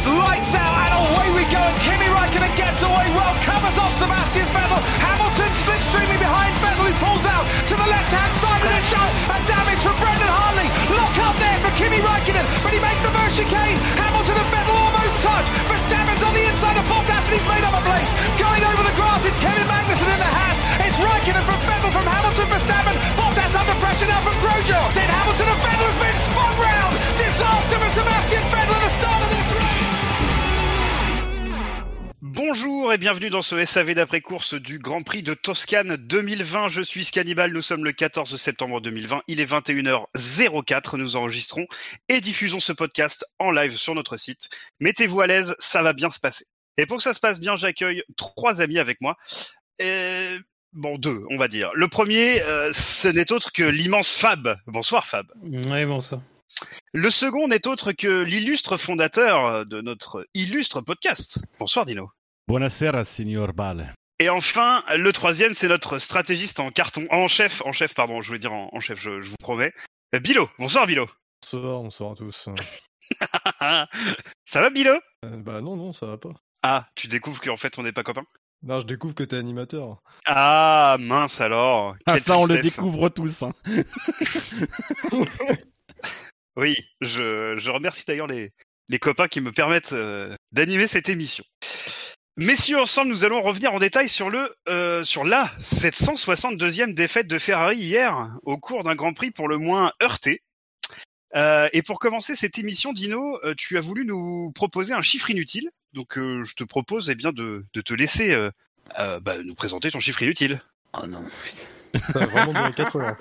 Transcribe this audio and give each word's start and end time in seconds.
It's 0.00 0.08
lights 0.08 0.56
out 0.56 0.80
and 0.80 1.12
away 1.12 1.28
we 1.36 1.44
go. 1.52 1.60
And 1.60 1.76
Kimi 1.84 2.08
Raikkonen 2.08 2.56
gets 2.56 2.80
away 2.80 3.12
well, 3.12 3.36
covers 3.44 3.76
off 3.76 3.92
Sebastian 3.92 4.48
Vettel. 4.48 4.80
Hamilton 4.96 5.52
slipstreaming 5.52 6.16
behind 6.16 6.56
Vettel, 6.64 6.88
who 6.88 6.96
pulls 7.04 7.28
out 7.28 7.44
to 7.68 7.76
the 7.76 7.84
left-hand 7.84 8.32
side 8.32 8.64
of 8.64 8.72
the 8.72 8.80
shot. 8.88 9.12
And 9.28 9.44
damage 9.44 9.84
from 9.84 9.92
Brendan 10.00 10.32
Hartley. 10.32 10.72
Lock 10.96 11.12
up 11.20 11.36
there 11.36 11.60
for 11.60 11.68
Kimi 11.76 12.00
Raikkonen, 12.00 12.48
but 12.64 12.72
he 12.72 12.80
makes 12.80 13.04
the 13.04 13.12
first 13.12 13.36
chicane. 13.36 13.76
Hamilton 14.00 14.40
and 14.40 14.48
Vettel 14.48 14.72
almost 14.72 15.20
touch. 15.20 15.44
Verstappen's 15.68 16.24
on 16.24 16.32
the 16.32 16.48
inside 16.48 16.80
of 16.80 16.88
Bottas 16.88 17.28
and 17.28 17.36
he's 17.36 17.44
made 17.44 17.60
up 17.68 17.76
a 17.76 17.84
place. 17.84 18.16
Going 18.40 18.64
over 18.72 18.80
the 18.80 18.96
grass, 18.96 19.28
it's 19.28 19.36
Kevin 19.36 19.68
Magnussen 19.68 20.08
in 20.08 20.16
the 20.16 20.32
Haas. 20.32 20.64
It's 20.80 20.96
Raikkonen 20.96 21.44
from 21.44 21.60
Vettel 21.68 21.92
from 21.92 22.08
Hamilton, 22.08 22.48
Verstappen. 22.48 22.96
Bottas 23.20 23.52
under 23.52 23.76
pressure 23.84 24.08
now 24.08 24.24
from 24.24 24.32
Grosjean. 24.40 24.96
Then 24.96 25.12
Hamilton 25.12 25.52
and 25.52 25.60
Vettel 25.60 25.92
has 25.92 26.00
been 26.00 26.16
spun 26.16 26.52
round. 26.56 26.96
Disaster 27.20 27.76
for 27.76 27.92
Sebastian 27.92 28.40
Vettel 28.48 28.72
at 28.72 28.80
the 28.80 28.92
start 28.96 29.20
of 29.20 29.28
this 29.28 29.48
race. 29.52 29.99
Bonjour 32.52 32.92
et 32.92 32.98
bienvenue 32.98 33.30
dans 33.30 33.42
ce 33.42 33.64
SAV 33.64 33.94
d'après-course 33.94 34.54
du 34.54 34.80
Grand 34.80 35.02
Prix 35.02 35.22
de 35.22 35.34
Toscane 35.34 35.94
2020. 35.94 36.66
Je 36.66 36.82
suis 36.82 37.04
Scannibal, 37.04 37.52
nous 37.52 37.62
sommes 37.62 37.84
le 37.84 37.92
14 37.92 38.34
septembre 38.34 38.80
2020, 38.80 39.22
il 39.28 39.38
est 39.38 39.48
21h04, 39.48 40.96
nous 40.96 41.14
enregistrons 41.14 41.68
et 42.08 42.20
diffusons 42.20 42.58
ce 42.58 42.72
podcast 42.72 43.24
en 43.38 43.52
live 43.52 43.76
sur 43.76 43.94
notre 43.94 44.16
site. 44.16 44.48
Mettez-vous 44.80 45.20
à 45.20 45.28
l'aise, 45.28 45.54
ça 45.60 45.82
va 45.82 45.92
bien 45.92 46.10
se 46.10 46.18
passer. 46.18 46.44
Et 46.76 46.86
pour 46.86 46.96
que 46.96 47.04
ça 47.04 47.14
se 47.14 47.20
passe 47.20 47.38
bien, 47.38 47.54
j'accueille 47.54 48.02
trois 48.16 48.60
amis 48.60 48.80
avec 48.80 49.00
moi. 49.00 49.16
Et... 49.78 50.36
Bon, 50.72 50.98
deux, 50.98 51.22
on 51.30 51.36
va 51.36 51.46
dire. 51.46 51.70
Le 51.74 51.86
premier, 51.86 52.42
euh, 52.42 52.72
ce 52.72 53.06
n'est 53.06 53.30
autre 53.30 53.52
que 53.52 53.62
l'immense 53.62 54.16
Fab. 54.16 54.56
Bonsoir 54.66 55.06
Fab. 55.06 55.28
Oui, 55.40 55.84
bonsoir. 55.84 56.20
Le 56.92 57.10
second 57.10 57.46
n'est 57.46 57.68
autre 57.68 57.92
que 57.92 58.24
l'illustre 58.24 58.76
fondateur 58.76 59.66
de 59.66 59.80
notre 59.80 60.26
illustre 60.34 60.80
podcast. 60.80 61.44
Bonsoir 61.60 61.86
Dino. 61.86 62.10
Buonasera, 62.50 63.04
signor 63.04 63.52
Bale. 63.52 63.94
Et 64.18 64.28
enfin, 64.28 64.82
le 64.96 65.12
troisième, 65.12 65.54
c'est 65.54 65.68
notre 65.68 66.00
stratégiste 66.00 66.58
en 66.58 66.72
carton, 66.72 67.06
en 67.12 67.28
chef, 67.28 67.62
en 67.64 67.70
chef, 67.70 67.94
pardon, 67.94 68.20
je 68.20 68.26
voulais 68.26 68.40
dire 68.40 68.52
en, 68.52 68.70
en 68.72 68.80
chef, 68.80 69.00
je, 69.00 69.22
je 69.22 69.30
vous 69.30 69.36
promets. 69.38 69.72
Euh, 70.16 70.18
Bilo, 70.18 70.50
bonsoir 70.58 70.88
Bilo. 70.88 71.06
Bonsoir, 71.42 71.80
bonsoir 71.80 72.10
à 72.10 72.14
tous. 72.16 72.48
ça 74.46 74.60
va 74.62 74.70
Bilo? 74.70 74.98
Euh, 75.24 75.36
bah 75.36 75.60
non, 75.60 75.76
non, 75.76 75.92
ça 75.92 76.06
va 76.06 76.18
pas. 76.18 76.32
Ah, 76.64 76.88
tu 76.96 77.06
découvres 77.06 77.40
qu'en 77.40 77.56
fait 77.56 77.78
on 77.78 77.84
n'est 77.84 77.92
pas 77.92 78.02
copains? 78.02 78.26
Non, 78.64 78.80
je 78.80 78.86
découvre 78.86 79.14
que 79.14 79.22
t'es 79.22 79.36
animateur. 79.36 80.02
Ah, 80.26 80.96
mince 80.98 81.40
alors. 81.40 81.94
Ah, 82.06 82.18
ça, 82.18 82.36
on 82.36 82.46
le 82.46 82.60
découvre 82.60 83.10
tous. 83.10 83.44
Hein. 83.44 83.52
Oui, 86.56 86.74
je, 87.00 87.54
je 87.56 87.70
remercie 87.70 88.04
d'ailleurs 88.08 88.26
les, 88.26 88.52
les 88.90 88.98
copains 88.98 89.28
qui 89.28 89.40
me 89.40 89.52
permettent 89.52 89.92
euh, 89.92 90.34
d'animer 90.50 90.88
cette 90.88 91.08
émission. 91.08 91.44
Messieurs, 92.36 92.80
ensemble, 92.80 93.10
nous 93.10 93.24
allons 93.24 93.42
revenir 93.42 93.72
en 93.72 93.78
détail 93.78 94.08
sur 94.08 94.30
le 94.30 94.48
euh, 94.68 95.02
sur 95.04 95.24
la 95.24 95.50
762e 95.60 96.94
défaite 96.94 97.26
de 97.26 97.38
Ferrari 97.38 97.76
hier 97.76 98.36
au 98.44 98.56
cours 98.56 98.84
d'un 98.84 98.94
Grand 98.94 99.12
Prix 99.12 99.30
pour 99.30 99.48
le 99.48 99.58
moins 99.58 99.92
heurté. 100.02 100.42
Euh, 101.36 101.68
et 101.72 101.82
pour 101.82 101.98
commencer 101.98 102.34
cette 102.34 102.58
émission, 102.58 102.92
Dino, 102.92 103.38
euh, 103.44 103.54
tu 103.56 103.76
as 103.76 103.80
voulu 103.80 104.04
nous 104.04 104.52
proposer 104.52 104.94
un 104.94 105.02
chiffre 105.02 105.30
inutile. 105.30 105.70
Donc, 105.92 106.18
euh, 106.18 106.42
je 106.42 106.54
te 106.54 106.64
propose 106.64 107.10
eh 107.10 107.14
bien 107.14 107.32
de, 107.32 107.64
de 107.72 107.80
te 107.80 107.94
laisser 107.94 108.32
euh, 108.32 108.50
euh, 108.98 109.20
bah, 109.20 109.36
nous 109.42 109.54
présenter 109.54 109.90
ton 109.90 110.00
chiffre 110.00 110.22
inutile. 110.22 110.60
Oh 110.94 111.06
non. 111.06 111.24
T'as 112.12 112.26
vraiment 112.26 112.52
dans 112.52 112.66
les 112.66 112.72
80. 112.72 113.16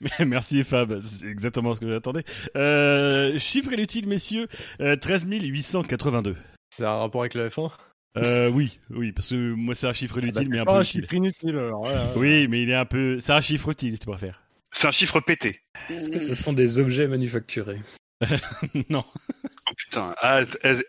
Mais 0.00 0.24
Merci 0.26 0.62
Fab, 0.64 1.00
c'est 1.00 1.26
exactement 1.26 1.74
ce 1.74 1.80
que 1.80 1.88
j'attendais. 1.88 2.24
Euh, 2.56 3.38
chiffre 3.38 3.72
inutile, 3.72 4.06
messieurs, 4.06 4.48
euh, 4.80 4.96
13 4.96 5.24
882. 5.24 6.36
C'est 6.70 6.84
un 6.84 6.96
rapport 6.96 7.22
avec 7.22 7.34
la 7.34 7.48
F1 7.48 7.70
Euh, 8.16 8.48
oui, 8.50 8.78
oui, 8.90 9.12
parce 9.12 9.28
que 9.28 9.52
moi 9.52 9.74
c'est 9.74 9.86
un 9.86 9.92
chiffre 9.92 10.18
inutile, 10.18 10.48
mais 10.48 10.58
un 10.58 10.64
Pas 10.64 10.72
peu 10.72 10.78
un 10.78 10.82
utile. 10.82 11.02
chiffre 11.02 11.14
inutile 11.14 11.56
alors. 11.56 11.86
Oui, 12.16 12.48
mais 12.48 12.62
il 12.62 12.70
est 12.70 12.74
un 12.74 12.86
peu... 12.86 13.20
C'est 13.20 13.32
un 13.32 13.40
chiffre 13.40 13.70
utile, 13.70 13.94
si 13.94 14.00
tu 14.00 14.06
préfères. 14.06 14.42
C'est 14.70 14.86
un 14.88 14.92
chiffre 14.92 15.20
pété. 15.20 15.62
Est-ce 15.88 16.10
que 16.10 16.18
ce 16.18 16.34
sont 16.34 16.52
des 16.52 16.80
objets 16.80 17.06
manufacturés 17.08 17.80
non. 18.90 19.04
Oh 19.70 19.74
putain, 19.76 20.12
ah, 20.18 20.40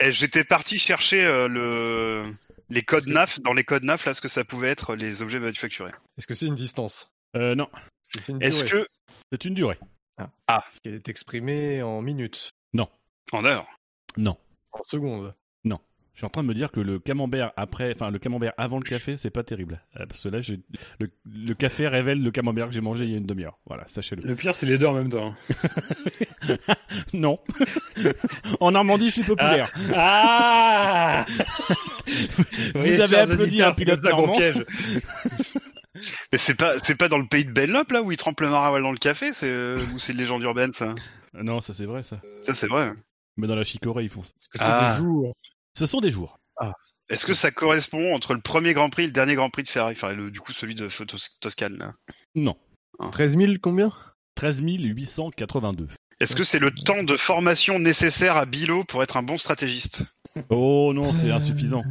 j'étais 0.09 0.43
parti 0.43 0.79
chercher 0.79 1.23
euh, 1.23 1.47
le 1.47 2.23
les 2.71 2.81
codes 2.81 3.07
NAF 3.07 3.39
dans 3.41 3.53
les 3.53 3.63
codes 3.63 3.83
NAF 3.83 4.05
là 4.05 4.15
ce 4.15 4.21
que 4.21 4.27
ça 4.27 4.43
pouvait 4.43 4.69
être 4.69 4.95
les 4.95 5.21
objets 5.21 5.39
manufacturés. 5.39 5.91
Est-ce 6.17 6.25
que 6.25 6.33
c'est 6.33 6.47
une 6.47 6.55
distance? 6.55 7.11
Euh, 7.35 7.53
non, 7.53 7.69
Est-ce 8.41 8.63
que 8.63 8.87
c'est 9.31 9.45
une 9.49 9.53
durée? 9.53 9.77
une 9.77 9.77
durée? 9.77 9.77
Qu'elle 10.83 10.95
est 10.95 11.07
exprimée 11.09 11.83
en 11.83 12.01
minutes? 12.01 12.49
En 13.31 13.45
heure 13.45 13.67
Non. 14.17 14.35
En 14.71 14.81
secondes? 14.89 15.35
Je 15.65 16.21
suis 16.23 16.27
en 16.27 16.31
train 16.31 16.43
de 16.43 16.49
me 16.49 16.53
dire 16.53 16.69
que 16.69 16.81
le 16.81 16.99
camembert 16.99 17.53
après, 17.55 17.93
enfin 17.95 18.11
le 18.11 18.19
camembert 18.19 18.51
avant 18.57 18.75
le 18.77 18.83
café, 18.83 19.15
c'est 19.15 19.29
pas 19.29 19.41
terrible. 19.43 19.79
Euh, 19.97 20.05
Parce 20.05 20.21
que 20.23 20.27
là, 20.27 20.41
j'ai- 20.41 20.59
le, 20.99 21.09
le 21.25 21.53
café 21.53 21.87
révèle 21.87 22.21
le 22.21 22.29
camembert 22.29 22.67
que 22.67 22.73
j'ai 22.73 22.81
mangé 22.81 23.05
il 23.05 23.11
y 23.11 23.13
a 23.13 23.17
une 23.19 23.25
demi-heure. 23.25 23.57
Voilà, 23.65 23.85
sachez-le. 23.87 24.23
Le 24.27 24.35
pire, 24.35 24.53
c'est 24.53 24.65
les 24.65 24.77
deux 24.77 24.87
en 24.87 24.93
même 24.95 25.07
temps. 25.07 25.33
Non. 27.13 27.39
en 28.59 28.71
Normandie, 28.71 29.11
c'est 29.11 29.23
populaire. 29.23 29.71
Ah 29.95 31.25
Vous 32.75 32.81
avez 33.01 33.15
applaudi 33.17 33.61
un 33.61 33.71
pilote 33.71 34.03
normand. 34.03 34.35
piège. 34.35 34.65
Mais 36.33 36.37
c'est 36.37 36.55
pas 36.55 36.77
c'est 36.79 36.95
pas 36.97 37.07
dans 37.07 37.17
le 37.17 37.27
pays 37.27 37.45
de 37.45 37.51
Bellop 37.51 37.91
là 37.91 38.01
où 38.01 38.11
ils 38.11 38.17
trempent 38.17 38.41
le 38.41 38.49
maraval 38.49 38.81
dans 38.81 38.91
le 38.91 38.97
café, 38.97 39.31
c'est 39.31 39.47
euh, 39.49 39.79
ou 39.93 39.99
c'est 39.99 40.11
une 40.11 40.19
légende 40.19 40.43
urbaine 40.43 40.73
ça? 40.73 40.95
Non, 41.33 41.61
ça 41.61 41.73
c'est 41.73 41.85
vrai, 41.85 42.03
ça. 42.03 42.19
Ça 42.43 42.53
c'est 42.53 42.67
vrai. 42.67 42.91
Mais 43.39 43.47
dans 43.47 43.55
la 43.55 43.63
chicorée, 43.63 44.03
ils 44.03 44.09
font 44.09 44.21
ça. 44.23 44.29
Est-ce 44.37 44.49
que 44.49 44.57
c'est 44.57 44.63
Ah. 44.67 44.93
des 44.97 45.03
jours 45.03 45.33
Ce 45.73 45.85
sont 45.85 45.99
des 46.01 46.11
jours. 46.11 46.37
Est-ce 47.11 47.25
que 47.25 47.33
ça 47.33 47.49
correspond 47.49 48.13
entre 48.13 48.35
le 48.35 48.39
premier 48.39 48.75
Grand 48.75 48.91
Prix 48.91 49.03
et 49.05 49.07
le 49.07 49.11
dernier 49.11 49.33
Grand 49.33 49.49
Prix 49.49 49.63
de 49.63 49.69
Ferrari, 49.69 49.93
enfin 49.97 50.13
le, 50.13 50.29
du 50.29 50.41
coup 50.41 50.53
celui 50.53 50.75
de 50.75 50.87
Tos- 50.89 51.37
Toscane 51.41 51.75
là. 51.79 51.93
Non. 52.35 52.55
13 53.11 53.35
000 53.35 53.53
combien? 53.59 53.91
13 54.35 54.61
882. 54.61 55.87
Est-ce 56.19 56.35
que 56.35 56.43
c'est 56.43 56.59
le 56.59 56.69
temps 56.69 57.01
de 57.01 57.17
formation 57.17 57.79
nécessaire 57.79 58.37
à 58.37 58.45
Bilo 58.45 58.83
pour 58.83 59.01
être 59.01 59.17
un 59.17 59.23
bon 59.23 59.39
stratégiste? 59.39 60.03
Oh 60.49 60.91
non, 60.93 61.11
c'est 61.11 61.31
insuffisant. 61.31 61.83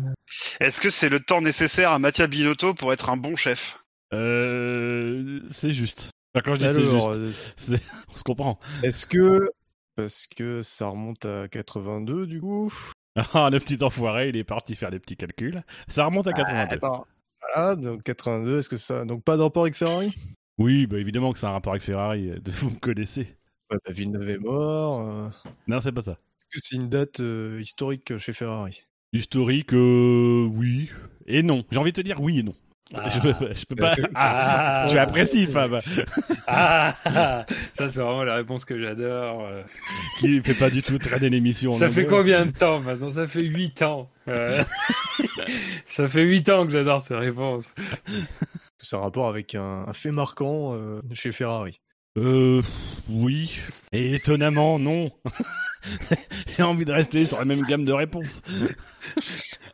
Est-ce 0.61 0.81
que 0.81 0.89
c'est 0.91 1.09
le 1.09 1.19
temps 1.19 1.41
nécessaire 1.41 1.91
à 1.91 1.99
Mattia 1.99 2.29
Binotto 2.29 2.75
pour 2.75 2.93
être 2.93 3.11
un 3.11 3.17
bon 3.17 3.35
chef? 3.35 3.81
Euh, 4.15 5.41
c'est 5.51 5.73
juste. 5.73 6.11
Enfin, 6.35 6.43
quand 6.45 6.55
je 6.55 6.61
dis 6.61 6.75
c'est 6.75 6.91
juste, 6.91 7.09
euh, 7.09 7.33
c'est- 7.57 7.83
on 8.15 8.17
se 8.17 8.23
comprend. 8.23 8.61
est-ce 8.85 9.05
que... 9.07 9.51
Parce 9.99 10.29
que 10.29 10.63
ça 10.63 10.87
remonte 10.87 11.25
à 11.25 11.49
82 11.49 12.29
du 12.29 12.41
coup 12.41 12.73
Ah, 13.35 13.51
le 13.51 13.59
petit 13.59 13.83
enfoiré, 13.83 14.29
il 14.29 14.37
est 14.37 14.45
parti 14.45 14.77
faire 14.77 14.91
les 14.91 15.01
petits 15.01 15.17
calculs. 15.17 15.65
Ça 15.89 16.05
remonte 16.05 16.29
à 16.29 16.33
82. 16.33 16.77
Attends. 16.77 17.05
Voilà, 17.41 17.75
donc 17.75 18.05
82, 18.05 18.61
est-ce 18.61 18.69
que 18.69 18.77
ça... 18.77 19.05
Donc 19.05 19.25
pas 19.25 19.37
de 19.37 19.43
rapport 19.43 19.63
avec 19.65 19.75
Ferrari? 19.75 20.15
Oui, 20.57 20.87
bah 20.87 20.99
évidemment 21.01 21.33
que 21.33 21.39
c'est 21.41 21.47
un 21.47 21.51
rapport 21.51 21.73
avec 21.73 21.83
Ferrari. 21.83 22.31
euh, 22.31 22.39
Vous 22.61 22.71
me 22.71 22.79
connaissez. 22.79 23.23
Ouais, 23.73 23.79
bah, 23.85 23.93
Villeneuve 23.93 24.29
est 24.31 24.39
mort. 24.39 25.01
euh, 25.01 25.29
Non, 25.67 25.81
c'est 25.81 25.91
pas 25.91 26.03
ça. 26.03 26.13
Est-ce 26.13 26.47
que 26.61 26.61
c'est 26.65 26.77
une 26.77 26.89
date 26.89 27.19
euh, 27.19 27.59
historique 27.61 28.17
chez 28.19 28.33
Ferrari? 28.33 28.85
Historique, 29.13 29.73
euh, 29.73 30.47
oui. 30.53 30.91
Et 31.27 31.43
non. 31.43 31.65
J'ai 31.73 31.79
envie 31.79 31.91
de 31.91 31.97
te 31.97 32.03
dire 32.07 32.21
oui 32.21 32.39
et 32.39 32.43
non. 32.45 32.55
Ah. 32.95 33.09
Je, 33.11 33.21
peux, 33.21 33.55
je 33.55 33.65
peux 33.67 33.75
pas. 33.77 33.91
Ah, 34.15 34.85
Ah. 34.85 34.87
tu 34.91 34.97
apprécies, 34.99 35.47
Fab. 35.47 35.79
Ah 36.47 36.95
Ça, 37.75 37.89
c'est 37.89 38.01
vraiment 38.01 38.25
la 38.25 38.37
réponse 38.37 38.65
que 38.65 38.81
j'adore. 38.81 39.47
Qui 40.19 40.41
fait 40.43 40.55
pas 40.55 40.71
du 40.71 40.81
tout 40.83 40.97
traîner 40.99 41.29
l'émission. 41.29 41.71
Ça 41.73 41.89
fait 41.91 42.07
combien 42.07 42.47
de 42.47 42.51
temps 42.53 42.81
maintenant? 42.81 43.11
Ça 43.11 43.27
fait 43.27 43.43
8 43.43 43.83
ans. 43.83 44.11
Euh, 44.29 44.63
Ça 45.85 46.07
fait 46.09 46.23
8 46.23 46.49
ans 46.49 46.65
que 46.67 46.73
j'adore 46.73 47.01
cette 47.03 47.19
réponse. 47.19 47.75
que 47.75 47.83
c'est 48.81 48.97
un 48.97 49.01
rapport 49.01 49.29
avec 49.29 49.55
un, 49.55 49.85
un 49.87 49.93
fait 49.93 50.11
marquant 50.11 50.75
euh, 50.75 51.01
chez 51.13 51.33
Ferrari. 51.33 51.81
Euh, 52.19 52.63
oui. 53.09 53.61
Et 53.93 54.15
étonnamment, 54.15 54.79
non. 54.79 55.11
J'ai 56.57 56.63
envie 56.63 56.85
de 56.85 56.93
rester 56.93 57.25
sur 57.27 57.39
la 57.39 57.45
même 57.45 57.63
gamme 57.63 57.85
de 57.85 57.93
réponses. 57.93 58.43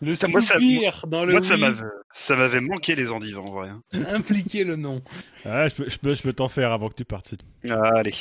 Le 0.01 0.15
Ça, 0.15 0.29
moi, 0.29 0.41
ça- 0.41 0.59
dans 1.07 1.25
le 1.25 1.33
Moi 1.33 1.43
ça 1.43 1.57
m'avait 1.57 1.83
ça 2.13 2.37
m'avait 2.37 2.61
manqué 2.61 2.95
les 2.95 3.11
endives 3.11 3.39
en 3.39 3.51
vrai. 3.51 3.71
impliquer 4.09 4.65
le 4.65 4.77
non. 4.77 5.03
Ah, 5.45 5.67
je 5.69 5.75
peux, 5.75 5.89
je 5.89 5.99
peux, 5.99 6.15
je 6.15 6.23
peux 6.23 6.33
t'en 6.33 6.49
faire 6.49 6.73
avant 6.73 6.89
que 6.89 6.95
tu 6.95 7.05
partes. 7.05 7.35
Ah, 7.69 7.93
allez. 7.97 8.13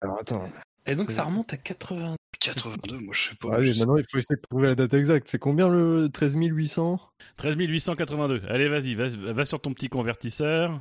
Alors 0.00 0.18
attends. 0.20 0.48
Et 0.88 0.96
donc 0.96 1.10
ça 1.10 1.24
remonte 1.24 1.52
à 1.52 1.56
80. 1.56 2.14
82, 2.40 2.98
moi 2.98 3.14
je 3.14 3.28
sais 3.30 3.34
pas. 3.36 3.56
Allez, 3.56 3.74
maintenant 3.78 3.96
il 3.96 4.04
faut 4.10 4.16
essayer 4.18 4.36
de 4.36 4.40
trouver 4.48 4.68
la 4.68 4.74
date 4.74 4.94
exacte. 4.94 5.28
C'est 5.28 5.38
combien 5.38 5.68
le 5.68 6.08
13 6.08 6.36
800 6.36 7.00
13 7.36 7.56
882. 7.56 8.42
Allez, 8.48 8.68
vas-y, 8.68 8.94
va, 8.94 9.08
va 9.32 9.44
sur 9.44 9.60
ton 9.60 9.72
petit 9.72 9.88
convertisseur. 9.88 10.80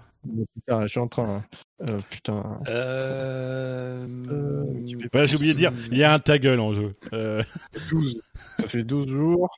Putain, 0.56 0.83
je 0.83 0.88
suis 0.88 1.00
en 1.00 1.07
train. 1.07 1.30
hein. 1.38 1.45
Euh, 1.89 2.00
putain. 2.09 2.59
Euh... 2.68 4.06
Euh, 4.30 5.25
j'ai 5.25 5.36
oublié 5.36 5.54
de 5.54 5.57
dire, 5.57 5.74
il 5.92 5.98
y 5.98 6.04
a 6.04 6.13
un 6.13 6.19
ta 6.19 6.38
gueule 6.38 6.60
en 6.60 6.74
jeu. 6.74 6.95
Euh, 7.13 7.44
12. 7.89 8.21
Ça 8.60 8.68
fait 8.68 8.83
12 8.83 9.07
jours. 9.07 9.50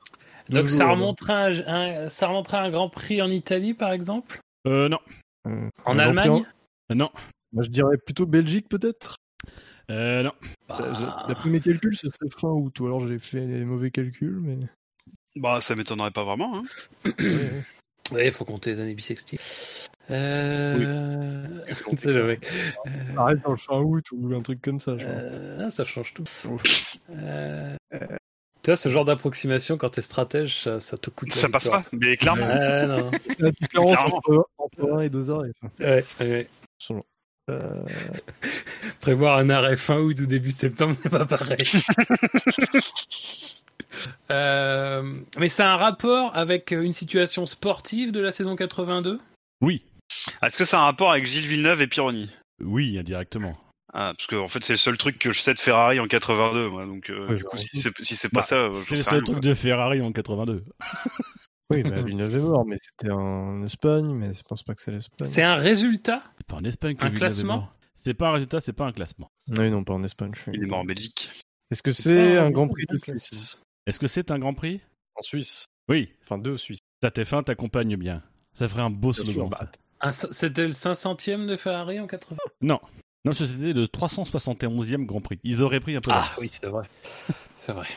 Donc 0.50 0.64
12 0.64 0.72
ça 0.72 0.78
jours, 0.96 1.16
à 1.30 1.34
un, 1.46 1.52
un- 1.68 2.10
ça 2.10 2.28
remonterait 2.28 2.58
à 2.58 2.62
un 2.62 2.70
Grand 2.72 2.90
Prix 2.90 3.22
en 3.22 3.30
Italie 3.30 3.74
par 3.74 3.92
exemple? 3.92 4.40
Euh, 4.68 4.90
non, 4.90 5.00
En 5.86 5.98
un 5.98 6.00
Allemagne? 6.00 6.44
non. 6.94 7.10
Moi, 7.52 7.64
je 7.64 7.70
dirais 7.70 7.98
plutôt 7.98 8.26
Belgique 8.26 8.68
peut-être? 8.70 9.16
Euh, 9.90 10.24
non. 10.24 10.32
Bah, 10.68 11.26
D'après 11.28 11.50
mes 11.50 11.60
calculs, 11.60 11.96
ce 11.96 12.10
serait 12.10 12.30
fin 12.38 12.50
août, 12.50 12.80
ou 12.80 12.86
alors 12.86 13.08
j'ai 13.08 13.20
fait 13.20 13.46
des 13.46 13.64
mauvais 13.64 13.92
calculs, 13.92 14.40
mais. 14.42 14.58
Bah, 15.36 15.62
ça 15.62 15.76
m'étonnerait 15.76 16.12
pas 16.12 16.24
vraiment. 16.24 16.58
Hein. 16.58 16.64
Ouais, 17.20 17.64
Ouais, 18.12 18.26
il 18.28 18.32
faut 18.32 18.46
compter 18.46 18.72
les 18.72 18.82
années 18.82 18.96
bissextiles. 18.96 19.40
Euh... 20.10 21.64
c'est 21.98 22.12
le 22.12 22.26
mec. 22.26 22.46
Ça 23.14 23.26
reste 23.26 23.44
dans 23.44 23.52
le 23.52 23.58
fin 23.58 23.78
août 23.80 24.04
ou 24.12 24.34
un 24.34 24.42
truc 24.42 24.62
comme 24.62 24.80
ça, 24.80 24.98
je. 24.98 25.06
Euh, 25.06 25.66
ah, 25.66 25.70
ça 25.70 25.84
change 25.84 26.16
tout. 26.16 26.24
Euh... 27.12 27.76
Tu 27.92 28.72
vois, 28.72 28.76
ce 28.76 28.90
genre 28.90 29.06
d'approximation, 29.06 29.78
quand 29.78 29.90
t'es 29.90 30.02
stratège, 30.02 30.64
ça, 30.64 30.80
ça 30.80 30.98
te 30.98 31.10
coûte. 31.12 31.32
Ça 31.34 31.50
passe 31.50 31.64
victoire. 31.64 31.84
pas, 31.84 31.90
mais 31.94 32.18
clairement. 32.18 32.48
Ouais, 32.48 32.88
non. 32.88 33.12
La 33.40 33.52
différence 33.52 33.92
Clairement. 33.92 34.18
entre, 34.18 34.50
entre 34.58 34.94
un 34.94 35.00
et 35.02 35.10
deux 35.10 35.30
arrêts. 35.30 35.52
ça. 35.62 35.68
Ouais, 35.80 36.06
ouais. 36.22 36.48
Euh, 37.50 37.84
Prévoir 39.02 39.38
un 39.40 39.50
arrêt 39.50 39.76
fin 39.78 39.98
août 39.98 40.20
ou 40.20 40.26
début 40.26 40.52
septembre, 40.52 40.96
c'est 41.02 41.10
pas 41.10 41.26
pareil. 41.26 41.58
Euh, 44.32 45.20
mais 45.38 45.50
ça 45.50 45.70
a 45.70 45.74
un 45.74 45.78
rapport 45.78 46.36
avec 46.36 46.72
une 46.72 46.94
situation 46.94 47.46
sportive 47.46 48.12
de 48.12 48.20
la 48.22 48.32
saison 48.32 48.56
82 48.56 49.20
Oui. 49.62 49.84
Est-ce 50.44 50.58
que 50.58 50.64
ça 50.64 50.78
a 50.78 50.82
un 50.82 50.86
rapport 50.86 51.12
avec 51.12 51.26
Gilles 51.26 51.48
Villeneuve 51.48 51.82
et 51.82 51.88
Pironi? 51.88 52.30
Oui, 52.64 52.98
indirectement. 53.00 53.58
ah, 53.94 54.14
Parce 54.16 54.28
que 54.28 54.36
en 54.36 54.48
fait, 54.48 54.64
c'est 54.64 54.74
le 54.74 54.78
seul 54.78 54.98
truc 54.98 55.18
que 55.20 55.32
je 55.34 55.40
sais 55.42 55.54
de 55.54 55.60
Ferrari 55.60 56.00
en 56.00 56.08
82, 56.08 56.70
moi. 56.70 56.86
Donc, 56.86 57.10
euh, 57.10 57.36
du 57.36 57.44
coup, 57.44 57.56
bah, 57.58 57.62
si 57.62 57.82
c'est 57.82 57.92
si 58.04 58.16
c'est 58.16 58.30
pas 58.30 58.40
Bah, 58.42 58.46
ça, 58.46 58.56
euh, 58.58 58.74
C'est 58.74 58.96
le 58.98 59.02
seul 59.02 59.14
rien, 59.16 59.24
truc 59.24 59.38
quoi. 59.40 59.50
de 59.50 59.54
Ferrari 59.56 60.02
en 60.02 60.12
82. 60.12 60.64
Oui, 61.70 61.84
bah, 61.84 62.02
Villeneuve 62.02 62.36
est 62.36 62.40
mort, 62.40 62.66
mais 62.66 62.78
c'était 62.80 63.12
en 63.12 63.64
Espagne, 63.64 64.14
mais 64.14 64.34
je 64.34 64.42
pense 64.44 64.64
pas 64.64 64.74
que 64.76 64.82
c'est 64.82 64.92
l'Espagne. 64.92 65.28
C'est 65.28 65.44
un 65.44 65.56
résultat 65.56 66.22
C'est 66.38 66.48
pas 66.48 66.56
en 66.58 66.64
Espagne 66.64 66.96
que 66.96 67.02
Un 67.06 67.10
Villeneuve 67.10 67.16
est 67.16 67.20
classement 67.20 67.56
mort. 67.58 67.76
C'est 67.96 68.14
pas 68.14 68.30
un 68.30 68.32
résultat, 68.34 68.62
c'est 68.62 68.74
pas 68.74 68.86
un 68.86 68.92
classement. 68.94 69.30
Oui, 69.58 69.70
non, 69.70 69.84
pas 69.84 69.94
en 69.94 70.04
Espagne. 70.04 70.32
je 70.36 70.42
suis- 70.42 70.52
Il 70.54 70.64
est 70.64 70.68
mort 70.68 70.80
en 70.80 70.86
Belgique. 70.86 71.30
Est-ce 71.70 71.84
que 71.84 71.92
c'est 71.92 72.16
pas 72.36 72.42
un 72.44 72.46
un 72.48 72.52
Grand 72.52 72.68
Prix 72.68 72.86
de 72.90 72.98
classement. 72.98 73.20
Suisse 73.38 73.58
Est-ce 73.86 74.00
que 74.00 74.08
c'est 74.08 74.32
un 74.32 74.40
Grand 74.40 74.54
Prix? 74.54 74.82
En 75.16 75.22
Suisse. 75.22 75.66
Oui. 75.90 76.10
Enfin, 76.24 76.38
deux 76.38 76.58
Suisses. 76.58 76.80
Ta 77.02 77.10
TF1 77.10 77.44
t'accompagne 77.44 77.96
bien. 77.98 78.24
Ça 78.54 78.68
ferait 78.68 78.82
un 78.82 78.90
beau 78.90 79.12
Bien 79.12 79.24
slogan, 79.24 79.50
sûr, 79.50 79.58
ça. 79.58 79.72
bah, 80.02 80.12
C'était 80.32 80.66
le 80.66 80.72
500e 80.74 81.46
de 81.46 81.56
Ferrari 81.58 82.00
en 82.00 82.08
80 82.08 82.38
Non. 82.62 82.80
Non, 83.26 83.34
c'était 83.34 83.74
le 83.74 83.86
371e 83.88 85.06
Grand 85.06 85.22
Prix. 85.22 85.40
Ils 85.44 85.62
auraient 85.62 85.82
pris 85.82 85.96
un 85.96 86.02
peu 86.02 86.12
Ah 86.14 86.16
d'avance. 86.22 86.38
oui, 86.40 86.50
c'est 86.50 86.68
vrai. 86.68 86.88
C'est 87.56 87.74
vrai. 87.74 87.88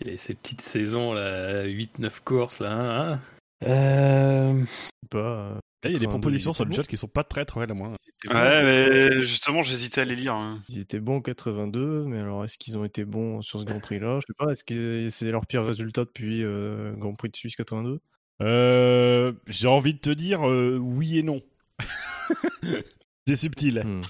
Il 0.00 0.10
y 0.10 0.14
a 0.14 0.18
ces 0.18 0.34
petites 0.34 0.62
saisons, 0.62 1.12
là, 1.12 1.64
8-9 1.66 2.20
courses, 2.24 2.60
là. 2.60 3.12
hein. 3.12 3.20
Euh... 3.62 4.64
pas. 5.10 5.58
Là, 5.82 5.88
il 5.88 5.92
y 5.92 5.96
a 5.96 5.98
des 5.98 6.04
82, 6.04 6.08
propositions 6.08 6.52
sur 6.52 6.64
le 6.66 6.72
chat 6.74 6.82
qui 6.82 6.96
sont 6.98 7.08
pas 7.08 7.24
très 7.24 7.44
très 7.46 7.66
étaient 7.66 7.74
bons, 7.74 7.94
Ouais, 8.28 8.62
mais 8.64 9.22
justement, 9.22 9.62
j'hésitais 9.62 10.02
à 10.02 10.04
les 10.04 10.14
lire. 10.14 10.34
hein. 10.34 10.62
Ils 10.68 10.78
étaient 10.78 11.00
bons 11.00 11.16
en 11.16 11.20
82, 11.22 12.04
mais 12.04 12.18
alors 12.18 12.44
est-ce 12.44 12.58
qu'ils 12.58 12.76
ont 12.76 12.84
été 12.84 13.04
bons 13.06 13.40
sur 13.40 13.60
ce 13.60 13.64
Grand 13.64 13.80
Prix-là? 13.80 14.18
Je 14.20 14.26
sais 14.26 14.34
pas, 14.36 14.52
est-ce 14.52 14.64
que 14.64 15.08
c'est 15.10 15.30
leur 15.30 15.46
pire 15.46 15.64
résultat 15.64 16.04
depuis 16.04 16.42
euh, 16.44 16.92
Grand 16.96 17.14
Prix 17.14 17.30
de 17.30 17.36
Suisse 17.36 17.56
82 17.56 18.00
Euh, 18.42 19.32
J'ai 19.46 19.68
envie 19.68 19.94
de 19.94 19.98
te 20.00 20.10
dire 20.10 20.46
euh, 20.48 20.76
oui 20.78 21.18
et 21.18 21.22
non. 21.22 21.40
c'est 23.26 23.36
subtil. 23.36 23.82
Hmm. 23.84 24.00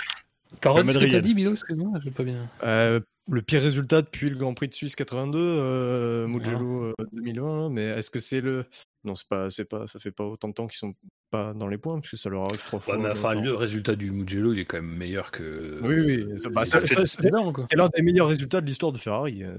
T'as 0.61 0.71
redit 0.71 0.89
ce 0.89 0.93
que 0.95 0.99
Madrigal. 0.99 1.21
t'as 1.23 1.27
dit, 1.27 1.35
Bilo 1.35 1.53
Excuse-moi, 1.53 1.99
j'ai 2.03 2.11
pas 2.11 2.25
bien. 2.25 2.49
Euh, 2.65 3.01
Le 3.31 3.43
pire 3.43 3.63
résultat 3.63 4.03
depuis 4.03 4.31
le 4.31 4.37
Grand 4.37 4.55
Prix 4.55 4.69
de 4.69 4.75
Suisse 4.75 4.97
82, 4.97 5.39
euh, 5.39 6.27
Mugello 6.27 6.85
euh, 6.85 6.95
2020, 7.13 7.71
mais 7.71 7.85
est-ce 7.85 8.11
que 8.11 8.21
c'est 8.21 8.41
le. 8.41 8.65
Non, 9.03 9.15
c'est 9.15 9.27
pas, 9.29 9.49
c'est 9.49 9.65
pas, 9.65 9.87
ça 9.87 9.99
fait 9.99 10.11
pas 10.11 10.25
autant 10.25 10.49
de 10.49 10.53
temps 10.53 10.67
qu'ils 10.67 10.77
sont 10.77 10.93
pas 11.31 11.55
dans 11.55 11.69
les 11.69 11.79
points, 11.79 12.01
puisque 12.01 12.19
ça 12.23 12.29
leur 12.29 12.43
arrive 12.43 12.61
trois 12.63 12.81
fois. 12.81 12.97
Ouais, 12.97 13.03
mais 13.03 13.09
en 13.09 13.13
enfin, 13.13 13.33
le 13.41 13.55
résultat 13.55 13.95
du 13.97 14.11
Mugello, 14.11 14.53
il 14.53 14.59
est 14.59 14.67
quand 14.67 14.77
même 14.77 14.95
meilleur 14.95 15.31
que. 15.31 15.81
Oui, 15.83 15.95
oui, 16.01 16.27
c'est- 16.37 16.51
bah, 16.51 16.65
c'est- 16.67 16.81
c'est 16.87 17.07
c'est 17.07 17.31
l'un 17.31 17.89
des 17.97 18.03
meilleurs 18.03 18.29
résultats 18.29 18.61
de 18.61 18.67
l'histoire 18.67 18.93
de 18.93 18.99
Ferrari. 18.99 19.43
euh. 19.43 19.55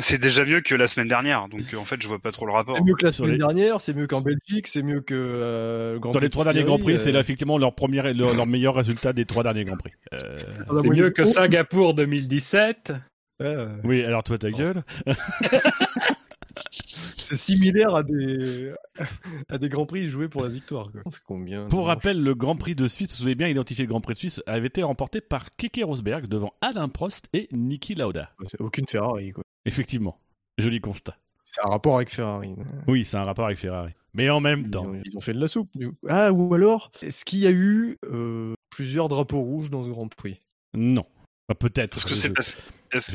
C'est 0.00 0.18
déjà 0.20 0.44
mieux 0.44 0.60
que 0.60 0.74
la 0.74 0.86
semaine 0.88 1.08
dernière, 1.08 1.48
donc 1.48 1.72
euh, 1.72 1.78
en 1.78 1.84
fait, 1.86 2.02
je 2.02 2.08
vois 2.08 2.18
pas 2.18 2.32
trop 2.32 2.44
le 2.44 2.52
rapport. 2.52 2.76
C'est 2.76 2.82
mieux 2.84 2.94
que 2.94 3.06
la 3.06 3.12
semaine 3.12 3.32
les- 3.32 3.38
dernière, 3.38 3.80
c'est 3.80 3.94
mieux 3.94 4.06
qu'en 4.06 4.20
Belgique, 4.20 4.66
c'est 4.66 4.82
mieux 4.82 5.00
que 5.00 5.14
euh, 5.16 5.98
Grand 5.98 6.10
Dans 6.12 6.20
les 6.20 6.28
trois 6.28 6.44
derniers 6.44 6.64
Grands 6.64 6.78
Prix, 6.78 6.98
c'est 6.98 7.08
euh, 7.08 7.12
là, 7.12 7.20
effectivement 7.20 7.56
leur, 7.56 7.74
premier, 7.74 8.12
leur, 8.12 8.34
leur 8.34 8.46
meilleur 8.46 8.74
résultat 8.74 9.14
des 9.14 9.24
trois 9.24 9.42
derniers 9.42 9.64
Grands 9.64 9.78
Prix. 9.78 9.92
Euh, 10.12 10.18
dans 10.68 10.74
la 10.74 10.80
C'est 10.82 10.88
mieux 10.90 11.10
que 11.10 11.24
Singapour 11.24 11.94
2017. 11.94 12.92
Ouais, 13.40 13.56
ouais. 13.56 13.66
oui, 13.84 14.04
alors 14.04 14.22
toi 14.22 14.36
ta 14.36 14.50
gueule. 14.50 14.82
C'est 17.32 17.54
similaire 17.54 17.94
à 17.94 18.02
des 18.02 18.74
à 19.48 19.56
des 19.56 19.70
grands 19.70 19.86
prix 19.86 20.06
joués 20.06 20.28
pour 20.28 20.42
la 20.42 20.50
victoire. 20.50 20.92
Quoi. 20.92 21.00
Combien 21.24 21.66
Pour 21.68 21.86
rappel, 21.86 22.22
le 22.22 22.34
Grand 22.34 22.56
Prix 22.56 22.74
de 22.74 22.86
Suisse, 22.86 23.18
vous 23.18 23.24
avez 23.24 23.34
bien 23.34 23.48
identifié 23.48 23.84
le 23.84 23.88
Grand 23.88 24.02
Prix 24.02 24.12
de 24.12 24.18
Suisse, 24.18 24.42
avait 24.46 24.66
été 24.66 24.82
remporté 24.82 25.22
par 25.22 25.56
Keke 25.56 25.80
Rosberg 25.82 26.26
devant 26.26 26.52
Alain 26.60 26.90
Prost 26.90 27.28
et 27.32 27.48
Niki 27.50 27.94
Lauda. 27.94 28.34
Aucune 28.58 28.86
Ferrari. 28.86 29.32
Quoi. 29.32 29.44
Effectivement, 29.64 30.20
joli 30.58 30.80
constat. 30.82 31.16
C'est 31.46 31.64
un 31.64 31.70
rapport 31.70 31.96
avec 31.96 32.10
Ferrari. 32.10 32.54
Oui, 32.86 33.06
c'est 33.06 33.16
un 33.16 33.24
rapport 33.24 33.46
avec 33.46 33.56
Ferrari. 33.56 33.92
Mais 34.12 34.28
en 34.28 34.40
même 34.40 34.64
Ils 34.66 34.70
temps, 34.70 34.84
ont, 34.84 35.00
ils 35.02 35.16
ont 35.16 35.20
fait 35.20 35.32
de 35.32 35.40
la 35.40 35.48
soupe. 35.48 35.70
Ah 36.10 36.32
ou 36.32 36.52
alors, 36.52 36.92
est-ce 37.00 37.24
qu'il 37.24 37.38
y 37.38 37.46
a 37.46 37.50
eu 37.50 37.96
euh, 38.04 38.52
plusieurs 38.68 39.08
drapeaux 39.08 39.40
rouges 39.40 39.70
dans 39.70 39.84
ce 39.84 39.88
Grand 39.88 40.08
Prix? 40.08 40.38
Non. 40.74 41.06
Enfin, 41.48 41.56
Peut-être. 41.58 41.96
Est-ce 41.96 42.04
que 42.04 42.30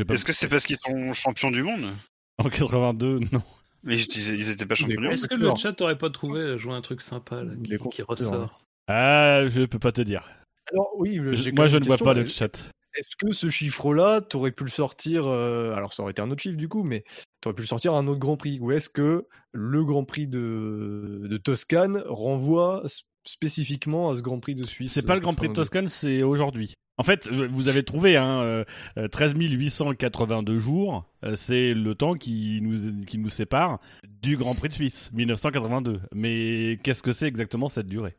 parce, 0.03 0.23
c'est 0.31 0.47
parce 0.49 0.65
qu'ils 0.65 0.77
sont 0.77 1.13
champions 1.13 1.51
du 1.51 1.61
monde? 1.61 1.93
En 2.39 2.49
82, 2.49 3.19
non. 3.31 3.43
Mais 3.83 3.95
ils, 3.99 4.49
étaient 4.49 4.65
pas 4.65 4.75
monde. 4.81 5.11
Est-ce 5.11 5.27
que 5.27 5.35
le 5.35 5.55
chat 5.55 5.79
aurait 5.81 5.97
pas 5.97 6.09
trouvé 6.09 6.57
jouer 6.57 6.73
un 6.73 6.81
truc 6.81 7.01
sympa 7.01 7.43
là, 7.43 7.53
qui, 7.91 8.01
ressort 8.01 8.59
Ah, 8.87 9.47
je 9.47 9.65
peux 9.65 9.79
pas 9.79 9.91
te 9.91 10.01
dire. 10.01 10.29
Alors 10.71 10.91
oui, 10.97 11.19
moi, 11.19 11.67
je 11.67 11.77
ne 11.77 11.85
vois 11.85 11.97
pas 11.97 12.13
le 12.13 12.25
chat. 12.25 12.69
Est-ce 12.97 13.15
que 13.15 13.31
ce 13.31 13.49
chiffre-là, 13.51 14.21
t'aurais 14.21 14.51
pu 14.51 14.63
le 14.63 14.71
sortir 14.71 15.27
euh, 15.27 15.75
Alors 15.75 15.93
ça 15.93 16.01
aurait 16.01 16.11
été 16.11 16.21
un 16.21 16.31
autre 16.31 16.41
chiffre 16.41 16.57
du 16.57 16.67
coup, 16.67 16.81
mais 16.81 17.03
t'aurais 17.41 17.53
pu 17.53 17.61
le 17.61 17.67
sortir 17.67 17.93
à 17.93 17.99
un 17.99 18.07
autre 18.07 18.19
Grand 18.19 18.37
Prix. 18.37 18.59
Ou 18.59 18.71
est-ce 18.71 18.89
que 18.89 19.27
le 19.51 19.85
Grand 19.85 20.03
Prix 20.03 20.27
de, 20.27 21.27
de 21.29 21.37
Toscane 21.37 22.03
renvoie 22.07 22.83
spécifiquement 23.23 24.09
à 24.09 24.15
ce 24.15 24.21
Grand 24.21 24.39
Prix 24.39 24.55
de 24.55 24.65
Suisse 24.65 24.93
C'est 24.93 25.05
pas 25.05 25.13
le 25.13 25.19
euh, 25.19 25.21
Grand 25.21 25.33
Prix 25.33 25.47
de 25.47 25.53
82? 25.53 25.61
Toscane, 25.61 25.87
c'est 25.89 26.23
aujourd'hui. 26.23 26.73
En 26.97 27.03
fait, 27.03 27.27
vous 27.29 27.67
avez 27.67 27.83
trouvé 27.83 28.17
hein, 28.17 28.41
euh, 28.41 28.63
euh, 28.97 29.07
13 29.07 29.35
882 29.37 30.57
jours. 30.57 31.05
Euh, 31.23 31.35
c'est 31.35 31.73
le 31.75 31.93
temps 31.93 32.15
qui 32.15 32.59
nous, 32.61 33.03
qui 33.05 33.19
nous 33.19 33.29
sépare 33.29 33.79
du 34.21 34.35
Grand 34.35 34.55
Prix 34.55 34.69
de 34.69 34.73
Suisse, 34.73 35.11
1982. 35.13 36.01
Mais 36.13 36.79
qu'est-ce 36.83 37.03
que 37.03 37.11
c'est 37.11 37.27
exactement 37.27 37.69
cette 37.69 37.87
durée? 37.87 38.17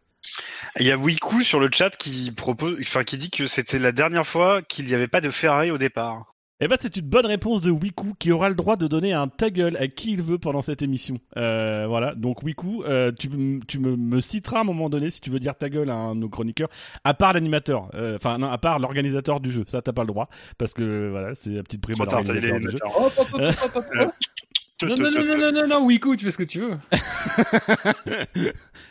Il 0.78 0.86
y 0.86 0.92
a 0.92 0.98
Wiku 0.98 1.42
sur 1.42 1.58
le 1.58 1.68
chat 1.72 1.90
qui 1.96 2.30
propose, 2.30 2.78
enfin, 2.80 3.02
qui 3.02 3.18
dit 3.18 3.30
que 3.30 3.48
c'était 3.48 3.80
la 3.80 3.92
dernière 3.92 4.26
fois 4.26 4.62
qu'il 4.62 4.86
n'y 4.86 4.94
avait 4.94 5.08
pas 5.08 5.20
de 5.20 5.30
Ferrari 5.30 5.70
au 5.72 5.78
départ. 5.78 6.34
Eh 6.60 6.66
ben, 6.66 6.76
c'est 6.80 6.96
une 6.96 7.06
bonne 7.06 7.26
réponse 7.26 7.60
de 7.62 7.70
Wiku 7.70 8.14
qui 8.18 8.32
aura 8.32 8.48
le 8.48 8.56
droit 8.56 8.74
de 8.76 8.88
donner 8.88 9.12
un 9.12 9.28
ta 9.28 9.48
gueule 9.48 9.76
à 9.76 9.86
qui 9.86 10.12
il 10.14 10.22
veut 10.22 10.38
pendant 10.38 10.60
cette 10.60 10.82
émission. 10.82 11.18
Euh, 11.36 11.86
voilà. 11.86 12.16
Donc, 12.16 12.42
Wiku, 12.42 12.82
euh, 12.82 13.12
tu, 13.16 13.28
tu 13.68 13.78
me, 13.78 13.94
me 13.94 14.20
citeras 14.20 14.58
à 14.58 14.60
un 14.62 14.64
moment 14.64 14.90
donné 14.90 15.10
si 15.10 15.20
tu 15.20 15.30
veux 15.30 15.38
dire 15.38 15.54
ta 15.54 15.68
gueule 15.68 15.88
à 15.88 15.94
un 15.94 16.16
de 16.16 16.20
nos 16.20 16.28
chroniqueurs, 16.28 16.68
à 17.04 17.14
part 17.14 17.32
l'animateur. 17.32 17.88
Euh, 17.94 18.16
Enfin, 18.16 18.38
non, 18.38 18.50
à 18.50 18.58
part 18.58 18.80
l'organisateur 18.80 19.38
du 19.38 19.52
jeu. 19.52 19.62
Ça, 19.68 19.82
t'as 19.82 19.92
pas 19.92 20.02
le 20.02 20.08
droit. 20.08 20.28
Parce 20.58 20.72
que, 20.74 21.08
voilà, 21.10 21.36
c'est 21.36 21.50
la 21.50 21.62
petite 21.62 21.80
prime 21.80 21.94
Trop 21.94 22.04
à 22.04 22.06
tard, 22.08 22.22
t'as 22.26 22.32
dit 22.32 22.40
l'organisateur 22.40 22.58
du 22.58 22.70
jeu. 22.70 23.38
l'animateur. 23.38 24.12
Non, 24.80 24.96
non, 24.96 25.10
non, 25.10 25.24
non, 25.24 25.36
non, 25.38 25.52
non, 25.52 25.66
non, 25.66 25.84
Wiku, 25.86 26.14
tu 26.14 26.24
fais 26.24 26.30
ce 26.30 26.38
que 26.38 26.44
tu 26.44 26.60
veux. 26.60 26.78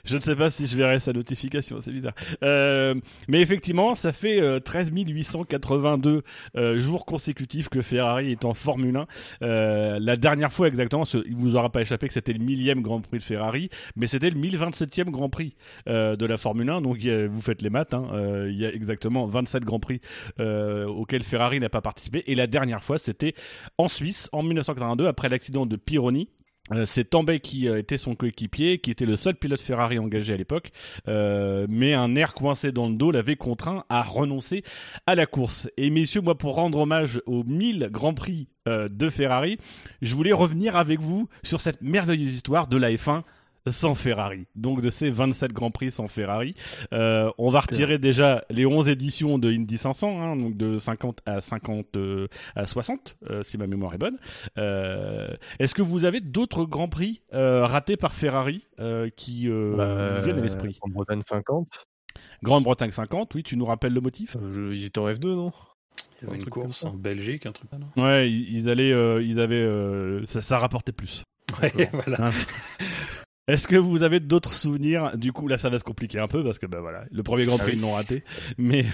je 0.04 0.16
ne 0.16 0.22
sais 0.22 0.36
pas 0.36 0.50
si 0.50 0.68
je 0.68 0.76
verrai 0.78 1.00
sa 1.00 1.14
notification, 1.14 1.80
c'est 1.80 1.92
bizarre. 1.94 2.14
Euh, 2.44 2.94
mais 3.30 3.40
effectivement, 3.42 3.96
ça 3.96 4.12
fait 4.12 4.42
euh, 4.42 4.60
13 4.60 4.92
882 4.94 6.24
euh, 6.58 6.78
jours 6.78 7.06
consécutifs 7.06 7.70
que 7.70 7.82
Ferrari 7.82 8.32
est 8.34 8.44
en 8.44 8.54
Formule 8.54 8.98
1. 8.98 9.08
Euh, 9.44 9.98
la 10.02 10.18
dernière 10.18 10.52
fois 10.52 10.68
exactement, 10.68 11.06
ce, 11.06 11.20
il 11.26 11.36
vous 11.38 11.56
aura 11.56 11.72
pas 11.72 11.82
échappé 11.82 12.08
que 12.08 12.14
c'était 12.14 12.34
le 12.34 12.44
millième 12.44 12.82
Grand 12.82 13.00
Prix 13.00 13.20
de 13.20 13.24
Ferrari, 13.24 13.70
mais 13.96 14.08
c'était 14.08 14.30
le 14.30 14.38
1027e 14.40 15.10
Grand 15.10 15.30
Prix 15.30 15.56
euh, 15.88 16.18
de 16.18 16.26
la 16.26 16.36
Formule 16.36 16.70
1. 16.70 16.82
Donc 16.82 16.98
a- 17.06 17.28
vous 17.28 17.42
faites 17.42 17.62
les 17.62 17.70
maths, 17.70 17.94
hein, 17.94 18.08
euh, 18.14 18.50
il 18.52 18.58
y 18.60 18.66
a 18.66 18.74
exactement 18.74 19.26
27 19.26 19.64
Grands 19.64 19.80
Prix 19.80 20.02
euh, 20.42 20.86
auxquels 20.86 21.24
Ferrari 21.24 21.62
n'a 21.62 21.70
pas 21.70 21.82
participé. 21.82 22.24
Et 22.28 22.36
la 22.36 22.48
dernière 22.48 22.84
fois, 22.84 22.98
c'était 22.98 23.36
en 23.78 23.88
Suisse 23.88 24.28
en 24.34 24.44
1982 24.44 25.08
après 25.08 25.30
l'accident 25.30 25.66
de 25.66 25.77
Pironi. 25.78 26.30
Euh, 26.74 26.86
c'est 26.86 27.06
Tambay 27.06 27.40
qui 27.40 27.68
euh, 27.68 27.78
était 27.78 27.98
son 27.98 28.16
coéquipier, 28.16 28.80
qui 28.80 28.92
était 28.92 29.06
le 29.06 29.16
seul 29.16 29.36
pilote 29.36 29.62
Ferrari 29.62 30.00
engagé 30.00 30.34
à 30.34 30.38
l'époque, 30.38 30.72
euh, 31.08 31.66
mais 31.70 31.94
un 31.94 32.16
air 32.16 32.34
coincé 32.34 32.72
dans 32.72 32.90
le 32.90 32.96
dos 32.96 33.12
l'avait 33.12 33.36
contraint 33.36 33.86
à 33.90 34.02
renoncer 34.02 34.64
à 35.06 35.16
la 35.16 35.26
course. 35.26 35.70
Et 35.78 35.90
messieurs, 35.90 36.22
moi 36.22 36.38
pour 36.38 36.56
rendre 36.56 36.80
hommage 36.80 37.22
aux 37.26 37.44
1000 37.44 37.90
Grands 37.92 38.14
Prix 38.14 38.48
de 38.68 39.10
Ferrari, 39.10 39.58
je 40.02 40.14
voulais 40.14 40.34
revenir 40.34 40.76
avec 40.76 41.00
vous 41.00 41.30
sur 41.42 41.62
cette 41.62 41.82
merveilleuse 41.82 42.34
histoire 42.34 42.68
de 42.68 42.76
la 42.76 42.92
F1 42.92 43.24
sans 43.72 43.96
Ferrari, 43.96 44.46
donc 44.56 44.82
de 44.82 44.90
ces 44.90 45.10
27 45.10 45.52
Grands 45.54 45.72
Prix 45.72 45.92
sans 45.92 46.08
Ferrari. 46.08 46.56
Euh, 46.94 47.32
on 47.38 47.50
va 47.52 47.60
retirer 47.62 47.98
déjà 47.98 48.44
les 48.50 48.66
11 48.66 48.90
éditions 48.90 49.38
de 49.40 49.52
Indy 49.52 49.78
500, 49.78 50.22
hein, 50.22 50.36
donc 50.36 50.58
de 50.58 50.78
50 50.78 51.20
à 51.26 51.40
50 51.42 51.96
euh, 51.98 52.28
à 52.56 52.66
60, 52.66 53.18
euh, 53.30 53.44
si 53.44 53.58
ma 53.58 53.68
mémoire 53.68 53.94
est 53.94 53.98
bonne. 53.98 54.18
Euh, 54.58 55.30
Est-ce 55.60 55.74
que 55.76 55.82
vous 55.82 56.06
avez 56.06 56.20
d'autres 56.22 56.66
Grands 56.66 56.90
Prix 56.90 57.22
euh, 57.34 57.66
ratés 57.66 57.98
par 57.98 58.14
Ferrari 58.16 58.66
euh, 58.80 59.10
qui 59.16 59.48
euh, 59.50 59.76
Bah, 59.76 60.18
vous 60.20 60.24
viennent 60.26 60.40
à 60.40 60.42
l'esprit? 60.42 60.78
En 60.82 60.90
Bretagne 60.90 61.22
50. 61.22 61.86
Grande-Bretagne 62.44 62.92
50, 62.92 63.34
oui, 63.36 63.44
tu 63.44 63.58
nous 63.58 63.66
rappelles 63.66 63.94
le 63.94 64.02
motif? 64.02 64.36
Euh, 64.36 64.72
je- 64.72 64.76
ils 64.76 64.86
étaient 64.86 65.00
en 65.00 65.08
F2, 65.08 65.36
non? 65.36 65.52
Il 66.22 66.26
y 66.26 66.30
avait 66.30 66.38
Un 66.38 66.40
une 66.42 66.46
course 66.48 66.84
en 66.84 66.94
Belgique, 66.94 67.46
un 67.46 67.52
truc 67.52 67.70
là, 67.72 67.78
non? 67.80 68.04
Ouais, 68.04 68.30
ils 68.32 68.58
ils 68.58 68.70
allaient, 68.70 68.92
euh, 68.92 69.22
ils 69.22 69.40
avaient, 69.40 69.56
euh, 69.56 70.26
ça, 70.26 70.42
ça 70.42 70.58
rapportait 70.58 70.92
plus. 70.92 71.24
Ouais, 71.62 71.90
voilà. 71.92 72.30
Est-ce 73.48 73.68
que 73.68 73.76
vous 73.78 74.04
avez 74.04 74.20
d'autres 74.20 74.54
souvenirs? 74.54 75.18
Du 75.18 75.32
coup, 75.32 75.48
là, 75.48 75.58
ça 75.58 75.70
va 75.70 75.80
se 75.80 75.84
compliquer 75.84 76.20
un 76.20 76.28
peu 76.28 76.44
parce 76.44 76.60
que, 76.60 76.66
bah 76.66 76.82
voilà, 76.82 77.06
le 77.12 77.24
premier 77.24 77.46
Grand 77.46 77.58
Ah 77.60 77.64
Prix, 77.64 77.74
ils 77.76 77.82
l'ont 77.82 77.94
raté. 77.94 78.24
Mais 78.58 78.86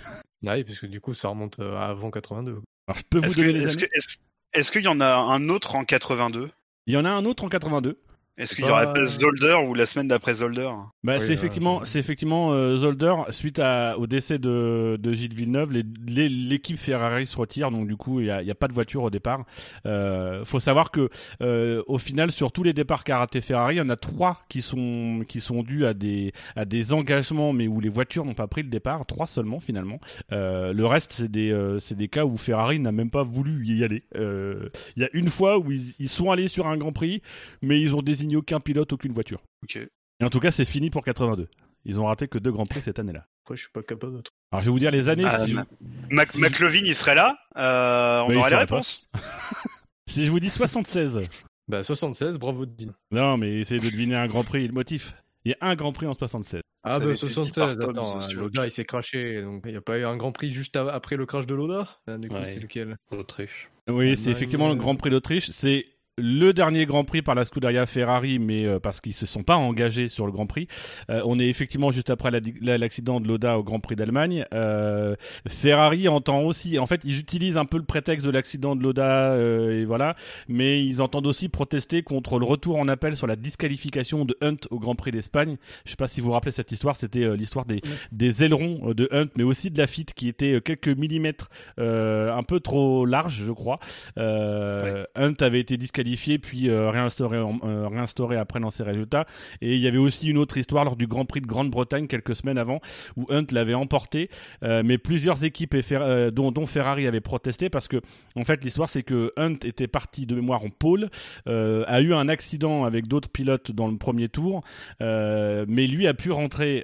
Ah 0.45 0.53
oui, 0.55 0.63
parce 0.63 0.79
que 0.79 0.85
du 0.85 1.01
coup, 1.01 1.13
ça 1.13 1.29
remonte 1.29 1.59
euh, 1.59 1.75
à 1.77 1.85
avant 1.87 2.11
82. 2.11 2.51
alors, 2.87 2.97
je 2.97 3.03
peux 3.09 3.17
vous 3.19 3.33
que- 3.33 3.35
donner 3.41 3.53
les 3.53 3.63
est-ce 3.65 3.77
années. 3.77 3.87
que- 3.87 3.97
est-ce- 3.97 4.17
est-ce 4.53 4.71
qu'il 4.71 4.83
y 4.83 4.87
en 4.87 4.99
a 5.01 5.07
un 5.15 5.49
autre 5.49 5.75
en 5.75 5.85
82 5.85 6.49
Il 6.85 6.93
y 6.93 6.97
en 6.97 7.05
a 7.05 7.09
un 7.09 7.25
autre 7.25 7.43
en 7.45 7.49
82. 7.49 7.99
Est-ce 8.35 8.55
qu'il 8.55 8.65
y 8.65 8.69
aurait 8.69 8.91
pas- 8.93 9.03
Zolder 9.05 9.57
ou 9.67 9.75
la 9.75 9.85
semaine 9.85 10.07
d'après 10.07 10.33
Zolder 10.35 10.69
Bah, 11.03 11.13
Oui, 11.15 11.21
c'est 11.21 11.33
effectivement, 11.33 11.81
c'est- 11.85 11.91
c'est 11.93 11.99
effectivement 11.99 12.51
euh, 12.53 12.77
Zolder 12.77 13.13
suite 13.29 13.59
à, 13.59 13.97
au 13.99 14.07
décès 14.07 14.39
de, 14.39 14.97
de 14.99 15.13
Gilles 15.13 15.35
Villeneuve, 15.35 15.71
l'équipe 15.71 16.77
Ferrari 16.77 17.27
se 17.27 17.37
retire, 17.37 17.69
donc 17.69 17.87
du 17.87 17.95
coup 17.95 18.19
il 18.21 18.25
y 18.27 18.31
a, 18.31 18.55
pas 18.55 18.67
de 18.67 18.73
voiture 18.73 19.03
au 19.03 19.09
départ. 19.09 19.45
Euh, 19.85 20.43
faut 20.45 20.59
savoir 20.59 20.89
que 20.89 21.09
euh, 21.41 21.83
au 21.87 21.97
final 21.97 22.31
sur 22.31 22.51
tous 22.51 22.63
les 22.63 22.73
départs 22.73 23.03
qu'a 23.03 23.19
raté 23.19 23.39
Ferrari, 23.41 23.75
il 23.75 23.77
y 23.77 23.81
en 23.81 23.89
a 23.89 23.95
trois 23.97 24.39
qui 24.49 24.61
sont 24.61 25.23
qui 25.27 25.39
sont 25.41 25.61
dus 25.61 25.85
à 25.85 25.93
des 25.93 26.31
à 26.55 26.65
des 26.65 26.93
engagements, 26.93 27.53
mais 27.53 27.67
où 27.67 27.79
les 27.79 27.89
voitures 27.89 28.25
n'ont 28.25 28.33
pas 28.33 28.47
pris 28.47 28.63
le 28.63 28.69
départ, 28.69 29.05
trois 29.05 29.27
seulement 29.27 29.59
finalement. 29.59 29.99
Euh, 30.31 30.73
le 30.73 30.85
reste 30.85 31.13
c'est 31.13 31.29
des 31.29 31.51
euh, 31.51 31.77
c'est 31.79 31.95
des 31.95 32.07
cas 32.07 32.25
où 32.25 32.37
Ferrari 32.37 32.79
n'a 32.79 32.91
même 32.91 33.11
pas 33.11 33.23
voulu 33.23 33.63
y 33.67 33.83
aller. 33.83 34.03
Euh, 34.15 34.69
Il 34.95 35.03
y 35.03 35.05
a 35.05 35.09
une 35.13 35.27
fois 35.29 35.59
où 35.59 35.71
ils, 35.71 35.93
ils 35.99 36.09
sont 36.09 36.31
allés 36.31 36.47
sur 36.47 36.65
un 36.67 36.77
Grand 36.77 36.93
Prix, 36.93 37.21
mais 37.61 37.79
ils 37.79 37.95
ont 37.95 38.01
aucun 38.35 38.59
pilote, 38.59 38.91
aucune 38.93 39.13
voiture. 39.13 39.41
Ok. 39.63 39.75
Et 39.77 40.23
en 40.23 40.29
tout 40.29 40.39
cas, 40.39 40.51
c'est 40.51 40.65
fini 40.65 40.89
pour 40.89 41.03
82. 41.03 41.47
Ils 41.85 41.99
ont 41.99 42.05
raté 42.05 42.27
que 42.27 42.37
deux 42.37 42.51
grands 42.51 42.65
prix 42.65 42.81
cette 42.81 42.99
année-là. 42.99 43.25
Je 43.49 43.55
suis 43.55 43.69
pas 43.73 43.83
capable 43.83 44.17
de 44.17 44.21
trouver. 44.21 44.37
Alors, 44.51 44.61
je 44.61 44.65
vais 44.67 44.71
vous 44.71 44.79
dire 44.79 44.91
les 44.91 45.09
années. 45.09 45.25
Ah, 45.25 45.39
si, 45.39 45.51
je, 45.51 45.55
ma- 45.55 45.65
Mac- 46.11 46.31
si- 46.31 46.39
McLovin, 46.41 46.81
il 46.85 46.95
serait 46.95 47.15
là 47.15 47.37
euh, 47.57 48.21
On 48.21 48.29
Mais 48.29 48.35
il 48.35 48.37
aurait 48.37 48.49
les 48.51 48.55
réponses? 48.55 49.09
si 50.07 50.25
je 50.25 50.31
vous 50.31 50.39
dis 50.39 50.49
76. 50.49 51.19
Bah, 51.67 51.83
76, 51.83 52.37
bravo 52.37 52.65
Dean. 52.65 52.91
Non, 53.11 53.37
mais 53.37 53.59
essayez 53.59 53.79
de 53.81 53.85
deviner 53.89 54.15
un 54.15 54.27
grand 54.27 54.43
prix 54.43 54.63
et 54.63 54.67
le 54.67 54.73
motif. 54.73 55.13
Il 55.45 55.51
y 55.51 55.55
a 55.59 55.67
un 55.67 55.75
grand 55.75 55.91
prix 55.91 56.07
en 56.07 56.13
76. 56.13 56.61
Ah, 56.85 56.89
bah, 56.89 56.95
avait 57.05 57.13
été 57.15 57.25
dit 57.27 57.33
76, 57.33 57.53
par 57.55 57.75
Tom, 57.77 57.89
attends, 57.91 58.21
euh, 58.21 58.27
veux. 58.27 58.41
Loda 58.41 58.65
il 58.65 58.71
s'est 58.71 58.83
craché, 58.85 59.41
donc 59.41 59.63
il 59.65 59.71
n'y 59.71 59.77
a 59.77 59.81
pas 59.81 59.97
eu 59.97 60.03
un 60.05 60.15
grand 60.17 60.31
prix 60.33 60.51
juste 60.51 60.75
après 60.75 61.15
le 61.15 61.25
crash 61.25 61.45
de 61.45 61.55
Loda? 61.55 61.87
Ah, 62.07 62.17
Du 62.17 62.27
coup, 62.29 62.35
Ouais. 62.35 62.45
c'est 62.45 62.59
lequel? 62.59 62.97
Autriche. 63.11 63.69
Oui, 63.89 64.15
c'est 64.15 64.31
effectivement 64.31 64.67
le 64.69 64.75
euh, 64.75 64.77
Grand 64.77 64.95
Prix 64.95 65.09
d'Autriche. 65.09 65.49
C'est 65.51 65.85
le 66.19 66.51
dernier 66.53 66.85
Grand 66.85 67.03
Prix 67.05 67.23
par 67.23 67.33
la 67.33 67.43
Scuderia 67.43 67.87
Ferrari, 67.87 68.37
mais 68.37 68.67
euh, 68.67 68.79
parce 68.79 69.01
qu'ils 69.01 69.15
se 69.15 69.25
sont 69.25 69.41
pas 69.41 69.55
engagés 69.55 70.09
sur 70.09 70.27
le 70.27 70.31
Grand 70.31 70.45
Prix. 70.45 70.67
Euh, 71.09 71.21
on 71.25 71.39
est 71.39 71.47
effectivement 71.47 71.89
juste 71.89 72.11
après 72.11 72.29
la- 72.29 72.39
la- 72.61 72.77
l'accident 72.77 73.19
de 73.19 73.27
Loda 73.27 73.57
au 73.57 73.63
Grand 73.63 73.79
Prix 73.79 73.95
d'Allemagne. 73.95 74.45
Euh, 74.53 75.15
Ferrari 75.47 76.07
entend 76.07 76.41
aussi, 76.41 76.77
en 76.77 76.85
fait, 76.85 77.01
ils 77.03 77.17
utilisent 77.19 77.57
un 77.57 77.65
peu 77.65 77.77
le 77.77 77.83
prétexte 77.83 78.25
de 78.27 78.31
l'accident 78.31 78.75
de 78.75 78.83
Loda, 78.83 79.35
et 79.39 79.85
voilà, 79.85 80.15
mais 80.47 80.85
ils 80.85 81.01
entendent 81.01 81.25
aussi 81.25 81.49
protester 81.49 82.03
contre 82.03 82.37
le 82.37 82.45
retour 82.45 82.77
en 82.77 82.87
appel 82.89 83.15
sur 83.15 83.25
la 83.25 83.35
disqualification 83.35 84.23
de 84.23 84.37
Hunt 84.41 84.57
au 84.69 84.77
Grand 84.77 84.93
Prix 84.95 85.09
d'Espagne. 85.11 85.57
Je 85.85 85.91
sais 85.91 85.95
pas 85.97 86.07
si 86.07 86.21
vous 86.21 86.27
vous 86.27 86.33
rappelez 86.33 86.51
cette 86.51 86.71
histoire, 86.71 86.95
c'était 86.95 87.35
l'histoire 87.35 87.65
des, 87.65 87.81
des 88.11 88.43
ailerons 88.43 88.93
de 88.93 89.09
Hunt, 89.11 89.29
mais 89.35 89.43
aussi 89.43 89.71
de 89.71 89.79
la 89.79 89.87
FIT 89.87 90.05
qui 90.15 90.27
était 90.27 90.61
quelques 90.61 90.89
millimètres 90.89 91.49
un 91.79 92.43
peu 92.47 92.59
trop 92.59 93.07
large, 93.07 93.41
je 93.47 93.51
crois. 93.51 93.79
Hunt 94.15 95.33
avait 95.41 95.59
été 95.59 95.75
disqualifié 95.75 96.02
puis 96.41 96.69
euh, 96.69 96.91
euh, 96.91 97.87
réinstauré 97.87 98.37
après 98.37 98.59
dans 98.59 98.71
ses 98.71 98.83
résultats. 98.83 99.25
Et 99.61 99.75
il 99.75 99.79
y 99.79 99.87
avait 99.87 99.97
aussi 99.97 100.29
une 100.29 100.37
autre 100.37 100.57
histoire 100.57 100.85
lors 100.85 100.95
du 100.95 101.07
Grand 101.07 101.25
Prix 101.25 101.41
de 101.41 101.47
Grande-Bretagne 101.47 102.07
quelques 102.07 102.35
semaines 102.35 102.57
avant 102.57 102.79
où 103.17 103.25
Hunt 103.29 103.45
l'avait 103.51 103.73
emporté, 103.73 104.29
euh, 104.63 104.83
mais 104.85 104.97
plusieurs 104.97 105.43
équipes 105.43 105.73
et 105.73 105.83
dont, 106.31 106.65
Ferrari 106.65 107.07
avait 107.07 107.19
protesté 107.19 107.69
parce 107.69 107.87
que 107.87 108.01
en 108.35 108.45
fait 108.45 108.63
l'histoire 108.63 108.89
c'est 108.89 109.03
que 109.03 109.33
Hunt 109.35 109.57
était 109.65 109.87
parti 109.87 110.25
de 110.25 110.35
mémoire 110.35 110.63
en 110.63 110.69
pôle, 110.69 111.09
a 111.45 112.01
eu 112.01 112.13
un 112.13 112.29
accident 112.29 112.85
avec 112.85 113.07
d'autres 113.07 113.29
pilotes 113.29 113.71
dans 113.71 113.87
le 113.87 113.97
premier 113.97 114.29
tour, 114.29 114.63
mais 115.01 115.87
lui 115.87 116.07
a 116.07 116.13
pu 116.13 116.31
rentrer 116.31 116.83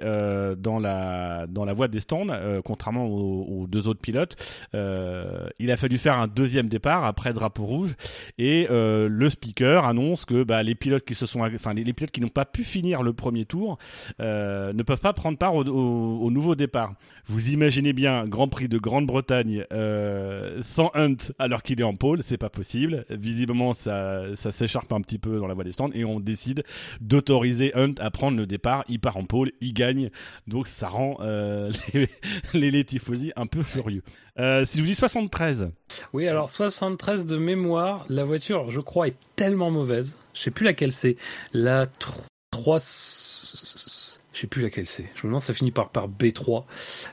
dans 0.58 0.78
la 0.78 1.46
dans 1.48 1.64
la 1.64 1.72
voie 1.72 1.88
des 1.88 2.00
stands, 2.00 2.26
contrairement 2.64 3.06
aux, 3.06 3.66
deux 3.66 3.88
autres 3.88 4.00
pilotes. 4.00 4.36
Il 4.74 5.70
a 5.70 5.76
fallu 5.76 5.96
faire 5.96 6.18
un 6.18 6.28
deuxième 6.28 6.68
départ 6.68 7.04
après 7.04 7.32
drapeau 7.32 7.64
rouge 7.64 7.96
et 8.38 8.66
euh, 8.70 9.08
le 9.10 9.28
speaker 9.30 9.84
annonce 9.84 10.24
que 10.24 10.44
bah, 10.44 10.62
les 10.62 10.74
pilotes 10.74 11.04
qui 11.04 11.14
se 11.14 11.26
sont, 11.26 11.40
enfin 11.42 11.74
les, 11.74 11.92
pilotes 11.92 12.10
qui 12.10 12.20
n'ont 12.20 12.28
pas 12.28 12.44
pu 12.44 12.64
finir 12.64 13.02
le 13.02 13.12
premier 13.12 13.44
tour 13.44 13.78
euh, 14.20 14.72
ne 14.72 14.82
peuvent 14.82 15.00
pas 15.00 15.12
prendre 15.12 15.36
part 15.38 15.54
au, 15.54 15.64
au- 15.64 16.18
au 16.20 16.30
nouveau 16.30 16.54
départ. 16.54 16.94
Vous 17.26 17.50
imaginez 17.50 17.92
bien 17.92 18.24
Grand 18.26 18.48
Prix 18.48 18.68
de 18.68 18.78
Grande-Bretagne 18.78 19.64
euh, 19.72 20.58
sans 20.62 20.90
Hunt 20.94 21.16
alors 21.38 21.62
qu'il 21.62 21.80
est 21.80 21.84
en 21.84 21.94
pôle, 21.94 22.22
c'est 22.22 22.38
pas 22.38 22.50
possible. 22.50 23.04
Visiblement, 23.10 23.72
ça, 23.72 24.24
ça 24.34 24.52
s'écharpe 24.52 24.92
un 24.92 25.00
petit 25.00 25.18
peu 25.18 25.38
dans 25.38 25.46
la 25.46 25.54
voie 25.54 25.64
des 25.64 25.72
stands 25.72 25.90
et 25.92 26.04
on 26.04 26.20
décide 26.20 26.64
d'autoriser 27.00 27.72
Hunt 27.74 27.94
à 27.98 28.10
prendre 28.10 28.36
le 28.36 28.46
départ. 28.46 28.84
Il 28.88 29.00
part 29.00 29.16
en 29.16 29.24
pôle, 29.24 29.52
il 29.60 29.74
gagne, 29.74 30.10
donc 30.46 30.68
ça 30.68 30.88
rend 30.88 31.18
euh, 31.20 31.70
les, 32.54 32.70
les, 32.70 32.84
un 33.36 33.46
peu 33.46 33.62
furieux. 33.62 34.02
Euh, 34.40 34.64
si 34.64 34.78
je 34.78 34.82
vous 34.82 34.88
dis 34.88 34.94
73, 34.94 35.70
Oui, 36.14 36.26
alors 36.26 36.50
73 36.50 37.26
de 37.26 37.36
mémoire, 37.36 38.06
la 38.08 38.24
voiture, 38.24 38.70
je 38.70 38.80
crois, 38.80 39.08
est 39.08 39.16
tellement 39.36 39.70
mauvaise. 39.70 40.16
Je 40.32 40.40
sais 40.40 40.50
plus 40.50 40.64
laquelle 40.64 40.92
c'est. 40.92 41.16
La 41.52 41.86
3. 42.50 42.78
Je 44.32 44.40
sais 44.40 44.46
plus 44.46 44.62
laquelle 44.62 44.86
c'est. 44.86 45.04
Je 45.14 45.26
me 45.26 45.30
demande, 45.30 45.42
ça 45.42 45.52
finit 45.52 45.72
par, 45.72 45.90
par 45.90 46.08
B3. 46.08 46.64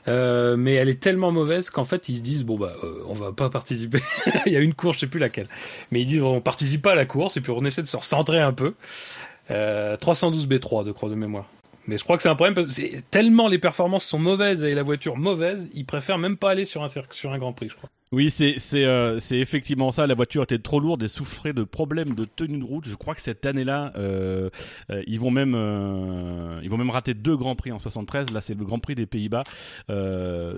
Euh, 0.06 0.56
mais 0.56 0.74
elle 0.74 0.88
est 0.88 1.02
tellement 1.02 1.30
mauvaise 1.30 1.68
qu'en 1.68 1.84
fait, 1.84 2.08
ils 2.08 2.16
se 2.16 2.22
disent, 2.22 2.44
bon, 2.44 2.56
bah, 2.56 2.72
euh, 2.82 3.02
on 3.08 3.14
va 3.14 3.32
pas 3.32 3.50
participer. 3.50 4.00
Il 4.46 4.52
y 4.52 4.56
a 4.56 4.60
une 4.60 4.72
course, 4.72 4.96
je 4.96 5.00
sais 5.00 5.06
plus 5.06 5.20
laquelle. 5.20 5.48
Mais 5.90 6.00
ils 6.00 6.06
disent, 6.06 6.22
on 6.22 6.40
participe 6.40 6.80
pas 6.80 6.92
à 6.92 6.94
la 6.94 7.04
course 7.04 7.36
et 7.36 7.42
puis 7.42 7.52
on 7.54 7.64
essaie 7.64 7.82
de 7.82 7.86
se 7.86 7.96
recentrer 7.96 8.40
un 8.40 8.52
peu. 8.52 8.74
Euh, 9.50 9.96
312 9.96 10.46
B3 10.46 10.84
de 10.84 10.92
croix 10.92 11.10
de 11.10 11.14
mémoire. 11.14 11.46
Mais 11.88 11.96
je 11.96 12.04
crois 12.04 12.16
que 12.16 12.22
c'est 12.22 12.28
un 12.28 12.34
problème 12.34 12.54
parce 12.54 12.76
que 12.76 13.00
tellement 13.10 13.48
les 13.48 13.58
performances 13.58 14.04
sont 14.04 14.18
mauvaises 14.18 14.62
et 14.62 14.74
la 14.74 14.82
voiture 14.82 15.16
mauvaise, 15.16 15.68
ils 15.72 15.86
préfèrent 15.86 16.18
même 16.18 16.36
pas 16.36 16.50
aller 16.50 16.66
sur 16.66 16.84
un, 16.84 16.88
sur 17.10 17.32
un 17.32 17.38
Grand 17.38 17.54
Prix, 17.54 17.70
je 17.70 17.76
crois. 17.76 17.88
Oui, 18.10 18.30
c'est 18.30 18.58
c'est 18.58 18.84
euh, 18.86 19.20
c'est 19.20 19.36
effectivement 19.38 19.90
ça. 19.90 20.06
La 20.06 20.14
voiture 20.14 20.42
était 20.42 20.58
trop 20.58 20.80
lourde 20.80 21.02
et 21.02 21.08
souffrait 21.08 21.52
de 21.52 21.62
problèmes 21.64 22.14
de 22.14 22.24
tenue 22.24 22.58
de 22.58 22.64
route. 22.64 22.86
Je 22.86 22.94
crois 22.94 23.14
que 23.14 23.20
cette 23.20 23.44
année-là, 23.44 23.92
euh, 23.96 24.48
euh, 24.90 25.02
ils 25.06 25.20
vont 25.20 25.30
même 25.30 25.54
euh, 25.54 26.58
ils 26.62 26.70
vont 26.70 26.78
même 26.78 26.88
rater 26.90 27.12
deux 27.12 27.36
grands 27.36 27.54
prix 27.54 27.70
en 27.70 27.78
73. 27.78 28.30
Là, 28.32 28.40
c'est 28.40 28.54
le 28.54 28.64
Grand 28.64 28.78
Prix 28.78 28.94
des 28.94 29.04
Pays-Bas. 29.06 29.42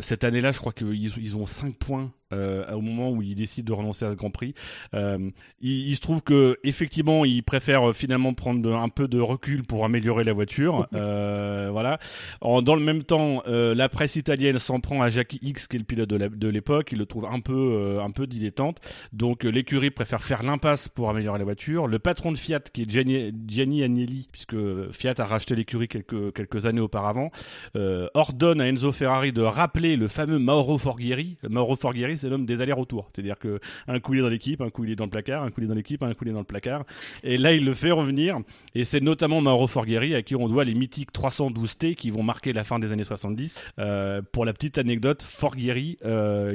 Cette 0.01 0.25
année-là, 0.25 0.53
je 0.53 0.59
crois 0.59 0.73
qu'ils 0.73 0.95
ils 1.19 1.37
ont 1.37 1.47
5 1.47 1.75
points 1.77 2.13
euh, 2.33 2.71
au 2.73 2.81
moment 2.81 3.11
où 3.11 3.23
ils 3.23 3.35
décident 3.35 3.67
de 3.75 3.77
renoncer 3.77 4.05
à 4.07 4.11
ce 4.13 4.17
Grand 4.17 4.31
Prix. 4.31 4.55
Euh, 4.95 5.19
il, 5.61 5.89
il 5.89 5.97
se 5.97 6.01
trouve 6.01 6.23
que 6.23 6.57
effectivement, 6.63 7.25
ils 7.25 7.43
préfèrent 7.43 7.91
euh, 7.91 7.93
finalement 7.93 8.33
prendre 8.35 8.63
de- 8.63 8.71
un 8.71 8.89
peu 8.89 9.09
de 9.09 9.19
recul 9.21 9.65
pour 9.65 9.85
améliorer 9.85 10.23
la 10.25 10.33
voiture. 10.33 10.87
Euh, 11.01 11.69
voilà. 11.73 11.99
En- 12.41 12.61
dans 12.63 12.75
le 12.75 12.83
même 12.83 13.03
temps, 13.05 13.43
la 13.47 13.89
presse 13.89 14.17
italienne 14.17 14.59
s'en 14.59 14.81
prend 14.81 15.01
à 15.03 15.09
Jackie 15.09 15.39
X, 15.43 15.67
qui 15.67 15.77
est 15.77 15.79
le 15.79 15.85
pilote 15.85 16.09
de 16.11 16.49
l'époque. 16.49 16.91
Il 16.93 16.99
le 16.99 17.07
trouve 17.07 17.25
un 17.27 17.40
peu, 17.41 17.53
euh, 17.53 18.03
un 18.03 18.11
peu 18.11 18.27
dilettante. 18.27 18.79
Donc 19.13 19.45
euh, 19.45 19.49
l'écurie 19.49 19.91
préfère 19.91 20.23
faire 20.23 20.43
l'impasse 20.43 20.89
pour 20.89 21.11
améliorer 21.11 21.39
la 21.39 21.45
voiture. 21.45 21.87
Le 21.87 21.99
patron 21.99 22.33
de 22.33 22.39
Fiat, 22.39 22.61
qui 22.61 22.83
est 22.83 22.91
Gianni, 22.91 23.33
Gianni 23.47 23.83
Agnelli, 23.83 24.29
puisque 24.31 24.57
Fiat 24.93 25.15
a 25.19 25.25
racheté 25.25 25.55
l'écurie 25.55 25.89
quelques, 25.89 26.33
quelques 26.33 26.67
années 26.67 26.81
auparavant, 26.81 27.31
euh, 27.77 28.09
ordonne 28.15 28.61
à 28.61 28.69
Enzo 28.69 28.93
Ferrari 28.93 29.33
de 29.33 29.43
rappeler 29.43 29.97
le 29.97 30.09
fameux 30.09 30.39
Mauro 30.39 30.79
Forghieri. 30.79 31.39
Mauro 31.49 31.77
Forghieri, 31.77 32.19
c'est 32.19 32.29
l'homme 32.29 32.47
des 32.47 32.61
allers-retours. 32.61 33.11
C'est-à-dire 33.13 33.39
que 33.39 33.61
un 33.89 34.01
coup 34.01 34.15
il 34.15 34.21
est 34.21 34.23
dans 34.23 34.29
l'équipe, 34.29 34.61
un 34.61 34.71
coup 34.71 34.85
il 34.85 34.91
est 34.91 34.97
dans 34.97 35.05
le 35.05 35.11
placard, 35.11 35.43
un 35.43 35.51
coup 35.51 35.61
il 35.61 35.65
est 35.65 35.69
dans 35.69 35.75
l'équipe, 35.75 36.03
un 36.03 36.13
coup 36.15 36.25
il 36.25 36.31
est 36.31 36.35
dans 36.35 36.41
le 36.41 36.45
placard. 36.45 36.85
Et 37.23 37.39
là, 37.39 37.53
il 37.53 37.65
le 37.65 37.75
fait 37.75 37.91
revenir. 37.91 38.39
Et 38.75 38.85
c'est 38.85 39.01
notamment 39.01 39.41
Mauro 39.41 39.67
Forghieri 39.67 40.15
à 40.15 40.23
qui 40.23 40.35
on 40.35 40.49
doit 40.49 40.65
les 40.65 40.75
mythiques 40.75 41.13
312T 41.13 41.95
qui 41.95 42.11
vont 42.11 42.23
marquer 42.23 42.53
la 42.53 42.65
fin 42.65 42.79
des 42.79 42.93
années 42.93 43.05
70. 43.05 43.61
Euh, 43.79 44.23
pour 44.33 44.45
la 44.45 44.53
petite 44.53 44.79
anecdote, 44.79 45.23
Forghieri 45.23 45.99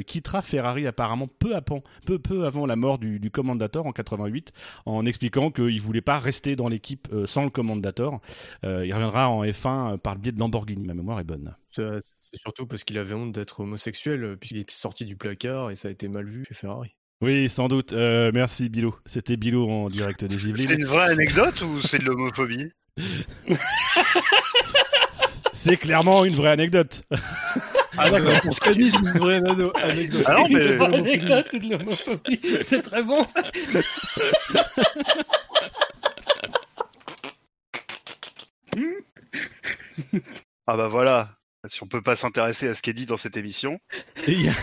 quittera 0.06 0.42
Ferrari 0.42 0.75
apparemment 0.86 1.27
peu, 1.27 1.55
avant, 1.55 1.84
peu, 2.05 2.20
peu 2.20 2.46
avant 2.46 2.65
la 2.65 2.75
mort 2.75 3.00
du, 3.00 3.20
du 3.20 3.32
Commendator 3.32 3.86
en 3.86 3.91
88 3.91 4.51
en 4.86 5.05
expliquant 5.05 5.51
qu'il 5.51 5.82
voulait 5.82 6.01
pas 6.01 6.20
rester 6.20 6.55
dans 6.55 6.67
l'équipe 6.67 7.08
euh, 7.13 7.25
sans 7.25 7.44
le 7.44 7.50
Commendator. 7.50 8.20
Euh, 8.63 8.86
il 8.86 8.94
reviendra 8.94 9.29
en 9.29 9.44
F1 9.44 9.94
euh, 9.94 9.98
par 9.98 10.15
le 10.15 10.20
biais 10.22 10.32
de 10.32 10.39
Lamborghini. 10.39 10.86
Ma 10.86 10.94
mémoire 10.94 11.20
est 11.20 11.24
bonne. 11.24 11.55
C'est 11.72 11.84
c'est 12.20 12.41
surtout 12.41 12.65
parce 12.67 12.84
qu'il 12.84 12.98
avait 12.98 13.13
honte 13.13 13.32
d'être 13.32 13.62
homosexuel, 13.62 14.36
puisqu'il 14.39 14.60
était 14.60 14.74
sorti 14.74 15.05
du 15.05 15.15
placard 15.15 15.72
et 15.72 15.75
ça 15.75 15.88
a 15.88 15.91
été 15.91 16.08
mal 16.08 16.25
vu 16.25 16.44
chez 16.48 16.53
Ferrari. 16.55 16.96
Oui, 17.22 17.50
sans 17.50 17.67
doute. 17.70 17.94
Euh, 17.94 18.32
merci 18.34 18.67
Bilo. 18.70 18.96
C'était 19.05 19.38
Bilo 19.38 19.70
en 19.70 19.89
direct 19.89 20.25
des 20.25 20.38
C'est 20.38 20.50
Yvelines. 20.50 20.79
une 20.82 20.86
vraie 20.86 21.12
anecdote 21.12 21.62
ou 21.62 21.79
c'est 21.82 22.00
de 22.00 22.05
l'homophobie? 22.05 22.72
C'est 25.53 25.77
clairement 25.77 26.25
une 26.25 26.36
vraie 26.36 26.51
anecdote. 26.51 27.03
Ah 27.97 28.09
d'accord, 28.09 28.41
pour 28.41 28.53
Scani, 28.53 28.91
c'est 28.91 28.97
une 28.97 29.11
vraie 29.19 29.35
anecdote. 29.37 30.23
Ah 30.27 30.33
non, 30.33 30.47
mais- 30.49 30.81
Anecdote 30.81 31.55
de 31.55 31.69
l'homophobie, 31.69 32.39
c'est 32.63 32.81
très 32.81 33.03
bon. 33.03 33.25
Ah 40.67 40.77
bah 40.77 40.87
voilà. 40.87 41.29
si 41.67 41.81
on 41.83 41.87
peut 41.87 42.01
pas 42.01 42.15
s'intéresser 42.15 42.67
à 42.67 42.75
ce 42.75 42.81
qui 42.81 42.89
est 42.89 42.93
dit 42.93 43.05
dans 43.05 43.17
cette 43.17 43.37
émission. 43.37 43.79
Il 44.27 44.41
y, 44.43 44.49
a, 44.49 44.53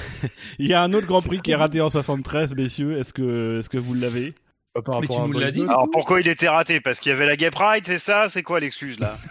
il 0.58 0.66
y 0.66 0.74
a 0.74 0.82
un 0.82 0.92
autre 0.92 1.06
Grand 1.06 1.22
Prix 1.22 1.40
qui 1.40 1.50
est 1.52 1.56
raté 1.56 1.80
en 1.80 1.88
73, 1.88 2.54
messieurs. 2.54 2.98
Est-ce 2.98 3.12
que, 3.12 3.58
est-ce 3.58 3.68
que 3.70 3.78
vous 3.78 3.94
l'avez? 3.94 4.34
Par 4.74 5.00
Mais 5.00 5.06
rapport 5.06 5.24
tu 5.26 5.30
nous 5.32 5.38
l'as 5.38 5.50
dit. 5.50 5.62
Alors 5.62 5.88
pourquoi 5.92 6.20
il 6.20 6.28
était 6.28 6.48
raté? 6.48 6.80
Parce 6.80 6.98
qu'il 6.98 7.10
y 7.10 7.14
avait 7.14 7.26
la 7.26 7.36
Gay 7.36 7.50
Pride, 7.50 7.84
c'est 7.86 7.98
ça? 7.98 8.28
C'est 8.28 8.42
quoi 8.42 8.60
l'excuse 8.60 8.98
là? 9.00 9.18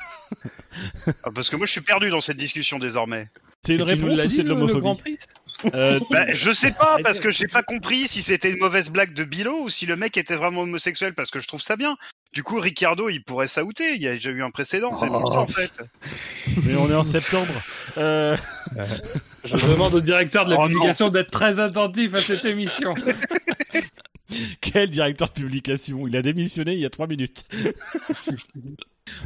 Ah, 1.25 1.31
Parce 1.35 1.49
que 1.49 1.57
moi 1.57 1.65
je 1.65 1.71
suis 1.73 1.81
perdu 1.81 2.09
dans 2.09 2.21
cette 2.21 2.37
discussion 2.37 2.79
désormais. 2.79 3.29
C'est 3.63 3.75
une 3.75 3.83
réponse 3.83 4.19
ou 4.19 4.29
c'est 4.29 4.43
de 4.43 4.49
le- 4.49 4.55
le 4.55 4.55
Grand 4.55 4.67
l'homophobie 4.95 4.99
Prix? 5.01 5.17
Euh, 5.75 5.99
Bah, 6.09 6.25
je 6.33 6.49
sais 6.51 6.71
pas 6.71 6.97
parce 7.03 7.19
que 7.19 7.29
j'ai 7.29 7.47
pas 7.47 7.61
compris 7.61 8.07
si 8.07 8.23
c'était 8.23 8.49
une 8.51 8.57
mauvaise 8.57 8.89
blague 8.89 9.13
de 9.13 9.23
Bilo 9.23 9.63
ou 9.65 9.69
si 9.69 9.85
le 9.85 9.95
mec 9.95 10.17
était 10.17 10.35
vraiment 10.35 10.61
homosexuel 10.61 11.13
parce 11.13 11.29
que 11.29 11.39
je 11.39 11.47
trouve 11.47 11.61
ça 11.61 11.75
bien. 11.75 11.95
Du 12.33 12.41
coup 12.41 12.59
Ricardo 12.59 13.09
il 13.09 13.23
pourrait 13.23 13.47
s'outer, 13.47 13.93
il 13.95 14.01
y 14.01 14.07
a 14.07 14.13
déjà 14.13 14.31
eu 14.31 14.41
un 14.41 14.49
précédent, 14.49 14.95
c'est 14.95 15.05
pour 15.07 15.31
ça 15.31 15.39
en 15.39 15.47
fait. 15.47 15.71
Mais 16.65 16.75
on 16.75 16.89
est 16.89 16.95
en 16.95 17.05
septembre. 17.05 17.53
Euh, 17.97 18.35
Je 19.43 19.55
demande 19.67 19.93
au 19.93 20.01
directeur 20.01 20.45
de 20.45 20.51
la 20.55 20.61
Oh 20.61 20.67
publication 20.67 21.09
d'être 21.09 21.29
très 21.29 21.59
attentif 21.59 22.15
à 22.15 22.21
cette 22.21 22.45
émission. 22.45 22.95
quel 24.61 24.89
directeur 24.89 25.27
de 25.27 25.33
publication? 25.33 26.07
Il 26.07 26.17
a 26.17 26.21
démissionné 26.23 26.73
il 26.73 26.79
y 26.79 26.85
a 26.85 26.89
3 26.89 27.05
minutes. 27.05 27.43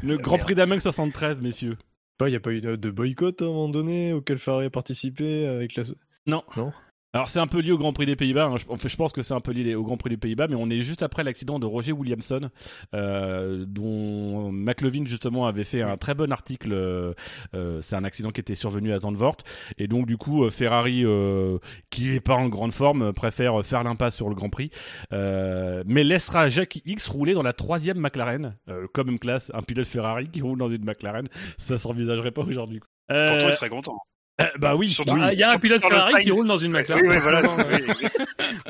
Le 0.03 0.17
Grand 0.17 0.37
Prix 0.39 0.55
d'Amérique 0.55 0.81
73, 0.81 1.39
messieurs. 1.41 1.77
Il 2.21 2.27
n'y 2.27 2.35
a 2.35 2.39
pas 2.39 2.51
eu 2.51 2.61
de 2.61 2.91
boycott 2.91 3.41
à 3.41 3.45
un 3.45 3.49
moment 3.49 3.69
donné 3.69 4.13
auquel 4.13 4.39
Ferrari 4.39 4.67
a 4.67 4.69
participé 4.69 5.47
avec 5.47 5.75
la. 5.75 5.83
Non. 6.25 6.43
Non? 6.55 6.71
Alors 7.15 7.29
c'est 7.29 7.39
un 7.39 7.47
peu 7.47 7.61
lié 7.61 7.71
au 7.71 7.77
Grand 7.77 7.93
Prix 7.93 8.05
des 8.05 8.17
Pays-Bas. 8.17 8.47
hein. 8.47 8.57
Je, 8.57 8.95
pense 8.97 9.13
que 9.13 9.21
c'est 9.21 9.33
un 9.33 9.39
peu 9.39 9.53
lié 9.53 9.73
au 9.73 9.83
Grand 9.83 9.95
Prix 9.95 10.09
des 10.09 10.17
Pays-Bas, 10.17 10.47
mais 10.49 10.57
on 10.57 10.69
est 10.69 10.81
juste 10.81 11.01
après 11.01 11.23
l'accident 11.23 11.59
de 11.59 11.65
Roger 11.65 11.93
Williamson, 11.93 12.49
euh, 12.93 13.63
dont 13.65 14.51
McLevin 14.51 15.05
justement 15.05 15.47
avait 15.47 15.63
fait 15.63 15.81
un 15.81 15.95
très 15.95 16.13
bon 16.13 16.33
article. 16.33 16.73
euh, 16.73 17.13
euh, 17.53 17.79
c'est 17.79 17.95
un 17.95 18.03
accident 18.03 18.31
qui 18.31 18.41
était 18.41 18.55
survenu 18.55 18.91
à 18.91 18.97
Zandvoort, 18.97 19.37
et 19.77 19.87
donc 19.87 20.07
du 20.07 20.17
coup 20.17 20.49
Ferrari, 20.49 21.05
euh, 21.05 21.57
qui 21.89 22.15
est 22.15 22.19
pas 22.19 22.35
en 22.35 22.49
grande 22.49 22.73
forme, 22.73 23.13
préfère 23.13 23.65
faire 23.65 23.83
l'impasse 23.83 24.17
sur 24.17 24.27
le 24.27 24.35
Grand 24.35 24.49
Prix, 24.49 24.71
mais 25.11 26.03
laissera 26.03 26.49
Jackie 26.49 26.81
X 26.85 27.07
rouler 27.07 27.33
dans 27.33 27.43
la 27.43 27.53
troisième 27.53 27.97
McLaren, 27.97 28.57
comme 28.93 29.07
une 29.07 29.19
classe, 29.19 29.51
un 29.53 29.61
pilote 29.61 29.87
Ferrari 29.87 30.27
qui 30.27 30.41
roule 30.41 30.59
dans 30.59 30.67
une 30.67 30.83
McLaren, 30.83 31.29
ça 31.57 31.79
s'envisagerait 31.79 32.31
pas 32.31 32.41
aujourd'hui. 32.41 32.81
Pourtant 33.07 33.47
il 33.47 33.53
serait 33.53 33.69
content. 33.69 34.01
Euh, 34.41 34.45
bah 34.57 34.75
oui, 34.75 34.89
Surtout- 34.89 35.13
oui. 35.13 35.21
Ah, 35.23 35.33
Il 35.33 35.39
y 35.39 35.43
a 35.43 35.51
un 35.51 35.59
pilote 35.59 35.81
Ferrari 35.81 36.23
qui 36.23 36.31
roule 36.31 36.47
dans 36.47 36.57
une 36.57 36.71
McLaren. 36.71 37.07
oui, 37.07 37.17
voilà. 37.21 37.41
Euh, 37.59 37.95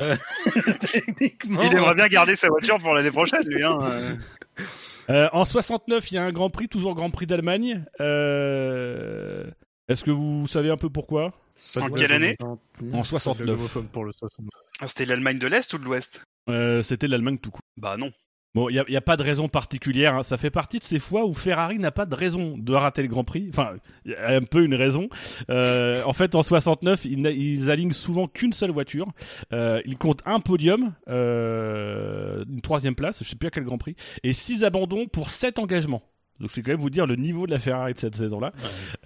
euh, 0.00 0.16
Techniquement. 0.80 1.60
Il 1.62 1.76
aimerait 1.76 1.94
bien 1.94 2.08
garder 2.08 2.36
sa 2.36 2.48
voiture 2.48 2.78
pour 2.78 2.94
l'année 2.94 3.10
prochaine 3.10 3.42
lui 3.46 3.62
hein. 3.62 3.78
euh. 3.82 4.14
Euh, 5.08 5.28
en 5.32 5.44
69, 5.44 6.10
il 6.10 6.14
y 6.14 6.18
a 6.18 6.24
un 6.24 6.32
Grand 6.32 6.50
Prix, 6.50 6.68
toujours 6.68 6.94
Grand 6.96 7.10
Prix 7.10 7.26
d'Allemagne. 7.26 7.84
Euh, 8.00 9.44
Est-ce 9.88 10.02
que 10.02 10.10
vous 10.10 10.46
savez 10.48 10.70
un 10.70 10.76
peu 10.76 10.90
pourquoi? 10.90 11.32
En 11.76 11.88
quelle 11.90 12.12
année? 12.12 12.36
En 12.42 12.56
Pas 12.56 12.98
de 12.98 13.02
69. 13.04 13.46
l'homophobe 13.46 13.86
pour 13.86 14.04
le 14.04 14.12
69. 14.12 14.50
Ah, 14.80 14.88
C'était 14.88 15.04
l'Allemagne 15.06 15.38
de 15.38 15.46
l'Est 15.46 15.72
ou 15.74 15.78
de 15.78 15.84
l'Ouest? 15.84 16.24
Euh, 16.48 16.82
C'était 16.82 17.06
l'Allemagne 17.08 17.38
tout 17.38 17.50
court. 17.50 17.60
Bah 17.76 17.96
non. 17.96 18.10
Bon, 18.56 18.70
il 18.70 18.82
n'y 18.88 18.96
a, 18.96 19.00
pas 19.02 19.18
de 19.18 19.22
raison 19.22 19.50
particulière. 19.50 20.14
hein. 20.14 20.22
Ça 20.22 20.38
fait 20.38 20.48
partie 20.48 20.78
de 20.78 20.82
ces 20.82 20.98
fois 20.98 21.26
où 21.26 21.34
Ferrari 21.34 21.78
n'a 21.78 21.90
pas 21.90 22.06
de 22.06 22.14
raison 22.14 22.56
de 22.56 22.72
rater 22.72 23.02
le 23.02 23.08
Grand 23.08 23.22
Prix. 23.22 23.50
Enfin, 23.50 23.72
un 24.26 24.40
peu 24.44 24.64
une 24.64 24.74
raison. 24.74 25.10
Euh, 25.50 26.02
en 26.06 26.14
fait, 26.14 26.34
en 26.34 26.42
69, 26.42 27.04
ils, 27.04 27.70
alignent 27.70 27.92
souvent 27.92 28.28
qu'une 28.28 28.54
seule 28.54 28.70
voiture. 28.70 29.08
Euh, 29.52 29.82
ils 29.84 29.98
comptent 29.98 30.22
un 30.24 30.40
podium, 30.40 30.94
euh, 31.06 32.46
une 32.48 32.62
troisième 32.62 32.94
place, 32.94 33.22
je 33.22 33.28
sais 33.28 33.36
plus 33.36 33.48
à 33.48 33.50
quel 33.50 33.64
Grand 33.64 33.76
Prix, 33.76 33.94
et 34.22 34.32
six 34.32 34.64
abandons 34.64 35.06
pour 35.06 35.28
sept 35.28 35.58
engagements. 35.58 36.02
Donc 36.40 36.50
c'est 36.50 36.62
quand 36.62 36.72
même 36.72 36.80
vous 36.80 36.90
dire 36.90 37.06
le 37.06 37.16
niveau 37.16 37.46
de 37.46 37.52
la 37.52 37.58
Ferrari 37.58 37.94
de 37.94 37.98
cette 37.98 38.16
saison-là. 38.16 38.52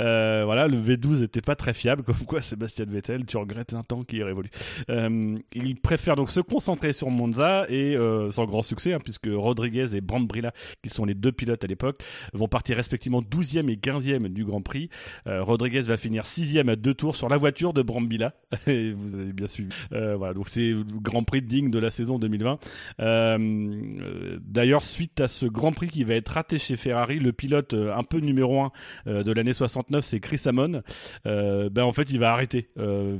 Euh, 0.00 0.42
voilà, 0.44 0.66
le 0.68 0.76
V12 0.76 1.22
était 1.22 1.40
pas 1.40 1.56
très 1.56 1.74
fiable, 1.74 2.02
comme 2.02 2.24
quoi 2.26 2.40
Sébastien 2.40 2.86
Vettel, 2.86 3.26
tu 3.26 3.36
regrettes 3.36 3.74
un 3.74 3.82
temps 3.82 4.02
qui 4.02 4.20
est 4.20 4.24
révolu. 4.24 4.50
Euh, 4.88 5.38
il 5.54 5.76
préfère 5.76 6.16
donc 6.16 6.30
se 6.30 6.40
concentrer 6.40 6.92
sur 6.92 7.10
Monza 7.10 7.66
et 7.68 7.96
euh, 7.96 8.30
sans 8.30 8.44
grand 8.44 8.62
succès, 8.62 8.92
hein, 8.92 8.98
puisque 9.02 9.28
Rodriguez 9.30 9.96
et 9.96 10.00
Brambilla, 10.00 10.52
qui 10.82 10.90
sont 10.90 11.04
les 11.04 11.14
deux 11.14 11.32
pilotes 11.32 11.62
à 11.62 11.66
l'époque, 11.66 12.02
vont 12.32 12.48
partir 12.48 12.76
respectivement 12.76 13.20
12e 13.20 13.70
et 13.70 13.76
15e 13.76 14.28
du 14.28 14.44
Grand 14.44 14.62
Prix. 14.62 14.88
Rodriguez 15.26 15.82
va 15.82 15.96
finir 15.96 16.24
6e 16.24 16.68
à 16.70 16.76
deux 16.76 16.94
tours 16.94 17.16
sur 17.16 17.28
la 17.28 17.36
voiture 17.36 17.72
de 17.72 17.82
Brambilla. 17.82 18.34
Et 18.66 18.92
vous 18.92 19.14
avez 19.14 19.32
bien 19.32 19.46
suivi. 19.46 19.70
Voilà, 19.90 20.34
donc 20.34 20.48
c'est 20.48 20.70
le 20.70 20.84
Grand 21.00 21.22
Prix 21.22 21.42
digne 21.42 21.70
de 21.70 21.78
la 21.78 21.90
saison 21.90 22.18
2020. 22.18 22.58
Euh, 23.00 23.38
euh, 23.40 24.38
D'ailleurs, 24.40 24.82
suite 24.82 25.20
à 25.20 25.28
ce 25.28 25.46
Grand 25.46 25.72
Prix 25.72 25.88
qui 25.88 26.04
va 26.04 26.14
être 26.14 26.28
raté 26.28 26.58
chez 26.58 26.76
Ferrari, 26.76 27.18
le 27.20 27.32
pilote 27.32 27.74
euh, 27.74 27.94
un 27.94 28.02
peu 28.02 28.18
numéro 28.18 28.60
1 28.60 28.72
euh, 29.06 29.22
de 29.22 29.32
l'année 29.32 29.52
69, 29.52 30.04
c'est 30.04 30.20
Chris 30.20 30.40
Amon. 30.46 30.82
Euh, 31.26 31.68
ben 31.70 31.84
en 31.84 31.92
fait, 31.92 32.10
il 32.10 32.18
va 32.18 32.32
arrêter 32.32 32.68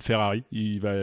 Ferrari. 0.01 0.45
Il 0.53 0.81
va, 0.81 0.95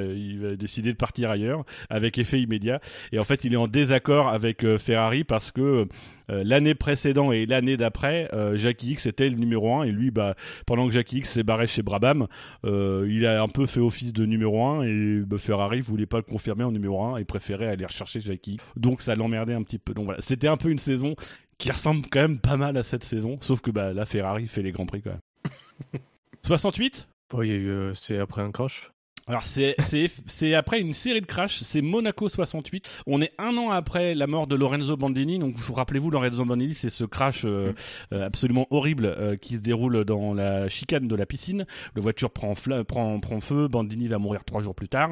décider 0.55 0.91
de 0.91 0.97
partir 0.97 1.29
ailleurs 1.29 1.63
avec 1.89 2.17
effet 2.17 2.41
immédiat. 2.41 2.79
Et 3.11 3.19
en 3.19 3.23
fait, 3.23 3.43
il 3.45 3.53
est 3.53 3.57
en 3.57 3.67
désaccord 3.67 4.27
avec 4.29 4.65
Ferrari 4.77 5.23
parce 5.23 5.51
que 5.51 5.87
l'année 6.27 6.75
précédente 6.75 7.33
et 7.33 7.45
l'année 7.45 7.77
d'après, 7.77 8.29
Jackie 8.55 8.91
X 8.91 9.05
était 9.05 9.29
le 9.29 9.35
numéro 9.35 9.73
1 9.75 9.83
et 9.83 9.91
lui, 9.91 10.11
bah, 10.11 10.35
pendant 10.65 10.87
que 10.87 10.93
Jackie 10.93 11.19
X 11.19 11.33
s'est 11.33 11.43
barré 11.43 11.67
chez 11.67 11.83
Brabham, 11.83 12.27
il 12.63 13.25
a 13.25 13.41
un 13.41 13.47
peu 13.47 13.65
fait 13.65 13.79
office 13.79 14.13
de 14.13 14.25
numéro 14.25 14.65
1 14.65 14.83
et 14.83 15.19
bah, 15.25 15.37
Ferrari 15.37 15.81
voulait 15.81 16.05
pas 16.05 16.17
le 16.17 16.23
confirmer 16.23 16.63
en 16.63 16.71
numéro 16.71 17.01
1 17.03 17.17
et 17.17 17.25
préférait 17.25 17.67
aller 17.67 17.85
rechercher 17.85 18.19
Jackie. 18.19 18.57
Donc 18.75 19.01
ça 19.01 19.15
l'emmerdait 19.15 19.53
un 19.53 19.63
petit 19.63 19.79
peu. 19.79 19.93
Donc 19.93 20.05
voilà, 20.05 20.21
c'était 20.21 20.47
un 20.47 20.57
peu 20.57 20.69
une 20.69 20.79
saison 20.79 21.15
qui 21.57 21.71
ressemble 21.71 22.05
quand 22.11 22.21
même 22.21 22.39
pas 22.39 22.57
mal 22.57 22.77
à 22.77 22.83
cette 22.83 23.03
saison, 23.03 23.37
sauf 23.41 23.61
que 23.61 23.71
bah, 23.71 23.93
la 23.93 24.05
Ferrari 24.05 24.47
fait 24.47 24.61
les 24.61 24.71
grands 24.71 24.85
prix 24.85 25.01
quand 25.01 25.11
même. 25.11 26.01
68 26.43 27.07
Bon, 27.29 27.41
il 27.41 27.49
y 27.49 27.51
a 27.51 27.55
eu, 27.55 27.69
euh, 27.69 27.93
c'est 27.93 28.17
après 28.19 28.41
un 28.41 28.51
crash. 28.51 28.89
alors 29.27 29.43
c'est 29.43 29.75
c'est 29.79 30.09
c'est 30.27 30.53
après 30.55 30.79
une 30.79 30.93
série 30.93 31.19
de 31.19 31.25
crashs, 31.25 31.59
c'est 31.61 31.81
Monaco 31.81 32.29
68. 32.29 32.87
On 33.05 33.21
est 33.21 33.33
un 33.37 33.57
an 33.57 33.69
après 33.71 34.15
la 34.15 34.27
mort 34.27 34.47
de 34.47 34.55
Lorenzo 34.55 34.95
Bandini. 34.95 35.37
Donc 35.39 35.57
vous 35.57 35.73
rappelez-vous 35.73 36.09
Lorenzo 36.09 36.45
Bandini, 36.45 36.73
c'est 36.73 36.89
ce 36.89 37.03
crash 37.03 37.43
euh, 37.43 37.73
euh, 38.13 38.25
absolument 38.25 38.65
horrible 38.69 39.05
euh, 39.07 39.35
qui 39.35 39.55
se 39.55 39.59
déroule 39.59 40.05
dans 40.05 40.33
la 40.33 40.69
chicane 40.69 41.09
de 41.09 41.15
la 41.17 41.25
piscine. 41.25 41.65
La 41.95 42.01
voiture 42.01 42.31
prend 42.31 42.53
fla- 42.53 42.85
prend 42.85 43.19
prend 43.19 43.41
feu. 43.41 43.67
Bandini 43.67 44.07
va 44.07 44.19
mourir 44.19 44.45
trois 44.45 44.61
jours 44.61 44.75
plus 44.75 44.87
tard. 44.87 45.09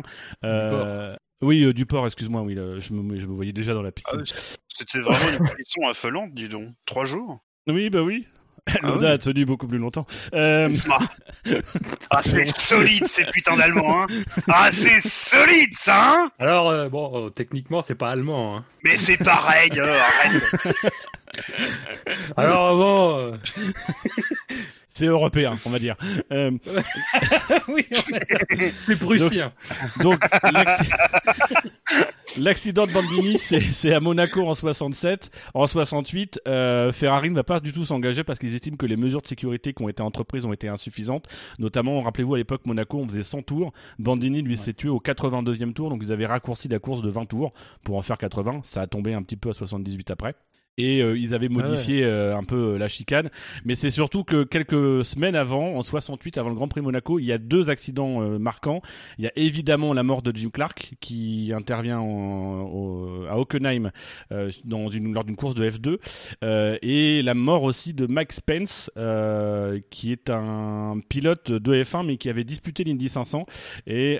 Oui, 1.41 1.63
euh, 1.63 1.73
du 1.73 1.85
port, 1.85 2.05
excuse-moi. 2.05 2.41
Oui, 2.41 2.55
là, 2.55 2.79
je 2.79 2.93
me 2.93 3.19
je 3.19 3.27
me 3.27 3.33
voyais 3.33 3.53
déjà 3.53 3.73
dans 3.73 3.81
la 3.81 3.89
Ah 3.89 3.91
piscine. 3.91 4.23
C'était 4.69 4.99
vraiment 4.99 5.29
une 5.39 5.47
collection 5.47 5.87
affolante, 5.87 6.33
dis 6.33 6.49
donc. 6.49 6.69
Trois 6.85 7.05
jours. 7.05 7.39
Oui, 7.67 7.89
bah 7.89 8.01
oui. 8.01 8.27
Ah 8.67 8.79
L'Oda 8.81 9.07
oui. 9.09 9.13
a 9.13 9.17
tenu 9.19 9.45
beaucoup 9.45 9.67
plus 9.67 9.77
longtemps. 9.77 10.07
Euh, 10.33 10.69
Ah, 12.09 12.21
c'est 12.23 12.45
solide 12.59 13.05
ces 13.07 13.23
putains 13.25 13.55
d'Allemands, 13.57 14.03
hein 14.03 14.07
Ah, 14.47 14.69
c'est 14.71 15.01
solide 15.01 15.73
ça, 15.75 16.13
hein 16.15 16.31
Alors, 16.39 16.69
euh, 16.69 16.89
bon, 16.89 17.27
euh, 17.27 17.29
techniquement, 17.29 17.83
c'est 17.83 17.93
pas 17.95 18.09
allemand. 18.09 18.57
Hein. 18.57 18.65
Mais 18.83 18.97
c'est 18.97 19.17
pareil, 19.17 19.69
euh, 19.77 19.99
arrête 19.99 20.43
Alors, 22.37 22.75
bon. 22.75 23.39
Euh, 24.95 24.99
c'est 24.99 25.05
européen, 25.07 25.57
on 25.65 25.69
va 25.69 25.79
dire. 25.79 25.95
Euh, 26.31 26.51
oui, 27.67 27.85
on 27.91 28.11
va 28.11 28.19
dire, 28.19 28.71
plus 28.85 28.97
prussien. 28.97 29.51
Donc, 30.01 30.19
l'acci- 30.43 30.89
l'accident 32.37 32.87
de 32.87 32.91
Bandini, 32.91 33.37
c'est 33.37 33.61
c'est 33.61 33.93
à 33.93 33.99
Monaco 33.99 34.47
en 34.47 34.53
67. 34.53 35.31
En 35.53 35.67
68, 35.67 36.41
euh, 36.47 36.91
Ferrari 36.91 37.29
ne 37.29 37.35
va 37.35 37.43
pas 37.43 37.59
du 37.59 37.71
tout 37.71 37.85
s'engager 37.85 38.23
parce 38.23 38.39
qu'ils 38.39 38.55
estiment 38.55 38.77
que 38.77 38.85
les 38.85 38.95
mesures 38.97 39.21
de 39.21 39.27
sécurité 39.27 39.73
qui 39.73 39.83
ont 39.83 39.89
été 39.89 40.01
entreprises 40.01 40.45
ont 40.45 40.53
été 40.53 40.67
insuffisantes. 40.67 41.27
Notamment, 41.59 42.01
rappelez-vous, 42.01 42.35
à 42.35 42.37
l'époque, 42.37 42.61
Monaco, 42.65 42.99
on 42.99 43.07
faisait 43.07 43.23
100 43.23 43.43
tours. 43.43 43.73
Bandini, 43.99 44.41
lui, 44.41 44.57
s'est 44.57 44.73
tué 44.73 44.89
au 44.89 44.99
82e 44.99 45.73
tour. 45.73 45.89
Donc, 45.89 46.01
ils 46.03 46.11
avaient 46.11 46.25
raccourci 46.25 46.67
la 46.67 46.79
course 46.79 47.01
de 47.01 47.09
20 47.09 47.25
tours 47.25 47.53
pour 47.83 47.97
en 47.97 48.01
faire 48.01 48.17
80. 48.17 48.61
Ça 48.63 48.81
a 48.81 48.87
tombé 48.87 49.13
un 49.13 49.23
petit 49.23 49.37
peu 49.37 49.49
à 49.49 49.53
78 49.53 50.11
après. 50.11 50.35
Et 50.77 51.01
euh, 51.01 51.17
ils 51.17 51.33
avaient 51.33 51.47
modifié 51.47 52.03
euh, 52.03 52.35
un 52.35 52.43
peu 52.43 52.73
euh, 52.73 52.77
la 52.77 52.89
chicane. 52.89 53.29
Mais 53.63 53.75
c'est 53.75 53.91
surtout 53.91 54.25
que 54.25 54.43
quelques 54.43 55.05
semaines 55.05 55.35
avant, 55.35 55.75
en 55.75 55.81
68, 55.81 56.37
avant 56.37 56.49
le 56.49 56.55
Grand 56.55 56.67
Prix 56.67 56.81
Monaco, 56.81 57.17
il 57.17 57.23
y 57.25 57.31
a 57.31 57.37
deux 57.37 57.69
accidents 57.69 58.21
euh, 58.21 58.37
marquants. 58.39 58.81
Il 59.17 59.23
y 59.23 59.27
a 59.27 59.31
évidemment 59.37 59.93
la 59.93 60.03
mort 60.03 60.21
de 60.21 60.35
Jim 60.35 60.49
Clark 60.51 60.95
qui 60.99 61.53
intervient 61.55 61.99
en- 61.99 62.63
au- 62.63 63.25
à 63.29 63.37
Hockenheim 63.39 63.91
dans 64.65 64.89
une, 64.89 65.13
lors 65.13 65.23
d'une 65.23 65.37
course 65.37 65.55
de 65.55 65.69
F2 65.69 65.97
euh, 66.43 66.77
et 66.81 67.21
la 67.21 67.33
mort 67.35 67.63
aussi 67.63 67.93
de 67.93 68.05
Mike 68.05 68.33
Spence 68.33 68.91
euh, 68.97 69.79
qui 69.89 70.11
est 70.11 70.29
un 70.29 70.99
pilote 71.07 71.51
de 71.53 71.83
F1 71.83 72.05
mais 72.05 72.17
qui 72.17 72.29
avait 72.29 72.43
disputé 72.43 72.83
l'Indy 72.83 73.07
500 73.07 73.45
et 73.87 74.19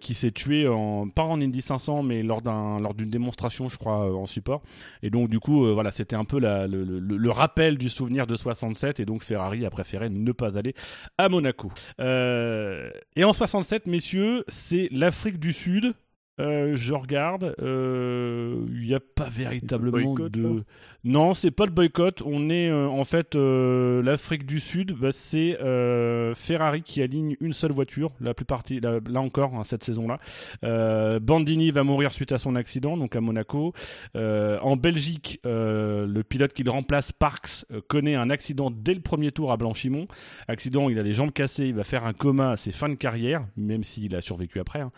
qui 0.00 0.14
s'est 0.14 0.32
tué 0.32 0.66
en 0.66 1.08
pas 1.08 1.22
en 1.22 1.40
Indy 1.40 1.62
500 1.62 2.02
mais 2.02 2.22
lors 2.22 2.42
d'un 2.42 2.80
lors 2.80 2.94
d'une 2.94 3.10
démonstration 3.10 3.68
je 3.68 3.78
crois 3.78 4.12
en 4.14 4.26
support 4.26 4.62
et 5.02 5.10
donc 5.10 5.28
du 5.28 5.38
coup 5.38 5.66
voilà 5.72 5.90
c'était 5.92 6.16
un 6.16 6.24
peu 6.24 6.40
la- 6.40 6.66
le, 6.66 6.82
le- 6.84 6.98
le 7.16 7.30
rappel 7.30 7.78
du 7.78 7.88
souvenir 7.88 8.26
de 8.26 8.34
67 8.34 8.98
et 9.00 9.04
donc 9.04 9.22
Ferrari 9.22 9.64
a 9.64 9.70
préféré 9.70 10.08
ne 10.10 10.32
pas 10.32 10.58
aller 10.58 10.74
à 11.18 11.28
Monaco. 11.28 11.70
Euh, 12.00 12.90
et 13.16 13.24
en 13.24 13.32
67, 13.32 13.86
messieurs, 13.86 14.44
c'est 14.48 14.88
l'Afrique 14.90 15.38
du 15.38 15.52
Sud. 15.52 15.92
Euh, 16.40 16.72
je 16.74 16.94
regarde, 16.94 17.54
euh, 17.60 18.64
il 18.72 18.86
n'y 18.86 18.94
a 18.94 19.00
pas 19.00 19.28
véritablement 19.28 20.14
boycott, 20.14 20.32
de, 20.32 20.64
Non, 21.04 21.34
c'est 21.34 21.50
pas 21.50 21.64
le 21.64 21.72
boycott. 21.72 22.22
On 22.24 22.48
est 22.48 22.68
euh, 22.70 22.86
en 22.88 23.02
fait 23.04 23.34
euh, 23.34 24.02
l'Afrique 24.02 24.46
du 24.46 24.60
Sud. 24.60 24.92
Bah, 24.92 25.10
c'est 25.10 25.60
euh, 25.60 26.32
Ferrari 26.36 26.82
qui 26.82 27.02
aligne 27.02 27.36
une 27.40 27.52
seule 27.52 27.72
voiture. 27.72 28.12
La 28.20 28.34
plus 28.34 28.44
partie, 28.44 28.78
là, 28.80 29.00
encore 29.16 29.54
hein, 29.56 29.64
cette 29.64 29.82
saison-là. 29.82 30.18
Euh, 30.64 31.18
Bandini 31.18 31.72
va 31.72 31.82
mourir 31.82 32.12
suite 32.12 32.30
à 32.30 32.38
son 32.38 32.54
accident, 32.54 32.96
donc 32.96 33.16
à 33.16 33.20
Monaco. 33.20 33.72
En 34.14 34.76
Belgique, 34.76 35.40
le 35.44 36.22
pilote 36.22 36.52
qui 36.52 36.62
le 36.62 36.70
remplace, 36.70 37.10
Parks, 37.12 37.64
connaît 37.88 38.14
un 38.14 38.30
accident 38.30 38.70
dès 38.70 38.94
le 38.94 39.00
premier 39.00 39.32
tour 39.32 39.50
à 39.52 39.56
Blanchimont. 39.56 40.06
Accident, 40.46 40.88
il 40.88 40.98
a 40.98 41.02
les 41.02 41.12
jambes 41.12 41.32
cassées, 41.32 41.66
il 41.66 41.74
va 41.74 41.84
faire 41.84 42.04
un 42.06 42.12
coma 42.12 42.52
à 42.52 42.56
ses 42.56 42.70
fins 42.72 42.88
de 42.88 42.94
carrière, 42.94 43.44
même 43.56 43.82
s'il 43.82 44.14
a 44.14 44.20
survécu 44.20 44.60
après. 44.60 44.80
hein. 44.80 44.92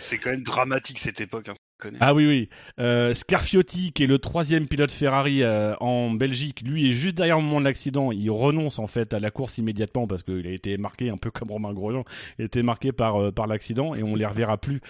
C'est- 0.00 0.18
quand 0.18 0.30
même 0.30 0.42
dramatique 0.42 0.98
cette 0.98 1.20
époque. 1.20 1.48
Hein, 1.48 1.54
ah 2.00 2.14
oui, 2.14 2.26
oui. 2.26 2.48
Euh, 2.78 3.14
Scarfiotti, 3.14 3.92
qui 3.92 4.04
est 4.04 4.06
le 4.06 4.18
troisième 4.18 4.66
pilote 4.66 4.90
Ferrari 4.90 5.42
euh, 5.42 5.74
en 5.80 6.10
Belgique, 6.10 6.62
lui 6.62 6.88
est 6.88 6.92
juste 6.92 7.16
derrière 7.16 7.38
au 7.38 7.42
moment 7.42 7.60
de 7.60 7.64
l'accident. 7.64 8.12
Il 8.12 8.30
renonce 8.30 8.78
en 8.78 8.86
fait 8.86 9.14
à 9.14 9.20
la 9.20 9.30
course 9.30 9.58
immédiatement 9.58 10.06
parce 10.06 10.22
qu'il 10.22 10.46
a 10.46 10.50
été 10.50 10.76
marqué, 10.78 11.10
un 11.10 11.16
peu 11.16 11.30
comme 11.30 11.50
Romain 11.50 11.72
Grosjean, 11.72 12.04
il 12.38 12.42
a 12.42 12.44
été 12.46 12.62
marqué 12.62 12.92
par, 12.92 13.20
euh, 13.20 13.32
par 13.32 13.46
l'accident 13.46 13.94
et 13.94 14.02
on 14.02 14.14
les 14.14 14.26
reverra 14.26 14.58
plus 14.58 14.80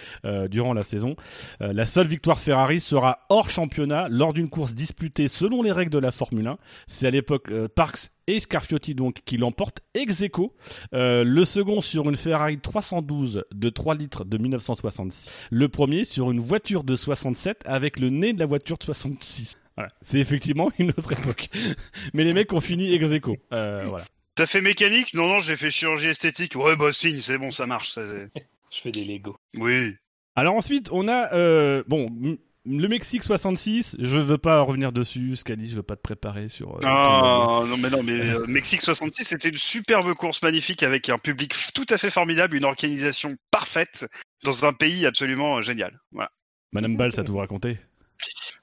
durant 0.49 0.73
la 0.73 0.83
saison. 0.83 1.15
La 1.59 1.85
seule 1.85 2.07
victoire 2.07 2.39
Ferrari 2.39 2.79
sera 2.79 3.19
hors 3.29 3.49
championnat 3.49 4.07
lors 4.09 4.33
d'une 4.33 4.49
course 4.49 4.73
disputée 4.73 5.27
selon 5.27 5.61
les 5.61 5.71
règles 5.71 5.91
de 5.91 5.99
la 5.99 6.11
Formule 6.11 6.47
1. 6.47 6.57
C'est 6.87 7.07
à 7.07 7.11
l'époque 7.11 7.51
Parks 7.75 8.09
et 8.27 8.39
Scarfiotti 8.39 8.95
donc 8.95 9.21
qui 9.25 9.37
l'emportent 9.37 9.79
ex 9.93 10.21
aequo. 10.21 10.53
Euh, 10.93 11.23
le 11.23 11.43
second 11.45 11.81
sur 11.81 12.09
une 12.09 12.17
Ferrari 12.17 12.57
312 12.59 13.43
de 13.53 13.69
3 13.69 13.95
litres 13.95 14.25
de 14.25 14.37
1966. 14.37 15.29
Le 15.51 15.69
premier 15.69 16.03
sur 16.05 16.31
une 16.31 16.39
voiture 16.39 16.83
de 16.83 16.95
67 16.95 17.61
avec 17.65 17.99
le 17.99 18.09
nez 18.09 18.33
de 18.33 18.39
la 18.39 18.45
voiture 18.45 18.77
de 18.77 18.83
66. 18.83 19.57
Voilà. 19.77 19.91
C'est 20.03 20.19
effectivement 20.19 20.71
une 20.79 20.89
autre 20.89 21.11
époque. 21.11 21.49
Mais 22.13 22.23
les 22.23 22.33
mecs 22.33 22.51
ont 22.53 22.61
fini 22.61 22.93
ex 22.93 23.11
aequo. 23.11 23.37
Euh, 23.53 23.83
voilà. 23.87 24.05
T'as 24.35 24.45
fait 24.47 24.61
mécanique? 24.61 25.13
Non, 25.13 25.27
non, 25.27 25.39
j'ai 25.39 25.55
fait 25.55 25.69
chirurgie 25.69 26.07
esthétique. 26.07 26.55
Ouais, 26.55 26.75
bah 26.75 26.91
signe, 26.91 27.19
c'est 27.19 27.37
bon, 27.37 27.51
ça 27.51 27.65
marche. 27.67 27.91
ça, 27.93 28.01
c'est- 28.09 28.29
Je 28.71 28.81
fais 28.81 28.91
des 28.91 29.05
Lego. 29.05 29.37
Oui. 29.57 29.93
Alors 30.35 30.55
ensuite, 30.55 30.89
on 30.91 31.07
a 31.07 31.33
euh, 31.33 31.83
bon 31.87 32.07
m- 32.07 32.37
le 32.65 32.87
Mexique 32.87 33.23
66. 33.23 33.95
Je 33.99 34.17
veux 34.17 34.37
pas 34.37 34.61
revenir 34.61 34.91
dessus, 34.91 35.35
Scali. 35.35 35.69
Je 35.69 35.75
veux 35.75 35.83
pas 35.83 35.95
te 35.95 36.01
préparer 36.01 36.49
sur. 36.49 36.75
euh, 36.75 36.79
ton- 36.79 36.87
Ah, 36.87 37.63
non, 37.67 37.77
mais 37.77 37.89
non, 37.89 38.03
mais 38.03 38.19
euh, 38.19 38.45
Mexique 38.47 38.81
66, 38.81 39.25
c'était 39.25 39.49
une 39.49 39.57
superbe 39.57 40.13
course 40.13 40.41
magnifique 40.41 40.83
avec 40.83 41.09
un 41.09 41.17
public 41.17 41.53
tout 41.73 41.85
à 41.89 41.97
fait 41.97 42.09
formidable, 42.09 42.55
une 42.57 42.65
organisation 42.65 43.35
parfaite 43.51 44.07
dans 44.43 44.65
un 44.65 44.73
pays 44.73 45.05
absolument 45.05 45.57
euh, 45.57 45.61
génial. 45.61 45.99
Voilà. 46.11 46.31
Madame 46.71 46.97
Ball, 46.97 47.11
ça 47.13 47.23
tout 47.23 47.37
raconté? 47.37 47.77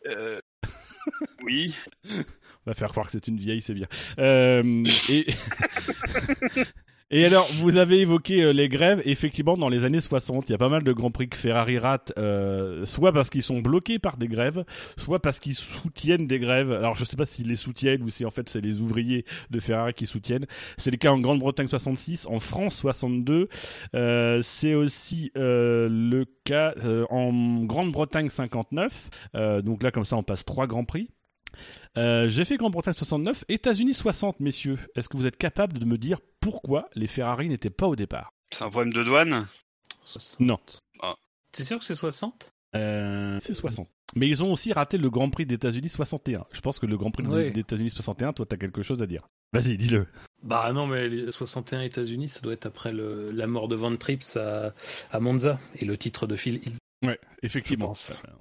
Euh, 0.07 0.41
oui. 1.45 1.75
On 2.65 2.71
va 2.71 2.75
faire 2.75 2.91
croire 2.91 3.07
que 3.07 3.13
c'est 3.13 3.27
une 3.27 3.39
vieille, 3.39 3.63
c'est 3.63 3.75
bien. 3.75 3.89
Euh, 4.19 4.85
et... 5.09 5.27
et 7.13 7.25
alors, 7.25 7.47
vous 7.61 7.77
avez 7.77 8.01
évoqué 8.01 8.43
euh, 8.43 8.53
les 8.53 8.69
grèves. 8.69 9.03
Effectivement, 9.05 9.57
dans 9.57 9.69
les 9.69 9.85
années 9.85 10.01
60, 10.01 10.49
il 10.49 10.53
y 10.53 10.55
a 10.55 10.59
pas 10.59 10.69
mal 10.69 10.83
de 10.83 10.93
grands 10.93 11.11
prix 11.11 11.29
que 11.29 11.37
Ferrari 11.37 11.79
rate, 11.79 12.13
euh, 12.19 12.87
soit 12.87 13.13
parce 13.13 13.31
qu'ils 13.31 13.43
sont 13.43 13.61
bloqués 13.61 13.99
par 13.99 14.17
des 14.17 14.29
grèves, 14.29 14.65
soit 14.97 15.21
parce 15.21 15.39
qu'ils 15.39 15.55
soutiennent 15.55 16.27
des 16.27 16.39
grèves. 16.39 16.73
Alors, 16.73 16.97
je 16.97 17.05
sais 17.05 17.17
pas 17.17 17.27
s'ils 17.27 17.49
les 17.49 17.57
soutiennent 17.57 18.03
ou 18.03 18.09
si 18.09 18.25
en 18.25 18.31
fait 18.31 18.49
c'est 18.49 18.61
les 18.61 18.81
ouvriers 18.81 19.25
de 19.51 19.61
Ferrari 19.61 19.95
qui 19.95 20.07
soutiennent. 20.07 20.47
C'est 20.79 20.91
le 20.91 20.97
cas 20.97 21.11
en 21.11 21.21
Grande-Bretagne 21.21 21.69
66, 21.69 22.27
en 22.27 22.41
France 22.41 22.77
62. 22.77 23.49
Euh, 23.95 24.41
c'est 24.43 24.75
aussi 24.75 25.31
euh, 25.37 25.89
le 25.91 26.25
cas 26.45 26.75
euh, 26.85 27.05
en 27.11 27.65
Grande-Bretagne 27.65 28.31
59. 28.31 29.11
Euh, 29.35 29.63
donc 29.63 29.83
là, 29.83 29.91
comme 29.91 30.05
ça, 30.05 30.17
on 30.17 30.23
passe 30.23 30.45
trois 30.45 30.67
grands 30.67 30.85
prix. 30.85 31.09
Euh, 31.97 32.29
J'ai 32.29 32.45
fait 32.45 32.57
Grande-Bretagne 32.57 32.95
69, 32.95 33.45
États-Unis 33.49 33.95
60, 33.95 34.41
messieurs. 34.41 34.79
Est-ce 34.95 35.09
que 35.09 35.17
vous 35.17 35.27
êtes 35.27 35.37
capable 35.37 35.79
de 35.79 35.85
me 35.85 35.99
dire 35.99 36.19
pourquoi 36.41 36.89
les 36.95 37.07
Ferrari 37.07 37.49
n'étaient 37.49 37.71
pas 37.71 37.87
au 37.87 37.97
départ? 37.97 38.33
C'est 38.51 38.65
un 38.65 38.71
problème 38.71 38.93
de 38.93 39.03
douane? 39.03 39.47
60. 40.05 40.41
Non. 40.41 40.59
T'es 41.53 41.65
sûr 41.65 41.79
que 41.79 41.85
c'est 41.85 41.95
60 41.95 42.51
Euh, 42.75 43.39
C'est 43.41 43.55
60. 43.55 43.89
Mais 44.15 44.29
ils 44.29 44.43
ont 44.45 44.53
aussi 44.53 44.73
raté 44.73 44.99
le 44.99 45.09
Grand 45.11 45.31
Prix 45.31 45.47
d'États-Unis 45.47 45.89
61. 45.89 46.45
Je 46.53 46.61
pense 46.61 46.79
que 46.79 46.87
le 46.87 46.97
Grand 46.99 47.11
Prix 47.11 47.27
Ouais. 47.27 47.51
d'États-Unis 47.51 47.91
61, 47.91 48.33
toi, 48.35 48.45
t'as 48.47 48.57
quelque 48.59 48.83
chose 48.83 49.03
à 49.03 49.07
dire. 49.07 49.27
Vas-y, 49.55 49.77
dis-le. 49.79 50.07
Bah 50.43 50.71
non, 50.73 50.87
mais 50.87 51.09
les 51.09 51.31
61 51.31 51.81
États-Unis, 51.83 52.29
ça 52.29 52.41
doit 52.41 52.53
être 52.55 52.67
après 52.67 52.93
le, 52.93 53.31
la 53.31 53.47
mort 53.47 53.69
de 53.69 53.77
Van 53.77 53.95
Trips 53.97 54.37
à, 54.37 54.75
à 55.11 55.21
Monza 55.21 55.59
et 55.77 55.85
le 55.85 55.97
titre 55.97 56.27
de 56.27 56.37
Phil 56.37 56.57
Hill. 56.57 56.73
Ouais, 57.03 57.19
effectivement. 57.43 57.93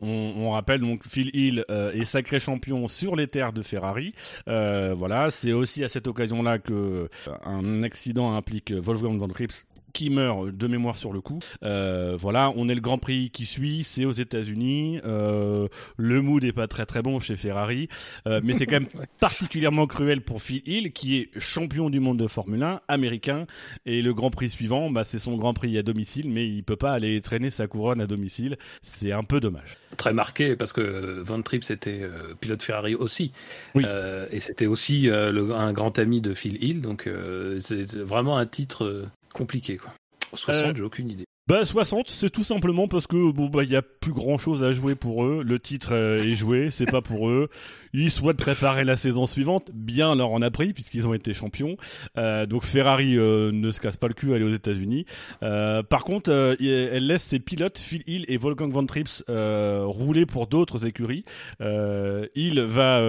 On, 0.02 0.34
on 0.38 0.52
rappelle 0.52 0.82
donc 0.82 1.08
Phil 1.08 1.36
Hill 1.36 1.66
euh, 1.72 1.92
est 1.94 2.06
sacré 2.06 2.40
champion 2.40 2.88
sur 2.88 3.16
les 3.16 3.28
terres 3.28 3.54
de 3.54 3.64
Ferrari. 3.64 4.14
Euh, 4.48 4.94
voilà, 4.96 5.32
c'est 5.32 5.52
aussi 5.52 5.84
à 5.84 5.90
cette 5.90 6.08
occasion-là 6.08 6.60
que 6.60 6.74
euh, 6.74 7.08
un 7.44 7.82
accident 7.82 8.36
implique 8.36 8.72
Wolfgang 8.72 9.18
Van 9.18 9.28
Trips 9.30 9.66
qui 9.94 10.10
meurt 10.10 10.50
de 10.50 10.68
mémoire 10.68 10.98
sur 10.98 11.14
le 11.14 11.22
coup. 11.22 11.40
Euh, 11.64 12.16
voilà, 12.20 12.52
on 12.56 12.70
est 12.70 12.76
le 12.76 12.82
Grand 12.82 12.98
Prix 12.98 13.30
qui 13.32 13.46
suit, 13.46 13.84
c'est 13.84 14.06
aux 14.06 14.12
États-Unis. 14.12 15.00
Euh, 15.06 15.68
le 15.98 16.22
mood 16.22 16.44
est 16.44 16.54
pas 16.54 16.68
très 16.68 16.86
très 16.86 17.02
bon 17.02 17.20
chez 17.20 17.36
Ferrari, 17.36 17.88
euh, 18.28 18.42
mais 18.44 18.54
c'est 18.54 18.66
quand 18.66 18.80
même 18.80 18.88
particulièrement 19.20 19.88
cruel 19.88 20.22
pour 20.22 20.42
Phil 20.42 20.62
Hill 20.66 20.92
qui 20.94 21.18
est 21.18 21.30
champion 21.40 21.90
du 21.90 22.00
monde 22.00 22.18
de 22.20 22.28
Formule 22.28 22.64
1 22.64 22.82
américain 22.88 23.46
et 23.86 24.02
le 24.02 24.14
Grand 24.14 24.32
Prix 24.32 24.50
suivant, 24.50 24.90
bah, 24.90 25.04
c'est 25.04 25.20
son 25.20 25.36
Grand 25.38 25.54
Prix 25.54 25.78
à 25.78 25.84
domicile, 25.84 26.30
mais 26.30 26.48
il 26.48 26.64
peut 26.64 26.76
pas 26.76 26.92
aller 26.94 27.20
traîner 27.22 27.50
sa 27.50 27.68
couronne 27.68 28.02
à 28.02 28.08
domicile. 28.08 28.58
C'est 28.82 29.12
un 29.12 29.24
peu 29.24 29.40
dommage. 29.40 29.78
Très 29.98 30.14
marqué 30.14 30.56
parce 30.56 30.74
que 30.74 31.22
Van 31.22 31.42
Trips 31.42 31.70
était 31.70 32.02
euh, 32.02 32.34
pilote 32.40 32.64
Ferrari 32.64 32.96
aussi. 32.96 33.32
Oui. 33.76 33.84
Euh, 33.86 34.26
et 34.32 34.40
c'était 34.40 34.68
aussi 34.68 35.10
euh, 35.10 35.32
le- 35.32 35.54
un 35.54 35.74
grand 35.74 36.00
ami 36.00 36.22
de 36.22 36.34
Phil 36.34 36.64
Hill. 36.64 36.82
Donc 36.82 37.08
euh, 37.08 37.60
c'est 37.60 37.96
vraiment 37.98 38.38
un 38.38 38.46
titre 38.46 39.06
compliqué. 39.34 39.78
Quoi. 39.78 39.94
60, 40.34 40.66
Euh, 40.66 40.74
j'ai 40.76 40.84
aucune 40.84 41.10
idée. 41.10 41.26
Bah 41.52 41.66
60, 41.66 42.08
c'est 42.08 42.30
tout 42.30 42.46
simplement 42.46 42.88
parce 42.88 43.08
que 43.08 43.30
bon 43.30 43.48
bah 43.48 43.66
il 43.66 43.70
y 43.70 43.76
a 43.76 43.82
plus 43.82 44.14
grand 44.14 44.38
chose 44.38 44.64
à 44.64 44.72
jouer 44.72 44.96
pour 44.96 45.26
eux. 45.26 45.44
Le 45.46 45.60
titre 45.60 45.90
euh, 45.92 46.24
est 46.24 46.36
joué, 46.36 46.70
c'est 46.72 46.86
pas 46.86 47.02
pour 47.02 47.30
eux. 47.30 47.50
Ils 47.92 48.10
souhaitent 48.10 48.38
préparer 48.38 48.86
la 48.86 48.96
saison 48.96 49.26
suivante. 49.26 49.70
Bien 49.74 50.16
leur 50.16 50.32
en 50.32 50.42
a 50.42 50.50
pris 50.50 50.72
puisqu'ils 50.72 51.06
ont 51.10 51.14
été 51.14 51.34
champions. 51.34 51.76
Euh, 52.18 52.46
donc 52.46 52.64
Ferrari 52.64 53.18
euh, 53.18 53.52
ne 53.52 53.70
se 53.70 53.82
casse 53.82 53.98
pas 53.98 54.08
le 54.08 54.14
cul 54.14 54.32
à 54.32 54.36
aller 54.38 54.46
aux 54.46 54.54
États-Unis. 54.54 55.06
Par 55.42 56.06
contre, 56.06 56.32
elle 56.32 57.06
laisse 57.06 57.24
ses 57.24 57.40
pilotes 57.40 57.80
Phil 57.80 58.04
Hill 58.08 58.24
et 58.30 58.38
Wolfgang 58.38 58.72
Van 58.72 58.86
Trips 58.86 59.22
rouler 59.28 60.26
pour 60.26 60.48
d'autres 60.48 60.88
écuries. 60.88 61.26
Hill 61.60 62.62
va 62.62 63.02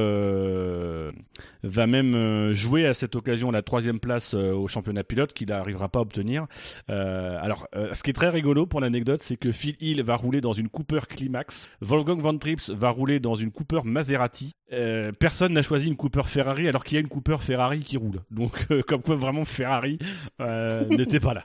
va 1.63 1.87
même 1.87 2.53
jouer 2.55 2.87
à 2.87 2.95
cette 2.95 3.15
occasion 3.15 3.53
la 3.53 3.63
troisième 3.63 4.01
place 4.01 4.35
au 4.35 4.67
championnat 4.67 5.05
pilote 5.05 5.33
qu'il 5.33 5.51
n'arrivera 5.51 5.89
pas 5.89 6.01
à 6.01 6.03
obtenir. 6.03 6.47
Alors, 6.89 7.69
ce 7.93 8.03
qui 8.03 8.11
est 8.11 8.15
très 8.15 8.32
rigolo 8.33 8.67
pour 8.67 8.81
l'anecdote, 8.81 9.23
c'est 9.23 9.37
que 9.37 9.53
Phil 9.53 9.77
Hill 9.81 10.03
va 10.03 10.17
rouler 10.17 10.41
dans 10.41 10.53
une 10.53 10.69
Cooper 10.69 11.01
Climax, 11.09 11.71
Wolfgang 11.81 12.21
Van 12.21 12.37
Trips 12.37 12.71
va 12.71 12.91
rouler 12.91 13.21
dans 13.21 13.35
une 13.35 13.53
Cooper 13.53 13.81
Maserati. 13.85 14.53
Euh, 14.73 15.13
personne 15.13 15.53
n'a 15.53 15.63
choisi 15.63 15.87
une 15.87 15.97
Cooper 15.97 16.23
Ferrari 16.27 16.67
alors 16.67 16.83
qu'il 16.83 16.97
y 16.97 16.99
a 16.99 17.01
une 17.01 17.09
Cooper 17.09 17.37
Ferrari 17.41 17.81
qui 17.81 17.97
roule. 17.97 18.21
Donc, 18.31 18.67
euh, 18.71 18.83
comme 18.83 19.03
quoi 19.03 19.17
vraiment 19.17 19.45
Ferrari 19.45 19.99
euh, 20.41 20.85
n'était 20.91 21.21
pas 21.21 21.35
là. 21.35 21.45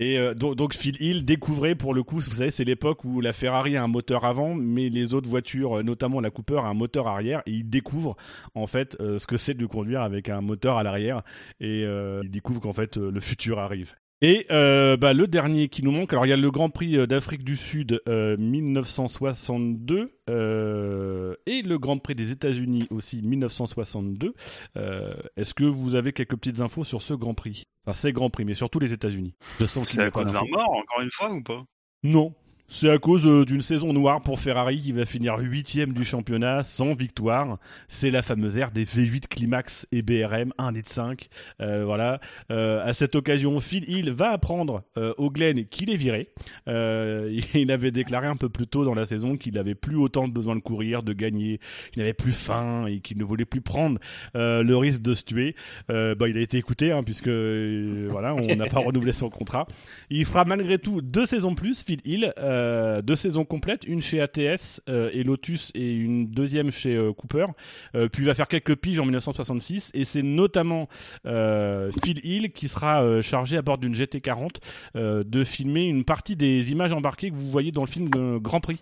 Et 0.00 0.16
donc, 0.36 0.74
Phil 0.74 0.96
Hill 1.02 1.24
découvrait 1.24 1.74
pour 1.74 1.92
le 1.92 2.04
coup, 2.04 2.20
vous 2.20 2.30
savez, 2.30 2.52
c'est 2.52 2.62
l'époque 2.62 3.04
où 3.04 3.20
la 3.20 3.32
Ferrari 3.32 3.76
a 3.76 3.82
un 3.82 3.88
moteur 3.88 4.24
avant, 4.24 4.54
mais 4.54 4.90
les 4.90 5.12
autres 5.12 5.28
voitures, 5.28 5.82
notamment 5.82 6.20
la 6.20 6.30
Cooper, 6.30 6.58
a 6.58 6.68
un 6.68 6.74
moteur 6.74 7.08
arrière. 7.08 7.42
Et 7.46 7.50
il 7.50 7.68
découvre 7.68 8.16
en 8.54 8.68
fait 8.68 8.96
ce 9.00 9.26
que 9.26 9.36
c'est 9.36 9.54
de 9.54 9.66
conduire 9.66 10.02
avec 10.02 10.28
un 10.28 10.40
moteur 10.40 10.78
à 10.78 10.84
l'arrière. 10.84 11.22
Et 11.58 11.82
il 11.82 12.30
découvre 12.30 12.60
qu'en 12.60 12.72
fait 12.72 12.96
le 12.96 13.18
futur 13.18 13.58
arrive. 13.58 13.94
Et 14.20 14.46
euh, 14.50 14.96
bah, 14.96 15.12
le 15.12 15.28
dernier 15.28 15.68
qui 15.68 15.84
nous 15.84 15.92
manque, 15.92 16.12
alors 16.12 16.26
il 16.26 16.30
y 16.30 16.32
a 16.32 16.36
le 16.36 16.50
Grand 16.50 16.70
Prix 16.70 16.96
euh, 16.96 17.06
d'Afrique 17.06 17.44
du 17.44 17.54
Sud 17.54 18.00
euh, 18.08 18.36
1962 18.36 20.12
euh, 20.28 21.36
et 21.46 21.62
le 21.62 21.78
Grand 21.78 21.98
Prix 21.98 22.16
des 22.16 22.32
États-Unis 22.32 22.88
aussi 22.90 23.22
1962. 23.22 24.34
Euh, 24.76 25.14
Est-ce 25.36 25.54
que 25.54 25.64
vous 25.64 25.94
avez 25.94 26.12
quelques 26.12 26.36
petites 26.36 26.60
infos 26.60 26.82
sur 26.82 27.00
ce 27.00 27.14
Grand 27.14 27.34
Prix? 27.34 27.68
Enfin, 27.86 27.94
ces 27.94 28.12
Grands 28.12 28.30
Prix, 28.30 28.44
mais 28.44 28.54
surtout 28.54 28.80
les 28.80 28.92
États-Unis. 28.92 29.34
C'est 29.58 30.00
à 30.00 30.10
cause 30.10 30.32
d'un 30.32 30.42
mort, 30.50 30.70
encore 30.70 31.00
une 31.00 31.10
fois, 31.12 31.32
ou 31.32 31.42
pas? 31.42 31.64
Non. 32.02 32.34
C'est 32.70 32.90
à 32.90 32.98
cause 32.98 33.26
euh, 33.26 33.46
d'une 33.46 33.62
saison 33.62 33.94
noire 33.94 34.20
pour 34.20 34.38
Ferrari 34.38 34.78
qui 34.78 34.92
va 34.92 35.06
finir 35.06 35.38
huitième 35.38 35.94
du 35.94 36.04
championnat 36.04 36.62
sans 36.62 36.92
victoire. 36.92 37.58
C'est 37.88 38.10
la 38.10 38.20
fameuse 38.20 38.58
ère 38.58 38.70
des 38.72 38.84
V8 38.84 39.26
Climax 39.26 39.86
et 39.90 40.02
BRM 40.02 40.52
1 40.58 40.72
litre 40.72 40.90
5. 40.90 41.28
Euh, 41.62 41.86
voilà. 41.86 42.20
Euh, 42.50 42.86
à 42.86 42.92
cette 42.92 43.14
occasion, 43.14 43.58
Phil 43.58 43.88
Hill 43.88 44.10
va 44.10 44.32
apprendre 44.32 44.82
euh, 44.98 45.14
au 45.16 45.30
Glen 45.30 45.64
qu'il 45.64 45.88
est 45.88 45.96
viré. 45.96 46.28
Euh, 46.68 47.40
il 47.54 47.72
avait 47.72 47.90
déclaré 47.90 48.26
un 48.26 48.36
peu 48.36 48.50
plus 48.50 48.66
tôt 48.66 48.84
dans 48.84 48.94
la 48.94 49.06
saison 49.06 49.38
qu'il 49.38 49.54
n'avait 49.54 49.74
plus 49.74 49.96
autant 49.96 50.28
besoin 50.28 50.54
de 50.54 50.60
courir, 50.60 51.02
de 51.02 51.14
gagner. 51.14 51.60
Il 51.94 52.00
n'avait 52.00 52.12
plus 52.12 52.32
faim 52.32 52.84
et 52.84 53.00
qu'il 53.00 53.16
ne 53.16 53.24
voulait 53.24 53.46
plus 53.46 53.62
prendre 53.62 53.98
euh, 54.36 54.62
le 54.62 54.76
risque 54.76 55.00
de 55.00 55.14
se 55.14 55.24
tuer. 55.24 55.56
Euh, 55.90 56.14
bah, 56.14 56.28
il 56.28 56.36
a 56.36 56.40
été 56.42 56.58
écouté 56.58 56.92
hein, 56.92 57.02
puisque 57.02 57.28
euh, 57.28 58.08
voilà, 58.10 58.34
on 58.34 58.56
n'a 58.56 58.66
pas 58.66 58.80
renouvelé 58.84 59.14
son 59.14 59.30
contrat. 59.30 59.66
Il 60.10 60.26
fera 60.26 60.44
malgré 60.44 60.78
tout 60.78 61.00
deux 61.00 61.24
saisons 61.24 61.54
plus, 61.54 61.82
Phil 61.82 62.00
Hill. 62.04 62.34
Euh, 62.58 63.02
deux 63.02 63.16
saisons 63.16 63.44
complètes, 63.44 63.84
une 63.84 64.02
chez 64.02 64.20
ATS 64.20 64.82
euh, 64.88 65.10
et 65.12 65.22
Lotus 65.22 65.70
et 65.74 65.92
une 65.92 66.26
deuxième 66.26 66.70
chez 66.70 66.94
euh, 66.96 67.12
Cooper. 67.12 67.46
Euh, 67.94 68.08
puis 68.08 68.22
il 68.22 68.26
va 68.26 68.34
faire 68.34 68.48
quelques 68.48 68.76
piges 68.76 68.98
en 68.98 69.04
1966 69.04 69.92
et 69.94 70.04
c'est 70.04 70.22
notamment 70.22 70.88
euh, 71.26 71.90
Phil 72.04 72.20
Hill 72.24 72.52
qui 72.52 72.68
sera 72.68 73.02
euh, 73.02 73.22
chargé 73.22 73.56
à 73.56 73.62
bord 73.62 73.78
d'une 73.78 73.94
GT40 73.94 74.56
euh, 74.96 75.22
de 75.24 75.44
filmer 75.44 75.84
une 75.84 76.04
partie 76.04 76.36
des 76.36 76.72
images 76.72 76.92
embarquées 76.92 77.30
que 77.30 77.36
vous 77.36 77.50
voyez 77.50 77.70
dans 77.70 77.82
le 77.82 77.88
film 77.88 78.08
de 78.08 78.38
Grand 78.38 78.60
Prix. 78.60 78.80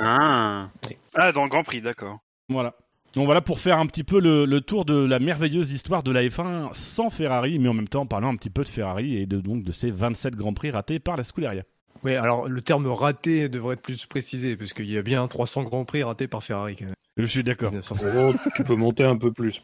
Ah. 0.00 0.68
Ah, 1.14 1.32
dans 1.32 1.44
le 1.44 1.48
Grand 1.48 1.62
Prix, 1.62 1.80
d'accord. 1.80 2.18
Voilà. 2.48 2.74
Donc 3.14 3.26
voilà 3.26 3.42
pour 3.42 3.60
faire 3.60 3.78
un 3.78 3.86
petit 3.86 4.04
peu 4.04 4.20
le, 4.20 4.46
le 4.46 4.60
tour 4.62 4.86
de 4.86 4.94
la 4.94 5.18
merveilleuse 5.18 5.70
histoire 5.70 6.02
de 6.02 6.10
la 6.10 6.22
F1 6.22 6.70
sans 6.72 7.10
Ferrari, 7.10 7.58
mais 7.58 7.68
en 7.68 7.74
même 7.74 7.88
temps 7.88 8.02
en 8.02 8.06
parlant 8.06 8.32
un 8.32 8.36
petit 8.36 8.48
peu 8.48 8.62
de 8.62 8.68
Ferrari 8.68 9.18
et 9.18 9.26
de, 9.26 9.40
donc 9.40 9.62
de 9.62 9.70
ces 9.70 9.90
27 9.90 10.34
Grands 10.34 10.54
Prix 10.54 10.70
ratés 10.70 10.98
par 10.98 11.16
la 11.18 11.24
Scuderia. 11.24 11.62
Oui, 12.04 12.14
alors 12.14 12.48
le 12.48 12.62
terme 12.62 12.86
raté 12.88 13.48
devrait 13.48 13.74
être 13.74 13.82
plus 13.82 14.06
précisé, 14.06 14.56
parce 14.56 14.72
qu'il 14.72 14.90
y 14.90 14.98
a 14.98 15.02
bien 15.02 15.26
300 15.28 15.62
grands 15.62 15.84
prix 15.84 16.02
ratés 16.02 16.28
par 16.28 16.42
Ferrari 16.42 16.76
quand 16.76 16.86
même. 16.86 16.94
Je 17.16 17.26
suis 17.26 17.44
d'accord. 17.44 17.70
1950. 17.70 18.36
Oh, 18.36 18.50
tu 18.56 18.64
peux 18.64 18.74
monter 18.74 19.04
un 19.04 19.16
peu 19.16 19.32
plus. 19.32 19.62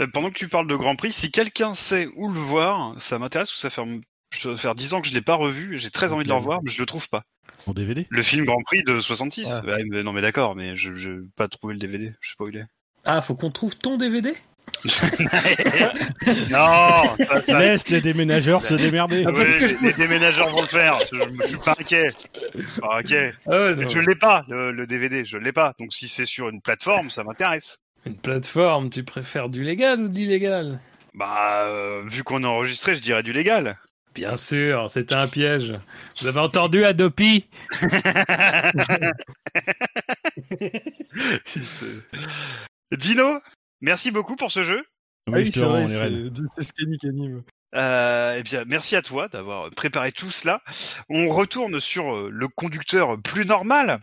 Euh, 0.00 0.06
pendant 0.12 0.28
que 0.28 0.34
tu 0.34 0.48
parles 0.48 0.66
de 0.66 0.74
Grand 0.74 0.96
Prix, 0.96 1.12
si 1.12 1.30
quelqu'un 1.30 1.74
sait 1.74 2.08
où 2.16 2.30
le 2.30 2.38
voir, 2.40 3.00
ça 3.00 3.18
m'intéresse 3.18 3.50
parce 3.50 3.62
que 3.62 3.70
ça 3.70 3.70
fait, 3.70 4.00
ça 4.32 4.56
faire 4.56 4.74
10 4.74 4.94
ans 4.94 5.00
que 5.00 5.08
je 5.08 5.14
l'ai 5.14 5.22
pas 5.22 5.36
revu 5.36 5.74
et 5.74 5.78
j'ai 5.78 5.90
très 5.90 6.12
envie 6.12 6.24
de 6.24 6.28
le 6.28 6.34
revoir, 6.34 6.60
mais 6.62 6.70
je 6.70 6.80
le 6.80 6.86
trouve 6.86 7.08
pas. 7.08 7.22
En 7.66 7.72
DVD 7.72 8.06
Le 8.10 8.22
film 8.22 8.44
Grand 8.44 8.60
Prix 8.62 8.82
de 8.82 9.00
66 9.00 9.48
Ah. 9.50 9.64
Ouais, 9.64 9.84
mais 9.88 10.02
Non 10.02 10.12
mais 10.12 10.20
d'accord, 10.20 10.56
mais 10.56 10.76
je 10.76 10.94
je 10.94 11.24
pas 11.36 11.48
trouvé 11.48 11.74
le 11.74 11.78
DVD, 11.80 12.12
je 12.20 12.30
sais 12.30 12.34
pas 12.36 12.44
où 12.44 12.48
il 12.48 12.56
est. 12.56 12.66
Ah, 13.04 13.20
faut 13.22 13.36
qu'on 13.36 13.50
trouve 13.50 13.76
ton 13.76 13.96
DVD 13.96 14.34
non, 16.50 17.16
ça, 17.26 17.42
ça- 17.46 17.58
Laisse 17.58 17.88
les 17.88 18.00
déménageurs 18.00 18.64
se 18.64 18.74
démerder. 18.74 19.24
Ah, 19.26 19.32
parce 19.32 19.48
Oui, 19.54 19.58
que 19.58 19.64
les, 19.64 19.88
les 19.88 19.92
déménageurs 19.94 20.50
vont 20.50 20.62
le 20.62 20.66
faire. 20.68 20.98
Je, 21.12 21.18
je 21.42 21.46
suis 21.48 21.56
pas 21.58 21.72
inquiet. 21.78 22.06
Je 22.54 22.60
suis 22.60 22.80
pas 22.80 22.98
inquiet. 22.98 23.34
Ah, 23.46 23.72
je 23.88 23.98
l'ai 23.98 24.14
pas, 24.16 24.44
le, 24.48 24.70
le 24.72 24.86
DVD, 24.86 25.24
je 25.24 25.38
l'ai 25.38 25.52
pas. 25.52 25.72
Donc 25.78 25.92
si 25.92 26.08
c'est 26.08 26.24
sur 26.26 26.48
une 26.48 26.60
plateforme, 26.60 27.10
ça 27.10 27.24
m'intéresse. 27.24 27.78
Une 28.04 28.16
plateforme, 28.16 28.90
tu 28.90 29.02
préfères 29.02 29.48
du 29.48 29.62
légal 29.64 30.00
ou 30.00 30.08
de 30.08 30.14
l'illégal? 30.14 30.78
Bah, 31.14 31.64
euh, 31.66 32.02
vu 32.06 32.22
qu'on 32.22 32.42
est 32.44 32.46
enregistré, 32.46 32.94
je 32.94 33.00
dirais 33.02 33.22
du 33.22 33.32
légal. 33.32 33.76
Bien 34.14 34.36
sûr, 34.36 34.90
c'était 34.90 35.14
un 35.16 35.26
piège. 35.28 35.74
Vous 36.20 36.26
avez 36.26 36.40
entendu 36.40 36.84
Adopi? 36.84 37.46
Dino, 42.96 43.40
merci 43.80 44.10
beaucoup 44.10 44.36
pour 44.36 44.50
ce 44.50 44.62
jeu. 44.62 44.84
Ah 45.28 45.32
Oui, 45.32 45.42
oui, 45.42 45.50
c'est 45.52 45.60
vrai, 45.60 45.88
c'est 45.88 47.08
anime. 47.08 47.42
Euh, 47.74 48.36
eh 48.38 48.42
bien, 48.42 48.64
merci 48.66 48.96
à 48.96 49.02
toi 49.02 49.28
d'avoir 49.28 49.70
préparé 49.70 50.12
tout 50.12 50.30
cela. 50.30 50.62
On 51.08 51.28
retourne 51.28 51.80
sur 51.80 52.14
euh, 52.14 52.30
le 52.30 52.48
conducteur 52.48 53.20
plus 53.20 53.44
normal. 53.44 54.00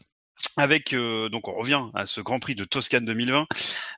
Avec 0.56 0.94
euh, 0.94 1.30
donc 1.30 1.48
on 1.48 1.54
revient 1.54 1.82
à 1.96 2.06
ce 2.06 2.22
Grand 2.22 2.40
Prix 2.40 2.54
de 2.54 2.64
Toscane 2.64 3.06
2020. 3.06 3.48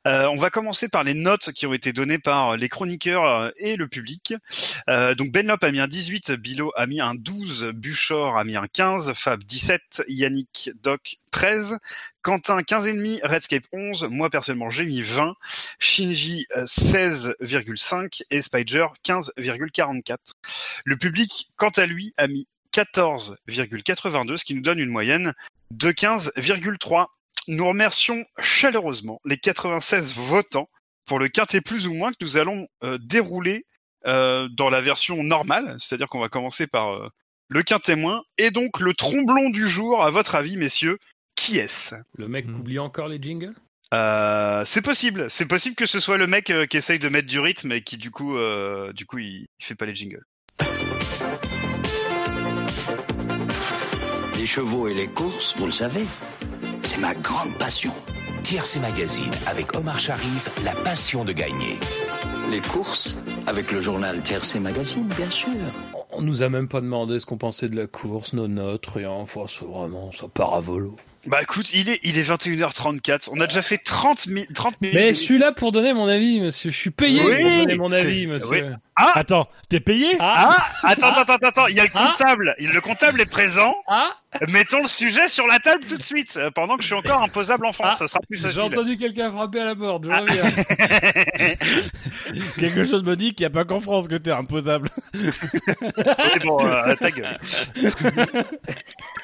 Euh, 0.08 0.28
on 0.28 0.38
va 0.38 0.50
commencer 0.50 0.88
par 0.88 1.04
les 1.04 1.14
notes 1.14 1.52
qui 1.52 1.68
ont 1.68 1.74
été 1.74 1.92
données 1.92 2.20
par 2.20 2.56
les 2.56 2.70
chroniqueurs 2.70 3.26
euh, 3.26 3.50
et 3.58 3.76
le 3.76 3.88
public. 3.88 4.34
Euh, 4.90 5.16
donc 5.16 5.32
Benlop 5.32 5.64
a 5.64 5.72
mis 5.72 5.80
un 5.80 5.88
18, 5.88 6.32
Bilo 6.34 6.72
a 6.78 6.88
mis 6.88 7.02
un 7.02 7.14
12, 7.16 7.72
Buchor 7.74 8.38
a 8.38 8.44
mis 8.46 8.56
un 8.56 8.68
15, 8.68 9.14
Fab 9.14 9.44
17, 9.44 10.04
Yannick 10.08 10.72
Doc 10.82 11.18
13, 11.32 11.78
Quentin 12.22 12.60
15,5, 12.60 13.26
Redscape 13.26 13.66
11, 13.74 14.08
moi 14.10 14.30
personnellement 14.30 14.70
j'ai 14.70 14.86
mis 14.86 15.02
20, 15.02 15.36
Shinji 15.80 16.48
euh, 16.56 16.66
16,5 16.66 18.22
et 18.30 18.42
Spider 18.42 18.86
15,44. 19.06 20.18
Le 20.86 20.98
public, 20.98 21.50
quant 21.58 21.70
à 21.70 21.86
lui, 21.86 22.14
a 22.18 22.28
mis 22.28 22.48
14,82, 22.74 24.38
ce 24.38 24.46
qui 24.46 24.54
nous 24.54 24.62
donne 24.62 24.80
une 24.80 24.90
moyenne 24.90 25.34
de 25.72 25.92
15,3. 25.92 27.08
Nous 27.48 27.66
remercions 27.68 28.26
chaleureusement 28.40 29.20
les 29.26 29.38
96 29.38 30.16
votants 30.16 30.70
pour 31.06 31.20
le 31.20 31.28
quintet 31.30 31.62
plus 31.62 31.86
ou 31.88 31.94
moins 31.94 32.12
que 32.12 32.18
nous 32.22 32.38
allons 32.38 32.68
euh, 32.84 32.98
dérouler 33.00 33.66
euh, 34.08 34.48
dans 34.50 34.70
la 34.70 34.82
version 34.82 35.24
normale, 35.24 35.76
c'est-à-dire 35.80 36.08
qu'on 36.08 36.20
va 36.20 36.30
commencer 36.30 36.66
par 36.68 36.94
euh, 36.94 37.10
le 37.48 37.62
quintet 37.64 37.96
moins, 37.96 38.24
et 38.38 38.50
donc 38.52 38.80
le 38.80 38.94
tromblon 38.94 39.50
du 39.52 39.70
jour, 39.70 40.04
à 40.04 40.10
votre 40.10 40.36
avis, 40.36 40.58
messieurs, 40.58 40.98
qui 41.36 41.60
est-ce? 41.60 41.96
Le 42.16 42.28
mec 42.28 42.48
Hmm. 42.48 42.56
oublie 42.56 42.80
encore 42.80 43.08
les 43.08 43.22
jingles? 43.22 43.54
Euh, 43.94 44.66
c'est 44.66 44.82
possible, 44.82 45.30
c'est 45.30 45.48
possible 45.48 45.76
que 45.76 45.86
ce 45.86 46.00
soit 46.00 46.18
le 46.18 46.26
mec 46.26 46.50
euh, 46.50 46.66
qui 46.66 46.78
essaye 46.78 46.98
de 46.98 47.08
mettre 47.10 47.28
du 47.28 47.40
rythme 47.40 47.72
et 47.72 47.82
qui 47.84 47.98
du 47.98 48.10
coup, 48.10 48.36
euh, 48.36 48.92
du 48.94 49.06
coup, 49.06 49.20
il, 49.20 49.46
il 49.60 49.66
fait 49.66 49.76
pas 49.76 49.86
les 49.86 49.94
jingles. 49.96 50.24
Les 54.46 54.52
chevaux 54.52 54.88
et 54.88 54.94
les 54.94 55.08
courses, 55.08 55.58
vous 55.58 55.66
le 55.66 55.72
savez, 55.72 56.06
c'est 56.84 57.00
ma 57.00 57.16
grande 57.16 57.52
passion. 57.58 57.92
TRC 58.44 58.80
Magazine 58.80 59.32
avec 59.48 59.76
Omar 59.76 59.98
Sharif, 59.98 60.52
la 60.64 60.74
passion 60.84 61.26
de 61.26 61.32
gagner. 61.32 61.80
Les 62.52 62.60
courses, 62.60 63.16
avec 63.48 63.72
le 63.72 63.82
journal 63.82 64.22
TRC 64.22 64.60
Magazine, 64.60 65.08
bien 65.18 65.32
sûr. 65.32 65.50
On 66.12 66.22
nous 66.22 66.44
a 66.44 66.50
même 66.50 66.68
pas 66.68 66.80
demandé 66.80 67.20
ce 67.20 67.26
qu'on 67.26 67.40
pensait 67.40 67.70
de 67.70 67.76
la 67.76 67.88
course, 67.88 68.34
nos 68.34 68.48
notes, 68.48 68.86
rien. 68.86 69.10
Enfin, 69.10 69.46
c'est 69.48 69.66
vraiment, 69.66 70.12
ça 70.12 70.28
part 70.28 70.54
à 70.54 70.60
volo. 70.60 70.96
Bah 71.28 71.40
écoute, 71.42 71.74
il 71.74 71.90
est, 71.90 72.00
il 72.04 72.18
est 72.20 72.30
21h34. 72.30 73.30
On 73.32 73.40
a 73.40 73.48
déjà 73.48 73.62
fait 73.62 73.78
30, 73.80 74.28
mi- 74.28 74.46
30 74.54 74.80
minutes. 74.82 74.96
Mais 74.96 75.10
je 75.14 75.20
suis 75.20 75.38
là 75.40 75.52
pour 75.52 75.72
donner 75.72 75.94
mon 75.94 76.08
avis, 76.08 76.40
monsieur. 76.40 76.70
Je 76.72 76.78
suis 76.78 76.92
payé 76.92 77.22
Oui, 77.24 77.42
pour 77.42 77.50
donner 77.66 77.76
mon 77.78 77.92
avis, 77.92 78.28
monsieur. 78.28 78.66
oui. 78.68 78.74
Attends, 78.98 79.50
t'es 79.68 79.82
payé 79.82 80.08
Ah, 80.22 80.56
Ah, 80.84 80.88
attends, 80.90 81.08
attends, 81.10 81.34
attends, 81.34 81.48
attends, 81.50 81.68
il 81.68 81.76
y 81.76 81.82
a 81.82 81.84
le 81.84 81.90
Ah. 81.96 82.14
comptable. 82.18 82.56
Le 82.60 82.80
comptable 82.80 83.20
est 83.22 83.26
présent. 83.26 83.76
ah, 83.88 84.12
Mettons 84.48 84.82
le 84.82 84.88
sujet 84.88 85.28
sur 85.28 85.48
la 85.48 85.60
table 85.60 85.84
tout 85.88 85.98
de 85.98 86.04
suite, 86.04 86.40
pendant 86.56 86.76
que 86.78 86.82
je 86.82 86.88
suis 86.88 86.96
encore 86.96 87.22
imposable 87.24 87.66
en 87.66 87.74
France. 87.74 87.96
Ah. 87.96 88.00
ça 88.00 88.08
sera 88.08 88.20
plus 88.28 88.38
j'ai 88.38 88.44
facile. 88.48 88.62
entendu 88.62 88.96
quelqu'un 88.98 89.32
frapper 89.32 89.60
à 89.62 89.66
la 89.66 89.76
porte. 89.76 90.06
Je 90.06 90.12
Ah. 90.12 90.22
Quelque 92.60 92.86
chose 92.86 93.04
me 93.04 93.16
dit 93.16 93.34
qu'il 93.34 93.44
n'y 93.46 93.48
a 93.48 93.50
pas 93.50 93.66
qu'en 93.66 93.80
France 93.80 94.08
que 94.08 94.16
t'es 94.16 94.32
imposable. 94.32 94.90
Oui, 95.14 95.30
bon, 96.46 96.66
euh, 96.66 96.96
ta 96.96 97.12
gueule. 97.12 97.38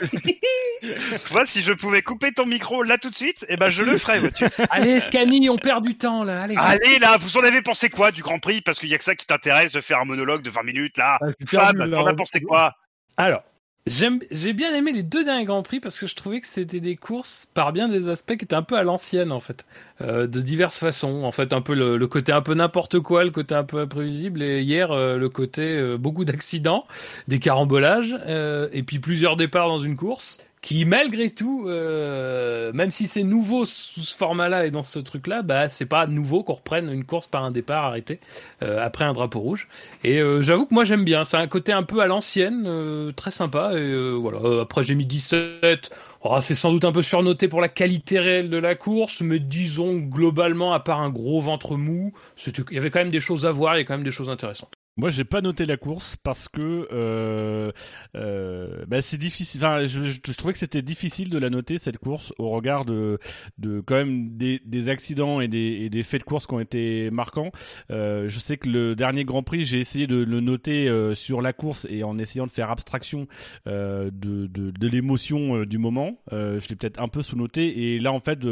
tu 0.01 1.31
vois, 1.31 1.45
si 1.45 1.61
je 1.61 1.73
pouvais 1.73 1.90
couper 1.99 2.31
ton 2.31 2.45
micro 2.45 2.83
là 2.83 2.97
tout 2.97 3.09
de 3.09 3.15
suite, 3.15 3.45
eh 3.49 3.57
ben 3.57 3.69
je 3.69 3.83
le 3.83 3.97
ferais, 3.97 4.19
vois-tu. 4.21 4.45
Allez, 4.69 4.99
Scani, 5.01 5.49
on 5.49 5.57
perd 5.57 5.85
du 5.85 5.95
temps 5.97 6.23
là. 6.23 6.43
Allez. 6.43 6.55
Allez 6.57 6.99
là, 6.99 7.17
vous 7.17 7.37
en 7.37 7.43
avez 7.43 7.61
pensé 7.61 7.89
quoi 7.89 8.11
du 8.11 8.21
Grand 8.21 8.39
Prix? 8.39 8.61
Parce 8.61 8.79
qu'il 8.79 8.89
y 8.89 8.93
a 8.93 8.97
que 8.97 9.03
ça 9.03 9.15
qui 9.15 9.27
t'intéresse 9.27 9.73
de 9.73 9.81
faire 9.81 9.99
un 9.99 10.05
monologue 10.05 10.41
de 10.43 10.49
20 10.49 10.63
minutes 10.63 10.97
là. 10.97 11.17
Ah, 11.21 11.27
Fab, 11.47 11.91
t'en 11.91 12.05
as 12.05 12.13
pensé 12.13 12.39
quoi? 12.41 12.75
Alors, 13.17 13.43
j'aime, 13.87 14.19
j'ai 14.31 14.53
bien 14.53 14.73
aimé 14.73 14.91
les 14.93 15.03
deux 15.03 15.23
derniers 15.23 15.45
grands 15.45 15.63
prix 15.63 15.79
parce 15.79 15.99
que 15.99 16.07
je 16.07 16.15
trouvais 16.15 16.39
que 16.39 16.47
c'était 16.47 16.79
des 16.79 16.95
courses 16.95 17.47
par 17.53 17.73
bien 17.73 17.89
des 17.89 18.07
aspects 18.09 18.37
qui 18.37 18.45
étaient 18.45 18.55
un 18.55 18.61
peu 18.63 18.77
à 18.77 18.83
l'ancienne 18.83 19.31
en 19.31 19.39
fait, 19.39 19.65
Euh, 20.01 20.25
de 20.27 20.41
diverses 20.41 20.79
façons. 20.79 21.23
En 21.23 21.31
fait, 21.31 21.53
un 21.53 21.61
peu 21.61 21.75
le, 21.75 21.97
le 21.97 22.07
côté 22.07 22.31
un 22.31 22.41
peu 22.41 22.53
n'importe 22.55 22.99
quoi, 22.99 23.23
le 23.23 23.29
côté 23.31 23.53
un 23.53 23.63
peu 23.63 23.79
imprévisible. 23.79 24.41
Et 24.41 24.61
hier, 24.61 24.91
euh, 24.91 25.17
le 25.17 25.29
côté 25.29 25.61
euh, 25.63 25.97
beaucoup 25.97 26.25
d'accidents, 26.25 26.85
des 27.27 27.39
carambolages, 27.39 28.15
euh, 28.27 28.67
et 28.71 28.81
puis 28.83 28.99
plusieurs 28.99 29.35
départs 29.35 29.67
dans 29.67 29.79
une 29.79 29.95
course. 29.95 30.37
Qui 30.61 30.85
malgré 30.85 31.31
tout, 31.31 31.65
euh, 31.67 32.71
même 32.73 32.91
si 32.91 33.07
c'est 33.07 33.23
nouveau 33.23 33.65
sous 33.65 34.01
ce 34.01 34.15
format-là 34.15 34.67
et 34.67 34.71
dans 34.71 34.83
ce 34.83 34.99
truc-là, 34.99 35.41
bah 35.41 35.69
c'est 35.69 35.87
pas 35.87 36.05
nouveau 36.05 36.43
qu'on 36.43 36.53
reprenne 36.53 36.87
une 36.93 37.03
course 37.03 37.27
par 37.27 37.43
un 37.43 37.49
départ 37.49 37.83
arrêté 37.85 38.19
euh, 38.61 38.79
après 38.79 39.03
un 39.05 39.13
drapeau 39.13 39.39
rouge. 39.39 39.67
Et 40.03 40.19
euh, 40.19 40.41
j'avoue 40.43 40.67
que 40.67 40.73
moi 40.75 40.83
j'aime 40.83 41.03
bien. 41.03 41.23
C'est 41.23 41.37
un 41.37 41.47
côté 41.47 41.73
un 41.73 41.81
peu 41.81 41.99
à 42.01 42.05
l'ancienne, 42.05 42.65
euh, 42.67 43.11
très 43.11 43.31
sympa. 43.31 43.71
Et 43.73 43.77
euh, 43.77 44.11
voilà. 44.13 44.37
Euh, 44.43 44.61
Après 44.61 44.83
j'ai 44.83 44.93
mis 44.93 45.07
17. 45.07 45.89
Oh, 46.23 46.37
c'est 46.41 46.53
sans 46.55 46.71
doute 46.71 46.85
un 46.85 46.91
peu 46.91 47.01
surnoté 47.01 47.47
pour 47.47 47.59
la 47.61 47.69
qualité 47.69 48.19
réelle 48.19 48.49
de 48.51 48.57
la 48.57 48.75
course, 48.75 49.21
mais 49.21 49.39
disons 49.39 49.95
globalement, 49.97 50.73
à 50.73 50.79
part 50.79 51.01
un 51.01 51.09
gros 51.09 51.41
ventre 51.41 51.75
mou, 51.75 52.13
il 52.45 52.53
y 52.75 52.77
avait 52.77 52.91
quand 52.91 52.99
même 52.99 53.09
des 53.09 53.19
choses 53.19 53.47
à 53.47 53.51
voir. 53.51 53.75
Il 53.75 53.79
y 53.79 53.81
a 53.81 53.85
quand 53.85 53.95
même 53.95 54.03
des 54.03 54.11
choses 54.11 54.29
intéressantes. 54.29 54.71
Moi, 55.01 55.09
j'ai 55.09 55.23
pas 55.23 55.41
noté 55.41 55.65
la 55.65 55.77
course 55.77 56.15
parce 56.15 56.47
que 56.47 56.87
euh, 56.91 57.71
euh, 58.15 58.85
bah, 58.87 59.01
c'est 59.01 59.17
difficile. 59.17 59.65
Enfin, 59.65 59.87
je, 59.87 60.31
trouvais 60.33 60.53
que 60.53 60.59
c'était 60.59 60.83
difficile 60.83 61.31
de 61.31 61.39
la 61.39 61.49
noter 61.49 61.79
cette 61.79 61.97
course 61.97 62.31
au 62.37 62.51
regard 62.51 62.85
de, 62.85 63.17
de 63.57 63.81
quand 63.83 63.95
même 63.95 64.37
des, 64.37 64.89
accidents 64.89 65.41
et 65.41 65.47
des, 65.47 66.03
faits 66.03 66.21
de 66.21 66.25
course 66.25 66.45
qui 66.45 66.53
ont 66.53 66.59
été 66.59 67.09
marquants. 67.09 67.51
Euh, 67.89 68.29
je 68.29 68.37
sais 68.37 68.57
que 68.57 68.69
le 68.69 68.95
dernier 68.95 69.23
Grand 69.25 69.41
Prix, 69.41 69.65
j'ai 69.65 69.79
essayé 69.79 70.05
de 70.05 70.17
le 70.17 70.39
noter 70.39 70.87
sur 71.15 71.41
la 71.41 71.51
course 71.51 71.87
et 71.89 72.03
en 72.03 72.19
essayant 72.19 72.45
de 72.45 72.51
faire 72.51 72.69
abstraction 72.69 73.25
de, 73.65 74.11
de, 74.11 74.87
l'émotion 74.87 75.63
du 75.63 75.79
moment. 75.79 76.21
Je 76.31 76.69
l'ai 76.69 76.75
peut-être 76.75 77.01
un 77.01 77.07
peu 77.07 77.23
sous-noté 77.23 77.95
et 77.95 77.99
là, 77.99 78.13
en 78.13 78.19
fait, 78.19 78.47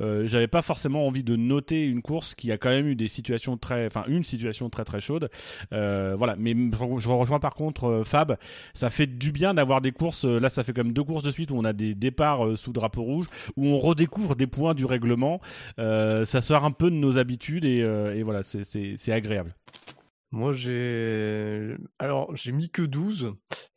j'avais 0.00 0.48
pas 0.48 0.62
forcément 0.62 1.06
envie 1.06 1.24
de 1.24 1.36
noter 1.36 1.84
une 1.84 2.00
course 2.00 2.34
qui 2.34 2.50
a 2.52 2.56
quand 2.56 2.70
même 2.70 2.86
eu 2.86 2.96
des 2.96 3.08
situations 3.08 3.58
très, 3.58 3.84
enfin 3.84 4.04
une 4.08 4.24
situation 4.24 4.70
très 4.70 4.84
très 4.84 5.02
chaude. 5.02 5.28
Voilà, 6.16 6.36
mais 6.36 6.54
je 6.54 7.08
rejoins 7.08 7.38
par 7.40 7.54
contre 7.54 7.84
euh, 7.84 8.04
Fab. 8.04 8.36
Ça 8.74 8.90
fait 8.90 9.06
du 9.06 9.32
bien 9.32 9.54
d'avoir 9.54 9.80
des 9.80 9.92
courses. 9.92 10.24
euh, 10.24 10.38
Là, 10.40 10.48
ça 10.50 10.62
fait 10.62 10.76
même 10.76 10.92
deux 10.92 11.04
courses 11.04 11.22
de 11.24 11.30
suite 11.30 11.50
où 11.50 11.56
on 11.56 11.64
a 11.64 11.72
des 11.72 11.94
départs 11.94 12.46
euh, 12.46 12.56
sous 12.56 12.72
drapeau 12.72 13.02
rouge, 13.02 13.26
où 13.56 13.66
on 13.66 13.78
redécouvre 13.78 14.36
des 14.36 14.46
points 14.46 14.74
du 14.74 14.84
règlement. 14.84 15.40
Euh, 15.78 16.24
ça 16.24 16.40
sort 16.40 16.64
un 16.64 16.70
peu 16.72 16.90
de 16.90 16.96
nos 16.96 17.18
habitudes 17.18 17.64
et, 17.64 17.82
euh, 17.82 18.14
et 18.16 18.22
voilà, 18.22 18.42
c'est- 18.42 19.10
agréable. 19.12 19.54
Moi, 20.32 20.52
j'ai. 20.52 21.76
Alors, 21.98 22.34
j'ai 22.36 22.52
mis 22.52 22.70
que 22.70 22.82
12. 22.82 23.34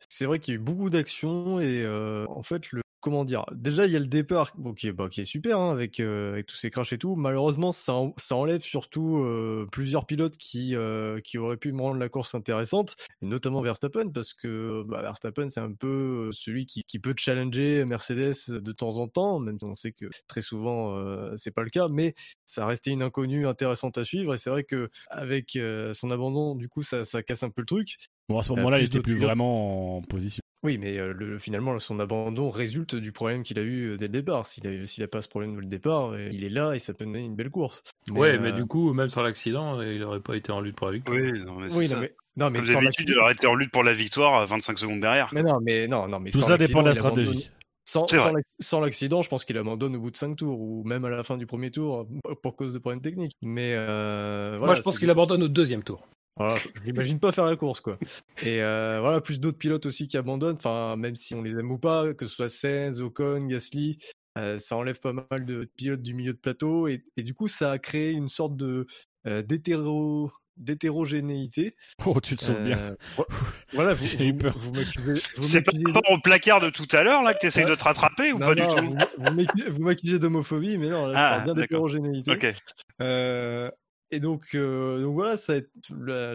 c'est 0.08 0.26
vrai 0.26 0.38
qu'il 0.38 0.54
y 0.54 0.56
a 0.56 0.60
eu 0.60 0.62
beaucoup 0.62 0.88
d'actions 0.90 1.58
et 1.60 1.82
euh, 1.84 2.24
en 2.28 2.42
fait, 2.44 2.70
le 2.70 2.82
comment 3.04 3.26
dire 3.26 3.44
Déjà, 3.52 3.84
il 3.84 3.92
y 3.92 3.96
a 3.96 3.98
le 3.98 4.06
départ 4.06 4.54
bon, 4.56 4.72
qui, 4.72 4.88
est, 4.88 4.92
bah, 4.92 5.08
qui 5.10 5.20
est 5.20 5.24
super 5.24 5.60
hein, 5.60 5.70
avec, 5.70 6.00
euh, 6.00 6.32
avec 6.32 6.46
tous 6.46 6.56
ces 6.56 6.70
crashs 6.70 6.94
et 6.94 6.98
tout. 6.98 7.16
Malheureusement, 7.16 7.70
ça, 7.72 7.92
en- 7.92 8.14
ça 8.16 8.34
enlève 8.34 8.62
surtout 8.62 9.18
euh, 9.18 9.68
plusieurs 9.70 10.06
pilotes 10.06 10.38
qui, 10.38 10.74
euh, 10.74 11.20
qui 11.20 11.36
auraient 11.36 11.58
pu 11.58 11.72
me 11.72 11.82
rendre 11.82 12.00
la 12.00 12.08
course 12.08 12.34
intéressante, 12.34 12.96
et 13.20 13.26
notamment 13.26 13.60
Verstappen, 13.60 14.08
parce 14.08 14.32
que 14.32 14.82
bah, 14.88 15.02
Verstappen, 15.02 15.50
c'est 15.50 15.60
un 15.60 15.72
peu 15.72 16.30
celui 16.32 16.64
qui, 16.64 16.82
qui 16.88 16.98
peut 16.98 17.14
challenger 17.16 17.84
Mercedes 17.84 18.32
de 18.48 18.72
temps 18.72 18.96
en 18.96 19.06
temps, 19.06 19.38
même 19.38 19.58
si 19.60 19.66
on 19.66 19.74
sait 19.74 19.92
que 19.92 20.06
très 20.26 20.40
souvent, 20.40 20.96
c'est 21.36 21.50
pas 21.50 21.62
le 21.62 21.70
cas, 21.70 21.88
mais 21.88 22.14
ça 22.46 22.66
restait 22.66 22.90
une 22.90 23.02
inconnue 23.02 23.46
intéressante 23.46 23.98
à 23.98 24.04
suivre, 24.04 24.32
et 24.34 24.38
c'est 24.38 24.48
vrai 24.50 24.64
que 24.64 24.88
avec 25.10 25.58
son 25.92 26.10
abandon, 26.10 26.54
du 26.54 26.70
coup, 26.70 26.82
ça, 26.82 27.04
ça 27.04 27.22
casse 27.22 27.42
un 27.42 27.50
peu 27.50 27.60
le 27.60 27.66
truc. 27.66 27.96
Bon, 28.30 28.38
à 28.38 28.42
ce 28.42 28.52
moment-là, 28.52 28.78
il 28.80 28.84
était 28.86 29.00
plus 29.00 29.16
vraiment 29.16 29.98
en 29.98 30.02
position. 30.02 30.40
Oui, 30.64 30.78
mais 30.78 30.98
euh, 30.98 31.12
le, 31.12 31.38
finalement, 31.38 31.78
son 31.78 32.00
abandon 32.00 32.50
résulte 32.50 32.94
du 32.94 33.12
problème 33.12 33.42
qu'il 33.42 33.58
a 33.58 33.62
eu 33.62 33.90
euh, 33.90 33.96
dès 33.98 34.06
le 34.06 34.12
départ. 34.12 34.46
S'il 34.46 34.66
a, 34.66 34.86
s'il 34.86 35.04
a 35.04 35.08
pas 35.08 35.22
ce 35.22 35.28
problème 35.28 35.54
dès 35.54 35.60
le 35.60 35.66
départ, 35.66 36.12
euh, 36.12 36.28
il 36.32 36.44
est 36.44 36.50
là 36.50 36.74
et 36.74 36.78
ça 36.78 36.94
peut 36.94 37.04
donner 37.04 37.20
une 37.20 37.36
belle 37.36 37.50
course. 37.50 37.82
ouais, 38.10 38.38
mais 38.38 38.48
euh, 38.48 38.52
du 38.52 38.64
coup, 38.64 38.92
même 38.94 39.10
sans 39.10 39.22
l'accident, 39.22 39.80
il 39.82 40.02
aurait 40.02 40.20
pas 40.20 40.36
été 40.36 40.50
en 40.52 40.60
lutte 40.60 40.76
pour 40.76 40.86
la 40.86 40.94
victoire. 40.94 41.16
Oui, 41.16 41.32
non, 41.44 41.56
mais 41.56 41.70
c'est 41.70 41.76
Oui, 41.76 41.88
ça. 41.88 41.96
non, 41.96 42.00
mais, 42.00 42.14
non, 42.36 42.50
mais 42.50 42.58
Comme 42.60 42.68
sans 42.68 42.80
d'habitude, 42.80 43.10
il 43.10 43.18
aurait 43.18 43.34
été 43.34 43.46
en 43.46 43.54
lutte 43.54 43.70
pour 43.70 43.84
la 43.84 43.92
victoire 43.92 44.34
à 44.34 44.46
25 44.46 44.78
secondes 44.78 45.00
derrière. 45.00 45.28
Mais 45.32 45.42
non, 45.42 45.60
mais 45.62 45.86
non, 45.86 46.08
non, 46.08 46.18
mais 46.18 46.30
Tout 46.30 46.40
sans 46.40 46.48
ça 46.48 46.58
dépend 46.58 46.82
de 46.82 46.88
la 46.88 46.94
stratégie. 46.94 47.50
Sans, 47.84 48.80
l'accident, 48.80 49.22
je 49.22 49.28
pense 49.28 49.44
qu'il 49.44 49.58
abandonne 49.58 49.94
au 49.96 50.00
bout 50.00 50.10
de 50.10 50.16
5 50.16 50.36
tours 50.36 50.60
ou 50.60 50.82
même 50.84 51.04
à 51.04 51.10
la 51.10 51.22
fin 51.22 51.36
du 51.36 51.46
premier 51.46 51.70
tour 51.70 52.06
euh, 52.26 52.34
pour 52.42 52.56
cause 52.56 52.72
de 52.72 52.78
problèmes 52.78 53.02
techniques. 53.02 53.36
Mais 53.42 53.74
euh, 53.74 54.58
Moi, 54.58 54.74
je 54.74 54.82
pense 54.82 54.98
qu'il 54.98 55.10
abandonne 55.10 55.42
au 55.42 55.48
deuxième 55.48 55.82
tour. 55.82 56.06
Voilà, 56.36 56.56
je 56.74 56.80
l'imagine 56.82 57.20
pas 57.20 57.30
faire 57.32 57.44
la 57.44 57.56
course, 57.56 57.80
quoi. 57.80 57.96
Et 58.42 58.60
euh, 58.62 58.98
voilà, 59.00 59.20
plus 59.20 59.38
d'autres 59.38 59.58
pilotes 59.58 59.86
aussi 59.86 60.08
qui 60.08 60.16
abandonnent, 60.16 60.56
enfin, 60.56 60.96
même 60.96 61.14
si 61.14 61.34
on 61.34 61.42
les 61.42 61.52
aime 61.52 61.70
ou 61.70 61.78
pas, 61.78 62.12
que 62.14 62.26
ce 62.26 62.34
soit 62.34 62.48
Sainz, 62.48 63.00
Ocon, 63.02 63.46
Gasly, 63.46 63.98
euh, 64.36 64.58
ça 64.58 64.76
enlève 64.76 64.98
pas 64.98 65.12
mal 65.12 65.44
de 65.44 65.70
pilotes 65.76 66.02
du 66.02 66.12
milieu 66.14 66.32
de 66.32 66.38
plateau, 66.38 66.88
et, 66.88 67.04
et 67.16 67.22
du 67.22 67.34
coup, 67.34 67.46
ça 67.46 67.70
a 67.70 67.78
créé 67.78 68.10
une 68.10 68.28
sorte 68.28 68.56
de 68.56 68.86
euh, 69.26 69.42
d'hétéro 69.42 70.32
d'hétérogénéité. 70.56 71.76
Oh, 72.06 72.20
tu 72.20 72.36
te 72.36 72.44
sauves 72.44 72.62
bien. 72.62 72.78
Euh, 72.78 72.94
vo- 73.16 73.26
voilà, 73.72 73.94
vous, 73.94 74.06
J'ai 74.06 74.26
eu 74.26 74.32
vous, 74.32 74.38
peur. 74.38 74.58
vous 74.58 74.72
m'accusez. 74.72 75.14
vous 75.36 75.42
C'est 75.44 75.64
rapport 75.86 76.10
au 76.12 76.18
placard 76.18 76.60
de 76.60 76.70
tout 76.70 76.86
à 76.92 77.02
l'heure 77.02 77.22
là 77.22 77.34
que 77.34 77.38
tu 77.40 77.46
essayes 77.46 77.64
de 77.64 77.74
te 77.74 77.84
rattraper 77.84 78.32
ou 78.32 78.38
Non, 78.38 78.46
pas 78.48 78.54
non, 78.54 78.66
du 78.76 78.82
tout? 78.88 78.96
vous, 79.18 79.32
vous 79.70 79.82
m'accusez- 79.82 80.18
d'homophobie, 80.18 80.78
mais 80.78 80.88
non, 80.90 81.06
là, 81.06 81.14
je 81.14 81.18
Ah, 81.18 81.28
parle 81.30 81.44
bien 81.44 81.54
d'accord. 81.54 81.88
d'hétérogénéité. 81.88 82.30
Ok. 82.32 82.54
Euh, 83.00 83.70
et 84.14 84.20
donc, 84.20 84.54
euh, 84.54 85.02
donc 85.02 85.14
voilà, 85.14 85.34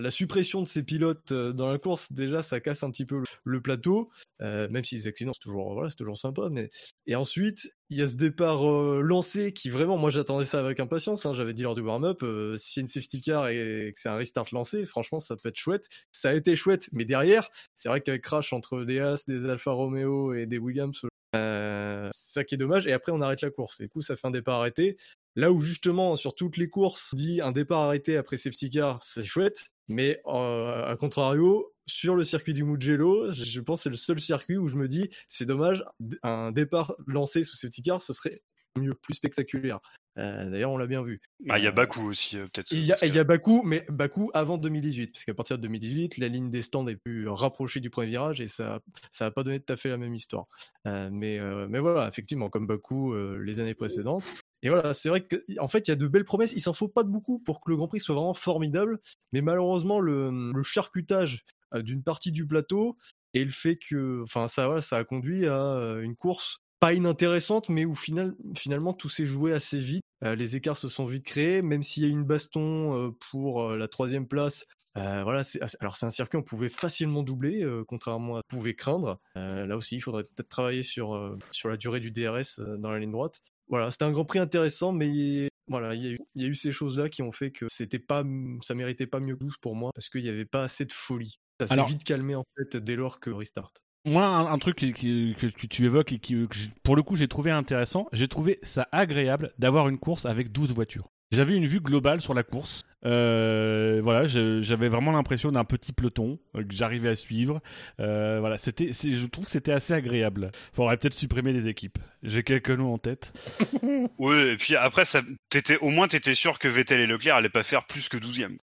la, 0.02 0.12
suppression 0.12 0.62
de 0.62 0.68
ces 0.68 0.84
pilotes 0.84 1.32
euh, 1.32 1.54
dans 1.54 1.72
la 1.72 1.78
course, 1.78 2.12
déjà, 2.12 2.44
ça 2.44 2.60
casse 2.60 2.84
un 2.84 2.92
petit 2.92 3.06
peu 3.06 3.24
le, 3.46 3.62
plateau, 3.62 4.10
euh, 4.42 4.68
même 4.70 4.84
si 4.84 4.96
les 4.96 5.08
accidents, 5.08 5.32
c'est 5.34 5.40
toujours, 5.40 5.74
voilà, 5.74 5.90
toujours 5.92 6.18
sympa. 6.18 6.50
Mais... 6.52 6.70
Et 7.08 7.16
ensuite, 7.16 7.72
il 7.90 7.98
y 7.98 8.02
a 8.02 8.08
ce 8.08 8.18
départ 8.18 8.64
lancé 9.02 9.54
qui, 9.54 9.70
vraiment, 9.70 9.98
moi, 9.98 10.12
j'attendais 10.12 10.46
ça 10.46 10.60
avec 10.60 10.82
impatience. 10.82 11.26
hein, 11.26 11.34
J'avais 11.34 11.54
dit 11.54 11.64
lors 11.64 11.74
du 11.76 11.82
warm-up, 11.82 12.22
euh, 12.24 12.58
s'il 12.58 12.82
y 12.82 12.84
une 12.84 12.90
safety 12.90 13.22
car 13.22 13.48
et 13.48 13.94
que 13.96 14.02
c'est 14.02 14.10
un 14.10 14.16
restart 14.16 14.48
lancé, 14.52 14.86
franchement, 14.86 15.22
ça 15.22 15.38
peut 15.38 15.48
être 15.48 15.58
chouette. 15.58 15.88
Ça 16.12 16.32
a 16.32 16.34
été 16.34 16.58
chouette, 16.58 16.90
mais 16.92 17.06
derrière, 17.06 17.50
c'est 17.76 17.88
vrai 17.88 18.02
qu'avec 18.02 18.22
crash 18.22 18.52
entre 18.52 18.84
des 18.84 19.00
As, 19.00 19.26
des 19.26 19.46
Alfa 19.46 19.72
Romeo 19.72 20.34
et 20.34 20.46
des 20.48 20.58
Williams, 20.58 21.02
euh, 21.36 22.10
ça 22.12 22.44
qui 22.44 22.56
est 22.56 22.58
dommage. 22.58 22.88
Et 22.88 22.94
après, 22.94 23.12
on 23.12 23.22
arrête 23.22 23.42
la 23.42 23.52
course. 23.52 23.80
Et 23.80 23.84
du 23.84 23.90
coup, 23.90 24.02
ça 24.02 24.16
fait 24.16 24.28
un 24.28 24.32
départ 24.32 24.60
arrêté. 24.60 24.98
Là 25.36 25.52
où 25.52 25.62
justement 25.62 26.16
sur 26.16 26.36
toutes 26.36 26.58
les 26.58 26.70
courses, 26.70 27.12
on 27.14 27.16
dit 27.16 27.42
un 27.42 27.52
départ 27.52 27.80
arrêté 27.82 28.18
après 28.18 28.38
safety 28.38 28.70
car, 28.70 29.02
c'est 29.04 29.24
chouette. 29.24 29.68
Mais 29.88 30.22
euh, 30.28 30.86
à 30.86 30.96
contrario, 30.98 31.74
sur 31.88 32.16
le 32.16 32.24
circuit 32.24 32.54
du 32.54 32.64
Mugello, 32.64 33.32
je 33.32 33.60
pense 33.62 33.80
que 33.80 33.84
c'est 33.84 33.90
le 33.90 33.96
seul 33.96 34.20
circuit 34.20 34.58
où 34.58 34.68
je 34.68 34.76
me 34.76 34.88
dis 34.88 35.10
c'est 35.28 35.46
dommage, 35.46 35.84
un 36.24 36.52
départ 36.52 36.94
lancé 37.08 37.44
sous 37.44 37.56
safety 37.56 37.82
car, 37.82 38.02
ce 38.02 38.14
serait 38.14 38.42
mieux, 38.78 38.94
plus 38.94 39.16
spectaculaire. 39.16 39.80
Euh, 40.20 40.50
D'ailleurs, 40.50 40.72
on 40.72 40.78
l'a 40.78 40.86
bien 40.88 41.02
vu. 41.02 41.22
Ah, 41.50 41.58
il 41.58 41.64
y 41.64 41.68
a 41.68 41.70
Euh, 41.70 41.74
Bakou 41.74 42.02
aussi, 42.10 42.38
euh, 42.38 42.46
peut-être. 42.52 42.72
Il 42.72 42.80
y, 42.80 42.86
a- 42.86 42.88
parce 42.90 43.02
que- 43.02 43.06
il 43.08 43.16
y 43.16 43.20
a 43.20 43.24
Bakou, 43.24 43.62
mais 43.64 43.86
Bakou 43.90 44.30
avant 44.34 44.58
2018, 44.58 45.14
parce 45.14 45.24
qu'à 45.24 45.34
partir 45.34 45.58
de 45.58 45.62
2018, 45.64 46.18
la 46.18 46.28
ligne 46.28 46.52
des 46.52 46.62
stands 46.62 46.86
est 46.88 46.98
plus 46.98 47.28
rapprochée 47.30 47.80
du 47.80 47.90
premier 47.90 48.08
virage 48.10 48.42
et 48.42 48.48
ça 48.48 48.82
ça 49.12 49.26
n'a 49.26 49.32
pas 49.32 49.44
donné 49.44 49.60
tout 49.62 49.72
à 49.72 49.78
fait 49.78 49.90
la 49.90 49.98
même 49.98 50.14
histoire. 50.14 50.46
Mais, 50.86 51.40
mais 51.70 51.80
voilà, 51.80 52.08
effectivement, 52.08 52.50
comme 52.50 52.68
Bakou 52.68 53.14
les 53.40 53.60
années 53.60 53.76
précédentes. 53.76 54.24
Et 54.62 54.68
voilà, 54.70 54.94
c'est 54.94 55.08
vrai 55.10 55.26
qu'en 55.26 55.68
fait, 55.70 55.88
il 55.88 55.92
y 55.92 55.94
a 55.94 55.96
de 55.96 56.08
belles 56.08 56.26
promesses. 56.26 56.52
Il 56.54 56.62
s'en 56.62 56.74
faut 56.74 56.90
pas 56.90 57.04
de 57.04 57.10
beaucoup 57.10 57.40
pour 57.40 57.62
que 57.62 57.70
le 57.72 57.78
Grand 57.78 57.88
Prix 57.88 58.02
soit 58.02 58.16
vraiment 58.16 58.34
formidable. 58.34 59.00
Mais 59.32 59.42
malheureusement, 59.42 60.00
le, 60.02 60.32
le 60.54 60.64
charcutage 60.64 61.46
d'une 61.74 62.04
partie 62.04 62.32
du 62.32 62.46
plateau 62.46 62.98
et 63.34 63.44
le 63.46 63.52
fait 63.52 63.78
que, 63.78 64.22
enfin, 64.24 64.48
ça, 64.48 64.66
voilà, 64.66 64.82
ça 64.82 64.98
a 64.98 65.04
conduit 65.06 65.46
à 65.48 66.00
une 66.02 66.16
course 66.16 66.62
pas 66.80 66.94
inintéressante, 66.94 67.70
mais 67.70 67.86
où 67.86 67.96
final, 67.96 68.36
finalement 68.56 68.94
tout 68.94 69.10
s'est 69.10 69.26
joué 69.26 69.54
assez 69.54 69.80
vite. 69.80 70.04
Euh, 70.24 70.36
les 70.36 70.56
écarts 70.56 70.78
se 70.78 70.90
sont 70.90 71.06
vite 71.06 71.26
créés, 71.26 71.62
même 71.62 71.84
s'il 71.84 72.04
y 72.04 72.06
a 72.06 72.10
eu 72.10 72.12
une 72.12 72.26
baston 72.26 72.96
euh, 72.96 73.12
pour 73.32 73.64
euh, 73.64 73.78
la 73.78 73.88
troisième 73.88 74.28
place. 74.28 74.66
Voilà, 74.96 75.46
c'est, 75.46 75.62
alors 75.80 75.96
c'est 75.96 76.08
un 76.08 76.10
circuit 76.10 76.38
on 76.38 76.44
pouvait 76.44 76.68
facilement 76.68 77.24
doubler, 77.24 77.66
contrairement 77.88 78.36
à 78.36 78.40
ce 78.40 78.50
qu'on 78.50 78.58
pouvait 78.58 78.76
craindre. 78.76 79.22
Là 79.36 79.78
aussi, 79.78 79.96
il 79.96 80.02
faudrait 80.02 80.26
peut-être 80.26 80.50
travailler 80.50 80.84
sur 80.84 81.38
sur 81.52 81.70
la 81.70 81.78
durée 81.78 82.02
du 82.02 82.12
DRS 82.12 82.60
dans 82.80 82.92
la 82.92 83.00
ligne 83.00 83.12
droite. 83.12 83.40
Voilà, 83.70 83.92
c'était 83.92 84.04
un 84.04 84.12
Grand 84.12 84.26
Prix 84.26 84.40
intéressant, 84.40 84.92
mais 84.92 85.48
voilà, 85.70 85.96
il 85.96 86.04
y, 86.04 86.08
a 86.08 86.12
eu, 86.12 86.20
il 86.36 86.42
y 86.42 86.46
a 86.46 86.50
eu 86.50 86.56
ces 86.56 86.74
choses-là 86.74 87.08
qui 87.08 87.22
ont 87.22 87.32
fait 87.32 87.52
que 87.52 87.68
c'était 87.70 88.00
pas, 88.00 88.26
ça 88.62 88.76
méritait 88.76 89.08
pas 89.08 89.22
mieux 89.22 89.36
que 89.36 89.40
12 89.46 89.56
pour 89.62 89.74
moi, 89.74 89.92
parce 89.96 90.10
qu'il 90.10 90.24
n'y 90.24 90.30
avait 90.30 90.44
pas 90.44 90.64
assez 90.64 90.84
de 90.84 90.92
folie. 90.92 91.40
Ça 91.62 91.68
s'est 91.68 91.86
vite 91.86 92.04
calmé 92.04 92.36
en 92.36 92.44
fait 92.58 92.76
dès 92.76 92.98
lors 92.98 93.22
que 93.22 93.30
restart. 93.30 93.72
Moi, 94.06 94.26
un, 94.26 94.46
un 94.48 94.58
truc 94.58 94.78
qui- 94.78 94.94
qui- 94.94 95.36
que, 95.40 95.48
que 95.48 95.68
tu 95.68 95.86
évoques 95.86 96.14
et 96.14 96.20
qui, 96.20 96.34
que 96.48 96.58
pour 96.84 96.96
le 96.96 97.04
coup, 97.04 97.16
j'ai 97.16 97.28
trouvé 97.28 97.52
intéressant, 97.52 98.08
j'ai 98.14 98.28
trouvé 98.28 98.60
ça 98.64 98.88
agréable 98.92 99.52
d'avoir 99.60 99.90
une 99.90 99.98
course 100.00 100.26
avec 100.26 100.52
12 100.52 100.74
voitures. 100.74 101.10
J'avais 101.32 101.56
une 101.56 101.68
vue 101.68 101.80
globale 101.80 102.22
sur 102.22 102.34
la 102.34 102.42
course. 102.42 102.84
Euh, 103.06 104.00
voilà, 104.04 104.24
j'avais 104.26 104.90
vraiment 104.90 105.12
l'impression 105.12 105.52
d'un 105.52 105.64
petit 105.64 105.94
peloton 105.94 106.40
euh, 106.56 106.64
que 106.64 106.74
j'arrivais 106.74 107.10
à 107.10 107.16
suivre. 107.16 107.62
Euh, 108.00 108.40
voilà, 108.40 108.58
c'était, 108.58 108.92
je 108.94 109.26
trouve 109.28 109.46
que 109.46 109.52
c'était 109.52 109.72
assez 109.72 109.94
agréable. 109.94 110.52
Faudrait 110.74 110.98
peut-être 110.98 111.14
supprimer 111.14 111.54
les 111.54 111.68
équipes. 111.68 112.00
J'ai 112.24 112.42
quelques 112.42 112.72
noms 112.72 112.94
en 112.94 112.98
tête. 112.98 113.32
Oui, 114.18 114.36
et 114.36 114.58
puis 114.58 114.76
après, 114.76 115.06
ça, 115.06 115.22
t'étais, 115.50 115.78
au 115.78 115.90
moins, 115.90 116.08
t'étais 116.08 116.34
sûr 116.34 116.58
que 116.60 116.68
Vettel 116.68 117.00
et 117.00 117.08
Leclerc 117.08 117.36
allaient 117.36 117.48
pas 117.50 117.64
faire 117.64 117.86
plus 117.86 118.10
que 118.10 118.18
12ème. 118.18 118.58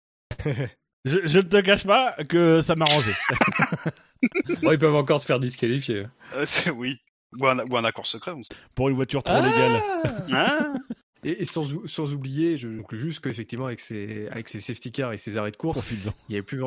Je, 1.05 1.19
je 1.25 1.37
ne 1.37 1.43
te 1.43 1.61
cache 1.61 1.85
pas 1.85 2.15
que 2.27 2.61
ça 2.61 2.75
m'arrangeait. 2.75 3.15
Bon, 4.63 4.71
ils 4.71 4.79
peuvent 4.79 4.95
encore 4.95 5.21
se 5.21 5.25
faire 5.27 5.39
disqualifier. 5.39 6.07
Euh, 6.33 6.45
c'est 6.47 6.71
oui. 6.71 6.97
Ou 7.39 7.47
un, 7.47 7.59
ou 7.69 7.77
un 7.77 7.83
accord 7.83 8.05
secret, 8.05 8.31
on 8.31 8.41
sait. 8.41 8.55
Pour 8.73 8.89
une 8.89 8.95
voiture 8.95 9.21
trop 9.21 9.41
légale. 9.41 9.81
Ah 10.33 10.73
Et, 11.23 11.43
et 11.43 11.45
sans, 11.45 11.71
ou- 11.73 11.85
sans 11.87 12.13
oublier, 12.13 12.57
je 12.57 12.69
juste 12.93 13.19
qu'effectivement, 13.23 13.65
avec 13.67 13.79
ces, 13.79 14.27
avec 14.29 14.49
ces 14.49 14.59
safety 14.61 14.91
cars 14.91 15.13
et 15.13 15.17
ces 15.17 15.37
arrêts 15.37 15.51
de 15.51 15.57
course, 15.57 15.85
il 15.91 16.33
y 16.33 16.35
avait 16.35 16.43
plus, 16.43 16.61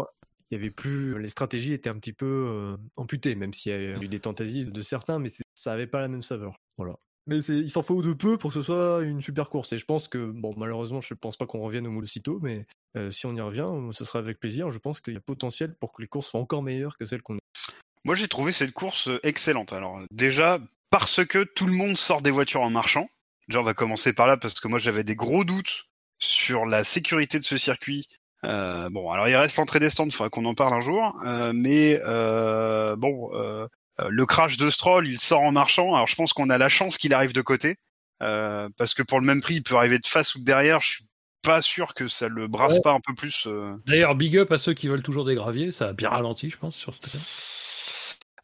il 0.51 0.55
y 0.55 0.57
avait 0.57 0.70
plus, 0.70 1.18
les 1.20 1.29
stratégies 1.29 1.72
étaient 1.72 1.90
un 1.90 1.98
petit 1.98 2.12
peu 2.12 2.27
euh, 2.27 2.77
amputées, 2.96 3.35
même 3.35 3.55
s'il 3.55 3.72
y 3.72 3.74
a 3.74 4.01
eu 4.01 4.09
des 4.09 4.20
tentatives 4.20 4.70
de 4.70 4.81
certains, 4.83 5.18
mais 5.18 5.31
ça 5.55 5.72
avait 5.72 5.87
pas 5.87 6.01
la 6.01 6.09
même 6.09 6.22
saveur. 6.22 6.57
Voilà. 6.77 6.94
Mais 7.29 7.41
il 7.41 7.71
s'en 7.71 7.83
faut 7.83 8.01
de 8.01 8.14
peu 8.14 8.38
pour 8.38 8.51
que 8.51 8.55
ce 8.55 8.62
soit 8.62 9.03
une 9.05 9.21
super 9.21 9.51
course. 9.51 9.75
Et 9.75 9.79
je 9.79 9.85
pense 9.85 10.09
que, 10.09 10.31
bon, 10.31 10.55
malheureusement, 10.57 11.03
je 11.03 11.12
pense 11.12 11.37
pas 11.37 11.45
qu'on 11.45 11.61
revienne 11.61 11.87
au 11.87 11.91
moule 11.91 12.05
aussitôt, 12.05 12.38
mais 12.41 12.67
euh, 12.97 13.11
si 13.11 13.27
on 13.27 13.35
y 13.37 13.41
revient, 13.43 13.69
ce 13.93 14.07
sera 14.07 14.19
avec 14.19 14.41
plaisir. 14.41 14.71
Je 14.71 14.79
pense 14.79 15.03
qu'il 15.03 15.12
y 15.12 15.17
a 15.19 15.21
potentiel 15.21 15.75
pour 15.75 15.93
que 15.93 16.01
les 16.01 16.09
courses 16.09 16.29
soient 16.29 16.41
encore 16.41 16.62
meilleures 16.62 16.97
que 16.97 17.05
celles 17.05 17.21
qu'on 17.21 17.37
a. 17.37 17.41
Moi, 18.05 18.14
j'ai 18.14 18.29
trouvé 18.29 18.51
cette 18.51 18.73
course 18.73 19.09
euh, 19.09 19.21
excellente. 19.25 19.75
Alors, 19.75 20.01
déjà, 20.11 20.59
parce 20.88 21.23
que 21.27 21.45
tout 21.45 21.67
le 21.67 21.75
monde 21.75 21.99
sort 21.99 22.23
des 22.23 22.31
voitures 22.31 22.62
en 22.62 22.71
marchant. 22.71 23.11
Déjà, 23.47 23.61
on 23.61 23.64
va 23.64 23.75
commencer 23.75 24.14
par 24.14 24.27
là, 24.27 24.38
parce 24.38 24.59
que 24.59 24.69
moi, 24.69 24.79
j'avais 24.79 25.05
des 25.05 25.14
gros 25.14 25.45
doutes 25.45 25.85
sur 26.19 26.64
la 26.64 26.83
sécurité 26.83 27.38
de 27.38 27.45
ce 27.45 27.59
circuit. 27.59 28.09
Euh, 28.45 28.88
bon, 28.88 29.11
alors 29.11 29.29
il 29.29 29.37
reste 29.37 29.57
l'entrée 29.57 29.81
des 29.81 29.91
stands, 29.91 30.07
il 30.07 30.12
faudra 30.12 30.31
qu'on 30.31 30.45
en 30.47 30.55
parle 30.55 30.73
un 30.73 30.81
jour. 30.81 31.14
Mais 31.53 31.99
bon, 32.97 33.31
le 34.08 34.26
crash 34.26 34.56
de 34.56 34.70
Stroll, 34.70 35.08
il 35.08 35.18
sort 35.18 35.42
en 35.42 35.52
marchant. 35.52 35.94
Alors, 35.94 36.06
je 36.06 36.14
pense 36.16 36.32
qu'on 36.32 36.50
a 36.50 36.58
la 36.58 36.68
chance 36.68 36.98
qu'il 36.98 37.14
arrive 37.14 37.32
de 37.32 37.40
côté, 37.42 37.76
euh, 38.22 38.68
parce 38.76 38.94
que 38.94 39.03
pour 39.03 39.20
le 39.20 39.26
même 39.26 39.40
prix, 39.40 39.55
il 39.57 39.62
peut 39.62 39.76
arriver 39.76 39.99
de 39.99 40.07
face 40.07 40.34
ou 40.34 40.38
de 40.40 40.44
derrière. 40.44 40.80
Je 40.80 40.88
suis 40.90 41.05
pas 41.42 41.62
sûr 41.62 41.94
que 41.94 42.09
ça 42.09 42.28
le 42.28 42.49
brasse 42.49 42.74
Ouais. 42.74 42.80
pas 42.82 42.92
un 42.92 43.01
peu 43.01 43.14
plus. 43.14 43.44
euh. 43.46 43.74
D'ailleurs, 43.86 44.14
big 44.14 44.36
up 44.36 44.51
à 44.53 44.59
ceux 44.59 44.74
qui 44.74 44.88
veulent 44.88 45.03
toujours 45.03 45.24
des 45.24 45.34
graviers. 45.34 45.70
Ça 45.72 45.88
a 45.88 45.92
bien 45.92 46.09
ralenti, 46.11 46.51
je 46.51 46.57
pense, 46.57 46.76
sur 46.76 46.92
ce 46.94 47.03
terrain. 47.03 47.22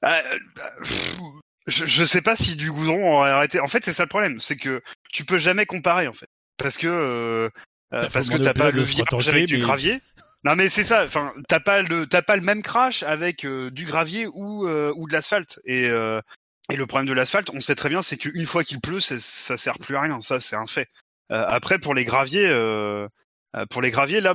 Ah, 0.03 0.19
euh, 0.19 0.39
pff, 0.83 1.17
je, 1.67 1.87
je 1.87 2.05
sais 2.05 2.21
pas 2.23 2.37
si 2.37 2.57
du 2.57 2.71
goudron 2.71 3.17
aurait 3.17 3.31
arrêté. 3.31 3.59
En 3.61 3.67
fait, 3.67 3.85
c'est 3.85 3.93
ça 3.95 4.03
le 4.05 4.09
problème, 4.09 4.39
c'est 4.39 4.57
que 4.57 4.83
tu 5.13 5.25
peux 5.25 5.39
jamais 5.39 5.67
comparer 5.67 6.07
en 6.09 6.13
fait, 6.13 6.29
parce 6.59 6.77
que 6.77 6.87
euh, 6.87 7.49
euh, 7.95 8.03
Bah, 8.03 8.09
parce 8.13 8.29
que 8.29 8.37
t'as 8.37 8.53
pas 8.55 8.71
le 8.71 8.83
virage 8.83 9.29
avec 9.29 9.47
du 9.47 9.59
gravier. 9.59 10.01
Non 10.45 10.57
mais 10.57 10.69
c'est 10.69 10.85
ça. 10.85 11.05
Enfin, 11.05 11.33
t'as 11.49 11.59
pas 11.61 11.83
le 11.83 12.43
même 12.43 12.63
crash 12.63 13.03
avec 13.03 13.45
euh, 13.45 13.71
du 13.71 13.87
gravier 13.87 14.27
ou 14.27 14.69
euh, 14.69 14.93
de 14.95 15.13
l'asphalte. 15.13 15.59
Et 15.65 15.87
euh, 15.89 16.21
et 16.71 16.77
le 16.77 16.87
problème 16.87 17.09
de 17.09 17.15
l'asphalte, 17.15 17.51
on 17.51 17.61
sait 17.61 17.75
très 17.75 17.89
bien, 17.91 18.03
c'est 18.03 18.17
qu'une 18.17 18.47
fois 18.47 18.65
qu'il 18.65 18.81
pleut, 18.81 19.01
ça, 19.01 19.57
sert 19.57 19.79
plus 19.79 19.97
à 19.97 20.03
rien. 20.03 20.21
Ça, 20.21 20.41
c'est 20.41 20.57
un 20.57 20.67
fait. 20.67 20.89
Après, 21.29 21.79
pour 21.79 21.95
les 21.95 22.07
graviers, 22.07 22.49
pour 23.69 23.83
les 23.83 23.91
graviers, 23.91 24.23
là, 24.23 24.35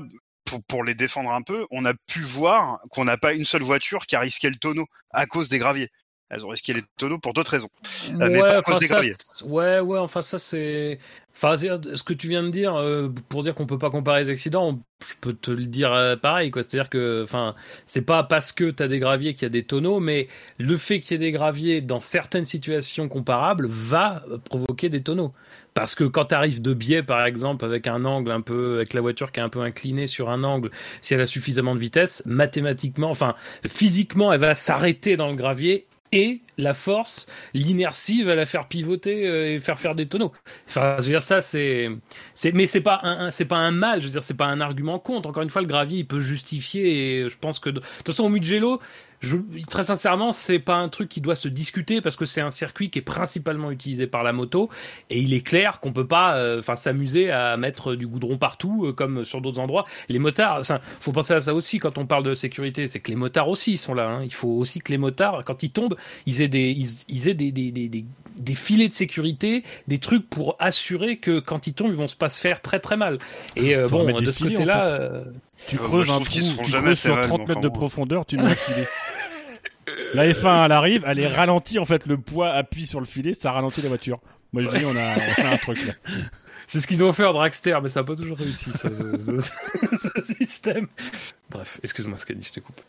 pour 0.68 0.84
les 0.84 0.94
défendre 0.94 1.32
un 1.32 1.42
peu, 1.42 1.66
on 1.72 1.86
a 1.86 1.96
pu 2.06 2.20
voir 2.22 2.82
qu'on 2.92 3.06
n'a 3.06 3.18
pas 3.18 3.34
une 3.34 3.46
seule 3.46 3.64
voiture 3.64 4.06
qui 4.06 4.16
a 4.16 4.20
risqué 4.20 4.48
le 4.48 4.58
tonneau 4.58 4.86
à 5.10 5.26
cause 5.26 5.50
des 5.50 5.58
graviers. 5.58 5.90
Elles 6.30 6.46
ont 6.46 6.50
risqué 6.50 6.74
les 6.74 6.84
tonneaux 6.98 7.18
pour 7.18 7.34
d'autres 7.34 7.52
raisons. 7.52 7.70
Euh, 8.10 8.30
mais 8.30 8.40
pas 8.40 8.58
à 8.58 8.62
cause 8.62 8.76
enfin, 8.76 9.02
des 9.02 9.14
ça, 9.14 9.46
ouais, 9.46 9.80
ouais, 9.80 9.98
enfin 9.98 10.22
ça 10.22 10.38
c'est, 10.38 11.00
enfin 11.36 11.58
ce 11.58 12.04
que 12.04 12.14
tu 12.14 12.28
viens 12.28 12.44
de 12.44 12.50
dire 12.50 12.76
euh, 12.76 13.10
pour 13.30 13.42
dire 13.42 13.56
qu'on 13.56 13.66
peut 13.66 13.80
pas 13.80 13.90
comparer 13.90 14.24
les 14.24 14.30
accidents, 14.30 14.70
on- 14.70 14.80
je 15.08 15.14
peux 15.22 15.34
te 15.34 15.50
le 15.50 15.66
dire 15.66 15.92
euh, 15.94 16.16
pareil 16.18 16.52
quoi. 16.52 16.62
C'est-à-dire 16.62 16.90
que, 16.90 17.24
enfin, 17.24 17.56
c'est 17.86 18.02
pas 18.04 18.22
parce 18.24 18.52
que 18.52 18.70
t'as 18.70 18.88
des 18.88 19.00
graviers 19.00 19.34
qu'il 19.34 19.44
y 19.44 19.46
a 19.46 19.50
des 19.50 19.64
tonneaux, 19.64 20.00
mais 20.00 20.28
le 20.60 20.78
fait 20.78 21.00
qu'il 21.00 21.14
y 21.14 21.16
ait 21.16 21.26
des 21.26 21.32
graviers 21.32 21.82
dans 21.82 22.02
certaines 22.02 22.46
situations 22.46 23.08
comparables 23.08 23.66
va 23.68 24.24
provoquer 24.46 24.90
des 24.90 25.02
tonneaux. 25.02 25.34
Parce 25.74 25.96
que 25.96 26.04
quand 26.04 26.26
tu 26.26 26.36
arrives 26.36 26.62
de 26.62 26.74
biais, 26.74 27.02
par 27.02 27.26
exemple, 27.26 27.64
avec 27.64 27.88
un 27.88 28.04
angle 28.04 28.32
un 28.32 28.42
peu, 28.42 28.76
avec 28.76 28.94
la 28.94 29.00
voiture 29.02 29.32
qui 29.32 29.40
est 29.40 29.44
un 29.44 29.50
peu 29.50 29.62
inclinée 29.62 30.08
sur 30.08 30.30
un 30.30 30.44
angle, 30.44 30.70
si 31.02 31.14
elle 31.14 31.22
a 31.22 31.26
suffisamment 31.26 31.74
de 31.74 31.80
vitesse, 31.80 32.22
mathématiquement, 32.26 33.10
enfin, 33.10 33.36
physiquement, 33.66 34.34
elle 34.34 34.42
va 34.42 34.54
s'arrêter 34.56 35.16
dans 35.16 35.30
le 35.30 35.36
gravier 35.36 35.88
et 36.12 36.42
la 36.58 36.74
force, 36.74 37.28
l'inertie 37.54 38.24
va 38.24 38.36
la 38.36 38.46
faire 38.46 38.68
pivoter 38.68 39.28
euh, 39.28 39.54
et 39.54 39.60
faire 39.60 39.80
faire 39.80 39.96
des 39.96 40.08
tonneaux. 40.08 40.32
Enfin, 40.68 40.98
je 41.00 41.06
veux 41.06 41.12
dire 41.12 41.24
ça, 41.24 41.42
c'est, 41.42 41.90
c'est, 42.34 42.52
mais 42.52 42.68
c'est 42.68 42.82
pas 42.82 43.00
un, 43.04 43.32
c'est 43.32 43.46
pas 43.46 43.58
un 43.58 43.72
mal. 43.72 44.02
Je 44.02 44.08
veux 44.08 44.12
dire, 44.12 44.24
c'est 44.24 44.34
pas 44.34 44.48
un 44.48 44.62
argument 44.62 45.00
contre. 45.00 45.30
Encore 45.30 45.44
une 45.44 45.50
fois, 45.50 45.62
le 45.62 45.68
gravier, 45.68 46.00
il 46.00 46.08
peut 46.08 46.20
justifier. 46.20 47.22
Et 47.22 47.30
je 47.30 47.38
pense 47.38 47.60
que, 47.60 47.70
de 47.70 47.80
toute 47.80 48.08
façon, 48.08 48.26
au 48.26 48.30
Mugello, 48.30 48.80
je, 49.20 49.38
très 49.70 49.84
sincèrement, 49.84 50.32
c'est 50.34 50.60
pas 50.60 50.76
un 50.76 50.88
truc 50.90 51.10
qui 51.10 51.20
doit 51.22 51.36
se 51.36 51.48
discuter 51.48 52.00
parce 52.02 52.16
que 52.16 52.26
c'est 52.26 52.42
un 52.42 52.52
circuit 52.52 52.90
qui 52.90 53.00
est 53.00 53.04
principalement 53.04 53.70
utilisé 53.72 54.08
par 54.08 54.24
la 54.24 54.32
moto 54.34 54.70
et 55.10 55.20
il 55.20 55.34
est 55.34 55.42
clair 55.42 55.80
qu'on 55.82 55.92
peut 55.92 56.08
pas, 56.08 56.36
euh, 56.38 56.60
enfin, 56.60 56.76
s'amuser 56.76 57.30
à 57.32 57.58
mettre 57.58 57.96
du 57.96 58.08
goudron 58.08 58.38
partout 58.38 58.86
euh, 58.86 58.94
comme 58.94 59.26
sur 59.26 59.42
d'autres 59.42 59.60
endroits. 59.60 59.86
Les 60.08 60.20
motards, 60.20 60.60
enfin, 60.60 60.80
faut 61.02 61.12
penser 61.12 61.34
à 61.34 61.42
ça 61.42 61.54
aussi 61.54 61.80
quand 61.80 61.98
on 61.98 62.06
parle 62.06 62.24
de 62.24 62.34
sécurité, 62.34 62.88
c'est 62.88 63.00
que 63.02 63.10
les 63.12 63.18
motards 63.18 63.50
aussi 63.50 63.78
sont 63.78 63.94
là. 63.94 64.08
hein. 64.10 64.24
Il 64.24 64.34
faut 64.34 64.50
aussi 64.50 64.80
que 64.80 64.92
les 64.92 64.98
motards, 64.98 65.44
quand 65.44 65.64
ils 65.64 65.72
tombent, 65.72 65.96
ils 66.26 66.42
aient 66.42 66.48
des, 66.48 66.72
ils, 66.72 66.88
ils 67.10 67.28
aient 67.28 67.34
des, 67.34 67.52
des, 67.52 67.72
des, 67.72 67.90
des, 67.90 68.06
des 68.38 68.54
filets 68.56 68.88
de 68.88 68.94
sécurité, 68.94 69.64
des 69.90 70.00
trucs 70.00 70.30
pour 70.30 70.56
assurer 70.60 71.18
que 71.18 71.40
quand 71.40 71.68
ils 71.68 71.74
tombent, 71.74 71.90
ils 71.92 71.96
vont 71.98 72.08
se 72.08 72.16
pas 72.16 72.30
se 72.30 72.40
faire 72.40 72.62
très 72.62 72.80
très 72.80 72.96
mal. 72.96 73.18
Et 73.58 73.76
euh, 73.76 73.88
bon, 73.90 74.06
de 74.22 74.32
ce 74.32 74.40
côté-là, 74.54 74.86
en 74.86 74.88
fait. 74.88 74.94
euh, 75.04 75.24
Tu 75.68 75.76
Euh, 75.76 75.80
creuses 75.80 76.10
un 76.10 76.22
trou, 76.22 76.40
tu 76.64 76.72
creuses 76.86 77.00
sur 77.00 77.16
mal, 77.16 77.28
30 77.28 77.40
mais 77.40 77.46
mètres 77.48 77.62
de 77.62 77.68
profondeur, 77.70 78.26
tu 78.26 78.38
mets 78.38 78.46
un 78.46 78.56
filet. 78.56 78.88
La 80.14 80.28
F1, 80.32 80.66
elle 80.66 80.72
arrive, 80.72 81.04
elle 81.08 81.20
est 81.20 81.28
ralentie, 81.28 81.80
en 81.80 81.86
fait, 81.86 82.06
le 82.06 82.18
poids 82.18 82.50
appuie 82.52 82.86
sur 82.88 83.00
le 83.00 83.06
filet, 83.06 83.34
ça 83.34 83.52
ralentit 83.52 83.82
la 83.82 83.90
voiture. 83.90 84.20
Moi, 84.54 84.64
je 84.64 84.70
dis, 84.78 84.86
on 84.86 84.96
a, 84.96 85.16
on 85.38 85.46
a 85.46 85.50
un 85.54 85.58
truc 85.58 85.86
là. 85.86 85.94
c'est 86.66 86.80
ce 86.82 86.88
qu'ils 86.88 87.04
ont 87.04 87.14
fait 87.14 87.26
en 87.26 87.34
dragster, 87.34 87.78
mais 87.84 87.90
ça 87.90 88.00
n'a 88.02 88.04
pas 88.06 88.16
toujours 88.16 88.38
réussi 88.38 88.72
ça, 88.72 88.90
ce, 88.90 89.40
ce- 89.98 90.24
ce 90.24 90.34
système. 90.36 90.88
Bref, 91.50 91.80
excuse-moi, 91.84 92.18
Scadi, 92.18 92.44
je 92.46 92.52
te 92.52 92.60
coupe. 92.60 92.80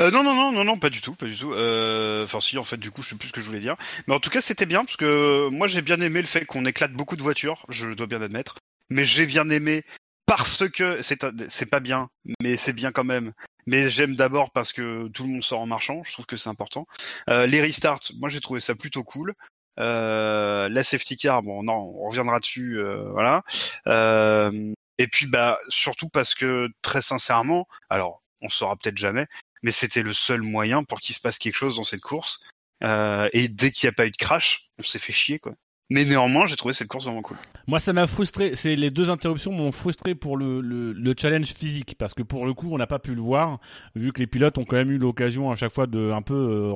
Euh, 0.00 0.10
non, 0.10 0.22
non, 0.22 0.34
non, 0.34 0.52
non, 0.52 0.64
non, 0.64 0.76
pas 0.78 0.90
du 0.90 1.00
tout, 1.00 1.14
pas 1.14 1.26
du 1.26 1.36
tout. 1.36 1.52
Euh, 1.52 2.24
Enfin, 2.24 2.40
si, 2.40 2.56
en 2.58 2.64
fait, 2.64 2.76
du 2.76 2.90
coup, 2.90 3.02
je 3.02 3.10
sais 3.10 3.16
plus 3.16 3.28
ce 3.28 3.32
que 3.32 3.40
je 3.40 3.46
voulais 3.46 3.60
dire. 3.60 3.76
Mais 4.06 4.14
en 4.14 4.20
tout 4.20 4.30
cas, 4.30 4.40
c'était 4.40 4.66
bien 4.66 4.84
parce 4.84 4.96
que 4.96 5.48
moi, 5.48 5.66
j'ai 5.68 5.82
bien 5.82 6.00
aimé 6.00 6.20
le 6.20 6.26
fait 6.26 6.44
qu'on 6.44 6.64
éclate 6.64 6.92
beaucoup 6.92 7.16
de 7.16 7.22
voitures. 7.22 7.64
Je 7.68 7.88
dois 7.90 8.06
bien 8.06 8.22
admettre. 8.22 8.56
Mais 8.90 9.04
j'ai 9.04 9.26
bien 9.26 9.48
aimé 9.50 9.82
parce 10.26 10.68
que 10.68 11.00
c'est 11.02 11.66
pas 11.66 11.80
bien, 11.80 12.08
mais 12.42 12.56
c'est 12.56 12.72
bien 12.72 12.92
quand 12.92 13.04
même. 13.04 13.32
Mais 13.66 13.88
j'aime 13.88 14.14
d'abord 14.14 14.50
parce 14.50 14.72
que 14.72 15.08
tout 15.08 15.24
le 15.24 15.30
monde 15.30 15.44
sort 15.44 15.60
en 15.60 15.66
marchant. 15.66 16.02
Je 16.04 16.12
trouve 16.12 16.26
que 16.26 16.36
c'est 16.36 16.50
important. 16.50 16.86
Euh, 17.30 17.46
les 17.46 17.60
restarts, 17.60 18.00
moi, 18.18 18.28
j'ai 18.28 18.40
trouvé 18.40 18.60
ça 18.60 18.74
plutôt 18.74 19.04
cool. 19.04 19.34
Euh, 19.80 20.68
la 20.68 20.84
safety 20.84 21.16
car, 21.16 21.42
bon, 21.42 21.62
non, 21.62 21.74
on 21.74 22.08
reviendra 22.08 22.40
dessus, 22.40 22.78
euh, 22.78 23.10
voilà. 23.10 23.42
Euh, 23.86 24.72
et 24.98 25.08
puis, 25.08 25.26
bah, 25.26 25.58
surtout 25.68 26.08
parce 26.08 26.34
que 26.34 26.68
très 26.82 27.02
sincèrement, 27.02 27.66
alors, 27.90 28.22
on 28.40 28.48
saura 28.48 28.76
peut-être 28.76 28.98
jamais, 28.98 29.26
mais 29.62 29.70
c'était 29.70 30.02
le 30.02 30.12
seul 30.12 30.42
moyen 30.42 30.84
pour 30.84 31.00
qu'il 31.00 31.14
se 31.14 31.20
passe 31.20 31.38
quelque 31.38 31.56
chose 31.56 31.76
dans 31.76 31.84
cette 31.84 32.02
course. 32.02 32.40
Euh, 32.82 33.28
et 33.32 33.48
dès 33.48 33.70
qu'il 33.70 33.88
n'y 33.88 33.92
a 33.92 33.94
pas 33.94 34.06
eu 34.06 34.10
de 34.10 34.16
crash, 34.16 34.68
on 34.78 34.82
s'est 34.82 34.98
fait 34.98 35.12
chier, 35.12 35.38
quoi. 35.38 35.54
Mais 35.90 36.06
néanmoins, 36.06 36.46
j'ai 36.46 36.56
trouvé 36.56 36.72
cette 36.72 36.88
course 36.88 37.04
vraiment 37.04 37.20
cool. 37.20 37.36
Moi, 37.66 37.78
ça 37.78 37.92
m'a 37.92 38.06
frustré. 38.06 38.56
C'est 38.56 38.74
les 38.74 38.90
deux 38.90 39.10
interruptions 39.10 39.52
m'ont 39.52 39.70
frustré 39.70 40.14
pour 40.14 40.38
le, 40.38 40.62
le, 40.62 40.92
le 40.92 41.14
challenge 41.16 41.52
physique 41.52 41.96
parce 41.98 42.14
que 42.14 42.22
pour 42.22 42.46
le 42.46 42.54
coup, 42.54 42.68
on 42.72 42.78
n'a 42.78 42.86
pas 42.86 42.98
pu 42.98 43.14
le 43.14 43.20
voir 43.20 43.58
vu 43.94 44.12
que 44.12 44.20
les 44.20 44.26
pilotes 44.26 44.56
ont 44.56 44.64
quand 44.64 44.76
même 44.76 44.90
eu 44.90 44.96
l'occasion 44.96 45.50
à 45.50 45.56
chaque 45.56 45.72
fois 45.72 45.86
de 45.86 46.10
un 46.10 46.22
peu 46.22 46.34
euh, 46.34 46.74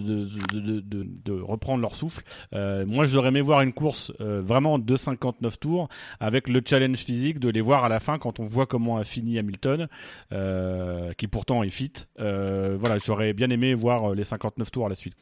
de, 0.00 1.32
reprendre 1.32 1.82
leur 1.82 1.94
souffle. 1.94 2.22
Euh, 2.54 2.86
moi, 2.86 3.04
j'aurais 3.04 3.28
aimé 3.28 3.42
voir 3.42 3.60
une 3.60 3.74
course 3.74 4.10
euh, 4.20 4.40
vraiment 4.40 4.78
de 4.78 4.96
59 4.96 5.58
tours 5.58 5.88
avec 6.18 6.48
le 6.48 6.62
challenge 6.64 6.98
physique 6.98 7.38
de 7.38 7.50
les 7.50 7.60
voir 7.60 7.84
à 7.84 7.90
la 7.90 8.00
fin 8.00 8.18
quand 8.18 8.40
on 8.40 8.46
voit 8.46 8.64
comment 8.64 8.96
a 8.96 9.04
fini 9.04 9.38
Hamilton, 9.38 9.86
qui 11.18 11.26
pourtant 11.28 11.62
est 11.62 11.70
fit. 11.70 11.92
Voilà, 12.16 12.96
j'aurais 12.98 13.34
bien 13.34 13.50
aimé 13.50 13.74
voir 13.74 14.14
les 14.14 14.24
59 14.24 14.70
tours 14.70 14.86
à 14.86 14.88
la 14.88 14.94
suite. 14.94 15.14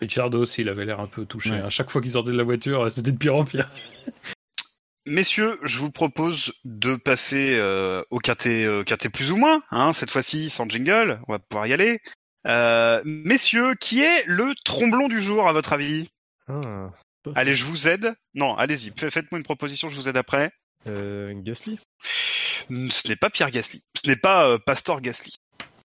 Richardo 0.00 0.40
aussi, 0.42 0.62
il 0.62 0.68
avait 0.68 0.84
l'air 0.84 1.00
un 1.00 1.06
peu 1.06 1.24
touché. 1.26 1.50
Ouais. 1.50 1.60
À 1.60 1.70
chaque 1.70 1.90
fois 1.90 2.00
qu'il 2.02 2.12
sortait 2.12 2.30
de 2.32 2.36
la 2.36 2.44
voiture, 2.44 2.90
c'était 2.90 3.12
de 3.12 3.16
pire 3.18 3.34
en 3.36 3.44
pire. 3.44 3.70
Messieurs, 5.08 5.58
je 5.62 5.78
vous 5.78 5.90
propose 5.92 6.52
de 6.64 6.96
passer 6.96 7.56
euh, 7.58 8.02
au 8.10 8.18
quintet, 8.18 8.64
euh, 8.64 8.82
plus 9.12 9.30
ou 9.30 9.36
moins, 9.36 9.62
hein, 9.70 9.92
cette 9.92 10.10
fois-ci 10.10 10.50
sans 10.50 10.68
jingle, 10.68 11.20
on 11.28 11.32
va 11.32 11.38
pouvoir 11.38 11.68
y 11.68 11.72
aller. 11.72 12.00
Euh, 12.46 13.00
messieurs, 13.04 13.74
qui 13.78 14.02
est 14.02 14.24
le 14.26 14.52
tromblon 14.64 15.06
du 15.06 15.20
jour 15.22 15.48
à 15.48 15.52
votre 15.52 15.72
avis? 15.72 16.08
Ah, 16.48 16.90
Allez, 17.36 17.54
je 17.54 17.64
vous 17.64 17.86
aide. 17.86 18.14
Non, 18.34 18.56
allez-y, 18.56 18.92
fa- 18.96 19.10
faites-moi 19.10 19.38
une 19.38 19.44
proposition, 19.44 19.88
je 19.88 19.94
vous 19.96 20.08
aide 20.08 20.16
après. 20.16 20.50
euh, 20.88 21.32
Gasly 21.36 21.78
Ce 22.68 23.08
n'est 23.08 23.16
pas 23.16 23.30
Pierre 23.30 23.52
Gasly, 23.52 23.84
ce 24.00 24.08
n'est 24.08 24.16
pas 24.16 24.48
euh, 24.48 24.58
Pastor 24.58 25.00
Gasly, 25.00 25.34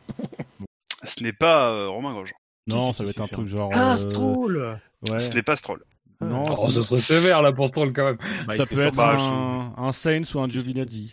ce 1.05 1.23
n'est 1.23 1.33
pas 1.35 1.71
euh, 1.71 1.89
Romain 1.89 2.13
Grosjean, 2.13 2.35
Non, 2.67 2.93
ça 2.93 3.05
va 3.05 3.11
être 3.11 3.21
un 3.21 3.27
truc 3.29 3.47
genre. 3.47 3.71
Ah, 3.75 3.95
euh, 3.95 3.97
Stroll 3.97 4.81
Ouais. 5.09 5.19
ce 5.19 5.33
n'est 5.35 5.43
pas 5.43 5.57
Stroll. 5.57 5.83
Non, 6.21 6.45
Oh, 6.59 6.69
ce 6.71 6.83
serait 6.83 7.01
sévère 7.01 7.43
là 7.43 7.53
pour 7.53 7.69
Stroll 7.69 7.93
quand 7.95 8.05
même. 8.05 8.19
Bah, 8.47 8.55
ça 8.55 8.57
il 8.57 8.67
fait 8.67 8.75
peut 8.75 8.81
être 8.83 8.95
bah, 8.95 9.17
un, 9.19 9.75
un 9.83 9.93
Sainz 9.95 10.35
ou 10.35 10.41
un 10.41 10.47
Giovinazzi. 10.47 11.13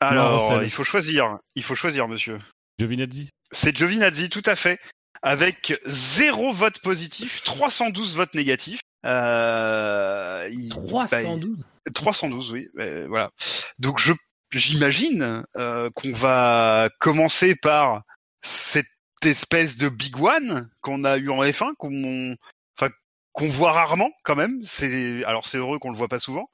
Alors, 0.00 0.62
il 0.62 0.70
faut 0.70 0.84
choisir, 0.84 1.38
il 1.56 1.62
faut 1.64 1.74
choisir, 1.74 2.06
monsieur. 2.06 2.38
Giovinazzi. 2.78 3.30
C'est 3.50 3.76
Giovinazzi, 3.76 4.28
tout 4.28 4.42
à 4.46 4.54
fait, 4.54 4.78
avec 5.22 5.74
zéro 5.84 6.52
vote 6.52 6.78
positif, 6.80 7.42
312 7.42 8.14
votes 8.14 8.34
négatifs. 8.34 8.78
Euh, 9.04 10.48
il- 10.52 10.68
bah, 10.68 11.06
312. 11.06 11.56
il- 11.86 11.92
312, 11.92 12.52
oui. 12.52 12.68
euh, 12.78 13.06
voilà. 13.08 13.30
Donc 13.78 13.98
je 13.98 14.12
j'imagine 14.52 15.42
euh, 15.56 15.90
qu'on 15.94 16.12
va 16.12 16.88
commencer 17.00 17.54
par 17.56 18.02
cette 18.42 18.86
espèce 19.24 19.76
de 19.76 19.88
big 19.88 20.20
one 20.20 20.70
qu'on 20.80 21.04
a 21.04 21.16
eu 21.18 21.30
en 21.30 21.42
F1, 21.42 21.74
qu'on 21.78 22.36
enfin 22.78 22.92
qu'on 23.32 23.48
voit 23.48 23.72
rarement 23.72 24.10
quand 24.24 24.36
même. 24.36 24.60
C'est 24.64 25.24
alors 25.24 25.46
c'est 25.46 25.58
heureux 25.58 25.78
qu'on 25.78 25.90
le 25.90 25.96
voit 25.96 26.08
pas 26.08 26.18
souvent, 26.18 26.50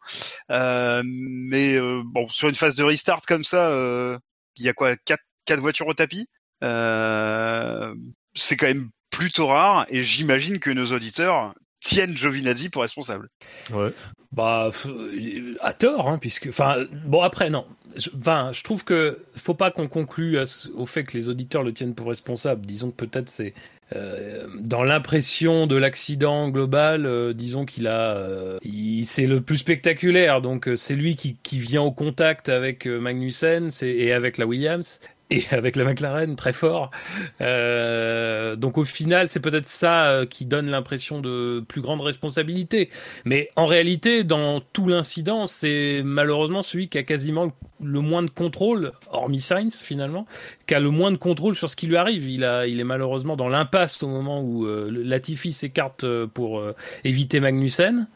Euh, 0.51 1.03
mais 1.05 1.77
euh, 1.77 2.03
bon 2.05 2.29
sur 2.29 2.49
une 2.49 2.55
phase 2.55 2.75
de 2.75 2.85
restart 2.85 3.23
comme 3.27 3.45
ça, 3.45 3.69
euh, 3.71 4.19
il 4.57 4.65
y 4.65 4.69
a 4.69 4.73
quoi 4.73 4.97
quatre 4.97 5.25
quatre 5.45 5.61
voitures 5.61 5.87
au 5.87 5.95
tapis? 5.95 6.29
Euh, 6.63 7.95
c'est 8.35 8.57
quand 8.57 8.67
même 8.67 8.91
plutôt 9.11 9.47
rare 9.47 9.87
et 9.89 10.03
j'imagine 10.03 10.59
que 10.59 10.71
nos 10.71 10.87
auditeurs 10.87 11.55
tiennent 11.81 12.17
Giovinazzi 12.17 12.71
pour 12.71 12.83
responsable. 12.83 13.29
Ouais. 13.71 13.93
Bah, 14.33 14.71
à 15.61 15.73
tort, 15.75 16.09
hein, 16.09 16.19
puisque. 16.19 16.49
Enfin, 16.49 16.85
bon, 17.05 17.23
après, 17.23 17.51
non. 17.51 17.67
Enfin, 18.19 18.51
je 18.53 18.63
trouve 18.63 18.85
que 18.85 19.25
faut 19.37 19.55
pas 19.55 19.71
qu'on 19.71 19.89
conclue 19.89 20.39
au 20.75 20.87
fait 20.87 21.05
que 21.05 21.17
les 21.17 21.29
auditeurs 21.29 21.63
le 21.63 21.73
tiennent 21.73 21.95
pour 21.95 22.09
responsable. 22.09 22.67
Disons 22.67 22.91
que 22.91 23.05
peut-être 23.05 23.29
c'est 23.29 23.55
euh, 23.95 24.47
dans 24.59 24.83
l'impression 24.83 25.67
de 25.67 25.77
l'accident 25.77 26.49
global. 26.49 27.07
euh, 27.07 27.33
disons 27.33 27.65
qu'il 27.65 27.87
a, 27.87 28.17
euh, 28.17 28.59
c'est 29.05 29.27
le 29.27 29.41
plus 29.41 29.59
spectaculaire. 29.59 30.41
Donc 30.41 30.69
c'est 30.77 30.97
lui 30.97 31.17
qui, 31.17 31.37
qui 31.43 31.59
vient 31.59 31.83
au 31.83 31.93
contact 31.93 32.49
avec 32.49 32.87
Magnussen 32.87 33.71
et 33.83 34.13
avec 34.13 34.39
la 34.39 34.47
Williams. 34.47 35.01
Et 35.35 35.45
avec 35.51 35.75
la 35.75 35.85
McLaren, 35.85 36.37
très 36.37 36.53
fort. 36.53 36.91
Euh, 37.41 38.55
donc 38.55 38.79
au 38.79 38.85
final, 38.85 39.29
c'est 39.29 39.41
peut-être 39.41 39.67
ça 39.67 40.07
euh, 40.11 40.27
qui 40.27 40.47
donne 40.47 40.71
l'impression 40.71 41.21
de 41.21 41.65
plus 41.67 41.81
grande 41.81 42.01
responsabilité. 42.01 42.89
Mais 43.25 43.51
en 43.57 43.67
réalité, 43.67 44.23
dans 44.23 44.61
tout 44.61 44.87
l'incident, 44.87 45.47
c'est 45.47 46.03
malheureusement 46.05 46.63
celui 46.63 46.89
qui 46.89 46.99
a 46.99 47.03
quasiment 47.03 47.53
le 47.83 48.01
moins 48.01 48.23
de 48.23 48.31
contrôle, 48.31 48.93
hormis 49.11 49.41
Sainz 49.41 49.83
finalement, 49.83 50.27
qui 50.67 50.75
a 50.75 50.81
le 50.81 50.91
moins 50.91 51.11
de 51.11 51.17
contrôle 51.17 51.57
sur 51.57 51.69
ce 51.69 51.75
qui 51.75 51.89
lui 51.89 51.97
arrive. 51.97 52.29
Il, 52.29 52.45
a, 52.45 52.67
il 52.67 52.79
est 52.79 52.85
malheureusement 52.85 53.37
dans 53.37 53.49
l'impasse 53.49 54.03
au 54.05 54.09
moment 54.09 54.41
où 54.41 54.67
euh, 54.67 54.89
Latifi 54.91 55.53
s'écarte 55.53 56.05
euh, 56.05 56.27
pour 56.27 56.63
éviter 57.03 57.41
Magnussen. 57.41 58.07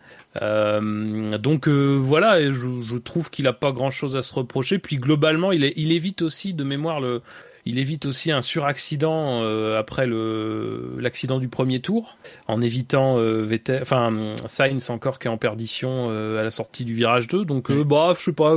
Euh, 0.42 1.38
donc 1.38 1.68
euh, 1.68 1.96
voilà, 1.96 2.50
je, 2.50 2.52
je 2.82 2.96
trouve 2.96 3.30
qu'il 3.30 3.46
a 3.46 3.52
pas 3.52 3.72
grand-chose 3.72 4.16
à 4.16 4.22
se 4.22 4.34
reprocher. 4.34 4.78
Puis 4.78 4.96
globalement, 4.96 5.52
il, 5.52 5.64
est, 5.64 5.72
il 5.76 5.92
évite 5.92 6.22
aussi 6.22 6.54
de 6.54 6.64
mémoire 6.64 7.00
le, 7.00 7.22
il 7.68 7.78
évite 7.78 8.06
aussi 8.06 8.32
un 8.32 8.40
suraccident 8.40 9.42
euh, 9.42 9.78
après 9.78 10.06
le 10.06 10.96
l'accident 11.00 11.38
du 11.38 11.48
premier 11.48 11.80
tour, 11.80 12.16
en 12.46 12.62
évitant 12.62 13.18
euh, 13.18 13.42
Vettel, 13.42 13.82
enfin 13.82 14.34
Sainz 14.46 14.88
encore 14.88 15.18
qui 15.18 15.28
est 15.28 15.30
en 15.30 15.36
perdition 15.36 16.08
euh, 16.08 16.40
à 16.40 16.44
la 16.44 16.50
sortie 16.50 16.86
du 16.86 16.94
virage 16.94 17.28
2. 17.28 17.44
Donc 17.44 17.70
euh, 17.70 17.84
bah 17.84 18.14
je 18.18 18.24
sais 18.24 18.32
pas, 18.32 18.56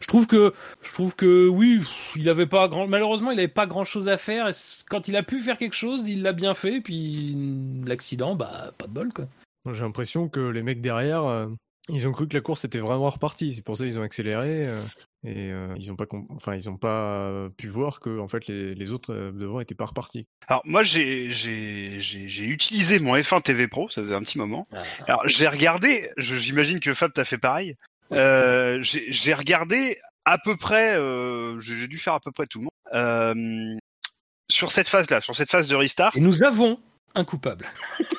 je 0.00 0.06
trouve 0.08 0.26
que 0.26 0.52
je 0.82 0.92
trouve 0.92 1.14
que 1.14 1.46
oui, 1.46 1.80
il 2.16 2.28
avait 2.28 2.46
pas 2.46 2.66
grand 2.66 2.88
malheureusement 2.88 3.30
il 3.30 3.38
avait 3.38 3.46
pas 3.46 3.66
grand 3.66 3.84
chose 3.84 4.08
à 4.08 4.16
faire. 4.16 4.48
Et 4.48 4.52
quand 4.90 5.06
il 5.06 5.14
a 5.14 5.22
pu 5.22 5.38
faire 5.38 5.56
quelque 5.56 5.76
chose, 5.76 6.08
il 6.08 6.22
l'a 6.22 6.32
bien 6.32 6.54
fait. 6.54 6.80
Puis 6.80 7.36
l'accident, 7.86 8.34
bah 8.34 8.72
pas 8.76 8.88
de 8.88 8.92
bol 8.92 9.12
quoi. 9.12 9.26
J'ai 9.66 9.82
l'impression 9.82 10.28
que 10.28 10.40
les 10.40 10.62
mecs 10.62 10.80
derrière, 10.80 11.24
euh, 11.24 11.48
ils 11.88 12.06
ont 12.06 12.12
cru 12.12 12.28
que 12.28 12.34
la 12.34 12.40
course 12.40 12.64
était 12.64 12.78
vraiment 12.78 13.10
repartie. 13.10 13.54
C'est 13.54 13.64
pour 13.64 13.76
ça 13.76 13.84
qu'ils 13.84 13.98
ont 13.98 14.02
accéléré 14.02 14.66
euh, 14.66 14.82
et 15.24 15.50
euh, 15.50 15.74
ils 15.78 15.90
ont 15.90 15.96
pas, 15.96 16.06
enfin 16.30 16.54
ils 16.54 16.68
ont 16.68 16.76
pas 16.76 17.26
euh, 17.26 17.48
pu 17.48 17.68
voir 17.68 18.00
que 18.00 18.18
en 18.18 18.28
fait 18.28 18.46
les, 18.46 18.74
les 18.74 18.90
autres 18.90 19.12
euh, 19.12 19.32
devant 19.32 19.60
étaient 19.60 19.74
pas 19.74 19.86
repartis. 19.86 20.26
Alors 20.46 20.62
moi 20.64 20.82
j'ai 20.82 21.26
utilisé 22.40 22.98
mon 22.98 23.16
F1 23.16 23.42
TV 23.42 23.68
Pro, 23.68 23.88
ça 23.88 24.02
faisait 24.02 24.14
un 24.14 24.22
petit 24.22 24.38
moment. 24.38 24.66
Alors 25.06 25.26
j'ai 25.26 25.48
regardé, 25.48 26.08
j'imagine 26.18 26.80
que 26.80 26.94
Fab 26.94 27.12
t'as 27.12 27.24
fait 27.24 27.38
pareil. 27.38 27.76
Euh, 28.12 28.78
j'ai 28.82 29.34
regardé 29.34 29.96
à 30.24 30.38
peu 30.38 30.56
près, 30.56 30.94
euh, 30.96 31.58
j'ai 31.60 31.88
dû 31.88 31.98
faire 31.98 32.14
à 32.14 32.20
peu 32.20 32.32
près 32.32 32.46
tout 32.46 32.58
le 32.58 32.64
monde 32.64 32.70
euh, 32.94 33.76
sur 34.50 34.72
cette 34.72 34.88
phase 34.88 35.10
là, 35.10 35.20
sur 35.20 35.34
cette 35.34 35.50
phase 35.50 35.68
de 35.68 35.76
restart. 35.76 36.16
Et 36.16 36.20
nous 36.20 36.42
avons 36.42 36.78
un 37.14 37.24
coupable. 37.24 37.70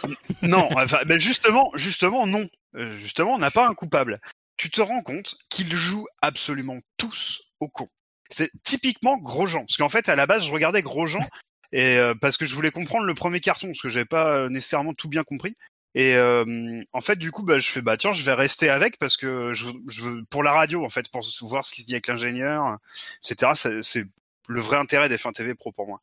Non, 0.41 0.69
justement, 1.17 1.71
justement 1.75 2.25
non, 2.25 2.47
Euh, 2.75 2.95
justement 2.97 3.33
on 3.33 3.39
n'a 3.39 3.51
pas 3.51 3.67
un 3.67 3.73
coupable. 3.73 4.19
Tu 4.57 4.69
te 4.69 4.81
rends 4.81 5.01
compte 5.01 5.35
qu'ils 5.49 5.73
jouent 5.73 6.07
absolument 6.21 6.79
tous 6.97 7.41
au 7.59 7.67
con. 7.67 7.89
C'est 8.29 8.51
typiquement 8.63 9.17
Grosjean, 9.17 9.61
parce 9.61 9.77
qu'en 9.77 9.89
fait 9.89 10.07
à 10.07 10.15
la 10.15 10.27
base 10.27 10.45
je 10.45 10.51
regardais 10.51 10.81
Grosjean 10.81 11.19
et 11.71 11.97
euh, 11.97 12.13
parce 12.19 12.37
que 12.37 12.45
je 12.45 12.55
voulais 12.55 12.71
comprendre 12.71 13.05
le 13.05 13.13
premier 13.15 13.39
carton, 13.39 13.67
parce 13.67 13.81
que 13.81 13.89
j'avais 13.89 14.05
pas 14.05 14.27
euh, 14.29 14.49
nécessairement 14.49 14.93
tout 14.93 15.09
bien 15.09 15.23
compris. 15.23 15.55
Et 15.95 16.15
euh, 16.15 16.79
en 16.93 17.01
fait, 17.01 17.17
du 17.17 17.31
coup, 17.31 17.41
bah, 17.43 17.57
je 17.57 17.67
fais 17.69 17.81
bah 17.81 17.97
tiens, 17.97 18.13
je 18.13 18.21
vais 18.21 18.33
rester 18.33 18.69
avec 18.69 18.99
parce 18.99 19.17
que 19.17 19.53
je, 19.53 19.65
je 19.87 20.23
pour 20.29 20.43
la 20.43 20.53
radio 20.53 20.85
en 20.85 20.89
fait, 20.89 21.09
pour 21.09 21.21
voir 21.41 21.65
ce 21.65 21.73
qui 21.73 21.81
se 21.81 21.87
dit 21.87 21.93
avec 21.93 22.05
l'ingénieur, 22.07 22.77
etc. 23.23 23.81
C'est 23.81 24.05
le 24.49 24.61
vrai 24.61 24.77
intérêt 24.77 25.09
des 25.09 25.17
F1 25.17 25.33
TV 25.33 25.55
Pro 25.55 25.71
pour 25.71 25.87
moi. 25.87 26.01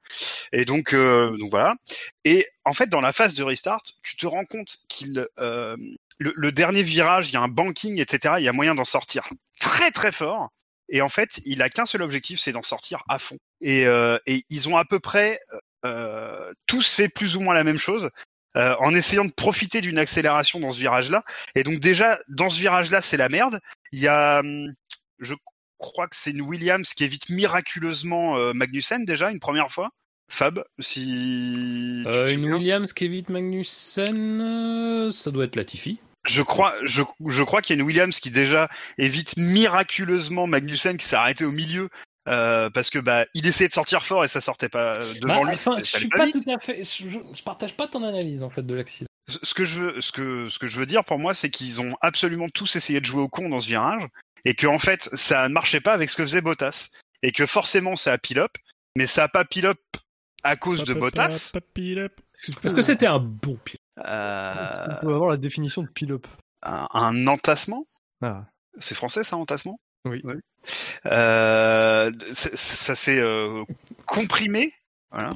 Et 0.53 0.64
donc, 0.64 0.94
euh, 0.94 1.36
donc 1.38 1.51
voilà. 1.51 1.76
Et 2.24 2.47
en 2.64 2.72
fait, 2.74 2.88
dans 2.88 3.03
la 3.03 3.12
phase 3.12 3.34
de 3.34 3.44
restart, 3.44 3.82
tu 4.03 4.16
te 4.16 4.26
rends 4.26 4.47
compte 4.47 4.78
qu'il 4.88 5.26
euh, 5.38 5.76
le, 6.18 6.32
le 6.36 6.53
dernier 6.53 6.82
virage, 6.84 7.30
il 7.30 7.34
y 7.34 7.36
a 7.36 7.42
un 7.42 7.49
banking, 7.49 8.01
etc. 8.01 8.36
Il 8.38 8.44
y 8.44 8.49
a 8.49 8.53
moyen 8.53 8.74
d'en 8.74 8.84
sortir 8.84 9.28
très 9.61 9.90
très 9.92 10.12
fort. 10.12 10.51
Et 10.88 11.03
en 11.03 11.09
fait, 11.11 11.40
il 11.44 11.62
a 11.62 11.70
qu'un 11.70 11.86
seul 11.86 12.03
objectif, 12.03 12.40
c'est 12.40 12.53
d'en 12.53 12.62
sortir 12.62 13.03
à 13.09 13.18
fond. 13.18 13.38
Et, 13.61 13.86
euh, 13.86 14.18
et 14.26 14.44
ils 14.51 14.68
ont 14.68 14.76
à 14.76 14.84
peu 14.84 15.01
près 15.01 15.40
euh, 15.84 16.53
tous 16.66 16.94
fait 16.94 17.09
plus 17.09 17.36
ou 17.36 17.40
moins 17.40 17.55
la 17.55 17.64
même 17.64 17.78
chose. 17.78 18.11
euh, 18.57 18.74
en 18.80 18.94
essayant 18.94 19.24
de 19.26 19.32
profiter 19.32 19.80
d'une 19.82 19.99
accélération 19.99 20.61
dans 20.61 20.70
ce 20.70 20.78
virage-là. 20.80 21.24
Et 21.55 21.62
donc 21.64 21.78
déjà, 21.80 22.18
dans 22.28 22.51
ce 22.51 22.59
virage-là, 22.61 23.03
c'est 23.03 23.16
la 23.18 23.28
merde. 23.28 23.61
Il 23.92 24.01
y 24.01 24.09
a, 24.09 24.40
hum, 24.40 24.72
je 25.18 25.34
crois 25.79 26.07
que 26.09 26.16
c'est 26.16 26.31
une 26.31 26.43
Williams 26.43 26.93
qui 26.95 27.05
évite 27.05 27.29
miraculeusement 27.29 28.37
euh, 28.37 28.53
Magnussen 28.53 29.05
déjà 29.05 29.31
une 29.31 29.41
première 29.41 29.70
fois. 29.70 29.91
Fab, 30.29 30.64
si 30.81 32.03
Euh, 32.07 32.27
une. 32.33 32.53
Williams 32.53 32.93
qui 32.93 33.05
évite 33.05 33.29
Magnussen, 33.29 34.41
euh, 34.41 35.11
ça 35.11 35.31
doit 35.31 35.45
être 35.45 35.57
Latifi. 35.57 35.99
Je 36.27 36.43
crois, 36.43 36.74
je, 36.83 37.03
je 37.27 37.43
crois 37.45 37.62
qu'il 37.62 37.77
y 37.77 37.79
a 37.79 37.81
une 37.81 37.87
Williams 37.87 38.18
qui 38.18 38.31
déjà 38.33 38.68
évite 38.99 39.37
miraculeusement 39.37 40.47
Magnussen 40.49 40.97
qui 40.97 41.07
s'est 41.07 41.14
arrêté 41.16 41.45
au 41.45 41.53
milieu 41.53 41.89
euh, 42.29 42.68
parce 42.70 42.91
que 42.91 42.99
bah 42.99 43.24
il 43.35 43.47
essayait 43.47 43.68
de 43.68 43.72
sortir 43.72 44.03
fort 44.03 44.24
et 44.24 44.29
ça 44.29 44.41
sortait 44.41 44.68
pas 44.68 44.97
euh, 44.97 45.14
devant 45.22 45.43
Bah, 45.45 45.51
lui. 45.51 45.57
enfin, 45.57 45.77
je 45.79 45.85
suis 45.85 46.09
pas 46.09 46.29
tout 46.29 46.43
à 46.49 46.59
fait. 46.59 46.83
Je, 46.83 47.09
je- 47.09 47.18
je 47.33 47.43
partage 47.45 47.74
pas 47.77 47.87
ton 47.87 48.03
analyse 48.03 48.43
en 48.43 48.51
fait 48.51 48.66
de 48.66 48.74
l'accident. 48.74 49.07
Ce 49.29 49.55
que 49.55 49.64
je 49.64 49.81
veux, 49.81 50.01
ce 50.01 50.11
que 50.11 50.49
ce 50.49 50.59
que 50.59 50.66
je 50.66 50.77
veux 50.79 50.87
dire 50.87 51.05
pour 51.05 51.18
moi, 51.20 51.35
c'est 51.35 51.51
qu'ils 51.51 51.81
ont 51.81 51.97
absolument 52.01 52.49
tous 52.49 52.74
essayé 52.77 53.01
de 53.01 53.05
jouer 53.07 53.22
au 53.22 53.29
con 53.29 53.49
dans 53.49 53.59
ce 53.61 53.68
virage 53.68 54.03
et 54.47 54.55
que 54.55 54.66
en 54.66 54.78
fait 54.78 55.11
ça 55.14 55.49
ne 55.49 55.53
marchait 55.53 55.80
pas 55.80 55.92
avec 55.92 56.09
ce 56.09 56.16
que 56.16 56.22
faisait 56.22 56.40
Bottas 56.40 56.88
et 57.22 57.32
que 57.32 57.44
forcément 57.47 57.97
ça 57.97 58.12
a 58.12 58.18
pile 58.18 58.38
up, 58.38 58.53
mais 58.97 59.07
ça 59.07 59.24
a 59.24 59.28
pas 59.28 59.44
pile 59.44 59.66
up 59.66 59.80
à 60.42 60.57
cause 60.57 60.84
de 60.84 60.94
Bottas. 60.94 61.51
Parce 62.62 62.74
que 62.74 62.82
c'était 62.82 63.07
un 63.07 63.18
bon 63.18 63.57
pilote. 63.64 63.80
Euh, 64.05 64.86
On 64.90 65.07
peut 65.07 65.14
avoir 65.14 65.30
la 65.30 65.36
définition 65.36 65.82
de 65.82 65.88
pile-up. 65.88 66.26
un, 66.62 66.86
un 66.92 67.26
entassement? 67.26 67.84
Ah, 68.22 68.44
C'est 68.78 68.94
français 68.94 69.24
ça, 69.24 69.36
entassement? 69.36 69.80
Oui. 70.05 70.22
Euh, 71.07 72.12
ça 72.32 72.94
s'est 72.94 73.18
euh, 73.18 73.64
comprimé. 74.07 74.72
Voilà. 75.11 75.34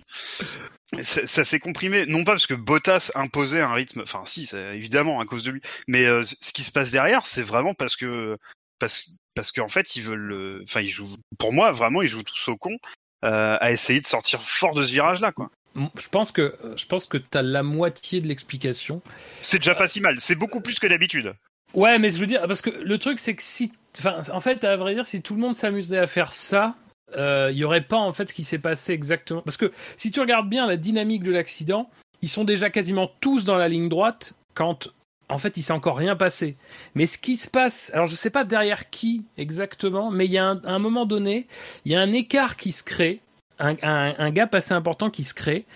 Ça, 1.03 1.27
ça 1.27 1.45
s'est 1.45 1.59
comprimé, 1.61 2.05
non 2.07 2.25
pas 2.25 2.33
parce 2.33 2.47
que 2.47 2.55
Bottas 2.55 3.11
imposait 3.15 3.63
un 3.63 3.73
rythme, 3.73 4.03
enfin 4.03 4.23
si, 4.27 4.51
évidemment 4.75 5.21
à 5.21 5.25
cause 5.25 5.45
de 5.45 5.53
lui, 5.53 5.63
mais 5.87 6.05
euh, 6.05 6.23
ce 6.23 6.53
qui 6.53 6.63
se 6.63 6.73
passe 6.73 6.91
derrière, 6.91 7.25
c'est 7.25 7.43
vraiment 7.43 7.75
parce 7.75 7.97
que 7.97 8.37
parce 8.81 9.11
parce 9.35 9.53
qu'en 9.53 9.69
fait 9.69 9.95
ils 9.95 10.03
veulent, 10.03 10.33
euh, 10.33 10.65
enfin 10.65 10.81
ils 10.81 10.89
jouent, 10.89 11.15
pour 11.39 11.53
moi 11.53 11.71
vraiment 11.71 12.03
ils 12.03 12.09
jouent 12.09 12.25
tous 12.25 12.49
au 12.49 12.57
con 12.57 12.77
euh, 13.25 13.57
à 13.61 13.71
essayer 13.71 14.01
de 14.01 14.07
sortir 14.07 14.43
fort 14.43 14.75
de 14.75 14.83
ce 14.83 14.93
virage-là, 14.93 15.31
quoi. 15.31 15.51
Je 15.77 16.09
pense 16.09 16.33
que 16.33 16.57
je 16.75 16.85
pense 16.87 17.07
que 17.07 17.17
t'as 17.17 17.43
la 17.43 17.63
moitié 17.63 18.21
de 18.21 18.27
l'explication. 18.27 19.03
C'est 19.41 19.59
déjà 19.59 19.77
pas 19.77 19.87
si 19.87 20.01
mal, 20.01 20.21
c'est 20.21 20.35
beaucoup 20.35 20.61
plus 20.61 20.81
que 20.81 20.89
d'habitude. 20.89 21.35
Ouais, 21.75 22.01
mais 22.01 22.11
je 22.11 22.19
veux 22.19 22.27
dire 22.27 22.43
parce 22.49 22.61
que 22.61 22.71
le 22.71 22.99
truc 22.99 23.21
c'est 23.21 23.37
que 23.37 23.43
si, 23.43 23.71
enfin, 23.99 24.23
en 24.33 24.41
fait, 24.41 24.65
à 24.65 24.77
vrai 24.77 24.95
dire, 24.95 25.07
si 25.07 25.23
tout 25.23 25.35
le 25.35 25.41
monde 25.41 25.55
s'amusait 25.55 25.99
à 25.99 26.09
faire 26.09 26.33
ça, 26.33 26.75
euh, 27.17 27.51
il 27.53 27.59
y 27.59 27.65
aurait 27.65 27.83
pas 27.83 27.99
en 27.99 28.13
fait 28.13 28.29
ce 28.29 28.35
qui 28.35 28.45
s'est 28.45 28.59
passé 28.59 28.93
exactement. 28.93 29.43
Parce 29.43 29.57
que 29.57 29.71
si 29.97 30.11
tu 30.11 30.21
regardes 30.21 30.49
bien 30.49 30.67
la 30.67 30.77
dynamique 30.77 31.23
de 31.23 31.31
l'accident, 31.31 31.89
ils 32.23 32.29
sont 32.29 32.45
déjà 32.45 32.71
quasiment 32.71 33.11
tous 33.21 33.45
dans 33.45 33.57
la 33.57 33.69
ligne 33.69 33.89
droite 33.89 34.35
quand 34.55 34.89
en 35.31 35.39
fait 35.39 35.57
il 35.57 35.63
s'est 35.63 35.73
encore 35.73 35.97
rien 35.97 36.17
passé. 36.17 36.57
Mais 36.95 37.07
ce 37.07 37.19
qui 37.19 37.37
se 37.37 37.49
passe, 37.49 37.91
alors 37.95 38.07
je 38.07 38.15
sais 38.15 38.31
pas 38.31 38.45
derrière 38.45 38.91
qui 38.91 39.25
exactement, 39.39 40.11
mais 40.11 40.27
il 40.27 40.33
y 40.33 40.39
a 40.39 40.57
un, 40.65 40.79
moment 40.79 41.07
donné, 41.07 41.47
il 41.85 41.93
y 41.93 41.97
a 41.97 42.01
un 42.01 42.13
écart 42.13 42.57
qui 42.57 42.73
se 42.73 42.83
crée. 42.83 43.21
Un, 43.63 44.31
gap 44.31 44.55
assez 44.55 44.73
important 44.73 45.11
qui 45.11 45.23
se 45.23 45.35
crée. 45.35 45.67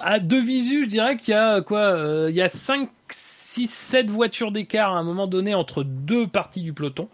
À 0.00 0.18
deux 0.18 0.40
visus, 0.40 0.84
je 0.84 0.88
dirais 0.88 1.16
qu'il 1.16 1.34
y 1.34 1.36
a 1.36 1.60
quoi 1.60 1.78
euh, 1.78 2.26
Il 2.30 2.34
y 2.34 2.42
a 2.42 2.48
5, 2.48 2.90
6, 3.08 3.70
7 3.70 4.10
voitures 4.10 4.50
d'écart 4.50 4.92
à 4.92 4.98
un 4.98 5.04
moment 5.04 5.28
donné 5.28 5.54
entre 5.54 5.84
deux 5.84 6.26
parties 6.26 6.62
du 6.62 6.72
peloton. 6.72 7.08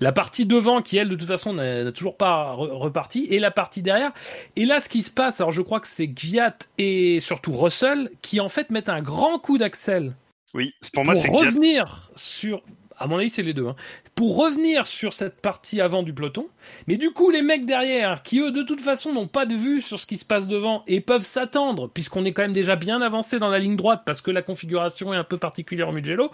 La 0.00 0.10
partie 0.10 0.46
devant, 0.46 0.80
qui 0.80 0.96
elle, 0.96 1.10
de 1.10 1.16
toute 1.16 1.28
façon, 1.28 1.52
n'a 1.52 1.84
n'a 1.84 1.92
toujours 1.92 2.16
pas 2.16 2.54
re- 2.56 2.70
reparti, 2.70 3.26
et 3.28 3.40
la 3.40 3.50
partie 3.50 3.82
derrière. 3.82 4.12
Et 4.56 4.64
là, 4.64 4.80
ce 4.80 4.88
qui 4.88 5.02
se 5.02 5.10
passe, 5.10 5.40
alors 5.42 5.52
je 5.52 5.60
crois 5.60 5.80
que 5.80 5.88
c'est 5.88 6.06
Gviat 6.06 6.56
et 6.78 7.20
surtout 7.20 7.52
Russell 7.54 8.10
qui 8.22 8.40
en 8.40 8.48
fait 8.48 8.70
mettent 8.70 8.88
un 8.88 9.02
grand 9.02 9.38
coup 9.38 9.58
d'axel 9.58 10.14
Oui, 10.54 10.74
pour 10.92 11.04
moi 11.04 11.14
c'est 11.14 11.28
pour 11.28 11.40
revenir 11.40 12.10
sur. 12.16 12.62
À 13.02 13.06
mon 13.08 13.18
avis, 13.18 13.30
c'est 13.30 13.42
les 13.42 13.52
deux. 13.54 13.66
hein. 13.66 13.74
Pour 14.14 14.36
revenir 14.36 14.86
sur 14.86 15.12
cette 15.12 15.40
partie 15.40 15.80
avant 15.80 16.02
du 16.02 16.12
peloton. 16.12 16.46
Mais 16.86 16.96
du 16.96 17.10
coup, 17.10 17.30
les 17.30 17.42
mecs 17.42 17.66
derrière, 17.66 18.22
qui 18.22 18.38
eux, 18.40 18.52
de 18.52 18.62
toute 18.62 18.80
façon, 18.80 19.12
n'ont 19.12 19.26
pas 19.26 19.46
de 19.46 19.54
vue 19.54 19.80
sur 19.80 19.98
ce 19.98 20.06
qui 20.06 20.16
se 20.16 20.24
passe 20.24 20.46
devant 20.46 20.84
et 20.86 21.00
peuvent 21.00 21.24
s'attendre, 21.24 21.88
puisqu'on 21.92 22.24
est 22.24 22.32
quand 22.32 22.42
même 22.42 22.52
déjà 22.52 22.76
bien 22.76 23.02
avancé 23.02 23.38
dans 23.38 23.48
la 23.48 23.58
ligne 23.58 23.76
droite 23.76 24.02
parce 24.06 24.20
que 24.20 24.30
la 24.30 24.42
configuration 24.42 25.12
est 25.12 25.16
un 25.16 25.24
peu 25.24 25.38
particulière 25.38 25.88
au 25.88 25.92
Mugello, 25.92 26.30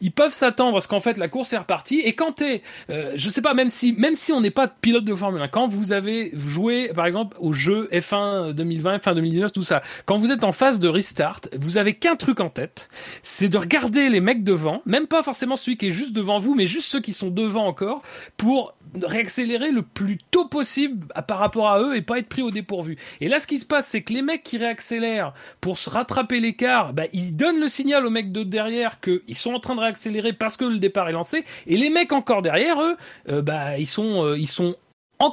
ils 0.00 0.12
peuvent 0.12 0.32
s'attendre 0.32 0.76
à 0.76 0.80
ce 0.80 0.88
qu'en 0.88 1.00
fait 1.00 1.16
la 1.18 1.28
course 1.28 1.52
est 1.52 1.58
repartie. 1.58 2.00
Et 2.00 2.14
quand 2.14 2.32
t'es, 2.32 2.62
euh, 2.90 3.12
je 3.16 3.30
sais 3.30 3.42
pas, 3.42 3.54
même 3.54 3.70
si, 3.70 3.92
même 3.94 4.14
si 4.14 4.32
on 4.32 4.40
n'est 4.40 4.50
pas 4.50 4.68
pilote 4.68 5.04
de 5.04 5.14
Formule 5.14 5.42
1, 5.42 5.48
quand 5.48 5.66
vous 5.66 5.92
avez 5.92 6.30
joué, 6.36 6.92
par 6.94 7.06
exemple, 7.06 7.36
au 7.40 7.52
jeu 7.52 7.88
F1 7.92 8.52
2020, 8.52 8.98
F1 8.98 9.14
2019, 9.14 9.52
tout 9.52 9.62
ça, 9.64 9.82
quand 10.04 10.16
vous 10.16 10.30
êtes 10.30 10.44
en 10.44 10.52
phase 10.52 10.78
de 10.78 10.88
restart, 10.88 11.40
vous 11.58 11.76
avez 11.78 11.94
qu'un 11.94 12.16
truc 12.16 12.40
en 12.40 12.50
tête, 12.50 12.88
c'est 13.22 13.48
de 13.48 13.58
regarder 13.58 14.08
les 14.08 14.20
mecs 14.20 14.44
devant, 14.44 14.82
même 14.86 15.06
pas 15.06 15.22
forcément 15.22 15.56
celui 15.56 15.76
qui 15.76 15.88
est 15.88 15.90
juste 15.96 16.12
devant 16.12 16.38
vous, 16.38 16.54
mais 16.54 16.66
juste 16.66 16.88
ceux 16.88 17.00
qui 17.00 17.12
sont 17.12 17.30
devant 17.30 17.66
encore, 17.66 18.02
pour 18.36 18.74
réaccélérer 19.02 19.70
le 19.70 19.82
plus 19.82 20.18
tôt 20.30 20.46
possible 20.48 21.06
par 21.26 21.38
rapport 21.38 21.68
à 21.68 21.80
eux 21.80 21.96
et 21.96 22.02
pas 22.02 22.18
être 22.18 22.28
pris 22.28 22.42
au 22.42 22.50
dépourvu. 22.50 22.96
Et 23.20 23.28
là, 23.28 23.40
ce 23.40 23.46
qui 23.46 23.58
se 23.58 23.66
passe, 23.66 23.86
c'est 23.88 24.02
que 24.02 24.12
les 24.12 24.22
mecs 24.22 24.42
qui 24.42 24.58
réaccélèrent 24.58 25.32
pour 25.60 25.78
se 25.78 25.90
rattraper 25.90 26.40
l'écart, 26.40 26.92
bah, 26.92 27.04
ils 27.12 27.34
donnent 27.34 27.60
le 27.60 27.68
signal 27.68 28.06
aux 28.06 28.10
mecs 28.10 28.32
de 28.32 28.42
derrière 28.42 29.00
qu'ils 29.00 29.36
sont 29.36 29.54
en 29.54 29.60
train 29.60 29.74
de 29.74 29.80
réaccélérer 29.80 30.32
parce 30.32 30.56
que 30.56 30.64
le 30.64 30.78
départ 30.78 31.08
est 31.08 31.12
lancé, 31.12 31.44
et 31.66 31.76
les 31.76 31.90
mecs 31.90 32.12
encore 32.12 32.42
derrière 32.42 32.80
eux, 32.80 32.96
euh, 33.28 33.42
bah, 33.42 33.78
ils 33.78 33.86
sont, 33.86 34.24
euh, 34.24 34.38
ils 34.38 34.48
sont, 34.48 34.76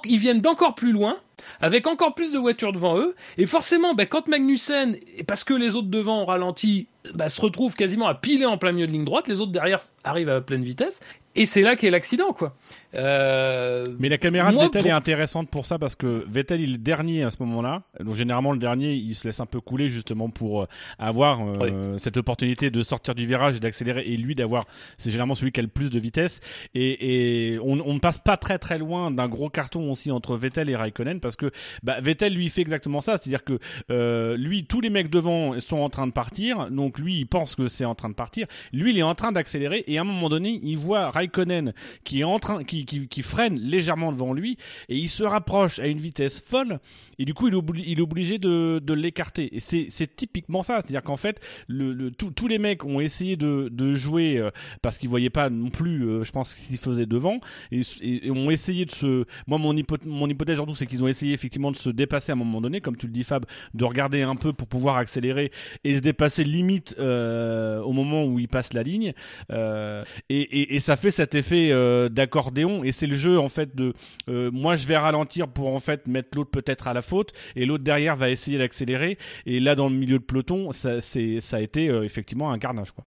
ils 0.05 0.20
viennent 0.20 0.41
d'encore 0.41 0.76
plus 0.76 0.91
loin, 0.91 1.18
avec 1.61 1.88
encore 1.88 2.14
plus 2.14 2.32
de 2.32 2.39
voitures 2.39 2.72
devant 2.72 2.97
eux, 2.97 3.16
et 3.38 3.45
forcément, 3.45 3.93
bah, 3.93 4.05
quand 4.05 4.28
Magnussen, 4.28 4.97
parce 5.28 5.43
que 5.43 5.53
les 5.53 5.76
autres 5.76 5.89
devant 5.89 6.22
ont 6.22 6.26
ralenti, 6.26 6.88
bah, 7.13 7.29
se 7.29 7.41
retrouve 7.41 7.75
quasiment 7.75 8.07
à 8.07 8.15
piler 8.15 8.45
en 8.45 8.57
plein 8.57 8.71
milieu 8.71 8.87
de 8.87 8.91
ligne 8.91 9.05
droite, 9.05 9.27
les 9.27 9.39
autres 9.39 9.51
derrière 9.51 9.79
arrivent 10.03 10.29
à 10.29 10.41
pleine 10.41 10.63
vitesse, 10.63 11.01
et 11.35 11.45
c'est 11.47 11.61
là 11.63 11.75
qu'est 11.75 11.89
l'accident, 11.89 12.31
quoi. 12.31 12.55
Euh, 12.95 13.87
Mais 13.99 14.07
la 14.09 14.17
caméra 14.19 14.49
de 14.51 14.55
moi, 14.55 14.63
Vettel 14.65 14.81
pour- 14.83 14.91
est 14.91 14.93
intéressante 14.93 15.49
pour 15.49 15.65
ça 15.65 15.79
parce 15.79 15.95
que 15.95 16.23
Vettel 16.29 16.61
il 16.61 16.69
est 16.69 16.73
le 16.73 16.77
dernier 16.77 17.23
à 17.23 17.31
ce 17.31 17.37
moment-là. 17.41 17.81
Donc 17.99 18.13
généralement 18.13 18.51
le 18.51 18.59
dernier 18.59 18.93
il 18.93 19.15
se 19.15 19.27
laisse 19.27 19.39
un 19.39 19.47
peu 19.47 19.59
couler 19.59 19.87
justement 19.89 20.29
pour 20.29 20.61
euh, 20.61 20.65
avoir 20.99 21.39
euh, 21.41 21.97
cette 21.97 22.17
opportunité 22.17 22.69
de 22.69 22.81
sortir 22.83 23.15
du 23.15 23.25
virage 23.25 23.55
et 23.57 23.59
d'accélérer 23.59 24.03
et 24.05 24.15
lui 24.17 24.35
d'avoir 24.35 24.65
c'est 24.99 25.09
généralement 25.09 25.33
celui 25.33 25.51
qui 25.51 25.59
a 25.59 25.63
le 25.63 25.69
plus 25.69 25.89
de 25.89 25.99
vitesse 25.99 26.39
et, 26.75 27.53
et 27.53 27.59
on, 27.59 27.79
on 27.83 27.95
ne 27.95 27.99
passe 27.99 28.19
pas 28.19 28.37
très 28.37 28.59
très 28.59 28.77
loin 28.77 29.09
d'un 29.09 29.27
gros 29.27 29.49
carton 29.49 29.91
aussi 29.91 30.11
entre 30.11 30.35
Vettel 30.37 30.69
et 30.69 30.75
Raikkonen 30.75 31.19
parce 31.19 31.35
que 31.35 31.49
bah, 31.81 31.99
Vettel 31.99 32.33
lui 32.35 32.49
fait 32.49 32.61
exactement 32.61 33.01
ça, 33.01 33.17
c'est-à-dire 33.17 33.43
que 33.43 33.57
euh, 33.89 34.37
lui 34.37 34.65
tous 34.65 34.81
les 34.81 34.91
mecs 34.91 35.09
devant 35.09 35.59
sont 35.59 35.79
en 35.79 35.89
train 35.89 36.05
de 36.05 36.11
partir 36.13 36.69
donc 36.69 36.92
lui 36.97 37.19
il 37.19 37.25
pense 37.25 37.55
que 37.55 37.67
c'est 37.67 37.85
en 37.85 37.95
train 37.95 38.09
de 38.09 38.13
partir, 38.15 38.47
lui 38.71 38.91
il 38.91 38.97
est 38.97 39.03
en 39.03 39.15
train 39.15 39.31
d'accélérer 39.31 39.83
et 39.87 39.97
à 39.97 40.01
un 40.01 40.05
moment 40.05 40.29
donné 40.29 40.59
il 40.63 40.77
voit 40.77 41.09
Raikkonen 41.11 41.73
qui 42.03 42.21
est 42.21 42.23
en 42.23 42.39
train 42.39 42.63
qui, 42.63 42.85
qui, 42.85 43.21
freine 43.21 43.59
légèrement 43.59 44.11
devant 44.11 44.33
lui 44.33 44.57
et 44.89 44.97
il 44.97 45.09
se 45.09 45.23
rapproche 45.23 45.79
à 45.79 45.87
une 45.87 45.99
vitesse 45.99 46.41
folle 46.41 46.79
et 47.19 47.25
du 47.25 47.33
coup 47.33 47.47
il 47.47 47.53
est, 47.53 48.01
obligé 48.01 48.37
de, 48.39 48.79
de 48.83 48.93
l'écarter. 48.93 49.55
Et 49.55 49.59
c'est 49.59 50.15
typiquement 50.15 50.63
ça. 50.63 50.81
C'est 50.81 50.87
à 50.87 50.91
dire 50.91 51.03
qu'en 51.03 51.17
fait 51.17 51.39
le, 51.67 51.93
le- 51.93 52.11
tous- 52.11 52.47
les 52.47 52.57
mecs 52.57 52.83
ont 52.83 52.99
essayé 52.99 53.37
de, 53.37 53.69
de 53.71 53.93
jouer 53.93 54.37
euh, 54.37 54.49
parce 54.81 54.97
qu'ils 54.97 55.09
voyaient 55.09 55.29
pas 55.29 55.49
non 55.49 55.69
plus 55.69 56.03
euh, 56.05 56.23
je 56.23 56.31
pense 56.31 56.53
qu'ils 56.53 56.77
faisaient 56.77 57.05
devant 57.05 57.39
et, 57.71 57.81
et- 58.01 58.27
et 58.27 58.31
ont 58.31 58.51
essayé 58.51 58.85
de 58.85 58.91
se 58.91 59.25
moi 59.47 59.57
mon, 59.57 59.73
hypo- 59.75 59.97
mon 60.05 60.27
hypothèse 60.27 60.55
surtout 60.57 60.75
c'est 60.75 60.85
qu'ils 60.87 61.03
ont 61.03 61.07
essayé 61.07 61.33
effectivement 61.33 61.71
de 61.71 61.77
se 61.77 61.89
dépasser 61.89 62.31
à 62.31 62.35
un 62.35 62.37
moment 62.37 62.59
donné 62.59 62.81
comme 62.81 62.97
tu 62.97 63.05
le 63.07 63.13
dis 63.13 63.23
Fab 63.23 63.45
de 63.73 63.85
regarder 63.85 64.23
un 64.23 64.35
peu 64.35 64.51
pour 64.51 64.67
pouvoir 64.67 64.97
accélérer 64.97 65.51
et 65.83 65.95
se 65.95 66.01
dépasser 66.01 66.43
limite 66.43 66.82
euh, 66.99 67.79
au 67.81 67.91
moment 67.91 68.25
où 68.25 68.39
ils 68.39 68.47
passent 68.47 68.73
la 68.73 68.84
ligne 68.84 69.13
euh, 69.51 70.03
et, 70.29 70.79
ça 70.79 70.95
fait 70.95 71.11
cet 71.11 71.36
effet 71.36 71.69
euh, 71.71 72.09
d'accordéon 72.09 72.84
et 72.84 72.91
c'est 72.91 73.07
le 73.07 73.15
jeu 73.15 73.39
en 73.39 73.49
fait 73.49 73.75
de 73.75 73.93
moi 74.27 74.75
je 74.75 74.88
vais 74.88 74.97
ralentir 74.97 75.47
pour 75.47 75.73
en 75.73 75.79
fait 75.79 76.07
mettre 76.07 76.29
l'autre 76.36 76.51
peut-être 76.51 76.88
à 76.88 76.93
la 76.93 77.01
faute 77.01 77.31
et 77.55 77.65
l'autre 77.65 77.84
derrière 77.84 78.15
va 78.15 78.29
essayer 78.29 78.57
d'accélérer 78.57 79.17
et 79.45 79.59
là 79.59 79.75
dans 79.75 79.89
le 79.89 79.95
milieu 79.95 80.19
de 80.19 80.23
peloton 80.23 80.71
ça 80.71 80.99
ça 81.01 81.57
a 81.57 81.59
été 81.59 81.86
effectivement 81.86 82.51
un 82.51 82.59
carnage 82.59 82.91
quoi. 82.91 83.05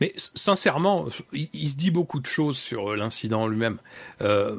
Mais 0.00 0.12
sincèrement, 0.16 1.06
il, 1.32 1.68
se 1.68 1.76
dit 1.76 1.90
beaucoup 1.90 2.20
de 2.20 2.26
choses 2.26 2.58
sur 2.58 2.92
euh, 2.92 2.96
l'incident 2.96 3.46
lui-même. 3.46 3.78
Euh, 4.22 4.56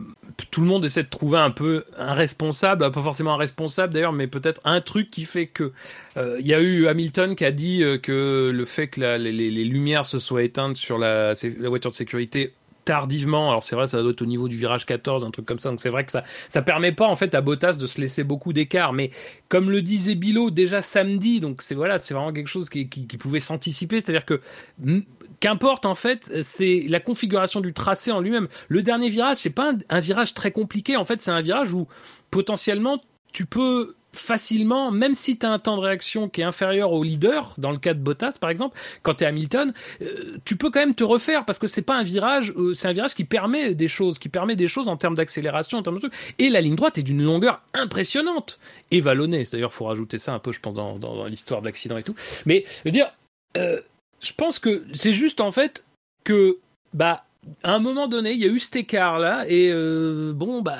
tout 0.51 0.61
le 0.61 0.67
monde 0.67 0.85
essaie 0.85 1.03
de 1.03 1.09
trouver 1.09 1.39
un 1.39 1.51
peu 1.51 1.85
un 1.97 2.13
responsable, 2.13 2.89
pas 2.91 3.01
forcément 3.01 3.33
un 3.33 3.37
responsable 3.37 3.93
d'ailleurs, 3.93 4.13
mais 4.13 4.27
peut-être 4.27 4.61
un 4.63 4.81
truc 4.81 5.11
qui 5.11 5.23
fait 5.23 5.47
que. 5.47 5.71
euh, 6.17 6.37
Il 6.39 6.47
y 6.47 6.53
a 6.53 6.61
eu 6.61 6.87
Hamilton 6.87 7.35
qui 7.35 7.45
a 7.45 7.51
dit 7.51 7.83
que 8.01 8.51
le 8.53 8.65
fait 8.65 8.87
que 8.87 9.01
les, 9.17 9.31
lumières 9.65 10.05
se 10.05 10.19
soient 10.19 10.43
éteintes 10.43 10.77
sur 10.77 10.97
la 10.97 11.33
voiture 11.67 11.91
de 11.91 11.95
sécurité 11.95 12.53
tardivement, 12.85 13.49
alors 13.49 13.63
c'est 13.63 13.75
vrai, 13.75 13.87
ça 13.87 14.01
doit 14.01 14.11
être 14.11 14.21
au 14.21 14.27
niveau 14.27 14.47
du 14.47 14.55
virage 14.55 14.85
14, 14.85 15.25
un 15.25 15.31
truc 15.31 15.45
comme 15.45 15.59
ça, 15.59 15.69
donc 15.69 15.79
c'est 15.81 15.89
vrai 15.89 16.05
que 16.05 16.11
ça, 16.11 16.23
ça 16.47 16.61
permet 16.61 16.91
pas 16.91 17.07
en 17.07 17.15
fait 17.15 17.33
à 17.33 17.41
Bottas 17.41 17.73
de 17.73 17.87
se 17.87 17.99
laisser 17.99 18.23
beaucoup 18.23 18.53
d'écart, 18.53 18.93
mais 18.93 19.09
comme 19.49 19.71
le 19.71 19.81
disait 19.81 20.13
Bilo 20.13 20.51
déjà 20.51 20.83
samedi, 20.83 21.39
donc 21.39 21.63
c'est 21.63 21.75
voilà, 21.75 21.97
c'est 21.97 22.13
vraiment 22.13 22.31
quelque 22.31 22.47
chose 22.47 22.69
qui, 22.69 22.85
pouvait 23.17 23.39
s'anticiper, 23.39 23.99
c'est-à-dire 23.99 24.25
que 24.25 24.39
qu'importe 25.39 25.85
en 25.85 25.95
fait, 25.95 26.31
c'est 26.43 26.85
la 26.87 26.99
configuration 26.99 27.59
du 27.59 27.73
tracé 27.73 28.11
en 28.11 28.19
lui-même. 28.19 28.47
Le 28.67 28.83
dernier 28.83 29.09
virage, 29.09 29.37
c'est 29.37 29.49
pas 29.49 29.73
un 29.89 29.99
virage 29.99 30.33
très 30.35 30.51
compliqué, 30.51 30.95
en 30.95 31.03
fait, 31.03 31.21
c'est 31.21 31.31
un 31.31 31.41
virage 31.41 31.73
où 31.73 31.87
potentiellement 32.29 33.01
tu 33.33 33.45
peux 33.45 33.95
facilement, 34.15 34.91
même 34.91 35.15
si 35.15 35.37
tu 35.37 35.45
as 35.45 35.51
un 35.51 35.59
temps 35.59 35.77
de 35.77 35.81
réaction 35.81 36.29
qui 36.29 36.41
est 36.41 36.43
inférieur 36.43 36.91
au 36.91 37.03
leader, 37.03 37.53
dans 37.57 37.71
le 37.71 37.77
cas 37.77 37.93
de 37.93 37.99
Bottas 37.99 38.37
par 38.39 38.49
exemple, 38.49 38.77
quand 39.03 39.15
tu 39.15 39.23
es 39.23 39.27
Hamilton, 39.27 39.73
euh, 40.01 40.37
tu 40.45 40.55
peux 40.55 40.69
quand 40.69 40.79
même 40.79 40.95
te 40.95 41.03
refaire 41.03 41.45
parce 41.45 41.59
que 41.59 41.67
c'est 41.67 41.81
pas 41.81 41.95
un 41.95 42.03
virage, 42.03 42.53
euh, 42.57 42.73
c'est 42.73 42.87
un 42.87 42.93
virage 42.93 43.15
qui 43.15 43.23
permet 43.23 43.75
des 43.75 43.87
choses, 43.87 44.19
qui 44.19 44.29
permet 44.29 44.55
des 44.55 44.67
choses 44.67 44.87
en 44.87 44.97
termes 44.97 45.15
d'accélération, 45.15 45.77
en 45.77 45.83
termes 45.83 45.95
de 45.95 46.01
trucs. 46.01 46.13
Et 46.39 46.49
la 46.49 46.61
ligne 46.61 46.75
droite 46.75 46.97
est 46.97 47.03
d'une 47.03 47.23
longueur 47.23 47.61
impressionnante 47.73 48.59
et 48.91 48.99
vallonnée. 48.99 49.45
D'ailleurs, 49.51 49.73
faut 49.73 49.85
rajouter 49.85 50.17
ça 50.17 50.33
un 50.33 50.39
peu, 50.39 50.51
je 50.51 50.59
pense, 50.59 50.73
dans, 50.73 51.25
l'histoire 51.25 51.61
d'accident 51.61 51.97
et 51.97 52.03
tout. 52.03 52.15
Mais 52.45 52.63
je 52.67 52.83
veux 52.85 52.91
dire, 52.91 53.11
euh, 53.57 53.81
je 54.21 54.31
pense 54.33 54.59
que 54.59 54.83
c'est 54.93 55.13
juste 55.13 55.41
en 55.41 55.51
fait 55.51 55.85
que 56.23 56.57
bah 56.93 57.24
à 57.63 57.73
un 57.73 57.79
moment 57.79 58.07
donné, 58.07 58.33
il 58.33 58.39
y 58.39 58.45
a 58.45 58.47
eu 58.47 58.59
cet 58.59 58.75
écart 58.75 59.19
là 59.19 59.45
et 59.47 59.69
euh, 59.71 60.33
bon 60.33 60.61
bah 60.61 60.77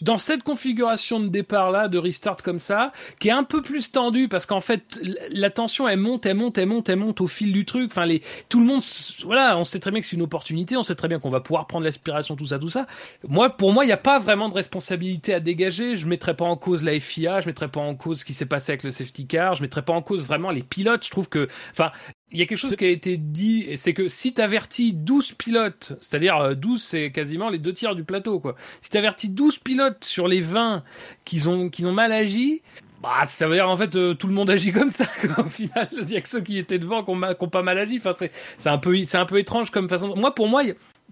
dans 0.00 0.18
cette 0.18 0.42
configuration 0.42 1.20
de 1.20 1.28
départ 1.28 1.70
là 1.70 1.88
de 1.88 1.98
restart 1.98 2.42
comme 2.42 2.58
ça, 2.58 2.92
qui 3.20 3.28
est 3.28 3.32
un 3.32 3.44
peu 3.44 3.62
plus 3.62 3.92
tendue 3.92 4.28
parce 4.28 4.46
qu'en 4.46 4.60
fait 4.60 5.00
la 5.30 5.50
tension 5.50 5.88
elle 5.88 5.98
monte, 5.98 6.26
elle 6.26 6.36
monte, 6.36 6.58
elle 6.58 6.66
monte, 6.66 6.88
elle 6.88 6.96
monte 6.96 7.20
au 7.20 7.26
fil 7.26 7.52
du 7.52 7.64
truc. 7.64 7.90
Enfin 7.90 8.06
les 8.06 8.22
tout 8.48 8.60
le 8.60 8.66
monde 8.66 8.82
voilà, 9.24 9.58
on 9.58 9.64
sait 9.64 9.80
très 9.80 9.90
bien 9.90 10.00
que 10.00 10.06
c'est 10.06 10.16
une 10.16 10.22
opportunité, 10.22 10.76
on 10.76 10.82
sait 10.82 10.94
très 10.94 11.08
bien 11.08 11.18
qu'on 11.18 11.30
va 11.30 11.40
pouvoir 11.40 11.66
prendre 11.66 11.84
l'aspiration 11.84 12.36
tout 12.36 12.46
ça 12.46 12.58
tout 12.58 12.70
ça. 12.70 12.86
Moi 13.26 13.50
pour 13.50 13.72
moi, 13.72 13.84
il 13.84 13.88
n'y 13.88 13.92
a 13.92 13.98
pas 13.98 14.18
vraiment 14.18 14.48
de 14.48 14.54
responsabilité 14.54 15.34
à 15.34 15.40
dégager, 15.40 15.94
je 15.94 16.06
mettrais 16.06 16.34
pas 16.34 16.44
en 16.46 16.56
cause 16.56 16.82
la 16.82 16.98
FIA, 16.98 17.40
je 17.40 17.46
mettrais 17.46 17.68
pas 17.68 17.80
en 17.80 17.94
cause 17.94 18.20
ce 18.20 18.24
qui 18.24 18.34
s'est 18.34 18.46
passé 18.46 18.72
avec 18.72 18.82
le 18.82 18.90
safety 18.90 19.26
car, 19.26 19.54
je 19.54 19.62
mettrais 19.62 19.82
pas 19.82 19.92
en 19.92 20.02
cause 20.02 20.26
vraiment 20.26 20.50
les 20.50 20.62
pilotes, 20.62 21.04
je 21.04 21.10
trouve 21.10 21.28
que 21.28 21.48
enfin 21.70 21.92
il 22.30 22.38
y 22.38 22.42
a 22.42 22.46
quelque 22.46 22.58
chose 22.58 22.76
qui 22.76 22.84
a 22.84 22.88
été 22.88 23.16
dit, 23.16 23.64
et 23.68 23.76
c'est 23.76 23.94
que 23.94 24.08
si 24.08 24.34
t'avertis 24.34 24.92
12 24.92 25.32
pilotes, 25.32 25.94
c'est-à-dire 26.00 26.36
euh, 26.36 26.54
12, 26.54 26.82
c'est 26.82 27.10
quasiment 27.10 27.48
les 27.48 27.58
deux 27.58 27.72
tiers 27.72 27.94
du 27.94 28.04
plateau, 28.04 28.38
quoi. 28.38 28.54
Si 28.82 28.90
t'avertis 28.90 29.30
12 29.30 29.58
pilotes 29.58 30.04
sur 30.04 30.28
les 30.28 30.40
20 30.40 30.82
qu'ils 31.24 31.48
ont, 31.48 31.70
qu'ils 31.70 31.88
ont 31.88 31.92
mal 31.92 32.12
agi, 32.12 32.62
bah, 33.00 33.24
ça 33.26 33.46
veut 33.46 33.54
dire 33.54 33.68
en 33.68 33.76
fait 33.76 33.94
euh, 33.96 34.14
tout 34.14 34.26
le 34.26 34.34
monde 34.34 34.50
agit 34.56 34.72
comme 34.72 34.90
ça. 34.90 35.06
Quoi. 35.20 35.44
Au 35.44 35.48
final, 35.48 35.88
il 35.92 36.10
y 36.10 36.16
a 36.16 36.20
que 36.20 36.28
ceux 36.28 36.40
qui 36.40 36.58
étaient 36.58 36.78
devant 36.78 37.04
qui 37.04 37.10
ont, 37.10 37.48
pas 37.48 37.62
mal 37.62 37.78
agi. 37.78 37.98
Enfin, 37.98 38.12
c'est 38.16 38.32
c'est 38.56 38.68
un 38.68 38.78
peu 38.78 39.02
c'est 39.04 39.18
un 39.18 39.26
peu 39.26 39.38
étrange 39.38 39.70
comme 39.70 39.88
façon. 39.88 40.14
Moi, 40.16 40.34
pour 40.34 40.48
moi, 40.48 40.62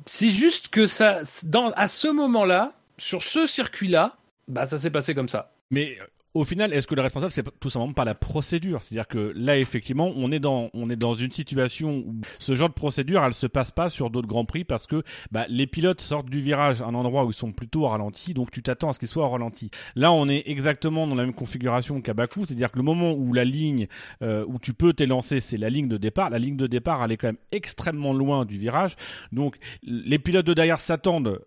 c'est 0.04 0.30
juste 0.30 0.68
que 0.68 0.86
ça 0.86 1.22
dans 1.44 1.70
à 1.70 1.88
ce 1.88 2.08
moment-là, 2.08 2.72
sur 2.98 3.22
ce 3.22 3.46
circuit-là, 3.46 4.16
bah 4.48 4.66
ça 4.66 4.78
s'est 4.78 4.90
passé 4.90 5.14
comme 5.14 5.28
ça. 5.28 5.52
Mais 5.70 5.96
euh, 6.00 6.04
au 6.36 6.44
final, 6.44 6.72
est-ce 6.74 6.86
que 6.86 6.94
le 6.94 7.00
responsable, 7.00 7.32
c'est 7.32 7.58
tout 7.58 7.70
simplement 7.70 7.94
pas 7.94 8.04
la 8.04 8.14
procédure? 8.14 8.82
C'est-à-dire 8.82 9.08
que 9.08 9.32
là, 9.34 9.56
effectivement, 9.56 10.12
on 10.14 10.30
est 10.30 10.38
dans, 10.38 10.68
une 11.14 11.30
situation 11.30 12.04
où 12.06 12.20
ce 12.38 12.54
genre 12.54 12.68
de 12.68 12.74
procédure, 12.74 13.24
elle 13.24 13.32
se 13.32 13.46
passe 13.46 13.70
pas 13.70 13.88
sur 13.88 14.10
d'autres 14.10 14.28
grands 14.28 14.44
prix 14.44 14.64
parce 14.64 14.86
que 14.86 15.02
bah, 15.32 15.46
les 15.48 15.66
pilotes 15.66 16.02
sortent 16.02 16.28
du 16.28 16.40
virage 16.40 16.82
à 16.82 16.86
un 16.86 16.94
endroit 16.94 17.24
où 17.24 17.30
ils 17.30 17.34
sont 17.34 17.52
plutôt 17.52 17.84
au 17.84 17.88
ralenti, 17.88 18.34
donc 18.34 18.50
tu 18.50 18.62
t'attends 18.62 18.90
à 18.90 18.92
ce 18.92 18.98
qu'ils 18.98 19.08
soient 19.08 19.24
au 19.24 19.30
ralenti. 19.30 19.70
Là, 19.94 20.12
on 20.12 20.28
est 20.28 20.42
exactement 20.46 21.06
dans 21.06 21.14
la 21.14 21.24
même 21.24 21.34
configuration 21.34 22.02
qu'à 22.02 22.12
Bakou, 22.12 22.44
c'est-à-dire 22.44 22.70
que 22.70 22.76
le 22.76 22.84
moment 22.84 23.12
où 23.12 23.32
la 23.32 23.44
ligne 23.44 23.88
euh, 24.22 24.44
où 24.46 24.58
tu 24.58 24.74
peux 24.74 24.92
t'élancer, 24.92 25.40
c'est 25.40 25.56
la 25.56 25.70
ligne 25.70 25.88
de 25.88 25.96
départ. 25.96 26.28
La 26.28 26.38
ligne 26.38 26.56
de 26.56 26.66
départ, 26.66 27.02
elle 27.02 27.12
est 27.12 27.16
quand 27.16 27.28
même 27.28 27.38
extrêmement 27.50 28.12
loin 28.12 28.44
du 28.44 28.58
virage, 28.58 28.96
donc 29.32 29.56
les 29.82 30.18
pilotes 30.18 30.46
de 30.46 30.54
derrière 30.54 30.80
s'attendent. 30.80 31.40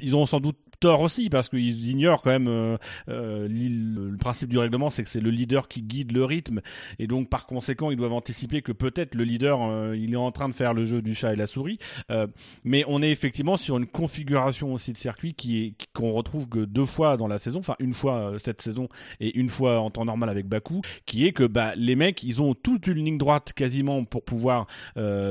Ils 0.00 0.16
ont 0.16 0.24
sans 0.24 0.40
doute 0.40 0.56
tort 0.82 1.00
aussi 1.00 1.30
parce 1.30 1.48
qu'ils 1.48 1.88
ignorent 1.88 2.22
quand 2.22 2.30
même 2.30 2.48
euh, 2.48 2.76
euh, 3.08 3.48
le 3.48 4.16
principe 4.16 4.48
du 4.48 4.58
règlement, 4.58 4.90
c'est 4.90 5.04
que 5.04 5.08
c'est 5.08 5.20
le 5.20 5.30
leader 5.30 5.68
qui 5.68 5.82
guide 5.82 6.12
le 6.12 6.24
rythme 6.24 6.60
et 6.98 7.06
donc 7.06 7.28
par 7.28 7.46
conséquent 7.46 7.90
ils 7.90 7.96
doivent 7.96 8.12
anticiper 8.12 8.62
que 8.62 8.72
peut-être 8.72 9.14
le 9.14 9.22
leader 9.22 9.60
euh, 9.62 9.96
il 9.96 10.12
est 10.12 10.16
en 10.16 10.32
train 10.32 10.48
de 10.48 10.54
faire 10.54 10.74
le 10.74 10.84
jeu 10.84 11.02
du 11.02 11.14
chat 11.14 11.32
et 11.32 11.36
la 11.36 11.46
souris. 11.46 11.78
Euh, 12.10 12.26
mais 12.64 12.84
on 12.88 13.00
est 13.00 13.10
effectivement 13.10 13.56
sur 13.56 13.76
une 13.78 13.86
configuration 13.86 14.72
aussi 14.72 14.92
de 14.92 14.98
circuit 14.98 15.34
qui 15.34 15.64
est 15.64 15.74
qu'on 15.92 16.10
retrouve 16.10 16.48
que 16.48 16.64
deux 16.64 16.84
fois 16.84 17.16
dans 17.16 17.28
la 17.28 17.38
saison, 17.38 17.60
enfin 17.60 17.76
une 17.78 17.94
fois 17.94 18.32
euh, 18.32 18.38
cette 18.38 18.60
saison 18.60 18.88
et 19.20 19.38
une 19.38 19.48
fois 19.48 19.80
en 19.80 19.90
temps 19.90 20.04
normal 20.04 20.28
avec 20.28 20.46
Baku, 20.46 20.80
qui 21.06 21.26
est 21.26 21.32
que 21.32 21.44
bah 21.44 21.74
les 21.76 21.94
mecs 21.94 22.24
ils 22.24 22.42
ont 22.42 22.54
toute 22.54 22.88
une 22.88 23.04
ligne 23.04 23.18
droite 23.18 23.52
quasiment 23.52 24.04
pour 24.04 24.24
pouvoir 24.24 24.66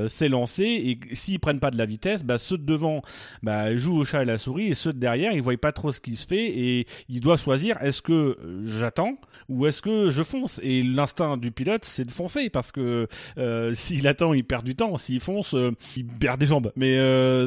s'élancer 0.07 0.63
et 0.63 1.15
s'ils 1.15 1.39
prennent 1.39 1.59
pas 1.59 1.71
de 1.71 1.77
la 1.77 1.85
vitesse, 1.85 2.23
bah 2.23 2.37
ceux 2.37 2.57
de 2.57 2.63
devant 2.63 3.01
bah, 3.43 3.75
jouent 3.75 3.97
au 3.97 4.05
chat 4.05 4.21
et 4.21 4.25
la 4.25 4.37
souris 4.37 4.67
et 4.67 4.73
ceux 4.73 4.93
de 4.93 4.99
derrière 4.99 5.33
ils 5.33 5.40
voient 5.41 5.57
pas 5.57 5.71
trop 5.71 5.91
ce 5.91 5.99
qui 5.99 6.15
se 6.15 6.27
fait 6.27 6.45
et 6.45 6.87
ils 7.09 7.19
doivent 7.19 7.41
choisir 7.41 7.81
est-ce 7.81 8.01
que 8.01 8.13
euh, 8.13 8.61
j'attends 8.65 9.15
ou 9.49 9.67
est-ce 9.67 9.81
que 9.81 10.09
je 10.09 10.23
fonce? 10.23 10.59
Et 10.63 10.83
l'instinct 10.83 11.37
du 11.37 11.51
pilote 11.51 11.85
c'est 11.85 12.05
de 12.05 12.11
foncer 12.11 12.49
parce 12.49 12.71
que 12.71 13.07
euh, 13.37 13.73
s'il 13.73 14.07
attend 14.07 14.33
il 14.33 14.43
perd 14.43 14.65
du 14.65 14.75
temps. 14.75 14.97
S'il 14.97 15.19
fonce 15.19 15.53
euh, 15.53 15.71
il 15.95 16.07
perd 16.07 16.39
des 16.39 16.45
jambes. 16.45 16.71
Mais 16.75 16.97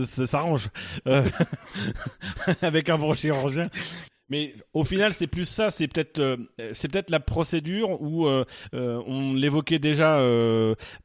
ça 0.07 0.27
s'arrange 0.27 0.69
avec 2.63 2.89
un 2.91 2.99
bon 2.99 3.13
chirurgien 3.13 3.69
mais 4.31 4.55
au 4.73 4.85
final, 4.85 5.13
c'est 5.13 5.27
plus 5.27 5.45
ça. 5.45 5.71
C'est 5.71 5.87
peut-être, 5.87 6.19
euh, 6.19 6.37
c'est 6.73 6.89
peut-être 6.89 7.11
la 7.11 7.21
procédure 7.21 8.01
où 8.01 8.27
euh, 8.27 8.45
euh, 8.75 9.03
on 9.07 9.35
l'évoquait 9.35 9.79
déjà 9.79 10.19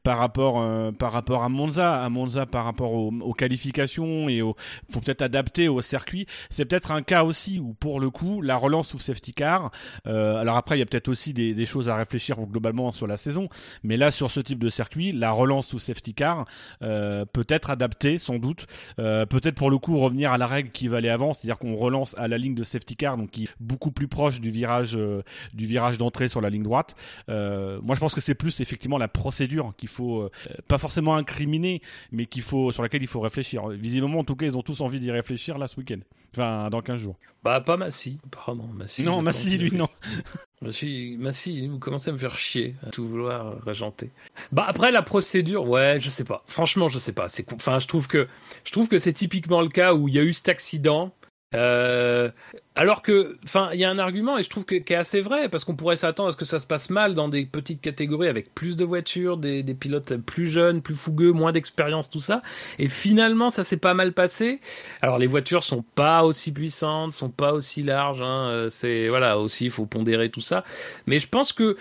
par 0.02 0.18
rapport, 0.18 0.92
par 0.94 1.12
rapport 1.12 1.42
à 1.42 1.48
Monza, 1.48 2.02
à 2.02 2.08
Monza 2.08 2.46
par 2.46 2.64
rapport 2.64 2.92
aux, 2.92 3.32
qualifications 3.34 4.28
et 4.28 4.42
au, 4.42 4.56
faut 4.90 5.00
peut-être 5.00 5.22
adapter 5.22 5.68
au 5.68 5.82
circuit. 5.82 6.26
C'est 6.48 6.64
peut-être 6.64 6.92
un 6.92 7.02
cas 7.02 7.24
aussi 7.24 7.58
où 7.58 7.74
pour 7.74 8.00
le 8.00 8.10
coup, 8.10 8.40
la 8.42 8.56
relance 8.56 8.88
sous 8.88 8.98
safety 8.98 9.32
car. 9.32 9.70
alors 10.04 10.56
après, 10.56 10.76
il 10.76 10.78
y 10.80 10.82
a 10.82 10.86
peut-être 10.86 11.08
aussi 11.08 11.32
des, 11.32 11.54
des 11.54 11.66
choses 11.66 11.88
à 11.88 11.96
réfléchir 11.96 12.40
globalement 12.40 12.92
sur 12.92 13.06
la 13.06 13.16
saison, 13.16 13.48
mais 13.82 13.96
là 13.96 14.10
sur 14.10 14.30
ce 14.30 14.40
type 14.40 14.58
de 14.58 14.68
circuit, 14.68 15.12
la 15.12 15.32
relance 15.32 15.68
sous 15.68 15.78
safety 15.78 16.14
car 16.14 16.46
peut 16.80 17.46
être 17.48 17.70
adaptée 17.70 18.18
sans 18.18 18.38
doute. 18.38 18.66
Peut-être 18.96 19.54
pour 19.54 19.70
le 19.70 19.78
coup 19.78 19.98
revenir 19.98 20.32
à 20.32 20.38
la 20.38 20.46
règle 20.46 20.70
qui 20.70 20.88
valait 20.88 21.10
avant, 21.10 21.34
c'est-à-dire 21.34 21.58
qu'on 21.58 21.76
relance 21.76 22.16
à 22.18 22.28
la 22.28 22.38
ligne 22.38 22.54
de 22.54 22.64
safety 22.64 22.96
car 22.96 23.09
donc 23.16 23.30
qui 23.30 23.44
est 23.44 23.48
beaucoup 23.60 23.90
plus 23.90 24.08
proche 24.08 24.40
du 24.40 24.50
virage, 24.50 24.96
euh, 24.96 25.22
du 25.54 25.66
virage 25.66 25.98
d'entrée 25.98 26.28
sur 26.28 26.40
la 26.40 26.50
ligne 26.50 26.62
droite. 26.62 26.94
Euh, 27.28 27.80
moi, 27.82 27.94
je 27.94 28.00
pense 28.00 28.14
que 28.14 28.20
c'est 28.20 28.34
plus 28.34 28.60
effectivement 28.60 28.98
la 28.98 29.08
procédure 29.08 29.72
qu'il 29.76 29.88
faut, 29.88 30.22
euh, 30.22 30.30
pas 30.68 30.78
forcément 30.78 31.16
incriminer, 31.16 31.82
mais 32.12 32.26
qu'il 32.26 32.42
faut, 32.42 32.72
sur 32.72 32.82
laquelle 32.82 33.02
il 33.02 33.08
faut 33.08 33.20
réfléchir. 33.20 33.68
Visiblement, 33.68 34.20
en 34.20 34.24
tout 34.24 34.36
cas, 34.36 34.46
ils 34.46 34.56
ont 34.56 34.62
tous 34.62 34.80
envie 34.80 35.00
d'y 35.00 35.10
réfléchir 35.10 35.58
là 35.58 35.68
ce 35.68 35.76
week-end. 35.78 36.00
Enfin, 36.32 36.70
dans 36.70 36.80
15 36.80 37.00
jours. 37.00 37.16
Bah, 37.42 37.60
pas 37.60 37.76
Massy, 37.76 38.18
apparemment. 38.26 38.68
Massy, 38.72 39.02
non, 39.02 39.16
commence- 39.16 39.46
lui, 39.46 39.72
non. 39.72 39.88
Massy, 40.62 41.16
Massy, 41.18 41.66
vous 41.68 41.78
commencez 41.78 42.10
à 42.10 42.12
me 42.12 42.18
faire 42.18 42.36
chier, 42.36 42.76
à 42.86 42.90
tout 42.90 43.08
vouloir 43.08 43.60
régenter. 43.64 44.10
Bah, 44.52 44.64
après, 44.68 44.92
la 44.92 45.02
procédure, 45.02 45.66
ouais, 45.68 45.98
je 46.00 46.08
sais 46.08 46.24
pas. 46.24 46.44
Franchement, 46.46 46.88
je 46.88 46.98
sais 46.98 47.12
pas. 47.12 47.28
C'est, 47.28 47.50
enfin, 47.52 47.78
je 47.80 47.88
trouve 47.88 48.06
que, 48.06 48.28
je 48.64 48.72
trouve 48.72 48.88
que 48.88 48.98
c'est 48.98 49.12
typiquement 49.14 49.62
le 49.62 49.68
cas 49.70 49.94
où 49.94 50.06
il 50.06 50.14
y 50.14 50.18
a 50.18 50.22
eu 50.22 50.32
cet 50.32 50.48
accident. 50.50 51.12
Euh, 51.54 52.30
alors 52.76 53.02
que, 53.02 53.38
enfin, 53.44 53.70
il 53.72 53.80
y 53.80 53.84
a 53.84 53.90
un 53.90 53.98
argument 53.98 54.38
et 54.38 54.42
je 54.42 54.48
trouve 54.48 54.64
que, 54.64 54.76
qui 54.76 54.92
est 54.92 54.96
assez 54.96 55.20
vrai 55.20 55.48
parce 55.48 55.64
qu'on 55.64 55.74
pourrait 55.74 55.96
s'attendre 55.96 56.28
à 56.28 56.32
ce 56.32 56.36
que 56.36 56.44
ça 56.44 56.60
se 56.60 56.66
passe 56.66 56.90
mal 56.90 57.14
dans 57.14 57.28
des 57.28 57.44
petites 57.44 57.80
catégories 57.80 58.28
avec 58.28 58.54
plus 58.54 58.76
de 58.76 58.84
voitures, 58.84 59.36
des, 59.36 59.62
des 59.62 59.74
pilotes 59.74 60.16
plus 60.18 60.46
jeunes, 60.46 60.80
plus 60.80 60.94
fougueux, 60.94 61.32
moins 61.32 61.52
d'expérience, 61.52 62.08
tout 62.08 62.20
ça. 62.20 62.42
Et 62.78 62.88
finalement, 62.88 63.50
ça 63.50 63.64
s'est 63.64 63.76
pas 63.76 63.94
mal 63.94 64.12
passé. 64.12 64.60
Alors, 65.02 65.18
les 65.18 65.26
voitures 65.26 65.64
sont 65.64 65.84
pas 65.94 66.24
aussi 66.24 66.52
puissantes, 66.52 67.12
sont 67.12 67.30
pas 67.30 67.52
aussi 67.52 67.82
larges. 67.82 68.22
Hein, 68.22 68.48
euh, 68.50 68.68
c'est 68.68 69.08
voilà 69.08 69.38
aussi, 69.38 69.64
il 69.64 69.70
faut 69.70 69.86
pondérer 69.86 70.30
tout 70.30 70.40
ça. 70.40 70.64
Mais 71.06 71.18
je 71.18 71.28
pense 71.28 71.52
que 71.52 71.76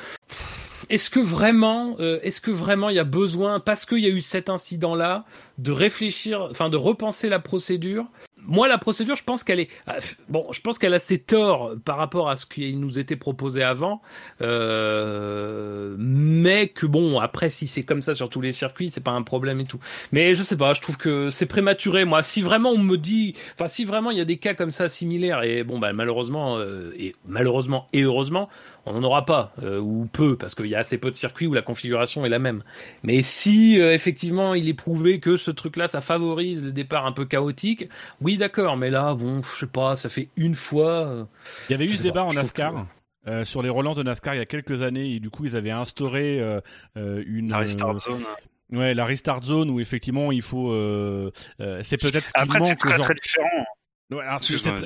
est-ce 0.89 1.09
que 1.09 1.19
vraiment, 1.19 1.95
euh, 1.99 2.19
est-ce 2.23 2.41
que 2.41 2.51
vraiment 2.51 2.89
il 2.89 2.95
y 2.95 2.99
a 2.99 3.03
besoin, 3.03 3.59
parce 3.59 3.85
qu'il 3.85 3.99
y 3.99 4.07
a 4.07 4.09
eu 4.09 4.21
cet 4.21 4.49
incident-là, 4.49 5.25
de 5.57 5.71
réfléchir, 5.71 6.47
enfin 6.49 6.69
de 6.69 6.77
repenser 6.77 7.29
la 7.29 7.39
procédure 7.39 8.05
Moi, 8.49 8.67
la 8.67 8.77
procédure, 8.77 9.15
je 9.15 9.23
pense 9.23 9.43
qu'elle 9.43 9.59
est, 9.59 9.69
ah, 9.87 9.97
bon, 10.27 10.47
je 10.51 10.59
pense 10.61 10.79
qu'elle 10.79 10.93
a 10.93 10.99
ses 10.99 11.19
torts 11.19 11.73
par 11.85 11.97
rapport 11.97 12.29
à 12.29 12.35
ce 12.35 12.45
qui 12.45 12.75
nous 12.75 12.97
était 12.97 13.15
proposé 13.15 13.63
avant, 13.63 14.01
euh, 14.41 15.95
mais 15.97 16.67
que 16.67 16.85
bon, 16.85 17.19
après, 17.19 17.49
si 17.49 17.67
c'est 17.67 17.83
comme 17.83 18.01
ça 18.01 18.15
sur 18.15 18.29
tous 18.29 18.41
les 18.41 18.51
circuits, 18.51 18.89
c'est 18.89 19.03
pas 19.03 19.11
un 19.11 19.21
problème 19.21 19.59
et 19.59 19.65
tout. 19.65 19.79
Mais 20.11 20.33
je 20.33 20.41
sais 20.41 20.57
pas, 20.57 20.73
je 20.73 20.81
trouve 20.81 20.97
que 20.97 21.29
c'est 21.29 21.45
prématuré. 21.45 22.05
Moi, 22.05 22.23
si 22.23 22.41
vraiment 22.41 22.71
on 22.71 22.79
me 22.79 22.97
dit, 22.97 23.35
enfin, 23.53 23.67
si 23.67 23.85
vraiment 23.85 24.11
il 24.11 24.17
y 24.17 24.21
a 24.21 24.25
des 24.25 24.37
cas 24.37 24.55
comme 24.55 24.71
ça 24.71 24.89
similaires, 24.89 25.43
et 25.43 25.63
bon, 25.63 25.77
bah 25.79 25.93
malheureusement, 25.93 26.57
euh, 26.57 26.91
et 26.97 27.15
malheureusement 27.27 27.87
et 27.93 28.01
heureusement, 28.01 28.49
on 28.89 28.93
n'en 28.99 29.03
aura 29.03 29.25
pas 29.25 29.53
euh, 29.63 29.79
ou 29.79 30.09
peu 30.11 30.35
parce 30.35 30.55
qu'il 30.55 30.65
y 30.65 30.75
a 30.75 30.79
assez 30.79 30.97
peu 30.97 31.11
de 31.11 31.15
circuits 31.15 31.47
où 31.47 31.53
la 31.53 31.61
configuration 31.61 32.25
est 32.25 32.29
la 32.29 32.39
même. 32.39 32.63
Mais 33.03 33.21
si 33.21 33.79
euh, 33.79 33.93
effectivement 33.93 34.53
il 34.55 34.67
est 34.67 34.73
prouvé 34.73 35.19
que 35.19 35.37
ce 35.37 35.51
truc-là 35.51 35.87
ça 35.87 36.01
favorise 36.01 36.65
le 36.65 36.71
départ 36.71 37.05
un 37.05 37.11
peu 37.11 37.25
chaotique, 37.25 37.87
oui 38.19 38.37
d'accord. 38.37 38.75
Mais 38.77 38.89
là 38.89 39.13
bon, 39.15 39.41
je 39.41 39.59
sais 39.59 39.67
pas, 39.67 39.95
ça 39.95 40.09
fait 40.09 40.27
une 40.35 40.55
fois. 40.55 40.89
euh, 41.07 41.23
Il 41.69 41.73
y 41.73 41.75
avait 41.75 41.85
eu 41.85 41.95
ce 41.95 42.03
débat 42.03 42.23
pas, 42.23 42.27
en 42.29 42.33
NASCAR. 42.33 42.87
euh, 43.27 43.45
sur 43.45 43.61
les 43.61 43.69
relances 43.69 43.97
de 43.97 44.03
NASCAR 44.03 44.33
il 44.35 44.39
y 44.39 44.41
a 44.41 44.45
quelques 44.45 44.81
années 44.81 45.13
et 45.15 45.19
du 45.19 45.29
coup 45.29 45.45
ils 45.45 45.55
avaient 45.55 45.69
instauré 45.71 46.39
euh, 46.41 46.59
euh, 46.97 47.23
une 47.27 47.49
La 47.49 47.57
restart 47.59 47.99
zone. 47.99 48.23
ouais 48.71 48.93
la 48.93 49.05
restart 49.05 49.43
zone 49.43 49.69
où 49.69 49.79
effectivement 49.79 50.31
il 50.31 50.41
faut 50.41 50.71
euh, 50.71 51.31
euh, 51.61 51.79
c'est 51.83 51.97
peut-être 51.97 52.27
ce 52.27 52.33
qui 52.33 52.39
Après, 52.41 52.63
c'est 52.65 52.75
très 52.75 52.89
genre- 52.95 53.05
très 53.05 53.13
différent. 53.15 53.65
Ouais, 54.11 54.21
alors, 54.25 54.39
c'est- 54.43 54.53
Excuse-moi, 54.55 54.79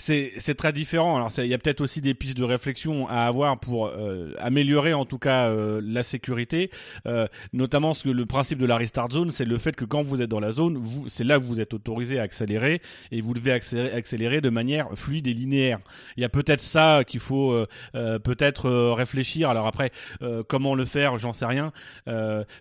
c'est- 0.00 0.54
très 0.54 0.72
différent. 0.72 1.16
Alors 1.16 1.30
il 1.38 1.46
y 1.46 1.54
a 1.54 1.58
peut-être 1.58 1.80
aussi 1.80 2.00
des 2.00 2.14
pistes 2.14 2.36
de 2.36 2.44
réflexion 2.44 3.08
à 3.08 3.26
avoir 3.26 3.58
pour 3.60 3.86
euh, 3.86 4.34
améliorer 4.38 4.92
en 4.94 5.04
tout 5.04 5.18
cas 5.18 5.48
euh, 5.48 5.80
la 5.84 6.02
sécurité, 6.02 6.70
Euh, 7.06 7.26
notamment 7.52 7.92
ce 7.92 8.04
que 8.04 8.08
le 8.10 8.26
principe 8.26 8.58
de 8.58 8.66
la 8.66 8.76
restart 8.76 9.10
zone, 9.10 9.30
c'est 9.30 9.44
le 9.44 9.58
fait 9.58 9.74
que 9.76 9.84
quand 9.84 10.02
vous 10.02 10.20
êtes 10.22 10.28
dans 10.28 10.40
la 10.40 10.50
zone, 10.50 10.82
c'est 11.08 11.24
là 11.24 11.38
que 11.38 11.44
vous 11.44 11.60
êtes 11.60 11.72
autorisé 11.74 12.18
à 12.18 12.22
accélérer 12.22 12.80
et 13.12 13.20
vous 13.20 13.32
devez 13.34 13.52
accélérer, 13.52 13.92
accélérer 13.92 14.40
de 14.40 14.50
manière 14.50 14.88
fluide 14.96 15.26
et 15.28 15.32
linéaire. 15.34 15.78
Il 16.16 16.20
y 16.22 16.24
a 16.24 16.28
peut-être 16.28 16.60
ça 16.60 17.04
qu'il 17.06 17.20
faut 17.20 17.52
euh, 17.52 17.66
euh, 17.94 18.18
peut-être 18.18 18.66
euh, 18.66 18.92
réfléchir. 18.92 19.48
Alors 19.50 19.66
après, 19.66 19.92
comment 20.48 20.74
le 20.74 20.84
faire, 20.84 21.18
j'en 21.18 21.32
sais 21.32 21.46
rien. 21.46 21.72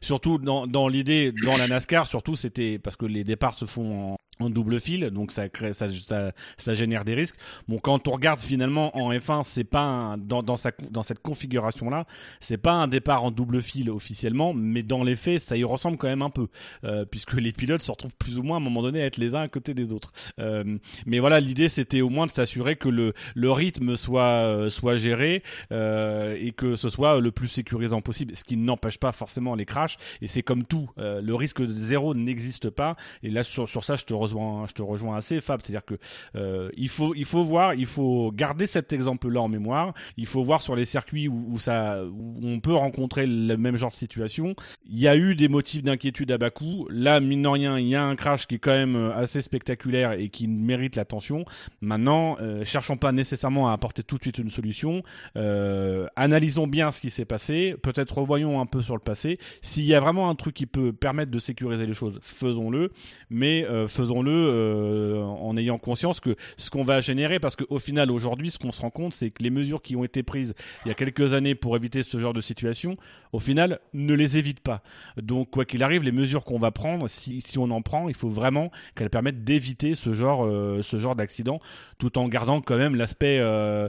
Surtout 0.01 0.37
dans, 0.37 0.67
dans 0.67 0.87
l'idée, 0.87 1.31
dans 1.45 1.57
la 1.57 1.67
NASCAR, 1.67 2.07
surtout 2.07 2.35
c'était 2.35 2.79
parce 2.79 2.95
que 2.95 3.05
les 3.05 3.23
départs 3.23 3.53
se 3.55 3.65
font 3.65 4.13
en 4.13 4.17
en 4.41 4.49
double 4.49 4.79
fil, 4.79 5.09
donc 5.09 5.31
ça 5.33 5.47
ça, 5.73 5.87
ça, 5.89 6.31
ça 6.57 6.73
génère 6.73 7.03
des 7.03 7.13
risques. 7.13 7.35
Bon, 7.67 7.77
quand 7.77 8.07
on 8.07 8.11
regarde 8.11 8.39
finalement 8.39 8.95
en 8.97 9.11
F1, 9.11 9.43
c'est 9.43 9.65
pas 9.65 9.81
un- 9.81 10.17
dans, 10.17 10.41
dans, 10.43 10.55
sa, 10.55 10.71
dans 10.91 11.03
cette 11.03 11.19
configuration-là, 11.19 12.05
c'est 12.39 12.57
pas 12.57 12.71
un 12.71 12.87
départ 12.87 13.23
en 13.25 13.31
double 13.31 13.61
fil 13.61 13.89
officiellement, 13.89 14.53
mais 14.53 14.81
dans 14.81 15.03
les 15.03 15.17
faits, 15.17 15.41
ça 15.41 15.57
y 15.57 15.65
ressemble 15.65 15.97
quand 15.97 16.07
même 16.07 16.21
un 16.21 16.29
peu, 16.29 16.47
euh, 16.85 17.03
puisque 17.03 17.33
les 17.33 17.51
pilotes 17.51 17.81
se 17.81 17.91
retrouvent 17.91 18.15
plus 18.17 18.39
ou 18.39 18.43
moins 18.43 18.57
à 18.57 18.59
un 18.61 18.63
moment 18.63 18.81
donné 18.81 19.01
à 19.01 19.07
être 19.07 19.17
les 19.17 19.35
uns 19.35 19.41
à 19.41 19.47
côté 19.49 19.73
des 19.73 19.91
autres. 19.91 20.13
Euh, 20.39 20.77
mais 21.05 21.19
voilà, 21.19 21.41
l'idée 21.41 21.67
c'était 21.67 21.99
au 21.99 22.09
moins 22.09 22.25
de 22.25 22.31
s'assurer 22.31 22.77
que 22.77 22.87
le, 22.87 23.13
le 23.35 23.51
rythme 23.51 23.97
soit, 23.97 24.23
euh, 24.23 24.69
soit 24.69 24.95
géré 24.95 25.43
euh, 25.73 26.37
et 26.39 26.53
que 26.53 26.75
ce 26.75 26.87
soit 26.87 27.19
le 27.19 27.31
plus 27.31 27.49
sécurisant 27.49 27.99
possible, 28.01 28.33
ce 28.37 28.45
qui 28.45 28.55
n'empêche 28.55 28.99
pas 28.99 29.11
forcément 29.11 29.55
les 29.55 29.65
crashs. 29.65 29.97
Et 30.21 30.27
c'est 30.27 30.43
comme 30.43 30.63
tout, 30.63 30.89
euh, 30.97 31.19
le 31.21 31.35
risque 31.35 31.61
de 31.61 31.67
zéro 31.67 32.13
n'existe 32.15 32.69
pas. 32.69 32.95
Et 33.21 33.29
là, 33.29 33.43
sur, 33.43 33.67
sur 33.67 33.83
ça, 33.83 33.95
je 33.95 34.05
te 34.05 34.13
je 34.29 34.73
te 34.73 34.81
rejoins 34.81 35.17
assez, 35.17 35.41
Fab. 35.41 35.61
C'est-à-dire 35.61 35.85
que 35.85 35.95
euh, 36.35 36.69
il 36.77 36.89
faut, 36.89 37.13
il 37.15 37.25
faut 37.25 37.43
voir, 37.43 37.73
il 37.73 37.85
faut 37.85 38.31
garder 38.33 38.67
cet 38.67 38.93
exemple-là 38.93 39.41
en 39.41 39.47
mémoire. 39.47 39.93
Il 40.17 40.25
faut 40.25 40.43
voir 40.43 40.61
sur 40.61 40.75
les 40.75 40.85
circuits 40.85 41.27
où, 41.27 41.57
ça, 41.59 42.03
où 42.05 42.39
on 42.43 42.59
peut 42.59 42.73
rencontrer 42.73 43.25
le 43.25 43.57
même 43.57 43.75
genre 43.75 43.91
de 43.91 43.95
situation. 43.95 44.55
Il 44.85 44.99
y 44.99 45.07
a 45.07 45.15
eu 45.15 45.35
des 45.35 45.47
motifs 45.47 45.83
d'inquiétude 45.83 46.31
à 46.31 46.37
bas 46.37 46.49
coût. 46.49 46.87
Là, 46.89 47.19
mine 47.19 47.43
de 47.43 47.47
rien, 47.47 47.79
il 47.79 47.87
y 47.87 47.95
a 47.95 48.03
un 48.03 48.15
crash 48.15 48.47
qui 48.47 48.55
est 48.55 48.59
quand 48.59 48.71
même 48.71 48.95
euh, 48.95 49.15
assez 49.15 49.41
spectaculaire 49.41 50.13
et 50.13 50.29
qui 50.29 50.47
mérite 50.47 50.95
l'attention. 50.95 51.45
Maintenant, 51.81 52.37
euh, 52.41 52.63
cherchons 52.63 52.97
pas 52.97 53.11
nécessairement 53.11 53.69
à 53.69 53.73
apporter 53.73 54.03
tout 54.03 54.17
de 54.17 54.21
suite 54.21 54.37
une 54.37 54.49
solution. 54.49 55.03
Euh, 55.35 56.07
analysons 56.15 56.67
bien 56.67 56.91
ce 56.91 57.01
qui 57.01 57.09
s'est 57.09 57.25
passé. 57.25 57.75
Peut-être 57.81 58.17
revoyons 58.17 58.59
un 58.59 58.65
peu 58.65 58.81
sur 58.81 58.95
le 58.95 59.01
passé. 59.01 59.39
S'il 59.61 59.85
y 59.85 59.93
a 59.93 59.99
vraiment 59.99 60.29
un 60.29 60.35
truc 60.35 60.55
qui 60.55 60.65
peut 60.65 60.93
permettre 60.93 61.31
de 61.31 61.39
sécuriser 61.39 61.85
les 61.85 61.93
choses, 61.93 62.19
faisons-le. 62.21 62.91
Mais 63.29 63.65
euh, 63.65 63.87
faisons-le 64.19 64.31
euh, 64.31 65.23
en 65.23 65.55
ayant 65.57 65.77
conscience 65.77 66.19
que 66.19 66.35
ce 66.57 66.69
qu'on 66.69 66.83
va 66.83 67.01
générer, 67.01 67.39
parce 67.39 67.55
qu'au 67.55 67.79
final, 67.79 68.11
aujourd'hui, 68.11 68.51
ce 68.51 68.59
qu'on 68.59 68.71
se 68.71 68.81
rend 68.81 68.89
compte, 68.89 69.13
c'est 69.13 69.29
que 69.31 69.43
les 69.43 69.49
mesures 69.49 69.81
qui 69.81 69.95
ont 69.95 70.03
été 70.03 70.23
prises 70.23 70.53
il 70.85 70.89
y 70.89 70.91
a 70.91 70.93
quelques 70.93 71.33
années 71.33 71.55
pour 71.55 71.75
éviter 71.75 72.03
ce 72.03 72.19
genre 72.19 72.33
de 72.33 72.41
situation, 72.41 72.97
au 73.33 73.39
final, 73.39 73.79
ne 73.93 74.13
les 74.13 74.37
évite 74.37 74.59
pas. 74.59 74.81
Donc, 75.17 75.51
quoi 75.51 75.65
qu'il 75.65 75.83
arrive, 75.83 76.03
les 76.03 76.11
mesures 76.11 76.43
qu'on 76.43 76.59
va 76.59 76.71
prendre, 76.71 77.07
si, 77.07 77.41
si 77.41 77.57
on 77.57 77.69
en 77.71 77.81
prend, 77.81 78.09
il 78.09 78.15
faut 78.15 78.29
vraiment 78.29 78.71
qu'elles 78.95 79.09
permettent 79.09 79.43
d'éviter 79.43 79.95
ce 79.95 80.13
genre, 80.13 80.45
euh, 80.45 80.81
genre 80.81 81.15
d'accident, 81.15 81.59
tout 81.97 82.17
en 82.17 82.27
gardant 82.27 82.61
quand 82.61 82.77
même 82.77 82.95
l'aspect. 82.95 83.39
euh, 83.39 83.87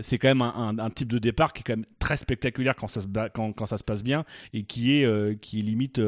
c'est 0.00 0.18
quand 0.18 0.28
même 0.28 0.42
un, 0.42 0.90
type 0.90 1.08
de 1.08 1.18
départ 1.18 1.52
qui 1.52 1.60
est 1.60 1.62
quand 1.64 1.76
même 1.76 1.86
très 1.98 2.16
spectaculaire 2.16 2.74
quand 2.74 2.88
ça 2.88 3.00
se, 3.00 3.06
quand, 3.32 3.52
quand 3.52 3.66
ça 3.66 3.78
se 3.78 3.84
passe 3.84 4.02
bien 4.02 4.24
et 4.52 4.64
qui 4.64 4.92
est, 4.92 5.40
qui 5.40 5.62
limite, 5.62 6.00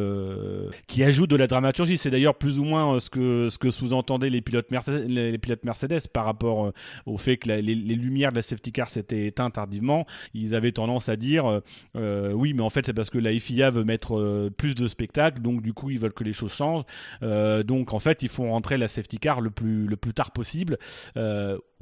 qui 0.88 1.04
ajoute 1.04 1.30
de 1.30 1.36
la 1.36 1.46
dramaturgie. 1.46 1.96
C'est 1.98 2.10
d'ailleurs 2.10 2.34
plus 2.34 2.58
ou 2.58 2.64
moins 2.64 2.98
ce 2.98 3.10
que, 3.10 3.48
ce 3.52 3.58
que 3.58 3.70
sous-entendaient 3.70 4.30
les 4.30 4.40
pilotes 4.40 4.70
Mercedes, 4.70 6.08
par 6.12 6.24
rapport 6.24 6.66
euh, 6.66 6.72
au 7.06 7.18
fait 7.18 7.36
que 7.36 7.50
les, 7.50 7.74
lumières 7.74 8.30
de 8.30 8.36
la 8.36 8.42
safety 8.42 8.72
car 8.72 8.90
s'étaient 8.90 9.26
éteintes 9.26 9.54
tardivement. 9.54 10.06
Ils 10.34 10.54
avaient 10.54 10.72
tendance 10.72 11.08
à 11.08 11.16
dire 11.16 11.46
euh, 11.46 11.60
euh, 11.96 12.32
oui, 12.32 12.54
mais 12.54 12.62
en 12.62 12.70
fait, 12.70 12.86
c'est 12.86 12.92
parce 12.92 13.10
que 13.10 13.18
la 13.18 13.38
FIA 13.38 13.70
veut 13.70 13.84
mettre 13.84 14.50
plus 14.56 14.74
de 14.74 14.86
spectacles, 14.86 15.40
donc 15.40 15.62
du 15.62 15.72
coup, 15.72 15.90
ils 15.90 15.98
veulent 15.98 16.12
que 16.12 16.24
les 16.24 16.32
choses 16.32 16.52
changent. 16.52 16.84
Donc, 17.20 17.92
en 17.92 17.98
fait, 17.98 18.22
ils 18.22 18.28
font 18.28 18.50
rentrer 18.50 18.78
la 18.78 18.88
safety 18.88 19.18
car 19.18 19.40
le 19.40 19.50
plus, 19.50 19.86
le 19.86 19.96
plus 19.96 20.14
tard 20.14 20.32
possible. 20.32 20.78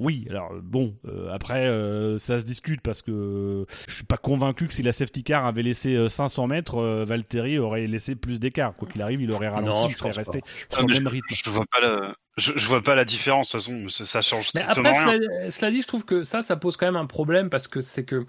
Euh, 0.01 0.05
oui, 0.05 0.25
alors 0.29 0.51
bon, 0.61 0.95
euh, 1.07 1.31
après, 1.31 1.67
euh, 1.67 2.17
ça 2.17 2.39
se 2.39 2.45
discute 2.45 2.81
parce 2.81 3.01
que 3.01 3.65
je 3.87 3.93
suis 3.93 4.03
pas 4.03 4.17
convaincu 4.17 4.67
que 4.67 4.73
si 4.73 4.83
la 4.83 4.91
safety 4.93 5.23
car 5.23 5.45
avait 5.45 5.63
laissé 5.63 5.95
euh, 5.95 6.09
500 6.09 6.47
mètres, 6.47 6.77
euh, 6.77 7.05
Valtteri 7.05 7.59
aurait 7.59 7.87
laissé 7.87 8.15
plus 8.15 8.39
d'écart. 8.39 8.75
Quoi 8.75 8.87
qu'il 8.87 9.01
arrive, 9.01 9.21
il 9.21 9.31
aurait 9.31 9.49
ralenti, 9.49 9.69
Non, 9.69 9.87
il 9.89 9.95
serait 9.95 10.11
resté 10.11 10.41
pas. 10.41 10.47
sur 10.69 10.79
Ah, 10.79 10.85
le 10.87 10.93
même 10.93 11.03
je, 11.03 11.09
rythme. 11.09 11.27
je 11.29 11.49
vois 11.49 11.65
pas 11.71 11.79
la, 11.81 12.13
je, 12.37 12.53
je 12.55 12.67
vois 12.67 12.81
pas 12.81 12.95
la 12.95 13.05
différence. 13.05 13.47
De 13.47 13.51
toute 13.57 13.61
façon, 13.61 13.89
ça, 13.89 14.05
ça 14.05 14.21
change 14.21 14.51
Mais 14.55 14.61
strictement 14.61 14.89
après, 14.89 15.03
rien. 15.03 15.19
cela, 15.21 15.51
cela 15.51 15.71
dit, 15.71 15.81
je 15.81 15.87
trouve 15.87 16.05
que 16.05 16.23
ça, 16.23 16.41
ça 16.41 16.55
pose 16.55 16.77
quand 16.77 16.85
même 16.85 16.95
un 16.95 17.05
problème 17.05 17.49
parce 17.49 17.67
que 17.67 17.81
c'est 17.81 18.03
que 18.05 18.25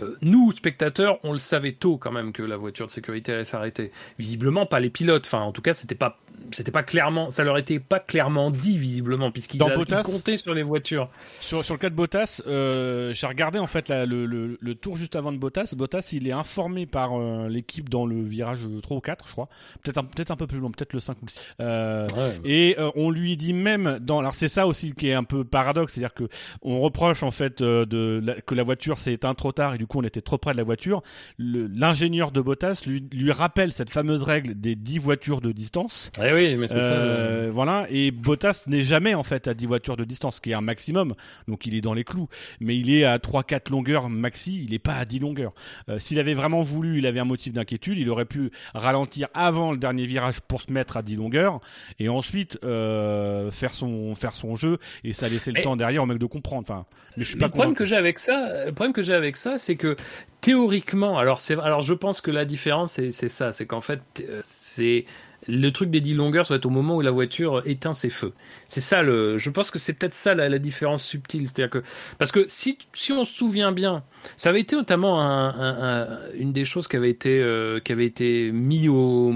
euh, 0.00 0.16
nous, 0.22 0.50
spectateurs, 0.52 1.18
on 1.22 1.32
le 1.32 1.38
savait 1.38 1.72
tôt 1.72 1.96
quand 1.96 2.10
même 2.12 2.32
que 2.32 2.42
la 2.42 2.56
voiture 2.56 2.86
de 2.86 2.90
sécurité 2.90 3.32
allait 3.32 3.44
s'arrêter. 3.44 3.92
Visiblement, 4.18 4.66
pas 4.66 4.80
les 4.80 4.90
pilotes. 4.90 5.24
Enfin, 5.26 5.40
en 5.40 5.52
tout 5.52 5.62
cas, 5.62 5.72
c'était 5.72 5.94
pas, 5.94 6.18
c'était 6.50 6.72
pas 6.72 6.82
clairement, 6.82 7.30
ça 7.30 7.44
leur 7.44 7.56
était 7.56 7.78
pas 7.78 8.00
clairement 8.00 8.50
dit 8.50 8.76
visiblement 8.76 9.30
puisqu'ils 9.30 9.62
avaient- 9.62 10.02
comptaient 10.02 10.36
sur 10.36 10.52
les 10.52 10.64
voitures. 10.64 11.08
Sur, 11.40 11.64
sur 11.64 11.74
le 11.74 11.78
cas 11.78 11.90
de 11.90 11.94
Bottas, 11.94 12.42
euh, 12.48 13.12
j'ai 13.12 13.26
regardé 13.28 13.60
en 13.60 13.68
fait 13.68 13.88
la- 13.88 14.04
le, 14.04 14.26
le- 14.26 14.58
le 14.60 14.74
tour 14.74 14.96
juste 14.96 15.14
avant 15.14 15.30
de 15.30 15.38
Bottas. 15.38 15.72
Bottas, 15.76 16.08
il 16.12 16.26
est 16.26 16.32
informé 16.32 16.86
par 16.86 17.12
euh, 17.16 17.48
l'équipe 17.48 17.88
dans 17.88 18.04
le 18.04 18.20
virage 18.20 18.66
3 18.82 18.96
ou 18.96 19.00
4, 19.00 19.26
je 19.28 19.32
crois. 19.32 19.48
Peut-être 19.84 19.98
un, 19.98 20.04
peut-être 20.04 20.32
un 20.32 20.36
peu 20.36 20.48
plus 20.48 20.58
loin, 20.58 20.72
peut-être 20.72 20.92
le 20.92 20.98
5 21.00 21.16
ou 21.22 21.26
le 21.26 21.30
6. 21.30 21.46
Euh, 21.60 22.06
Et 22.44 22.74
euh, 22.80 22.90
on 22.96 23.10
lui 23.10 23.36
dit 23.36 23.43
même 23.52 23.98
dans 24.00 24.20
alors 24.20 24.34
c'est 24.34 24.48
ça 24.48 24.66
aussi 24.66 24.92
qui 24.94 25.08
est 25.08 25.14
un 25.14 25.24
peu 25.24 25.44
paradoxe, 25.44 25.92
c'est-à-dire 25.94 26.14
que 26.14 26.24
on 26.62 26.80
reproche 26.80 27.22
en 27.22 27.30
fait 27.30 27.60
euh, 27.60 27.84
de 27.86 28.20
la- 28.24 28.40
que 28.40 28.54
la 28.54 28.62
voiture 28.62 28.98
s'est 28.98 29.12
éteinte 29.12 29.36
trop 29.36 29.52
tard 29.52 29.74
et 29.74 29.78
du 29.78 29.86
coup 29.86 29.98
on 29.98 30.04
était 30.04 30.20
trop 30.20 30.38
près 30.38 30.52
de 30.52 30.56
la 30.56 30.62
voiture. 30.64 31.02
L'ingénieur 31.38 32.30
de 32.32 32.40
Bottas 32.40 32.82
lui, 32.86 33.04
lui 33.12 33.32
rappelle 33.32 33.72
cette 33.72 33.90
fameuse 33.90 34.22
règle 34.22 34.54
des 34.54 34.74
10 34.76 34.98
voitures 34.98 35.40
de 35.40 35.52
distance. 35.52 36.10
Eh 36.22 36.32
oui, 36.32 36.56
mais 36.56 36.66
c'est 36.68 36.82
ça. 36.82 36.92
Euh, 36.94 37.50
Voilà, 37.52 37.86
et 37.90 38.10
Bottas 38.10 38.64
n'est 38.66 38.82
jamais 38.82 39.14
en 39.14 39.22
fait 39.22 39.48
à 39.48 39.54
10 39.54 39.66
voitures 39.66 39.96
de 39.96 40.04
distance, 40.04 40.36
ce 40.36 40.40
qui 40.40 40.50
est 40.50 40.54
un 40.54 40.60
maximum, 40.60 41.14
donc 41.48 41.66
il 41.66 41.74
est 41.74 41.80
dans 41.80 41.94
les 41.94 42.04
clous. 42.04 42.28
Mais 42.60 42.76
il 42.76 42.90
est 42.90 43.04
à 43.04 43.18
3-4 43.18 43.70
longueurs 43.70 44.08
maxi, 44.08 44.62
il 44.64 44.70
n'est 44.70 44.78
pas 44.78 44.94
à 44.94 45.04
10 45.04 45.18
longueurs. 45.18 45.52
Euh, 45.88 45.98
S'il 45.98 46.18
avait 46.18 46.34
vraiment 46.34 46.62
voulu, 46.62 46.98
il 46.98 47.06
avait 47.06 47.20
un 47.20 47.24
motif 47.24 47.52
d'inquiétude, 47.52 47.98
il 47.98 48.08
aurait 48.10 48.24
pu 48.24 48.50
ralentir 48.74 49.28
avant 49.34 49.72
le 49.72 49.78
dernier 49.78 50.06
virage 50.06 50.40
pour 50.40 50.60
se 50.60 50.72
mettre 50.72 50.96
à 50.96 51.02
10 51.02 51.16
longueurs, 51.16 51.60
et 51.98 52.08
ensuite 52.08 52.58
euh, 52.64 53.33
faire, 53.50 53.74
son, 53.74 54.14
faire 54.14 54.34
son 54.36 54.56
jeu, 54.56 54.78
et 55.04 55.12
ça 55.12 55.28
laissait 55.28 55.50
le 55.50 55.56
Mais- 55.58 55.62
temps 55.62 55.76
derrière 55.76 56.02
au 56.02 56.06
mec 56.06 56.18
de 56.18 56.26
comprendre. 56.26 56.62
Enfin, 56.68 56.86
mais 57.16 57.24
je 57.24 57.28
suis 57.30 57.36
Mais 57.36 57.40
pas 57.40 57.46
le 57.46 57.52
problème 57.52 57.74
que 57.74 57.84
j'ai 57.84 57.96
avec 57.96 58.18
ça, 58.18 58.66
le 58.66 58.72
problème 58.72 58.92
que 58.92 59.02
j'ai 59.02 59.14
avec 59.14 59.36
ça, 59.36 59.58
c'est 59.58 59.76
que 59.76 59.96
théoriquement, 60.40 61.18
alors 61.18 61.40
c'est, 61.40 61.58
alors 61.58 61.80
je 61.80 61.94
pense 61.94 62.20
que 62.20 62.30
la 62.30 62.44
différence 62.44 62.92
c'est, 62.92 63.10
c'est 63.12 63.28
ça, 63.30 63.52
c'est 63.52 63.66
qu'en 63.66 63.80
fait 63.80 64.02
euh, 64.28 64.40
c'est 64.42 65.06
le 65.48 65.70
truc 65.70 65.90
des 65.90 66.00
10 66.00 66.14
longueurs, 66.14 66.46
ça 66.46 66.54
va 66.54 66.58
être 66.58 66.66
au 66.66 66.70
moment 66.70 66.96
où 66.96 67.00
la 67.00 67.10
voiture 67.10 67.62
éteint 67.66 67.92
ses 67.94 68.08
feux. 68.10 68.32
C'est 68.68 68.80
ça 68.80 69.02
le, 69.02 69.38
je 69.38 69.50
pense 69.50 69.70
que 69.70 69.78
c'est 69.78 69.92
peut-être 69.92 70.14
ça 70.14 70.34
la, 70.34 70.48
la 70.48 70.58
différence 70.58 71.04
subtile, 71.04 71.48
c'est-à-dire 71.48 71.70
que 71.70 71.82
parce 72.18 72.32
que 72.32 72.44
si 72.46 72.78
si 72.92 73.12
on 73.12 73.24
se 73.24 73.32
souvient 73.34 73.72
bien, 73.72 74.02
ça 74.36 74.48
avait 74.50 74.60
été 74.60 74.76
notamment 74.76 75.20
un, 75.20 75.48
un- 75.48 76.02
un- 76.04 76.18
une 76.38 76.52
des 76.52 76.64
choses 76.64 76.88
qui 76.88 76.96
avait 76.96 77.10
été 77.10 77.40
euh, 77.42 77.80
qui 77.80 77.92
avait 77.92 78.06
été 78.06 78.50
mis 78.52 78.88
au 78.88 79.34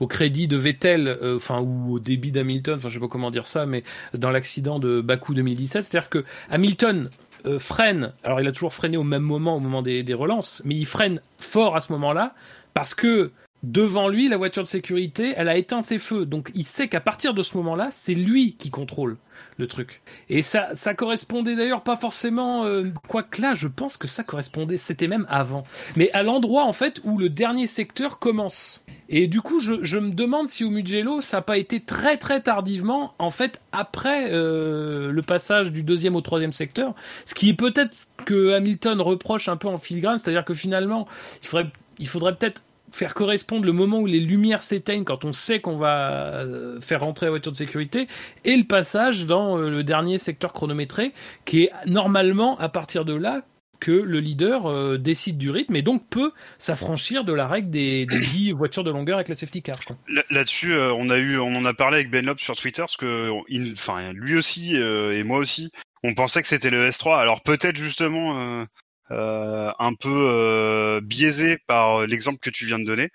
au 0.00 0.06
crédit 0.06 0.48
de 0.48 0.56
Vettel, 0.56 1.08
euh, 1.08 1.36
enfin 1.36 1.60
ou 1.60 1.94
au 1.94 1.98
débit 1.98 2.30
d'Hamilton, 2.30 2.76
enfin 2.76 2.88
je 2.88 2.94
sais 2.94 3.00
pas 3.00 3.08
comment 3.08 3.30
dire 3.30 3.46
ça, 3.46 3.66
mais 3.66 3.82
dans 4.14 4.30
l'accident 4.30 4.78
de 4.78 5.00
Bakou 5.00 5.34
2017, 5.34 5.82
c'est-à-dire 5.82 6.08
que 6.10 6.24
Hamilton 6.50 7.10
euh, 7.46 7.58
freine, 7.58 8.12
alors 8.22 8.40
il 8.40 8.46
a 8.46 8.52
toujours 8.52 8.72
freiné 8.72 8.96
au 8.96 9.02
même 9.04 9.22
moment, 9.22 9.56
au 9.56 9.60
moment 9.60 9.82
des, 9.82 10.02
des 10.02 10.14
relances, 10.14 10.62
mais 10.64 10.74
il 10.76 10.86
freine 10.86 11.20
fort 11.38 11.76
à 11.76 11.80
ce 11.80 11.92
moment-là 11.92 12.34
parce 12.72 12.94
que 12.94 13.30
devant 13.64 14.08
lui, 14.08 14.28
la 14.28 14.36
voiture 14.36 14.62
de 14.62 14.68
sécurité, 14.68 15.34
elle 15.36 15.48
a 15.48 15.56
éteint 15.56 15.82
ses 15.82 15.98
feux. 15.98 16.26
Donc 16.26 16.50
il 16.54 16.64
sait 16.64 16.88
qu'à 16.88 17.00
partir 17.00 17.34
de 17.34 17.42
ce 17.42 17.56
moment-là, 17.56 17.88
c'est 17.90 18.14
lui 18.14 18.54
qui 18.56 18.70
contrôle 18.70 19.16
le 19.56 19.66
truc. 19.66 20.02
Et 20.28 20.42
ça, 20.42 20.68
ça 20.74 20.94
correspondait 20.94 21.56
d'ailleurs 21.56 21.82
pas 21.82 21.96
forcément, 21.96 22.64
euh, 22.64 22.84
quoique 23.08 23.40
là, 23.40 23.54
je 23.54 23.68
pense 23.68 23.96
que 23.96 24.08
ça 24.08 24.22
correspondait, 24.22 24.76
c'était 24.76 25.08
même 25.08 25.26
avant. 25.28 25.64
Mais 25.96 26.10
à 26.12 26.22
l'endroit 26.22 26.64
en 26.64 26.72
fait 26.72 27.00
où 27.04 27.18
le 27.18 27.28
dernier 27.28 27.66
secteur 27.66 28.18
commence. 28.18 28.82
Et 29.08 29.26
du 29.26 29.42
coup, 29.42 29.60
je, 29.60 29.74
je 29.82 29.98
me 29.98 30.12
demande 30.12 30.48
si 30.48 30.64
au 30.64 30.70
Mugello, 30.70 31.20
ça 31.20 31.38
n'a 31.38 31.42
pas 31.42 31.58
été 31.58 31.80
très 31.80 32.16
très 32.16 32.40
tardivement, 32.40 33.14
en 33.18 33.30
fait, 33.30 33.60
après 33.72 34.30
euh, 34.32 35.12
le 35.12 35.22
passage 35.22 35.72
du 35.72 35.82
deuxième 35.82 36.16
au 36.16 36.20
troisième 36.20 36.52
secteur, 36.52 36.94
ce 37.26 37.34
qui 37.34 37.50
est 37.50 37.54
peut-être 37.54 37.92
ce 37.92 38.06
que 38.24 38.52
Hamilton 38.52 39.00
reproche 39.00 39.48
un 39.48 39.56
peu 39.56 39.68
en 39.68 39.76
filigrane, 39.76 40.18
c'est-à-dire 40.18 40.44
que 40.44 40.54
finalement, 40.54 41.06
il 41.42 41.48
faudrait, 41.48 41.70
il 41.98 42.08
faudrait 42.08 42.34
peut-être 42.34 42.64
faire 42.94 43.14
correspondre 43.14 43.64
le 43.64 43.72
moment 43.72 43.98
où 44.00 44.06
les 44.06 44.20
lumières 44.20 44.62
s'éteignent 44.62 45.04
quand 45.04 45.24
on 45.24 45.32
sait 45.32 45.60
qu'on 45.60 45.76
va 45.76 46.34
euh, 46.34 46.80
faire 46.80 47.00
rentrer 47.00 47.26
la 47.26 47.30
voiture 47.30 47.52
de 47.52 47.56
sécurité 47.56 48.06
et 48.44 48.56
le 48.56 48.64
passage 48.64 49.26
dans 49.26 49.58
euh, 49.58 49.68
le 49.70 49.82
dernier 49.84 50.18
secteur 50.18 50.52
chronométré 50.52 51.12
qui 51.44 51.64
est 51.64 51.70
normalement 51.86 52.58
à 52.58 52.68
partir 52.68 53.04
de 53.04 53.14
là 53.14 53.42
que 53.80 53.90
le 53.90 54.20
leader 54.20 54.66
euh, 54.66 54.96
décide 54.96 55.36
du 55.36 55.50
rythme 55.50 55.74
et 55.76 55.82
donc 55.82 56.08
peut 56.08 56.30
s'affranchir 56.58 57.24
de 57.24 57.32
la 57.32 57.46
règle 57.48 57.68
des, 57.70 58.06
des 58.06 58.18
10 58.18 58.52
voitures 58.56 58.84
de 58.84 58.90
longueur 58.90 59.16
avec 59.16 59.28
la 59.28 59.34
safety 59.34 59.60
car. 59.60 59.78
Là- 60.08 60.24
Là-dessus, 60.30 60.72
euh, 60.72 60.92
on 60.94 61.10
a 61.10 61.18
eu, 61.18 61.38
on 61.38 61.54
en 61.56 61.64
a 61.64 61.74
parlé 61.74 61.96
avec 61.96 62.10
Ben 62.10 62.24
Lop 62.24 62.38
sur 62.40 62.56
Twitter, 62.56 62.80
parce 62.82 62.96
que, 62.96 63.30
enfin, 63.72 64.12
lui 64.12 64.36
aussi 64.36 64.76
euh, 64.76 65.18
et 65.18 65.22
moi 65.24 65.38
aussi, 65.38 65.70
on 66.02 66.14
pensait 66.14 66.40
que 66.40 66.48
c'était 66.48 66.70
le 66.70 66.88
S3. 66.88 67.18
Alors 67.18 67.42
peut-être 67.42 67.76
justement 67.76 68.64
euh, 69.10 69.64
euh, 69.64 69.72
un 69.78 69.94
peu 69.94 70.08
euh, 70.10 71.00
biaisé 71.02 71.58
par 71.66 72.06
l'exemple 72.06 72.38
que 72.38 72.50
tu 72.50 72.66
viens 72.66 72.78
de 72.78 72.84
donner. 72.84 73.10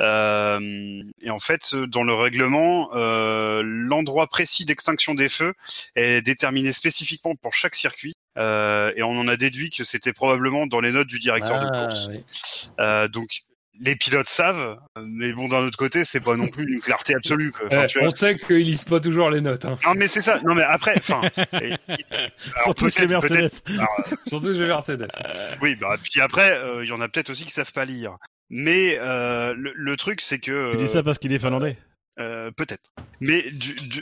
Euh, 0.00 1.02
et 1.20 1.30
en 1.30 1.38
fait, 1.38 1.74
dans 1.74 2.02
le 2.02 2.14
règlement, 2.14 2.90
euh, 2.94 3.62
l'endroit 3.64 4.26
précis 4.26 4.64
d'extinction 4.64 5.14
des 5.14 5.28
feux 5.28 5.54
est 5.96 6.22
déterminé 6.22 6.72
spécifiquement 6.72 7.34
pour 7.36 7.54
chaque 7.54 7.74
circuit. 7.74 8.14
Euh, 8.36 8.92
et 8.96 9.02
on 9.02 9.18
en 9.18 9.26
a 9.28 9.36
déduit 9.36 9.70
que 9.70 9.84
c'était 9.84 10.12
probablement 10.12 10.66
dans 10.66 10.80
les 10.80 10.92
notes 10.92 11.08
du 11.08 11.18
directeur 11.18 11.60
de 11.60 11.66
Ah, 11.72 11.88
course. 11.88 12.08
oui. 12.10 12.24
Euh, 12.78 13.08
donc 13.08 13.28
les 13.80 13.94
pilotes 13.96 14.28
savent, 14.28 14.78
mais 15.06 15.32
bon 15.32 15.48
d'un 15.48 15.58
autre 15.58 15.76
côté, 15.78 16.04
c'est 16.04 16.20
pas 16.20 16.36
non 16.36 16.48
plus 16.48 16.64
une 16.72 16.80
clarté 16.80 17.14
absolue. 17.14 17.52
Quoi. 17.52 17.66
Enfin, 17.66 17.78
Ouais, 17.78 17.86
tu 17.86 17.98
vois. 17.98 18.08
on 18.08 18.10
sait 18.10 18.36
qu'ils 18.36 18.56
lisent 18.58 18.84
pas 18.84 19.00
toujours 19.00 19.30
les 19.30 19.40
notes, 19.40 19.64
hein. 19.64 19.76
Non 19.84 19.94
mais 19.94 20.08
c'est 20.08 20.20
ça. 20.20 20.40
Non 20.44 20.54
mais 20.54 20.62
après, 20.62 20.94
enfin, 20.98 21.22
Surtout 22.64 22.90
chez 22.90 23.06
Mercedes. 23.06 23.50
alors, 23.68 23.88
surtout 24.26 24.52
chez 24.54 24.66
Mercedes. 24.66 25.08
oui, 25.62 25.76
bah 25.76 25.96
puis 26.02 26.20
après, 26.20 26.52
euh, 26.52 26.84
il 26.84 26.88
y 26.88 26.92
en 26.92 27.00
a 27.00 27.08
peut-être 27.08 27.30
aussi 27.30 27.44
qui 27.44 27.52
savent 27.52 27.72
pas 27.72 27.84
lire. 27.84 28.16
Mais 28.50 28.96
euh, 28.98 29.54
le, 29.56 29.72
le 29.74 29.96
truc, 29.96 30.20
c'est 30.20 30.38
que 30.38 30.72
Tu 30.72 30.78
dis 30.78 30.88
ça 30.88 31.02
parce 31.02 31.18
qu'il 31.18 31.32
est 31.32 31.38
finlandais. 31.38 31.76
euh, 32.18 32.50
peut-être. 32.50 32.90
Mais 33.20 33.44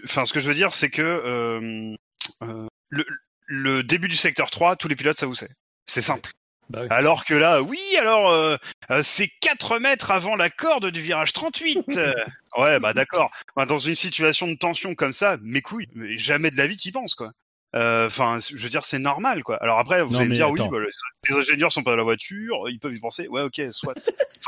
enfin, 0.04 0.24
ce 0.24 0.32
que 0.32 0.40
je 0.40 0.48
veux 0.48 0.54
dire, 0.54 0.72
c'est 0.72 0.90
que 0.90 1.02
euh, 1.02 1.94
euh, 2.42 2.66
le, 2.88 3.04
le 3.46 3.82
début 3.82 4.08
du 4.08 4.16
secteur 4.16 4.50
3, 4.50 4.76
tous 4.76 4.88
les 4.88 4.96
pilotes, 4.96 5.18
ça 5.18 5.26
vous 5.26 5.34
sait. 5.34 5.50
C'est 5.86 6.02
simple. 6.02 6.30
Bah 6.70 6.80
oui. 6.82 6.86
Alors 6.90 7.24
que 7.24 7.34
là, 7.34 7.62
oui, 7.62 7.78
alors 8.00 8.30
euh, 8.30 8.56
euh, 8.90 9.02
c'est 9.02 9.28
4 9.40 9.78
mètres 9.78 10.10
avant 10.10 10.34
la 10.34 10.50
corde 10.50 10.86
du 10.90 11.00
virage 11.00 11.32
38. 11.32 11.78
Euh, 11.96 12.12
ouais, 12.58 12.80
bah 12.80 12.92
d'accord. 12.92 13.30
Bah, 13.54 13.66
dans 13.66 13.78
une 13.78 13.94
situation 13.94 14.48
de 14.48 14.54
tension 14.54 14.94
comme 14.94 15.12
ça, 15.12 15.36
mes 15.42 15.62
couilles, 15.62 15.88
mais 15.94 16.16
jamais 16.16 16.50
de 16.50 16.56
la 16.56 16.66
vie 16.66 16.76
t'y 16.76 16.90
penses 16.92 17.14
quoi. 17.14 17.30
Euh, 17.74 18.06
Enfin, 18.06 18.38
je 18.40 18.56
veux 18.56 18.68
dire, 18.68 18.84
c'est 18.84 18.98
normal 18.98 19.42
quoi. 19.44 19.56
Alors 19.62 19.78
après, 19.78 20.02
vous 20.02 20.12
Non, 20.14 20.20
allez 20.20 20.28
me 20.30 20.34
dire, 20.34 20.46
attends. 20.46 20.68
oui, 20.68 20.70
bah, 20.70 20.78
les, 21.28 21.34
les 21.34 21.40
ingénieurs 21.40 21.70
sont 21.72 21.82
pas 21.82 21.90
dans 21.92 21.96
la 21.98 22.02
voiture, 22.04 22.68
ils 22.68 22.78
peuvent 22.80 22.94
y 22.94 23.00
penser. 23.00 23.28
Ouais, 23.28 23.42
ok, 23.42 23.60
soit. 23.70 23.94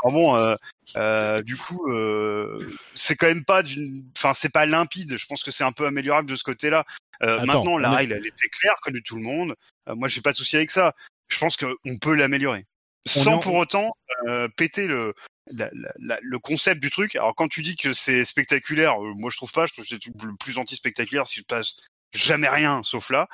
enfin 0.03 0.13
bon, 0.13 0.35
euh, 0.35 0.55
euh, 0.97 1.41
du 1.43 1.55
coup, 1.55 1.89
euh, 1.89 2.69
c'est 2.95 3.15
quand 3.15 3.27
même 3.27 3.45
pas 3.45 3.61
d'une, 3.63 4.03
enfin, 4.17 4.33
c'est 4.33 4.51
pas 4.51 4.65
limpide. 4.65 5.17
Je 5.17 5.25
pense 5.27 5.43
que 5.43 5.51
c'est 5.51 5.63
un 5.63 5.71
peu 5.71 5.85
améliorable 5.85 6.29
de 6.29 6.35
ce 6.35 6.43
côté-là. 6.43 6.85
Euh, 7.21 7.37
Attends, 7.37 7.45
maintenant, 7.45 7.77
la 7.77 7.89
on 7.89 7.93
est- 7.93 7.97
règle, 7.97 8.13
elle 8.13 8.27
était 8.27 8.47
claire, 8.49 8.75
connue 8.81 8.99
de 8.99 9.03
tout 9.05 9.15
le 9.17 9.21
monde. 9.21 9.53
Euh, 9.87 9.95
moi, 9.95 10.07
j'ai 10.07 10.21
pas 10.21 10.31
de 10.31 10.37
souci 10.37 10.55
avec 10.55 10.71
ça. 10.71 10.93
Je 11.29 11.39
pense 11.39 11.57
qu'on 11.57 11.97
peut 12.01 12.13
l'améliorer 12.15 12.65
sans 13.07 13.35
en- 13.35 13.39
pour 13.39 13.55
autant 13.55 13.93
euh, 14.27 14.47
péter 14.49 14.85
le, 14.87 15.13
la- 15.51 15.69
la- 15.73 15.93
la- 15.99 16.19
le 16.21 16.39
concept 16.39 16.81
du 16.81 16.89
truc. 16.91 17.15
Alors 17.15 17.33
quand 17.35 17.47
tu 17.47 17.61
dis 17.61 17.75
que 17.77 17.93
c'est 17.93 18.23
spectaculaire, 18.25 19.01
euh, 19.01 19.13
moi 19.15 19.29
je 19.31 19.37
trouve 19.37 19.51
pas. 19.51 19.65
Je 19.65 19.73
trouve 19.73 19.85
que 19.85 19.89
c'est 19.89 20.05
le 20.05 20.35
plus 20.37 20.57
anti-spectaculaire 20.57 21.25
s'il 21.25 21.41
se 21.43 21.47
passe 21.47 21.75
jamais 22.11 22.49
rien 22.49 22.81
sauf 22.83 23.09
là. 23.11 23.27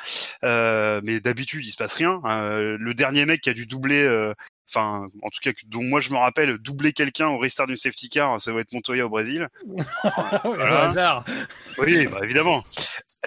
Euh, 0.43 1.00
mais 1.04 1.20
d'habitude 1.22 1.66
il 1.66 1.72
se 1.72 1.78
passe 1.78 1.96
rien. 1.96 2.22
Euh, 2.26 2.78
le 2.80 2.93
dernier 2.93 3.26
mec 3.26 3.41
qui 3.41 3.50
a 3.50 3.54
dû 3.54 3.66
doubler, 3.66 4.04
euh, 4.04 4.34
enfin 4.70 5.08
en 5.24 5.30
tout 5.30 5.39
cas 5.41 5.52
dont 5.68 5.82
moi 5.84 6.00
je 6.02 6.12
me 6.12 6.18
rappelle, 6.18 6.58
doubler 6.60 6.91
quelqu'un 6.93 7.28
au 7.30 7.38
restart 7.38 7.68
d'une 7.68 7.78
safety 7.78 8.10
car, 8.10 8.39
ça 8.41 8.52
va 8.54 8.60
être 8.62 8.72
Montoya 8.74 9.06
au 9.06 9.10
Brésil. 9.10 9.48
Le 9.66 9.84
Voilà. 10.43 10.89
hasard. 10.89 11.26
Oui, 11.78 12.06
bah, 12.08 12.20
évidemment. 12.24 12.64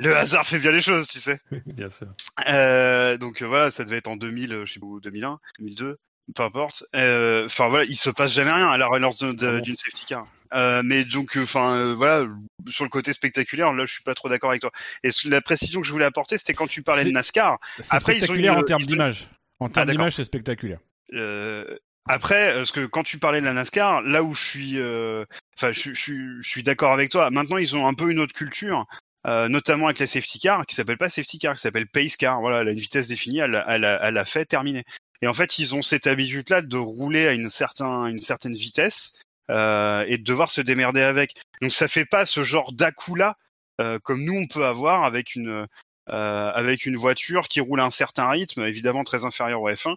Le 0.01 0.17
hasard 0.17 0.47
fait 0.47 0.59
bien 0.59 0.71
les 0.71 0.81
choses, 0.81 1.09
tu 1.09 1.21
sais. 1.21 1.41
Bien 1.67 1.91
sûr. 1.91 2.09
Euh, 2.49 3.17
donc 3.17 3.43
euh, 3.43 3.47
voilà, 3.47 3.71
ça 3.71 3.85
devait 3.85 3.97
être 3.99 4.09
en 4.09 4.17
2000, 4.17 4.53
euh, 4.53 4.67
je 4.67 4.75
sais 4.75 4.81
pas 4.81 4.87
où, 4.87 5.01
2001, 5.01 5.39
2002, 5.59 5.99
peu 6.35 6.43
importe. 6.43 6.85
Euh, 6.95 7.47
Enfin 7.47 7.69
voilà, 7.69 7.85
il 7.85 7.97
se 7.97 8.11
passe 8.11 8.33
jamais 8.33 8.53
rien 8.53 8.69
à 8.69 8.77
la 8.79 8.87
relance 8.87 9.23
Ah 9.23 9.61
d'une 9.61 9.77
safety 9.77 10.05
car. 10.07 10.27
Euh, 10.55 10.83
mais 10.85 11.05
donc, 11.05 11.37
enfin 11.43 11.75
euh, 11.75 11.95
voilà, 11.95 12.27
sur 12.69 12.85
le 12.85 12.91
côté 12.91 13.13
spectaculaire, 13.13 13.73
là, 13.73 13.85
je 13.87 13.93
suis 13.93 14.03
pas 14.03 14.15
trop 14.15 14.29
d'accord 14.29 14.51
avec 14.51 14.63
toi. 14.63 14.73
Et 15.05 15.11
la 15.27 15.41
précision 15.43 15.81
que 15.81 15.87
je 15.87 15.93
voulais 15.93 16.07
apporter, 16.07 16.39
c'était 16.39 16.55
quand 16.55 16.67
tu 16.67 16.83
parlais 16.83 17.05
de 17.05 17.11
NASCAR. 17.11 17.59
C'est 17.77 17.85
Après, 17.95 18.13
ils 18.15 18.23
ont 18.23 18.27
spectaculaire 18.27 18.53
une- 18.55 18.59
en 18.61 18.63
termes 18.63 18.81
ils 18.81 18.85
ont- 18.87 18.93
d'image. 18.93 19.29
En 19.61 19.69
termes 19.69 19.87
d'accord. 19.87 19.99
d'image, 20.01 20.15
c'est 20.15 20.25
spectaculaire. 20.25 20.79
Euh, 21.15 21.65
après, 22.09 22.55
parce 22.55 22.73
que 22.73 22.87
quand 22.87 23.03
tu 23.03 23.19
parlais 23.19 23.41
de 23.41 23.45
la 23.47 23.53
NASCAR, 23.53 24.01
là 24.03 24.23
où 24.23 24.33
je 24.35 24.43
suis, 24.43 24.79
euh, 24.79 25.25
enfin, 25.57 25.73
je, 25.73 25.93
je 25.93 26.39
je 26.41 26.49
suis 26.49 26.63
d'accord 26.63 26.93
avec 26.93 27.11
toi. 27.11 27.29
Maintenant, 27.31 27.59
ils 27.59 27.77
ont 27.77 27.87
un 27.87 27.93
peu 27.95 28.11
une 28.11 28.19
autre 28.21 28.33
culture, 28.33 28.87
euh, 29.27 29.49
notamment 29.49 29.87
avec 29.87 29.99
la 29.99 30.07
safety 30.07 30.39
car, 30.39 30.65
qui 30.67 30.75
s'appelle 30.75 30.99
pas 30.99 31.11
safety 31.11 31.39
car, 31.39 31.55
qui 31.55 31.61
s'appelle 31.61 31.89
pace 31.89 32.17
car. 32.17 32.41
Voilà, 32.41 32.61
elle 32.61 32.69
a 32.69 32.73
une 32.73 32.79
vitesse 32.79 33.09
définie, 33.09 33.39
elle, 33.39 33.63
elle, 33.67 33.99
elle 34.01 34.19
a 34.19 34.25
fait 34.25 34.45
terminer. 34.45 34.85
Et 35.23 35.27
en 35.27 35.35
fait, 35.35 35.59
ils 35.59 35.75
ont 35.75 35.83
cette 35.83 36.07
habitude-là 36.07 36.63
de 36.63 36.77
rouler 36.77 37.27
à 37.27 37.33
une 37.33 37.49
certain, 37.49 38.07
une 38.07 38.23
certaine 38.23 38.55
vitesse 38.55 39.15
euh, 39.51 40.05
et 40.07 40.19
de 40.19 40.23
devoir 40.23 40.51
se 40.51 40.61
démerder 40.61 41.03
avec. 41.03 41.35
Donc, 41.61 41.73
ça 41.73 41.89
fait 41.89 42.05
pas 42.05 42.25
ce 42.25 42.45
genre 42.45 42.73
d'à-coup-là 42.73 43.37
euh, 43.81 43.99
comme 44.01 44.25
nous 44.25 44.35
on 44.35 44.47
peut 44.47 44.65
avoir 44.65 45.05
avec 45.05 45.35
une, 45.35 45.67
euh, 46.09 46.53
avec 46.53 46.87
une 46.87 46.97
voiture 46.97 47.49
qui 47.49 47.61
roule 47.61 47.81
à 47.81 47.85
un 47.85 47.91
certain 47.91 48.29
rythme, 48.29 48.65
évidemment 48.65 49.05
très 49.05 49.25
inférieur 49.25 49.63
au 49.63 49.71
F1 49.71 49.95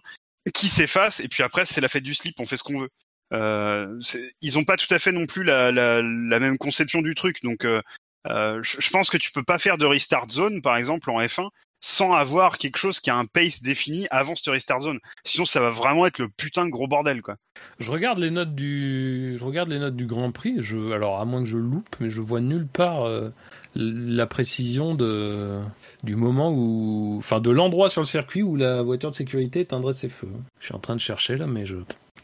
qui 0.54 0.68
s'efface 0.68 1.20
et 1.20 1.28
puis 1.28 1.42
après 1.44 1.66
c'est 1.66 1.80
la 1.80 1.88
fête 1.88 2.02
du 2.02 2.14
slip, 2.14 2.38
on 2.40 2.46
fait 2.46 2.56
ce 2.56 2.64
qu'on 2.64 2.80
veut. 2.80 2.90
Euh, 3.32 3.98
ils 4.40 4.58
ont 4.58 4.64
pas 4.64 4.76
tout 4.76 4.92
à 4.92 4.98
fait 4.98 5.12
non 5.12 5.26
plus 5.26 5.44
la, 5.44 5.72
la, 5.72 6.02
la 6.02 6.40
même 6.40 6.58
conception 6.58 7.00
du 7.00 7.14
truc, 7.14 7.42
donc 7.42 7.64
euh, 7.64 7.80
euh, 8.28 8.60
je, 8.62 8.90
pense 8.90 9.10
que 9.10 9.16
tu 9.16 9.32
peux 9.32 9.42
pas 9.42 9.58
faire 9.58 9.78
de 9.78 9.86
restart 9.86 10.30
zone 10.30 10.62
par 10.62 10.76
exemple 10.76 11.10
en 11.10 11.20
F1 11.20 11.48
sans 11.84 12.14
avoir 12.14 12.58
quelque 12.58 12.76
chose 12.76 13.00
qui 13.00 13.10
a 13.10 13.16
un 13.16 13.26
pace 13.26 13.60
défini 13.60 14.06
avant 14.12 14.36
cette 14.36 14.46
restart 14.46 14.80
zone. 14.80 15.00
Sinon 15.24 15.44
ça 15.44 15.60
va 15.60 15.70
vraiment 15.70 16.06
être 16.06 16.18
le 16.18 16.28
putain 16.28 16.64
de 16.64 16.70
gros 16.70 16.86
bordel 16.86 17.22
quoi. 17.22 17.36
Je 17.80 17.90
regarde 17.90 18.18
les 18.18 18.30
notes 18.30 18.54
du, 18.54 19.36
je 19.36 19.44
regarde 19.44 19.68
les 19.68 19.80
notes 19.80 19.96
du 19.96 20.06
Grand 20.06 20.30
Prix. 20.30 20.58
Je, 20.60 20.92
alors 20.92 21.18
à 21.18 21.24
moins 21.24 21.42
que 21.42 21.48
je 21.48 21.58
loupe, 21.58 21.96
mais 21.98 22.08
je 22.08 22.20
vois 22.20 22.40
nulle 22.40 22.68
part 22.68 23.02
euh, 23.02 23.30
la 23.74 24.26
précision 24.26 24.94
de 24.94 25.60
du 26.04 26.14
moment 26.14 26.52
où, 26.52 27.16
enfin 27.18 27.40
de 27.40 27.50
l'endroit 27.50 27.90
sur 27.90 28.00
le 28.00 28.06
circuit 28.06 28.44
où 28.44 28.54
la 28.54 28.82
voiture 28.82 29.10
de 29.10 29.16
sécurité 29.16 29.60
éteindrait 29.60 29.94
ses 29.94 30.08
feux. 30.08 30.30
Je 30.60 30.66
suis 30.66 30.74
en 30.74 30.80
train 30.80 30.94
de 30.94 31.00
chercher 31.00 31.36
là, 31.36 31.48
mais 31.48 31.66
je 31.66 31.78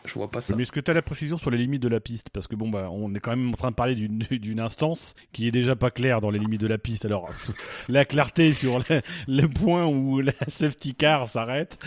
je 0.09 0.15
vois 0.15 0.31
pas 0.31 0.41
ça. 0.41 0.57
Mais 0.57 0.63
est-ce 0.63 0.73
que 0.73 0.81
tu 0.81 0.91
as 0.91 0.95
la 0.95 1.03
précision 1.03 1.39
sur 1.39 1.51
les 1.51 1.59
limites 1.59 1.83
de 1.83 1.89
la 1.89 2.01
piste? 2.01 2.31
Parce 2.31 2.47
que 2.47 2.57
bon, 2.57 2.69
bah, 2.69 2.89
on 2.91 3.15
est 3.15 3.21
quand 3.21 3.31
même 3.31 3.51
en 3.51 3.57
train 3.57 3.71
de 3.71 3.77
parler 3.77 3.95
d'une 3.95 4.61
instance 4.61 5.15
qui 5.33 5.47
est 5.47 5.51
déjà 5.51 5.77
pas 5.77 5.91
claire 5.91 6.21
dans 6.21 6.31
les 6.31 6.39
limites 6.39 6.61
de 6.61 6.67
la 6.67 6.79
piste. 6.79 7.05
Alors, 7.05 7.27
pff, 7.29 7.53
la 7.89 8.05
clarté 8.05 8.53
sur 8.53 8.79
le, 8.79 9.03
le 9.29 9.47
point 9.47 9.87
où 9.87 10.21
la 10.21 10.33
safety 10.49 10.95
car 10.95 11.29
s'arrête. 11.29 11.79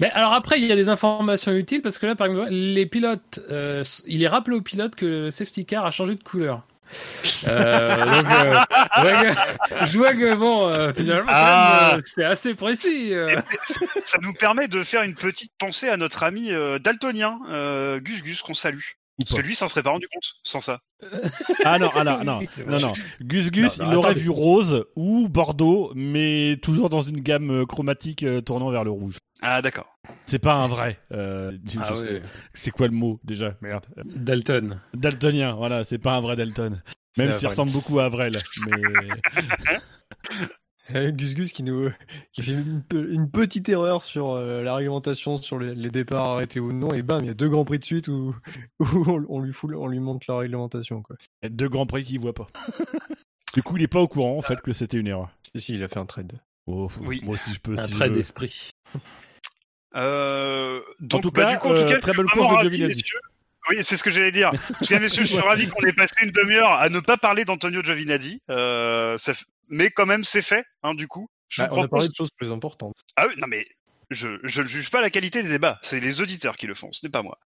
Mais 0.00 0.10
alors 0.10 0.32
après, 0.32 0.60
il 0.60 0.66
y 0.66 0.72
a 0.72 0.76
des 0.76 0.88
informations 0.88 1.52
utiles 1.52 1.82
parce 1.82 1.98
que 1.98 2.06
là, 2.06 2.14
par 2.14 2.28
exemple, 2.28 2.50
les 2.50 2.86
pilotes, 2.86 3.40
euh, 3.50 3.84
il 4.06 4.22
est 4.22 4.28
rappelé 4.28 4.56
aux 4.56 4.62
pilotes 4.62 4.94
que 4.94 5.06
le 5.06 5.30
safety 5.30 5.66
car 5.66 5.84
a 5.84 5.90
changé 5.90 6.14
de 6.14 6.22
couleur. 6.22 6.62
Euh, 7.46 7.96
donc, 7.96 8.26
euh, 8.30 8.54
je 8.96 9.02
vois 9.02 9.14
que- 9.22 9.86
je 9.86 9.98
vois 9.98 10.12
que 10.14 10.34
bon, 10.34 10.68
euh, 10.68 10.92
finalement, 10.92 11.30
Ah. 11.32 11.94
euh, 11.96 12.00
c'est 12.04 12.24
assez 12.24 12.54
précis. 12.54 13.12
euh. 13.12 13.40
Ça 14.04 14.18
nous 14.22 14.32
permet 14.34 14.68
de 14.68 14.82
faire 14.84 15.02
une 15.02 15.14
petite 15.14 15.52
pensée 15.58 15.88
à 15.88 15.96
notre 15.96 16.22
ami 16.22 16.52
euh, 16.52 16.78
daltonien, 16.78 17.38
euh, 17.50 18.00
Gus 18.00 18.22
Gus, 18.22 18.42
qu'on 18.42 18.54
salue. 18.54 18.80
Parce 19.18 19.34
que 19.34 19.46
lui, 19.46 19.54
s'en 19.54 19.68
serait 19.68 19.84
pas 19.84 19.90
rendu 19.90 20.08
compte 20.12 20.24
sans 20.42 20.58
ça. 20.60 20.80
Ah 21.64 21.78
non, 21.78 21.88
ah 21.94 22.02
non, 22.02 22.24
non, 22.24 22.40
non, 22.66 22.78
non. 22.80 22.92
Gus 23.20 23.50
Gus, 23.52 23.78
Non, 23.78 23.84
non, 23.86 23.90
il 23.92 23.96
aurait 23.96 24.08
attendez. 24.08 24.20
vu 24.24 24.30
rose 24.30 24.84
ou 24.96 25.28
bordeaux, 25.28 25.92
mais 25.94 26.58
toujours 26.62 26.88
dans 26.90 27.02
une 27.02 27.20
gamme 27.20 27.50
euh, 27.62 27.64
chromatique 27.66 28.24
euh, 28.24 28.40
tournant 28.40 28.70
vers 28.70 28.82
le 28.82 28.90
rouge. 28.90 29.18
Ah 29.40 29.62
d'accord. 29.62 29.93
C'est 30.26 30.38
pas 30.38 30.54
un 30.54 30.68
vrai. 30.68 30.98
euh, 31.12 31.56
Ah 31.80 31.94
ouais. 31.94 32.22
C'est 32.54 32.70
quoi 32.70 32.86
le 32.88 32.92
mot 32.94 33.20
déjà? 33.24 33.56
Merde. 33.60 33.86
Dalton. 34.04 34.80
Daltonien, 34.94 35.54
voilà, 35.54 35.84
c'est 35.84 35.98
pas 35.98 36.12
un 36.14 36.20
vrai 36.20 36.36
Dalton. 36.36 36.82
Même 37.18 37.32
s'il 37.32 37.48
ressemble 37.48 37.72
beaucoup 37.72 38.00
à 38.00 38.06
Avril. 38.06 38.32
Mais 38.66 38.82
Euh, 40.94 41.10
Gus 41.12 41.34
Gus 41.34 41.52
qui 41.54 41.62
nous 41.62 41.88
qui 42.32 42.42
fait 42.42 42.52
une, 42.52 42.82
pe- 42.82 43.10
une 43.10 43.30
petite 43.30 43.70
erreur 43.70 44.02
sur 44.02 44.32
euh, 44.32 44.62
la 44.62 44.74
réglementation 44.74 45.38
sur 45.38 45.58
les, 45.58 45.74
les 45.74 45.90
départs 45.90 46.28
arrêtés 46.28 46.60
ou 46.60 46.74
non 46.74 46.92
et 46.92 47.00
bam 47.02 47.22
il 47.22 47.28
y 47.28 47.30
a 47.30 47.34
deux 47.34 47.48
grands 47.48 47.64
prix 47.64 47.78
de 47.78 47.84
suite 47.86 48.08
où, 48.08 48.36
où 48.80 48.86
on, 49.10 49.24
on 49.30 49.40
lui 49.40 49.54
fout, 49.54 49.72
on 49.74 49.86
lui 49.86 49.98
montre 49.98 50.26
la 50.28 50.36
réglementation 50.36 51.00
quoi. 51.00 51.16
il 51.42 51.46
y 51.46 51.46
a 51.46 51.48
deux 51.48 51.70
grands 51.70 51.86
prix 51.86 52.04
qu'il 52.04 52.20
voit 52.20 52.34
pas. 52.34 52.48
du 53.54 53.62
coup, 53.62 53.78
il 53.78 53.82
est 53.82 53.88
pas 53.88 54.00
au 54.00 54.08
courant 54.08 54.36
en 54.36 54.42
fait 54.42 54.60
que 54.60 54.74
c'était 54.74 54.98
une 54.98 55.06
erreur. 55.06 55.30
Si 55.54 55.62
si 55.62 55.74
il 55.74 55.82
a 55.82 55.88
fait 55.88 56.00
un 56.00 56.04
trade. 56.04 56.34
Oh, 56.66 56.90
Oui. 57.00 57.22
Moi 57.24 57.36
aussi 57.36 57.54
je 57.54 57.60
peux. 57.60 57.78
Un 57.78 57.86
si 57.86 57.94
veux. 57.94 58.10
d'esprit. 58.10 58.68
Euh, 59.96 60.80
donc, 61.00 61.22
tout 61.22 61.30
bah, 61.30 61.44
cas, 61.44 61.52
du 61.52 61.58
coup, 61.58 61.68
en 61.68 61.74
tout 61.74 61.82
euh, 61.82 61.88
cas, 61.88 61.98
très 62.00 62.12
vraiment 62.12 62.30
course 62.32 62.64
de 62.64 62.68
Giovinazzi. 62.70 62.96
messieurs. 62.98 63.20
Oui, 63.70 63.76
c'est 63.82 63.96
ce 63.96 64.04
que 64.04 64.10
j'allais 64.10 64.32
dire. 64.32 64.50
En 64.92 65.00
messieurs, 65.00 65.22
je 65.24 65.28
suis 65.28 65.38
ravi 65.38 65.68
qu'on 65.68 65.84
ait 65.86 65.92
passé 65.92 66.14
une 66.22 66.32
demi-heure 66.32 66.72
à 66.72 66.88
ne 66.90 67.00
pas 67.00 67.16
parler 67.16 67.44
d'Antonio 67.44 67.82
Giovinazzi. 67.82 68.42
Euh, 68.50 69.16
ça 69.18 69.32
f- 69.32 69.44
Mais 69.68 69.90
quand 69.90 70.06
même, 70.06 70.24
c'est 70.24 70.42
fait, 70.42 70.64
hein, 70.82 70.94
du 70.94 71.08
coup. 71.08 71.28
Je 71.48 71.62
Bah, 71.62 71.68
on 71.72 71.82
a 71.82 71.88
parlé 71.88 72.08
de 72.08 72.14
choses 72.14 72.30
plus 72.36 72.52
importantes. 72.52 72.96
Ah 73.16 73.26
oui, 73.28 73.34
non 73.38 73.46
mais 73.46 73.66
je, 74.10 74.38
je 74.42 74.60
ne 74.62 74.66
juge 74.66 74.90
pas 74.90 75.00
la 75.00 75.08
qualité 75.10 75.42
des 75.42 75.48
débats. 75.48 75.78
C'est 75.82 76.00
les 76.00 76.20
auditeurs 76.20 76.56
qui 76.56 76.66
le 76.66 76.74
font, 76.74 76.90
ce 76.92 77.00
n'est 77.06 77.10
pas 77.10 77.22
moi. 77.22 77.38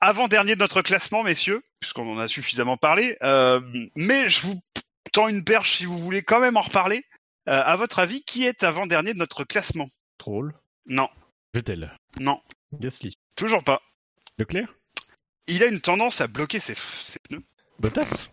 Avant-dernier 0.00 0.54
de 0.54 0.60
notre 0.60 0.82
classement, 0.82 1.22
messieurs, 1.22 1.62
puisqu'on 1.80 2.10
en 2.14 2.18
a 2.18 2.28
suffisamment 2.28 2.76
parlé. 2.76 3.16
euh, 3.22 3.60
mais 3.96 4.28
je 4.28 4.42
vous 4.42 4.60
tends 5.12 5.28
une 5.28 5.42
perche 5.44 5.78
si 5.78 5.86
vous 5.86 5.98
voulez 5.98 6.22
quand 6.22 6.40
même 6.40 6.56
en 6.56 6.60
reparler. 6.62 7.04
Euh, 7.48 7.62
à 7.64 7.76
votre 7.76 7.98
avis, 8.00 8.22
qui 8.22 8.44
est 8.44 8.62
avant-dernier 8.64 9.12
de 9.14 9.18
notre 9.18 9.44
classement? 9.44 9.88
Troll. 10.18 10.52
Non, 10.86 11.08
Vettel. 11.56 11.90
non, 12.20 12.40
Gasly. 12.78 13.14
toujours 13.34 13.64
pas. 13.64 13.80
Leclerc? 14.38 14.68
Il 15.46 15.62
a 15.62 15.66
une 15.66 15.80
tendance 15.80 16.20
à 16.20 16.26
bloquer 16.26 16.60
ses, 16.60 16.74
pneus. 17.28 17.42
Bottas? 17.78 18.28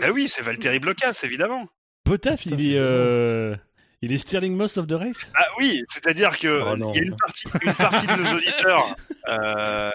Bah 0.00 0.10
oui, 0.12 0.28
c'est 0.28 0.40
Valtteri 0.42 0.78
Blocas, 0.78 1.20
évidemment. 1.24 1.68
Bottas, 2.06 2.36
Putain, 2.38 2.56
il 2.56 2.72
est. 2.72 2.78
euh, 2.78 3.54
Il 4.00 4.12
est 4.14 4.18
steering 4.18 4.54
most 4.56 4.78
of 4.78 4.86
the 4.86 4.92
race? 4.92 5.30
Ah 5.34 5.44
oui, 5.58 5.82
c'est-à-dire 5.88 6.38
que 6.38 6.62
Oh 6.72 6.76
non. 6.76 6.92
il 6.92 6.96
y 6.96 7.00
a 7.00 7.02
une 7.04 7.16
partie, 7.16 7.44
une 7.62 7.74
partie 7.74 8.06
de 8.06 8.16
nos 8.16 8.36
auditeurs 8.36 8.96
euh, 9.28 9.90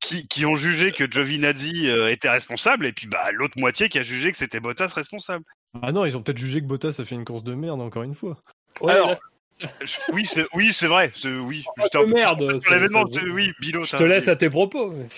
qui, 0.00 0.26
qui 0.28 0.44
ont 0.46 0.54
jugé 0.56 0.92
que 0.92 1.10
Giovinazzi 1.10 1.88
euh, 1.88 2.08
était 2.10 2.30
responsable, 2.30 2.86
et 2.86 2.92
puis 2.92 3.06
bah 3.08 3.32
l'autre 3.32 3.58
moitié 3.58 3.88
qui 3.88 3.98
a 3.98 4.02
jugé 4.02 4.30
que 4.32 4.38
c'était 4.38 4.60
Bottas 4.60 4.92
responsable. 4.94 5.44
Ah 5.82 5.90
non 5.92 6.04
ils 6.04 6.16
ont 6.16 6.22
peut-être 6.22 6.38
jugé 6.38 6.60
que 6.60 6.66
Bottas 6.66 6.96
a 7.00 7.04
fait 7.04 7.14
une 7.16 7.24
course 7.24 7.42
de 7.44 7.54
merde 7.54 7.80
encore 7.80 8.02
une 8.04 8.14
fois. 8.14 8.40
Ouais, 8.80 8.92
Alors, 8.92 9.14
Oui, 10.12 10.24
c'est 10.24 10.46
oui, 10.54 10.70
c'est 10.72 10.86
vrai. 10.88 11.12
Oui, 11.24 11.64
Oh, 11.78 11.82
un 11.84 11.88
peu 12.04 12.06
merde, 12.12 12.60
sur 12.60 12.72
l'événement. 12.72 13.04
Oui, 13.32 13.52
Bilo. 13.60 13.84
je 13.84 13.96
te 13.96 14.02
laisse 14.02 14.28
à 14.28 14.36
tes 14.36 14.50
propos. 14.50 14.90
mais- 14.92 15.08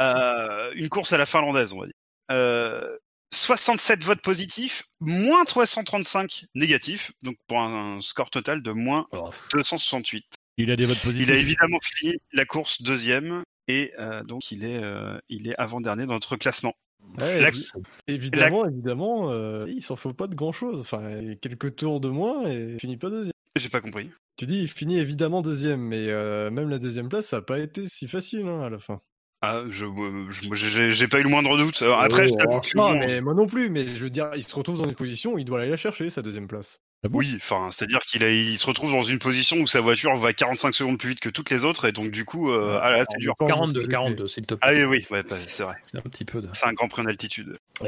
Euh, 0.00 0.72
une 0.74 0.88
course 0.88 1.12
à 1.12 1.18
la 1.18 1.26
finlandaise, 1.26 1.72
on 1.72 1.80
va 1.80 1.86
dire. 1.86 1.94
Euh, 2.32 2.96
67 3.32 4.02
votes 4.02 4.20
positifs, 4.22 4.82
moins 5.00 5.44
335 5.44 6.46
négatifs, 6.56 7.12
donc 7.22 7.36
pour 7.46 7.60
un, 7.60 7.96
un 7.96 8.00
score 8.00 8.30
total 8.30 8.62
de 8.62 8.72
moins 8.72 9.06
Oh, 9.12 9.30
268. 9.52 10.24
Il 10.58 10.70
a 10.72 10.76
des 10.76 10.86
votes 10.86 10.98
positifs. 11.00 11.28
Il 11.28 11.32
a 11.32 11.36
évidemment 11.36 11.78
fini 11.82 12.16
la 12.32 12.44
course 12.44 12.82
deuxième 12.82 13.44
et 13.68 13.92
euh, 14.00 14.24
donc 14.24 14.50
il 14.50 14.64
est 14.64 14.82
euh, 14.82 15.16
il 15.28 15.48
est 15.48 15.54
avant 15.58 15.80
dernier 15.80 16.06
dans 16.06 16.14
notre 16.14 16.36
classement. 16.36 16.74
Ouais, 17.18 17.40
La- 17.40 17.50
évi- 17.50 17.70
évidemment 18.08 18.66
évidemment 18.66 19.30
euh, 19.30 19.64
il 19.68 19.82
s'en 19.82 19.94
faut 19.96 20.12
pas 20.12 20.26
de 20.26 20.34
grand 20.34 20.52
chose. 20.52 20.80
Enfin 20.80 21.00
quelques 21.40 21.76
tours 21.76 22.00
de 22.00 22.08
moins 22.08 22.44
et 22.50 22.72
il 22.74 22.80
finit 22.80 22.96
pas 22.96 23.10
deuxième. 23.10 23.32
J'ai 23.56 23.68
pas 23.68 23.80
compris. 23.80 24.10
Tu 24.36 24.46
dis 24.46 24.60
il 24.62 24.68
finit 24.68 24.98
évidemment 24.98 25.42
deuxième 25.42 25.80
mais 25.80 26.08
euh, 26.08 26.50
même 26.50 26.68
la 26.68 26.78
deuxième 26.78 27.08
place 27.08 27.26
ça 27.26 27.38
a 27.38 27.42
pas 27.42 27.58
été 27.58 27.88
si 27.88 28.08
facile 28.08 28.46
hein, 28.46 28.62
à 28.62 28.70
la 28.70 28.78
fin. 28.78 29.00
Ah, 29.42 29.62
je 29.70 29.86
euh, 29.86 30.90
j'ai 30.90 31.08
pas 31.08 31.18
eu 31.20 31.22
le 31.22 31.30
moindre 31.30 31.56
doute. 31.56 31.80
Alors, 31.80 32.00
après, 32.02 32.28
je 32.28 32.34
Oh, 32.46 32.60
que 32.60 32.76
Non, 32.76 32.98
mais 32.98 33.22
moi 33.22 33.32
non 33.32 33.46
plus, 33.46 33.70
mais 33.70 33.96
je 33.96 34.04
veux 34.04 34.10
dire, 34.10 34.30
il 34.36 34.44
se 34.44 34.54
retrouve 34.54 34.76
dans 34.76 34.84
une 34.84 34.94
position 34.94 35.32
où 35.32 35.38
il 35.38 35.46
doit 35.46 35.60
aller 35.60 35.70
la 35.70 35.78
chercher, 35.78 36.10
sa 36.10 36.20
deuxième 36.20 36.46
place. 36.46 36.78
Ah 37.02 37.08
bon? 37.08 37.18
Oui, 37.20 37.32
enfin, 37.36 37.70
c'est-à-dire 37.70 38.00
qu'il 38.00 38.22
il 38.22 38.58
se 38.58 38.66
retrouve 38.66 38.92
dans 38.92 39.00
une 39.00 39.18
position 39.18 39.56
où 39.56 39.66
sa 39.66 39.80
voiture 39.80 40.14
va 40.16 40.34
45 40.34 40.74
secondes 40.74 40.98
plus 40.98 41.08
vite 41.10 41.20
que 41.20 41.30
toutes 41.30 41.48
les 41.48 41.64
autres 41.64 41.86
et 41.86 41.92
donc 41.92 42.10
du 42.10 42.26
coup, 42.26 42.50
euh, 42.52 42.78
ah 42.82 42.90
là, 42.90 43.04
c'est 43.08 43.16
dur. 43.18 43.34
42, 43.38 43.86
42, 43.86 44.28
s'il 44.28 44.44
te 44.44 44.54
Ah 44.60 44.68
plaît. 44.68 44.84
oui, 44.84 44.98
oui, 44.98 45.06
ouais, 45.10 45.22
bah, 45.22 45.36
c'est 45.38 45.62
vrai. 45.62 45.76
C'est 45.80 45.96
un 45.96 46.02
petit 46.02 46.26
peu 46.26 46.42
de. 46.42 46.48
C'est 46.52 46.66
un 46.66 46.74
grand 46.74 46.88
prix 46.88 47.00
en 47.00 47.06
altitude. 47.06 47.56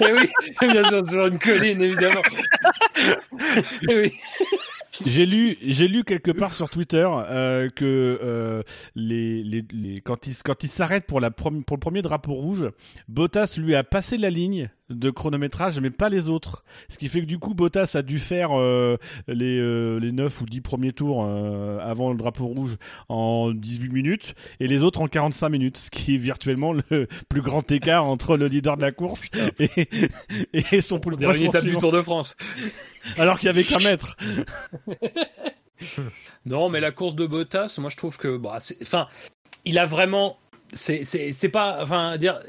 Eh 0.00 0.12
oui, 0.12 0.30
bien 0.62 0.84
sûr, 0.84 1.06
sur 1.06 1.26
une 1.26 1.38
colline, 1.38 1.82
évidemment. 1.82 2.22
Eh 3.88 3.94
oui. 3.94 4.12
J'ai 5.06 5.26
lu, 5.26 5.56
j'ai 5.62 5.88
lu 5.88 6.04
quelque 6.04 6.30
part 6.30 6.54
sur 6.54 6.70
Twitter 6.70 7.08
euh, 7.10 7.68
que 7.68 8.18
euh, 8.22 8.62
les, 8.94 9.42
les, 9.42 9.64
les- 9.72 10.00
quand 10.00 10.26
il 10.26 10.34
quand 10.44 10.62
il 10.62 10.68
s'arrête 10.68 11.06
pour 11.06 11.20
la 11.20 11.30
prom- 11.30 11.64
pour 11.64 11.76
le 11.76 11.80
premier 11.80 12.02
drapeau 12.02 12.32
rouge, 12.34 12.66
Bottas 13.08 13.56
lui 13.58 13.74
a 13.74 13.82
passé 13.82 14.16
la 14.18 14.30
ligne 14.30 14.70
de 14.90 15.10
chronométrage, 15.10 15.80
mais 15.80 15.90
pas 15.90 16.08
les 16.10 16.28
autres. 16.28 16.62
Ce 16.90 16.98
qui 16.98 17.08
fait 17.08 17.20
que 17.20 17.26
du 17.26 17.38
coup, 17.38 17.54
Bottas 17.54 17.92
a 17.94 18.02
dû 18.02 18.18
faire 18.18 18.50
euh, 18.56 18.96
les 19.26 19.58
euh, 19.58 19.98
les 19.98 20.12
9 20.12 20.42
ou 20.42 20.46
10 20.46 20.60
premiers 20.60 20.92
tours 20.92 21.24
euh, 21.26 21.78
avant 21.80 22.10
le 22.12 22.16
drapeau 22.18 22.46
rouge 22.46 22.76
en 23.08 23.50
18 23.52 23.88
minutes 23.88 24.34
et 24.60 24.66
les 24.68 24.82
autres 24.82 25.00
en 25.00 25.08
45 25.08 25.48
minutes, 25.48 25.76
ce 25.78 25.90
qui 25.90 26.14
est 26.14 26.18
virtuellement 26.18 26.72
le 26.72 27.08
plus 27.28 27.40
grand 27.40 27.68
écart 27.72 28.04
entre 28.04 28.36
le 28.36 28.46
leader 28.46 28.76
de 28.76 28.82
la 28.82 28.92
course 28.92 29.28
et, 29.58 29.70
et 30.52 30.80
son 30.82 30.98
une 30.98 31.00
proche 31.16 31.36
étape 31.48 31.64
du. 31.64 31.76
Tour 31.80 31.92
de 31.92 32.02
France. 32.02 32.36
alors 33.18 33.38
qu'il 33.38 33.46
y 33.46 33.50
avait 33.50 33.64
qu'un 33.64 33.78
mètre. 33.78 34.16
Non, 36.46 36.68
mais 36.68 36.80
la 36.80 36.92
course 36.92 37.14
de 37.14 37.26
Bottas, 37.26 37.76
moi 37.78 37.90
je 37.90 37.96
trouve 37.96 38.16
que, 38.16 38.36
bah, 38.36 38.58
enfin, 38.82 39.08
il 39.64 39.78
a 39.78 39.86
vraiment, 39.86 40.38
c'est, 40.72 41.48
pas, 41.50 41.82
enfin, 41.82 42.16
dire, 42.16 42.40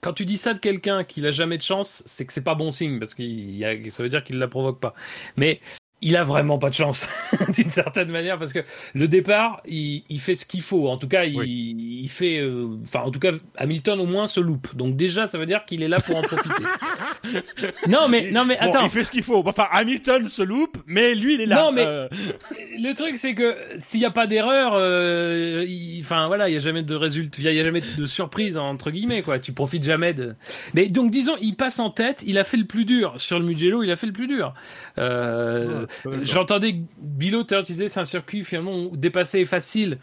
quand 0.00 0.12
tu 0.12 0.24
dis 0.24 0.38
ça 0.38 0.54
de 0.54 0.58
quelqu'un 0.58 1.04
qui 1.04 1.20
n'a 1.20 1.30
jamais 1.30 1.56
de 1.56 1.62
chance, 1.62 2.02
c'est 2.06 2.26
que 2.26 2.32
c'est 2.32 2.42
pas 2.42 2.54
bon 2.54 2.70
signe 2.70 2.98
parce 2.98 3.14
a, 3.14 3.90
ça 3.90 4.02
veut 4.02 4.08
dire 4.08 4.24
qu'il 4.24 4.38
la 4.38 4.48
provoque 4.48 4.80
pas. 4.80 4.94
Mais 5.36 5.60
il 6.02 6.16
a 6.16 6.24
vraiment 6.24 6.58
pas 6.58 6.70
de 6.70 6.74
chance 6.74 7.08
d'une 7.54 7.68
certaine 7.68 8.08
manière 8.10 8.38
parce 8.38 8.52
que 8.52 8.60
le 8.94 9.06
départ, 9.08 9.60
il, 9.68 10.02
il 10.08 10.20
fait 10.20 10.34
ce 10.34 10.46
qu'il 10.46 10.62
faut. 10.62 10.88
En 10.88 10.96
tout 10.96 11.08
cas, 11.08 11.24
il, 11.24 11.34
il 11.44 12.08
fait, 12.08 12.38
euh, 12.38 12.68
enfin, 12.84 13.00
en 13.00 13.10
tout 13.10 13.20
cas, 13.20 13.30
Hamilton 13.56 14.00
au 14.00 14.06
moins 14.06 14.26
se 14.26 14.40
loupe. 14.40 14.74
Donc 14.76 14.96
déjà, 14.96 15.26
ça 15.26 15.36
veut 15.38 15.46
dire 15.46 15.64
qu'il 15.66 15.82
est 15.82 15.88
là 15.88 16.00
pour 16.00 16.16
en 16.16 16.22
profiter. 16.22 16.64
non, 17.88 18.08
mais 18.08 18.30
non, 18.30 18.44
mais 18.44 18.58
Bon, 18.62 18.70
attends. 18.70 18.84
il 18.84 18.90
fait 18.90 19.04
ce 19.04 19.12
qu'il 19.12 19.22
faut. 19.22 19.42
Enfin, 19.46 19.66
Hamilton 19.72 20.26
se 20.26 20.42
loupe, 20.42 20.78
mais 20.86 21.14
lui, 21.14 21.34
il 21.34 21.40
est 21.42 21.46
là. 21.46 21.56
Non, 21.64 21.72
mais- 21.72 21.86
Euh, 21.86 22.08
Le 22.78 22.92
truc, 22.94 23.16
c'est 23.16 23.34
que 23.34 23.54
s'il 23.76 24.00
n'y 24.00 24.06
a 24.06 24.10
pas 24.10 24.26
d'erreur, 24.26 24.72
euh, 24.74 25.64
il- 25.68 26.00
enfin 26.02 26.26
voilà, 26.28 26.48
il 26.48 26.52
n'y 26.52 26.56
a 26.56 26.60
jamais 26.60 26.82
de 26.82 26.94
résultat, 26.94 27.42
il 27.42 27.50
n'y 27.52 27.58
a 27.60 27.64
jamais 27.64 27.82
de 27.98 28.06
surprise 28.06 28.56
entre 28.56 28.90
guillemets 28.90 29.22
quoi. 29.22 29.38
Tu 29.38 29.52
profites 29.52 29.84
jamais 29.84 30.14
de. 30.14 30.34
Mais 30.74 30.88
donc 30.88 31.10
disons, 31.10 31.34
il 31.40 31.56
passe 31.56 31.78
en 31.78 31.90
tête, 31.90 32.22
il 32.26 32.38
a 32.38 32.44
fait 32.44 32.56
le 32.56 32.64
plus 32.64 32.84
dur 32.84 33.14
sur 33.18 33.38
le 33.38 33.44
Mugello, 33.44 33.82
il 33.82 33.90
a 33.90 33.96
fait 33.96 34.06
le 34.06 34.12
plus 34.12 34.26
dur. 34.28 34.54
Euh, 34.98 35.80
Ouais. 35.80 35.86
J'entendais 36.22 36.76
à 37.54 37.58
l'heure, 37.58 37.64
tu 37.64 37.74
c'est 37.88 38.00
un 38.00 38.04
circuit 38.04 38.44
finalement 38.44 38.84
où 38.84 38.96
dépasser 38.96 39.40
est 39.40 39.44
facile. 39.44 39.98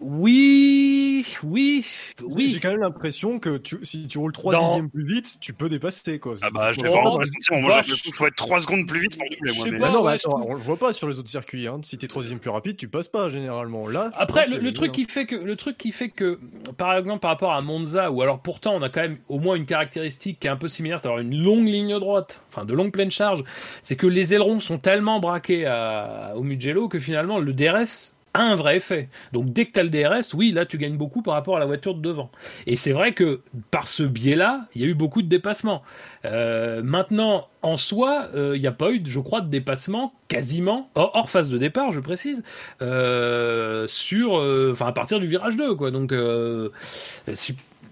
Oui, 0.00 1.24
oui, 1.42 1.84
J'ai 2.18 2.24
oui. 2.26 2.58
quand 2.62 2.70
même 2.70 2.80
l'impression 2.80 3.38
que 3.38 3.56
tu, 3.56 3.78
si 3.82 4.06
tu 4.06 4.18
roules 4.18 4.32
3 4.32 4.52
Dans- 4.52 4.66
dixièmes 4.66 4.90
plus 4.90 5.04
vite, 5.06 5.38
tu 5.40 5.52
peux 5.52 5.68
dépasser 5.68 6.18
quoi. 6.18 6.34
Ah 6.42 6.50
bah, 6.50 6.72
je 6.72 6.80
l'ai 6.80 6.88
Oh, 6.88 6.92
vraiment 6.92 7.18
bah, 7.18 7.24
pas. 7.48 7.56
Moi, 7.56 7.60
j'ai 7.62 7.68
bah, 7.68 7.76
l'impression 7.76 7.96
qu'il 7.96 8.14
faut 8.14 8.26
être 8.26 8.36
3 8.36 8.60
secondes 8.60 8.86
plus 8.86 9.00
vite 9.00 9.18
pour 9.18 9.26
doubler, 9.28 9.52
je 9.52 9.58
moi. 9.58 9.68
mais- 9.70 9.78
pas. 9.78 9.90
Non, 9.90 10.02
ouais, 10.04 10.12
je 10.18 10.28
attends, 10.28 10.38
trouve- 10.40 10.50
on 10.50 10.54
le 10.54 10.60
voit 10.60 10.76
pas 10.76 10.92
sur 10.92 11.08
les 11.08 11.18
autres 11.18 11.28
circuits. 11.30 11.66
Hein. 11.66 11.80
Si 11.82 11.98
t'es 11.98 12.06
3 12.08 12.22
plus 12.40 12.50
rapide, 12.50 12.76
tu 12.76 12.88
passes 12.88 13.08
pas 13.08 13.30
généralement. 13.30 13.88
Là, 13.88 14.10
je 14.16 14.22
Après, 14.22 14.46
le, 14.46 14.72
truc 14.72 14.92
qui 14.92 15.04
fait 15.04 15.26
que 15.26 15.36
le 15.36 15.56
truc 15.56 15.76
qui 15.78 15.90
fait 15.92 16.10
que, 16.10 16.38
par 16.76 16.96
exemple, 16.96 17.20
par 17.20 17.30
rapport 17.30 17.52
à 17.52 17.60
Monza, 17.62 18.10
ou 18.10 18.22
alors 18.22 18.40
pourtant 18.40 18.74
on 18.76 18.82
a 18.82 18.88
quand 18.90 19.00
même 19.00 19.18
au 19.28 19.38
moins 19.38 19.56
une 19.56 19.66
caractéristique 19.66 20.40
qui 20.40 20.46
est 20.46 20.50
un 20.50 20.56
peu 20.56 20.68
similaire, 20.68 21.00
c'est 21.00 21.08
avoir 21.08 21.20
une 21.22 21.36
longue 21.42 21.66
ligne 21.66 21.98
droite, 21.98 22.42
enfin 22.52 22.64
de 22.64 22.74
longue 22.74 22.92
pleine 22.92 23.10
charge, 23.10 23.42
c'est 23.82 23.96
que 23.96 24.06
les 24.06 24.34
ailerons 24.34 24.60
sont 24.60 24.78
tellement 24.78 25.20
braqués 25.20 25.66
à, 25.66 26.34
au 26.36 26.42
Mugello 26.42 26.88
que 26.88 26.98
finalement 26.98 27.38
le 27.38 27.52
DRS 27.52 28.14
un 28.40 28.54
vrai 28.54 28.76
effet. 28.76 29.08
Donc 29.32 29.52
dès 29.52 29.66
que 29.66 29.72
tu 29.72 29.80
as 29.80 29.82
le 29.82 29.90
DRS, 29.90 30.34
oui, 30.34 30.52
là 30.52 30.66
tu 30.66 30.78
gagnes 30.78 30.96
beaucoup 30.96 31.22
par 31.22 31.34
rapport 31.34 31.56
à 31.56 31.60
la 31.60 31.66
voiture 31.66 31.94
de 31.94 32.00
devant. 32.00 32.30
Et 32.66 32.76
c'est 32.76 32.92
vrai 32.92 33.12
que 33.12 33.40
par 33.70 33.88
ce 33.88 34.02
biais-là, 34.02 34.66
il 34.74 34.82
y 34.82 34.84
a 34.84 34.88
eu 34.88 34.94
beaucoup 34.94 35.22
de 35.22 35.28
dépassements. 35.28 35.82
Euh, 36.24 36.82
maintenant, 36.82 37.48
en 37.62 37.76
soi, 37.76 38.28
euh, 38.34 38.56
il 38.56 38.60
n'y 38.60 38.66
a 38.66 38.72
pas 38.72 38.90
eu, 38.90 39.02
je 39.04 39.20
crois, 39.20 39.40
de 39.40 39.48
dépassement 39.48 40.12
quasiment 40.28 40.90
hors, 40.94 41.30
phase 41.30 41.48
de 41.48 41.58
départ, 41.58 41.90
je 41.90 42.00
précise, 42.00 42.42
euh, 42.82 43.86
sur, 43.88 44.34
enfin 44.70 44.86
à 44.86 44.92
partir 44.92 45.20
du 45.20 45.26
virage 45.26 45.56
2, 45.56 45.74
quoi. 45.74 45.90
Donc, 45.90 46.12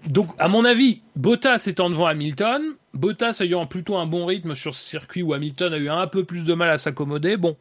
donc 0.07 0.29
à 0.37 0.47
mon 0.47 0.63
avis, 0.63 1.01
Bottas 1.15 1.65
étant 1.67 1.89
devant 1.89 2.05
Hamilton, 2.05 2.63
Bottas 2.93 3.39
ayant 3.41 3.65
plutôt 3.65 3.97
un 3.97 4.05
bon 4.05 4.25
rythme 4.25 4.55
sur 4.55 4.73
ce 4.73 4.83
circuit 4.83 5.21
où 5.21 5.33
Hamilton 5.33 5.73
a 5.73 5.77
eu 5.77 5.89
un 5.89 6.07
peu 6.07 6.23
plus 6.23 6.45
de 6.45 6.53
mal 6.53 6.69
à 6.69 6.77
s'accommoder, 6.77 7.37
bon, 7.37 7.57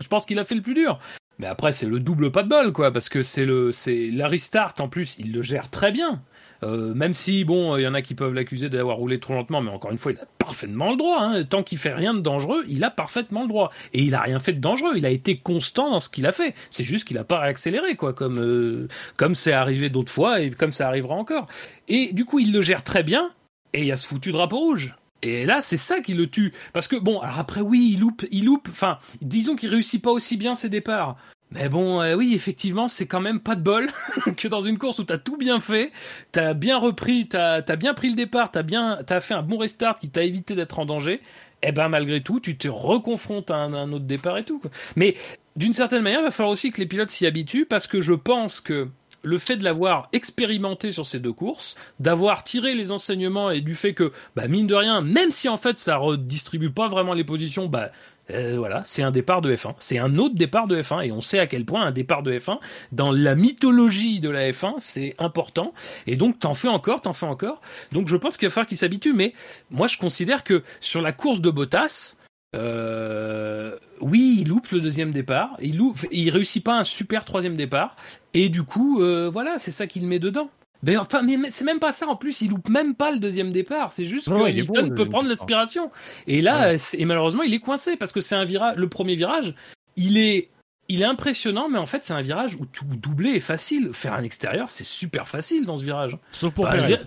je 0.00 0.08
pense 0.08 0.24
qu'il 0.24 0.38
a 0.38 0.44
fait 0.44 0.54
le 0.54 0.62
plus 0.62 0.74
dur. 0.74 0.98
Mais 1.38 1.46
après, 1.46 1.72
c'est 1.72 1.86
le 1.86 2.00
double 2.00 2.32
pas 2.32 2.42
de 2.42 2.48
bol, 2.48 2.72
quoi, 2.72 2.92
parce 2.92 3.08
que 3.08 3.22
c'est 3.22 3.44
le, 3.44 3.70
c'est 3.72 4.10
la 4.10 4.28
restart 4.28 4.74
en 4.80 4.88
plus, 4.88 5.16
il 5.18 5.32
le 5.32 5.42
gère 5.42 5.70
très 5.70 5.92
bien. 5.92 6.20
Euh, 6.64 6.92
même 6.94 7.14
si, 7.14 7.44
bon, 7.44 7.76
il 7.76 7.82
y 7.82 7.86
en 7.86 7.94
a 7.94 8.02
qui 8.02 8.14
peuvent 8.14 8.34
l'accuser 8.34 8.68
d'avoir 8.68 8.96
roulé 8.96 9.20
trop 9.20 9.34
lentement, 9.34 9.60
mais 9.60 9.70
encore 9.70 9.92
une 9.92 9.98
fois, 9.98 10.12
il 10.12 10.18
a 10.18 10.26
parfaitement 10.38 10.90
le 10.90 10.96
droit. 10.96 11.20
Hein. 11.20 11.44
Tant 11.44 11.62
qu'il 11.62 11.78
fait 11.78 11.92
rien 11.92 12.14
de 12.14 12.20
dangereux, 12.20 12.64
il 12.68 12.82
a 12.82 12.90
parfaitement 12.90 13.42
le 13.42 13.48
droit. 13.48 13.70
Et 13.92 14.02
il 14.02 14.14
a 14.14 14.20
rien 14.22 14.40
fait 14.40 14.52
de 14.52 14.60
dangereux. 14.60 14.94
Il 14.96 15.06
a 15.06 15.10
été 15.10 15.38
constant 15.38 15.90
dans 15.90 16.00
ce 16.00 16.08
qu'il 16.08 16.26
a 16.26 16.32
fait. 16.32 16.54
C'est 16.70 16.84
juste 16.84 17.06
qu'il 17.06 17.18
a 17.18 17.24
pas 17.24 17.38
réaccéléré, 17.38 17.94
quoi, 17.94 18.12
comme 18.12 18.38
euh, 18.38 18.88
comme 19.16 19.34
c'est 19.34 19.52
arrivé 19.52 19.90
d'autres 19.90 20.12
fois 20.12 20.40
et 20.40 20.50
comme 20.50 20.72
ça 20.72 20.88
arrivera 20.88 21.14
encore. 21.14 21.46
Et 21.86 22.12
du 22.12 22.24
coup, 22.24 22.40
il 22.40 22.52
le 22.52 22.60
gère 22.60 22.82
très 22.82 23.02
bien. 23.02 23.30
Et 23.72 23.80
il 23.80 23.86
y 23.86 23.92
a 23.92 23.96
ce 23.96 24.06
foutu 24.06 24.32
drapeau 24.32 24.58
rouge. 24.58 24.96
Et 25.22 25.46
là, 25.46 25.60
c'est 25.62 25.76
ça 25.76 26.00
qui 26.00 26.14
le 26.14 26.28
tue. 26.28 26.52
Parce 26.72 26.88
que 26.88 26.96
bon, 26.96 27.20
alors 27.20 27.38
après, 27.38 27.60
oui, 27.60 27.92
il 27.94 28.00
loupe, 28.00 28.24
il 28.30 28.44
loupe. 28.44 28.68
Enfin, 28.70 28.98
disons 29.20 29.56
qu'il 29.56 29.70
réussit 29.70 30.02
pas 30.02 30.12
aussi 30.12 30.36
bien 30.36 30.54
ses 30.54 30.68
départs. 30.68 31.16
Mais 31.50 31.68
bon, 31.68 32.02
euh, 32.02 32.14
oui, 32.14 32.34
effectivement, 32.34 32.88
c'est 32.88 33.06
quand 33.06 33.20
même 33.20 33.40
pas 33.40 33.56
de 33.56 33.62
bol 33.62 33.86
que 34.36 34.48
dans 34.48 34.60
une 34.60 34.76
course 34.76 34.98
où 34.98 35.04
t'as 35.04 35.16
tout 35.16 35.38
bien 35.38 35.60
fait, 35.60 35.92
t'as 36.30 36.52
bien 36.52 36.76
repris, 36.78 37.26
t'as 37.26 37.62
as 37.66 37.76
bien 37.76 37.94
pris 37.94 38.10
le 38.10 38.16
départ, 38.16 38.50
t'as 38.50 38.62
bien, 38.62 38.98
t'as 39.06 39.20
fait 39.20 39.34
un 39.34 39.42
bon 39.42 39.56
restart 39.56 39.98
qui 39.98 40.10
t'a 40.10 40.22
évité 40.22 40.54
d'être 40.54 40.78
en 40.78 40.84
danger. 40.84 41.22
Et 41.62 41.72
ben 41.72 41.88
malgré 41.88 42.22
tout, 42.22 42.38
tu 42.38 42.56
te 42.56 42.68
reconfrontes 42.68 43.50
à 43.50 43.56
un, 43.56 43.92
autre 43.92 44.04
départ 44.04 44.38
et 44.38 44.44
tout. 44.44 44.60
Mais 44.94 45.14
d'une 45.56 45.72
certaine 45.72 46.02
manière, 46.02 46.20
il 46.20 46.24
va 46.24 46.30
falloir 46.30 46.52
aussi 46.52 46.70
que 46.70 46.80
les 46.80 46.86
pilotes 46.86 47.10
s'y 47.10 47.26
habituent 47.26 47.66
parce 47.66 47.86
que 47.86 48.00
je 48.00 48.12
pense 48.12 48.60
que 48.60 48.88
le 49.22 49.38
fait 49.38 49.56
de 49.56 49.64
l'avoir 49.64 50.08
expérimenté 50.12 50.92
sur 50.92 51.06
ces 51.06 51.18
deux 51.18 51.32
courses, 51.32 51.76
d'avoir 52.00 52.44
tiré 52.44 52.74
les 52.74 52.92
enseignements 52.92 53.50
et 53.50 53.60
du 53.60 53.74
fait 53.74 53.94
que, 53.94 54.12
bah, 54.36 54.48
mine 54.48 54.66
de 54.66 54.74
rien, 54.74 55.00
même 55.00 55.30
si 55.30 55.48
en 55.48 55.56
fait 55.56 55.78
ça 55.78 55.96
redistribue 55.96 56.70
pas 56.70 56.88
vraiment 56.88 57.14
les 57.14 57.24
positions, 57.24 57.66
bah, 57.66 57.90
euh, 58.30 58.56
voilà, 58.58 58.82
c'est 58.84 59.02
un 59.02 59.10
départ 59.10 59.40
de 59.40 59.54
F1. 59.54 59.74
C'est 59.78 59.98
un 59.98 60.16
autre 60.18 60.34
départ 60.34 60.66
de 60.66 60.80
F1 60.80 61.06
et 61.06 61.12
on 61.12 61.22
sait 61.22 61.38
à 61.38 61.46
quel 61.46 61.64
point 61.64 61.82
un 61.82 61.92
départ 61.92 62.22
de 62.22 62.38
F1 62.38 62.58
dans 62.92 63.10
la 63.10 63.34
mythologie 63.34 64.20
de 64.20 64.28
la 64.28 64.50
F1 64.50 64.74
c'est 64.78 65.14
important 65.18 65.72
et 66.06 66.16
donc 66.16 66.38
t'en 66.38 66.54
fais 66.54 66.68
encore, 66.68 67.00
t'en 67.00 67.14
fais 67.14 67.26
encore. 67.26 67.60
Donc 67.92 68.08
je 68.08 68.16
pense 68.16 68.36
qu'il 68.36 68.48
va 68.48 68.52
falloir 68.52 68.68
qu'il 68.68 68.76
s'habitue. 68.76 69.14
Mais 69.14 69.32
moi 69.70 69.86
je 69.88 69.96
considère 69.96 70.44
que 70.44 70.62
sur 70.80 71.00
la 71.00 71.12
course 71.12 71.40
de 71.40 71.50
Bottas, 71.50 72.17
euh, 72.56 73.76
oui, 74.00 74.38
il 74.40 74.48
loupe 74.48 74.68
le 74.70 74.80
deuxième 74.80 75.10
départ, 75.10 75.56
il 75.60 75.76
loupe, 75.76 75.98
il 76.10 76.30
réussit 76.30 76.64
pas 76.64 76.78
un 76.78 76.84
super 76.84 77.24
troisième 77.24 77.56
départ 77.56 77.96
et 78.32 78.48
du 78.48 78.62
coup 78.62 79.02
euh, 79.02 79.28
voilà, 79.30 79.58
c'est 79.58 79.70
ça 79.70 79.86
qu'il 79.86 80.06
met 80.06 80.18
dedans. 80.18 80.50
Mais 80.82 80.96
enfin, 80.96 81.22
mais, 81.22 81.36
mais 81.36 81.50
c'est 81.50 81.64
même 81.64 81.80
pas 81.80 81.92
ça 81.92 82.06
en 82.06 82.16
plus, 82.16 82.40
il 82.40 82.50
loupe 82.50 82.68
même 82.68 82.94
pas 82.94 83.10
le 83.10 83.18
deuxième 83.18 83.50
départ, 83.50 83.90
c'est 83.90 84.04
juste 84.04 84.28
Non, 84.28 84.36
que 84.36 84.40
bon, 84.40 84.46
Hamilton 84.46 84.88
le 84.90 84.94
peut 84.94 85.04
prendre 85.08 85.28
départ. 85.28 85.28
l'aspiration. 85.28 85.90
Et 86.26 86.40
là, 86.40 86.74
et 86.92 87.04
malheureusement, 87.04 87.42
il 87.42 87.52
est 87.52 87.58
coincé 87.58 87.96
parce 87.96 88.12
que 88.12 88.20
c'est 88.20 88.36
un 88.36 88.44
virage, 88.44 88.76
le 88.76 88.88
premier 88.88 89.16
virage, 89.16 89.54
il 89.96 90.16
est, 90.18 90.50
il 90.88 91.02
est 91.02 91.04
impressionnant, 91.04 91.68
mais 91.68 91.78
en 91.78 91.84
fait, 91.86 92.04
c'est 92.04 92.12
un 92.14 92.22
virage 92.22 92.54
où 92.54 92.64
tout 92.64 92.84
doubler 92.84 93.30
est 93.30 93.40
facile. 93.40 93.90
Faire 93.92 94.14
un 94.14 94.22
extérieur, 94.22 94.70
c'est 94.70 94.84
super 94.84 95.28
facile 95.28 95.66
dans 95.66 95.76
ce 95.76 95.84
virage. 95.84 96.16
Sauf 96.32 96.54
pour 96.54 96.64
Bah, 96.64 96.78
dire-. 96.78 97.04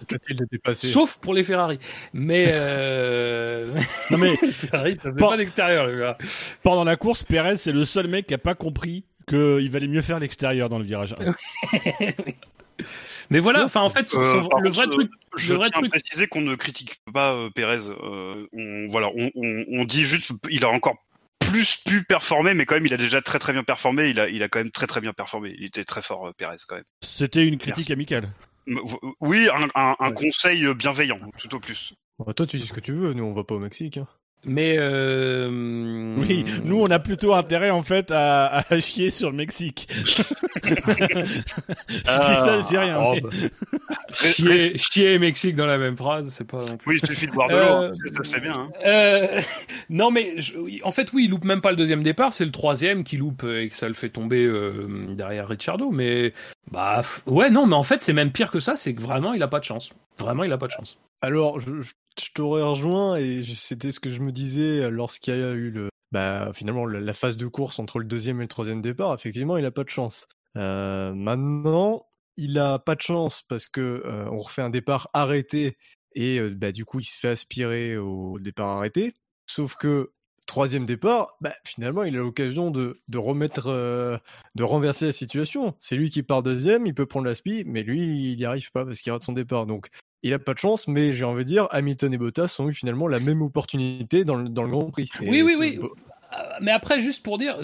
Sauf 0.74 1.18
pour 1.18 1.34
les 1.34 1.44
Ferrari. 1.44 1.80
Mais 2.14 2.46
euh... 2.54 3.74
Non 4.12 4.18
mais 4.20 4.36
les 4.42 4.52
Ferrari, 4.52 4.96
ça 4.96 5.12
fait 5.12 5.18
Pas- 5.20 5.30
pas 5.30 5.38
d'extérieur, 5.38 5.88
les 5.88 5.98
gars. 5.98 6.18
pendant 6.64 6.84
la 6.84 6.96
course, 6.96 7.24
Perez 7.24 7.58
c'est 7.58 7.72
le 7.72 7.86
seul 7.86 8.08
mec 8.08 8.28
qui 8.28 8.34
a 8.34 8.38
pas 8.38 8.54
compris 8.56 9.04
qu'il 9.28 9.70
valait 9.72 9.88
mieux 9.88 10.02
faire 10.02 10.20
l'extérieur 10.20 10.68
dans 10.70 10.78
le 10.80 10.86
virage. 10.86 11.16
Mais 13.30 13.40
voilà, 13.40 13.64
enfin, 13.66 13.82
en 13.82 13.90
fait, 13.90 14.10
son- 14.10 14.20
Euh, 14.22 14.42
le 14.62 14.70
vrai 14.70 14.88
truc, 14.88 15.10
Je 15.38 15.54
le 15.54 15.60
vrai 15.60 15.70
tiens 15.70 15.78
à 15.80 15.82
truc, 15.82 15.92
préciser 15.92 16.28
qu'on 16.28 16.42
ne 16.42 16.56
critique 16.56 17.00
pas 17.14 17.34
euh, 17.34 17.50
Pérez. 17.50 17.78
euh, 17.90 18.46
on, 18.54 18.88
voilà, 18.90 19.08
on, 19.16 19.30
on, 19.36 19.66
on 19.72 19.86
dit 19.86 20.04
juste 20.06 20.32
il 20.50 20.66
a 20.66 20.70
encore 20.70 20.98
plus 21.52 21.78
pu 21.86 22.04
performer, 22.04 22.54
mais 22.54 22.66
quand 22.66 22.76
même 22.76 22.86
il 22.86 22.94
a 22.94 22.98
déjà 22.98 23.22
très 23.22 23.40
très 23.40 23.54
bien 23.54 23.64
performé. 23.64 24.10
Il 24.10 24.20
a, 24.20 24.30
il 24.30 24.42
a 24.44 24.50
quand 24.50 24.60
même 24.60 24.72
très 24.72 24.88
très 24.88 25.02
bien 25.02 25.14
performé. 25.14 25.54
Il 25.58 25.66
était 25.66 25.84
très 25.84 26.02
fort, 26.02 26.28
euh, 26.28 26.32
Pérez 26.34 26.56
quand 26.68 26.76
même. 26.76 26.86
C'était 27.04 27.46
une 27.46 27.58
critique 27.58 27.90
Merci. 27.90 27.94
amicale. 27.94 28.30
Oui, 29.20 29.50
un, 29.54 29.68
un, 29.76 29.96
un 30.00 30.10
Ouais. 30.10 30.14
conseil 30.14 30.66
euh, 30.66 30.74
bienveillant, 30.74 31.20
tout 31.38 31.54
au 31.56 31.60
plus. 31.60 31.94
Bon, 32.20 32.32
toi, 32.34 32.46
tu 32.46 32.58
dis 32.58 32.68
ce 32.68 32.74
que 32.74 32.80
tu 32.80 32.94
veux. 32.94 33.14
Nous, 33.14 33.24
on 33.24 33.34
va 33.34 33.44
pas 33.44 33.56
au 33.56 33.60
Mexique. 33.60 33.98
hein. 33.98 34.08
Mais 34.46 34.76
euh... 34.80 36.16
Oui, 36.18 36.46
nous 36.64 36.80
on 36.82 36.88
a 36.88 37.00
plutôt 37.00 37.34
intérêt 37.34 37.70
en 37.70 37.84
fait 37.84 38.12
à, 38.12 38.64
à 38.70 38.80
chier 38.80 39.12
sur 39.12 39.30
le 39.32 39.38
Mexique. 39.38 39.88
je 40.64 40.74
dis 40.74 42.40
ça, 42.40 42.60
je 42.60 42.68
dis 42.68 42.78
rien. 42.78 43.00
Oh, 43.00 43.14
mais- 43.16 43.22
bah. 43.90 44.14
chier, 44.14 44.78
chier 44.78 45.14
et 45.14 45.20
Mexique 45.20 45.56
dans 45.56 45.66
la 45.66 45.78
même 45.78 45.96
phrase, 45.98 46.30
c'est 46.30 46.48
pas. 46.48 46.66
non 46.66 46.78
plus- 46.78 46.94
Oui, 46.94 47.00
il 47.02 47.08
suffit 47.08 47.28
de 47.28 47.32
boire 47.32 47.48
de 47.50 47.54
Euh, 47.54 47.90
l'eau, 47.90 47.96
ça, 48.12 48.24
se 48.24 48.32
fait 48.34 48.42
bien. 48.42 48.54
Hein. 48.54 48.70
Euh, 48.86 49.42
non 49.90 50.12
mais 50.12 50.40
je- 50.42 50.54
en 50.84 50.92
fait 50.92 51.12
oui, 51.14 51.26
il 51.26 51.32
loupe 51.32 51.46
même 51.46 51.62
pas 51.62 51.72
le 51.72 51.78
deuxième 51.78 52.04
départ, 52.04 52.34
c'est 52.34 52.46
le 52.46 52.52
troisième 52.52 53.04
qui 53.04 53.18
loupe 53.18 53.44
euh, 53.44 53.62
et 53.64 53.70
que 53.70 53.76
ça 53.76 53.88
le 53.88 53.94
fait 53.94 54.10
tomber 54.10 54.44
euh, 54.46 54.88
derrière 55.16 55.48
Ricciardo. 55.48 55.92
Mais 55.92 56.34
bah 56.72 57.02
f- 57.02 57.22
ouais 57.28 57.50
non, 57.50 57.68
mais 57.68 57.76
en 57.76 57.84
fait 57.84 58.02
c'est 58.02 58.14
même 58.14 58.32
pire 58.32 58.52
que 58.52 58.60
ça, 58.60 58.76
c'est 58.76 58.94
que 58.94 59.02
vraiment 59.02 59.34
il 59.34 59.44
a 59.44 59.48
pas 59.48 59.60
de 59.60 59.66
chance. 59.66 59.92
Vraiment 60.20 60.44
il 60.44 60.52
a 60.54 60.58
pas 60.58 60.68
de 60.68 60.72
chance. 60.72 60.98
Alors, 61.24 61.60
je, 61.60 61.82
je- 61.82 61.92
je 62.20 62.30
t'aurais 62.34 62.64
rejoint 62.64 63.16
et 63.16 63.44
c'était 63.44 63.92
ce 63.92 64.00
que 64.00 64.10
je 64.10 64.22
me 64.22 64.32
disais 64.32 64.90
lorsqu'il 64.90 65.36
y 65.36 65.38
a 65.38 65.52
eu 65.52 65.72
le, 65.72 65.90
bah, 66.12 66.52
finalement 66.54 66.86
la, 66.86 67.14
phase 67.14 67.38
de 67.38 67.48
course 67.48 67.80
entre 67.80 68.00
le 68.00 68.06
deuxième 68.06 68.40
et 68.40 68.44
le 68.44 68.48
troisième 68.50 68.82
départ. 68.82 69.14
Effectivement, 69.14 69.58
il 69.58 69.66
a 69.66 69.72
pas 69.72 69.84
de 69.84 69.90
chance. 69.90 70.28
Euh, 70.58 71.14
maintenant, 71.14 72.06
il 72.38 72.58
a 72.60 72.80
pas 72.80 72.96
de 72.96 73.02
chance 73.02 73.44
parce 73.48 73.70
que 73.70 73.82
euh, 73.82 74.30
on 74.30 74.40
refait 74.40 74.62
un 74.62 74.70
départ 74.70 75.10
arrêté 75.14 75.78
et 76.14 76.40
euh, 76.40 76.54
bah, 76.54 76.72
du 76.72 76.86
coup, 76.86 77.00
il 77.00 77.06
se 77.06 77.20
fait 77.20 77.30
aspirer 77.30 77.98
au 77.98 78.40
départ 78.40 78.78
arrêté. 78.78 79.14
Sauf 79.46 79.76
que 79.76 80.12
troisième 80.52 80.86
départ, 80.86 81.38
bah, 81.40 81.54
finalement, 81.64 82.04
il 82.04 82.14
a 82.16 82.20
l'occasion 82.20 82.72
de, 82.72 83.00
de 83.08 83.18
remettre, 83.18 83.68
euh, 83.68 84.18
de 84.56 84.64
renverser 84.64 85.06
la 85.06 85.12
situation. 85.14 85.74
C'est 85.80 85.96
lui 85.96 86.10
qui 86.10 86.24
part 86.24 86.44
deuxième, 86.44 86.86
il 86.86 86.94
peut 86.94 87.06
prendre 87.06 87.26
la 87.26 87.36
spi, 87.36 87.64
mais 87.66 87.84
lui, 87.84 88.32
il 88.34 88.38
n'y 88.38 88.44
arrive 88.44 88.70
pas 88.72 88.86
parce 88.86 89.00
qu'il 89.00 89.14
rate 89.14 89.24
son 89.24 89.32
départ. 89.32 89.66
Donc, 89.66 89.88
il 90.24 90.34
a 90.34 90.40
pas 90.40 90.54
de 90.54 90.60
chance, 90.60 90.90
mais 90.90 91.14
j'ai 91.14 91.24
envie 91.24 91.46
de 91.46 91.48
dire, 91.48 91.68
Hamilton 91.72 92.14
et 92.14 92.18
Bottas 92.18 92.58
ont 92.60 92.68
eu 92.68 92.74
finalement 92.74 93.08
la 93.08 93.20
même 93.22 93.42
opportunité 93.42 94.26
dans 94.26 94.36
le, 94.36 94.50
dans 94.50 94.64
le 94.64 94.72
Grand 94.72 94.92
Prix. 94.92 95.10
Et 95.22 95.30
Oui, 95.30 95.42
oui, 95.42 95.56
oui. 95.58 95.80
Euh, 95.82 96.38
mais 96.62 96.72
après 96.72 97.00
juste 97.00 97.24
pour 97.24 97.38
dire. 97.38 97.58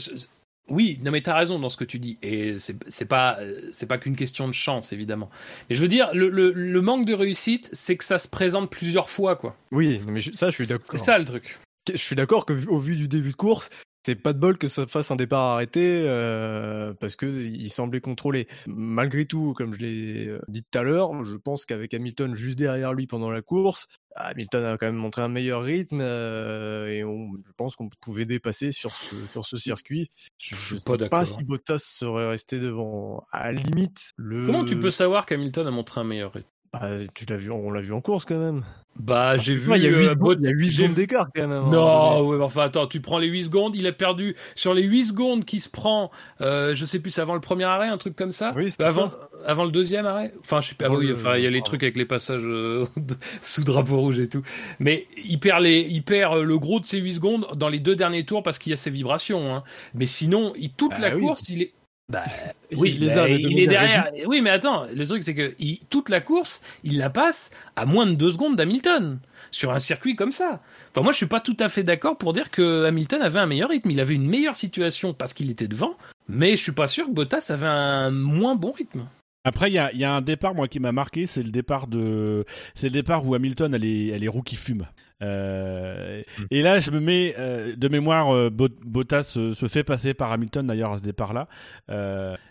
Oui, 0.69 0.99
non 1.03 1.11
mais 1.11 1.21
t'as 1.21 1.35
raison 1.35 1.59
dans 1.59 1.69
ce 1.69 1.77
que 1.77 1.85
tu 1.85 1.97
dis 1.97 2.17
et 2.21 2.57
c'est 2.59 3.05
pas 3.05 3.37
euh, 3.39 3.57
c'est 3.71 3.85
pas 3.87 3.97
qu'une 3.97 4.17
question 4.17 4.47
de 4.49 4.53
chance 4.53 4.91
évidemment. 4.91 5.29
Mais 5.69 5.77
je 5.77 5.81
veux 5.81 5.87
dire 5.87 6.09
le, 6.13 6.27
le, 6.29 6.51
le 6.51 6.81
manque 6.81 7.05
de 7.05 7.13
réussite, 7.13 7.69
c'est 7.71 7.95
que 7.95 8.03
ça 8.03 8.19
se 8.19 8.27
présente 8.27 8.69
plusieurs 8.69 9.09
fois 9.09 9.37
quoi. 9.37 9.55
Oui, 9.71 10.01
mais 10.07 10.19
je- 10.19 10.33
ça, 10.33 10.51
je 10.51 10.55
suis 10.55 10.67
d'accord. 10.67 10.85
C'est 10.91 10.97
ça 11.03 11.17
le 11.19 11.23
truc. 11.23 11.57
Je 11.91 11.97
suis 11.97 12.15
d'accord 12.15 12.45
que 12.45 12.53
vu- 12.53 12.95
du 12.95 13.07
début 13.07 13.31
de 13.31 13.35
course, 13.35 13.69
c'est 14.05 14.15
pas 14.15 14.31
de 14.31 14.39
bol 14.39 14.57
que 14.57 14.69
ça 14.69 14.87
fasse 14.87 15.11
un 15.11 15.17
départ 15.17 15.43
arrêté 15.53 16.03
euh, 16.05 16.93
parce 16.93 17.17
que 17.17 17.25
il 17.25 17.69
semblait 17.69 17.99
contrôlé. 17.99 18.47
Malgré 18.65 19.25
tout, 19.25 19.53
comme 19.53 19.73
je 19.73 19.79
l'ai 19.79 20.27
euh, 20.27 20.39
dit 20.47 20.63
tout 20.63 20.79
à 20.79 20.83
l'heure, 20.83 21.25
je 21.25 21.35
pense 21.35 21.65
qu'avec 21.65 21.93
Hamilton 21.93 22.33
juste 22.33 22.57
derrière 22.57 22.93
lui 22.93 23.05
pendant 23.05 23.29
la 23.29 23.41
course, 23.41 23.87
Hamilton 24.15 24.63
a 24.63 24.77
quand 24.77 24.85
même 24.85 24.95
montré 24.95 25.21
un 25.23 25.27
meilleur 25.27 25.61
rythme 25.61 25.99
euh, 26.01 26.87
et 26.87 27.03
on, 27.03 27.33
je 27.45 27.51
pense 27.57 27.75
qu'on 27.75 27.89
pouvait 27.99 28.25
dépasser 28.25 28.71
sur 28.71 28.91
ce, 28.91 29.15
sur 29.33 29.45
ce 29.45 29.57
circuit. 29.57 30.09
Je, 30.37 30.75
pas 30.75 30.93
sais 30.93 30.97
d'accord. 30.97 31.09
pas 31.09 31.25
si 31.25 31.43
Bottas 31.43 31.79
serait 31.79 32.29
resté 32.29 32.59
devant. 32.59 33.25
À 33.33 33.51
la 33.51 33.59
limite, 33.59 34.13
le. 34.15 34.45
Comment 34.45 34.63
tu 34.63 34.79
peux 34.79 34.91
savoir 34.91 35.25
qu'Hamilton 35.25 35.67
a 35.67 35.71
montré 35.71 35.99
un 35.99 36.05
meilleur 36.05 36.31
rythme? 36.31 36.47
Bah, 36.81 36.87
tu 37.13 37.25
l'as 37.25 37.37
vu, 37.37 37.51
on 37.51 37.71
l'a 37.71 37.81
vu 37.81 37.93
en 37.93 38.01
course 38.01 38.25
quand 38.25 38.39
même. 38.39 38.63
Bah 38.99 39.37
j'ai 39.37 39.53
vu. 39.53 39.71
Il 39.75 39.83
y 39.83 39.87
a 39.87 39.91
euh, 39.91 39.99
8 39.99 40.05
secondes, 40.07 40.19
Bot- 40.19 40.37
il 40.41 40.47
y 40.47 40.51
a 40.51 40.55
huit 40.55 40.65
j'ai 40.65 40.71
secondes 40.77 40.89
vu- 40.89 40.95
d'écart 40.95 41.27
quand 41.35 41.47
même. 41.47 41.69
Non, 41.69 42.21
ouais, 42.25 42.37
mais 42.37 42.43
enfin 42.43 42.61
attends, 42.63 42.87
tu 42.87 42.99
prends 42.99 43.19
les 43.19 43.27
8 43.27 43.43
secondes, 43.45 43.75
il 43.75 43.85
a 43.85 43.91
perdu 43.91 44.35
sur 44.55 44.73
les 44.73 44.81
8 44.81 45.05
secondes 45.05 45.45
qui 45.45 45.59
se 45.59 45.69
prend, 45.69 46.09
euh, 46.41 46.73
je 46.73 46.83
sais 46.83 46.97
plus, 46.97 47.11
c'est 47.11 47.21
avant 47.21 47.35
le 47.35 47.39
premier 47.39 47.65
arrêt, 47.65 47.89
un 47.89 47.99
truc 47.99 48.15
comme 48.15 48.31
ça? 48.31 48.53
Oui, 48.55 48.71
c'est 48.71 48.83
avant, 48.83 49.11
ça. 49.11 49.29
avant 49.45 49.65
le 49.65 49.71
deuxième 49.71 50.07
arrêt? 50.07 50.33
Enfin, 50.39 50.61
je 50.61 50.69
sais 50.69 50.75
pas, 50.75 50.89
oui, 50.89 51.11
enfin, 51.13 51.37
il 51.37 51.43
y 51.43 51.45
a 51.47 51.51
les 51.51 51.61
trucs 51.61 51.83
avec 51.83 51.95
les 51.95 52.05
passages 52.05 52.41
euh, 52.43 52.85
sous 53.41 53.63
drapeau 53.63 53.97
rouge 53.99 54.19
et 54.19 54.29
tout. 54.29 54.41
Mais 54.79 55.05
il 55.23 55.39
perd, 55.39 55.61
les, 55.61 55.81
il 55.81 56.01
perd 56.01 56.33
euh, 56.37 56.43
le 56.43 56.57
gros 56.57 56.79
de 56.79 56.85
ses 56.85 56.97
8 56.97 57.13
secondes 57.13 57.47
dans 57.55 57.69
les 57.69 57.79
deux 57.79 57.95
derniers 57.95 58.25
tours 58.25 58.41
parce 58.41 58.57
qu'il 58.57 58.71
y 58.71 58.73
a 58.73 58.77
ses 58.77 58.89
vibrations. 58.89 59.53
Hein. 59.55 59.63
Mais 59.93 60.07
sinon, 60.07 60.53
il, 60.57 60.71
toute 60.71 60.93
Ah 60.95 61.01
la 61.01 61.15
oui. 61.15 61.21
course, 61.21 61.47
il 61.49 61.61
est. 61.61 61.73
Bah, 62.09 62.23
Il 62.71 62.77
oui, 62.79 62.91
les 62.93 63.07
bah, 63.07 63.23
a, 63.23 63.27
mais 63.27 63.41
il 63.41 63.59
est 63.59 63.67
à 63.67 63.69
derrière. 63.69 64.11
Oui, 64.27 64.41
mais 64.41 64.49
attends, 64.49 64.85
le 64.93 65.05
truc 65.05 65.23
c'est 65.23 65.35
que 65.35 65.53
il- 65.59 65.79
toute 65.89 66.09
la 66.09 66.21
course, 66.21 66.61
il 66.83 66.97
la 66.97 67.09
passe 67.09 67.51
à 67.75 67.85
moins 67.85 68.05
de 68.05 68.13
deux 68.13 68.31
secondes 68.31 68.55
d'Hamilton 68.55 69.19
sur 69.51 69.71
un 69.71 69.79
circuit 69.79 70.15
comme 70.15 70.31
ça. 70.31 70.61
Enfin, 70.91 71.01
moi, 71.03 71.11
je 71.11 71.17
suis 71.17 71.25
pas 71.27 71.39
tout 71.41 71.57
à 71.59 71.69
fait 71.69 71.83
d'accord 71.83 72.17
pour 72.17 72.33
dire 72.33 72.49
que 72.49 72.85
Hamilton 72.85 73.21
avait 73.21 73.39
un 73.39 73.45
meilleur 73.45 73.69
rythme. 73.69 73.91
Il 73.91 73.99
avait 73.99 74.13
une 74.15 74.27
meilleure 74.27 74.55
situation 74.55 75.13
parce 75.13 75.33
qu'il 75.33 75.49
était 75.49 75.67
devant, 75.67 75.97
mais 76.29 76.51
je 76.55 76.63
suis 76.63 76.71
pas 76.71 76.87
sûr 76.87 77.05
que 77.07 77.11
Bottas 77.11 77.47
avait 77.49 77.67
un 77.67 78.11
moins 78.11 78.55
bon 78.55 78.71
rythme. 78.71 79.05
Après, 79.43 79.69
il 79.69 79.73
y 79.73 79.79
a, 79.79 79.91
il 79.93 79.99
y 79.99 80.03
a 80.03 80.13
un 80.13 80.21
départ 80.21 80.53
moi 80.55 80.67
qui 80.67 80.79
m'a 80.81 80.91
marqué, 80.91 81.25
c'est 81.25 81.43
le 81.43 81.51
départ 81.51 81.87
de, 81.87 82.43
c'est 82.75 82.87
le 82.87 82.93
départ 82.93 83.25
où 83.25 83.33
Hamilton 83.33 83.73
a 83.73 83.77
les, 83.77 84.13
a 84.13 84.17
les 84.17 84.27
roues 84.27 84.41
qui 84.43 84.55
fument. 84.57 84.87
Euh, 85.23 86.21
Mm. 86.39 86.43
Et 86.51 86.61
là, 86.61 86.79
je 86.79 86.91
me 86.91 86.99
mets 86.99 87.35
euh, 87.37 87.75
de 87.75 87.87
mémoire, 87.87 88.33
euh, 88.33 88.49
Bot- 88.49 88.69
Bottas 88.85 89.23
se, 89.23 89.53
se 89.53 89.67
fait 89.67 89.83
passer 89.83 90.13
par 90.13 90.31
Hamilton 90.31 90.67
d'ailleurs 90.67 90.93
à 90.93 90.97
ce 90.97 91.03
départ-là. 91.03 91.47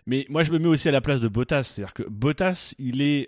Mais 0.07 0.25
moi, 0.29 0.43
je 0.43 0.53
me 0.53 0.59
mets 0.59 0.67
aussi 0.69 0.89
à 0.89 0.93
la 0.93 1.01
place 1.01 1.21
de 1.21 1.29
Bottas, 1.29 1.65
c'est-à-dire 1.65 1.95
que 1.95 2.03
Bottas, 2.09 2.75
il 2.79 3.03
est 3.03 3.27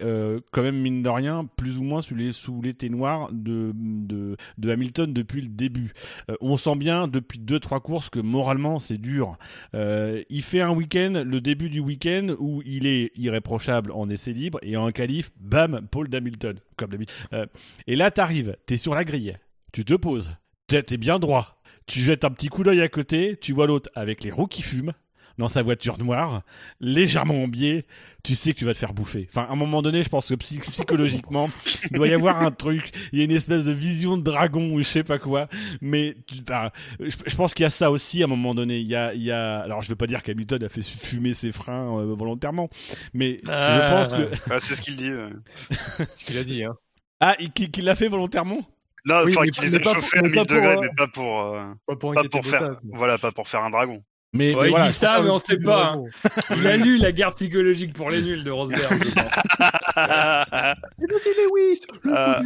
quand 0.52 0.62
même 0.62 0.76
mine 0.80 1.02
de 1.02 1.08
rien 1.08 1.48
plus 1.56 1.76
ou 1.78 1.82
moins 1.82 2.02
sous 2.02 2.14
les 2.14 2.32
sous 2.32 2.60
l'été 2.62 2.88
noir 2.88 3.28
de, 3.32 3.72
de 3.74 4.36
de 4.58 4.70
Hamilton 4.70 5.12
depuis 5.12 5.40
le 5.42 5.48
début. 5.48 5.92
On 6.40 6.56
sent 6.56 6.76
bien 6.76 7.08
depuis 7.08 7.38
deux 7.38 7.60
trois 7.60 7.80
courses 7.80 8.10
que 8.10 8.20
moralement 8.20 8.78
c'est 8.78 8.98
dur. 8.98 9.36
Il 9.74 10.42
fait 10.42 10.60
un 10.60 10.70
week-end, 10.70 11.22
le 11.26 11.40
début 11.40 11.68
du 11.70 11.80
week-end 11.80 12.34
où 12.38 12.62
il 12.64 12.86
est 12.86 13.10
irréprochable 13.16 13.90
en 13.92 14.08
essai 14.08 14.32
libre 14.32 14.58
et 14.62 14.76
en 14.76 14.90
qualif, 14.92 15.30
bam, 15.40 15.86
Paul 15.90 16.08
d'Hamilton, 16.08 16.56
comme 16.78 16.90
d'habitude. 16.90 17.16
Euh, 17.32 17.46
et 17.86 17.96
là, 17.96 18.10
t'arrives, 18.10 18.56
t'es 18.66 18.76
sur 18.76 18.94
la 18.94 19.04
grille, 19.04 19.36
tu 19.72 19.84
te 19.84 19.94
poses, 19.94 20.36
t'es 20.66 20.96
bien 20.96 21.18
droit, 21.18 21.60
tu 21.86 22.00
jettes 22.00 22.24
un 22.24 22.30
petit 22.30 22.48
coup 22.48 22.62
d'œil 22.62 22.80
à 22.80 22.88
côté, 22.88 23.36
tu 23.40 23.52
vois 23.52 23.66
l'autre 23.66 23.90
avec 23.94 24.24
les 24.24 24.30
roues 24.30 24.46
qui 24.46 24.62
fument 24.62 24.92
dans 25.38 25.48
sa 25.48 25.62
voiture 25.62 25.98
noire, 25.98 26.42
légèrement 26.80 27.42
en 27.44 27.48
biais, 27.48 27.84
tu 28.24 28.34
sais 28.34 28.52
que 28.52 28.58
tu 28.58 28.64
vas 28.64 28.72
te 28.74 28.78
faire 28.78 28.92
bouffer. 28.92 29.28
Enfin, 29.30 29.46
à 29.48 29.52
un 29.52 29.56
moment 29.56 29.80
donné, 29.82 30.02
je 30.02 30.08
pense 30.08 30.26
que 30.28 30.34
psy- 30.34 30.58
psychologiquement, 30.58 31.48
il 31.90 31.96
doit 31.96 32.08
y 32.08 32.12
avoir 32.12 32.42
un 32.42 32.50
truc, 32.50 32.90
il 33.12 33.18
y 33.20 33.22
a 33.22 33.24
une 33.24 33.30
espèce 33.30 33.64
de 33.64 33.72
vision 33.72 34.16
de 34.16 34.22
dragon 34.22 34.72
ou 34.72 34.78
je 34.78 34.82
sais 34.88 35.04
pas 35.04 35.18
quoi, 35.18 35.48
mais 35.80 36.16
tu- 36.26 36.36
je, 37.00 37.16
je 37.26 37.36
pense 37.36 37.54
qu'il 37.54 37.62
y 37.62 37.66
a 37.66 37.70
ça 37.70 37.90
aussi 37.90 38.20
à 38.22 38.24
un 38.24 38.28
moment 38.28 38.54
donné. 38.54 38.78
Il 38.78 38.88
y 38.88 38.96
a, 38.96 39.14
il 39.14 39.22
y 39.22 39.30
a, 39.30 39.60
alors 39.60 39.80
je 39.82 39.88
veux 39.88 39.96
pas 39.96 40.06
dire 40.08 40.22
qu'Hamilton 40.22 40.62
a 40.64 40.68
fait 40.68 40.82
fumer 40.82 41.32
ses 41.34 41.52
freins 41.52 41.98
euh, 42.00 42.14
volontairement, 42.14 42.68
mais 43.14 43.40
je 43.44 43.50
Ah, 43.50 43.86
pense 43.90 44.10
que 44.12 44.30
Ah, 44.50 44.58
c'est 44.60 44.74
ce 44.74 44.82
qu'il 44.82 44.96
dit. 44.96 45.12
ouais. 45.12 45.30
ce 46.16 46.24
qu'il 46.24 46.36
a 46.38 46.44
dit. 46.44 46.64
Hein. 46.64 46.74
ah, 47.20 47.36
il- 47.38 47.52
qu'il 47.52 47.84
l'a 47.84 47.94
fait 47.94 48.08
volontairement? 48.08 48.60
Non, 49.06 49.22
Oui, 49.24 49.32
enfin, 49.36 49.44
qu'il 49.44 49.52
pas- 49.54 49.62
les 49.62 49.80
pas 49.80 49.90
a 49.90 49.94
pour- 49.94 50.02
chauffés 50.02 50.18
à 50.18 50.22
mais 50.22 50.28
1000 50.28 50.36
pas 50.36 50.44
pour, 50.44 50.56
degrés, 50.56 50.74
euh, 50.74 50.80
mais 50.82 50.88
pas 50.96 51.06
pour, 51.08 51.40
euh, 51.40 51.64
Pas 51.86 51.96
pour 51.96 52.14
pas 52.14 52.22
pour 52.28 52.44
faire, 52.44 52.60
Bottas, 52.60 52.80
mais- 52.82 52.96
voilà, 52.98 53.16
pas 53.18 53.32
pour 53.32 53.48
faire 53.48 53.62
un 53.64 53.70
dragon. 53.70 54.02
Mais, 54.34 54.54
Ouais, 54.54 54.60
mais 54.62 54.68
il 54.68 54.70
voilà, 54.70 54.86
dit 54.88 54.92
ça, 54.92 55.22
mais 55.22 55.30
on 55.30 55.38
sait 55.38 55.56
pas. 55.58 55.94
hein. 55.96 56.04
Il 56.56 56.66
a 56.66 56.76
lu 56.76 56.98
la 56.98 57.12
garde 57.12 57.34
psychologique 57.34 57.94
pour 57.94 58.10
les 58.10 58.20
nuls 58.20 58.44
de 58.44 58.50
Rosberg. 58.50 58.92
Lewis 60.98 61.80
Le 62.04 62.14
Euh, 62.14 62.42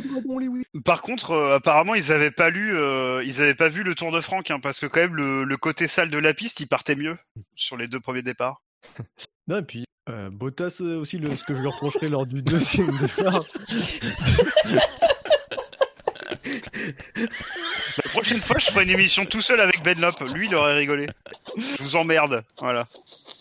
Par 0.85 1.03
contre, 1.03 1.33
euh, 1.33 1.57
apparemment, 1.57 1.95
ils 1.97 2.13
avaient 2.13 2.31
pas 2.31 2.51
lu, 2.51 2.77
euh, 2.77 3.25
ils 3.25 3.43
avaient 3.43 3.57
pas 3.57 3.69
vu 3.69 3.83
le 3.83 3.95
Tour 3.97 4.13
de 4.13 4.21
Franck, 4.21 4.51
hein, 4.53 4.61
parce 4.61 4.79
que 4.79 4.87
quand 4.87 5.01
même 5.01 5.17
le, 5.17 5.43
le 5.45 5.57
côté 5.57 5.89
sale 5.89 6.09
de 6.11 6.19
la 6.19 6.35
piste, 6.35 6.61
il 6.61 6.69
partait 6.69 6.95
mieux 6.97 7.17
sur 7.57 7.77
les 7.77 7.89
deux 7.89 8.01
premiers 8.01 8.23
départs. 8.23 8.63
Non, 9.49 9.59
et 9.59 9.63
puis 9.63 9.85
euh, 10.09 10.31
Bottas 10.31 10.77
aussi, 10.81 11.19
le, 11.19 11.35
ce 11.35 11.43
que 11.43 11.57
je 11.57 11.61
lui 11.63 11.67
reprocherais 11.67 12.09
lors 12.09 12.27
du 12.27 12.43
deuxième 12.43 12.97
départ. 12.97 13.45
La 18.05 18.11
prochaine 18.11 18.41
fois, 18.41 18.57
je 18.59 18.67
ferai 18.71 18.85
une 18.85 18.91
émission 18.91 19.25
tout 19.25 19.41
seul 19.41 19.61
avec 19.61 19.83
Ben 19.83 19.99
Lop. 20.01 20.15
Lui, 20.35 20.47
il 20.49 20.55
aurait 20.55 20.75
rigolé. 20.77 21.07
Je 21.57 21.83
vous 21.83 21.97
emmerde, 21.97 22.43
voilà. 22.59 22.87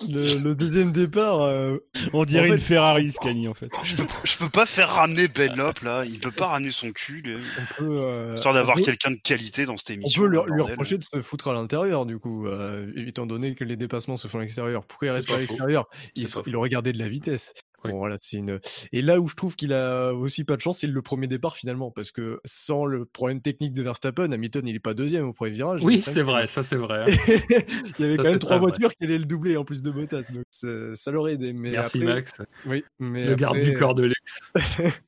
Le, 0.10 0.36
le 0.40 0.56
deuxième 0.56 0.92
départ, 0.92 1.42
euh, 1.42 1.78
on 2.14 2.26
dirait 2.26 2.44
en 2.46 2.48
fait, 2.48 2.54
une 2.56 2.60
Ferrari, 2.60 3.12
Scani 3.12 3.48
en 3.48 3.54
fait. 3.54 3.70
Je 3.84 3.96
peux, 3.98 4.06
je 4.24 4.38
peux 4.38 4.50
pas 4.50 4.66
faire 4.66 4.90
ramener 4.90 5.28
Ben 5.28 5.56
Lop 5.56 5.80
là. 5.82 6.04
Il 6.06 6.20
peut 6.20 6.32
pas 6.32 6.48
ramener 6.48 6.72
son 6.72 6.92
cul, 6.92 7.22
lui. 7.22 7.36
on 7.60 7.76
peut, 7.84 8.02
euh, 8.08 8.36
histoire 8.36 8.54
d'avoir 8.56 8.76
on 8.78 8.80
peut- 8.80 8.86
quelqu'un 8.86 9.12
de 9.12 9.20
qualité 9.24 9.66
dans 9.66 9.78
cette 9.78 9.92
On 9.92 9.94
émission. 9.94 10.22
peut 10.24 10.28
lui, 10.28 10.62
reprocher 10.62 10.98
de 10.98 11.04
se 11.04 11.22
foutre 11.22 11.50
à 11.50 11.54
l'intérieur, 11.54 12.06
du 12.06 12.18
coup, 12.18 12.48
euh, 12.48 12.92
étant 12.96 13.26
donné 13.28 13.54
que 13.56 13.64
les 13.64 13.76
dépassements 13.78 14.18
se 14.18 14.28
font 14.28 14.40
à 14.40 14.42
l'extérieur. 14.42 14.84
Pourquoi 14.86 15.10
il 15.10 15.12
reste 15.12 15.28
pas 15.28 15.36
à 15.36 15.40
l'extérieur? 15.40 15.88
Il, 16.16 16.28
il 16.48 16.56
aurait 16.56 16.70
gardé 16.70 16.94
de 16.94 17.00
la 17.00 17.08
vitesse. 17.08 17.54
Oui. 17.84 17.92
Bon, 17.92 17.98
voilà, 17.98 18.18
c'est 18.22 18.38
une. 18.38 18.60
Et 18.92 19.02
là 19.02 19.20
où 19.20 19.28
je 19.28 19.36
trouve 19.36 19.56
qu'il 19.56 19.74
a 19.74 20.14
aussi 20.14 20.44
pas 20.44 20.56
de 20.56 20.62
chance, 20.62 20.80
c'est 20.80 20.88
le 20.88 21.02
premier 21.02 21.28
départ 21.28 21.56
finalement, 21.56 21.90
parce 21.92 22.12
que 22.12 22.40
sans 22.46 22.86
le 22.86 23.06
problème 23.06 23.42
technique 23.42 23.74
de 23.74 23.82
Verstappen, 23.82 24.32
Hamilton 24.32 24.68
il 24.68 24.76
est 24.76 24.80
pas 24.80 24.94
deuxième 24.94 25.26
au 25.28 25.34
premier 25.34 25.52
virage. 25.52 25.84
Oui, 25.84 25.96
est 25.96 26.02
c'est 26.02 26.22
vrai, 26.22 26.48
ça 26.48 26.62
c'est 26.64 26.76
vrai. 26.76 27.04
hein. 27.04 27.08
il 28.00 28.02
y 28.02 28.04
avait 28.04 28.16
Ça, 28.18 28.24
quand 28.24 28.30
même 28.30 28.40
trois 28.40 28.58
vrai. 28.58 28.68
voitures 28.68 28.94
qui 28.94 29.06
allaient 29.06 29.18
le 29.18 29.26
doubler 29.26 29.58
en 29.58 29.66
plus 29.66 29.82
de 29.82 29.90
Bottas, 29.92 30.24
donc 30.32 30.44
ça, 30.52 31.12
l'aurait 31.12 31.34
aidé. 31.34 31.54
Mais 31.54 31.72
Merci 31.72 31.98
après- 32.02 32.14
Max, 32.14 32.42
Oui, 32.66 32.84
mais 33.00 33.26
le 33.26 33.36
garde 33.36 33.60
du 33.60 33.74
corps 33.74 33.96
de 33.96 34.04
luxe. 34.04 34.40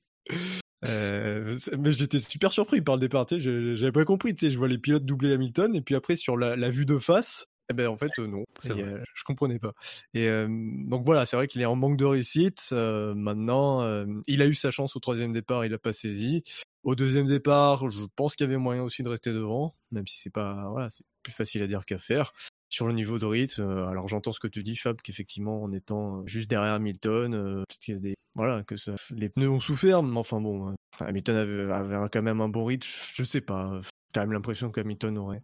euh, 0.85 1.55
c'est- 1.59 1.75
mais 1.77 1.91
j'étais 1.93 2.19
super 2.19 2.51
surpris 2.51 2.81
par 2.81 2.95
le 2.95 3.01
départ, 3.01 3.25
j'avais 3.29 3.91
pas 3.91 4.05
compris, 4.05 4.35
je 4.39 4.57
vois 4.57 4.67
les 4.67 4.77
pilotes 4.77 5.05
doubler 5.05 5.31
Hamilton 5.33 5.75
et 5.75 5.81
puis 5.81 5.95
après 5.95 6.15
sur 6.15 6.37
la, 6.37 6.55
la 6.55 6.69
vue 6.69 6.85
de 6.85 6.97
face, 6.97 7.45
eh 7.69 7.73
ben 7.73 7.87
en 7.87 7.97
fait 7.97 8.11
euh, 8.19 8.27
non, 8.27 8.43
Et, 8.65 8.69
vrai. 8.69 8.83
euh, 8.83 9.03
je 9.15 9.23
comprenais 9.23 9.59
pas. 9.59 9.73
Et 10.13 10.27
euh, 10.27 10.47
donc 10.49 11.05
voilà, 11.05 11.25
c'est 11.25 11.35
vrai 11.35 11.47
qu'il 11.47 11.61
est 11.61 11.65
en 11.65 11.75
manque 11.75 11.97
de 11.97 12.05
réussite. 12.05 12.69
euh, 12.71 13.13
maintenant, 13.15 13.81
euh, 13.81 14.05
il 14.27 14.41
a 14.41 14.47
eu 14.47 14.55
sa 14.55 14.71
chance 14.71 14.95
au 14.95 14.99
troisième 14.99 15.33
départ, 15.33 15.65
il 15.65 15.73
a 15.73 15.77
pas 15.79 15.93
saisi. 15.93 16.43
Au 16.83 16.95
deuxième 16.95 17.27
départ, 17.27 17.89
je 17.89 18.03
pense 18.15 18.35
qu'il 18.35 18.45
y 18.45 18.49
avait 18.49 18.57
moyen 18.57 18.83
aussi 18.83 19.03
de 19.03 19.09
rester 19.09 19.31
devant, 19.31 19.75
même 19.91 20.05
si 20.05 20.17
c'est 20.17 20.29
pas, 20.29 20.67
voilà, 20.69 20.89
c'est 20.89 21.05
plus 21.23 21.31
facile 21.31 21.61
à 21.61 21.67
dire 21.67 21.85
qu'à 21.85 21.97
faire. 21.97 22.33
Sur 22.69 22.87
le 22.87 22.93
niveau 22.93 23.19
de 23.19 23.25
rythme, 23.25 23.61
euh, 23.61 23.87
alors 23.87 24.07
j'entends 24.07 24.31
ce 24.33 24.39
que 24.39 24.47
tu 24.47 24.63
dis, 24.63 24.75
Fab, 24.75 24.99
qu'effectivement, 25.01 25.61
en 25.63 25.71
étant 25.71 26.17
euh, 26.19 26.23
juste 26.25 26.49
derrière 26.49 26.73
Hamilton, 26.73 27.33
euh, 27.35 27.55
peut-être 27.69 27.79
qu'il 27.79 27.93
y 27.93 27.97
a 27.97 27.99
des, 28.01 28.15
voilà, 28.35 28.63
que 28.63 28.75
ça, 28.77 28.95
les 29.11 29.29
pneus 29.29 29.49
ont 29.49 29.59
souffert, 29.59 30.01
mais 30.03 30.17
enfin 30.17 30.41
bon, 30.41 30.71
euh, 30.71 30.73
Hamilton 30.99 31.35
avait, 31.69 32.09
quand 32.11 32.21
même 32.23 32.41
un 32.41 32.49
bon 32.49 32.65
rythme. 32.65 32.87
Je 33.13 33.23
sais 33.23 33.41
pas, 33.41 33.79
j'ai 33.83 33.89
quand 34.13 34.21
même 34.21 34.33
l'impression 34.33 34.71
qu'Hamilton 34.71 35.17
aurait, 35.19 35.43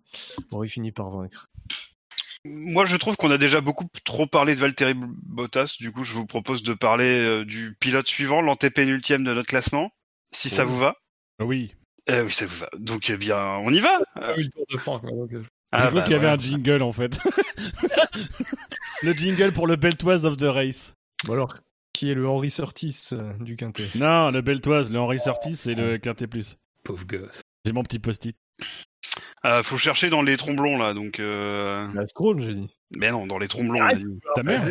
aurait 0.52 0.68
fini 0.68 0.92
par 0.92 1.12
vaincre. 1.12 1.46
Moi, 2.46 2.86
je 2.86 2.96
trouve 2.96 3.18
qu'on 3.18 3.32
a 3.32 3.38
déjà 3.38 3.62
beaucoup 3.62 3.86
trop 4.06 4.26
parlé 4.26 4.56
de 4.56 4.60
Valtteri 4.60 4.94
Bottas. 4.96 5.76
Du 5.80 5.92
coup, 5.92 6.04
je 6.04 6.14
vous 6.14 6.26
propose 6.26 6.64
de 6.64 6.74
parler 6.74 7.06
euh, 7.06 7.46
du 7.46 7.76
pilote 7.80 8.08
suivant, 8.08 8.42
l'antépénultième 8.42 9.24
de 9.24 9.34
notre 9.34 9.48
classement, 9.50 9.92
si 10.34 10.50
ça 10.50 10.64
vous 10.64 10.78
va. 10.78 10.96
Oui. 11.40 11.76
Euh, 12.10 12.24
oui, 12.24 12.32
ça 12.32 12.46
vous 12.46 12.56
va. 12.56 12.70
Donc, 12.78 13.10
eh 13.10 13.18
bien, 13.18 13.38
on 13.38 13.72
y 13.74 13.82
va. 13.82 14.00
Ah 14.16 14.34
oui, 14.38 14.44
le 14.44 14.50
Tour 14.50 14.66
de 14.72 14.78
France. 14.78 15.02
quoi, 15.02 15.12
donc, 15.12 15.34
euh, 15.34 15.44
Ah, 15.72 15.90
J'ai 15.90 15.96
bah, 15.96 16.02
qu'il 16.04 16.14
y 16.14 16.16
avait 16.16 16.28
un 16.28 16.40
jingle 16.40 16.82
en 16.82 16.94
fait. 16.94 17.20
le 19.04 19.14
jingle 19.14 19.52
pour 19.54 19.68
le 19.68 19.76
Beltoise 19.76 20.26
of 20.26 20.38
the 20.38 20.44
Race. 20.44 20.94
Bon 21.26 21.34
alors, 21.34 21.56
qui 21.94 22.10
est 22.10 22.16
le 22.16 22.28
Henri 22.28 22.50
Surtis 22.50 23.10
euh, 23.12 23.34
du 23.40 23.58
Quintet? 23.58 23.88
Non, 23.96 24.32
le 24.32 24.42
Beltoise, 24.42 24.92
le 24.92 25.00
Henri 25.00 25.20
Sortis 25.20 25.60
et 25.70 25.76
le 25.76 25.98
Quintet 25.98 26.28
Plus. 26.28 26.58
Pauvre 26.84 27.06
gosse. 27.06 27.42
J'ai 27.66 27.74
mon 27.74 27.84
petit 27.84 28.00
post-it. 28.00 28.38
Euh, 29.46 29.64
faut 29.64 29.78
chercher 29.78 30.10
dans 30.10 30.22
les 30.22 30.36
tromblons 30.38 30.78
là, 30.78 30.94
donc. 30.94 31.20
Euh... 31.20 31.88
La 31.94 32.08
Scroll, 32.08 32.42
j'ai 32.42 32.56
dit. 32.56 32.70
Mais 32.98 33.12
non, 33.12 33.28
dans 33.28 33.38
les 33.38 33.48
tromblons. 33.48 33.82
Arrête. 33.82 33.98
on 34.00 34.02
a 34.02 34.10
dit. 34.10 34.20
Ta 34.36 34.44
mère 34.44 34.62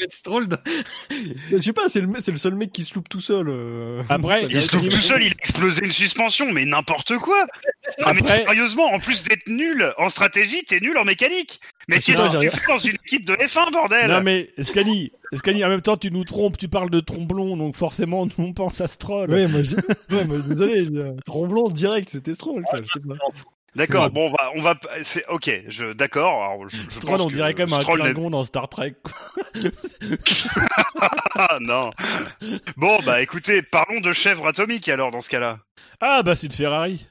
mettre 0.00 0.16
Stroll 0.16 0.48
Je 1.52 1.60
sais 1.60 1.72
pas, 1.72 1.88
c'est 1.88 2.00
le, 2.00 2.08
c'est 2.18 2.32
le 2.32 2.36
seul 2.36 2.56
mec 2.56 2.72
qui 2.72 2.82
se 2.84 2.94
loupe 2.94 3.08
tout 3.08 3.20
seul. 3.20 3.48
euh. 3.48 4.02
Après, 4.08 4.42
Il 4.42 4.60
se 4.60 4.66
trouve 4.66 4.88
tout 4.88 4.96
seul, 4.96 5.22
il 5.22 5.28
a 5.28 5.36
explosé 5.38 5.84
une 5.84 5.92
suspension, 5.92 6.50
mais 6.52 6.64
n'importe 6.64 7.16
quoi. 7.18 7.46
Ah, 8.02 8.12
mais 8.12 8.20
Après- 8.22 8.38
sérieusement, 8.38 8.86
en 8.92 8.98
plus 8.98 9.22
d'être 9.22 9.46
nul 9.46 9.92
en 9.98 10.08
stratégie, 10.08 10.64
t'es 10.64 10.80
nul 10.80 10.98
en 10.98 11.04
mécanique. 11.04 11.60
Mais 11.86 11.96
Ah, 11.96 12.00
qu'est-ce 12.00 12.22
que 12.34 12.40
tu 12.40 12.50
fais 12.50 12.66
dans 12.72 12.78
une 12.78 12.96
équipe 13.04 13.24
de 13.24 13.34
F1, 13.34 13.70
bordel 13.70 14.10
Non 14.10 14.20
mais 14.22 14.50
Scani, 14.60 15.12
Scani, 15.32 15.64
en 15.64 15.68
même 15.68 15.82
temps 15.82 15.96
tu 15.96 16.10
nous 16.10 16.24
trompes, 16.24 16.56
tu 16.56 16.66
parles 16.66 16.90
de 16.90 16.98
tromblon, 17.00 17.56
donc 17.56 17.76
forcément 17.76 18.26
nous 18.26 18.32
on 18.38 18.52
pense 18.52 18.80
à 18.80 18.88
Stroll. 18.88 19.30
Ouais, 19.30 19.46
moi, 19.46 19.62
j'ai- 19.62 19.76
ouais, 20.10 20.24
moi, 20.24 20.38
désolé, 20.38 20.86
j'ai- 20.86 21.12
Tremblant 21.24 21.68
direct, 21.70 22.08
c'était 22.08 22.34
Stroll. 22.34 22.62
quoi, 22.62 22.80
je 22.82 23.00
sais 23.00 23.06
pas. 23.06 23.14
D'accord, 23.76 24.10
bon, 24.10 24.26
on 24.26 24.30
va, 24.30 24.50
on 24.56 24.62
va, 24.62 24.78
c'est 25.02 25.26
ok, 25.28 25.62
je, 25.68 25.92
d'accord. 25.92 26.44
alors, 26.44 26.68
je, 26.68 26.76
je 26.88 26.90
Stroll, 26.90 27.10
pense 27.16 27.20
on 27.22 27.28
que 27.28 27.34
dirait 27.34 27.54
comme 27.54 27.72
un 27.72 27.80
Stroll 27.80 27.98
n'est- 28.02 28.12
Klingon 28.12 28.30
dans 28.30 28.44
Star 28.44 28.68
Trek. 28.68 28.94
Ah 31.36 31.58
non. 31.60 31.90
Bon, 32.76 32.98
bah 33.04 33.20
écoutez, 33.22 33.62
parlons 33.62 34.00
de 34.00 34.12
chèvre 34.12 34.46
atomique 34.46 34.88
alors 34.88 35.10
dans 35.10 35.20
ce 35.20 35.28
cas-là. 35.30 35.58
Ah 36.00 36.22
bah 36.22 36.36
c'est 36.36 36.46
une 36.46 36.52
Ferrari. 36.52 37.06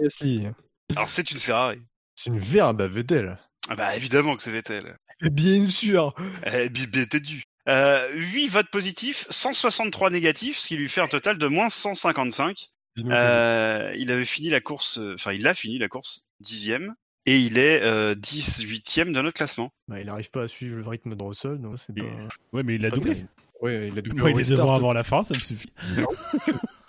Gasly. 0.00 0.48
Alors 0.96 1.08
c'est 1.08 1.30
une 1.30 1.38
Ferrari. 1.38 1.80
C'est 2.14 2.30
une 2.30 2.38
verbe 2.38 2.80
à 2.80 2.86
Vettel. 2.86 3.38
Ah 3.68 3.76
bah 3.76 3.96
évidemment 3.96 4.36
que 4.36 4.42
c'est 4.42 4.50
Vettel. 4.50 4.96
Et 5.24 5.30
Bien 5.30 5.66
sûr. 5.66 6.14
Eh, 6.52 6.68
bi- 6.68 6.86
bi- 6.86 7.08
t'es 7.08 7.20
dû. 7.20 7.42
Euh, 7.68 8.08
8 8.14 8.48
votes 8.48 8.70
positifs, 8.70 9.24
163 9.30 10.10
négatifs, 10.10 10.58
ce 10.58 10.66
qui 10.68 10.76
lui 10.76 10.88
fait 10.88 11.00
un 11.00 11.06
total 11.06 11.38
de 11.38 11.46
moins 11.46 11.68
155. 11.68 12.66
Euh, 12.98 13.94
il 13.96 14.10
avait 14.10 14.24
fini 14.24 14.50
la 14.50 14.60
course, 14.60 14.98
euh, 14.98 15.14
enfin 15.14 15.32
il 15.32 15.46
a 15.48 15.54
fini 15.54 15.78
la 15.78 15.88
course 15.88 16.26
dixième 16.40 16.94
et 17.24 17.38
il 17.38 17.56
est 17.56 17.82
euh, 17.82 18.14
18e 18.14 19.12
de 19.12 19.22
notre 19.22 19.32
classement. 19.32 19.72
Bah, 19.88 20.00
il 20.00 20.08
arrive 20.08 20.30
pas 20.30 20.42
à 20.42 20.48
suivre 20.48 20.76
le 20.76 20.86
rythme 20.86 21.14
de 21.14 21.22
Russell, 21.22 21.58
donc 21.58 21.78
c'est 21.78 21.94
pas. 21.94 22.04
Ouais 22.52 22.62
mais 22.62 22.74
il 22.74 22.86
a 22.86 22.90
doublé. 22.90 23.24
Ouais, 23.60 23.88
il 23.88 23.98
a 23.98 24.02
doublé. 24.02 24.20
Moi 24.20 24.30
au 24.30 24.32
il 24.32 24.34
est 24.34 24.38
restart. 24.38 24.58
devant 24.58 24.74
avant 24.74 24.92
la 24.92 25.04
fin, 25.04 25.22
ça 25.22 25.34
me 25.34 25.40
suffit. 25.40 25.72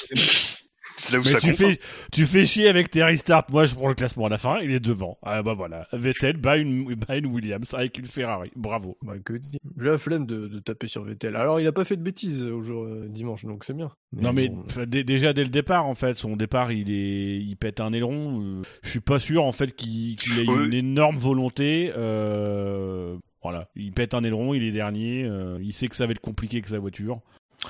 C'est 0.96 1.14
là 1.14 1.20
où 1.20 1.24
Mais 1.24 1.30
ça 1.32 1.40
tu 1.40 1.48
compte. 1.52 1.62
hein. 1.62 1.70
fais, 1.72 1.80
tu 2.12 2.26
fais 2.26 2.46
chier 2.46 2.68
avec 2.70 2.90
tes 2.92 3.04
restarts. 3.04 3.46
Moi, 3.50 3.66
je 3.66 3.74
prends 3.76 3.88
le 3.88 3.96
classement 3.96 4.28
à 4.28 4.30
la 4.30 4.38
fin. 4.38 4.60
Il 4.62 4.72
est 4.72 4.80
devant. 4.80 5.18
Ah 5.24 5.42
bah 5.42 5.54
voilà. 5.54 5.88
Vettel 5.92 6.38
bat 6.38 6.58
une, 6.58 6.94
bat 6.96 7.18
une 7.18 7.26
Williams 7.28 7.74
avec 7.74 7.98
une 7.98 8.06
Ferrari. 8.06 8.52
Bravo. 8.56 8.98
Bah, 9.02 9.14
que 9.24 9.34
dire 9.34 9.60
J'ai 9.78 9.86
la 9.86 9.98
flemme 9.98 10.26
de, 10.26 10.48
de 10.48 10.60
taper 10.60 10.88
sur 10.88 11.04
Vettel. 11.04 11.36
Alors, 11.36 11.60
il 11.60 11.68
a 11.68 11.72
pas 11.72 11.84
fait 11.86 11.98
de 11.98 12.04
bêtises 12.04 12.44
au 12.44 12.62
jour 12.62 12.84
euh, 12.84 13.08
dimanche, 13.10 13.44
donc 13.46 13.64
c'est 13.64 13.74
bien. 13.76 13.92
non 14.16 14.34
mais 14.34 14.50
bon, 14.50 14.64
déjà 14.86 15.34
dès 15.34 15.44
le 15.44 15.50
départ 15.50 15.86
en 15.88 15.96
fait, 15.96 16.14
son 16.16 16.36
départ 16.36 16.72
il 16.72 16.92
est, 16.92 17.38
il 17.40 17.56
pète 17.58 17.80
un 17.80 17.92
aileron. 17.94 18.42
euh, 18.44 18.62
je 18.84 18.90
suis 18.90 19.00
pas 19.00 19.18
sûr 19.20 19.44
en 19.44 19.52
fait 19.52 19.76
qu'il 19.76 20.16
qu'il 20.16 20.38
ait 20.40 20.46
Oui. 20.48 20.66
une 20.68 20.74
énorme 20.74 21.18
volonté. 21.18 21.92
euh, 21.98 23.18
voilà, 23.42 23.68
il 23.76 23.92
pète 23.92 24.14
un 24.14 24.24
aileron, 24.24 24.54
il 24.54 24.64
est 24.64 24.72
dernier. 24.72 25.24
euh, 25.26 25.58
il 25.62 25.74
sait 25.74 25.88
que 25.88 25.96
ça 25.96 26.06
va 26.06 26.12
être 26.12 26.20
compliqué 26.22 26.58
avec 26.58 26.68
sa 26.68 26.80
voiture. 26.80 27.20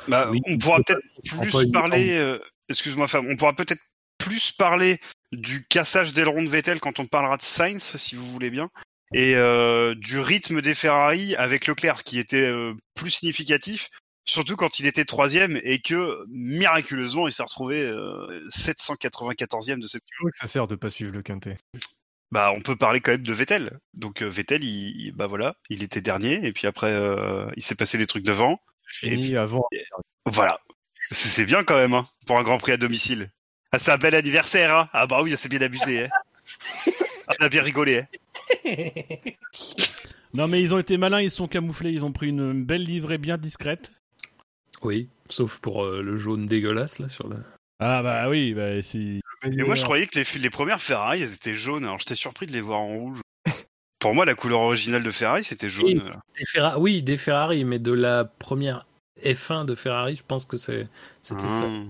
Bah, 0.07 0.27
Oui, 0.31 0.41
on 0.47 0.57
pourra 0.57 0.77
peut-être 0.81 1.01
plus 1.23 1.71
parler. 1.71 2.09
euh, 2.11 2.37
Excuse-moi, 2.69 3.07
Fab. 3.07 3.25
On 3.27 3.35
pourra 3.35 3.53
peut-être 3.53 3.81
plus 4.17 4.51
parler 4.51 4.99
du 5.31 5.65
cassage 5.67 6.13
d'aileron 6.13 6.43
de 6.43 6.47
Vettel 6.49 6.79
quand 6.79 6.99
on 6.99 7.05
parlera 7.05 7.37
de 7.37 7.41
Sainz, 7.41 7.95
si 7.97 8.15
vous 8.15 8.25
voulez 8.31 8.49
bien, 8.49 8.69
et 9.13 9.35
euh, 9.35 9.95
du 9.95 10.19
rythme 10.19 10.61
des 10.61 10.75
Ferrari 10.75 11.35
avec 11.35 11.67
Leclerc, 11.67 12.03
qui 12.03 12.19
était 12.19 12.37
euh, 12.45 12.73
plus 12.95 13.11
significatif, 13.11 13.89
surtout 14.25 14.55
quand 14.55 14.79
il 14.79 14.85
était 14.87 15.03
troisième 15.05 15.59
et 15.63 15.81
que 15.81 16.23
miraculeusement 16.29 17.27
il 17.27 17.33
s'est 17.33 17.43
retrouvé 17.43 17.81
euh, 17.81 18.47
794e 18.49 19.79
de 19.79 19.87
ce. 19.87 19.97
Vois 20.21 20.31
que 20.31 20.37
ça 20.37 20.47
sert 20.47 20.67
de 20.67 20.75
pas 20.75 20.89
suivre 20.89 21.11
le 21.11 21.21
quintet. 21.21 21.57
Bah, 22.31 22.51
on 22.55 22.61
peut 22.61 22.75
parler 22.75 22.99
quand 23.01 23.11
même 23.11 23.23
de 23.23 23.33
Vettel. 23.33 23.77
Donc 23.93 24.21
euh, 24.23 24.27
Vettel, 24.29 24.63
il, 24.63 25.07
il- 25.07 25.11
bah 25.11 25.27
voilà, 25.27 25.55
il 25.69 25.83
était 25.83 26.01
dernier 26.01 26.39
et 26.45 26.53
puis 26.53 26.67
après 26.67 26.91
euh, 26.91 27.45
il 27.57 27.63
s'est 27.63 27.75
passé 27.75 27.97
des 27.97 28.07
trucs 28.07 28.23
devant. 28.23 28.59
Fini 28.87 29.21
puis- 29.29 29.37
avant. 29.37 29.65
Voilà. 30.25 30.59
C'est 31.11 31.29
c'est 31.29 31.45
bien 31.45 31.63
quand 31.63 31.77
même, 31.77 31.93
hein, 31.93 32.07
pour 32.25 32.37
un 32.37 32.43
Grand 32.43 32.57
Prix 32.57 32.71
à 32.73 32.77
domicile. 32.77 33.29
Ah, 33.71 33.79
c'est 33.79 33.91
un 33.91 33.97
bel 33.97 34.15
anniversaire, 34.15 34.75
hein 34.75 34.89
Ah 34.93 35.07
bah 35.07 35.21
oui, 35.23 35.33
c'est 35.37 35.49
bien 35.49 35.61
abusé, 35.61 36.05
hein 36.05 36.09
Ah, 37.27 37.33
On 37.39 37.45
a 37.45 37.49
bien 37.49 37.63
rigolé, 37.63 37.99
hein 37.99 38.07
Non 40.33 40.47
mais 40.47 40.61
ils 40.61 40.73
ont 40.73 40.79
été 40.79 40.97
malins, 40.97 41.21
ils 41.21 41.29
se 41.29 41.37
sont 41.37 41.47
camouflés, 41.47 41.91
ils 41.91 42.03
ont 42.03 42.11
pris 42.11 42.27
une 42.29 42.63
belle 42.65 42.83
livrée 42.83 43.17
bien 43.19 43.37
discrète. 43.37 43.91
Oui, 44.81 45.07
sauf 45.29 45.59
pour 45.59 45.83
euh, 45.85 46.01
le 46.01 46.17
jaune 46.17 46.45
dégueulasse 46.47 46.99
là 46.99 47.07
sur 47.09 47.27
le. 47.27 47.37
Ah 47.79 48.01
bah 48.01 48.29
oui, 48.29 48.53
bah 48.53 48.81
si. 48.81 49.21
Et 49.45 49.63
moi, 49.63 49.75
je 49.75 49.83
croyais 49.83 50.07
que 50.07 50.17
les, 50.19 50.39
les 50.39 50.49
premières 50.49 50.81
Ferrari, 50.81 51.21
elles 51.21 51.33
étaient 51.33 51.53
jaunes, 51.55 51.83
alors 51.83 51.99
j'étais 51.99 52.15
surpris 52.15 52.45
de 52.47 52.51
les 52.51 52.61
voir 52.61 52.79
en 52.79 52.87
rouge. 52.87 53.19
Pour 53.99 54.15
moi, 54.15 54.25
la 54.25 54.35
couleur 54.35 54.59
originale 54.61 55.03
de 55.03 55.11
Ferrari, 55.11 55.43
c'était 55.43 55.69
jaune. 55.69 55.85
Oui. 55.85 56.01
Des 56.37 56.45
Ferra- 56.45 56.77
Oui, 56.79 57.03
des 57.03 57.17
Ferrari, 57.17 57.63
mais 57.63 57.79
de 57.79 57.91
la 57.93 58.25
première 58.25 58.85
F1 59.21 59.65
de 59.65 59.75
Ferrari, 59.75 60.15
je 60.15 60.23
pense 60.27 60.45
que 60.45 60.57
c'est 60.57 60.87
c'était 61.21 61.47
ça. 61.47 61.63
Ah. 61.65 61.83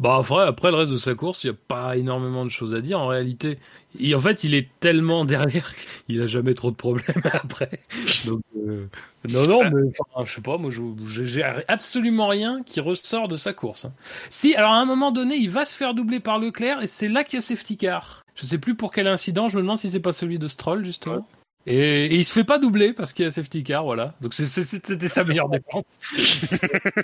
Bah 0.00 0.16
après, 0.18 0.42
après 0.44 0.70
le 0.70 0.76
reste 0.76 0.90
de 0.90 0.96
sa 0.98 1.14
course, 1.14 1.44
il 1.44 1.48
n'y 1.50 1.54
a 1.54 1.58
pas 1.68 1.96
énormément 1.96 2.44
de 2.44 2.50
choses 2.50 2.74
à 2.74 2.80
dire 2.80 2.98
en 3.00 3.06
réalité. 3.06 3.58
Et 3.98 4.14
en 4.14 4.20
fait, 4.20 4.42
il 4.44 4.54
est 4.54 4.68
tellement 4.80 5.24
derrière 5.24 5.72
qu'il 6.06 6.20
a 6.20 6.26
jamais 6.26 6.54
trop 6.54 6.70
de 6.70 6.76
problèmes 6.76 7.22
après. 7.32 7.80
Donc, 8.26 8.40
euh, 8.56 8.86
non, 9.28 9.46
non, 9.46 9.70
mais 9.70 9.90
enfin, 10.00 10.24
je 10.24 10.34
sais 10.34 10.40
pas, 10.40 10.58
moi, 10.58 10.70
j'ai 11.10 11.42
absolument 11.68 12.26
rien 12.26 12.62
qui 12.64 12.80
ressort 12.80 13.28
de 13.28 13.36
sa 13.36 13.52
course. 13.52 13.84
hein. 13.84 13.92
Si, 14.30 14.54
alors 14.56 14.72
à 14.72 14.78
un 14.78 14.84
moment 14.84 15.12
donné, 15.12 15.36
il 15.36 15.50
va 15.50 15.64
se 15.64 15.76
faire 15.76 15.94
doubler 15.94 16.20
par 16.20 16.38
Leclerc 16.40 16.82
et 16.82 16.86
c'est 16.88 17.08
là 17.08 17.22
qu'il 17.24 17.36
y 17.36 17.38
a 17.38 17.42
safety 17.42 17.76
car. 17.76 18.24
Je 18.34 18.46
sais 18.46 18.58
plus 18.58 18.74
pour 18.74 18.92
quel 18.92 19.06
incident, 19.06 19.48
je 19.48 19.56
me 19.56 19.62
demande 19.62 19.78
si 19.78 19.90
c'est 19.90 20.00
pas 20.00 20.12
celui 20.12 20.38
de 20.38 20.48
Stroll 20.48 20.84
justement. 20.84 21.26
Et, 21.66 22.06
et 22.06 22.14
il 22.14 22.24
se 22.24 22.32
fait 22.32 22.44
pas 22.44 22.58
doubler 22.58 22.92
parce 22.92 23.12
qu'il 23.12 23.24
y 23.24 23.28
a 23.28 23.30
safety 23.30 23.62
car, 23.62 23.84
voilà. 23.84 24.14
Donc 24.20 24.34
c'était 24.34 25.08
sa 25.08 25.24
meilleure 25.24 25.48
défense. 25.48 25.84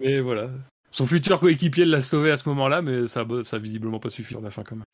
mais 0.00 0.20
voilà. 0.20 0.50
Son 0.90 1.06
futur 1.06 1.40
coéquipier 1.40 1.84
l'a 1.84 2.00
sauvé 2.00 2.30
à 2.30 2.36
ce 2.36 2.48
moment-là, 2.48 2.82
mais 2.82 3.06
ça, 3.06 3.26
ça 3.42 3.56
a 3.56 3.58
visiblement 3.58 4.00
pas 4.00 4.10
suffi 4.10 4.34
à 4.36 4.40
la 4.40 4.50
fin 4.50 4.62
quand 4.62 4.76
même. 4.76 4.84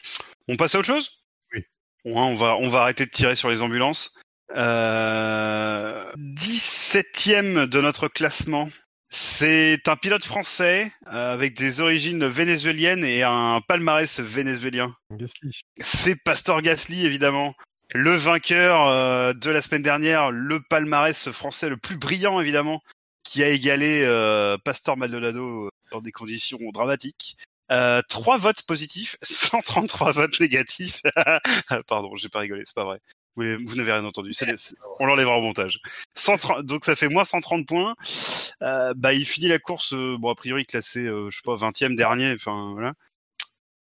On 0.49 0.57
passe 0.57 0.75
à 0.75 0.79
autre 0.79 0.87
chose? 0.87 1.23
Oui. 1.55 1.61
Ouais, 2.05 2.13
on 2.15 2.35
va, 2.35 2.57
on 2.57 2.69
va 2.69 2.83
arrêter 2.83 3.07
de 3.07 3.11
tirer 3.11 3.37
sur 3.37 3.51
les 3.51 3.63
ambulances. 3.63 4.19
Euh, 4.57 6.05
17ème 6.17 7.67
de 7.67 7.81
notre 7.81 8.09
classement. 8.09 8.69
C'est 9.11 9.89
un 9.89 9.97
pilote 9.97 10.25
français 10.25 10.91
euh, 11.07 11.35
avec 11.35 11.55
des 11.55 11.83
origines 11.83 12.27
vénézuéliennes 12.27 13.05
et 13.05 13.23
un 13.23 13.61
palmarès 13.69 14.21
vénézuélien. 14.21 14.97
Gasly. 15.11 15.61
C'est 15.81 16.17
Pastor 16.17 16.63
Gasly, 16.63 17.05
évidemment. 17.05 17.55
Le 17.95 18.15
vainqueur 18.15 18.87
euh, 18.89 19.33
de 19.35 19.51
la 19.51 19.61
semaine 19.63 19.83
dernière, 19.83 20.31
le 20.31 20.61
palmarès 20.61 21.31
français 21.31 21.69
le 21.69 21.77
plus 21.77 21.97
brillant, 21.97 22.41
évidemment, 22.41 22.83
qui 23.23 23.43
a 23.43 23.49
égalé 23.49 24.03
euh, 24.05 24.57
Pastor 24.65 24.97
Maldonado 24.97 25.71
dans 25.91 26.01
des 26.01 26.13
conditions 26.13 26.59
dramatiques. 26.73 27.37
Euh, 27.71 28.01
trois 28.09 28.39
votes 28.39 28.63
positifs, 28.63 29.17
133 29.23 30.13
votes 30.13 30.41
négatifs. 30.41 31.01
Ah, 31.17 31.41
Pardon, 31.87 32.17
j'ai 32.17 32.29
pas 32.29 32.41
rigolé, 32.41 32.63
c'est 32.65 32.75
pas 32.75 32.85
vrai. 32.85 32.99
Vous, 33.35 33.45
n'avez 33.77 33.93
rien 33.93 34.05
entendu. 34.05 34.35
c'est- 34.35 34.59
c'est- 34.59 34.77
on 34.99 35.07
l'enlèvera 35.07 35.39
au 35.39 35.41
montage. 35.41 35.81
130 36.15 36.67
donc 36.67 36.85
ça 36.85 36.95
fait 36.97 37.09
moins 37.09 37.25
130 37.25 37.67
points. 37.67 37.95
Euh, 38.61 38.93
bah, 38.95 39.15
il 39.15 39.25
finit 39.25 39.49
la 39.49 39.59
course, 39.59 39.95
euh, 39.95 40.17
bon 40.19 40.31
a 40.31 40.35
priori 40.35 40.67
classé, 40.67 41.01
euh, 41.01 41.31
je 41.31 41.37
sais 41.37 41.43
pas, 41.45 41.57
20e 41.57 41.97
dernier, 41.97 42.33
enfin 42.35 42.73
voilà, 42.73 42.93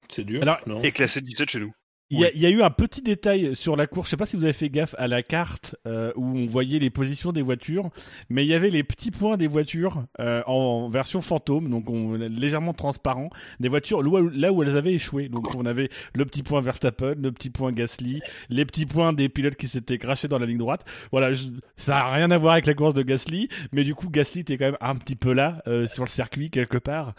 C'est 0.08 0.24
dur. 0.24 0.44
Alors, 0.44 0.60
non? 0.68 0.82
Et 0.84 0.92
classé 0.92 1.22
17 1.22 1.50
chez 1.50 1.60
nous. 1.60 1.74
Il 2.12 2.20
y, 2.34 2.40
y 2.40 2.46
a 2.48 2.50
eu 2.50 2.64
un 2.64 2.72
petit 2.72 3.04
détail 3.04 3.56
sur 3.56 3.76
la 3.76 3.86
course, 3.86 4.08
je 4.08 4.12
sais 4.12 4.18
pas 4.18 4.26
si 4.26 4.36
vous 4.36 4.44
avez 4.44 4.54
fait 4.54 4.70
gaffe 4.70 4.96
à 4.98 5.08
la 5.08 5.22
carte 5.22 5.76
euh, 5.86 6.12
où 6.16 6.26
on 6.26 6.48
voyait 6.48 6.80
les 6.80 6.90
positions 6.90 7.32
des 7.32 7.44
voitures, 7.44 7.92
mais 8.30 8.44
il 8.44 8.48
y 8.48 8.56
avait 8.56 8.72
les 8.72 8.82
petits 8.84 9.12
points 9.12 9.38
des 9.38 9.46
voitures 9.46 10.06
euh, 10.20 10.42
en 10.48 10.90
version 10.90 11.22
fantôme, 11.22 11.70
donc 11.70 11.88
on, 11.88 12.14
légèrement 12.16 12.74
transparent, 12.74 13.30
des 13.60 13.70
voitures 13.70 14.02
là 14.02 14.10
où, 14.10 14.30
là 14.30 14.52
où 14.52 14.64
elles 14.64 14.76
avaient 14.76 14.94
échoué. 14.94 15.30
Donc 15.30 15.54
on 15.56 15.68
avait 15.68 15.90
le 16.16 16.26
petit 16.26 16.42
point 16.42 16.62
Verstappen, 16.62 17.14
le 17.22 17.32
petit 17.32 17.52
point 17.52 17.72
Gasly, 17.72 18.22
les 18.50 18.66
petits 18.66 18.88
points 18.88 19.14
des 19.14 19.30
pilotes 19.30 19.56
qui 19.56 19.68
s'étaient 19.68 20.00
crachés 20.00 20.28
dans 20.28 20.40
la 20.40 20.48
ligne 20.48 20.58
droite. 20.58 20.86
Voilà, 21.12 21.32
je- 21.32 21.48
ça 21.76 22.00
a 22.08 22.12
rien 22.12 22.32
à 22.32 22.38
voir 22.40 22.54
avec 22.54 22.66
la 22.66 22.74
course 22.74 22.96
de 22.96 23.04
Gasly, 23.04 23.50
mais 23.72 23.84
du 23.84 23.94
coup 23.94 24.10
Gasly 24.10 24.42
était 24.42 24.58
quand 24.58 24.66
même 24.66 24.78
un 24.82 24.96
petit 24.96 25.16
peu 25.16 25.32
là 25.32 25.62
euh, 25.68 25.86
sur 25.86 26.06
le 26.06 26.10
circuit 26.10 26.50
quelque 26.50 26.80
part. 26.80 27.14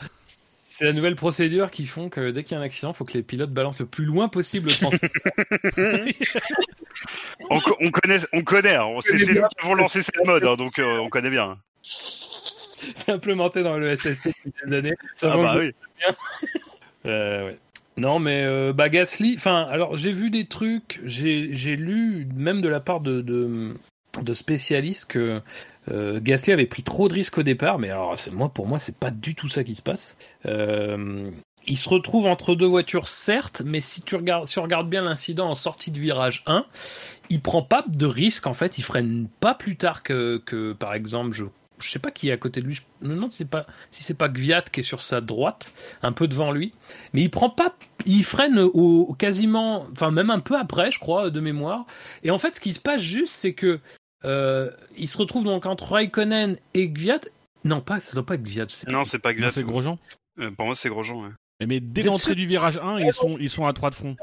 C'est 0.81 0.87
la 0.87 0.95
nouvelle 0.95 1.15
procédure 1.15 1.71
qui 1.71 1.85
font 1.85 2.09
que 2.09 2.31
dès 2.31 2.43
qu'il 2.43 2.55
y 2.55 2.59
a 2.59 2.61
un 2.61 2.65
accident, 2.65 2.93
il 2.93 2.97
faut 2.97 3.05
que 3.05 3.13
les 3.13 3.23
pilotes 3.23 3.51
balancent 3.53 3.81
le 3.81 3.85
plus 3.85 4.07
loin 4.07 4.29
possible 4.31 4.71
le 4.71 6.09
on, 7.51 7.61
co- 7.61 7.77
on 7.81 7.91
connaît, 7.91 8.19
on 8.33 8.41
connaît. 8.41 8.77
hein. 8.77 8.89
C'est 9.01 9.19
nous 9.19 9.43
qui 9.47 9.57
avons 9.63 9.75
lancé 9.75 10.01
cette 10.01 10.25
mode, 10.25 10.43
hein, 10.47 10.57
donc 10.57 10.79
euh, 10.79 10.97
on 10.97 11.11
connaît 11.11 11.29
bien. 11.29 11.59
C'est 11.83 13.11
implémenté 13.11 13.63
dans 13.63 13.77
le 13.77 13.95
SST 13.95 14.29
depuis 14.29 14.53
des 14.67 14.73
années. 14.75 14.95
Ça 15.17 15.33
Ah 15.35 15.37
bah 15.37 15.57
oui. 15.59 15.75
Euh, 17.07 17.47
ouais. 17.49 17.59
Non, 17.99 18.19
mais 18.19 18.43
euh, 18.45 18.73
bah 18.73 18.89
Gasly. 18.89 19.35
Enfin, 19.37 19.67
alors 19.71 19.97
j'ai 19.97 20.13
vu 20.13 20.31
des 20.31 20.47
trucs, 20.47 21.01
j'ai 21.05 21.51
j'ai 21.53 21.77
lu 21.77 22.27
même 22.35 22.63
de 22.63 22.69
la 22.71 22.81
part 22.81 23.01
de 23.01 23.21
de, 23.21 23.75
de 24.23 24.35
spécialistes 24.35 25.07
que 25.11 25.41
euh, 25.91 26.21
Gasly 26.21 26.53
avait 26.53 26.67
pris 26.67 26.83
trop 26.83 27.09
de 27.09 27.15
risques 27.15 27.39
au 27.39 27.43
départ. 27.43 27.79
Mais 27.79 27.91
alors, 27.91 28.17
moi, 28.33 28.49
pour 28.49 28.67
moi, 28.67 28.79
c'est 28.79 28.97
pas 28.97 29.11
du 29.11 29.35
tout 29.35 29.49
ça 29.49 29.65
qui 29.65 29.75
se 29.75 29.83
passe. 29.83 30.17
Euh, 30.47 31.31
il 31.67 31.77
se 31.77 31.89
retrouve 31.89 32.27
entre 32.27 32.55
deux 32.55 32.67
voitures, 32.67 33.09
certes, 33.09 33.63
mais 33.65 33.81
si 33.81 34.03
tu 34.03 34.17
regardes, 34.17 34.47
si 34.47 34.59
on 34.59 34.63
regarde 34.63 34.89
bien 34.89 35.03
l'incident 35.03 35.49
en 35.51 35.55
sortie 35.55 35.91
de 35.91 35.99
virage 35.99 36.43
1, 36.47 36.65
il 37.29 37.41
prend 37.41 37.63
pas 37.63 37.85
de 37.87 38.07
risque 38.07 38.47
en 38.47 38.55
fait. 38.55 38.79
Il 38.79 38.83
freine 38.83 39.29
pas 39.41 39.55
plus 39.55 39.77
tard 39.77 40.03
que, 40.03 40.43
que 40.45 40.73
par 40.73 40.95
exemple, 40.95 41.35
je 41.35 41.45
je 41.83 41.91
sais 41.91 41.99
pas 41.99 42.11
qui 42.11 42.29
est 42.29 42.33
à 42.33 42.37
côté 42.37 42.61
de 42.61 42.67
lui. 42.67 42.75
Je 42.75 43.07
me 43.07 43.15
demande 43.15 43.31
si 43.31 43.39
c'est 43.39 43.49
pas 43.49 43.67
si 43.91 44.03
c'est 44.03 44.15
pas 44.15 44.29
Gviat 44.29 44.63
qui 44.63 44.81
est 44.81 44.83
sur 44.83 45.03
sa 45.03 45.21
droite, 45.21 45.73
un 46.03 46.13
peu 46.13 46.29
devant 46.29 46.53
lui. 46.53 46.73
Mais 47.13 47.23
il 47.23 47.31
prend 47.31 47.51
pas, 47.51 47.75
il 48.07 48.23
freine 48.23 48.59
au, 48.59 49.07
au 49.09 49.15
quasiment, 49.15 49.87
enfin 49.93 50.11
même 50.11 50.31
un 50.31 50.41
peu 50.41 50.57
après, 50.57 50.91
je 50.91 50.99
crois, 50.99 51.31
de 51.31 51.41
mémoire. 51.41 51.87
Et 52.23 52.31
en 52.31 52.39
fait, 52.39 52.57
ce 52.57 52.61
qui 52.61 52.73
se 52.73 52.81
passe 52.81 53.01
juste, 53.01 53.35
c'est 53.35 53.55
que 53.55 53.81
euh, 54.25 54.71
il 54.97 55.09
se 55.09 55.17
retrouve 55.19 55.45
donc 55.45 55.67
entre 55.67 55.93
Raikkonen 55.93 56.57
et 56.75 56.89
Gviat. 56.89 57.21
Non, 57.65 57.81
pas, 57.81 58.01
ça 58.01 58.15
doit 58.15 58.25
pas 58.27 58.35
être 58.35 58.43
Gviat. 58.43 58.67
c'est- 58.69 58.89
Non, 58.91 59.05
c'est 59.05 59.19
pas 59.21 59.35
Gviat. 59.35 59.51
c'est 59.53 59.65
Grosjean. 59.65 59.99
Euh, 60.39 60.51
pour 60.51 60.67
moi, 60.67 60.75
c'est 60.75 60.89
Grosjean. 60.89 61.23
ouais. 61.25 61.67
Mais 61.67 61.81
dès 61.81 62.03
l'entrée 62.03 62.35
du 62.35 62.47
virage 62.47 62.79
1, 62.79 62.99
ils 63.01 63.13
sont, 63.13 63.37
ils 63.39 63.51
sont 63.51 63.67
à 63.67 63.73
3 63.75 63.91
de 63.91 63.95
front. 63.95 64.17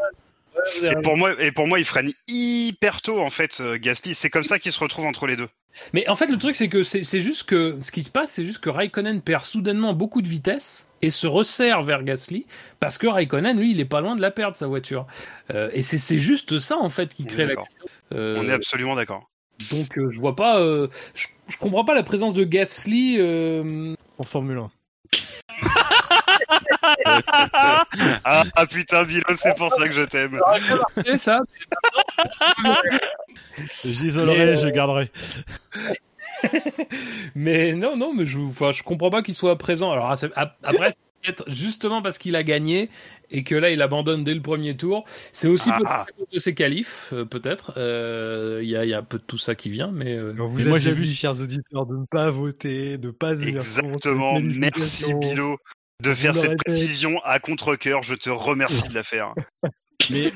Et 0.82 0.96
pour 1.04 1.16
moi, 1.18 1.40
et 1.42 1.52
pour 1.52 1.68
moi, 1.68 1.78
il 1.80 1.86
freine 1.86 2.12
hyper 2.28 3.02
tôt 3.02 3.20
en 3.22 3.30
fait, 3.30 3.60
euh, 3.62 3.78
Gasly. 3.80 4.16
C'est 4.16 4.30
comme 4.32 4.44
ça 4.44 4.58
qu'il 4.60 4.72
se 4.72 4.80
retrouve 4.80 5.06
entre 5.06 5.28
les 5.28 5.36
deux. 5.36 5.48
Mais 5.94 6.10
en 6.10 6.16
fait, 6.16 6.26
le 6.28 6.38
truc, 6.38 6.56
c'est 6.56 6.68
que 6.68 6.82
c'est 6.84 7.04
c'est 7.04 7.22
juste 7.22 7.44
que 7.44 7.78
ce 7.82 7.92
qui 7.92 8.02
se 8.04 8.10
passe, 8.10 8.32
c'est 8.32 8.44
juste 8.44 8.60
que 8.60 8.70
Raikkonen 8.72 9.22
perd 9.22 9.44
soudainement 9.44 9.94
beaucoup 9.94 10.22
de 10.24 10.28
vitesse 10.28 10.90
et 11.04 11.12
se 11.12 11.28
resserre 11.28 11.84
vers 11.84 12.04
Gasly 12.04 12.48
parce 12.80 12.98
que 12.98 13.06
Raikkonen, 13.08 13.58
lui, 13.60 13.72
il 13.72 13.80
est 13.80 13.86
pas 13.86 14.02
loin 14.02 14.16
de 14.16 14.22
la 14.22 14.32
perdre 14.32 14.56
sa 14.58 14.66
voiture. 14.68 15.06
Euh, 15.52 15.70
et 15.74 15.84
c'est 15.84 16.00
c'est 16.00 16.18
juste 16.18 16.58
ça 16.58 16.78
en 16.78 16.90
fait 16.90 17.14
qui 17.14 17.26
crée 17.26 17.46
l'accident. 17.46 17.86
Euh, 18.14 18.38
On 18.40 18.50
est 18.50 18.54
absolument 18.54 18.96
d'accord. 18.96 19.30
Donc 19.72 19.98
euh, 19.98 20.12
je 20.12 20.20
vois 20.20 20.36
pas, 20.36 20.60
euh, 20.60 20.88
je, 21.16 21.28
je 21.50 21.58
comprends 21.58 21.86
pas 21.86 21.96
la 21.96 22.04
présence 22.04 22.34
de 22.34 22.44
Gasly. 22.44 23.18
Euh... 23.20 23.96
En 24.20 24.24
Formule 24.24 24.58
1. 24.58 24.72
ah, 28.24 28.44
ah, 28.56 28.66
putain, 28.66 29.04
Bilo, 29.04 29.24
c'est 29.38 29.56
pour 29.56 29.74
ça 29.74 29.88
que 29.88 29.94
je 29.94 30.04
t'aime. 30.04 30.40
c'est 31.06 31.18
ça. 31.18 31.42
J'isolerai, 33.84 34.42
euh, 34.42 34.56
je 34.56 34.68
garderai. 34.68 35.12
Mais 37.36 37.74
non, 37.74 37.98
non, 37.98 38.14
mais 38.14 38.26
je, 38.26 38.38
enfin, 38.40 38.72
je 38.72 38.84
comprends 38.84 39.10
pas 39.10 39.24
qu'il 39.24 39.34
soit 39.34 39.58
présent. 39.58 39.92
Alors 39.92 40.12
après, 40.12 40.92
c'est 40.92 41.34
peut-être 41.34 41.50
justement 41.50 42.04
parce 42.04 42.20
qu'il 42.20 42.36
a 42.36 42.44
gagné 42.44 42.92
et 43.32 43.44
que 43.44 43.56
là 43.56 43.70
il 43.72 43.82
abandonne 43.82 44.24
dès 44.24 44.34
le 44.34 44.42
premier 44.42 44.76
tour. 44.78 45.04
C'est 45.34 45.48
aussi 45.48 45.70
Ah. 45.72 46.06
peut-être 46.08 46.32
de 46.34 46.40
ses 46.40 46.54
qualifs, 46.54 47.10
euh, 47.14 47.26
peut-être. 47.26 47.74
Euh, 47.78 48.60
Il 48.64 48.70
y, 48.70 48.76
a, 48.76 48.84
il 48.86 48.90
y 48.90 48.94
a 48.94 49.00
un 49.00 49.04
peu 49.04 49.18
de 49.18 49.24
tout 49.24 49.38
ça 49.38 49.56
qui 49.56 49.70
vient, 49.70 49.92
mais 49.92 50.16
euh, 50.18 50.34
vous 50.38 50.68
moi, 50.68 50.78
j'ai 50.78 50.94
vu- 50.94 51.04
dit, 51.06 51.16
chers 51.16 51.40
auditeurs, 51.42 51.86
de 51.86 51.96
ne 51.98 52.06
pas 52.06 52.30
voter, 52.30 52.98
de 52.98 53.08
ne 53.08 53.12
pas 53.12 53.34
Exactement. 53.34 54.40
Merci. 54.42 55.14
Bilo 55.14 55.58
de 56.04 56.14
faire 56.14 56.36
cette 56.36 56.58
précision 56.64 57.20
à 57.24 57.40
contre-cœur. 57.40 58.04
Je 58.04 58.14
te 58.16 58.30
remercie 58.30 58.88
de 58.88 58.94
la 58.94 59.04
faire. 59.04 59.34
Mais, 60.12 60.32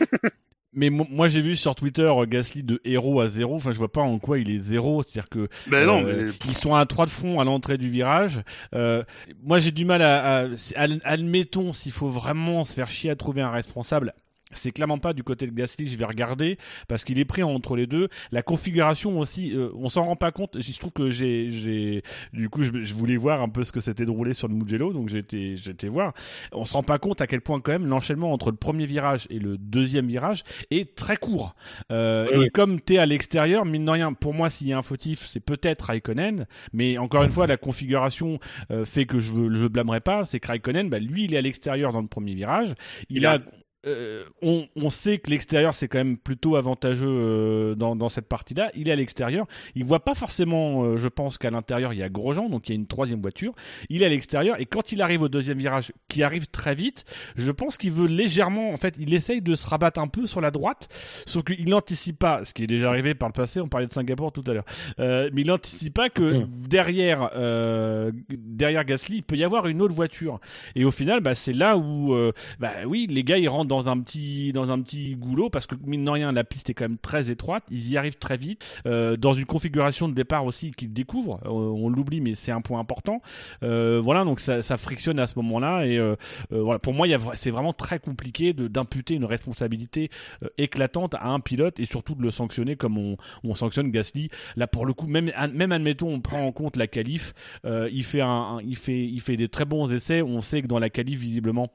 mais 0.73 0.89
mo- 0.89 1.07
moi 1.09 1.27
j'ai 1.27 1.41
vu 1.41 1.55
sur 1.55 1.75
Twitter 1.75 2.03
euh, 2.03 2.25
Gasly 2.25 2.63
de 2.63 2.79
héros 2.85 3.19
à 3.21 3.27
zéro. 3.27 3.55
Enfin, 3.55 3.71
je 3.71 3.77
vois 3.77 3.91
pas 3.91 4.01
en 4.01 4.19
quoi 4.19 4.39
il 4.39 4.49
est 4.49 4.59
zéro. 4.59 5.03
C'est-à-dire 5.03 5.29
que 5.29 5.47
Ben 5.67 5.85
non, 5.85 6.03
euh, 6.05 6.31
mais 6.45 6.49
ils 6.49 6.55
sont 6.57 6.73
à 6.75 6.85
3 6.85 7.05
de 7.05 7.11
front 7.11 7.39
à 7.39 7.43
l'entrée 7.43 7.77
du 7.77 7.89
virage. 7.89 8.41
Euh, 8.73 9.03
moi 9.43 9.59
j'ai 9.59 9.71
du 9.71 9.85
mal 9.85 10.01
à, 10.01 10.39
à- 10.43 10.47
ad- 10.75 11.01
admettons 11.03 11.73
s'il 11.73 11.91
faut 11.91 12.07
vraiment 12.09 12.63
se 12.63 12.73
faire 12.73 12.89
chier 12.89 13.09
à 13.09 13.15
trouver 13.15 13.41
un 13.41 13.51
responsable. 13.51 14.13
C'est 14.53 14.71
clairement 14.71 14.97
pas 14.99 15.13
du 15.13 15.23
côté 15.23 15.45
de 15.47 15.51
Gasly, 15.51 15.87
je 15.87 15.97
vais 15.97 16.05
regarder 16.05 16.57
parce 16.87 17.03
qu'il 17.03 17.19
est 17.19 17.25
pris 17.25 17.43
entre 17.43 17.75
les 17.75 17.87
deux. 17.87 18.09
La 18.31 18.41
configuration 18.43 19.19
aussi, 19.19 19.55
euh, 19.55 19.69
on 19.75 19.87
s'en 19.89 20.03
rend 20.03 20.15
pas 20.15 20.31
compte. 20.31 20.55
Il 20.55 20.63
se 20.63 20.79
trouve 20.79 20.91
que 20.91 21.09
j'ai, 21.09 21.49
j'ai, 21.49 22.03
du 22.33 22.49
coup, 22.49 22.63
je, 22.63 22.71
je 22.83 22.93
voulais 22.95 23.17
voir 23.17 23.41
un 23.41 23.49
peu 23.49 23.63
ce 23.63 23.71
que 23.71 23.79
c'était 23.79 24.05
de 24.05 24.11
rouler 24.11 24.33
sur 24.33 24.47
le 24.47 24.55
Mugello, 24.55 24.93
donc 24.93 25.09
j'ai 25.09 25.19
été 25.19 25.87
voir. 25.89 26.13
On 26.51 26.65
se 26.65 26.73
rend 26.73 26.83
pas 26.83 26.99
compte 26.99 27.21
à 27.21 27.27
quel 27.27 27.41
point 27.41 27.59
quand 27.59 27.71
même 27.71 27.87
l'enchaînement 27.87 28.31
entre 28.33 28.51
le 28.51 28.57
premier 28.57 28.85
virage 28.85 29.27
et 29.29 29.39
le 29.39 29.57
deuxième 29.57 30.07
virage 30.07 30.43
est 30.69 30.95
très 30.95 31.17
court. 31.17 31.55
Euh, 31.91 32.27
Oui, 32.37 32.45
et 32.45 32.49
comme 32.49 32.79
t'es 32.79 32.97
à 32.97 33.05
l'extérieur, 33.05 33.65
mine 33.65 33.85
de 33.85 33.91
rien, 33.91 34.13
pour 34.13 34.33
moi, 34.33 34.49
s'il 34.49 34.67
y 34.67 34.73
a 34.73 34.77
un 34.77 34.81
fautif, 34.81 35.25
c'est 35.27 35.39
peut-être 35.39 35.81
Raikkonen, 35.85 36.45
mais 36.73 36.97
encore 36.97 37.23
une 37.23 37.29
fois, 37.29 37.47
la 37.47 37.57
configuration 37.57 38.39
euh, 38.71 38.85
fait 38.85 39.05
que 39.05 39.19
je 39.19 39.31
je 39.53 39.67
blâmerai 39.67 39.99
pas. 40.01 40.23
C'est 40.23 40.39
que 40.39 40.47
Raikkonen, 40.47 40.89
bah, 40.89 40.99
lui, 40.99 41.25
il 41.25 41.33
est 41.33 41.37
à 41.37 41.41
l'extérieur 41.41 41.91
dans 41.93 42.01
le 42.01 42.07
premier 42.07 42.33
virage. 42.33 42.73
Il, 43.09 43.17
Il 43.17 43.25
a 43.25 43.33
a- 43.33 43.39
euh, 43.87 44.23
on, 44.43 44.67
on 44.75 44.89
sait 44.91 45.17
que 45.17 45.31
l'extérieur 45.31 45.73
c'est 45.73 45.87
quand 45.87 45.97
même 45.97 46.17
plutôt 46.17 46.55
avantageux 46.55 47.07
euh, 47.09 47.75
dans, 47.75 47.95
dans 47.95 48.09
cette 48.09 48.27
partie-là. 48.27 48.71
Il 48.75 48.89
est 48.89 48.91
à 48.91 48.95
l'extérieur. 48.95 49.47
Il 49.73 49.85
voit 49.85 50.01
pas 50.03 50.13
forcément, 50.13 50.83
euh, 50.83 50.97
je 50.97 51.07
pense 51.07 51.39
qu'à 51.39 51.49
l'intérieur 51.49 51.91
il 51.91 51.99
y 51.99 52.03
a 52.03 52.09
Grosjean, 52.09 52.47
donc 52.49 52.69
il 52.69 52.73
y 52.73 52.75
a 52.75 52.75
une 52.75 52.85
troisième 52.85 53.21
voiture. 53.21 53.53
Il 53.89 54.03
est 54.03 54.05
à 54.05 54.09
l'extérieur 54.09 54.59
et 54.59 54.65
quand 54.67 54.91
il 54.91 55.01
arrive 55.01 55.23
au 55.23 55.29
deuxième 55.29 55.57
virage, 55.57 55.93
qui 56.09 56.21
arrive 56.21 56.47
très 56.47 56.75
vite, 56.75 57.05
je 57.35 57.49
pense 57.51 57.77
qu'il 57.77 57.91
veut 57.91 58.07
légèrement, 58.07 58.71
en 58.71 58.77
fait, 58.77 58.95
il 58.99 59.13
essaye 59.15 59.41
de 59.41 59.55
se 59.55 59.65
rabattre 59.67 59.99
un 59.99 60.07
peu 60.07 60.27
sur 60.27 60.41
la 60.41 60.51
droite, 60.51 60.87
sauf 61.25 61.43
qu'il 61.43 61.67
n'anticipe 61.69 62.19
pas, 62.19 62.45
ce 62.45 62.53
qui 62.53 62.63
est 62.63 62.67
déjà 62.67 62.89
arrivé 62.89 63.15
par 63.15 63.29
le 63.29 63.33
passé. 63.33 63.61
On 63.61 63.67
parlait 63.67 63.87
de 63.87 63.93
Singapour 63.93 64.31
tout 64.31 64.43
à 64.47 64.53
l'heure, 64.53 64.65
mais 64.99 65.41
il 65.41 65.47
n'anticipe 65.47 65.93
pas 65.95 66.09
que 66.09 66.21
Mhm. 66.21 66.47
derrière, 66.67 67.31
derrière 68.29 68.85
Gasly, 68.85 69.17
il 69.17 69.23
peut 69.23 69.35
y 69.37 69.43
avoir 69.43 69.67
une 69.67 69.81
autre 69.81 69.93
voiture. 69.95 70.39
Et 70.75 70.85
au 70.85 70.91
final, 70.91 71.21
bah, 71.21 71.35
c'est 71.35 71.53
là 71.53 71.77
où, 71.77 72.15
bah 72.59 72.71
oui, 72.85 73.07
les 73.09 73.23
gars 73.23 73.37
ils 73.37 73.49
rentrent 73.49 73.70
dans 73.71 73.87
un 73.87 73.97
petit 74.01 74.51
dans 74.51 74.69
un 74.69 74.81
petit 74.81 75.15
goulot 75.15 75.49
parce 75.49 75.65
que 75.65 75.75
mine 75.85 76.03
de 76.03 76.09
rien 76.09 76.33
la 76.33 76.43
piste 76.43 76.69
est 76.69 76.73
quand 76.73 76.83
même 76.89 76.97
très 76.97 77.31
étroite. 77.31 77.63
Ils 77.71 77.91
y 77.91 77.97
arrivent 77.97 78.17
très 78.17 78.35
vite 78.35 78.81
euh, 78.85 79.15
dans 79.15 79.31
une 79.31 79.45
configuration 79.45 80.09
de 80.09 80.13
départ 80.13 80.43
aussi 80.43 80.71
qu'ils 80.71 80.91
découvrent. 80.91 81.39
Euh, 81.45 81.49
on 81.49 81.87
l'oublie, 81.89 82.19
mais 82.19 82.35
c'est 82.35 82.51
un 82.51 82.59
point 82.59 82.79
important. 82.81 83.21
Euh, 83.63 84.01
voilà, 84.03 84.25
donc 84.25 84.41
ça, 84.41 84.61
frictionne 84.77 85.19
à 85.19 85.27
ce 85.27 85.35
moment-là 85.39 85.85
et 85.85 85.99
voilà. 86.49 86.79
Pour 86.79 86.93
moi, 86.93 87.07
c'est 87.35 87.51
vraiment 87.51 87.71
très 87.71 87.99
compliqué 87.99 88.51
d'imputer 88.53 89.13
une 89.13 89.25
responsabilité 89.25 90.09
éclatante 90.57 91.13
à 91.15 91.27
un 91.29 91.39
pilote 91.39 91.79
et 91.79 91.85
surtout 91.85 92.15
de 92.15 92.23
le 92.23 92.31
sanctionner 92.31 92.75
comme 92.75 92.97
on, 92.97 93.15
on 93.45 93.53
sanctionne 93.53 93.89
Gasly. 93.91 94.27
Là, 94.57 94.67
pour 94.67 94.85
le 94.85 94.93
coup, 94.93 95.07
même 95.07 95.31
ad- 95.35 95.53
même 95.53 95.71
admettons, 95.71 96.09
on 96.13 96.19
prend 96.19 96.41
en 96.45 96.51
compte 96.51 96.75
la 96.75 96.87
qualif. 96.87 97.33
il 97.63 98.03
fait 98.03 98.21
un- 98.21 98.59
il 98.65 98.75
fait 98.75 99.05
il 99.05 99.21
fait 99.21 99.37
des 99.37 99.47
très 99.47 99.63
bons 99.65 99.93
essais. 99.93 100.21
On 100.21 100.41
sait 100.41 100.61
que 100.61 100.67
dans 100.67 100.79
la 100.79 100.89
qualif 100.89 101.19
visiblement 101.19 101.71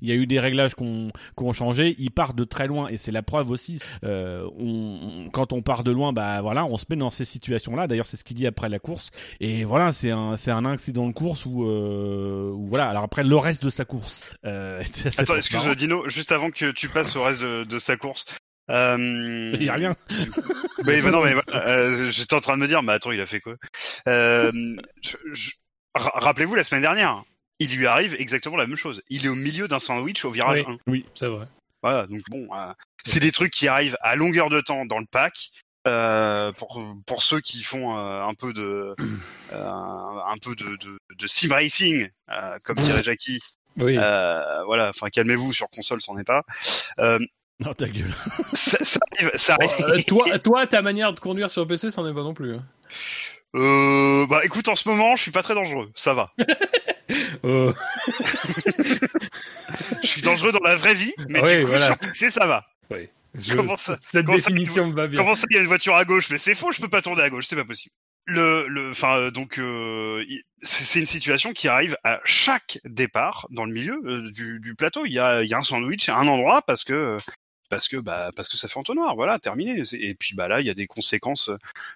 il 0.00 0.08
y 0.08 0.12
a 0.12 0.14
eu 0.14 0.26
des 0.26 0.40
réglages 0.40 0.74
qu'on 0.74 1.12
qu'on 1.36 1.52
changé. 1.52 1.94
Il 1.98 2.10
part 2.10 2.34
de 2.34 2.44
très 2.44 2.66
loin 2.66 2.88
et 2.88 2.96
c'est 2.96 3.12
la 3.12 3.22
preuve 3.22 3.50
aussi. 3.50 3.78
Euh, 4.04 4.48
on, 4.58 5.24
on- 5.26 5.30
quand 5.30 5.52
on 5.52 5.62
part 5.62 5.84
de 5.84 5.90
loin, 5.90 6.12
bah 6.12 6.40
voilà, 6.42 6.64
on 6.64 6.76
se 6.76 6.84
met 6.90 6.96
dans 6.96 7.10
ces 7.10 7.24
situations-là. 7.24 7.86
D'ailleurs, 7.86 8.06
c'est 8.06 8.16
ce 8.16 8.24
qu'il 8.24 8.36
dit 8.36 8.46
après 8.46 8.68
la 8.68 8.78
course. 8.78 9.10
Et 9.40 9.64
voilà, 9.64 9.92
c'est 9.92 10.10
un 10.10 10.36
c'est 10.36 10.50
un 10.50 10.64
accident 10.64 11.06
de 11.06 11.12
course 11.12 11.46
où, 11.46 11.64
euh, 11.64 12.50
où 12.52 12.66
voilà. 12.66 12.88
Alors 12.88 13.04
après, 13.04 13.22
le 13.24 13.36
reste 13.36 13.62
de 13.64 13.70
sa 13.70 13.84
course. 13.84 14.34
Euh, 14.44 14.82
Attends, 15.18 15.36
excuse. 15.36 15.66
Dino, 15.76 16.08
juste 16.08 16.32
avant 16.32 16.50
que 16.50 16.70
tu 16.72 16.88
passes 16.88 17.14
au 17.16 17.22
reste 17.22 17.42
de, 17.42 17.64
de 17.64 17.78
sa 17.78 17.96
course. 17.96 18.24
Euh... 18.68 19.52
Il 19.54 19.62
y 19.62 19.68
a 19.68 19.74
rien. 19.74 19.94
Oui, 20.84 21.00
bah 21.00 21.10
non, 21.12 21.22
mais 21.22 21.34
voilà, 21.34 22.10
j'étais 22.10 22.34
en 22.34 22.40
train 22.40 22.56
de 22.56 22.62
me 22.62 22.66
dire, 22.66 22.82
mais 22.82 22.92
attends, 22.94 23.12
il 23.12 23.20
a 23.20 23.26
fait 23.26 23.38
quoi? 23.40 23.54
Je- 24.06 25.16
je- 25.32 25.50
ra- 25.94 26.12
Rappelez-vous, 26.16 26.54
la 26.56 26.64
semaine 26.64 26.82
dernière, 26.82 27.22
il 27.58 27.74
lui 27.76 27.86
arrive 27.86 28.14
exactement 28.18 28.56
la 28.56 28.66
même 28.66 28.76
chose. 28.76 29.02
Il 29.08 29.24
est 29.26 29.28
au 29.28 29.34
milieu 29.34 29.68
d'un 29.68 29.78
sandwich 29.78 30.24
au 30.24 30.30
virage 30.30 30.64
Oui. 30.66 30.74
1. 30.74 30.78
oui, 30.90 31.06
c'est 31.14 31.26
vrai. 31.26 31.46
Voilà, 31.82 32.06
donc 32.06 32.22
bon, 32.30 32.48
euh, 32.54 32.72
c'est 33.04 33.20
des 33.20 33.32
trucs 33.32 33.52
qui 33.52 33.68
arrivent 33.68 33.96
à 34.00 34.16
longueur 34.16 34.50
de 34.50 34.60
temps 34.60 34.84
dans 34.86 34.98
le 34.98 35.06
pack. 35.06 35.50
Euh, 35.86 36.50
pour 36.50 36.84
pour 37.06 37.22
ceux 37.22 37.40
qui 37.40 37.62
font 37.62 37.96
euh, 37.96 38.22
un 38.24 38.34
peu 38.34 38.52
de 38.52 38.96
euh, 39.52 39.56
un 39.62 40.36
peu 40.42 40.56
de, 40.56 40.76
de, 40.76 40.98
de 41.16 41.26
sim 41.28 41.52
racing, 41.54 42.08
euh, 42.32 42.58
comme 42.64 42.76
dirait 42.78 43.04
Jackie. 43.04 43.38
Oui. 43.76 43.96
Euh, 43.96 44.64
voilà, 44.64 44.88
enfin 44.88 45.08
calmez-vous 45.10 45.52
sur 45.52 45.68
console, 45.70 46.00
c'en 46.02 46.18
est 46.18 46.24
pas. 46.24 46.42
Euh, 46.98 47.20
Non, 47.60 47.72
ta 47.72 47.88
gueule. 47.88 48.12
ça, 48.52 48.82
ça 48.82 48.98
arrive, 49.12 49.30
ça 49.36 49.56
arrive. 49.60 50.04
Toi, 50.06 50.38
toi, 50.40 50.66
ta 50.66 50.82
manière 50.82 51.12
de 51.12 51.20
conduire 51.20 51.52
sur 51.52 51.64
PC, 51.68 51.92
c'en 51.92 52.04
est 52.08 52.14
pas 52.14 52.22
non 52.24 52.34
plus. 52.34 52.56
hein. 52.56 52.64
Euh, 53.54 54.26
bah 54.26 54.40
écoute, 54.44 54.66
en 54.66 54.74
ce 54.74 54.88
moment, 54.88 55.14
je 55.14 55.22
suis 55.22 55.30
pas 55.30 55.42
très 55.44 55.54
dangereux, 55.54 55.90
ça 55.94 56.14
va. 56.14 56.32
Euh, 57.44 57.72
Je 60.02 60.06
suis 60.08 60.22
dangereux 60.22 60.52
dans 60.52 60.60
la 60.62 60.76
vraie 60.76 60.94
vie, 60.94 61.12
mais 61.28 61.40
Oui, 61.40 61.56
du 61.56 61.60
coup, 61.62 61.66
voilà. 61.68 61.86
sur 61.86 61.98
PC, 61.98 62.30
ça 62.30 62.46
va. 62.46 62.64
je- 63.38 63.54
Comment 63.54 63.76
ça- 63.76 63.96
cette 64.00 64.24
comment 64.26 64.38
ça, 64.38 64.50
définition 64.50 64.86
me 64.86 64.94
va 64.94 65.06
bien. 65.06 65.20
Comment 65.20 65.34
ça, 65.34 65.46
il 65.50 65.56
y 65.56 65.58
a 65.58 65.62
une 65.62 65.68
voiture 65.68 65.94
à 65.96 66.04
gauche? 66.04 66.30
Mais 66.30 66.38
c'est 66.38 66.54
faux, 66.54 66.72
je 66.72 66.80
peux 66.80 66.88
pas 66.88 67.02
tourner 67.02 67.22
à 67.22 67.30
gauche, 67.30 67.46
c'est 67.48 67.56
pas 67.56 67.64
possible. 67.64 67.94
Le, 68.24 68.66
le, 68.68 68.90
enfin, 68.90 69.18
euh, 69.18 69.30
donc, 69.30 69.58
euh, 69.58 70.24
c'est 70.62 70.98
une 70.98 71.06
situation 71.06 71.52
qui 71.52 71.68
arrive 71.68 71.96
à 72.02 72.20
chaque 72.24 72.80
départ 72.84 73.46
dans 73.50 73.64
le 73.66 73.72
milieu 73.72 74.00
euh, 74.04 74.30
du, 74.32 74.58
du 74.58 74.74
plateau. 74.74 75.04
Il 75.06 75.12
y 75.12 75.18
a, 75.20 75.42
il 75.44 75.48
y 75.50 75.54
a 75.54 75.58
un 75.58 75.62
sandwich 75.62 76.08
à 76.08 76.16
un 76.16 76.26
endroit 76.26 76.62
parce 76.62 76.82
que, 76.82 77.18
parce 77.68 77.86
que, 77.88 77.98
bah, 77.98 78.30
parce 78.34 78.48
que 78.48 78.56
ça 78.56 78.66
fait 78.68 78.78
entonnoir. 78.78 79.14
Voilà, 79.14 79.38
terminé. 79.38 79.80
Et 79.92 80.14
puis, 80.14 80.34
bah 80.34 80.48
là, 80.48 80.60
il 80.60 80.66
y 80.66 80.70
a 80.70 80.74
des 80.74 80.86
conséquences. 80.88 81.50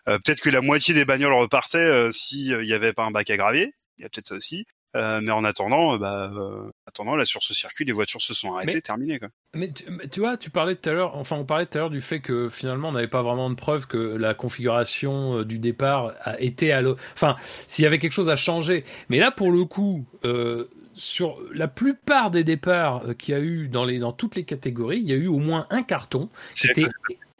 Euh, 0.09 0.19
peut-être 0.24 0.41
que 0.41 0.51
la 0.51 0.61
moitié 0.61 0.95
des 0.95 1.05
bagnoles 1.05 1.32
repartaient 1.32 1.78
euh, 1.78 2.12
si 2.12 2.53
euh, 2.53 2.74
avait 2.77 2.93
pas 2.93 3.05
un 3.05 3.11
bac 3.11 3.28
à 3.31 3.37
gravier. 3.37 3.73
Il 3.99 4.03
y 4.03 4.05
a 4.05 4.09
peut-être 4.09 4.28
ça 4.28 4.35
aussi. 4.37 4.66
Euh, 4.97 5.21
mais 5.23 5.31
en 5.31 5.45
attendant, 5.45 5.95
euh, 5.95 5.99
bah, 5.99 6.33
euh, 6.35 6.69
attendant 6.87 7.15
là 7.15 7.25
sur 7.25 7.43
ce 7.43 7.55
circuit, 7.55 7.85
les 7.85 7.93
voitures 7.93 8.21
se 8.21 8.35
sont 8.35 8.53
arrêtées, 8.55 8.75
Mais- 8.75 8.81
terminé 8.81 9.19
quoi. 9.21 9.29
Mais 9.55 9.71
tu, 9.73 10.21
vois, 10.21 10.37
tu 10.37 10.51
parlais 10.51 10.75
tout 10.75 10.89
à 10.89 10.93
l'heure, 10.93 11.17
enfin, 11.17 11.37
on 11.37 11.45
parlait 11.45 11.67
tout 11.67 11.79
à 11.79 11.81
l'heure 11.83 11.91
du 11.91 12.01
fait 12.01 12.21
que 12.21 12.49
finalement, 12.49 12.89
on 12.89 12.93
n'avait 12.93 13.09
pas 13.09 13.23
vraiment 13.23 13.51
de 13.51 13.55
preuve 13.55 13.87
que 13.87 13.97
la 13.99 14.35
configuration 14.35 15.39
euh, 15.39 15.45
du 15.45 15.59
départ 15.59 16.15
a 16.23 16.41
été 16.41 16.73
à 16.73 16.83
l'eau. 16.83 16.97
Enfin, 17.15 17.37
s'il 17.41 17.85
y 17.85 17.87
avait 17.87 17.99
quelque 17.99 18.12
chose 18.12 18.29
à 18.31 18.37
changer. 18.37 18.85
Mais 19.09 19.19
là, 19.19 19.31
pour 19.31 19.53
le 19.53 19.65
coup, 19.65 20.05
euh, 20.25 20.69
sur 20.95 21.39
la 21.53 21.69
plupart 21.69 22.31
des 22.31 22.45
départs 22.45 23.03
qu'il 23.17 23.35
y 23.35 23.37
a 23.37 23.41
eu 23.41 23.69
dans, 23.69 23.85
les, 23.85 23.99
dans 23.99 24.12
toutes 24.12 24.35
les 24.35 24.45
catégories, 24.45 24.99
il 24.99 25.09
y 25.09 25.12
a 25.12 25.17
eu 25.17 25.29
au 25.29 25.39
moins 25.39 25.67
un 25.71 25.83
carton. 25.83 26.29
C'était 26.53 26.83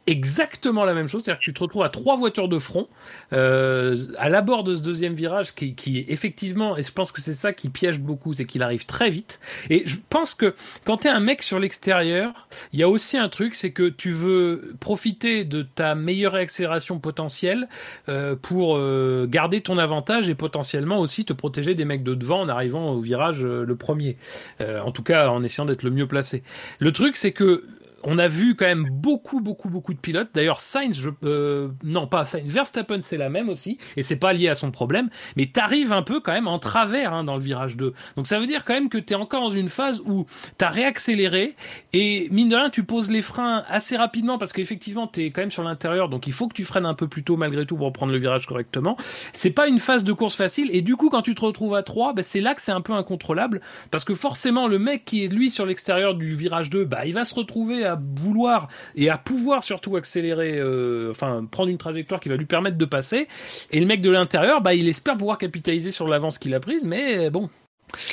exactement 0.07 0.83
la 0.83 0.93
même 0.93 1.07
chose, 1.07 1.23
c'est-à-dire 1.23 1.39
que 1.39 1.45
tu 1.45 1.53
te 1.53 1.59
retrouves 1.59 1.83
à 1.83 1.89
trois 1.89 2.15
voitures 2.15 2.47
de 2.47 2.59
front 2.59 2.87
euh, 3.33 3.95
à 4.17 4.29
l'abord 4.29 4.63
de 4.63 4.75
ce 4.75 4.81
deuxième 4.81 5.13
virage 5.13 5.53
qui, 5.53 5.75
qui 5.75 6.05
effectivement, 6.07 6.77
et 6.77 6.83
je 6.83 6.91
pense 6.91 7.11
que 7.11 7.21
c'est 7.21 7.33
ça 7.33 7.53
qui 7.53 7.69
piège 7.69 7.99
beaucoup, 7.99 8.33
c'est 8.33 8.45
qu'il 8.45 8.63
arrive 8.63 8.85
très 8.85 9.09
vite. 9.09 9.39
Et 9.69 9.83
je 9.85 9.97
pense 10.09 10.33
que 10.33 10.55
quand 10.85 10.97
tu 10.97 11.07
es 11.07 11.11
un 11.11 11.19
mec 11.19 11.43
sur 11.43 11.59
l'extérieur, 11.59 12.47
il 12.73 12.79
y 12.79 12.83
a 12.83 12.89
aussi 12.89 13.17
un 13.17 13.29
truc, 13.29 13.55
c'est 13.55 13.71
que 13.71 13.89
tu 13.89 14.11
veux 14.11 14.73
profiter 14.79 15.43
de 15.43 15.61
ta 15.61 15.95
meilleure 15.95 16.35
accélération 16.35 16.99
potentielle 16.99 17.67
euh, 18.09 18.35
pour 18.35 18.77
euh, 18.77 19.27
garder 19.29 19.61
ton 19.61 19.77
avantage 19.77 20.29
et 20.29 20.35
potentiellement 20.35 20.99
aussi 20.99 21.25
te 21.25 21.33
protéger 21.33 21.75
des 21.75 21.85
mecs 21.85 22.03
de 22.03 22.15
devant 22.15 22.41
en 22.41 22.49
arrivant 22.49 22.91
au 22.91 22.99
virage 22.99 23.43
euh, 23.43 23.65
le 23.65 23.75
premier. 23.75 24.17
Euh, 24.61 24.81
en 24.81 24.91
tout 24.91 25.03
cas, 25.03 25.29
en 25.29 25.43
essayant 25.43 25.65
d'être 25.65 25.83
le 25.83 25.91
mieux 25.91 26.07
placé. 26.07 26.43
Le 26.79 26.91
truc, 26.91 27.17
c'est 27.17 27.31
que 27.31 27.63
on 28.03 28.17
a 28.17 28.27
vu 28.27 28.55
quand 28.55 28.65
même 28.65 28.87
beaucoup, 28.89 29.41
beaucoup, 29.41 29.69
beaucoup 29.69 29.93
de 29.93 29.99
pilotes. 29.99 30.29
D'ailleurs, 30.33 30.59
Sainz, 30.59 30.99
je, 30.99 31.09
euh, 31.23 31.69
non 31.83 32.07
pas 32.07 32.25
Sainz, 32.25 32.51
Verstappen, 32.51 32.99
c'est 33.01 33.17
la 33.17 33.29
même 33.29 33.49
aussi, 33.49 33.77
et 33.97 34.03
c'est 34.03 34.15
pas 34.15 34.33
lié 34.33 34.49
à 34.49 34.55
son 34.55 34.71
problème. 34.71 35.09
Mais 35.35 35.47
t'arrives 35.47 35.93
un 35.93 36.03
peu 36.03 36.19
quand 36.19 36.31
même 36.31 36.47
en 36.47 36.59
travers 36.59 37.13
hein, 37.13 37.23
dans 37.23 37.35
le 37.35 37.41
virage 37.41 37.77
2. 37.77 37.93
Donc 38.15 38.27
ça 38.27 38.39
veut 38.39 38.47
dire 38.47 38.65
quand 38.65 38.73
même 38.73 38.89
que 38.89 38.97
t'es 38.97 39.15
encore 39.15 39.41
dans 39.41 39.49
une 39.49 39.69
phase 39.69 40.01
où 40.05 40.25
t'as 40.57 40.69
réaccéléré 40.69 41.55
et 41.93 42.27
mine 42.31 42.49
de 42.49 42.55
rien, 42.55 42.69
tu 42.69 42.83
poses 42.83 43.09
les 43.09 43.21
freins 43.21 43.63
assez 43.67 43.97
rapidement 43.97 44.37
parce 44.37 44.53
qu'effectivement 44.53 45.07
t'es 45.07 45.31
quand 45.31 45.41
même 45.41 45.51
sur 45.51 45.63
l'intérieur, 45.63 46.09
donc 46.09 46.27
il 46.27 46.33
faut 46.33 46.47
que 46.47 46.53
tu 46.53 46.65
freines 46.65 46.85
un 46.85 46.93
peu 46.93 47.07
plus 47.07 47.23
tôt 47.23 47.37
malgré 47.37 47.65
tout 47.65 47.77
pour 47.77 47.91
prendre 47.93 48.11
le 48.11 48.17
virage 48.17 48.45
correctement. 48.47 48.97
C'est 49.33 49.51
pas 49.51 49.67
une 49.67 49.79
phase 49.79 50.03
de 50.03 50.13
course 50.13 50.35
facile, 50.35 50.69
et 50.73 50.81
du 50.81 50.95
coup 50.95 51.09
quand 51.09 51.21
tu 51.21 51.35
te 51.35 51.41
retrouves 51.41 51.75
à 51.75 51.83
3, 51.83 52.13
ben, 52.13 52.23
c'est 52.23 52.41
là 52.41 52.55
que 52.55 52.61
c'est 52.61 52.71
un 52.71 52.81
peu 52.81 52.93
incontrôlable 52.93 53.61
parce 53.89 54.03
que 54.03 54.13
forcément 54.13 54.67
le 54.67 54.79
mec 54.79 55.05
qui 55.05 55.23
est 55.23 55.27
lui 55.27 55.51
sur 55.51 55.65
l'extérieur 55.65 56.15
du 56.15 56.33
virage 56.33 56.69
2, 56.69 56.85
bah 56.85 57.05
il 57.05 57.13
va 57.13 57.25
se 57.25 57.35
retrouver 57.35 57.85
vouloir 57.99 58.67
et 58.95 59.09
à 59.09 59.17
pouvoir 59.17 59.63
surtout 59.63 59.95
accélérer, 59.95 60.57
euh, 60.59 61.11
enfin 61.11 61.45
prendre 61.49 61.69
une 61.69 61.77
trajectoire 61.77 62.19
qui 62.19 62.29
va 62.29 62.35
lui 62.35 62.45
permettre 62.45 62.77
de 62.77 62.85
passer. 62.85 63.27
Et 63.71 63.79
le 63.79 63.85
mec 63.85 64.01
de 64.01 64.11
l'intérieur, 64.11 64.61
bah 64.61 64.73
il 64.73 64.87
espère 64.87 65.17
pouvoir 65.17 65.37
capitaliser 65.37 65.91
sur 65.91 66.07
l'avance 66.07 66.37
qu'il 66.37 66.53
a 66.53 66.59
prise, 66.59 66.85
mais 66.85 67.29
bon. 67.29 67.49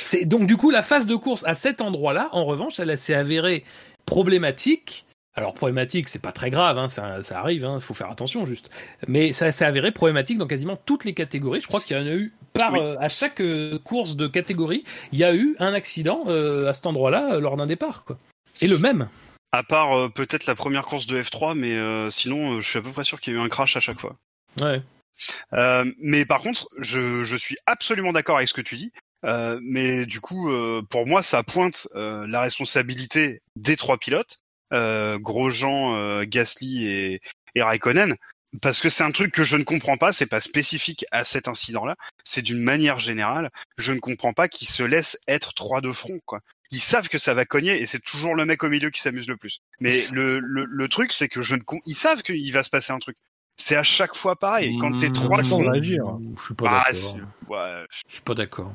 C'est 0.05 0.25
donc 0.25 0.45
du 0.45 0.57
coup 0.57 0.71
la 0.71 0.81
phase 0.81 1.07
de 1.07 1.15
course 1.15 1.43
à 1.45 1.55
cet 1.55 1.81
endroit-là, 1.81 2.29
en 2.33 2.45
revanche, 2.45 2.79
elle 2.79 2.97
s'est 2.97 3.13
avérée 3.13 3.63
problématique. 4.05 5.05
Alors 5.35 5.53
problématique, 5.53 6.09
c'est 6.09 6.21
pas 6.21 6.33
très 6.33 6.49
grave, 6.49 6.77
hein, 6.77 6.89
ça, 6.89 7.23
ça 7.23 7.39
arrive, 7.39 7.65
il 7.75 7.79
faut 7.79 7.93
faire 7.93 8.09
attention 8.11 8.45
juste. 8.45 8.69
Mais 9.07 9.31
ça 9.31 9.51
s'est 9.53 9.63
avéré 9.63 9.91
problématique 9.91 10.37
dans 10.37 10.47
quasiment 10.47 10.75
toutes 10.75 11.05
les 11.05 11.13
catégories. 11.13 11.61
Je 11.61 11.67
crois 11.67 11.79
qu'il 11.79 11.95
y 11.95 11.99
en 11.99 12.05
a 12.07 12.13
eu 12.13 12.33
par 12.51 12.73
Oui. 12.73 12.79
euh, 12.81 12.97
à 12.99 13.07
chaque 13.07 13.39
euh, 13.39 13.79
course 13.79 14.17
de 14.17 14.27
catégorie, 14.27 14.83
il 15.13 15.19
y 15.19 15.23
a 15.23 15.33
eu 15.33 15.55
un 15.59 15.73
accident 15.73 16.23
euh, 16.27 16.67
à 16.67 16.73
cet 16.73 16.87
endroit-là 16.87 17.35
euh, 17.35 17.39
lors 17.39 17.55
d'un 17.55 17.67
départ, 17.67 18.03
quoi. 18.03 18.17
Et 18.59 18.67
le 18.67 18.79
même. 18.79 19.07
À 19.51 19.63
part 19.63 19.97
euh, 19.97 20.09
peut-être 20.09 20.45
la 20.45 20.55
première 20.55 20.85
course 20.85 21.07
de 21.07 21.21
F3, 21.21 21.57
mais 21.57 21.73
euh, 21.73 22.09
sinon, 22.09 22.53
euh, 22.53 22.59
je 22.59 22.69
suis 22.69 22.79
à 22.79 22.81
peu 22.81 22.91
près 22.91 23.03
sûr 23.03 23.19
qu'il 23.19 23.33
y 23.33 23.35
a 23.35 23.39
eu 23.39 23.43
un 23.43 23.49
crash 23.49 23.75
à 23.75 23.79
chaque 23.79 23.99
fois. 23.99 24.15
Ouais. 24.59 24.81
Euh, 25.53 25.91
mais 25.99 26.25
par 26.25 26.41
contre, 26.41 26.69
je, 26.77 27.23
je 27.23 27.35
suis 27.35 27.57
absolument 27.65 28.13
d'accord 28.13 28.37
avec 28.37 28.49
ce 28.49 28.53
que 28.53 28.61
tu 28.61 28.75
dis. 28.75 28.91
Euh, 29.25 29.59
mais 29.61 30.05
du 30.05 30.21
coup, 30.21 30.49
euh, 30.49 30.81
pour 30.89 31.05
moi, 31.07 31.21
ça 31.21 31.43
pointe 31.43 31.87
euh, 31.95 32.25
la 32.27 32.41
responsabilité 32.41 33.41
des 33.55 33.75
trois 33.75 33.97
pilotes, 33.97 34.39
euh, 34.71 35.17
Grosjean, 35.17 35.95
euh, 35.95 36.23
Gasly 36.25 36.87
et, 36.87 37.21
et 37.55 37.61
Raikkonen, 37.61 38.15
parce 38.61 38.79
que 38.79 38.89
c'est 38.89 39.03
un 39.03 39.11
truc 39.11 39.31
que 39.31 39.43
je 39.43 39.57
ne 39.57 39.63
comprends 39.63 39.97
pas. 39.97 40.13
C'est 40.13 40.25
pas 40.25 40.41
spécifique 40.41 41.05
à 41.11 41.23
cet 41.23 41.47
incident-là. 41.47 41.95
C'est 42.23 42.41
d'une 42.41 42.61
manière 42.61 42.99
générale. 42.99 43.49
Je 43.77 43.93
ne 43.93 43.99
comprends 43.99 44.33
pas 44.33 44.47
qu'ils 44.47 44.69
se 44.69 44.83
laissent 44.83 45.19
être 45.27 45.53
trois 45.53 45.81
de 45.81 45.91
front, 45.91 46.19
quoi. 46.25 46.39
Ils 46.71 46.79
savent 46.79 47.09
que 47.09 47.17
ça 47.17 47.33
va 47.33 47.45
cogner 47.45 47.81
et 47.81 47.85
c'est 47.85 47.99
toujours 47.99 48.35
le 48.35 48.45
mec 48.45 48.63
au 48.63 48.69
milieu 48.69 48.89
qui 48.89 49.01
s'amuse 49.01 49.27
le 49.27 49.37
plus. 49.37 49.61
Mais 49.79 50.05
le, 50.11 50.39
le, 50.39 50.65
le 50.65 50.87
truc, 50.87 51.13
c'est 51.13 51.27
que 51.27 51.41
je 51.41 51.55
ne, 51.55 51.61
ils 51.85 51.95
savent 51.95 52.21
qu'il 52.21 52.51
va 52.53 52.63
se 52.63 52.69
passer 52.69 52.93
un 52.93 52.99
truc. 52.99 53.17
C'est 53.61 53.75
à 53.75 53.83
chaque 53.83 54.15
fois 54.15 54.35
pareil. 54.37 54.77
Quand 54.79 54.97
t'es 54.97 55.09
Mmh, 55.09 55.13
trois. 55.13 55.37
Je 55.43 56.43
suis 56.43 56.53
pas 56.55 56.65
ah, 56.69 56.83
d'accord. 56.91 57.17
ouais, 57.49 57.85
Je 57.89 58.13
suis 58.13 58.21
pas 58.21 58.33
d'accord. 58.33 58.73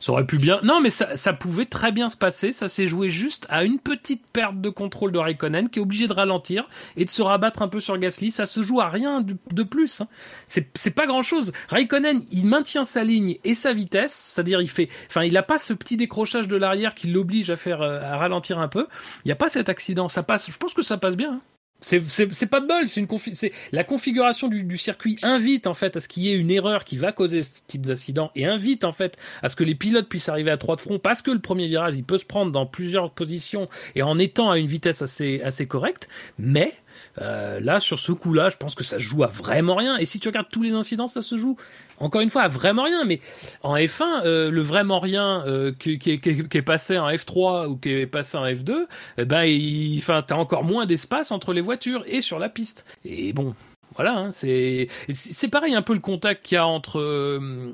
Ça 0.00 0.12
aurait 0.12 0.26
pu 0.26 0.36
bien. 0.36 0.60
Non, 0.64 0.80
mais 0.80 0.90
ça, 0.90 1.16
ça 1.16 1.32
pouvait 1.32 1.66
très 1.66 1.92
bien 1.92 2.08
se 2.08 2.16
passer. 2.16 2.50
Ça 2.52 2.68
s'est 2.68 2.86
joué 2.88 3.08
juste 3.08 3.46
à 3.48 3.64
une 3.64 3.78
petite 3.78 4.26
perte 4.32 4.60
de 4.60 4.68
contrôle 4.70 5.12
de 5.12 5.18
Raikkonen 5.18 5.70
qui 5.70 5.78
est 5.78 5.82
obligé 5.82 6.08
de 6.08 6.12
ralentir 6.12 6.68
et 6.96 7.04
de 7.04 7.10
se 7.10 7.22
rabattre 7.22 7.62
un 7.62 7.68
peu 7.68 7.78
sur 7.80 7.96
Gasly. 7.96 8.32
Ça 8.32 8.44
se 8.44 8.60
joue 8.62 8.80
à 8.80 8.88
rien 8.88 9.20
de, 9.20 9.36
de 9.52 9.62
plus. 9.62 10.00
hein. 10.00 10.08
C'est 10.48 10.68
c'est 10.74 10.90
pas 10.90 11.06
grand 11.06 11.22
chose. 11.22 11.52
Raikkonen, 11.68 12.22
il 12.32 12.46
maintient 12.46 12.84
sa 12.84 13.04
ligne 13.04 13.38
et 13.44 13.54
sa 13.54 13.72
vitesse. 13.72 14.12
C'est-à-dire, 14.34 14.60
il 14.60 14.68
fait. 14.68 14.88
Enfin, 15.08 15.22
il 15.22 15.36
a 15.36 15.42
pas 15.44 15.58
ce 15.58 15.72
petit 15.72 15.96
décrochage 15.96 16.48
de 16.48 16.56
l'arrière 16.56 16.94
qui 16.94 17.06
l'oblige 17.06 17.50
à 17.50 17.56
faire 17.56 17.80
euh, 17.82 18.00
à 18.02 18.16
ralentir 18.18 18.58
un 18.58 18.68
peu. 18.68 18.88
Il 19.24 19.28
y 19.28 19.32
a 19.32 19.36
pas 19.36 19.48
cet 19.48 19.68
accident. 19.68 20.08
Ça 20.08 20.22
passe. 20.24 20.50
Je 20.50 20.56
pense 20.58 20.74
que 20.74 20.82
ça 20.82 20.98
passe 20.98 21.16
bien. 21.16 21.34
hein. 21.34 21.40
C'est- 21.84 22.46
pas 22.46 22.60
de 22.60 22.66
bol, 22.66 22.88
c'est 22.88 23.00
une 23.00 23.06
confi- 23.06 23.52
la 23.72 23.84
configuration 23.84 24.48
du, 24.48 24.62
du 24.64 24.78
circuit 24.78 25.18
invite 25.22 25.66
en 25.66 25.74
fait 25.74 25.96
à 25.96 26.00
ce 26.00 26.08
qu'il 26.08 26.22
y 26.22 26.30
ait 26.32 26.36
une 26.36 26.50
erreur 26.50 26.84
qui 26.84 26.96
va 26.96 27.12
causer 27.12 27.42
ce 27.42 27.60
type 27.66 27.86
d'accident 27.86 28.30
et 28.34 28.46
invite 28.46 28.84
en 28.84 28.92
fait 28.92 29.16
à 29.42 29.48
ce 29.48 29.56
que 29.56 29.64
les 29.64 29.74
pilotes 29.74 30.08
puissent 30.08 30.28
arriver 30.28 30.50
à 30.50 30.56
trois 30.56 30.76
de 30.76 30.80
front 30.80 30.98
parce 30.98 31.20
que 31.22 31.30
le 31.30 31.40
premier 31.40 31.66
virage 31.66 31.94
il 31.96 32.04
peut 32.04 32.18
se 32.18 32.24
prendre 32.24 32.52
dans 32.52 32.66
plusieurs 32.66 33.10
positions 33.10 33.68
et 33.94 34.02
en 34.02 34.18
étant 34.18 34.50
à 34.50 34.58
une 34.58 34.66
vitesse 34.66 35.02
assez 35.02 35.42
assez 35.42 35.66
correcte. 35.66 36.08
Mais 36.38 36.72
euh, 37.20 37.60
là 37.60 37.80
sur 37.80 37.98
ce 37.98 38.12
coup-là, 38.12 38.50
je 38.50 38.56
pense 38.56 38.74
que 38.74 38.84
ça 38.84 38.98
joue 38.98 39.24
à 39.24 39.28
vraiment 39.28 39.74
rien. 39.74 39.96
Et 39.96 40.04
si 40.04 40.20
tu 40.20 40.28
regardes 40.28 40.48
tous 40.50 40.62
les 40.62 40.72
incidents, 40.72 41.06
ça 41.06 41.22
se 41.22 41.36
joue 41.36 41.56
encore 41.98 42.20
une 42.20 42.30
fois 42.30 42.42
à 42.42 42.48
vraiment 42.48 42.84
rien. 42.84 43.04
Mais 43.04 43.20
en 43.62 43.76
F1, 43.76 44.24
euh, 44.24 44.50
le 44.50 44.60
vraiment 44.60 45.00
rien 45.00 45.44
euh, 45.46 45.72
qui, 45.78 45.98
est, 46.06 46.62
passé 46.62 46.98
en 46.98 47.08
F3 47.08 47.66
ou 47.68 47.76
qui 47.76 47.90
est 47.90 48.06
passé 48.06 48.36
en 48.36 48.44
F2, 48.44 48.86
eh 49.18 49.24
ben, 49.24 49.96
enfin, 49.98 50.22
t'as 50.26 50.36
encore 50.36 50.64
moins 50.64 50.86
d'espace 50.86 51.30
entre 51.30 51.52
les 51.52 51.60
voitures 51.60 52.04
et 52.06 52.20
sur 52.20 52.38
la 52.38 52.48
piste. 52.48 52.84
Et 53.04 53.32
bon. 53.32 53.54
Voilà, 53.96 54.18
hein, 54.18 54.30
c'est 54.30 54.88
c'est 55.10 55.48
pareil 55.48 55.74
un 55.74 55.82
peu 55.82 55.94
le 55.94 56.00
contact 56.00 56.44
qu'il 56.44 56.56
y 56.56 56.58
a 56.58 56.66
entre. 56.66 56.98
euh, 56.98 57.72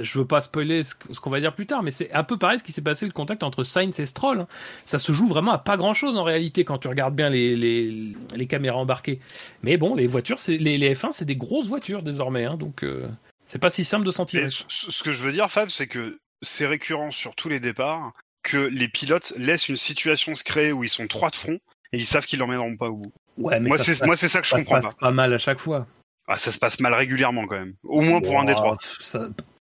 je 0.00 0.18
veux 0.18 0.26
pas 0.26 0.40
spoiler 0.40 0.82
ce, 0.82 0.94
qu'on 0.94 1.30
va 1.30 1.40
dire 1.40 1.54
plus 1.54 1.66
tard, 1.66 1.82
mais 1.82 1.90
c'est 1.90 2.12
un 2.12 2.24
peu 2.24 2.38
pareil 2.38 2.58
ce 2.58 2.64
qui 2.64 2.72
s'est 2.72 2.82
passé 2.82 3.06
le 3.06 3.12
contact 3.12 3.42
entre 3.42 3.64
Sainz 3.64 3.98
et 4.00 4.06
Stroll. 4.06 4.40
hein. 4.40 4.48
Ça 4.84 4.98
se 4.98 5.12
joue 5.12 5.28
vraiment 5.28 5.52
à 5.52 5.58
pas 5.58 5.76
grand 5.76 5.94
chose 5.94 6.16
en 6.16 6.24
réalité 6.24 6.64
quand 6.64 6.78
tu 6.78 6.88
regardes 6.88 7.14
bien 7.14 7.30
les, 7.30 7.56
les, 7.56 8.46
caméras 8.46 8.78
embarquées. 8.78 9.20
Mais 9.62 9.76
bon, 9.76 9.94
les 9.94 10.06
voitures, 10.06 10.38
les, 10.48 10.78
les 10.78 10.94
F1, 10.94 11.12
c'est 11.12 11.24
des 11.24 11.36
grosses 11.36 11.66
voitures 11.66 12.02
désormais, 12.02 12.44
hein, 12.44 12.56
donc 12.56 12.82
euh, 12.82 13.08
c'est 13.44 13.58
pas 13.58 13.70
si 13.70 13.84
simple 13.84 14.06
de 14.06 14.10
s'en 14.10 14.24
tirer. 14.24 14.48
Ce 14.50 15.02
que 15.02 15.12
je 15.12 15.22
veux 15.22 15.32
dire, 15.32 15.50
Fab, 15.50 15.68
c'est 15.68 15.86
que 15.86 16.18
c'est 16.42 16.66
récurrent 16.66 17.10
sur 17.10 17.34
tous 17.34 17.48
les 17.48 17.60
départs 17.60 18.12
que 18.42 18.56
les 18.56 18.88
pilotes 18.88 19.32
laissent 19.36 19.68
une 19.68 19.76
situation 19.76 20.34
se 20.34 20.44
créer 20.44 20.72
où 20.72 20.84
ils 20.84 20.88
sont 20.88 21.06
trois 21.06 21.30
de 21.30 21.36
front 21.36 21.58
et 21.92 21.98
ils 21.98 22.06
savent 22.06 22.26
qu'ils 22.26 22.38
l'emmèneront 22.38 22.76
pas 22.76 22.88
au 22.88 22.96
bout. 22.96 23.12
Ouais, 23.38 23.60
mais 23.60 23.68
Moi, 23.68 23.78
ça 23.78 23.84
c'est 23.84 24.04
moi, 24.04 24.16
ça 24.16 24.26
que 24.40 24.44
je 24.44 24.50
ça 24.50 24.56
se 24.56 24.62
comprends 24.62 24.80
passe 24.80 24.94
pas. 24.96 25.06
pas 25.06 25.10
mal 25.12 25.32
à 25.32 25.38
chaque 25.38 25.58
fois. 25.58 25.86
Ah, 26.26 26.36
ça 26.36 26.52
se 26.52 26.58
passe 26.58 26.80
mal 26.80 26.92
régulièrement 26.94 27.46
quand 27.46 27.58
même. 27.58 27.74
Au 27.84 28.02
moins 28.02 28.20
pour 28.20 28.38
un 28.40 28.44
des 28.44 28.54
trois. 28.54 28.76
ça- 28.80 29.28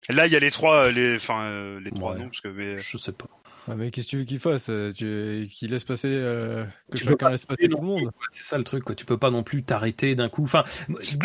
Là, 0.09 0.25
il 0.25 0.33
y 0.33 0.35
a 0.35 0.39
les 0.39 0.51
trois, 0.51 0.85
euh, 0.85 0.91
les, 0.91 1.15
enfin, 1.17 1.41
euh, 1.43 1.79
les 1.79 1.91
trois 1.91 2.13
Ouais. 2.13 2.19
non, 2.19 2.25
parce 2.25 2.41
que 2.41 2.47
mais 2.47 2.77
je 2.79 2.97
sais 2.97 3.11
pas. 3.11 3.27
Ouais, 3.67 3.75
mais 3.75 3.91
qu'est-ce 3.91 4.07
que 4.07 4.11
tu 4.11 4.17
veux 4.17 4.23
qu'il 4.23 4.39
fasse 4.39 4.69
euh, 4.69 4.91
tu... 4.91 5.47
Qu'il 5.53 5.69
laisse 5.69 5.83
passer, 5.83 6.07
euh, 6.09 6.65
que 6.91 6.97
Tu 6.97 7.03
chacun 7.03 7.15
pas 7.17 7.29
laisse 7.29 7.45
passer 7.45 7.67
tout 7.69 7.77
le 7.79 7.85
monde. 7.85 8.09
C'est 8.31 8.41
ça 8.41 8.57
le 8.57 8.63
truc, 8.63 8.83
quoi. 8.83 8.95
Tu 8.95 9.05
peux 9.05 9.17
pas 9.19 9.29
non 9.29 9.43
plus 9.43 9.61
t'arrêter 9.61 10.15
d'un 10.15 10.29
coup. 10.29 10.43
Enfin, 10.45 10.63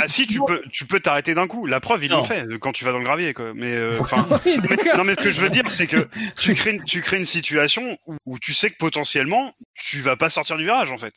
ah 0.03 0.09
si, 0.09 0.27
tu 0.27 0.41
peux, 0.47 0.61
tu 0.71 0.85
peux 0.87 1.01
t'arrêter 1.01 1.35
d'un 1.35 1.47
coup. 1.47 1.65
La 1.66 1.81
preuve, 1.81 2.05
ils 2.05 2.11
l'ont 2.11 2.23
fait 2.25 2.43
euh, 2.47 2.59
quand 2.59 2.73
tu 2.73 2.85
vas 2.85 2.93
dans 2.93 2.99
le 2.99 3.05
gravier, 3.05 3.33
quoi. 3.33 3.55
Mais 3.55 3.73
euh, 3.73 3.99
Oui, 4.45 4.59
mais- 4.69 4.97
non, 4.97 5.05
mais 5.05 5.15
ce 5.15 5.21
que 5.21 5.31
je 5.31 5.41
veux 5.41 5.49
dire, 5.51 5.71
c'est 5.71 5.87
que 5.87 6.07
tu 6.37 6.55
crées, 6.55 6.73
une- 6.75 6.85
tu 6.85 7.01
crées 7.01 7.16
une 7.19 7.25
situation 7.25 7.97
où, 8.07 8.16
où 8.27 8.39
tu 8.39 8.53
sais 8.53 8.69
que 8.69 8.77
potentiellement, 8.77 9.55
tu 9.75 10.01
vas 10.01 10.16
pas 10.16 10.29
sortir 10.29 10.59
du 10.59 10.65
virage, 10.65 10.93
en 10.93 10.99
fait. 10.99 11.15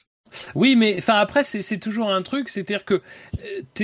Oui, 0.55 0.75
mais 0.75 0.95
enfin 0.97 1.15
après 1.15 1.43
c'est 1.43 1.79
toujours 1.79 2.09
un 2.11 2.21
truc, 2.21 2.49
c'est-à-dire 2.49 2.85
que 2.85 3.01
euh, 3.39 3.83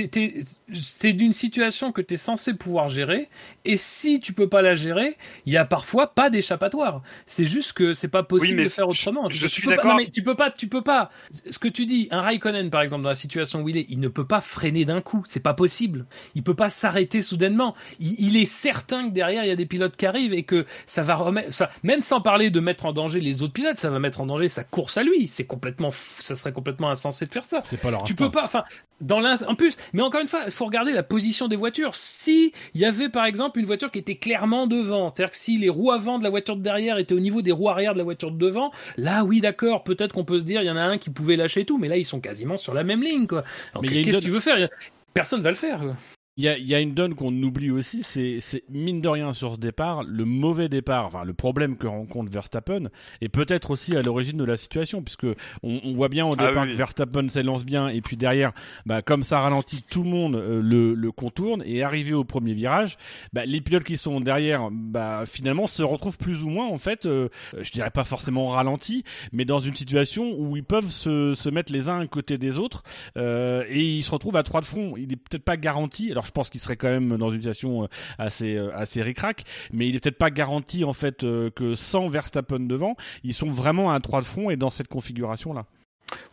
c'est 0.72 1.12
d'une 1.12 1.32
situation 1.32 1.92
que 1.92 2.02
tu 2.02 2.14
es 2.14 2.16
censé 2.16 2.54
pouvoir 2.54 2.88
gérer, 2.88 3.28
et 3.64 3.76
si 3.76 4.20
tu 4.20 4.32
peux 4.32 4.48
pas 4.48 4.62
la 4.62 4.74
gérer, 4.74 5.16
il 5.46 5.52
y 5.52 5.56
a 5.56 5.64
parfois 5.64 6.14
pas 6.14 6.30
d'échappatoire. 6.30 7.02
C'est 7.26 7.44
juste 7.44 7.72
que 7.72 7.94
c'est 7.94 8.08
pas 8.08 8.22
possible 8.22 8.58
mais 8.58 8.64
de 8.64 8.68
faire 8.68 8.88
autrement. 8.88 9.28
je 9.28 9.46
suis 9.46 9.62
peux 9.62 9.70
pas- 9.70 9.76
d'accord. 9.76 9.90
non, 9.92 9.96
mais 9.98 10.10
tu 10.10 10.22
peux 10.22 10.34
pas, 10.34 10.50
tu 10.50 10.68
peux 10.68 10.82
pas. 10.82 11.10
Ce 11.50 11.58
que 11.58 11.68
tu 11.68 11.86
dis, 11.86 12.08
un 12.10 12.20
Raikkonen 12.20 12.70
par 12.70 12.82
exemple 12.82 13.02
dans 13.02 13.08
la 13.08 13.14
situation 13.14 13.62
où 13.62 13.68
il 13.68 13.76
est, 13.76 13.86
il 13.88 14.00
ne 14.00 14.08
peut 14.08 14.26
pas 14.26 14.40
freiner 14.40 14.84
d'un 14.84 15.00
coup, 15.00 15.22
c'est 15.26 15.40
pas 15.40 15.54
possible. 15.54 16.06
Il 16.34 16.42
peut 16.42 16.54
pas 16.54 16.70
s'arrêter 16.70 17.22
soudainement. 17.22 17.74
Il, 18.00 18.14
il 18.18 18.36
est 18.36 18.46
certain 18.46 19.08
que 19.08 19.14
derrière 19.14 19.44
il 19.44 19.48
y 19.48 19.52
a 19.52 19.56
des 19.56 19.66
pilotes 19.66 19.96
qui 19.96 20.06
arrivent 20.06 20.34
et 20.34 20.42
que 20.42 20.66
ça 20.86 21.02
va 21.02 21.14
remettre, 21.14 21.52
ça, 21.52 21.70
même 21.82 22.00
sans 22.00 22.20
parler 22.20 22.50
de 22.50 22.60
mettre 22.60 22.86
en 22.86 22.92
danger 22.92 23.20
les 23.20 23.42
autres 23.42 23.52
pilotes, 23.52 23.78
ça 23.78 23.90
va 23.90 23.98
mettre 23.98 24.20
en 24.20 24.26
danger 24.26 24.48
sa 24.48 24.64
course 24.64 24.96
à 24.98 25.02
lui. 25.02 25.26
C'est 25.28 25.44
complètement, 25.44 25.90
ça 26.34 26.42
serait 26.42 26.52
complètement 26.52 26.90
insensé 26.90 27.26
de 27.26 27.32
faire 27.32 27.44
ça. 27.44 27.60
C'est 27.64 27.80
pas 27.80 27.90
leur 27.90 28.04
Tu 28.04 28.14
peux 28.14 28.30
pas, 28.30 28.44
enfin, 28.44 28.64
dans 29.00 29.20
l'in, 29.20 29.36
en 29.46 29.54
plus, 29.54 29.76
mais 29.92 30.02
encore 30.02 30.20
une 30.20 30.28
fois, 30.28 30.42
il 30.46 30.50
faut 30.50 30.66
regarder 30.66 30.92
la 30.92 31.02
position 31.02 31.48
des 31.48 31.56
voitures. 31.56 31.94
Si 31.94 32.52
il 32.74 32.80
y 32.80 32.84
avait 32.84 33.08
par 33.08 33.24
exemple 33.24 33.58
une 33.58 33.66
voiture 33.66 33.90
qui 33.90 33.98
était 33.98 34.16
clairement 34.16 34.66
devant, 34.66 35.08
c'est-à-dire 35.08 35.30
que 35.30 35.36
si 35.36 35.58
les 35.58 35.68
roues 35.68 35.92
avant 35.92 36.18
de 36.18 36.24
la 36.24 36.30
voiture 36.30 36.56
de 36.56 36.62
derrière 36.62 36.98
étaient 36.98 37.14
au 37.14 37.20
niveau 37.20 37.42
des 37.42 37.52
roues 37.52 37.68
arrière 37.68 37.92
de 37.92 37.98
la 37.98 38.04
voiture 38.04 38.30
de 38.30 38.38
devant, 38.38 38.70
là 38.96 39.24
oui, 39.24 39.40
d'accord, 39.40 39.84
peut-être 39.84 40.12
qu'on 40.12 40.24
peut 40.24 40.38
se 40.38 40.44
dire, 40.44 40.62
il 40.62 40.66
y 40.66 40.70
en 40.70 40.76
a 40.76 40.82
un 40.82 40.98
qui 40.98 41.10
pouvait 41.10 41.36
lâcher 41.36 41.64
tout, 41.64 41.78
mais 41.78 41.88
là 41.88 41.96
ils 41.96 42.04
sont 42.04 42.20
quasiment 42.20 42.56
sur 42.56 42.74
la 42.74 42.84
même 42.84 43.02
ligne, 43.02 43.26
quoi. 43.26 43.44
Qu'est-ce 43.82 44.18
que 44.18 44.24
tu 44.24 44.30
veux 44.30 44.40
faire? 44.40 44.68
Personne 45.12 45.40
va 45.42 45.50
le 45.50 45.56
faire. 45.56 45.80
quoi. 45.80 45.96
Il 46.36 46.42
y 46.42 46.48
a, 46.48 46.58
y 46.58 46.74
a 46.74 46.80
une 46.80 46.94
donne 46.94 47.14
qu'on 47.14 47.32
oublie 47.44 47.70
aussi, 47.70 48.02
c'est 48.02 48.64
mine 48.68 49.00
de 49.00 49.08
rien 49.08 49.32
sur 49.32 49.54
ce 49.54 49.60
départ, 49.60 50.02
le 50.02 50.24
mauvais 50.24 50.68
départ, 50.68 51.06
enfin 51.06 51.22
le 51.22 51.32
problème 51.32 51.76
que 51.76 51.86
rencontre 51.86 52.28
Verstappen, 52.32 52.88
et 53.20 53.28
peut-être 53.28 53.70
aussi 53.70 53.96
à 53.96 54.02
l'origine 54.02 54.36
de 54.38 54.44
la 54.44 54.56
situation, 54.56 55.00
puisque 55.00 55.28
on, 55.62 55.80
on 55.84 55.92
voit 55.92 56.08
bien 56.08 56.26
au 56.26 56.32
Ah 56.36 56.48
départ 56.48 56.64
oui. 56.64 56.72
que 56.72 56.76
Verstappen 56.76 57.28
s'élance 57.28 57.64
bien, 57.64 57.86
et 57.86 58.00
puis 58.00 58.16
derrière, 58.16 58.50
bah, 58.84 59.00
comme 59.00 59.22
ça 59.22 59.38
ralentit, 59.38 59.84
tout 59.88 60.02
le 60.02 60.10
monde 60.10 60.34
euh, 60.34 60.60
le, 60.60 60.94
le 60.94 61.12
contourne, 61.12 61.62
et 61.64 61.84
arrivé 61.84 62.12
au 62.14 62.24
premier 62.24 62.52
virage, 62.54 62.98
bah, 63.32 63.46
les 63.46 63.60
pilotes 63.60 63.84
qui 63.84 63.96
sont 63.96 64.20
derrière, 64.20 64.70
bah, 64.72 65.26
finalement 65.26 65.68
se 65.68 65.84
retrouvent 65.84 66.18
plus 66.18 66.42
ou 66.42 66.48
moins, 66.48 66.66
en 66.66 66.78
fait, 66.78 67.06
euh, 67.06 67.28
je 67.60 67.70
dirais 67.70 67.90
pas 67.92 68.02
forcément 68.02 68.48
ralentis, 68.48 69.04
mais 69.30 69.44
dans 69.44 69.60
une 69.60 69.76
situation 69.76 70.34
où 70.36 70.56
ils 70.56 70.64
peuvent 70.64 70.90
se, 70.90 71.32
se 71.34 71.48
mettre 71.48 71.72
les 71.72 71.88
uns 71.88 72.00
à 72.00 72.06
côté 72.08 72.38
des 72.38 72.58
autres, 72.58 72.82
euh, 73.16 73.62
et 73.68 73.84
ils 73.84 74.02
se 74.02 74.10
retrouvent 74.10 74.36
à 74.36 74.42
trois 74.42 74.60
de 74.62 74.66
front. 74.66 74.96
Il 74.96 75.12
est 75.12 75.16
peut-être 75.16 75.44
pas 75.44 75.56
garanti. 75.56 76.10
Alors 76.10 76.23
je 76.24 76.30
pense 76.30 76.50
qu'il 76.50 76.60
serait 76.60 76.76
quand 76.76 76.88
même 76.88 77.16
dans 77.16 77.30
une 77.30 77.40
situation 77.40 77.84
euh, 77.84 77.86
assez 78.18 78.56
euh, 78.56 78.74
assez 78.74 79.02
ricrac, 79.02 79.44
mais 79.72 79.88
il 79.88 79.96
est 79.96 80.00
peut-être 80.00 80.18
pas 80.18 80.30
garanti 80.30 80.84
en 80.84 80.92
fait 80.92 81.24
euh, 81.24 81.50
que 81.50 81.74
sans 81.74 82.08
Verstappen 82.08 82.60
devant, 82.60 82.96
ils 83.22 83.34
sont 83.34 83.48
vraiment 83.48 83.92
à 83.92 84.00
trois 84.00 84.20
de 84.20 84.26
front 84.26 84.50
et 84.50 84.56
dans 84.56 84.70
cette 84.70 84.88
configuration 84.88 85.52
là. 85.52 85.66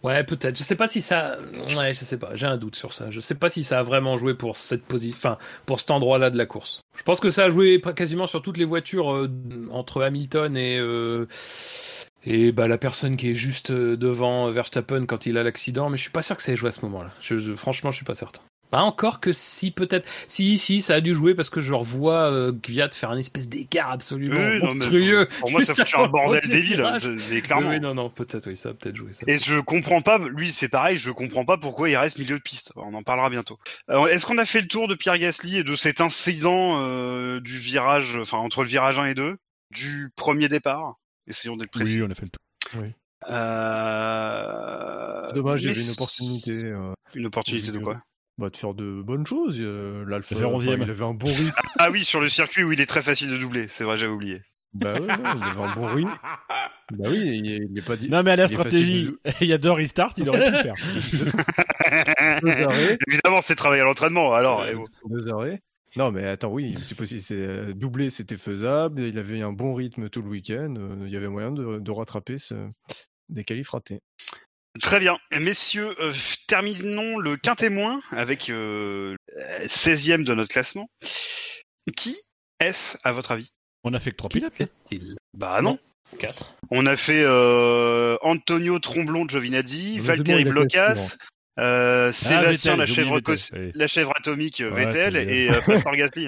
Ouais, 0.03 0.23
peut-être. 0.23 0.57
Je 0.57 0.63
sais 0.63 0.75
pas 0.75 0.87
si 0.87 1.01
ça. 1.01 1.37
Ouais, 1.77 1.93
je 1.93 1.99
sais 1.99 2.17
pas. 2.17 2.35
J'ai 2.35 2.45
un 2.45 2.57
doute 2.57 2.75
sur 2.75 2.91
ça. 2.91 3.09
Je 3.09 3.19
sais 3.19 3.35
pas 3.35 3.49
si 3.49 3.63
ça 3.63 3.79
a 3.79 3.83
vraiment 3.83 4.17
joué 4.17 4.33
pour 4.33 4.57
cette 4.57 4.83
position, 4.83 5.17
enfin, 5.17 5.37
pour 5.65 5.79
cet 5.79 5.91
endroit-là 5.91 6.29
de 6.29 6.37
la 6.37 6.45
course. 6.45 6.81
Je 6.97 7.03
pense 7.03 7.19
que 7.19 7.29
ça 7.29 7.45
a 7.45 7.49
joué 7.49 7.81
quasiment 7.95 8.27
sur 8.27 8.41
toutes 8.41 8.57
les 8.57 8.65
voitures 8.65 9.29
entre 9.71 10.03
Hamilton 10.03 10.57
et 10.57 10.79
et 12.23 12.51
bah 12.51 12.67
la 12.67 12.77
personne 12.77 13.17
qui 13.17 13.31
est 13.31 13.33
juste 13.33 13.71
devant 13.71 14.51
Verstappen 14.51 15.05
quand 15.05 15.25
il 15.25 15.37
a 15.37 15.43
l'accident. 15.43 15.89
Mais 15.89 15.97
je 15.97 16.03
suis 16.03 16.11
pas 16.11 16.21
sûr 16.21 16.35
que 16.35 16.43
ça 16.43 16.51
ait 16.51 16.57
joué 16.57 16.67
à 16.67 16.73
ce 16.73 16.81
moment-là. 16.85 17.11
Franchement, 17.55 17.91
je 17.91 17.95
suis 17.95 18.05
pas 18.05 18.15
certain. 18.15 18.41
Pas 18.71 18.81
encore 18.81 19.19
que 19.19 19.31
si 19.31 19.71
peut-être. 19.71 20.07
Si 20.27 20.57
si, 20.57 20.81
ça 20.81 20.95
a 20.95 21.01
dû 21.01 21.13
jouer 21.13 21.35
parce 21.35 21.49
que 21.49 21.59
je 21.61 21.73
revois 21.73 22.31
euh, 22.31 22.53
Kvyat 22.53 22.89
faire 22.91 23.11
un 23.11 23.17
espèce 23.17 23.47
d'écart 23.49 23.91
absolument 23.91 24.35
Oui, 24.35 24.59
non, 24.63 24.79
pour, 24.79 25.39
pour 25.41 25.51
moi, 25.51 25.61
ça 25.61 25.75
fout 25.75 25.87
un 25.95 26.07
bordel 26.07 26.41
débile. 26.49 26.77
virage. 26.77 27.01
je- 27.03 27.33
Mais 27.33 27.41
clairement. 27.41 27.69
Oui, 27.69 27.75
oui, 27.75 27.81
non, 27.81 27.93
non, 27.93 28.09
peut-être, 28.09 28.47
oui, 28.47 28.55
ça 28.55 28.69
a 28.69 28.73
peut-être 28.73 28.95
joué 28.95 29.13
ça. 29.13 29.23
Et 29.27 29.37
je 29.37 29.59
comprends 29.59 30.01
pas, 30.01 30.17
lui 30.17 30.51
c'est 30.51 30.69
pareil, 30.69 30.97
je 30.97 31.11
comprends 31.11 31.45
pas 31.45 31.57
pourquoi 31.57 31.89
il 31.89 31.97
reste 31.97 32.17
milieu 32.17 32.37
de 32.37 32.41
piste. 32.43 32.71
On 32.77 32.93
en 32.93 33.03
parlera 33.03 33.29
bientôt. 33.29 33.59
Alors, 33.87 34.07
Est-ce 34.07 34.25
qu'on 34.25 34.37
a 34.37 34.45
fait 34.45 34.61
le 34.61 34.67
tour 34.67 34.87
de 34.87 34.95
Pierre 34.95 35.17
Gasly 35.19 35.57
et 35.57 35.63
de 35.63 35.75
cet 35.75 35.99
incident 36.01 36.79
euh, 36.81 37.39
du 37.41 37.57
virage, 37.57 38.17
enfin 38.21 38.37
entre 38.37 38.63
le 38.63 38.69
virage 38.69 38.97
1 38.99 39.05
et 39.07 39.13
2 39.13 39.35
du 39.71 40.09
premier 40.15 40.47
départ? 40.47 40.95
Essayons 41.27 41.57
d'être 41.57 41.71
précis. 41.71 42.01
Oui, 42.01 42.07
on 42.07 42.11
a 42.11 42.15
fait 42.15 42.25
le 42.25 42.29
tour. 42.29 42.81
Euh... 43.31 45.31
Dommage, 45.33 45.61
il 45.61 45.63
y 45.63 45.67
mais 45.67 45.71
avait 45.73 45.83
une 45.85 45.91
opportunité. 45.91 46.51
euh, 46.51 46.93
Une 47.15 47.25
opportunité 47.27 47.71
de 47.71 47.79
quoi? 47.79 47.97
Bah, 48.37 48.49
de 48.49 48.57
faire 48.57 48.73
de 48.73 49.01
bonnes 49.01 49.25
choses. 49.25 49.57
Euh, 49.59 50.03
L'Alpha, 50.07 50.35
enfin, 50.35 50.45
11e. 50.45 50.81
il 50.83 50.89
avait 50.89 51.03
un 51.03 51.13
bon 51.13 51.27
rythme. 51.27 51.51
Ah 51.79 51.89
oui, 51.91 52.03
sur 52.03 52.19
le 52.21 52.29
circuit 52.29 52.63
où 52.63 52.71
il 52.71 52.79
est 52.81 52.85
très 52.85 53.01
facile 53.03 53.29
de 53.31 53.37
doubler. 53.37 53.67
C'est 53.67 53.83
vrai, 53.83 53.97
j'avais 53.97 54.11
oublié. 54.11 54.41
bah 54.73 54.93
ouais, 54.95 55.01
ouais, 55.01 55.07
il 55.07 55.43
avait 55.43 55.61
un 55.61 55.75
bon 55.75 55.85
rythme. 55.87 56.11
Bah 56.93 57.05
oui, 57.09 57.37
il 57.41 57.49
est, 57.49 57.59
il 57.71 57.77
est 57.79 57.85
pas 57.85 57.95
dit. 57.95 58.09
Non, 58.09 58.21
mais 58.21 58.31
à 58.31 58.35
la 58.35 58.43
il 58.47 58.49
stratégie, 58.49 59.11
il 59.39 59.47
y 59.47 59.53
a 59.53 59.57
deux 59.57 59.71
restarts, 59.71 60.13
il 60.17 60.27
aurait 60.27 60.43
pu 60.43 60.51
le 60.51 60.57
faire. 60.57 60.75
Deux 62.41 62.49
arrêts. 62.65 62.97
Évidemment, 63.07 63.41
c'est 63.41 63.55
travailler 63.55 63.81
à 63.81 63.85
l'entraînement. 63.85 64.33
Alors, 64.33 64.65
bon. 64.75 64.85
Deux 65.09 65.29
arrêts. 65.29 65.61
Non, 65.95 66.11
mais 66.11 66.25
attends, 66.25 66.51
oui, 66.51 66.75
c'est 66.83 66.95
possible. 66.97 67.21
C'est 67.21 67.41
euh, 67.41 67.73
doublé, 67.73 68.09
c'était 68.09 68.35
faisable. 68.35 69.01
Il 69.01 69.17
avait 69.17 69.41
un 69.41 69.53
bon 69.53 69.73
rythme 69.73 70.09
tout 70.09 70.21
le 70.21 70.27
week-end. 70.29 70.73
euh, 70.77 71.03
Il 71.05 71.11
y 71.11 71.15
avait 71.17 71.29
moyen 71.29 71.51
de, 71.51 71.79
de 71.79 71.91
rattraper 71.91 72.37
ce... 72.37 72.55
des 73.29 73.43
qualifs 73.45 73.69
ratés. 73.69 74.01
Très 74.79 74.99
bien. 74.99 75.17
Messieurs, 75.37 75.93
euh, 75.99 76.13
terminons 76.47 77.19
le 77.19 77.35
quintémoin 77.35 77.99
avec 78.11 78.49
euh, 78.49 79.15
16e 79.65 80.23
de 80.23 80.33
notre 80.33 80.49
classement. 80.49 80.89
Qui 81.95 82.17
est-ce, 82.59 82.97
à 83.03 83.11
votre 83.11 83.31
avis? 83.31 83.51
On 83.83 83.93
a 83.93 83.99
fait 83.99 84.11
que 84.11 84.15
trois 84.15 84.29
pilotes, 84.29 84.59
là. 84.59 84.67
Bah 85.33 85.61
non. 85.61 85.77
4. 86.19 86.55
On 86.71 86.85
a 86.85 86.95
fait 86.95 87.23
euh, 87.25 88.15
Antonio 88.21 88.79
Tromblon 88.79 89.25
de 89.25 89.31
c'est 89.31 89.99
Valtteri 89.99 90.45
bon, 90.45 90.51
Blocas, 90.51 91.17
euh, 91.59 92.11
Sébastien 92.11 92.75
Vettel, 92.75 92.77
la 92.77 92.85
chèvre, 92.85 93.15
Vettel, 93.15 93.37
oui. 93.53 93.71
la 93.75 93.87
chèvre 93.87 94.13
atomique 94.17 94.61
Ouais, 94.65 94.85
Vettel 94.85 95.17
et 95.17 95.49
Pastor 95.65 95.95
Gasly. 95.95 96.27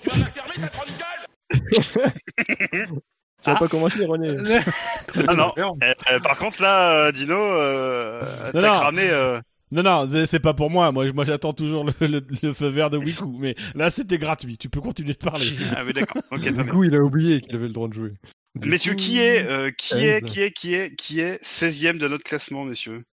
Tu 0.00 0.08
vas 0.08 0.16
la 0.18 0.26
fermer 0.26 0.54
ta 0.60 0.68
grande 0.68 0.88
gueule 0.98 2.88
Tu 3.44 3.50
vas 3.50 3.56
pas 3.56 3.68
commencer, 3.68 4.04
René 4.04 4.36
Ah 5.28 5.34
non. 5.34 5.52
Euh, 5.58 5.92
euh, 6.10 6.18
par 6.20 6.36
contre 6.38 6.60
là, 6.62 7.06
euh, 7.06 7.12
Dino, 7.12 7.34
euh, 7.36 8.50
t'as 8.52 8.60
non. 8.60 8.72
cramé. 8.80 9.08
euh, 9.08 9.40
Non, 9.70 9.82
non, 9.82 10.08
c'est- 10.26 10.40
pas 10.40 10.54
pour 10.54 10.70
moi. 10.70 10.90
Moi, 10.92 11.06
je- 11.06 11.12
moi 11.12 11.24
j'attends 11.24 11.52
toujours 11.52 11.84
le, 11.84 11.92
le- 12.06 12.24
le 12.42 12.52
feu 12.52 12.68
vert 12.68 12.90
de 12.90 12.98
Wiku. 12.98 13.36
Mais 13.38 13.54
là, 13.74 13.90
c'était 13.90 14.18
gratuit. 14.18 14.58
Tu 14.58 14.68
peux 14.68 14.80
continuer 14.80 15.12
de 15.12 15.18
parler. 15.18 15.46
Ah 15.76 15.82
oui 15.84 15.92
d'accord. 15.92 16.22
Ok 16.32 16.40
très 16.42 16.52
Du 16.52 16.64
coup, 16.66 16.84
il 16.84 16.94
a 16.94 17.00
oublié 17.00 17.40
qu'il 17.40 17.54
avait 17.54 17.66
le 17.68 17.72
droit 17.72 17.88
de 17.88 17.94
jouer. 17.94 18.12
Du 18.56 18.68
Messieurs, 18.70 18.92
coup, 18.92 18.98
qui 18.98 19.20
est, 19.20 19.46
euh, 19.46 19.70
qui 19.70 20.06
est, 20.06 20.22
qui 20.24 20.40
est, 20.40 20.50
qui 20.50 20.74
est, 20.74 20.94
qui 20.96 21.20
est 21.20 21.42
16e 21.44 21.98
de 21.98 22.08
notre 22.08 22.24
classement, 22.24 22.64
messieurs? 22.64 23.04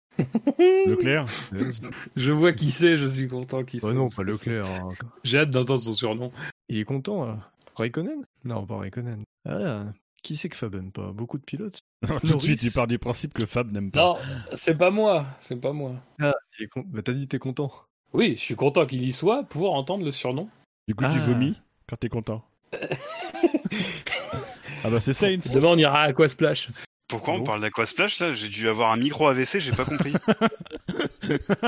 Leclerc 0.58 1.24
Je 2.16 2.32
vois 2.32 2.52
qui 2.52 2.70
c'est, 2.70 2.96
je 2.96 3.06
suis 3.06 3.28
content 3.28 3.64
qui 3.64 3.80
c'est. 3.80 3.86
Oh 3.86 3.92
non, 3.92 4.08
pas 4.08 4.22
Leclerc. 4.22 4.64
hein. 4.82 4.88
J'ai 5.24 5.38
hâte 5.38 5.50
d'entendre 5.50 5.80
son 5.80 5.94
surnom. 5.94 6.32
Il 6.68 6.78
est 6.78 6.84
content, 6.84 7.26
là. 7.26 7.38
Raikkonen? 7.74 8.22
Non, 8.44 8.64
pas 8.66 8.76
Raikkonen. 8.76 9.22
Ah, 9.48 9.86
qui 10.22 10.36
c'est 10.36 10.48
que 10.48 10.56
Fab 10.56 10.74
aime 10.74 10.92
pas? 10.92 11.12
Beaucoup 11.12 11.38
de 11.38 11.44
pilotes. 11.44 11.80
Tout 12.20 12.36
de 12.36 12.40
suite, 12.40 12.60
tu 12.60 12.70
pars 12.70 12.86
du 12.86 12.98
principe 12.98 13.32
que 13.34 13.46
Fab 13.46 13.70
n'aime 13.72 13.90
pas. 13.90 14.00
Non, 14.00 14.18
c'est 14.54 14.76
pas 14.76 14.90
moi, 14.90 15.26
c'est 15.40 15.60
pas 15.60 15.72
moi. 15.72 15.92
Il 16.18 16.64
est 16.64 16.66
con- 16.68 16.84
Bah, 16.86 17.02
t'as 17.02 17.12
dit 17.12 17.26
t'es 17.28 17.38
content. 17.38 17.72
Oui, 18.12 18.34
je 18.36 18.42
suis 18.42 18.56
content 18.56 18.86
qu'il 18.86 19.02
y 19.06 19.12
soit 19.12 19.44
pour 19.44 19.74
entendre 19.74 20.04
le 20.04 20.10
surnom. 20.12 20.48
Du 20.88 20.94
coup, 20.94 21.04
Ah. 21.06 21.12
tu 21.12 21.18
vomis 21.18 21.60
quand 21.88 21.96
t'es 21.96 22.08
content. 22.08 22.44
ah 24.84 24.90
bah 24.90 25.00
c'est 25.00 25.12
Saints. 25.14 25.38
Demain, 25.52 25.68
on 25.68 25.78
ira 25.78 26.00
à 26.02 26.04
Aquasplash. 26.08 26.68
Pourquoi 27.08 27.34
on 27.34 27.42
parle 27.44 27.60
d'Aquasplash 27.60 28.20
là? 28.20 28.32
J'ai 28.32 28.48
dû 28.48 28.68
avoir 28.68 28.90
un 28.90 28.96
micro 28.96 29.26
AVC, 29.26 29.60
j'ai 29.60 29.72
pas 29.72 29.84
compris. 29.84 30.14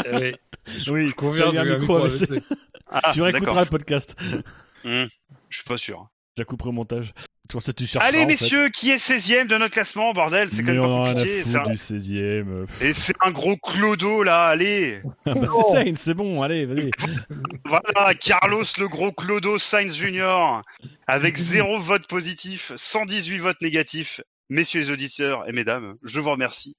Euh, 0.06 0.32
Oui, 0.90 1.04
eu 1.04 1.12
de 1.12 1.58
un 1.58 1.78
micro 1.78 1.96
AVC. 1.98 2.42
Ah, 2.90 3.12
Tu 3.12 3.22
réécouteras 3.22 3.64
le 3.64 3.70
podcast. 3.70 4.16
Hmm, 4.84 5.04
Je 5.48 5.56
suis 5.56 5.64
pas 5.64 5.76
sûr. 5.78 6.08
Je 6.36 6.42
la 6.42 6.44
couperai 6.46 6.70
au 6.70 6.72
montage. 6.72 7.12
Ça, 7.52 8.00
Allez 8.00 8.20
fait. 8.20 8.26
messieurs, 8.26 8.68
qui 8.70 8.90
est 8.90 8.96
16e 8.96 9.46
de 9.46 9.56
notre 9.58 9.74
classement, 9.74 10.12
bordel 10.14 10.48
C'est 10.50 10.62
quand 10.62 10.72
même 10.72 10.80
pas 10.80 11.10
compliqué. 11.12 11.44
c'est 11.44 11.56
un- 11.56 11.62
du 11.64 11.76
16ème. 11.76 12.66
Et 12.80 12.92
c'est 12.94 13.14
un 13.20 13.30
gros 13.32 13.56
clodo 13.58 14.22
là, 14.22 14.46
allez 14.46 15.02
Ah 15.26 15.34
bah 15.34 15.48
c'est 15.70 15.84
Saints, 15.84 15.94
c'est 15.96 16.14
bon, 16.14 16.40
allez, 16.42 16.64
vas-y. 16.64 16.90
Voilà, 17.66 18.14
Carlos 18.14 18.64
le 18.78 18.88
gros 18.88 19.12
clodo 19.12 19.58
Sainz 19.58 19.94
Junior, 19.94 20.62
avec 21.06 21.36
zéro 21.36 21.78
vote 21.80 22.06
positif, 22.08 22.72
118 22.76 23.38
votes 23.38 23.60
négatifs. 23.60 24.20
Messieurs 24.50 24.80
les 24.80 24.90
auditeurs 24.90 25.48
et 25.48 25.52
mesdames, 25.52 25.94
je 26.02 26.20
vous 26.20 26.30
remercie. 26.30 26.76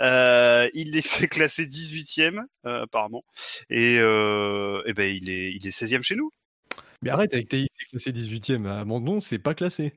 Euh, 0.00 0.68
il 0.74 0.96
est 0.96 1.06
s'est 1.06 1.28
classé 1.28 1.64
18e 1.66 2.40
euh, 2.66 2.82
apparemment 2.82 3.24
et, 3.70 3.98
euh, 4.00 4.82
et 4.86 4.92
ben 4.92 5.14
il 5.14 5.30
est 5.30 5.52
il 5.52 5.66
est 5.66 5.70
16e 5.70 6.02
chez 6.02 6.16
nous. 6.16 6.30
Mais 7.02 7.10
arrête 7.10 7.32
avec 7.34 7.48
tes 7.48 7.66
c'est 7.78 7.86
classé 7.90 8.12
18ème. 8.12 8.66
À 8.66 8.84
mon 8.84 9.00
nom, 9.00 9.20
c'est 9.20 9.38
pas 9.38 9.54
classé. 9.54 9.92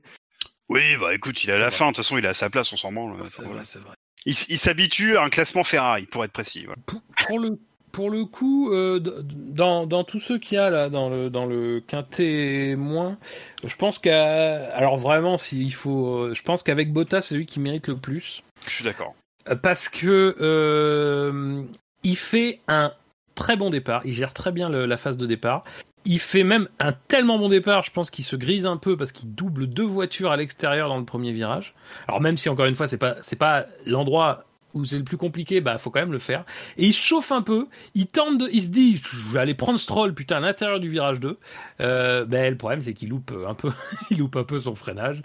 Oui, 0.68 0.80
bah 1.00 1.14
écoute, 1.14 1.42
il 1.42 1.50
est 1.50 1.52
à 1.52 1.56
C'est 1.56 1.60
la 1.62 1.68
vrai. 1.68 1.76
fin. 1.76 1.84
De 1.86 1.90
toute 1.90 1.96
façon, 1.98 2.18
il 2.18 2.24
est 2.24 2.28
à 2.28 2.34
sa 2.34 2.48
place, 2.50 2.72
on 2.72 2.76
s'en 2.76 2.92
branle. 2.92 3.16
C'est 3.24 3.44
vrai, 3.44 3.60
c'est 3.64 3.80
vrai. 3.80 3.94
Il, 4.26 4.34
s'habitue 4.58 5.16
à 5.16 5.22
un 5.22 5.30
classement 5.30 5.64
Ferrari, 5.64 6.06
pour 6.06 6.24
être 6.24 6.32
précis. 6.32 6.66
voilà. 6.66 6.80
Pour 7.26 7.38
le, 7.38 7.58
pour 7.90 8.10
le 8.10 8.24
coup, 8.26 8.70
euh, 8.72 9.00
dans, 9.00 9.86
dans 9.86 10.04
tous 10.04 10.20
ceux 10.20 10.38
qu'il 10.38 10.56
y 10.56 10.58
a 10.58 10.68
là, 10.70 10.90
dans 10.90 11.08
le, 11.08 11.30
dans 11.30 11.46
le 11.46 11.80
quintet 11.80 12.76
moins, 12.76 13.18
je 13.64 13.74
pense 13.76 13.98
qu'à. 13.98 14.70
Alors 14.74 14.96
vraiment, 14.98 15.38
s'il 15.38 15.72
faut. 15.74 16.26
euh, 16.26 16.34
Je 16.34 16.42
pense 16.42 16.62
qu'avec 16.62 16.92
Bottas, 16.92 17.22
c'est 17.22 17.34
lui 17.34 17.46
qui 17.46 17.58
mérite 17.60 17.88
le 17.88 17.96
plus. 17.96 18.42
Je 18.66 18.70
suis 18.70 18.84
d'accord. 18.84 19.14
Euh, 19.48 19.56
Parce 19.56 19.88
que. 19.88 20.36
euh, 20.38 21.62
il 22.02 22.16
fait 22.16 22.60
un 22.68 22.92
très 23.34 23.56
bon 23.56 23.70
départ. 23.70 24.02
Il 24.04 24.14
gère 24.14 24.32
très 24.34 24.52
bien 24.52 24.68
le- 24.68 24.86
la 24.86 24.96
phase 24.96 25.16
de 25.16 25.26
départ. 25.26 25.64
Il 26.04 26.18
fait 26.18 26.44
même 26.44 26.68
un 26.78 26.92
tellement 26.92 27.38
bon 27.38 27.48
départ, 27.48 27.82
je 27.82 27.90
pense 27.90 28.10
qu'il 28.10 28.24
se 28.24 28.36
grise 28.36 28.66
un 28.66 28.76
peu 28.76 28.96
parce 28.96 29.12
qu'il 29.12 29.34
double 29.34 29.66
deux 29.66 29.84
voitures 29.84 30.30
à 30.30 30.36
l'extérieur 30.36 30.88
dans 30.88 30.98
le 30.98 31.04
premier 31.04 31.32
virage. 31.32 31.74
Alors 32.08 32.20
même 32.20 32.36
si 32.36 32.48
encore 32.48 32.66
une 32.66 32.74
fois 32.74 32.88
c'est 32.88 32.98
pas 32.98 33.16
c'est 33.20 33.38
pas 33.38 33.66
l'endroit 33.86 34.44
où 34.74 34.84
c'est 34.84 34.98
le 34.98 35.04
plus 35.04 35.16
compliqué, 35.16 35.60
bah 35.60 35.78
faut 35.78 35.90
quand 35.90 36.00
même 36.00 36.12
le 36.12 36.18
faire. 36.18 36.44
Et 36.76 36.86
il 36.86 36.92
se 36.92 37.00
chauffe 37.02 37.32
un 37.32 37.42
peu, 37.42 37.66
il 37.94 38.06
tente 38.06 38.38
de, 38.38 38.48
il 38.52 38.62
se 38.62 38.68
dit 38.68 38.96
je 38.96 39.32
vais 39.32 39.40
aller 39.40 39.54
prendre 39.54 39.78
Stroll 39.78 40.14
putain 40.14 40.36
à 40.36 40.40
l'intérieur 40.40 40.80
du 40.80 40.88
virage 40.88 41.20
2. 41.20 41.38
Euh, 41.80 42.24
ben 42.24 42.50
le 42.50 42.56
problème 42.56 42.82
c'est 42.82 42.94
qu'il 42.94 43.10
loupe 43.10 43.32
un 43.46 43.54
peu, 43.54 43.70
il 44.10 44.18
loupe 44.18 44.36
un 44.36 44.44
peu 44.44 44.60
son 44.60 44.74
freinage. 44.74 45.22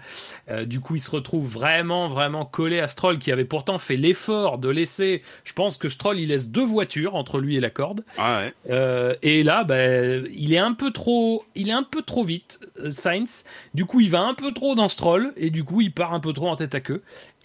Euh, 0.50 0.64
du 0.64 0.80
coup 0.80 0.96
il 0.96 1.00
se 1.00 1.10
retrouve 1.10 1.50
vraiment 1.50 2.08
vraiment 2.08 2.44
collé 2.44 2.80
à 2.80 2.88
Stroll 2.88 3.18
qui 3.18 3.32
avait 3.32 3.44
pourtant 3.44 3.78
fait 3.78 3.96
l'effort 3.96 4.58
de 4.58 4.68
laisser. 4.68 5.22
Je 5.44 5.52
pense 5.52 5.76
que 5.76 5.88
Stroll 5.88 6.20
il 6.20 6.28
laisse 6.28 6.48
deux 6.48 6.64
voitures 6.64 7.14
entre 7.14 7.38
lui 7.38 7.56
et 7.56 7.60
la 7.60 7.70
corde. 7.70 8.04
Ah 8.18 8.40
ouais. 8.40 8.54
Euh, 8.70 9.14
et 9.22 9.42
là, 9.42 9.64
ben, 9.64 10.26
il 10.34 10.52
est 10.52 10.58
un 10.58 10.72
peu 10.72 10.90
trop, 10.90 11.44
il 11.54 11.68
est 11.68 11.72
un 11.72 11.82
peu 11.82 12.02
trop 12.02 12.24
vite, 12.24 12.60
Sainz. 12.90 13.44
Du 13.74 13.84
coup, 13.84 14.00
il 14.00 14.10
va 14.10 14.20
un 14.20 14.34
peu 14.34 14.52
trop 14.52 14.74
dans 14.74 14.88
Stroll 14.88 15.32
et 15.36 15.50
du 15.50 15.64
coup, 15.64 15.80
il 15.80 15.92
part 15.92 16.14
un 16.14 16.20
peu 16.20 16.32
trop 16.32 16.48
en 16.48 16.56
tête 16.56 16.74
à 16.74 16.80
queue. 16.80 17.02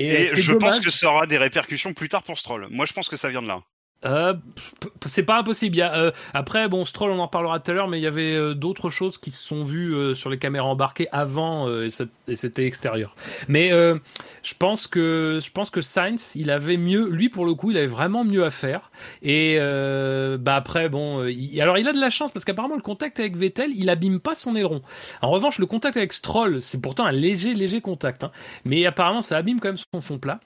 Et, 0.10 0.28
Et 0.28 0.32
euh, 0.32 0.36
je 0.36 0.54
dommage. 0.54 0.76
pense 0.76 0.80
que 0.80 0.90
ça 0.92 1.10
aura 1.12 1.28
des 1.28 1.38
répercussions 1.38 1.94
plus 1.94 2.10
tard 2.10 2.24
pour 2.24 2.38
Stroll. 2.38 2.68
Moi, 2.70 2.86
je 2.86 2.94
pense 2.94 3.10
que 3.10 3.16
ça 3.18 3.30
vient 3.30 3.42
de 3.42 3.48
là. 3.48 3.62
Euh, 4.06 4.34
c'est 5.06 5.24
pas 5.24 5.40
impossible. 5.40 5.76
Y 5.76 5.82
a, 5.82 5.96
euh, 5.96 6.12
après, 6.34 6.68
bon, 6.68 6.86
Stroll, 6.86 7.12
on 7.12 7.20
en 7.20 7.26
reparlera 7.26 7.60
tout 7.60 7.72
à 7.72 7.74
l'heure, 7.74 7.88
mais 7.88 8.00
il 8.00 8.04
y 8.04 8.08
avait 8.08 8.34
euh, 8.34 8.54
d'autres 8.54 8.90
choses 8.90 9.18
qui 9.18 9.32
se 9.32 9.44
sont 9.44 9.64
vues 9.64 9.94
euh, 9.94 10.14
sur 10.14 10.30
les 10.30 10.40
caméras 10.40 10.68
embarquées 10.68 11.08
avant 11.12 11.68
euh, 11.68 11.88
et 12.28 12.36
c'était 12.36 12.66
extérieur. 12.66 13.16
Mais 13.48 13.72
euh, 13.72 13.98
je 14.44 14.54
pense 14.58 14.88
que 14.88 15.40
je 15.42 15.52
pense 15.52 15.70
que 15.70 15.82
Sainz, 15.82 16.36
il 16.36 16.50
avait 16.50 16.78
mieux, 16.78 17.10
lui 17.10 17.30
pour 17.30 17.46
le 17.46 17.54
coup, 17.54 17.72
il 17.72 17.78
avait 17.78 17.88
vraiment 17.88 18.24
mieux 18.24 18.44
à 18.44 18.50
faire. 18.50 18.92
Et 19.22 19.58
bah 20.40 20.56
après, 20.56 20.90
bon, 20.90 21.26
il- 21.26 21.62
alors 21.62 21.78
il 21.78 21.88
a 21.88 21.94
de 21.94 22.00
la 22.00 22.10
chance 22.10 22.32
parce 22.32 22.46
qu'apparemment 22.46 22.76
le 22.76 22.82
contact 22.82 23.20
avec 23.20 23.36
Vettel, 23.38 23.72
il 23.76 23.90
abîme 23.90 24.20
pas 24.20 24.36
son 24.36 24.56
aileron. 24.56 24.82
En 25.22 25.30
revanche, 25.30 25.60
le 25.60 25.66
contact 25.66 25.98
avec 25.98 26.14
Stroll, 26.14 26.62
c'est 26.62 26.82
pourtant 26.82 27.06
un 27.06 27.12
léger, 27.12 27.54
léger 27.54 27.82
contact, 27.82 28.24
hein. 28.24 28.32
mais 28.66 28.86
apparemment 28.86 29.22
ça 29.22 29.38
abîme 29.38 29.60
quand 29.60 29.70
même 29.70 29.78
son 29.94 30.02
fond 30.02 30.18
plat. 30.18 30.40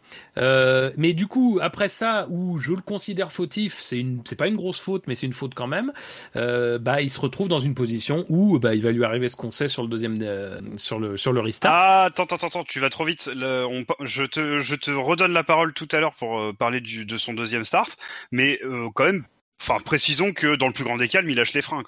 Mais 0.98 1.14
du 1.14 1.28
coup, 1.28 1.60
après 1.62 1.88
ça, 1.88 2.28
où 2.30 2.60
je 2.60 2.72
le 2.72 2.82
considère 2.82 3.32
c'est 3.52 3.98
une, 3.98 4.22
c'est 4.26 4.36
pas 4.38 4.48
une 4.48 4.56
grosse 4.56 4.80
faute, 4.80 5.04
mais 5.08 5.16
c'est 5.16 5.26
une 5.26 5.34
faute 5.34 5.54
quand 5.56 5.68
même. 5.68 5.92
Euh, 6.36 6.80
bah, 6.80 7.02
il 7.02 7.10
se 7.10 7.20
retrouve 7.20 7.48
dans 7.48 7.60
une 7.60 7.76
position 7.76 8.26
où 8.30 8.60
bah, 8.60 8.76
il 8.76 8.82
va 8.82 8.92
lui 8.92 9.04
arriver 9.04 9.30
ce 9.30 9.36
qu'on 9.36 9.52
sait 9.52 9.68
sur 9.70 9.82
le 9.84 9.88
deuxième, 9.90 10.20
euh, 10.22 10.60
sur 10.78 11.00
le 11.00 11.18
sur 11.18 11.34
le 11.34 11.40
restart. 11.42 11.74
Ah, 11.74 12.04
attends, 12.06 12.24
attends, 12.24 12.48
attends, 12.48 12.64
tu 12.64 12.80
vas 12.80 12.90
trop 12.90 13.06
vite. 13.06 13.30
On- 13.36 13.86
je, 14.02 14.24
te, 14.24 14.60
je 14.60 14.76
te 14.76 14.92
redonne 14.92 15.34
la 15.34 15.44
parole 15.44 15.74
tout 15.74 15.88
à 15.92 16.00
l'heure 16.00 16.16
pour 16.16 16.40
euh, 16.40 16.54
parler 16.54 16.82
du, 16.82 17.06
de 17.06 17.18
son 17.18 17.34
deuxième 17.34 17.66
start, 17.66 17.96
mais 18.32 18.60
quand 18.94 19.06
même, 19.06 19.26
enfin, 19.62 19.78
précisons 19.84 20.34
que 20.34 20.56
dans 20.56 20.68
le 20.68 20.74
plus 20.74 20.84
grand 20.84 20.98
des 20.98 21.08
calmes, 21.08 21.30
il 21.30 21.36
lâche 21.38 21.54
les 21.54 21.62
freins. 21.62 21.84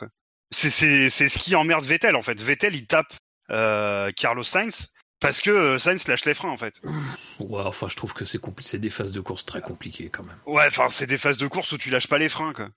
C'est 0.51 0.69
c'est- 0.69 1.09
c'est 1.09 1.27
ce 1.27 1.37
qui 1.37 1.55
emmerde 1.55 1.83
Vettel 1.83 2.15
en 2.15 2.21
fait. 2.21 2.41
Vettel, 2.41 2.75
il 2.75 2.87
tape 2.87 3.13
Carlos 3.49 4.43
Sainz 4.43 4.93
parce 5.19 5.41
que 5.41 5.49
euh, 5.49 5.79
Sainz 5.79 6.07
lâche 6.07 6.25
les 6.25 6.33
freins 6.33 6.51
en 6.51 6.57
fait. 6.57 6.81
Ouais, 7.39 7.63
enfin, 7.63 7.87
je 7.89 7.95
trouve 7.95 8.13
que 8.13 8.25
c'est 8.25 8.39
c'est 8.59 8.79
des 8.79 8.89
phases 8.89 9.11
de 9.11 9.19
course 9.19 9.45
très 9.45 9.61
compliquées 9.61 10.09
quand 10.09 10.23
même. 10.23 10.37
Ouais, 10.45 10.65
enfin, 10.67 10.89
c'est 10.89 11.07
des 11.07 11.17
phases 11.17 11.37
de 11.37 11.47
course 11.47 11.71
où 11.71 11.77
tu 11.77 11.89
lâches 11.89 12.07
pas 12.07 12.17
les 12.17 12.29
freins 12.29 12.53
quoi. 12.53 12.69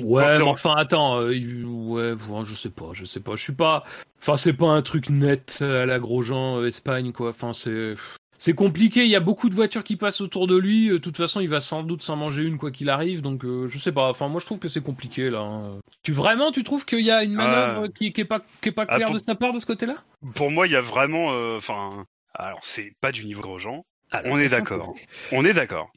Ouais, 0.00 0.38
mais 0.38 0.42
enfin, 0.42 0.74
attends, 0.76 1.20
euh, 1.20 1.28
ouais, 1.28 2.12
ouais, 2.12 2.44
je 2.44 2.54
sais 2.54 2.70
pas, 2.70 2.90
je 2.92 3.04
sais 3.04 3.20
pas, 3.20 3.36
je 3.36 3.42
suis 3.42 3.54
pas. 3.54 3.84
Enfin, 4.20 4.36
c'est 4.36 4.52
pas 4.52 4.68
un 4.68 4.82
truc 4.82 5.10
net 5.10 5.58
à 5.62 5.86
la 5.86 5.98
Grosjean 5.98 6.60
euh, 6.60 6.66
Espagne 6.66 7.12
quoi. 7.12 7.30
Enfin, 7.30 7.52
c'est. 7.52 7.94
C'est 8.38 8.54
compliqué, 8.54 9.04
il 9.04 9.10
y 9.10 9.16
a 9.16 9.20
beaucoup 9.20 9.48
de 9.48 9.54
voitures 9.54 9.82
qui 9.82 9.96
passent 9.96 10.20
autour 10.20 10.46
de 10.46 10.56
lui. 10.56 10.88
euh, 10.88 10.92
De 10.94 10.98
toute 10.98 11.16
façon, 11.16 11.40
il 11.40 11.48
va 11.48 11.60
sans 11.60 11.82
doute 11.82 12.02
s'en 12.02 12.14
manger 12.16 12.44
une 12.44 12.56
quoi 12.56 12.70
qu'il 12.70 12.88
arrive. 12.88 13.20
Donc, 13.20 13.44
euh, 13.44 13.66
je 13.68 13.78
sais 13.78 13.90
pas. 13.92 14.08
Enfin, 14.08 14.28
moi, 14.28 14.40
je 14.40 14.46
trouve 14.46 14.60
que 14.60 14.68
c'est 14.68 14.82
compliqué 14.82 15.28
là. 15.28 15.40
hein. 15.40 15.80
Tu 16.04 16.12
vraiment, 16.12 16.52
tu 16.52 16.62
trouves 16.62 16.84
qu'il 16.86 17.00
y 17.04 17.10
a 17.10 17.22
une 17.24 17.34
manœuvre 17.34 17.88
qui, 17.88 18.12
qui 18.12 18.20
est 18.20 18.24
pas 18.24 18.40
qui 18.60 18.68
est 18.68 18.72
pas 18.72 18.86
Ah, 18.88 18.94
claire 18.94 19.06
pour- 19.06 19.14
de 19.16 19.20
sa 19.20 19.34
part 19.34 19.52
de 19.52 19.58
ce 19.58 19.66
côté-là? 19.66 19.96
Pour 20.34 20.50
moi, 20.52 20.66
il 20.66 20.72
y 20.72 20.76
a 20.76 20.80
vraiment, 20.80 21.32
euh, 21.32 21.58
enfin, 21.58 22.04
alors 22.34 22.60
c'est 22.62 22.92
pas 23.00 23.10
du 23.12 23.24
niveau 23.26 23.42
Grosjean. 23.42 23.84
Alors, 24.12 24.32
On 24.32 24.38
est 24.38 24.46
enfin, 24.46 24.58
d'accord. 24.58 24.94
On 25.32 25.44
est 25.44 25.52
d'accord. 25.54 25.90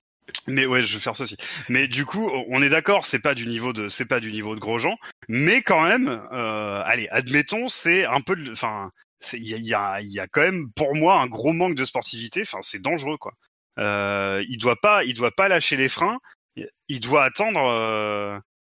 Mais 0.48 0.66
ouais, 0.66 0.82
je 0.82 0.94
vais 0.96 1.00
faire 1.00 1.16
ceci. 1.16 1.36
Mais 1.70 1.88
du 1.88 2.06
coup, 2.06 2.30
on 2.50 2.62
est 2.64 2.70
d'accord, 2.70 3.06
c'est 3.06 3.20
pas 3.22 3.36
du 3.36 3.46
niveau 3.48 3.74
de, 3.74 3.90
c'est 3.90 4.06
pas 4.06 4.20
du 4.20 4.32
niveau 4.32 4.56
de 4.56 4.60
Grosjean, 4.60 4.96
mais 5.28 5.62
quand 5.62 5.84
même, 5.84 6.08
euh, 6.32 6.82
allez, 6.86 7.08
admettons, 7.12 7.68
c'est 7.68 8.06
un 8.06 8.22
peu, 8.22 8.36
de- 8.36 8.52
enfin, 8.52 8.92
il 9.34 9.66
y 9.66 9.74
a, 9.74 10.28
quand 10.32 10.42
même 10.42 10.72
pour 10.72 10.96
moi 10.96 11.22
un 11.22 11.28
gros 11.28 11.54
manque 11.54 11.76
de 11.76 11.86
sportivité. 11.86 12.42
Enfin, 12.42 12.60
c'est 12.62 12.82
dangereux 12.82 13.18
quoi. 13.18 13.34
Euh, 13.80 14.44
il 14.50 14.58
doit 14.58 14.76
pas, 14.76 15.04
il 15.04 15.14
doit 15.14 15.32
pas 15.32 15.48
lâcher 15.48 15.78
les 15.78 15.90
freins. 15.90 16.20
Il 16.90 17.00
doit 17.00 17.24
attendre. 17.24 17.62
Euh, 17.64 18.38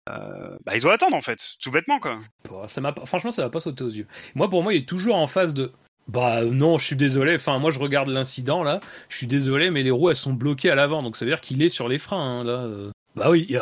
euh, 0.08 0.58
bah, 0.64 0.76
il 0.76 0.82
doit 0.82 0.94
attendre 0.94 1.16
en 1.16 1.20
fait, 1.20 1.38
tout 1.60 1.70
bêtement 1.70 2.00
quoi. 2.00 2.18
Bah, 2.50 2.66
ça 2.66 2.80
m'a 2.80 2.94
franchement, 3.04 3.30
ça 3.30 3.42
va 3.42 3.50
pas 3.50 3.60
sauter 3.60 3.84
aux 3.84 3.90
yeux. 3.90 4.06
Moi, 4.34 4.50
pour 4.50 4.62
moi, 4.62 4.74
il 4.74 4.82
est 4.82 4.88
toujours 4.88 5.16
en 5.16 5.26
phase 5.26 5.54
de. 5.54 5.72
Bah 6.08 6.44
non, 6.44 6.78
je 6.78 6.86
suis 6.86 6.96
désolé. 6.96 7.36
Enfin, 7.36 7.58
moi, 7.58 7.70
je 7.70 7.78
regarde 7.78 8.08
l'incident 8.08 8.62
là. 8.62 8.80
Je 9.08 9.16
suis 9.16 9.28
désolé, 9.28 9.70
mais 9.70 9.82
les 9.82 9.90
roues 9.90 10.10
elles 10.10 10.16
sont 10.16 10.32
bloquées 10.32 10.70
à 10.70 10.74
l'avant, 10.74 11.02
donc 11.02 11.16
ça 11.16 11.24
veut 11.24 11.30
dire 11.30 11.40
qu'il 11.40 11.62
est 11.62 11.68
sur 11.68 11.88
les 11.88 11.98
freins 11.98 12.40
hein, 12.40 12.44
là. 12.44 12.90
Bah 13.14 13.28
oui, 13.28 13.46
euh, 13.50 13.60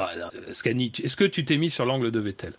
Scani, 0.52 0.93
est-ce 1.02 1.16
que 1.16 1.24
tu 1.24 1.44
t'es 1.44 1.56
mis 1.56 1.70
sur 1.70 1.85
l'angle 1.85 2.12
de 2.12 2.20
Vettel 2.20 2.52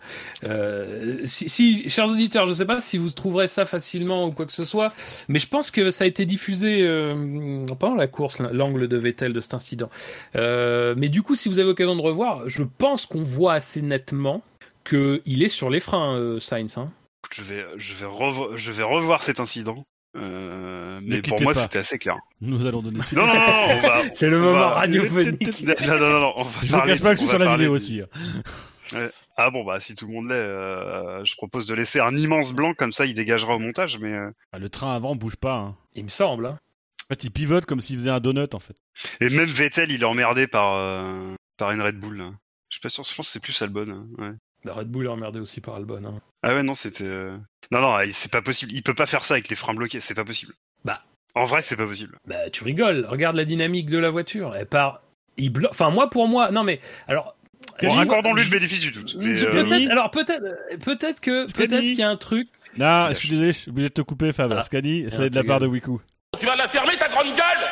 euh, 0.44 1.20
si, 1.24 1.48
si, 1.48 1.88
chers 1.88 2.10
auditeurs, 2.10 2.44
je 2.44 2.52
sais 2.52 2.66
pas 2.66 2.80
si 2.80 2.98
vous 2.98 3.08
trouverez 3.08 3.48
ça 3.48 3.64
facilement 3.64 4.26
ou 4.26 4.32
quoi 4.32 4.44
que 4.44 4.52
ce 4.52 4.66
soit, 4.66 4.92
mais 5.28 5.38
je 5.38 5.48
pense 5.48 5.70
que 5.70 5.90
ça 5.90 6.04
a 6.04 6.06
été 6.06 6.26
diffusé 6.26 6.82
euh, 6.82 7.64
pendant 7.78 7.94
la 7.94 8.08
course, 8.08 8.40
l'angle 8.40 8.88
de 8.88 8.96
Vettel 8.98 9.32
de 9.32 9.40
cet 9.40 9.54
incident. 9.54 9.88
Euh, 10.36 10.94
mais 10.96 11.08
du 11.08 11.22
coup, 11.22 11.34
si 11.34 11.48
vous 11.48 11.58
avez 11.58 11.68
l'occasion 11.68 11.96
de 11.96 12.02
revoir, 12.02 12.46
je 12.48 12.62
pense 12.62 13.06
qu'on 13.06 13.22
voit 13.22 13.54
assez 13.54 13.80
nettement 13.80 14.42
qu'il 14.84 15.42
est 15.42 15.48
sur 15.48 15.70
les 15.70 15.80
freins, 15.80 16.16
euh, 16.18 16.40
Sainz. 16.40 16.76
Hein. 16.76 16.92
Je 17.30 17.42
vais, 17.42 17.64
je 17.76 17.94
vais, 17.94 18.06
revo- 18.06 18.56
je 18.56 18.70
vais 18.72 18.82
revoir 18.82 19.22
cet 19.22 19.40
incident. 19.40 19.82
Euh, 20.16 21.00
Ne 21.00 21.16
mais 21.16 21.22
pour 21.22 21.40
moi, 21.42 21.54
c'était 21.54 21.78
assez 21.78 21.98
clair. 21.98 22.16
Nous 22.40 22.66
allons 22.66 22.82
donner. 22.82 23.00
Non, 23.12 23.26
non, 23.26 23.32
non, 23.34 23.34
non, 23.34 23.74
on 23.74 23.78
va, 23.78 24.02
C'est 24.14 24.28
le 24.28 24.38
moment 24.38 24.52
va- 24.52 24.68
radiophonique. 24.74 25.62
Non, 25.86 25.98
non, 25.98 26.20
non, 26.20 26.32
on 26.36 26.42
va 26.44 26.50
Je 26.62 26.66
vous 26.66 26.72
parler 26.72 26.92
cache 26.92 27.02
pas 27.02 27.08
que 27.10 27.14
je 27.16 27.20
suis 27.20 27.28
sur 27.28 27.38
la 27.38 27.52
vidéo 27.56 27.72
aussi. 27.72 28.02
hein. 28.02 29.08
Ah 29.38 29.50
bon, 29.50 29.64
bah 29.64 29.80
si 29.80 29.94
tout 29.94 30.06
le 30.06 30.12
monde 30.12 30.28
l'est, 30.28 30.34
euh, 30.34 31.24
je 31.24 31.34
propose 31.36 31.66
de 31.66 31.74
laisser 31.74 31.98
un 32.00 32.14
immense 32.14 32.52
blanc 32.52 32.74
comme 32.74 32.92
ça, 32.92 33.06
il 33.06 33.14
dégagera 33.14 33.56
au 33.56 33.58
montage. 33.58 33.98
Mais 33.98 34.12
euh, 34.12 34.30
Ah, 34.52 34.58
Le 34.58 34.68
train 34.68 34.94
avant 34.94 35.16
bouge 35.16 35.36
pas. 35.36 35.54
hein. 35.54 35.76
Il 35.94 36.04
me 36.04 36.08
semble. 36.10 36.44
Hein. 36.46 36.58
En 37.04 37.14
fait, 37.14 37.24
il 37.24 37.30
pivote 37.30 37.64
comme 37.64 37.80
s'il 37.80 37.96
faisait 37.96 38.10
un 38.10 38.20
donut 38.20 38.52
en 38.54 38.58
fait. 38.58 38.76
et 39.20 39.30
même 39.30 39.48
Vettel, 39.48 39.90
il 39.90 40.02
est 40.02 40.04
emmerdé 40.06 40.46
par 40.46 40.74
euh, 40.74 41.34
par 41.56 41.70
une 41.72 41.80
Red 41.80 41.98
Bull. 41.98 42.18
là. 42.18 42.30
Je 42.68 42.76
suis 42.76 42.80
pas 42.82 42.88
sûr, 42.90 43.04
je 43.04 43.14
pense 43.14 43.26
que 43.28 43.32
c'est 43.32 43.40
plus 43.42 43.60
Albon. 43.62 43.86
hein, 43.90 44.06
Ouais. 44.18 44.32
La 44.64 44.72
Red 44.74 44.88
Bull 44.88 45.06
est 45.06 45.08
emmerdée 45.08 45.40
aussi 45.40 45.60
par 45.60 45.74
Albon. 45.74 46.04
Hein. 46.04 46.20
Ah 46.42 46.54
ouais, 46.54 46.62
non, 46.62 46.74
c'était. 46.74 47.04
euh, 47.04 47.36
Non, 47.70 47.80
non, 47.80 47.96
c'est 48.12 48.30
pas 48.30 48.42
possible. 48.42 48.72
Il 48.72 48.82
peut 48.82 48.94
pas 48.94 49.06
faire 49.06 49.24
ça 49.24 49.34
avec 49.34 49.48
les 49.48 49.56
freins 49.56 49.74
bloqués. 49.74 50.00
C'est 50.00 50.14
pas 50.14 50.24
possible. 50.24 50.54
Bah. 50.84 51.02
En 51.34 51.44
vrai, 51.46 51.62
c'est 51.62 51.76
pas 51.76 51.86
possible. 51.86 52.16
Bah, 52.26 52.50
tu 52.50 52.62
rigoles. 52.62 53.06
Regarde 53.08 53.36
la 53.36 53.44
dynamique 53.44 53.88
de 53.90 53.98
la 53.98 54.10
voiture. 54.10 54.54
Elle 54.54 54.66
part. 54.66 55.02
Il 55.38 55.50
bloque. 55.50 55.70
Enfin, 55.70 55.90
moi, 55.90 56.10
pour 56.10 56.28
moi, 56.28 56.50
non 56.50 56.62
mais 56.62 56.80
alors. 57.08 57.34
Bon, 57.80 57.88
je- 57.90 58.00
accordons-lui 58.00 58.42
je- 58.42 58.50
le 58.52 58.58
bénéfice 58.58 58.80
du 58.80 58.90
doute. 58.90 59.16
Mais, 59.18 59.36
je- 59.36 59.46
euh, 59.46 59.64
peut-être, 59.64 59.90
alors 59.90 60.10
peut-être, 60.10 60.44
peut-être 60.84 61.20
que, 61.20 61.50
peut-être 61.52 61.80
qu'il 61.80 61.94
y 61.94 62.02
a 62.02 62.10
un 62.10 62.16
truc. 62.16 62.48
Non, 62.76 63.06
je 63.08 63.14
suis 63.14 63.30
désolé, 63.30 63.52
je 63.52 63.58
suis 63.58 63.70
obligé 63.70 63.88
de 63.88 63.94
te 63.94 64.02
couper, 64.02 64.32
Fab. 64.32 64.52
Ah. 64.52 64.62
Scani, 64.62 65.06
c'est 65.10 65.30
de 65.30 65.34
la 65.36 65.44
part 65.44 65.58
de. 65.60 65.66
Wiku. 65.66 66.00
Tu 66.38 66.44
vas 66.46 66.56
la 66.56 66.68
fermer 66.68 66.96
ta 66.98 67.08
grande 67.08 67.28
gueule 67.28 67.68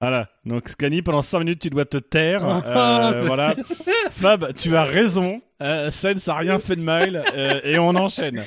Voilà. 0.00 0.28
Donc 0.46 0.68
Scani, 0.68 1.02
pendant 1.02 1.22
5 1.22 1.40
minutes, 1.40 1.60
tu 1.60 1.70
dois 1.70 1.84
te 1.84 1.98
taire. 1.98 2.42
Ah. 2.44 3.12
Euh, 3.12 3.20
voilà. 3.26 3.54
Fab, 4.10 4.54
tu 4.54 4.76
as 4.76 4.84
raison. 4.84 5.42
Euh, 5.60 5.90
Sainz 5.90 6.26
a 6.28 6.36
rien 6.36 6.58
fait 6.58 6.76
de 6.76 6.80
mal 6.80 7.22
euh, 7.34 7.60
et 7.64 7.78
on 7.78 7.90
enchaîne. 7.90 8.44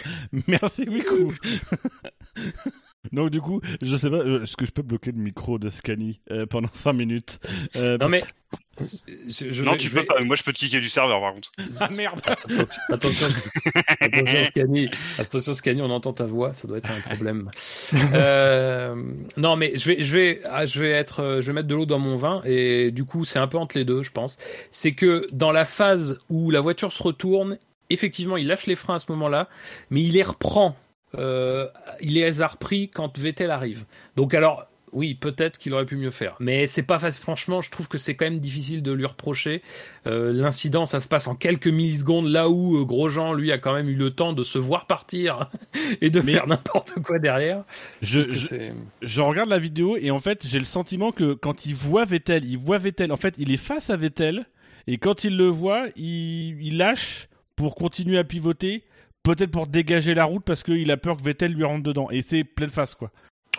Merci 0.48 0.90
Wiku. 0.90 1.34
Donc 3.12 3.30
du 3.32 3.42
coup, 3.42 3.60
je 3.82 3.96
sais 3.98 4.10
pas, 4.10 4.18
euh, 4.18 4.44
est-ce 4.44 4.56
que 4.56 4.66
je 4.66 4.72
peux 4.72 4.82
bloquer 4.82 5.12
le 5.12 5.18
micro 5.20 5.60
de 5.60 5.70
Scani 5.70 6.22
euh, 6.32 6.46
pendant 6.46 6.70
5 6.72 6.94
minutes 6.94 7.40
euh, 7.76 7.98
Non 7.98 8.08
mais. 8.08 8.24
je- 8.80 9.52
je 9.52 9.64
Non, 9.64 9.76
tu 9.76 9.88
je 9.90 9.94
peux 9.94 10.00
vais- 10.00 10.06
pas. 10.06 10.22
Moi, 10.24 10.36
je 10.38 10.44
peux 10.44 10.54
te 10.54 10.58
kicker 10.58 10.80
du 10.80 10.88
serveur, 10.90 11.20
par 11.20 11.34
contre. 11.34 11.52
Ah 11.82 11.90
merde 11.90 12.22
Attention, 12.26 12.82
attention, 12.90 13.28
attention, 14.00 14.44
Scani, 14.52 14.90
attention, 15.20 15.54
Scani, 15.54 15.82
on 15.82 15.90
entend 15.90 16.14
ta 16.14 16.26
voix, 16.26 16.54
ça 16.54 16.68
doit 16.68 16.78
être 16.78 16.92
un 16.92 17.02
problème. 17.02 17.50
Euh, 18.14 18.96
non, 19.38 19.56
mais 19.58 19.76
je 19.78 19.90
vais, 19.90 20.02
je 20.02 20.14
vais, 20.14 20.42
ah, 20.46 20.66
je 20.66 20.80
vais 20.80 20.92
être, 20.92 21.40
je 21.42 21.48
vais 21.48 21.54
mettre 21.54 21.68
de 21.68 21.76
l'eau 21.76 21.86
dans 21.86 22.00
mon 22.00 22.16
vin 22.16 22.42
et 22.46 22.92
du 22.92 23.04
coup, 23.06 23.26
c'est 23.26 23.40
un 23.40 23.48
peu 23.48 23.58
entre 23.58 23.78
les 23.78 23.86
deux, 23.86 24.02
je 24.04 24.12
pense. 24.12 24.38
C'est 24.72 24.94
que 24.94 25.28
dans 25.32 25.52
la 25.52 25.66
phase 25.66 26.20
où 26.30 26.50
la 26.52 26.60
voiture 26.62 26.92
se 26.92 27.02
retourne, 27.04 27.58
effectivement, 27.90 28.38
il 28.38 28.48
lâche 28.48 28.66
les 28.66 28.76
freins 28.76 28.96
à 28.96 29.00
ce 29.00 29.12
moment-là, 29.12 29.50
mais 29.90 30.02
il 30.02 30.14
les 30.14 30.24
reprend. 30.24 30.76
Euh, 31.18 31.68
il 32.02 32.14
les 32.14 32.42
a 32.42 32.48
repris 32.48 32.90
quand 32.90 33.18
Vettel 33.18 33.52
arrive. 33.52 33.86
Donc 34.16 34.34
alors. 34.34 34.66
Oui, 34.96 35.16
peut-être 35.16 35.58
qu'il 35.58 35.74
aurait 35.74 35.88
pu 35.88 35.96
mieux 35.96 36.12
faire, 36.12 36.36
mais 36.40 36.68
c'est 36.68 36.84
pas 36.84 37.00
facile. 37.00 37.20
Franchement, 37.20 37.62
je 37.62 37.72
trouve 37.72 37.88
que 37.88 37.98
c'est 37.98 38.14
quand 38.14 38.26
même 38.26 38.38
difficile 38.38 38.84
de 38.84 38.92
lui 38.92 39.08
reprocher. 39.08 39.64
Euh, 40.06 40.32
L'incident, 40.32 40.86
ça 40.86 41.00
se 41.00 41.08
passe 41.08 41.26
en 41.26 41.34
quelques 41.34 41.66
millisecondes, 41.66 42.28
là 42.28 42.48
où 42.48 42.78
euh, 42.78 42.86
Grosjean, 42.86 43.34
lui, 43.34 43.52
a 43.52 43.58
quand 43.58 43.74
même 43.74 43.90
eu 43.90 43.96
le 43.96 44.12
temps 44.12 44.34
de 44.34 44.44
se 44.44 44.60
voir 44.60 44.86
partir 44.86 45.50
et 46.02 46.12
de 46.12 46.22
Mais- 46.22 46.34
faire 46.34 46.46
n'importe 46.46 46.94
quoi 47.02 47.18
derrière. 47.18 47.64
je, 48.04 49.22
regarde 49.22 49.50
la 49.50 49.58
vidéo 49.58 49.98
et 49.98 50.12
en 50.12 50.20
fait, 50.20 50.46
j'ai 50.46 50.60
le 50.60 50.66
sentiment 50.66 51.12
que 51.12 51.34
quand 51.34 51.66
il 51.66 51.74
voit 51.74 52.06
Vettel, 52.06 52.46
il 52.46 52.60
voit 52.60 52.78
Vettel, 52.78 53.12
en 53.12 53.18
fait, 53.18 53.34
il 53.40 53.52
est 53.52 53.58
face 53.58 53.90
à 53.90 53.98
Vettel 53.98 54.46
et 54.86 55.00
quand 55.00 55.24
il 55.24 55.38
le 55.38 55.48
voit, 55.48 55.88
il, 55.96 56.62
il 56.62 56.78
lâche 56.78 57.30
pour 57.56 57.74
continuer 57.74 58.20
à 58.20 58.24
pivoter, 58.24 58.84
peut-être 59.24 59.52
pour 59.52 59.68
dégager 59.68 60.14
la 60.14 60.26
route 60.26 60.44
parce 60.44 60.64
qu'il 60.64 60.90
a 60.92 60.98
peur 60.98 61.18
que 61.18 61.24
Vettel 61.24 61.54
lui 61.54 61.64
rentre 61.64 61.84
dedans 61.84 62.10
et 62.12 62.22
c'est 62.22 62.44
pleine 62.44 62.70
face 62.70 62.96
quoi. 62.96 63.12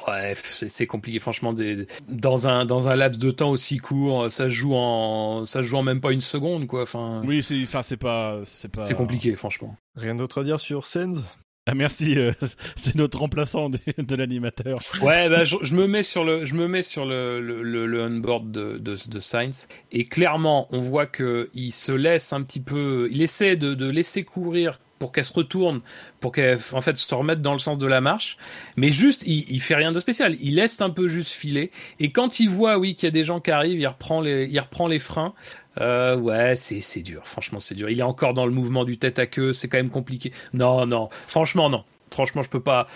Ouais, 0.08 0.34
c'est 0.36 0.86
compliqué, 0.86 1.18
franchement. 1.18 1.52
Des, 1.52 1.86
dans 2.08 2.46
un 2.46 2.66
dans 2.66 2.88
un 2.88 2.94
laps 2.94 3.18
de 3.18 3.30
temps 3.30 3.50
aussi 3.50 3.78
court, 3.78 4.30
ça 4.30 4.44
se 4.44 4.48
joue 4.54 4.74
en 4.74 5.46
ça 5.46 5.62
joue 5.62 5.76
en 5.76 5.82
même 5.82 6.00
pas 6.00 6.12
une 6.12 6.20
seconde, 6.20 6.66
quoi. 6.66 6.82
Enfin, 6.82 7.22
Oui, 7.24 7.42
c'est 7.42 7.62
enfin 7.62 7.82
c'est 7.82 7.96
pas 7.96 8.40
c'est 8.44 8.70
pas 8.70 8.84
c'est 8.84 8.94
compliqué, 8.94 9.34
franchement. 9.34 9.76
Rien 9.96 10.14
d'autre 10.14 10.42
à 10.42 10.44
dire 10.44 10.60
sur 10.60 10.84
Sens 10.84 11.18
Ah 11.66 11.74
merci, 11.74 12.18
euh, 12.18 12.32
c'est 12.76 12.94
notre 12.94 13.18
remplaçant 13.18 13.70
de, 13.70 13.78
de 13.96 14.16
l'animateur. 14.16 14.78
Ouais, 15.00 15.30
bah, 15.30 15.44
je, 15.44 15.56
je 15.62 15.74
me 15.74 15.86
mets 15.86 16.02
sur 16.02 16.22
le, 16.22 16.44
je 16.44 16.54
me 16.54 16.68
mets 16.68 16.82
sur 16.82 17.06
le, 17.06 17.40
le, 17.40 17.62
le, 17.62 17.86
le 17.86 18.02
onboard 18.02 18.50
de, 18.50 18.76
de, 18.76 18.96
de 19.08 19.20
Sainz 19.20 19.66
et 19.90 20.04
clairement, 20.04 20.68
on 20.72 20.80
voit 20.80 21.06
que 21.06 21.48
il 21.54 21.72
se 21.72 21.92
laisse 21.92 22.34
un 22.34 22.42
petit 22.42 22.60
peu, 22.60 23.08
il 23.10 23.22
essaie 23.22 23.56
de, 23.56 23.72
de 23.72 23.88
laisser 23.88 24.24
courir 24.24 24.78
pour 24.98 25.10
qu'elle 25.10 25.24
se 25.24 25.32
retourne, 25.32 25.80
pour 26.20 26.32
qu'elle 26.32 26.58
en 26.72 26.80
fait 26.82 26.96
se 26.98 27.14
remette 27.14 27.40
dans 27.42 27.52
le 27.52 27.58
sens 27.58 27.78
de 27.78 27.86
la 27.86 28.00
marche, 28.00 28.36
mais 28.76 28.90
juste, 28.90 29.22
il, 29.26 29.44
il 29.50 29.60
fait 29.60 29.74
rien 29.74 29.90
de 29.92 30.00
spécial, 30.00 30.36
il 30.40 30.56
laisse 30.56 30.80
un 30.82 30.90
peu 30.90 31.08
juste 31.08 31.30
filer 31.32 31.70
et 31.98 32.10
quand 32.10 32.40
il 32.40 32.50
voit, 32.50 32.78
oui, 32.78 32.94
qu'il 32.94 33.06
y 33.06 33.08
a 33.08 33.10
des 33.10 33.24
gens 33.24 33.40
qui 33.40 33.50
arrivent, 33.50 33.80
il 33.80 33.86
reprend 33.86 34.20
les, 34.20 34.46
il 34.50 34.60
reprend 34.60 34.86
les 34.86 34.98
freins. 34.98 35.32
Euh, 35.80 36.16
ouais, 36.16 36.54
c'est 36.56 37.02
dur, 37.02 37.26
franchement, 37.26 37.58
c'est 37.58 37.74
dur. 37.74 37.90
Il 37.90 37.98
est 37.98 38.04
encore 38.04 38.34
dans 38.34 38.46
le 38.46 38.52
mouvement 38.52 38.84
du 38.84 38.98
tête 38.98 39.18
à 39.18 39.26
queue, 39.26 39.52
c'est 39.52 39.68
quand 39.68 39.78
même 39.78 39.90
compliqué. 39.90 40.32
Non, 40.52 40.86
non, 40.86 41.08
franchement, 41.26 41.68
non. 41.70 41.84
Franchement 42.10 42.42
je 42.42 42.48
peux 42.48 42.60
pas. 42.60 42.86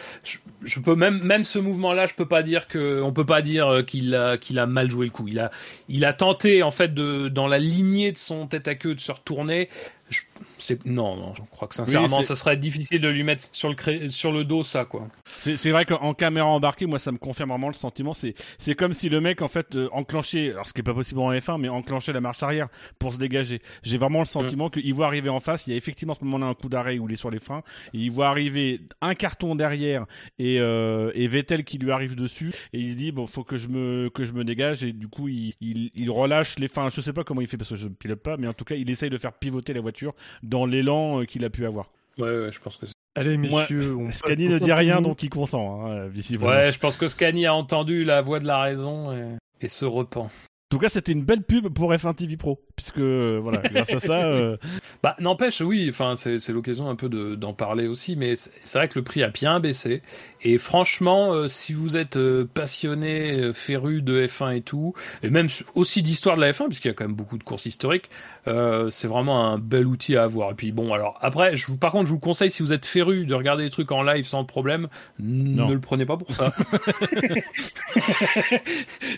Je, 0.62 0.78
peux 0.78 0.94
même 0.94 1.20
même 1.24 1.42
ce 1.42 1.58
mouvement 1.58 1.92
là 1.92 2.06
je 2.06 2.14
peux 2.14 2.26
pas 2.26 2.44
dire 2.44 2.68
que 2.68 3.02
on 3.02 3.12
peut 3.12 3.26
pas 3.26 3.42
dire 3.42 3.66
euh, 3.66 3.82
qu'il 3.82 4.14
a 4.14 4.38
qu'il 4.38 4.60
a 4.60 4.66
mal 4.66 4.88
joué 4.88 5.06
le 5.06 5.10
coup. 5.10 5.26
Il 5.26 5.40
a 5.40 5.50
il 5.88 6.04
a 6.04 6.12
tenté 6.12 6.62
en 6.62 6.70
fait 6.70 6.94
de 6.94 7.26
dans 7.26 7.48
la 7.48 7.58
lignée 7.58 8.12
de 8.12 8.16
son 8.16 8.46
tête 8.46 8.68
à 8.68 8.76
queue 8.76 8.94
de 8.94 9.00
se 9.00 9.10
retourner 9.10 9.70
Je- 10.10 10.74
non 10.84 11.16
non 11.16 11.34
je 11.36 11.42
crois 11.50 11.68
que 11.68 11.74
sincèrement 11.74 12.18
Oui, 12.18 12.24
ça 12.24 12.34
serait 12.36 12.56
difficile 12.56 13.00
de 13.00 13.08
lui 13.08 13.22
mettre 13.22 13.44
sur 13.52 13.68
le 13.68 13.74
cré- 13.74 14.08
sur 14.08 14.32
le 14.32 14.44
dos 14.44 14.62
ça 14.62 14.84
quoi 14.84 15.08
C'est 15.24 15.70
vrai 15.70 15.84
qu'en 15.84 16.14
caméra 16.14 16.46
embarquée, 16.46 16.86
moi 16.86 16.98
ça 16.98 17.12
me 17.12 17.18
confirme 17.18 17.50
vraiment 17.50 17.68
le 17.68 17.74
sentiment. 17.74 18.12
C'est 18.14 18.74
comme 18.74 18.92
si 18.92 19.08
le 19.08 19.20
mec 19.20 19.40
en 19.42 19.48
fait 19.48 19.76
euh, 19.76 19.88
enclenchait, 19.92 20.50
alors 20.50 20.66
ce 20.66 20.72
qui 20.72 20.80
est 20.80 20.84
pas 20.84 20.94
possible 20.94 21.20
en 21.20 21.32
F1, 21.32 21.58
mais 21.60 21.68
enclenchait 21.68 22.12
la 22.12 22.20
marche 22.20 22.42
arrière 22.42 22.68
pour 22.98 23.12
se 23.14 23.18
dégager. 23.18 23.60
J'ai 23.82 23.98
vraiment 23.98 24.18
le 24.20 24.24
sentiment 24.24 24.68
qu'il 24.70 24.92
voit 24.94 25.06
arriver 25.06 25.28
en 25.28 25.40
face. 25.40 25.66
Il 25.66 25.70
y 25.70 25.74
a 25.74 25.76
effectivement 25.76 26.12
à 26.14 26.16
ce 26.18 26.24
moment-là 26.24 26.46
un 26.46 26.54
coup 26.54 26.68
d'arrêt 26.68 26.98
où 26.98 27.08
il 27.08 27.12
est 27.12 27.16
sur 27.16 27.30
les 27.30 27.38
freins. 27.38 27.62
Et 27.94 27.98
il 27.98 28.10
voit 28.10 28.28
arriver 28.28 28.80
un 29.00 29.14
carton 29.14 29.54
derrière 29.54 30.06
et, 30.38 30.58
euh, 30.60 31.12
et 31.14 31.26
Vettel 31.28 31.64
qui 31.64 31.78
lui 31.78 31.92
arrive 31.92 32.14
dessus 32.16 32.52
et 32.72 32.80
il 32.80 32.90
se 32.90 32.94
dit 32.94 33.12
bon 33.12 33.26
faut 33.26 33.44
que 33.44 33.56
je 33.56 33.68
me 33.68 34.10
que 34.10 34.24
je 34.24 34.32
me 34.32 34.44
dégage 34.44 34.82
et 34.84 34.92
du 34.92 35.08
coup 35.08 35.28
il, 35.28 35.54
il, 35.60 35.90
il 35.94 36.10
relâche 36.10 36.58
les 36.58 36.68
freins. 36.68 36.88
Je 36.90 37.00
sais 37.00 37.12
pas 37.12 37.24
comment 37.24 37.40
il 37.40 37.46
fait 37.46 37.56
parce 37.56 37.70
que 37.70 37.76
je 37.76 37.88
pilote 37.88 38.22
pas, 38.22 38.36
mais 38.36 38.46
en 38.48 38.54
tout 38.54 38.64
cas 38.64 38.74
il 38.74 38.90
essaye 38.90 39.10
de 39.10 39.16
faire 39.18 39.32
pivoter 39.32 39.72
la 39.72 39.80
voiture 39.80 39.97
dans 40.42 40.66
l'élan 40.66 41.20
euh, 41.20 41.24
qu'il 41.24 41.44
a 41.44 41.50
pu 41.50 41.66
avoir. 41.66 41.90
ouais 42.18 42.24
ouais 42.28 42.52
je 42.52 42.60
pense 42.60 42.76
que 42.76 42.86
c'est- 42.86 42.92
Allez, 43.16 43.36
Moi, 43.36 43.62
messieurs, 43.62 43.96
on 43.96 44.12
Scani 44.12 44.48
ne 44.48 44.58
dit 44.60 44.72
rien 44.72 45.00
donc 45.02 45.22
il 45.24 45.28
consent, 45.30 45.84
hein, 45.86 46.06
visiblement. 46.06 46.50
ouais 46.52 46.70
je 46.70 46.78
pense 46.78 46.96
que 46.96 47.08
Scani 47.08 47.46
a 47.46 47.54
entendu 47.54 48.04
la 48.04 48.20
voix 48.20 48.38
de 48.38 48.46
la 48.46 48.60
raison 48.62 49.12
et, 49.12 49.64
et 49.64 49.68
se 49.68 49.84
repent 49.84 50.16
En 50.18 50.30
tout 50.70 50.78
cas, 50.78 50.88
c'était 50.90 51.12
une 51.12 51.24
belle 51.24 51.42
pub 51.42 51.66
pour 51.72 51.92
F1 51.92 52.14
TV 52.14 52.36
Pro, 52.36 52.60
puisque 52.76 52.98
euh, 52.98 53.40
voilà, 53.42 53.58
grâce 53.70 53.92
à 53.92 53.98
ça, 54.00 54.22
euh, 54.26 54.56
Bah, 55.02 55.16
n'empêche, 55.18 55.62
oui, 55.62 55.86
enfin, 55.88 56.14
c'est 56.14 56.46
l'occasion 56.50 56.88
un 56.90 56.94
peu 56.94 57.08
de- 57.08 57.34
d'en 57.34 57.54
parler 57.54 57.88
aussi, 57.88 58.14
mais 58.16 58.36
c'est 58.36 58.78
vrai 58.78 58.86
que 58.86 58.98
le 58.98 59.02
prix 59.04 59.22
a 59.24 59.30
bien 59.30 59.58
baissé. 59.60 60.02
Et 60.42 60.58
franchement, 60.58 61.32
euh, 61.32 61.48
si 61.48 61.72
vous 61.72 61.96
êtes 61.96 62.16
euh, 62.16 62.46
passionné, 62.52 63.38
euh, 63.40 63.52
féru 63.52 64.02
de 64.02 64.24
F1 64.26 64.56
et 64.56 64.60
tout, 64.62 64.94
et 65.22 65.30
même 65.30 65.48
aussi 65.74 66.02
d'histoire 66.02 66.36
de 66.36 66.40
la 66.40 66.52
F1, 66.52 66.66
puisqu'il 66.66 66.88
y 66.88 66.90
a 66.90 66.94
quand 66.94 67.04
même 67.04 67.14
beaucoup 67.16 67.38
de 67.38 67.42
courses 67.42 67.66
historiques, 67.66 68.08
euh, 68.46 68.90
c'est 68.90 69.08
vraiment 69.08 69.46
un 69.46 69.58
bel 69.58 69.86
outil 69.86 70.16
à 70.16 70.24
avoir. 70.24 70.52
Et 70.52 70.54
puis 70.54 70.72
bon, 70.72 70.92
alors 70.92 71.16
après, 71.20 71.56
je 71.56 71.66
vous, 71.66 71.76
par 71.76 71.92
contre, 71.92 72.06
je 72.06 72.12
vous 72.12 72.18
conseille, 72.18 72.50
si 72.50 72.62
vous 72.62 72.72
êtes 72.72 72.86
féru 72.86 73.26
de 73.26 73.34
regarder 73.34 73.64
des 73.64 73.70
trucs 73.70 73.92
en 73.92 74.02
live 74.02 74.24
sans 74.24 74.44
problème, 74.44 74.88
Non. 75.18 75.68
ne 75.68 75.74
le 75.74 75.80
prenez 75.80 76.06
pas 76.06 76.16
pour 76.16 76.32
ça. 76.32 76.52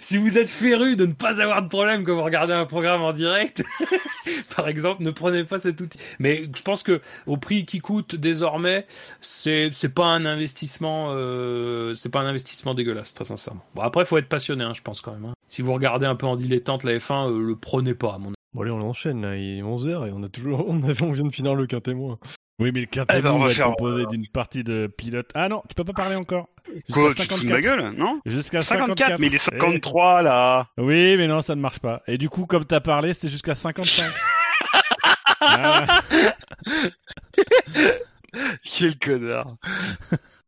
si 0.00 0.16
vous 0.16 0.38
êtes 0.38 0.48
féru 0.48 0.96
de 0.96 1.06
ne 1.06 1.12
pas 1.12 1.40
avoir 1.40 1.62
de 1.62 1.68
problème 1.68 2.04
quand 2.04 2.14
vous 2.14 2.22
regardez 2.24 2.52
un 2.52 2.66
programme 2.66 3.02
en 3.02 3.12
direct, 3.12 3.64
par 4.56 4.68
exemple, 4.68 5.02
ne 5.02 5.10
prenez 5.10 5.44
pas 5.44 5.58
cet 5.58 5.80
outil. 5.80 5.98
Mais 6.18 6.48
je 6.54 6.62
pense 6.62 6.82
que 6.82 7.00
au 7.26 7.36
prix 7.36 7.64
qui 7.64 7.78
coûte 7.78 8.16
désormais, 8.16 8.86
c'est 9.20 9.70
pas 9.94 10.06
un 10.06 10.24
investissement, 10.24 11.09
euh, 11.14 11.94
c'est 11.94 12.08
pas 12.10 12.20
un 12.20 12.26
investissement 12.26 12.74
dégueulasse, 12.74 13.14
très 13.14 13.24
sincèrement. 13.24 13.62
Bon 13.74 13.82
après, 13.82 14.04
faut 14.04 14.18
être 14.18 14.28
passionné, 14.28 14.64
hein, 14.64 14.72
je 14.74 14.82
pense 14.82 15.00
quand 15.00 15.12
même. 15.12 15.24
hein. 15.26 15.34
Si 15.46 15.62
vous 15.62 15.72
regardez 15.72 16.06
un 16.06 16.14
peu 16.14 16.26
en 16.26 16.36
dilettante 16.36 16.84
la 16.84 16.92
F1, 16.98 17.30
euh, 17.30 17.40
le 17.40 17.56
prenez 17.56 17.94
pas 17.94 18.14
à 18.14 18.18
mon 18.18 18.28
avis. 18.28 18.34
Bon, 18.52 18.62
allez, 18.62 18.70
on 18.70 18.80
enchaîne, 18.80 19.22
là. 19.22 19.36
Il 19.36 19.58
est 19.58 19.62
11h 19.62 20.08
et 20.08 20.12
on 20.12 20.22
a 20.22 20.28
toujours, 20.28 20.64
on, 20.68 20.82
a- 20.82 21.02
on 21.02 21.10
vient 21.12 21.24
de 21.24 21.32
finir 21.34 21.54
le 21.54 21.66
quintémoin. 21.66 22.18
oui, 22.58 22.70
mais 22.72 22.80
le 22.80 22.84
Eh 22.84 22.86
quintet 22.88 23.22
ben, 23.22 23.32
va, 23.36 23.44
va 23.46 23.50
être 23.52 23.62
composé 23.62 24.06
d'une 24.06 24.26
partie 24.26 24.64
de 24.64 24.86
pilotes. 24.88 25.30
Ah 25.34 25.48
non, 25.48 25.62
tu 25.68 25.74
peux 25.74 25.84
pas 25.84 25.92
parler 25.92 26.16
encore. 26.16 26.48
Quoi, 26.92 27.08
Jusqu'à 27.08 27.22
tu 27.24 27.28
te 27.28 27.34
fous 27.34 27.44
de 27.44 27.48
ma 27.48 27.56
54. 27.56 27.62
gueule, 27.62 27.94
non 27.96 28.20
Jusqu'à 28.26 28.60
54, 28.60 28.98
54. 28.98 29.20
mais 29.20 29.26
il 29.28 29.34
est 29.34 29.38
53 29.38 30.22
là. 30.22 30.66
Oui, 30.78 31.16
mais 31.16 31.26
non, 31.26 31.40
ça 31.42 31.54
ne 31.54 31.60
marche 31.60 31.78
pas. 31.80 32.02
Et 32.06 32.18
du 32.18 32.28
coup, 32.28 32.46
comme 32.46 32.64
t'as 32.64 32.80
parlé, 32.80 33.14
c'est 33.14 33.28
jusqu'à 33.28 33.54
55. 33.54 34.04
Ah, 35.42 36.00
Quel 38.62 38.98
connard. 38.98 39.46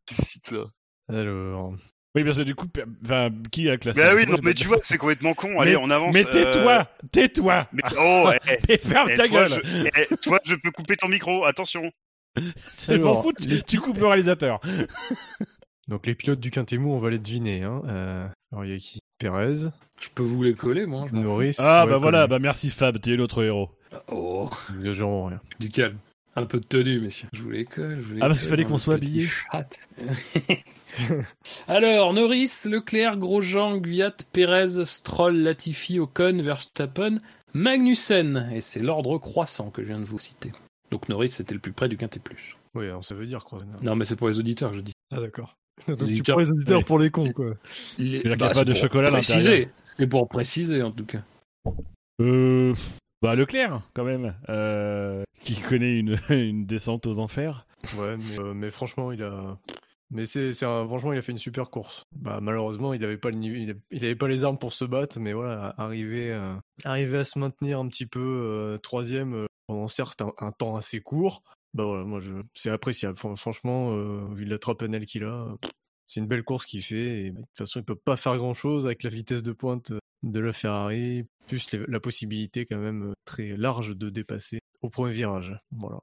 Alors, 1.09 1.73
oui, 2.15 2.23
parce 2.23 2.37
que 2.37 2.43
du 2.43 2.53
coup, 2.53 2.67
enfin, 3.03 3.29
qui 3.51 3.69
a 3.69 3.77
classé 3.77 3.99
Bah 3.99 4.13
oui, 4.15 4.25
non, 4.27 4.37
mais 4.43 4.53
tu 4.53 4.67
vois, 4.67 4.77
c'est 4.83 4.97
complètement 4.97 5.33
con. 5.33 5.59
Allez, 5.59 5.71
Mais- 5.71 5.77
on 5.77 5.89
avance. 5.89 6.13
Mais 6.13 6.25
euh, 6.27 6.31
tais-toi, 6.31 6.87
tais-toi. 7.11 7.67
Mais 7.73 7.81
oh, 7.99 8.29
eh, 8.69 8.73
Et 8.73 8.77
ferme 8.77 9.09
eh, 9.11 9.15
ta 9.15 9.27
toi, 9.27 9.47
gueule. 9.47 9.49
je, 9.49 9.89
eh, 10.11 10.17
toi, 10.17 10.39
je 10.43 10.55
peux 10.55 10.71
couper 10.71 10.95
ton 10.95 11.07
micro. 11.07 11.43
Attention. 11.45 11.91
Je 12.87 12.93
m'en 12.93 13.21
fous, 13.21 13.31
tu, 13.33 13.61
tu 13.63 13.79
coupes 13.79 13.99
le 13.99 14.07
réalisateur. 14.07 14.59
donc 15.87 16.07
les 16.07 16.15
pilotes 16.15 16.39
du 16.39 16.49
quintémou, 16.49 16.91
on 16.93 16.99
va 16.99 17.11
les 17.11 17.19
deviner. 17.19 17.61
Hein. 17.61 17.83
Euh, 17.85 18.27
alors, 18.51 18.65
il 18.65 18.71
y 18.71 18.75
a 18.75 18.77
qui 18.77 18.99
Pérez, 19.19 19.69
Je 20.01 20.09
peux 20.13 20.23
vous 20.23 20.41
les 20.41 20.55
coller, 20.55 20.85
moi. 20.87 21.05
Je. 21.11 21.15
Norris. 21.15 21.55
Ah 21.59 21.85
bah 21.85 21.97
voilà, 21.97 22.21
comme- 22.21 22.31
bah 22.31 22.39
merci 22.39 22.71
Fab, 22.71 22.99
tu 22.99 23.13
es 23.13 23.17
notre 23.17 23.43
héros. 23.43 23.69
Oh, 24.07 24.49
rien. 24.81 25.39
du 25.59 25.69
calme. 25.69 25.97
Un 26.35 26.45
peu 26.45 26.59
de 26.59 26.65
tenue, 26.65 26.99
messieurs. 26.99 27.27
Je 27.33 27.47
les 27.47 27.65
colle. 27.65 27.97
je 28.01 28.05
vous 28.07 28.13
les 28.15 28.21
Ah, 28.21 28.27
parce 28.27 28.39
qu'il 28.41 28.49
fallait 28.49 28.65
qu'on 28.65 28.79
soit 28.79 28.97
chat. 29.21 29.69
Alors, 31.67 32.13
Norris, 32.13 32.51
Leclerc, 32.65 33.17
Grosjean, 33.17 33.77
Gviat, 33.77 34.15
Perez, 34.31 34.83
Stroll, 34.85 35.37
Latifi, 35.37 35.99
Ocon, 35.99 36.41
Verstappen, 36.41 37.17
Magnussen. 37.53 38.49
Et 38.53 38.61
c'est 38.61 38.81
l'ordre 38.81 39.17
croissant 39.19 39.69
que 39.69 39.81
je 39.83 39.87
viens 39.87 39.99
de 39.99 40.05
vous 40.05 40.19
citer. 40.19 40.51
Donc 40.91 41.09
Norris, 41.09 41.29
c'était 41.29 41.53
le 41.53 41.59
plus 41.59 41.71
près 41.71 41.87
du 41.89 41.97
quintet 41.97 42.19
plus. 42.19 42.55
Oui, 42.75 42.85
alors 42.85 43.03
ça 43.05 43.13
veut 43.15 43.25
dire 43.25 43.43
quoi 43.43 43.59
Non, 43.83 43.95
mais 43.95 44.05
c'est 44.05 44.15
pour 44.15 44.27
les 44.27 44.39
auditeurs 44.39 44.71
que 44.71 44.77
je 44.77 44.81
dis. 44.81 44.93
Ah 45.15 45.19
d'accord. 45.19 45.55
Donc 45.87 45.97
tu 45.99 46.03
auditeurs- 46.05 46.35
prends 46.35 46.43
les 46.43 46.51
auditeurs 46.51 46.85
pour 46.85 46.99
les 46.99 47.09
cons, 47.09 47.31
quoi. 47.31 47.53
Les- 47.97 48.03
veux 48.05 48.09
dire 48.09 48.21
qu'il 48.21 48.29
y 48.29 48.33
a 48.33 48.35
bah, 48.35 48.49
pas 48.53 48.63
de 48.65 48.73
chocolat 48.73 49.07
à 49.09 49.11
préciser. 49.11 49.37
l'intérieur. 49.37 49.69
C'est 49.83 50.07
pour 50.07 50.27
préciser, 50.27 50.81
en 50.81 50.91
tout 50.91 51.05
cas. 51.05 51.21
Euh... 52.21 52.73
Bah 53.23 53.35
Leclerc, 53.35 53.81
quand 53.93 54.03
même, 54.03 54.35
euh, 54.49 55.23
qui 55.43 55.55
connaît 55.55 55.97
une, 55.97 56.17
descente 56.65 57.07
aux 57.07 57.19
enfers. 57.19 57.65
Ouais, 57.97 58.17
mais, 58.17 58.37
euh, 58.39 58.53
franchement, 58.69 59.13
il 59.13 59.23
a. 59.23 59.57
Mais 60.11 60.25
c'est, 60.25 60.51
franchement, 60.53 61.13
il 61.13 61.19
a 61.19 61.21
fait 61.21 61.31
une 61.31 61.37
super 61.37 61.69
course. 61.69 62.03
Bah, 62.11 62.39
malheureusement, 62.41 62.93
il 62.93 62.99
n'avait 62.99 63.15
pas 63.17 64.27
les 64.27 64.43
armes 64.43 64.57
pour 64.57 64.73
se 64.73 64.83
battre, 64.83 65.21
mais 65.21 65.31
voilà, 65.31 65.73
arriver, 65.77 66.33
à- 66.33 66.59
arriver 66.83 67.19
à 67.19 67.23
se 67.23 67.39
maintenir 67.39 67.79
un 67.79 67.87
petit 67.87 68.05
peu 68.05 68.19
euh, 68.19 68.77
troisième 68.77 69.33
euh, 69.33 69.45
pendant 69.67 69.87
certes 69.87 70.21
un, 70.21 70.33
un 70.39 70.51
temps 70.51 70.75
assez 70.75 70.99
court. 70.99 71.43
Bah 71.73 71.85
voilà, 71.85 72.03
moi, 72.03 72.19
je, 72.19 72.33
c'est 72.53 72.69
appréciable. 72.69 73.17
Fran- 73.17 73.37
Franchement, 73.37 73.91
euh, 73.93 74.25
vu 74.33 74.43
la 74.43 74.57
trapenelle 74.59 75.05
qu'il 75.05 75.23
a, 75.23 75.27
euh, 75.47 75.55
c'est 76.13 76.19
une 76.19 76.27
belle 76.27 76.43
course 76.43 76.65
qu'il 76.65 76.83
fait. 76.83 77.21
Et 77.21 77.31
de 77.31 77.37
toute 77.37 77.57
façon, 77.57 77.79
il 77.79 77.83
peut 77.83 77.95
pas 77.95 78.15
faire 78.15 78.37
grand 78.37 78.53
chose 78.53 78.85
avec 78.85 79.03
la 79.03 79.09
vitesse 79.09 79.43
de 79.43 79.51
pointe 79.51 79.91
de 80.23 80.39
la 80.39 80.53
Ferrari, 80.53 81.25
plus 81.47 81.67
la 81.87 81.99
possibilité 81.99 82.65
quand 82.65 82.77
même 82.77 83.13
très 83.25 83.55
large 83.57 83.95
de 83.95 84.09
dépasser 84.09 84.59
au 84.81 84.89
premier 84.89 85.13
virage. 85.13 85.57
Voilà. 85.71 85.99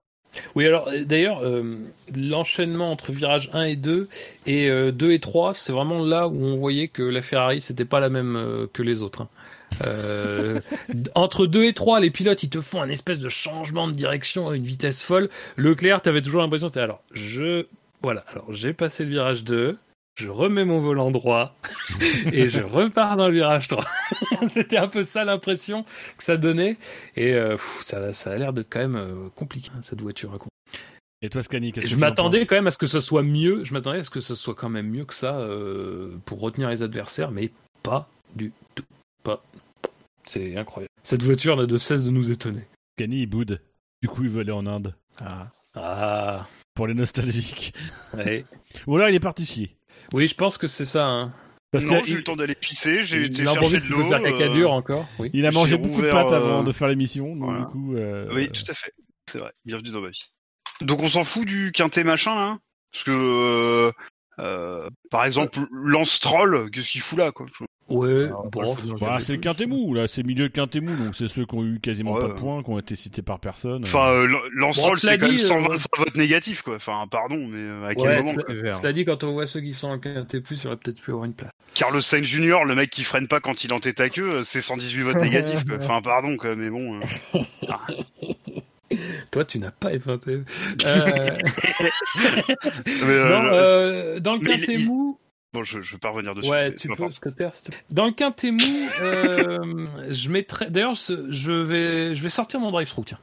Oui, 0.54 0.66
alors 0.66 0.88
d'ailleurs, 1.06 1.42
l'enchaînement 2.14 2.92
entre 2.92 3.10
virage 3.12 3.50
1 3.52 3.64
et 3.64 3.76
2 3.76 4.08
et 4.46 4.68
euh, 4.70 4.92
2 4.92 5.12
et 5.12 5.20
3, 5.20 5.54
c'est 5.54 5.72
vraiment 5.72 6.04
là 6.04 6.28
où 6.28 6.44
on 6.44 6.56
voyait 6.56 6.88
que 6.88 7.02
la 7.02 7.20
Ferrari, 7.22 7.60
c'était 7.60 7.84
pas 7.84 7.98
la 7.98 8.10
même 8.10 8.68
que 8.72 8.82
les 8.82 9.02
autres. 9.02 9.22
hein. 9.22 9.28
Euh, 9.84 10.60
entre 11.14 11.46
2 11.46 11.64
et 11.64 11.72
3, 11.72 12.00
les 12.00 12.10
pilotes, 12.10 12.42
ils 12.42 12.50
te 12.50 12.60
font 12.60 12.82
un 12.82 12.88
espèce 12.88 13.18
de 13.18 13.28
changement 13.28 13.88
de 13.88 13.92
direction 13.92 14.48
à 14.48 14.56
une 14.56 14.64
vitesse 14.64 15.02
folle. 15.02 15.30
Leclerc, 15.56 16.02
t'avais 16.02 16.22
toujours 16.22 16.40
l'impression, 16.42 16.68
c'était 16.68 16.80
alors, 16.80 17.02
je, 17.12 17.66
voilà, 18.02 18.20
alors 18.28 18.52
j'ai 18.52 18.72
passé 18.72 19.04
le 19.04 19.10
virage 19.10 19.44
2, 19.44 19.78
je 20.16 20.28
remets 20.28 20.64
mon 20.64 20.80
volant 20.80 21.10
droit 21.10 21.56
et 22.32 22.48
je 22.48 22.60
repars 22.60 23.16
dans 23.16 23.28
le 23.28 23.34
virage 23.34 23.68
3. 23.68 23.84
c'était 24.48 24.76
un 24.76 24.88
peu 24.88 25.02
ça 25.02 25.24
l'impression 25.24 25.84
que 26.16 26.24
ça 26.24 26.36
donnait. 26.36 26.76
Et 27.16 27.34
euh, 27.34 27.52
pff, 27.52 27.80
ça, 27.82 28.12
ça 28.12 28.32
a 28.32 28.36
l'air 28.36 28.52
d'être 28.52 28.68
quand 28.70 28.80
même 28.80 28.96
euh, 28.96 29.28
compliqué, 29.34 29.70
hein, 29.74 29.80
cette 29.82 30.02
voiture 30.02 30.36
Et 31.22 31.30
toi 31.30 31.42
Scani, 31.42 31.72
qu'est-ce 31.72 31.86
que 31.86 31.90
je 31.90 31.96
m'attendais 31.96 32.44
quand 32.46 32.56
même 32.56 32.66
à 32.66 32.70
ce 32.70 32.78
que 32.78 32.86
ce 32.86 33.00
soit 33.00 33.22
mieux. 33.22 33.64
Je 33.64 33.72
m'attendais 33.72 34.00
à 34.00 34.04
ce 34.04 34.10
que 34.10 34.20
ce 34.20 34.34
soit 34.34 34.54
quand 34.54 34.68
même 34.68 34.88
mieux 34.88 35.04
que 35.04 35.14
ça 35.14 35.38
euh, 35.38 36.16
pour 36.26 36.40
retenir 36.40 36.68
les 36.68 36.82
adversaires, 36.82 37.30
mais 37.30 37.50
pas 37.82 38.08
du 38.34 38.52
tout. 38.74 38.84
Pas. 39.22 39.42
C'est 40.26 40.56
incroyable. 40.56 40.90
Cette 41.02 41.22
voiture 41.22 41.56
n'a 41.56 41.66
de 41.66 41.78
cesse 41.78 42.04
de 42.04 42.10
nous 42.10 42.30
étonner. 42.30 42.66
Scani 42.98 43.22
il 43.22 43.26
boude. 43.26 43.60
Du 44.02 44.08
coup, 44.08 44.22
il 44.22 44.30
veut 44.30 44.40
aller 44.40 44.52
en 44.52 44.66
Inde. 44.66 44.94
Ah. 45.20 45.48
Ah. 45.74 46.46
Pour 46.74 46.86
les 46.86 46.94
nostalgiques. 46.94 47.74
Ouais. 48.14 48.44
Ou 48.86 48.96
alors 48.96 49.08
il 49.08 49.14
est 49.14 49.20
parti 49.20 49.44
chier. 49.44 49.76
Oui, 50.12 50.26
je 50.26 50.34
pense 50.34 50.58
que 50.58 50.66
c'est 50.66 50.84
ça. 50.84 51.06
Hein. 51.06 51.32
Parce 51.72 51.84
non, 51.86 52.00
que 52.00 52.06
j'ai 52.06 52.14
eu 52.14 52.16
le 52.16 52.24
temps 52.24 52.34
d'aller 52.36 52.56
pisser, 52.56 53.02
j'ai 53.02 53.24
été 53.26 53.42
Il 53.42 53.48
a 53.48 53.54
chercher 53.54 53.78
de 53.80 53.86
l'eau. 53.86 54.08
faire 54.08 54.20
caca 54.22 54.44
euh, 54.44 54.54
dur 54.54 54.72
encore. 54.72 55.06
Oui. 55.20 55.30
il 55.32 55.46
a 55.46 55.52
mangé 55.52 55.76
beaucoup 55.76 56.02
de 56.02 56.10
pâtes 56.10 56.32
avant 56.32 56.62
euh, 56.62 56.64
de 56.64 56.72
faire 56.72 56.88
l'émission, 56.88 57.36
donc 57.36 57.44
voilà. 57.44 57.60
du 57.60 57.66
coup... 57.66 57.94
euh, 57.94 58.28
Oui, 58.34 58.50
tout 58.50 58.64
à 58.68 58.74
fait. 58.74 58.92
C'est 59.30 59.38
vrai. 59.38 59.52
Bienvenue 59.64 59.90
dans 59.90 60.00
ma 60.00 60.08
vie. 60.08 60.24
Donc 60.80 61.00
on 61.00 61.08
s'en 61.08 61.22
fout 61.22 61.46
du 61.46 61.70
quintet 61.72 62.02
machin, 62.02 62.34
là 62.34 62.58
Parce 62.92 63.04
que, 63.04 63.12
euh, 63.12 63.92
euh, 64.40 64.90
par 65.12 65.24
exemple, 65.24 65.60
Lance 65.70 66.18
Troll, 66.18 66.70
qu'est-ce 66.72 66.88
qu'il 66.90 67.02
fout 67.02 67.18
là, 67.18 67.30
quoi? 67.30 67.46
Ouais. 67.90 68.24
Alors, 68.26 68.48
bon, 68.50 68.76
Bah, 69.00 69.18
c'est 69.20 69.32
le 69.34 69.38
quintet 69.40 69.66
mou, 69.66 69.94
là, 69.94 70.06
c'est 70.08 70.22
milieu 70.22 70.48
de 70.48 70.52
quintet 70.52 70.80
mou, 70.80 70.94
donc 70.96 71.14
c'est 71.16 71.28
ceux 71.28 71.44
qui 71.44 71.54
ont 71.54 71.64
eu 71.64 71.80
quasiment 71.80 72.12
Ouais. 72.14 72.20
pas 72.20 72.28
de 72.28 72.32
points, 72.34 72.62
qui 72.62 72.70
ont 72.70 72.78
été 72.78 72.94
cités 72.96 73.22
par 73.22 73.40
personne. 73.40 73.82
Enfin, 73.84 74.10
euh, 74.10 74.28
Bon, 74.58 74.72
c'est 74.72 75.18
quand 75.18 75.26
même 75.26 75.36
dit, 75.36 75.42
euh, 75.44 75.48
125 75.48 75.88
votes 75.98 76.14
négatifs, 76.16 76.62
quoi. 76.62 76.76
Enfin, 76.76 77.04
pardon, 77.10 77.36
mais 77.48 77.58
euh, 77.58 77.84
à 77.86 77.94
quel 77.94 78.04
Ouais, 78.06 78.18
moment 78.22 78.32
cela- 78.32 78.42
quoi. 78.62 78.72
Cela 78.72 78.92
dit, 78.92 79.04
quand 79.04 79.24
on 79.24 79.32
voit 79.32 79.46
ceux 79.46 79.60
qui 79.60 79.74
sont 79.74 79.88
en 79.88 79.98
quintet 79.98 80.40
plus, 80.40 80.62
il 80.62 80.66
aurait 80.68 80.76
peut-être 80.76 81.00
pu 81.00 81.10
avoir 81.10 81.24
une 81.26 81.34
place. 81.34 81.50
Carlos 81.74 82.00
Sainz 82.00 82.24
Jr., 82.24 82.64
le 82.66 82.74
mec 82.74 82.90
qui 82.90 83.02
freine 83.04 83.28
pas 83.28 83.40
quand 83.40 83.64
il 83.64 83.72
en 83.72 83.80
tête 83.80 84.00
à 84.00 84.08
queue, 84.08 84.28
euh, 84.36 84.42
c'est 84.42 84.60
118 84.60 85.02
votes 85.02 85.16
négatifs, 85.20 85.64
quoi. 85.64 85.76
Enfin, 85.80 86.00
pardon, 86.02 86.36
quoi, 86.36 86.54
mais 86.56 86.70
bon. 86.70 87.00
euh. 87.34 87.40
Toi, 89.30 89.44
tu 89.44 89.58
n'as 89.58 89.70
pas 89.70 89.92
effacé. 89.94 90.42
Euh... 90.84 91.36
Mais, 92.86 92.92
euh, 93.02 93.28
non, 93.28 93.42
le- 93.42 93.50
euh, 93.52 94.20
dans 94.20 94.34
le 94.34 94.40
quintet 94.40 94.74
il- 94.74 94.86
mou, 94.88 95.18
Bon, 95.52 95.64
je, 95.64 95.82
je 95.82 95.92
veux 95.92 95.98
pas 95.98 96.10
revenir 96.10 96.34
dessus. 96.34 96.48
Ouais, 96.48 96.72
tu 96.74 96.88
peu 96.88 96.94
peux. 96.94 97.10
Scotter. 97.10 97.48
Dans 97.90 98.06
le 98.06 98.12
quintet 98.12 98.52
mou, 98.52 98.58
euh, 99.02 99.84
je 100.10 100.28
mettrais. 100.30 100.70
D'ailleurs, 100.70 100.94
je 100.94 101.50
vais, 101.52 102.14
je 102.14 102.22
vais 102.22 102.28
sortir 102.28 102.60
mon 102.60 102.70
drive-through, 102.70 103.04
tiens. 103.06 103.18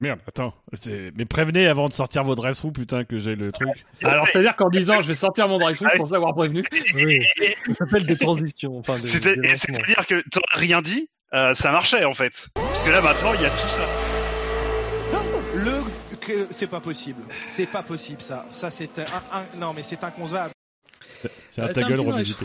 Merde, 0.00 0.20
attends. 0.28 0.52
Mais 1.16 1.24
prévenez 1.24 1.66
avant 1.66 1.88
de 1.88 1.92
sortir 1.92 2.24
vos 2.24 2.34
drive-through, 2.34 2.72
putain, 2.72 3.04
que 3.04 3.18
j'ai 3.18 3.34
le 3.36 3.52
truc. 3.52 3.68
Alors, 4.02 4.26
c'est-à-dire 4.26 4.54
qu'en 4.54 4.68
disant, 4.68 5.00
je 5.00 5.08
vais 5.08 5.14
sortir 5.14 5.48
mon 5.48 5.58
drive-through, 5.58 5.90
je 5.92 5.98
pensais 5.98 6.14
avoir 6.16 6.34
prévenu. 6.34 6.62
Oui, 6.94 7.22
ça 7.68 7.74
s'appelle 7.78 8.04
des 8.06 8.18
transitions. 8.18 8.78
Enfin, 8.78 8.98
des. 8.98 9.08
C'est-à-dire 9.08 10.06
que 10.06 10.22
t'aurais 10.28 10.60
rien 10.66 10.82
dit, 10.82 11.08
euh, 11.32 11.54
ça 11.54 11.72
marchait, 11.72 12.04
en 12.04 12.12
fait. 12.12 12.48
Parce 12.54 12.84
que 12.84 12.90
là, 12.90 13.00
maintenant, 13.00 13.34
il 13.34 13.40
y 13.42 13.46
a 13.46 13.50
tout 13.50 13.68
ça. 13.68 13.86
Le 15.54 15.82
que 16.20 16.48
c'est 16.52 16.66
pas 16.66 16.80
possible. 16.80 17.22
C'est 17.48 17.66
pas 17.66 17.82
possible 17.82 18.20
ça. 18.22 18.46
Ça 18.50 18.70
c'est 18.70 18.98
un, 18.98 19.02
un- 19.38 19.58
non 19.58 19.72
mais 19.74 19.82
c'est 19.82 20.02
inconcevable. 20.02 20.52
C'est 21.50 21.62
un 21.62 21.66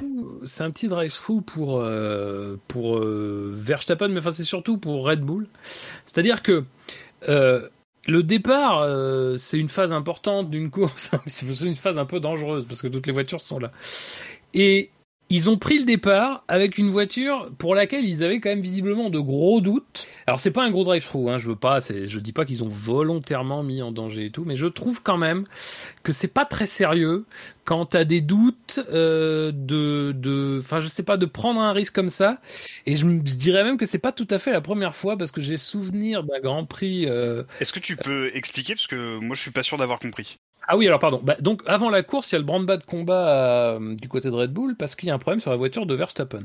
Euh, 0.03 0.41
C'est 0.45 0.63
un 0.63 0.71
petit 0.71 0.87
drive-through 0.87 1.41
pour, 1.41 1.81
euh, 1.81 2.57
pour 2.67 2.97
euh, 2.97 3.51
Verstappen, 3.55 4.09
mais 4.09 4.19
enfin, 4.19 4.31
c'est 4.31 4.43
surtout 4.43 4.77
pour 4.77 5.05
Red 5.05 5.21
Bull. 5.21 5.47
C'est-à-dire 6.05 6.41
que 6.41 6.63
euh, 7.27 7.67
le 8.07 8.23
départ, 8.23 8.87
c'est 9.37 9.59
une 9.59 9.69
phase 9.69 9.91
importante 9.91 10.49
d'une 10.49 10.69
course. 10.69 11.11
c'est 11.27 11.45
une 11.61 11.73
phase 11.73 11.97
un 11.97 12.05
peu 12.05 12.19
dangereuse 12.19 12.65
parce 12.65 12.81
que 12.81 12.87
toutes 12.87 13.07
les 13.07 13.13
voitures 13.13 13.41
sont 13.41 13.59
là. 13.59 13.71
Et 14.53 14.89
ils 15.31 15.47
ont 15.47 15.57
pris 15.57 15.77
le 15.77 15.85
départ 15.85 16.43
avec 16.47 16.79
une 16.79 16.89
voiture 16.89 17.51
pour 17.59 17.75
laquelle 17.75 18.03
ils 18.03 18.23
avaient 18.23 18.39
quand 18.39 18.49
même 18.49 18.61
visiblement 18.61 19.11
de 19.11 19.19
gros 19.19 19.61
doutes. 19.61 20.07
Alors 20.25 20.39
c'est 20.39 20.49
pas 20.51 20.63
un 20.63 20.71
gros 20.71 20.83
drive-through, 20.83 21.29
hein, 21.29 21.37
je 21.37 21.49
veux 21.49 21.55
pas, 21.55 21.79
je 21.81 22.19
dis 22.19 22.33
pas 22.33 22.45
qu'ils 22.45 22.63
ont 22.63 22.67
volontairement 22.67 23.61
mis 23.61 23.83
en 23.83 23.91
danger 23.91 24.25
et 24.25 24.31
tout, 24.31 24.43
mais 24.43 24.55
je 24.55 24.65
trouve 24.65 25.03
quand 25.03 25.17
même 25.17 25.43
que 26.09 26.13
c'est 26.13 26.27
pas 26.27 26.45
très 26.45 26.65
sérieux 26.65 27.25
quand 27.65 27.85
t'as 27.85 28.03
des 28.03 28.19
doutes 28.19 28.79
euh, 28.91 29.51
de, 29.53 30.11
de, 30.11 30.57
enfin 30.59 30.79
je 30.79 30.87
sais 30.87 31.03
pas, 31.03 31.17
de 31.17 31.27
prendre 31.27 31.61
un 31.61 31.71
risque 31.71 31.93
comme 31.93 32.09
ça. 32.09 32.39
Et 32.87 32.95
je, 32.95 33.05
dirais 33.05 33.63
même 33.63 33.77
que 33.77 33.85
c'est 33.85 33.99
pas 33.99 34.11
tout 34.11 34.27
à 34.31 34.39
fait 34.39 34.51
la 34.51 34.61
première 34.61 34.95
fois 34.95 35.17
parce 35.17 35.31
que 35.31 35.39
j'ai 35.39 35.57
souvenir 35.57 36.23
d'un 36.23 36.39
Grand 36.39 36.65
Prix. 36.65 37.05
euh, 37.05 37.43
Est-ce 37.59 37.73
que 37.73 37.79
tu 37.79 37.95
peux 37.95 38.31
expliquer? 38.33 38.73
Parce 38.73 38.87
que 38.87 39.19
moi 39.19 39.35
je 39.35 39.41
suis 39.41 39.51
pas 39.51 39.61
sûr 39.61 39.77
d'avoir 39.77 39.99
compris. 39.99 40.39
Ah 40.67 40.77
oui, 40.77 40.87
alors 40.87 40.99
pardon. 40.99 41.19
Bah, 41.23 41.35
donc 41.39 41.61
avant 41.67 41.91
la 41.91 42.01
course, 42.01 42.31
il 42.31 42.33
y 42.33 42.37
a 42.37 42.39
le 42.39 42.45
branle-bas 42.45 42.77
de 42.77 42.83
combat 42.83 43.75
euh, 43.75 43.95
du 43.95 44.07
côté 44.07 44.29
de 44.29 44.35
Red 44.35 44.51
Bull 44.51 44.75
parce 44.75 44.95
qu'il 44.95 45.09
y 45.09 45.11
a 45.11 45.15
un 45.15 45.19
problème 45.19 45.39
sur 45.39 45.51
la 45.51 45.57
voiture 45.57 45.85
de 45.85 45.93
Verstappen. 45.93 46.43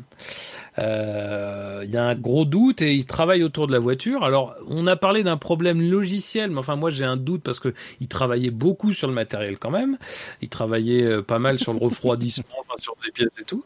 Euh, 0.78 1.82
Il 1.84 1.90
y 1.90 1.96
a 1.96 2.04
un 2.04 2.14
gros 2.14 2.44
doute 2.44 2.82
et 2.82 2.94
il 2.94 3.06
travaille 3.06 3.42
autour 3.42 3.66
de 3.66 3.72
la 3.72 3.78
voiture. 3.78 4.24
Alors 4.24 4.54
on 4.68 4.86
a 4.86 4.96
parlé 4.96 5.22
d'un 5.22 5.36
problème 5.36 5.80
logiciel, 5.80 6.50
mais 6.50 6.58
enfin 6.58 6.76
moi 6.76 6.90
j'ai 6.90 7.04
un 7.04 7.16
doute 7.16 7.42
parce 7.42 7.60
que 7.60 7.74
il 8.00 8.08
travaillait 8.08 8.50
beaucoup 8.50 8.92
sur 8.92 9.08
le 9.08 9.14
matériel 9.14 9.58
quand 9.58 9.70
même. 9.70 9.98
Il 10.40 10.48
travaillait 10.48 11.04
euh, 11.04 11.22
pas 11.22 11.38
mal 11.38 11.58
sur 11.58 11.72
le 11.72 11.78
refroidissement, 11.78 12.44
enfin, 12.60 12.74
sur 12.78 12.94
des 13.04 13.12
pièces 13.12 13.38
et 13.40 13.44
tout. 13.44 13.64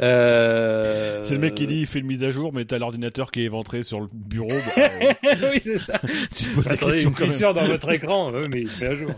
Euh... 0.00 1.22
C'est 1.24 1.34
le 1.34 1.40
mec 1.40 1.54
qui 1.54 1.66
dit 1.66 1.80
il 1.80 1.86
fait 1.86 2.00
une 2.00 2.06
mise 2.06 2.24
à 2.24 2.30
jour, 2.30 2.52
mais 2.52 2.64
t'as 2.64 2.78
l'ordinateur 2.78 3.30
qui 3.30 3.40
est 3.40 3.44
éventré 3.44 3.82
sur 3.82 4.00
le 4.00 4.08
bureau. 4.12 4.48
bah, 4.48 4.82
euh, 5.24 5.50
oui, 5.52 5.60
c'est 5.62 5.78
ça. 5.78 6.00
tu 6.36 6.44
poses 6.50 6.66
la 6.66 6.72
Attendez, 6.72 7.02
une 7.02 7.14
fissure 7.14 7.54
dans 7.54 7.66
votre 7.66 7.90
écran, 7.90 8.32
oui, 8.32 8.48
mais 8.50 8.60
il 8.62 8.70
se 8.70 8.84
met 8.84 8.90
à 8.90 8.94
jour. 8.94 9.10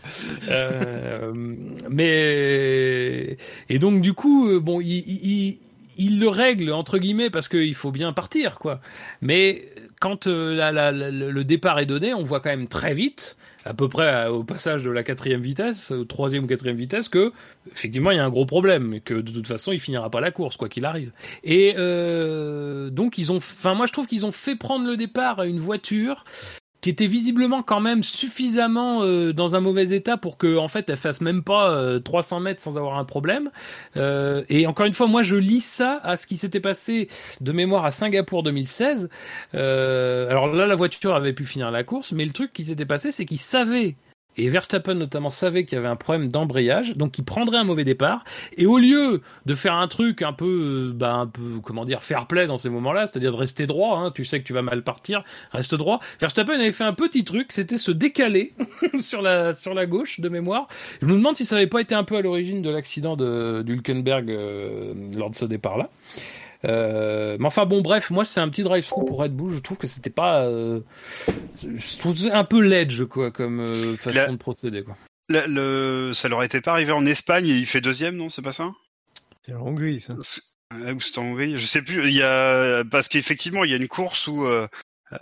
Euh, 0.51 1.33
mais 1.91 3.37
et 3.69 3.79
donc 3.79 4.01
du 4.01 4.13
coup, 4.13 4.49
euh, 4.49 4.61
bon, 4.61 4.81
il, 4.81 4.89
il, 4.89 5.59
il- 5.99 6.19
le 6.21 6.29
règle 6.29 6.73
entre 6.73 6.99
guillemets 6.99 7.31
parce 7.31 7.49
qu'il 7.49 7.75
faut 7.75 7.91
bien 7.93 8.13
partir, 8.13 8.59
quoi. 8.59 8.81
Mais 9.21 9.69
quand 10.01 10.27
euh, 10.27 10.71
le 11.13 11.45
départ 11.45 11.79
est 11.81 11.87
donné, 11.87 12.15
on 12.15 12.23
voit 12.23 12.41
quand 12.41 12.51
même 12.51 12.69
très 12.69 12.95
vite, 12.95 13.37
à 13.65 13.75
peu 13.75 13.89
près 13.89 14.09
à- 14.09 14.33
au 14.33 14.45
passage 14.45 14.85
de 14.85 14.91
la 14.91 15.03
quatrième 15.03 15.41
vitesse, 15.41 15.91
au 15.91 16.05
troisième 16.05 16.45
ou 16.45 16.47
quatrième 16.47 16.77
vitesse, 16.77 17.09
que 17.09 17.33
effectivement 17.73 18.11
il 18.13 18.17
y 18.17 18.21
a 18.21 18.25
un 18.25 18.31
gros 18.31 18.47
problème 18.47 18.95
et 18.95 19.01
que 19.01 19.15
de 19.15 19.31
toute 19.33 19.47
façon 19.49 19.73
il 19.73 19.81
finira 19.81 20.09
pas 20.11 20.21
la 20.21 20.31
course 20.31 20.57
quoi 20.57 20.69
qu'il 20.69 20.85
arrive. 20.85 21.11
Et 21.45 21.75
euh, 21.77 22.91
donc 22.91 23.19
ils 23.19 23.33
ont, 23.33 23.37
enfin 23.37 23.75
moi 23.75 23.87
je 23.87 23.93
trouve 23.93 24.07
qu'ils 24.07 24.25
ont 24.25 24.33
fait 24.33 24.55
prendre 24.57 24.87
le 24.87 24.97
départ 24.97 25.41
à 25.41 25.47
une 25.47 25.59
voiture 25.59 26.25
qui 26.81 26.91
était 26.91 27.07
visiblement 27.07 27.63
quand 27.63 27.81
même 27.81 28.03
suffisamment 28.03 29.03
euh, 29.03 29.33
dans 29.33 29.57
un 29.57 29.61
mauvais 29.61 29.91
état 29.91 30.17
pour 30.17 30.39
que 30.39 30.57
en 30.57 30.69
fait 30.69 30.89
elle 30.89 30.97
fasse 30.97 31.21
même 31.21 31.43
pas 31.43 31.71
euh, 31.71 31.99
300 31.99 32.41
mètres 32.41 32.63
sans 32.63 32.79
avoir 32.79 32.99
un 32.99 33.05
problème. 33.05 33.51
Euh, 33.97 34.45
et 34.49 34.67
encore 34.67 34.87
une 34.87 34.95
fois, 34.95 35.07
moi 35.07 35.23
je 35.23 35.37
lis 35.37 35.65
ça 35.65 36.01
à 36.03 36.17
ce 36.17 36.27
qui 36.27 36.37
s'était 36.37 36.61
passé 36.61 37.09
de 37.41 37.53
mémoire 37.53 37.85
à 37.85 37.91
Singapour 37.91 38.43
2016. 38.43 39.09
Euh, 39.55 40.29
alors 40.31 40.47
là, 40.49 40.67
la 40.67 40.75
voiture 40.75 41.15
avait 41.15 41.33
pu 41.33 41.45
finir 41.45 41.71
la 41.71 41.83
course, 41.85 42.13
mais 42.13 42.25
le 42.25 42.33
truc 42.33 42.53
qui 42.53 42.65
s'était 42.65 42.87
passé, 42.87 43.11
c'est 43.11 43.25
qu'ils 43.25 43.39
savaient 43.39 43.97
et 44.37 44.49
Verstappen 44.49 44.95
notamment 44.95 45.31
savait 45.31 45.65
qu'il 45.65 45.77
y 45.77 45.79
avait 45.79 45.89
un 45.89 45.97
problème 45.97 46.29
d'embrayage, 46.29 46.97
donc 46.97 47.19
il 47.19 47.25
prendrait 47.25 47.59
un 47.59 47.65
mauvais 47.65 47.85
départ. 47.85 48.25
Et 48.57 48.67
au 48.67 48.79
lieu 48.79 49.21
de 49.47 49.55
faire 49.55 49.75
un 49.75 49.89
truc 49.89 50.23
un 50.23 50.33
peu, 50.33 50.91
euh, 50.91 50.93
bah, 50.95 51.15
un 51.15 51.27
peu, 51.27 51.61
comment 51.63 51.85
dire, 51.85 52.03
fair 52.03 52.27
play 52.27 52.47
dans 52.47 52.59
ces 52.59 52.71
moments-là, 52.71 53.07
c'est-à-dire 53.07 53.33
de 53.33 53.37
rester 53.37 53.67
droit, 53.67 53.99
hein, 53.99 54.13
tu 54.13 54.25
sais 54.25 54.41
que 54.41 54.47
tu 54.47 54.53
vas 54.53 54.63
mal 54.63 54.83
partir, 54.83 55.25
reste 55.51 55.75
droit. 55.75 55.99
Verstappen 56.21 56.55
avait 56.55 56.71
fait 56.71 56.85
un 56.85 56.93
petit 56.93 57.25
truc, 57.25 57.51
c'était 57.51 57.79
se 57.79 57.91
décaler 57.91 58.55
sur 59.01 59.23
la 59.23 59.53
sur 59.53 59.75
la 59.75 59.87
gauche 59.87 60.21
de 60.21 60.29
mémoire. 60.29 60.69
Je 61.03 61.07
me 61.07 61.15
demande 61.15 61.35
si 61.35 61.45
ça 61.45 61.57
n'avait 61.57 61.67
pas 61.67 61.81
été 61.81 61.95
un 61.95 62.05
peu 62.05 62.17
à 62.17 62.23
l'origine 62.23 62.63
de 62.63 62.71
l'accident 62.71 63.17
de 63.17 63.63
d'Hülkenberg 63.67 64.31
euh, 64.31 64.95
lors 65.17 65.31
de 65.31 65.37
ce 65.37 65.45
départ-là. 65.45 65.91
Euh, 66.65 67.37
mais 67.39 67.47
enfin 67.47 67.67
bon, 67.67 67.81
bref, 67.83 68.11
moi 68.11 68.25
c'est 68.25 68.41
un 68.41 68.49
petit 68.49 68.63
drive-through 68.63 69.05
pour 69.07 69.21
Red 69.21 69.33
Bull. 69.33 69.55
Je 69.55 69.61
trouve 69.61 69.79
que 69.79 69.87
c'était 69.87 70.11
pas, 70.11 70.45
euh, 70.45 70.81
je 71.63 71.99
trouve 71.99 72.15
que 72.15 72.21
c'est 72.21 72.31
un 72.33 72.45
peu 72.45 72.61
ledge 72.61 73.05
quoi 73.05 73.31
comme 73.31 73.61
euh, 73.61 73.97
façon 73.97 74.19
La- 74.19 74.29
de 74.29 74.37
procéder 74.37 74.83
quoi. 74.83 74.97
Le, 75.29 75.43
le- 75.47 76.15
ça 76.15 76.29
leur 76.29 76.43
était 76.43 76.61
pas 76.61 76.73
arrivé 76.73 76.93
en 76.93 77.05
Espagne 77.07 77.47
et 77.47 77.57
il 77.57 77.67
fait 77.67 77.81
deuxième, 77.81 78.17
non 78.17 78.29
C'est 78.29 78.43
pas 78.43 78.53
ça? 78.53 78.73
C'est 79.45 79.53
la 79.53 79.61
Hongrie, 79.61 80.01
ça. 80.01 80.15
C'est- 80.21 80.43
Ou 80.93 81.01
c'était 81.01 81.19
en 81.21 81.25
Hongrie 81.27 81.57
Je 81.59 81.67
sais 81.67 81.83
plus. 81.83 82.09
Il 82.09 82.15
y 82.15 82.23
a 82.23 82.83
parce 82.91 83.09
qu'effectivement 83.09 83.65
il 83.65 83.71
y 83.71 83.75
a 83.75 83.77
une 83.77 83.89
course 83.89 84.27
où 84.27 84.45
euh, 84.47 84.67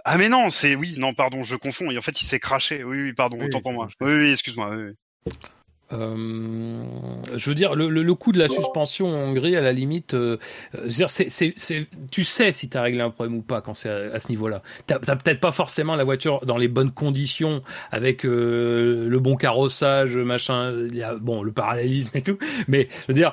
ah 0.04 0.16
mais 0.18 0.28
non 0.28 0.48
c'est 0.50 0.74
oui 0.74 0.96
non 0.98 1.14
pardon 1.14 1.42
je 1.44 1.54
confonds 1.54 1.90
et 1.92 1.98
en 1.98 2.02
fait 2.02 2.20
il 2.20 2.24
s'est 2.26 2.40
craché 2.40 2.82
oui 2.82 3.02
oui 3.02 3.12
pardon 3.12 3.38
Oui, 3.38 3.46
autant 3.46 3.60
pour 3.60 3.72
moi 3.72 3.88
oui 4.00 4.12
oui 4.12 4.30
excuse-moi 4.32 4.70
oui, 4.74 4.82
oui. 5.26 5.32
Euh, 5.92 6.82
je 7.36 7.48
veux 7.48 7.54
dire, 7.54 7.74
le, 7.74 7.88
le, 7.88 8.02
le 8.02 8.14
coup 8.14 8.32
de 8.32 8.38
la 8.38 8.48
suspension 8.48 9.08
en 9.08 9.30
Hongrie, 9.30 9.56
à 9.56 9.60
la 9.60 9.72
limite, 9.72 10.14
euh, 10.14 10.36
euh, 10.74 10.86
dire, 10.86 11.10
c'est, 11.10 11.28
tu 12.10 12.24
sais 12.24 12.52
si 12.52 12.68
tu 12.68 12.76
as 12.76 12.82
réglé 12.82 13.00
un 13.00 13.10
problème 13.10 13.36
ou 13.36 13.42
pas 13.42 13.60
quand 13.60 13.74
c'est 13.74 13.90
à, 13.90 14.18
ce 14.18 14.28
niveau-là. 14.28 14.62
T'as 14.86 14.98
peut-être 14.98 15.40
pas 15.40 15.52
forcément 15.52 15.94
la 15.94 16.04
voiture 16.04 16.44
dans 16.44 16.56
les 16.56 16.68
bonnes 16.68 16.90
conditions, 16.90 17.62
avec 17.92 18.24
euh, 18.24 19.08
le 19.08 19.18
bon 19.20 19.36
carrossage, 19.36 20.16
machin, 20.16 20.88
y 20.92 21.02
a, 21.02 21.14
bon, 21.14 21.42
le 21.42 21.52
parallélisme 21.52 22.16
et 22.16 22.22
tout, 22.22 22.38
mais 22.68 22.88
je 23.02 23.06
veux 23.08 23.14
dire, 23.14 23.32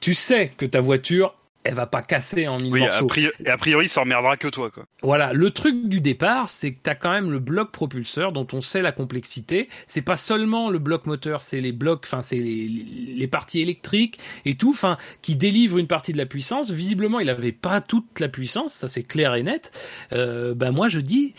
tu 0.00 0.14
sais 0.14 0.52
que 0.56 0.66
ta 0.66 0.80
voiture, 0.80 1.34
elle 1.62 1.74
va 1.74 1.86
pas 1.86 2.00
casser 2.02 2.48
en 2.48 2.56
mille 2.56 2.72
Oui, 2.72 2.82
a 2.84 3.02
priori, 3.02 3.34
et 3.44 3.48
a 3.50 3.56
priori 3.58 3.88
ça 3.88 4.00
emmerdera 4.02 4.36
que 4.38 4.48
toi 4.48 4.70
quoi. 4.70 4.86
Voilà, 5.02 5.32
le 5.34 5.50
truc 5.50 5.88
du 5.88 6.00
départ, 6.00 6.48
c'est 6.48 6.72
que 6.72 6.78
tu 6.82 6.88
as 6.88 6.94
quand 6.94 7.10
même 7.10 7.30
le 7.30 7.38
bloc 7.38 7.70
propulseur 7.70 8.32
dont 8.32 8.46
on 8.52 8.60
sait 8.62 8.80
la 8.82 8.92
complexité. 8.92 9.68
C'est 9.86 10.00
pas 10.02 10.16
seulement 10.16 10.70
le 10.70 10.78
bloc 10.78 11.04
moteur, 11.06 11.42
c'est 11.42 11.60
les 11.60 11.72
blocs, 11.72 12.04
enfin 12.06 12.22
c'est 12.22 12.36
les, 12.38 12.66
les- 12.66 13.14
les 13.14 13.26
parties 13.26 13.60
électriques 13.60 14.18
et 14.46 14.54
tout, 14.56 14.70
enfin 14.70 14.96
qui 15.20 15.36
délivrent 15.36 15.78
une 15.78 15.86
partie 15.86 16.12
de 16.12 16.18
la 16.18 16.26
puissance. 16.26 16.70
Visiblement, 16.70 17.20
il 17.20 17.28
avait 17.28 17.52
pas 17.52 17.80
toute 17.82 18.20
la 18.20 18.28
puissance, 18.28 18.72
ça 18.72 18.88
c'est 18.88 19.02
clair 19.02 19.34
et 19.34 19.42
net. 19.42 19.70
Euh, 20.12 20.54
ben 20.54 20.70
moi 20.72 20.88
je 20.88 21.00
dis, 21.00 21.34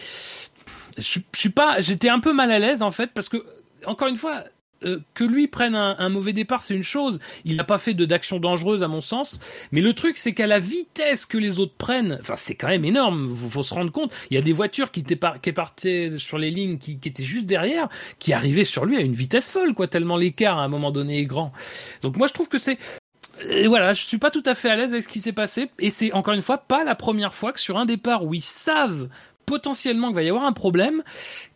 je, 0.98 1.20
je 1.34 1.40
suis 1.40 1.50
pas, 1.50 1.80
j'étais 1.82 2.10
un 2.10 2.20
peu 2.20 2.34
mal 2.34 2.52
à 2.52 2.60
l'aise 2.60 2.82
en 2.84 2.92
fait 2.92 3.12
parce 3.14 3.28
que 3.30 3.38
encore 3.86 4.08
une 4.08 4.16
fois. 4.18 4.44
Euh, 4.84 5.00
que 5.14 5.24
lui 5.24 5.48
prenne 5.48 5.76
un, 5.76 5.96
un 6.00 6.10
mauvais 6.10 6.34
départ, 6.34 6.64
c'est 6.64 6.76
une 6.76 6.84
chose. 6.84 7.20
Il 7.46 7.56
n'a 7.56 7.64
pas 7.64 7.78
fait 7.78 7.94
de 7.94 8.06
d'action 8.06 8.40
dangereuse 8.40 8.84
à 8.84 8.88
mon 8.88 9.02
sens. 9.02 9.40
Mais 9.72 9.82
le 9.82 9.94
truc, 9.94 10.18
c'est 10.18 10.34
qu'à 10.34 10.48
la 10.48 10.60
vitesse 10.60 11.26
que 11.26 11.38
les 11.38 11.60
autres 11.60 11.76
prennent, 11.78 12.18
enfin, 12.20 12.36
c'est 12.38 12.56
quand 12.56 12.68
même 12.68 12.86
énorme. 12.86 13.30
Faut, 13.30 13.50
faut 13.50 13.64
se 13.64 13.74
rendre 13.74 13.92
compte. 13.92 14.14
Il 14.30 14.36
y 14.36 14.38
a 14.38 14.42
des 14.42 14.54
voitures 14.54 14.92
qui 14.92 15.04
qui 15.04 15.52
partaient 15.52 16.12
sur 16.18 16.38
les 16.38 16.52
lignes, 16.52 16.78
qui, 16.78 16.98
qui 17.00 17.10
étaient 17.10 17.24
juste 17.24 17.46
derrière, 17.46 17.90
qui 18.20 18.34
arrivaient 18.34 18.66
sur 18.66 18.86
lui 18.86 18.98
à 18.98 19.02
une 19.02 19.14
vitesse 19.14 19.50
folle, 19.50 19.74
quoi. 19.74 19.88
Tellement 19.88 20.18
l'écart 20.18 20.58
à 20.58 20.64
un 20.64 20.68
moment 20.68 20.92
donné 20.92 21.20
est 21.20 21.26
grand. 21.26 21.52
Donc 22.02 22.18
moi, 22.18 22.28
je 22.28 22.34
trouve 22.34 22.50
que 22.50 22.58
c'est 22.58 22.78
et 23.50 23.68
voilà, 23.68 23.94
je 23.94 24.06
suis 24.06 24.18
pas 24.18 24.30
tout 24.30 24.44
à 24.46 24.54
fait 24.54 24.70
à 24.70 24.76
l'aise 24.76 24.92
avec 24.94 25.04
ce 25.04 25.08
qui 25.08 25.22
s'est 25.22 25.32
passé. 25.32 25.70
Et 25.80 25.90
c'est 25.90 26.12
encore 26.12 26.34
une 26.34 26.42
fois 26.42 26.60
pas 26.60 26.84
la 26.84 26.96
première 26.96 27.34
fois 27.34 27.54
que 27.54 27.60
sur 27.60 27.78
un 27.78 27.86
départ 27.86 28.24
où 28.24 28.34
ils 28.34 28.42
savent 28.42 29.10
potentiellement 29.52 30.08
qu'il 30.08 30.16
va 30.16 30.24
y 30.24 30.30
avoir 30.30 30.46
un 30.46 30.54
problème, 30.54 31.04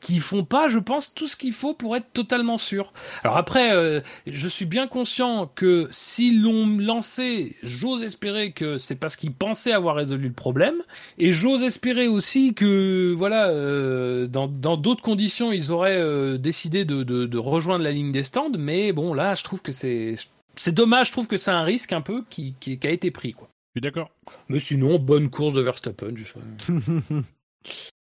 qu'ils 0.02 0.20
font 0.20 0.44
pas, 0.44 0.68
je 0.68 0.80
pense, 0.80 1.14
tout 1.14 1.28
ce 1.28 1.38
qu'il 1.38 1.54
faut 1.54 1.74
pour 1.74 1.96
être 1.96 2.12
totalement 2.12 2.58
sûr. 2.58 2.92
Alors 3.24 3.38
après, 3.38 3.72
euh, 3.72 4.02
je 4.28 4.50
suis 4.50 4.66
bien 4.66 4.86
conscient 4.86 5.50
que 5.56 5.88
s'ils 5.92 6.42
l'ont 6.42 6.78
lancé, 6.78 7.56
j'ose 7.64 8.04
espérer 8.04 8.52
que 8.52 8.78
c'est 8.78 8.96
parce 8.96 9.16
qu'ils 9.16 9.32
pensaient 9.32 9.72
avoir 9.72 9.96
résolu 9.96 10.28
le 10.28 10.34
problème, 10.34 10.76
et 11.18 11.32
j'ose 11.32 11.64
espérer 11.64 12.10
aussi 12.10 12.54
que, 12.54 13.14
voilà, 13.14 13.48
euh, 13.48 14.28
dans 14.28 14.50
dans 14.50 14.76
d'autres 14.76 15.02
conditions, 15.02 15.54
ils 15.54 15.72
auraient 15.72 15.98
euh, 15.98 16.38
décidé 16.38 16.84
de, 16.84 17.04
de, 17.04 17.26
de 17.26 17.38
rejoindre 17.38 17.86
la 17.86 17.92
ligne 17.92 18.12
des 18.12 18.24
stands. 18.24 18.58
Mais 18.60 18.92
bon, 18.92 19.14
là, 19.14 19.36
je 19.36 19.44
trouve 19.46 19.62
que 19.62 19.72
c'est 19.72 20.16
c'est 20.58 20.74
dommage. 20.74 21.08
Je 21.08 21.12
trouve 21.14 21.28
que 21.28 21.38
c'est 21.38 21.52
un 21.52 21.64
risque 21.64 21.94
un 21.94 22.02
peu 22.02 22.26
qui, 22.30 22.56
qui, 22.60 22.78
qui 22.78 22.88
a 22.88 22.92
été 22.92 23.10
pris, 23.10 23.32
quoi. 23.32 23.48
Je 23.70 23.80
suis 23.80 23.82
d'accord. 23.82 24.12
Mais 24.50 24.60
sinon, 24.60 25.00
bonne 25.00 25.30
course 25.30 25.54
de 25.54 25.62
Verstappen. 25.62 26.14
Je 26.16 26.24
sais. 26.26 26.40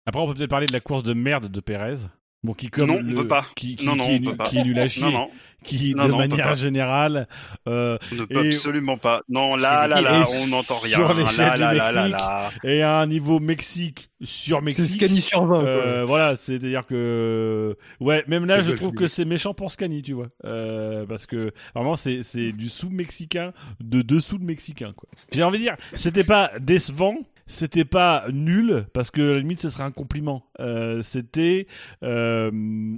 Après, 0.06 0.20
on 0.20 0.26
peut 0.26 0.34
peut-être 0.34 0.50
parler 0.50 0.66
de 0.66 0.72
la 0.72 0.80
course 0.80 1.02
de 1.02 1.14
merde 1.14 1.48
de 1.50 1.60
Perez. 1.60 1.96
Bon, 2.44 2.54
qui 2.54 2.70
comme 2.70 2.88
Non, 2.88 2.96
on 2.98 3.02
le- 3.02 3.14
peut 3.14 3.28
pas. 3.28 3.46
Qui, 3.54 3.76
qui, 3.76 3.86
Non, 3.86 3.94
non, 3.94 4.04
qui, 4.08 4.20
on 4.26 4.30
peut 4.32 4.36
pas. 4.36 4.44
qui 4.46 4.56
Non 4.56 5.10
non, 5.12 5.30
qui 5.62 5.94
Non, 5.94 6.08
de 6.08 6.12
on 6.12 6.18
manière 6.18 6.56
générale, 6.56 7.28
euh, 7.68 7.96
on 8.10 8.14
ne 8.16 8.24
peut 8.24 8.44
Et- 8.46 8.48
absolument 8.48 8.96
pas. 8.96 9.22
Non 9.28 9.54
là 9.54 9.86
là 9.86 10.00
là, 10.00 10.24
sur 10.24 10.40
on 10.40 10.46
n'entend 10.48 10.78
rien. 10.82 10.98
l'échelle 11.14 11.46
Là 11.46 11.54
du 11.54 11.60
là 11.60 11.92
là 11.92 11.92
là 11.92 12.02
Mexique, 12.02 12.12
là. 12.18 12.50
et 12.64 12.82
à 12.82 12.98
un 12.98 13.06
niveau 13.06 13.38
Mexique 13.38 14.10
sur 14.24 14.58
C'est 14.58 14.64
Mexique. 14.64 15.02
Scani 15.02 15.20
sur 15.20 15.44
20. 15.46 15.60
quoi. 15.60 15.68
Euh, 15.68 16.04
voilà, 16.04 16.34
c'est-à-dire 16.34 16.84
que 16.84 17.76
ouais, 18.00 18.24
même 18.26 18.44
là, 18.44 18.56
C'est 18.58 18.70
je 18.70 18.72
trouve 18.72 18.92
que 18.92 19.06
c'est 19.06 19.24
méchant 19.24 19.54
pour 19.54 19.70
Scani, 19.70 20.02
tu 20.02 20.12
vois, 20.14 20.26
euh, 20.44 21.06
parce 21.06 21.26
que 21.26 21.52
vraiment 21.76 21.94
c'est 21.94 22.24
c'est 22.24 22.50
du 22.50 22.68
sous 22.68 22.90
mexicain 22.90 23.52
de 23.78 24.02
dessous 24.02 24.38
de 24.38 24.44
mexicain 24.44 24.92
quoi. 24.96 25.08
J'ai 25.30 25.44
envie 25.44 25.58
de 25.58 25.62
dire, 25.62 25.76
c'était 25.94 26.24
pas 26.24 26.50
décevant, 26.58 27.14
c'était 27.52 27.84
pas 27.84 28.24
nul 28.32 28.86
parce 28.94 29.10
que 29.10 29.20
à 29.20 29.34
la 29.34 29.38
limite 29.40 29.60
ce 29.60 29.68
serait 29.68 29.84
un 29.84 29.90
compliment. 29.92 30.50
Euh, 30.60 31.02
c'était 31.02 31.66
euh, 32.02 32.50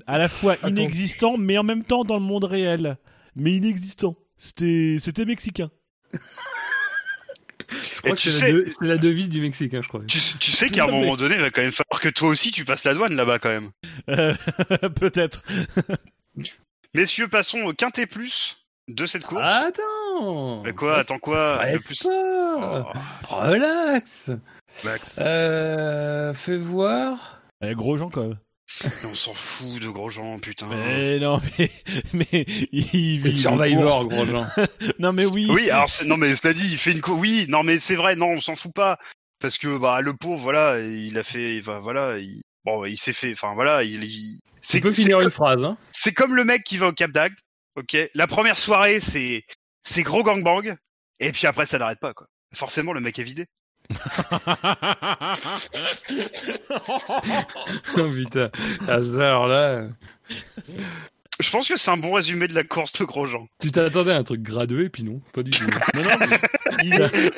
à 0.06 0.18
la 0.18 0.28
fois 0.28 0.52
Attends. 0.54 0.68
inexistant 0.68 1.36
mais 1.36 1.58
en 1.58 1.62
même 1.64 1.84
temps 1.84 2.04
dans 2.04 2.14
le 2.14 2.20
monde 2.22 2.44
réel, 2.44 2.96
mais 3.36 3.52
inexistant. 3.54 4.16
C'était 4.36 4.96
c'était 5.00 5.24
mexicain. 5.24 5.70
Je 7.70 7.98
crois 7.98 8.10
Et 8.10 8.14
que 8.14 8.18
tu 8.20 8.30
c'est 8.30 8.38
sais- 8.38 8.52
la, 8.52 8.58
de- 8.58 8.72
c'est 8.78 8.86
la 8.86 8.98
devise 8.98 9.28
du 9.30 9.40
Mexique, 9.40 9.72
hein, 9.74 9.80
je 9.82 9.88
crois. 9.88 10.02
Tu, 10.06 10.18
tu 10.38 10.50
sais 10.50 10.68
qu'à 10.68 10.84
un 10.84 10.86
fait. 10.86 10.92
moment 10.92 11.16
donné, 11.16 11.34
il 11.36 11.40
va 11.40 11.50
quand 11.50 11.62
même 11.62 11.72
falloir 11.72 12.00
que 12.00 12.08
toi 12.10 12.28
aussi 12.28 12.50
tu 12.50 12.64
passes 12.64 12.84
la 12.84 12.94
douane 12.94 13.14
là-bas 13.16 13.38
quand 13.38 13.48
même. 13.48 13.70
Euh, 14.10 14.34
Peut-être. 14.96 15.42
Messieurs, 16.94 17.28
passons 17.28 17.60
au 17.62 17.72
quintet 17.72 18.06
plus. 18.06 18.63
De 18.88 19.06
cette 19.06 19.24
course. 19.24 19.40
Attends 19.42 20.62
Mais 20.64 20.72
quoi 20.72 20.98
Attends 20.98 21.18
quoi 21.18 21.58
plus- 21.74 22.02
pas. 22.02 22.92
Oh, 23.30 23.34
Relax 23.36 24.30
Max. 24.84 25.16
euh, 25.20 26.34
Fais 26.34 26.56
voir. 26.56 27.40
Eh, 27.62 27.74
gros 27.74 27.96
gens 27.96 28.10
quand 28.10 28.22
même. 28.22 28.38
Mais 28.82 28.90
On 29.08 29.14
s'en 29.14 29.34
fout 29.34 29.80
de 29.80 29.88
Grosjean, 29.88 30.38
putain. 30.40 30.66
Mais 30.66 31.18
non, 31.20 31.40
mais 31.58 31.70
mais 32.12 32.44
il 32.72 33.20
vit 33.20 33.36
Survivor, 33.36 34.08
gros 34.08 34.26
gens. 34.26 34.46
Non 34.98 35.12
mais 35.12 35.26
oui. 35.26 35.46
Oui, 35.50 35.70
alors 35.70 35.88
c'est- 35.88 36.04
non 36.04 36.16
mais 36.16 36.34
cela 36.34 36.54
dit, 36.54 36.66
il 36.72 36.78
fait 36.78 36.92
une 36.92 37.00
course. 37.00 37.20
Oui, 37.20 37.46
non 37.48 37.62
mais 37.62 37.78
c'est 37.78 37.94
vrai, 37.96 38.16
non, 38.16 38.28
on 38.30 38.40
s'en 38.40 38.56
fout 38.56 38.72
pas 38.74 38.98
parce 39.40 39.58
que 39.58 39.78
bah 39.78 40.00
le 40.00 40.14
pauvre, 40.14 40.40
voilà, 40.42 40.80
il 40.80 41.16
a 41.18 41.22
fait, 41.22 41.60
va, 41.60 41.78
voilà, 41.78 42.18
il, 42.18 42.40
bon, 42.64 42.84
il 42.86 42.96
s'est 42.96 43.12
fait, 43.12 43.32
enfin 43.32 43.54
voilà, 43.54 43.82
il, 43.84 44.02
il- 44.04 44.40
c'est 44.62 44.80
finir 44.92 45.20
une 45.20 45.30
phrase, 45.30 45.62
hein. 45.64 45.76
c'est 45.92 46.12
comme 46.14 46.34
le 46.34 46.44
mec 46.44 46.64
qui 46.64 46.78
va 46.78 46.88
au 46.88 46.92
Cap 46.92 47.10
d'Agde, 47.10 47.34
ok. 47.76 47.96
La 48.14 48.26
première 48.26 48.56
soirée, 48.58 49.00
c'est 49.00 49.44
c'est 49.82 50.02
gros 50.02 50.22
gangbang, 50.22 50.76
et 51.20 51.32
puis 51.32 51.46
après 51.46 51.66
ça 51.66 51.78
n'arrête 51.78 52.00
pas 52.00 52.14
quoi. 52.14 52.26
Forcément, 52.54 52.92
le 52.92 53.00
mec 53.00 53.18
est 53.18 53.22
vidé. 53.24 53.46
oh 57.96 58.08
putain. 58.10 58.50
À 58.88 59.00
cette 59.02 59.14
heure-là, 59.14 59.88
Je 61.40 61.50
pense 61.50 61.68
que 61.68 61.76
c'est 61.76 61.90
un 61.90 61.96
bon 61.96 62.12
résumé 62.12 62.48
de 62.48 62.54
la 62.54 62.64
course 62.64 62.92
de 62.94 63.04
Grosjean. 63.04 63.46
tu 63.60 63.70
t'attendais 63.70 64.12
à 64.12 64.16
un 64.16 64.22
truc 64.24 64.40
gradué, 64.42 64.88
puis 64.88 65.02
non, 65.04 65.20
pas 65.32 65.42
du 65.42 65.50
tout. 65.50 65.64
Non, 65.94 66.02
non, 66.02 66.16
mais 66.20 66.38
il, 66.84 66.94
est, 67.00 67.32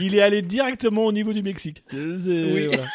il 0.00 0.14
est 0.14 0.22
allé 0.22 0.42
directement 0.42 1.04
au 1.04 1.12
niveau 1.12 1.32
du 1.32 1.42
Mexique. 1.42 1.84
Oui. 1.92 2.66
voilà. 2.66 2.86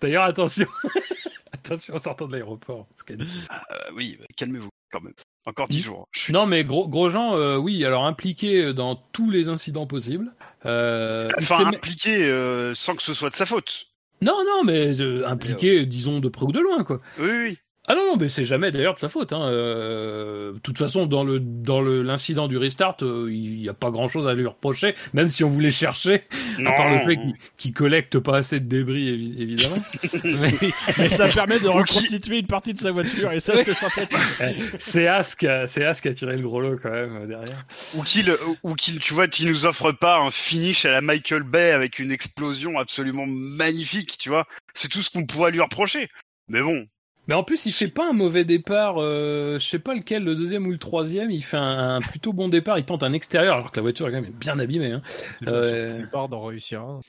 D'ailleurs, 0.00 0.24
attention. 0.24 0.66
attention 1.52 1.94
en 1.94 1.98
sortant 1.98 2.26
de 2.26 2.32
l'aéroport. 2.32 2.86
qu'elle- 3.06 3.22
Euh, 3.22 3.90
oui, 3.94 4.18
calmez-vous 4.36 4.68
quand 4.90 5.00
même. 5.00 5.14
Encore 5.46 5.68
dix 5.68 5.80
jours. 5.80 6.08
Je 6.12 6.20
suis- 6.20 6.32
Non, 6.32 6.46
mais 6.46 6.62
gros, 6.64 6.88
Grosjean, 6.88 7.34
euh, 7.36 7.56
oui, 7.56 7.84
alors 7.84 8.04
impliqué 8.06 8.72
dans 8.74 8.96
tous 8.96 9.30
les 9.30 9.48
incidents 9.48 9.86
possibles. 9.86 10.32
Euh, 10.66 11.30
Enfin, 11.38 11.66
impliqué 11.66 12.24
euh, 12.24 12.74
sans 12.74 12.94
que 12.96 13.02
ce 13.02 13.14
soit 13.14 13.30
de 13.30 13.34
sa 13.34 13.46
faute. 13.46 13.86
Non, 14.20 14.44
non, 14.44 14.64
mais 14.64 15.00
euh, 15.00 15.26
impliqué, 15.26 15.86
disons, 15.86 16.18
de 16.20 16.28
près 16.28 16.44
ou 16.44 16.52
de 16.52 16.60
loin, 16.60 16.82
quoi. 16.84 17.00
Oui, 17.18 17.30
oui. 17.30 17.58
Ah 17.90 17.94
non, 17.94 18.06
non, 18.12 18.16
mais 18.18 18.28
c'est 18.28 18.44
jamais 18.44 18.70
d'ailleurs 18.70 18.94
de 18.94 18.98
sa 18.98 19.08
faute. 19.08 19.32
Hein. 19.32 19.48
Euh, 19.50 20.52
de 20.52 20.58
toute 20.58 20.76
façon, 20.76 21.06
dans 21.06 21.24
le 21.24 21.40
dans 21.40 21.80
le 21.80 22.02
l'incident 22.02 22.46
du 22.46 22.58
restart, 22.58 22.96
euh, 23.02 23.28
il 23.32 23.60
n'y 23.60 23.68
a 23.68 23.72
pas 23.74 23.90
grand-chose 23.90 24.26
à 24.28 24.34
lui 24.34 24.46
reprocher, 24.46 24.94
même 25.14 25.28
si 25.28 25.42
on 25.42 25.48
voulait 25.48 25.70
chercher, 25.70 26.24
Non. 26.58 26.70
à 26.70 26.76
part 26.76 26.90
le 26.92 26.98
fait 27.06 27.16
qu'il 27.16 27.34
qu'il 27.56 27.72
collecte 27.72 28.18
pas 28.18 28.36
assez 28.36 28.60
de 28.60 28.66
débris, 28.66 29.08
évi- 29.16 29.40
évidemment. 29.42 29.76
mais 30.24 30.52
Mais 30.98 31.08
ça 31.08 31.28
permet 31.28 31.60
de 31.60 31.68
reconstituer 31.68 32.38
une 32.40 32.46
partie 32.46 32.74
de 32.74 32.78
sa 32.78 32.90
voiture 32.90 33.32
et 33.32 33.40
ça 33.40 33.54
c'est 33.64 33.72
sympathique. 33.74 34.18
c'est 34.78 35.06
As 35.06 35.34
qui 35.34 35.46
a, 35.46 35.66
c'est 35.66 35.84
As 35.84 36.00
qui 36.00 36.08
a 36.08 36.14
tiré 36.14 36.36
le 36.36 36.42
gros 36.42 36.60
lot 36.60 36.76
quand 36.82 36.90
même 36.90 37.16
euh, 37.22 37.26
derrière. 37.26 37.64
ou 37.94 38.02
qu'il 38.02 38.30
ou 38.62 38.74
qu'il 38.74 38.98
tu 38.98 39.14
vois 39.14 39.28
qu'il 39.28 39.48
nous 39.48 39.64
offre 39.64 39.92
pas 39.92 40.18
un 40.18 40.30
finish 40.30 40.84
à 40.84 40.90
la 40.92 41.00
Michael 41.00 41.42
Bay 41.42 41.70
avec 41.70 41.98
une 41.98 42.12
explosion 42.12 42.78
absolument 42.78 43.24
magnifique 43.26 44.18
tu 44.18 44.28
vois 44.28 44.46
c'est 44.74 44.88
tout 44.88 45.00
ce 45.00 45.08
qu'on 45.10 45.24
pourrait 45.24 45.52
lui 45.52 45.60
reprocher 45.62 46.08
mais 46.48 46.60
bon 46.60 46.86
Mais 47.28 47.34
en 47.34 47.42
plus, 47.44 47.66
il 47.66 47.72
fait 47.72 47.88
pas 47.88 48.08
un 48.08 48.12
mauvais 48.14 48.44
départ. 48.44 48.96
Euh, 48.98 49.58
je 49.58 49.64
sais 49.66 49.78
pas 49.78 49.94
lequel, 49.94 50.24
le 50.24 50.34
deuxième 50.34 50.66
ou 50.66 50.70
le 50.70 50.78
troisième. 50.78 51.30
Il 51.30 51.42
fait 51.44 51.56
un, 51.58 51.96
un 51.96 52.00
plutôt 52.00 52.32
bon 52.32 52.48
départ. 52.48 52.78
Il 52.78 52.84
tente 52.84 53.02
un 53.02 53.12
extérieur, 53.12 53.54
alors 53.56 53.70
que 53.70 53.76
la 53.76 53.82
voiture 53.82 54.08
est 54.08 54.12
quand 54.12 54.20
même 54.22 54.32
bien 54.32 54.58
abîmée. 54.58 54.92
Hein. 54.92 55.02
C'est 55.36 55.46
Euh, 55.48 55.92
la 55.92 55.98
plupart 56.00 56.28
d'en 56.28 56.40
réussir 56.42 56.80
un. 56.82 57.00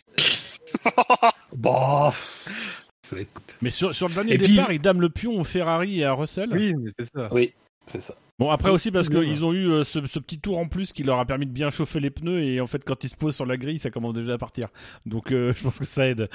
Bah, 1.55 2.09
pff, 2.11 3.13
écoute. 3.17 3.57
Mais 3.61 3.69
sur, 3.69 3.93
sur 3.95 4.07
le 4.07 4.13
dernier 4.13 4.33
Et 4.33 4.37
puis- 4.37 4.55
départ, 4.55 4.71
il 4.71 4.79
dame 4.81 5.01
le 5.01 5.09
pion 5.09 5.39
au 5.39 5.43
Ferrari 5.43 5.99
et 6.01 6.05
à 6.05 6.13
Russell. 6.13 6.49
Oui, 6.51 6.75
c'est 6.97 7.05
ça. 7.13 7.27
Oui, 7.31 7.53
c'est 7.85 8.01
ça. 8.01 8.13
Bon 8.37 8.51
après 8.51 8.69
aussi 8.69 8.89
parce 8.89 9.09
qu'ils 9.09 9.43
ont 9.43 9.51
eu 9.51 9.69
euh, 9.69 9.83
ce, 9.83 10.05
ce 10.05 10.17
petit 10.19 10.39
tour 10.39 10.59
en 10.59 10.67
plus 10.69 10.93
qui 10.93 11.03
leur 11.03 11.19
a 11.19 11.25
permis 11.25 11.45
de 11.45 11.51
bien 11.51 11.69
chauffer 11.71 11.99
les 11.99 12.09
pneus 12.09 12.41
et 12.41 12.61
en 12.61 12.67
fait 12.67 12.81
quand 12.85 13.03
ils 13.03 13.09
se 13.09 13.15
posent 13.17 13.35
sur 13.35 13.45
la 13.45 13.57
grille 13.57 13.79
ça 13.79 13.89
commence 13.89 14.13
déjà 14.13 14.33
à 14.35 14.37
partir. 14.37 14.67
Donc 15.05 15.33
euh, 15.33 15.51
je 15.57 15.63
pense 15.63 15.77
que 15.77 15.83
ça 15.85 16.07
aide. 16.07 16.29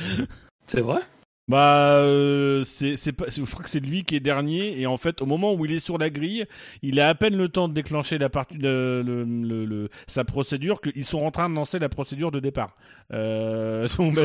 C'est 0.66 0.82
vrai? 0.82 0.98
Bah, 1.46 1.96
euh, 1.98 2.62
c'est, 2.64 2.96
c'est 2.96 3.12
pas, 3.12 3.26
je 3.28 3.42
crois 3.42 3.62
que 3.62 3.68
c'est 3.68 3.80
lui 3.80 4.04
qui 4.04 4.16
est 4.16 4.20
dernier 4.20 4.80
et 4.80 4.86
en 4.86 4.96
fait, 4.96 5.20
au 5.20 5.26
moment 5.26 5.52
où 5.52 5.66
il 5.66 5.72
est 5.72 5.78
sur 5.78 5.98
la 5.98 6.08
grille, 6.08 6.46
il 6.82 6.98
a 7.00 7.10
à 7.10 7.14
peine 7.14 7.36
le 7.36 7.50
temps 7.50 7.68
de 7.68 7.74
déclencher 7.74 8.16
la 8.16 8.30
partie, 8.30 8.54
le, 8.56 9.02
le, 9.02 9.24
le- 9.24 9.66
le- 9.66 9.88
sa 10.06 10.24
procédure 10.24 10.80
qu'ils 10.80 11.04
sont 11.04 11.18
en 11.20 11.30
train 11.30 11.50
de 11.50 11.54
lancer 11.54 11.78
la 11.78 11.90
procédure 11.90 12.30
de 12.30 12.40
départ. 12.40 12.74
Euh, 13.12 13.86
donc, 13.98 14.14
bah, 14.14 14.22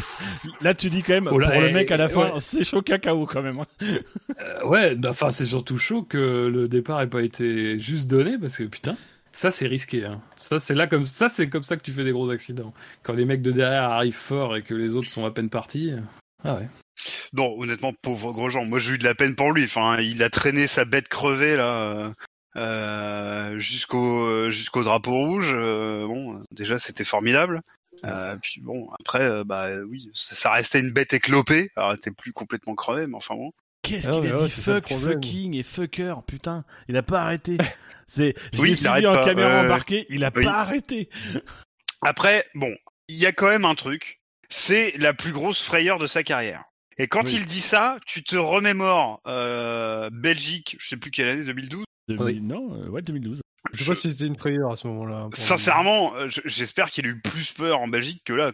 là, 0.61 0.73
tu 0.73 0.89
dis 0.89 1.03
quand 1.03 1.13
même 1.13 1.27
Oh 1.29 1.37
là, 1.39 1.49
pour 1.51 1.59
le 1.59 1.67
eh, 1.69 1.73
mec 1.73 1.91
à 1.91 1.97
la 1.97 2.07
fin, 2.07 2.31
ouais. 2.35 2.39
c'est 2.39 2.63
chaud 2.63 2.81
cacao 2.81 3.25
quand 3.25 3.41
même. 3.41 3.59
hein. 3.59 3.67
Euh, 4.39 4.65
ouais, 4.67 4.95
bah, 4.95 5.09
enfin, 5.09 5.31
c'est 5.31 5.45
surtout 5.45 5.77
chaud 5.77 6.03
que 6.03 6.47
le 6.47 6.69
départ 6.69 7.01
ait 7.01 7.07
pas 7.09 7.21
été 7.21 7.79
juste 7.79 8.09
donné 8.09 8.37
parce 8.39 8.55
que 8.55 8.63
putain. 8.63 8.95
Ça 9.33 9.51
c'est 9.51 9.67
risqué. 9.67 10.05
Hein. 10.05 10.21
Ça 10.37 10.57
c'est 10.57 10.73
là 10.73 10.87
comme 10.87 11.03
ça 11.03 11.29
c'est 11.29 11.49
comme 11.49 11.61
ça 11.61 11.77
que 11.77 11.83
tu 11.83 11.91
fais 11.91 12.03
des 12.03 12.11
gros 12.11 12.31
accidents. 12.31 12.73
Quand 13.03 13.13
les 13.13 13.25
mecs 13.25 13.43
de 13.43 13.51
derrière 13.51 13.83
arrivent 13.83 14.15
fort 14.15 14.55
et 14.55 14.63
que 14.63 14.73
les 14.73 14.95
autres 14.95 15.07
sont 15.09 15.23
à 15.23 15.29
peine 15.31 15.49
partis. 15.49 15.91
euh, 15.91 15.99
Ah 16.43 16.55
ouais. 16.55 16.67
Non 17.33 17.53
honnêtement 17.57 17.93
pauvre 17.93 18.33
Grosjean 18.33 18.65
moi 18.65 18.79
j'ai 18.79 18.93
eu 18.95 18.97
de 18.97 19.03
la 19.03 19.15
peine 19.15 19.35
pour 19.35 19.51
lui. 19.51 19.63
Enfin 19.65 19.97
il 19.99 20.21
a 20.23 20.29
traîné 20.29 20.67
sa 20.67 20.85
bête 20.85 21.07
crevée 21.07 21.55
là 21.55 21.81
euh, 21.81 22.09
euh, 22.55 23.59
jusqu'au 23.59 24.25
euh, 24.25 24.51
jusqu'au 24.51 24.83
drapeau 24.83 25.11
rouge. 25.13 25.51
Euh, 25.53 26.05
bon 26.07 26.43
déjà 26.51 26.77
c'était 26.79 27.03
formidable. 27.03 27.61
Euh, 28.05 28.35
puis 28.41 28.61
bon 28.61 28.89
après 28.99 29.23
euh, 29.23 29.43
bah 29.43 29.69
oui 29.87 30.09
ça, 30.13 30.35
ça 30.35 30.51
restait 30.51 30.79
une 30.79 30.91
bête 30.91 31.13
éclopée. 31.13 31.69
Alors 31.75 31.91
elle 31.91 31.97
était 31.97 32.11
plus 32.11 32.33
complètement 32.33 32.75
crevée 32.75 33.07
mais 33.07 33.15
enfin 33.15 33.35
bon. 33.35 33.51
Qu'est-ce 33.81 34.09
Ah, 34.09 34.11
qu'il 34.19 34.29
a 34.29 34.35
ouais, 34.35 34.45
dit 34.45 34.51
fuck, 34.51 34.89
fucking 34.89 35.55
et 35.55 35.63
fucker, 35.63 36.15
putain, 36.27 36.65
il 36.89 36.97
a 36.97 37.01
pas 37.01 37.21
arrêté. 37.21 37.57
C'est, 38.07 38.33
je 38.53 38.59
Oui, 38.59 38.67
l'ai 38.67 38.73
il 38.73 38.77
suivi 38.77 38.89
arrête 38.89 39.05
en 39.05 39.13
pas, 39.13 39.23
caméra 39.23 39.61
embarquée, 39.61 40.05
il 40.09 40.25
a 40.25 40.31
Oui. 40.35 40.43
pas 40.43 40.55
arrêté. 40.59 41.09
Après, 42.01 42.45
bon, 42.55 42.75
il 43.07 43.15
y 43.17 43.25
a 43.25 43.31
quand 43.31 43.49
même 43.49 43.65
un 43.65 43.75
truc, 43.75 44.19
c'est 44.49 44.93
la 44.97 45.13
plus 45.13 45.31
grosse 45.31 45.61
frayeur 45.63 45.97
de 45.97 46.07
sa 46.07 46.23
carrière. 46.23 46.63
Et 46.99 47.07
quand 47.07 47.23
Oui. 47.23 47.33
il 47.35 47.45
dit 47.47 47.61
ça, 47.61 47.97
tu 48.05 48.23
te 48.23 48.35
remémores 48.35 49.21
euh, 49.25 50.09
Belgique, 50.11 50.75
je 50.79 50.87
sais 50.89 50.97
plus 50.97 51.11
quelle 51.11 51.29
année, 51.29 51.43
2012. 51.45 51.85
2000 52.09 52.23
Oui. 52.25 52.41
Non, 52.41 52.73
euh, 52.75 52.89
ouais, 52.89 53.01
2012. 53.01 53.41
Je 53.73 53.83
sais 53.83 53.89
pas 53.89 53.95
si 53.95 54.11
c'était 54.11 54.25
une 54.25 54.37
frayeur 54.37 54.71
à 54.71 54.75
ce 54.75 54.87
moment-là. 54.87 55.23
pour- 55.31 55.35
Sincèrement, 55.35 56.13
euh, 56.15 56.27
je- 56.27 56.41
j'espère 56.45 56.91
qu'il 56.91 57.05
a 57.05 57.09
eu 57.09 57.19
plus 57.21 57.51
peur 57.51 57.79
en 57.81 57.87
Belgique 57.87 58.23
que 58.25 58.33
là. 58.33 58.51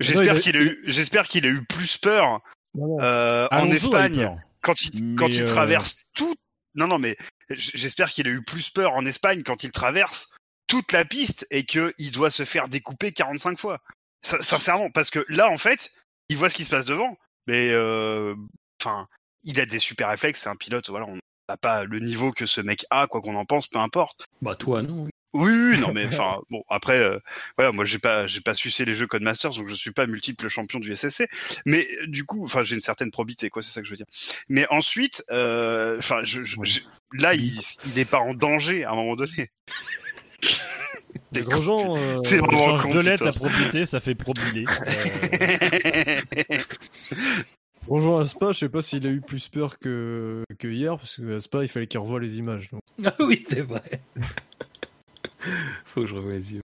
J'espère 0.00 0.38
qu'il 0.40 0.56
a 0.56 0.60
eu, 0.60 0.82
j'espère 0.86 1.26
qu'il 1.28 1.46
a 1.46 1.48
eu 1.48 1.64
plus 1.64 1.96
peur 1.96 2.40
Non, 2.74 2.86
non. 2.98 3.00
euh, 3.00 3.48
en 3.50 3.70
Espagne 3.70 4.16
peur. 4.16 4.36
quand 4.60 4.82
il 4.82 5.04
Mais, 5.04 5.16
quand 5.16 5.28
il 5.28 5.42
euh, 5.42 5.46
traverse 5.46 5.96
tout. 6.14 6.34
Non, 6.74 6.86
non, 6.88 6.98
mais 6.98 7.16
j'espère 7.50 8.10
qu'il 8.10 8.26
a 8.28 8.30
eu 8.30 8.42
plus 8.42 8.68
peur 8.70 8.92
en 8.94 9.06
Espagne 9.06 9.42
quand 9.42 9.62
il 9.64 9.70
traverse 9.70 10.30
toute 10.66 10.92
la 10.92 11.04
piste 11.06 11.46
et 11.50 11.64
que 11.64 11.94
il 11.96 12.10
doit 12.10 12.30
se 12.30 12.44
faire 12.44 12.68
découper 12.68 13.12
45 13.12 13.58
fois. 13.58 13.80
Sin- 14.22 14.42
Sincèrement, 14.42 14.90
parce 14.90 15.10
que 15.10 15.24
là, 15.28 15.48
en 15.48 15.56
fait, 15.56 15.90
il 16.28 16.36
voit 16.36 16.50
ce 16.50 16.56
qui 16.56 16.64
se 16.64 16.70
passe 16.70 16.84
devant, 16.86 17.16
mais 17.48 17.70
euh, 17.72 18.34
enfin, 18.80 19.08
il 19.42 19.60
a 19.60 19.66
des 19.66 19.80
super 19.80 20.08
réflexes. 20.10 20.42
C'est 20.42 20.48
un 20.48 20.56
pilote. 20.56 20.88
Voilà, 20.90 21.06
on 21.06 21.18
n'a 21.48 21.56
pas 21.56 21.82
le 21.84 21.98
niveau 21.98 22.30
que 22.30 22.46
ce 22.46 22.60
mec 22.60 22.86
a, 22.90 23.08
quoi 23.08 23.20
qu'on 23.20 23.34
en 23.34 23.44
pense, 23.44 23.66
peu 23.66 23.78
importe. 23.78 24.24
Bah 24.42 24.54
toi 24.54 24.82
non. 24.82 25.08
Oui, 25.34 25.52
oui, 25.52 25.78
non, 25.78 25.92
mais 25.92 26.06
enfin, 26.20 26.38
bon, 26.50 26.62
après, 26.70 26.98
euh, 26.98 27.18
voilà, 27.58 27.70
moi, 27.70 27.84
j'ai 27.84 27.98
pas, 27.98 28.26
j'ai 28.26 28.40
pas 28.40 28.54
sucé 28.54 28.86
les 28.86 28.94
jeux 28.94 29.06
Codemasters, 29.06 29.50
donc 29.52 29.68
je 29.68 29.74
suis 29.74 29.90
pas 29.92 30.06
multiple 30.06 30.48
champion 30.48 30.78
du 30.78 30.96
SSC, 30.96 31.28
mais 31.66 31.86
euh, 32.00 32.06
du 32.06 32.24
coup, 32.24 32.42
enfin, 32.44 32.64
j'ai 32.64 32.74
une 32.74 32.80
certaine 32.80 33.10
probité, 33.10 33.50
quoi, 33.50 33.62
c'est 33.62 33.70
ça 33.70 33.82
que 33.82 33.86
je 33.86 33.90
veux 33.92 33.98
dire. 33.98 34.06
Mais 34.48 34.66
ensuite, 34.70 35.22
euh, 35.30 35.98
enfin, 35.98 36.20
je, 36.24 36.42
je- 36.44 36.56
je- 36.62 36.80
là, 37.12 37.34
il, 37.34 37.60
il 37.86 37.98
est 37.98 38.06
pas 38.08 38.20
en 38.20 38.32
danger 38.32 38.84
à 38.84 38.92
un 38.92 38.94
moment 38.94 39.16
donné. 39.16 39.50
Les 41.32 41.42
Grosjean, 41.42 41.96
euh, 41.98 42.16
On 42.42 42.50
change 42.50 42.82
con, 42.82 42.88
putain. 42.90 43.24
la 43.24 43.32
probité, 43.32 43.86
ça 43.86 44.00
fait 44.00 44.14
probilé. 44.14 44.64
Grosjean 47.86 48.18
à 48.18 48.26
Spa, 48.26 48.52
je 48.52 48.58
sais 48.58 48.68
pas 48.68 48.82
s'il 48.82 49.06
a 49.06 49.10
eu 49.10 49.20
plus 49.20 49.48
peur 49.48 49.78
que, 49.78 50.42
que 50.58 50.68
hier, 50.68 50.96
parce 50.98 51.16
que 51.16 51.36
à 51.36 51.40
Spa, 51.40 51.62
il 51.62 51.68
fallait 51.68 51.86
qu'il 51.86 52.00
revoie 52.00 52.20
les 52.20 52.38
images. 52.38 52.70
donc. 52.70 52.82
Ah 53.04 53.14
oui 53.20 53.42
c'est 53.46 53.62
vrai. 53.62 54.00
Faut 55.84 56.02
que 56.02 56.06
je 56.06 56.14
revoie 56.14 56.32
les 56.32 56.54
yeux. 56.54 56.60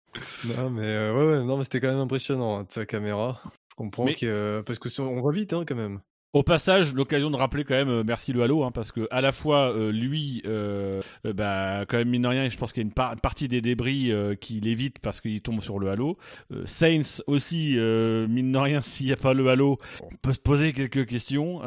Non, 0.57 0.71
mais 0.71 0.85
euh, 0.87 1.15
ouais, 1.15 1.39
ouais, 1.39 1.45
non, 1.45 1.57
mais 1.59 1.65
c'était 1.65 1.81
quand 1.81 1.89
même 1.89 1.99
impressionnant 1.99 2.59
hein, 2.59 2.63
de 2.65 2.73
sa 2.73 2.87
caméra. 2.87 3.41
Je 3.71 3.75
comprends 3.77 4.05
Mais- 4.05 4.15
que 4.15 4.27
euh, 4.27 4.63
parce 4.63 4.79
que 4.79 4.89
sur- 4.89 5.11
on 5.11 5.23
va 5.23 5.33
vite 5.33 5.53
hein, 5.53 5.65
quand 5.67 5.75
même. 5.77 6.01
Au 6.39 6.45
passage, 6.45 6.95
l'occasion 6.95 7.33
de 7.33 7.37
rappeler 7.37 7.65
quand 7.65 7.75
même, 7.75 7.89
euh, 7.89 8.05
merci 8.07 8.33
le 8.33 8.41
Halo, 8.45 8.63
hein, 8.63 8.71
parce 8.71 8.93
que 8.93 9.09
à 9.11 9.21
la 9.21 9.33
fois 9.33 9.75
euh, 9.75 9.91
lui, 9.91 10.41
euh, 10.47 11.03
bah 11.25 11.85
quand 11.89 11.97
même 11.97 12.11
mine 12.11 12.23
de 12.23 12.29
rien, 12.29 12.49
je 12.49 12.57
pense 12.57 12.73
qu'il 12.73 12.81
y 12.81 12.87
a 12.87 12.87
une 12.87 12.93
par- 12.93 13.17
partie 13.17 13.49
des 13.49 13.61
débris 13.61 14.13
qui 14.41 14.61
l'évite 14.61 15.01
parce 15.01 15.21
qu'il 15.21 15.41
tombe 15.41 15.61
sur 15.61 15.81
le 15.81 15.91
Halo. 15.91 16.17
Saints 16.65 17.23
aussi, 17.27 17.77
mine 17.77 18.53
de 18.53 18.59
rien, 18.59 18.83
s'il 18.83 19.07
n'y 19.07 19.13
a 19.13 19.17
pas 19.17 19.35
le 19.35 19.49
Halo, 19.49 19.79
on 20.01 20.15
peut 20.23 20.33
se 20.33 20.39
poser 20.39 20.73
quelques 20.73 21.07
questions. 21.07 21.59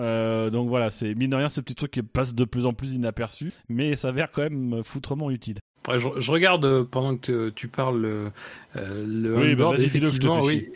Donc 0.49 0.69
voilà, 0.69 0.89
c'est 0.89 1.15
mine 1.15 1.31
de 1.31 1.35
rien 1.35 1.49
ce 1.49 1.59
petit 1.59 1.75
truc 1.75 1.91
qui 1.91 2.01
passe 2.01 2.33
de 2.33 2.45
plus 2.45 2.65
en 2.65 2.71
plus 2.71 2.93
inaperçu, 2.93 3.51
mais 3.67 3.97
s'avère 3.97 4.31
quand 4.31 4.43
même 4.43 4.83
foutrement 4.85 5.31
utile. 5.31 5.57
Après, 5.83 5.99
je, 5.99 6.07
je 6.17 6.31
regarde 6.31 6.83
pendant 6.83 7.17
que 7.17 7.49
tu, 7.49 7.67
parles 7.67 8.31
le 8.75 9.37
Oui, 9.37 9.53
bah, 9.55 9.71
que 9.71 9.81
je 9.81 9.81
te 9.81 9.97
effectivement, 9.97 10.41
fais 10.43 10.47
oui. 10.47 10.69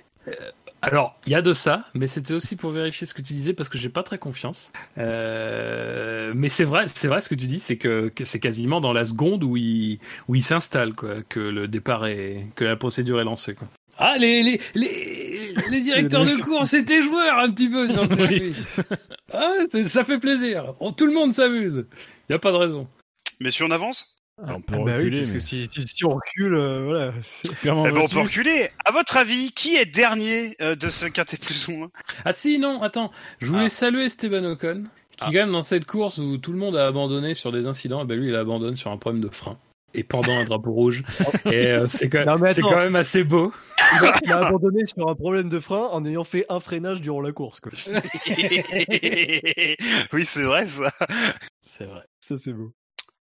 Alors, 0.86 1.16
il 1.26 1.32
y 1.32 1.36
a 1.36 1.42
de 1.42 1.54
ça, 1.54 1.86
mais 1.96 2.06
c'était 2.06 2.34
aussi 2.36 2.56
pour 2.56 2.70
vérifier 2.70 3.08
ce 3.08 3.14
que 3.16 3.22
tu 3.24 3.34
disais 3.34 3.54
parce 3.54 3.70
que 3.70 3.78
j'ai 3.78 3.90
pas 3.90 4.04
très 4.04 4.20
confiance. 4.20 4.72
Euh, 5.00 6.32
mais 6.36 6.48
c'est 6.48 6.64
vrai, 6.64 6.88
c'est 6.88 7.08
vrai 7.08 7.22
ce 7.22 7.30
que 7.30 7.34
tu 7.36 7.48
dis, 7.48 7.60
c'est 7.60 7.78
que, 7.78 8.10
que 8.10 8.24
c'est 8.24 8.40
quasiment 8.40 8.82
dans 8.82 8.94
la 8.94 9.04
seconde 9.06 9.44
où 9.44 9.58
il 9.58 10.00
où 10.28 10.36
il 10.36 10.44
s'installe 10.44 10.94
quoi, 10.94 11.24
que 11.28 11.40
le 11.40 11.68
départ 11.68 12.06
est, 12.06 12.48
que 12.56 12.64
la 12.64 12.76
procédure 12.76 13.20
est 13.20 13.24
lancée 13.24 13.56
quoi. 13.56 13.68
Ah 13.98 14.18
les 14.20 14.44
les 14.44 14.62
les, 14.76 15.56
les 15.72 15.82
directeurs 15.90 16.26
de 16.26 16.44
cours, 16.44 16.66
c'était 16.68 17.02
joueurs 17.02 17.40
un 17.40 17.52
petit 17.52 17.70
peu. 17.70 17.90
sur 17.92 18.08
ce 18.08 18.16
circuit. 18.16 18.56
ah, 19.34 19.54
ça 19.88 20.04
fait 20.04 20.20
plaisir. 20.20 20.76
Tout 20.96 21.08
le 21.08 21.14
monde 21.14 21.34
s'amuse. 21.34 21.88
Il 22.30 22.34
y 22.34 22.36
a 22.36 22.40
pas 22.40 22.52
de 22.52 22.58
raison. 22.58 22.88
Messieurs, 23.40 23.66
on 23.66 23.72
avance 23.72 24.15
on 24.42 24.62
peut 24.62 24.76
Ah 24.76 24.78
bah 24.78 24.84
oui, 24.86 24.94
reculer, 24.96 25.20
parce 25.20 25.32
mais 25.32 25.38
que 25.38 25.44
si, 25.44 25.70
si, 25.72 25.88
si 25.88 26.06
on 26.06 26.10
recule, 26.16 26.54
euh, 26.56 26.84
voilà. 26.84 27.14
Eh 27.64 27.66
ben, 27.66 27.74
on 27.76 28.08
peut 28.08 28.20
reculer. 28.20 28.70
À 28.86 28.92
votre 28.92 29.18
avis, 29.18 29.52
qui 29.52 29.76
est 29.76 29.86
dernier 29.86 30.56
euh, 30.62 30.76
de 30.76 30.90
ce 30.90 31.06
quintet 31.06 31.38
plus 31.38 31.68
ou 31.68 31.72
moins? 31.72 31.92
Ah 32.26 32.34
si, 32.34 32.60
non, 32.60 32.82
attends. 32.82 33.12
Je 33.40 33.48
voulais 33.48 33.66
Ah. 33.66 33.70
saluer 33.70 34.06
Esteban 34.06 34.44
Ocon, 34.44 34.84
qui 35.12 35.18
Ah. 35.22 35.26
quand 35.28 35.32
même 35.34 35.52
dans 35.52 35.62
cette 35.62 35.86
course 35.86 36.18
où 36.18 36.38
tout 36.38 36.52
le 36.52 36.58
monde 36.58 36.76
a 36.76 36.86
abandonné 36.88 37.34
sur 37.34 37.52
des 37.52 37.66
incidents, 37.66 38.02
et 38.04 38.06
ben 38.06 38.20
lui 38.20 38.30
il 38.30 38.36
abandonne 38.36 38.76
sur 38.76 38.92
un 38.92 38.98
problème 38.98 39.22
de 39.22 39.30
frein. 39.30 39.58
Et 39.98 40.04
pendant 40.04 40.34
un 40.34 40.44
drapeau 40.44 40.74
rouge. 40.74 41.04
Et 41.46 41.68
euh, 41.68 41.88
c'est 41.88 42.10
quand, 42.10 42.26
même 42.26 42.98
assez 42.98 43.24
beau. 43.24 43.54
Il 43.94 44.06
a, 44.06 44.20
il 44.26 44.32
a 44.34 44.46
abandonné 44.48 44.86
sur 44.88 45.08
un 45.08 45.16
problème 45.16 45.48
de 45.48 45.62
frein 45.62 45.88
en 45.90 46.04
ayant 46.04 46.26
fait 46.26 46.46
un 46.50 46.60
freinage 46.60 47.00
durant 47.00 47.22
la 47.22 47.32
course. 47.32 47.62
Quoi. 47.62 47.72
Oui, 50.12 50.26
c'est 50.26 50.44
vrai 50.44 50.68
ça. 50.68 50.92
C'est 51.62 51.86
vrai. 51.86 52.04
Ça, 52.20 52.38
c'est 52.38 52.52
beau. 52.52 52.74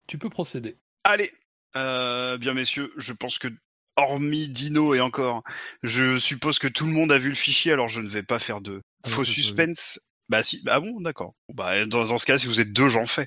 Tu 0.06 0.16
peux 0.16 0.28
procéder. 0.30 0.76
Allez, 1.04 1.30
euh, 1.76 2.36
bien 2.38 2.54
messieurs, 2.54 2.92
je 2.96 3.12
pense 3.12 3.38
que 3.38 3.48
hormis 3.96 4.48
Dino 4.48 4.94
et 4.94 5.00
encore, 5.00 5.42
je 5.82 6.18
suppose 6.18 6.58
que 6.58 6.68
tout 6.68 6.86
le 6.86 6.92
monde 6.92 7.12
a 7.12 7.18
vu 7.18 7.28
le 7.30 7.34
fichier, 7.34 7.72
alors 7.72 7.88
je 7.88 8.00
ne 8.00 8.08
vais 8.08 8.22
pas 8.22 8.38
faire 8.38 8.60
de 8.60 8.80
Ah 9.04 9.08
faux 9.10 9.24
suspense. 9.24 10.00
Bah 10.28 10.44
si, 10.44 10.62
bah 10.62 10.78
bon, 10.78 11.00
d'accord. 11.00 11.34
Bah 11.52 11.84
dans, 11.86 12.04
dans 12.06 12.16
ce 12.16 12.24
cas, 12.24 12.38
si 12.38 12.46
vous 12.46 12.60
êtes 12.60 12.72
deux, 12.72 12.88
j'en 12.88 13.04
fais. 13.04 13.26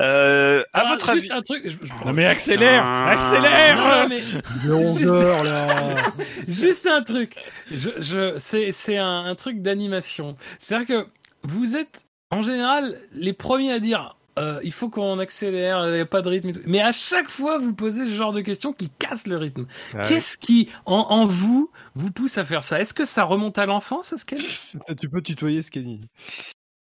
Euh, 0.00 0.62
à 0.72 0.80
Ah, 0.80 0.88
votre 0.88 1.12
juste 1.12 1.30
avis, 1.30 1.38
un 1.38 1.42
truc. 1.42 1.62
je- 1.68 1.76
je- 1.86 2.04
Non 2.04 2.12
mais 2.12 2.24
accélère, 2.24 2.82
Putain. 2.82 3.06
accélère. 3.06 3.76
Non, 3.76 4.08
mais 4.08 4.22
Le 4.64 4.74
rondeur, 4.74 5.44
là. 5.44 6.12
juste 6.48 6.86
un 6.88 7.02
truc. 7.04 7.36
Je, 7.70 7.90
je, 8.00 8.38
c'est, 8.38 8.72
c'est 8.72 8.96
un, 8.98 9.24
un 9.26 9.34
truc 9.36 9.62
d'animation. 9.62 10.36
C'est-à-dire 10.58 10.88
que 10.88 11.06
vous 11.44 11.76
êtes, 11.76 12.04
en 12.30 12.42
général, 12.42 12.98
les 13.12 13.34
premiers 13.34 13.70
à 13.72 13.78
dire 13.78 14.16
euh, 14.38 14.60
il 14.64 14.72
faut 14.72 14.88
qu'on 14.88 15.18
accélère, 15.18 15.86
il 15.88 15.94
n'y 15.94 16.00
a 16.00 16.06
pas 16.06 16.22
de 16.22 16.28
rythme. 16.28 16.48
et 16.48 16.52
tout. 16.54 16.60
Mais 16.66 16.80
à 16.80 16.92
chaque 16.92 17.28
fois, 17.28 17.58
vous 17.58 17.74
posez 17.74 18.06
ce 18.06 18.14
genre 18.14 18.32
de 18.32 18.40
questions 18.40 18.72
qui 18.72 18.88
cassent 18.98 19.26
le 19.26 19.36
rythme. 19.36 19.66
Ah 19.94 20.02
Qu'est-ce 20.08 20.38
qui, 20.38 20.70
en, 20.86 20.94
en 20.96 21.26
vous, 21.26 21.70
vous 21.94 22.10
pousse 22.10 22.38
à 22.38 22.44
faire 22.44 22.64
ça? 22.64 22.80
Est-ce 22.80 22.94
que 22.94 23.04
ça 23.04 23.24
remonte 23.24 23.58
à 23.58 23.66
l'enfance, 23.66 24.14
oui. 24.32 24.58
Tu 25.00 25.08
peux 25.08 25.20
tutoyer 25.22 25.62
Scanny. 25.62 26.00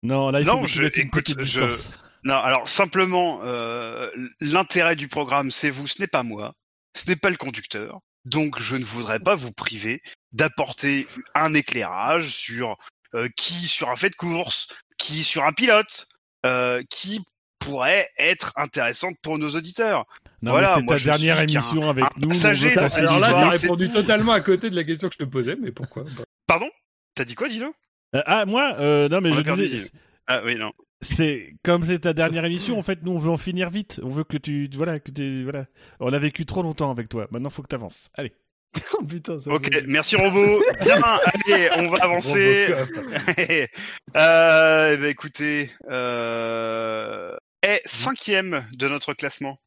Non, 0.03 0.29
là 0.29 0.39
il 0.41 0.45
faut 0.45 0.51
Non, 0.55 0.61
que 0.63 0.67
tu 0.67 0.73
je- 0.73 0.83
écoute, 0.83 1.11
petite 1.23 1.41
je- 1.41 1.59
distance. 1.65 1.91
non, 2.23 2.35
alors 2.35 2.67
simplement, 2.67 3.39
euh, 3.43 4.09
l'intérêt 4.41 4.95
du 4.95 5.07
programme, 5.07 5.49
c'est 5.51 5.69
vous, 5.69 5.87
ce 5.87 5.99
n'est 6.01 6.07
pas 6.07 6.23
moi, 6.23 6.53
ce 6.95 7.07
n'est 7.09 7.15
pas 7.15 7.29
le 7.29 7.37
conducteur. 7.37 7.99
Donc, 8.25 8.59
je 8.59 8.75
ne 8.75 8.83
voudrais 8.83 9.19
pas 9.19 9.35
vous 9.35 9.53
priver 9.53 10.01
d'apporter 10.33 11.07
un 11.33 11.53
éclairage 11.53 12.29
sur 12.35 12.77
euh, 13.15 13.29
qui 13.37 13.67
sur 13.67 13.89
un 13.89 13.95
fait 13.95 14.09
de 14.09 14.15
course, 14.15 14.67
qui 14.97 15.23
sur 15.23 15.45
un 15.45 15.53
pilote, 15.53 16.07
euh, 16.45 16.83
qui 16.89 17.21
pourrait 17.59 18.09
être 18.17 18.53
intéressante 18.55 19.15
pour 19.21 19.38
nos 19.38 19.49
auditeurs. 19.49 20.05
Non, 20.41 20.51
voilà, 20.51 20.77
mais 20.77 20.97
c'est 20.97 21.03
ta 21.03 21.03
dernière 21.03 21.39
émission 21.41 21.89
avec 21.89 22.05
un 22.05 22.09
nous. 22.17 22.29
passager 22.29 22.77
Alors 22.77 23.19
là, 23.19 23.27
histoire, 23.27 23.31
t'as 23.31 23.49
répondu 23.49 23.89
totalement 23.89 24.34
à 24.34 24.41
côté 24.41 24.69
de 24.69 24.75
la 24.75 24.84
question 24.84 25.09
que 25.09 25.15
je 25.19 25.25
te 25.25 25.29
posais, 25.29 25.55
mais 25.55 25.71
pourquoi 25.71 26.05
Pardon? 26.45 26.69
T'as 27.15 27.25
dit 27.25 27.35
quoi, 27.35 27.49
Dino? 27.49 27.73
Euh, 28.15 28.21
ah 28.25 28.45
moi, 28.45 28.75
euh, 28.79 29.09
non 29.09 29.21
mais 29.21 29.31
On 29.31 29.34
je 29.34 29.41
perdu 29.41 29.67
disais. 29.67 29.89
Ah 30.27 30.41
oui, 30.45 30.55
non. 30.55 30.71
c'est 31.01 31.53
comme 31.63 31.84
c'est 31.84 31.99
ta 31.99 32.13
dernière 32.13 32.45
émission. 32.45 32.77
En 32.77 32.84
fait, 32.84 33.03
nous 33.03 33.13
on 33.13 33.17
veut 33.17 33.31
en 33.31 33.38
finir 33.38 33.69
vite. 33.69 33.99
On 34.03 34.09
veut 34.09 34.23
que 34.23 34.38
tu, 34.38 34.69
voilà, 34.73 34.99
que 34.99 35.11
tu, 35.11 35.43
voilà. 35.43 35.65
On 35.99 36.13
a 36.13 36.19
vécu 36.19 36.45
trop 36.45 36.61
longtemps 36.61 36.91
avec 36.91 37.09
toi. 37.09 37.27
Maintenant, 37.31 37.49
faut 37.49 37.63
que 37.63 37.67
t'avances. 37.67 38.09
Allez. 38.17 38.34
Oh 38.93 39.03
putain, 39.03 39.39
ça 39.39 39.51
Ok, 39.51 39.69
merci 39.88 40.15
robot. 40.15 40.61
Bien, 40.81 41.01
allez, 41.01 41.69
on 41.77 41.88
va 41.88 41.97
avancer. 42.03 42.67
euh, 44.15 44.93
eh 44.93 44.97
ben, 44.97 45.05
écoutez, 45.05 45.69
euh, 45.89 47.35
est 47.68 47.81
cinquième 47.85 48.68
de 48.73 48.88
notre 48.88 49.14
classement. 49.14 49.60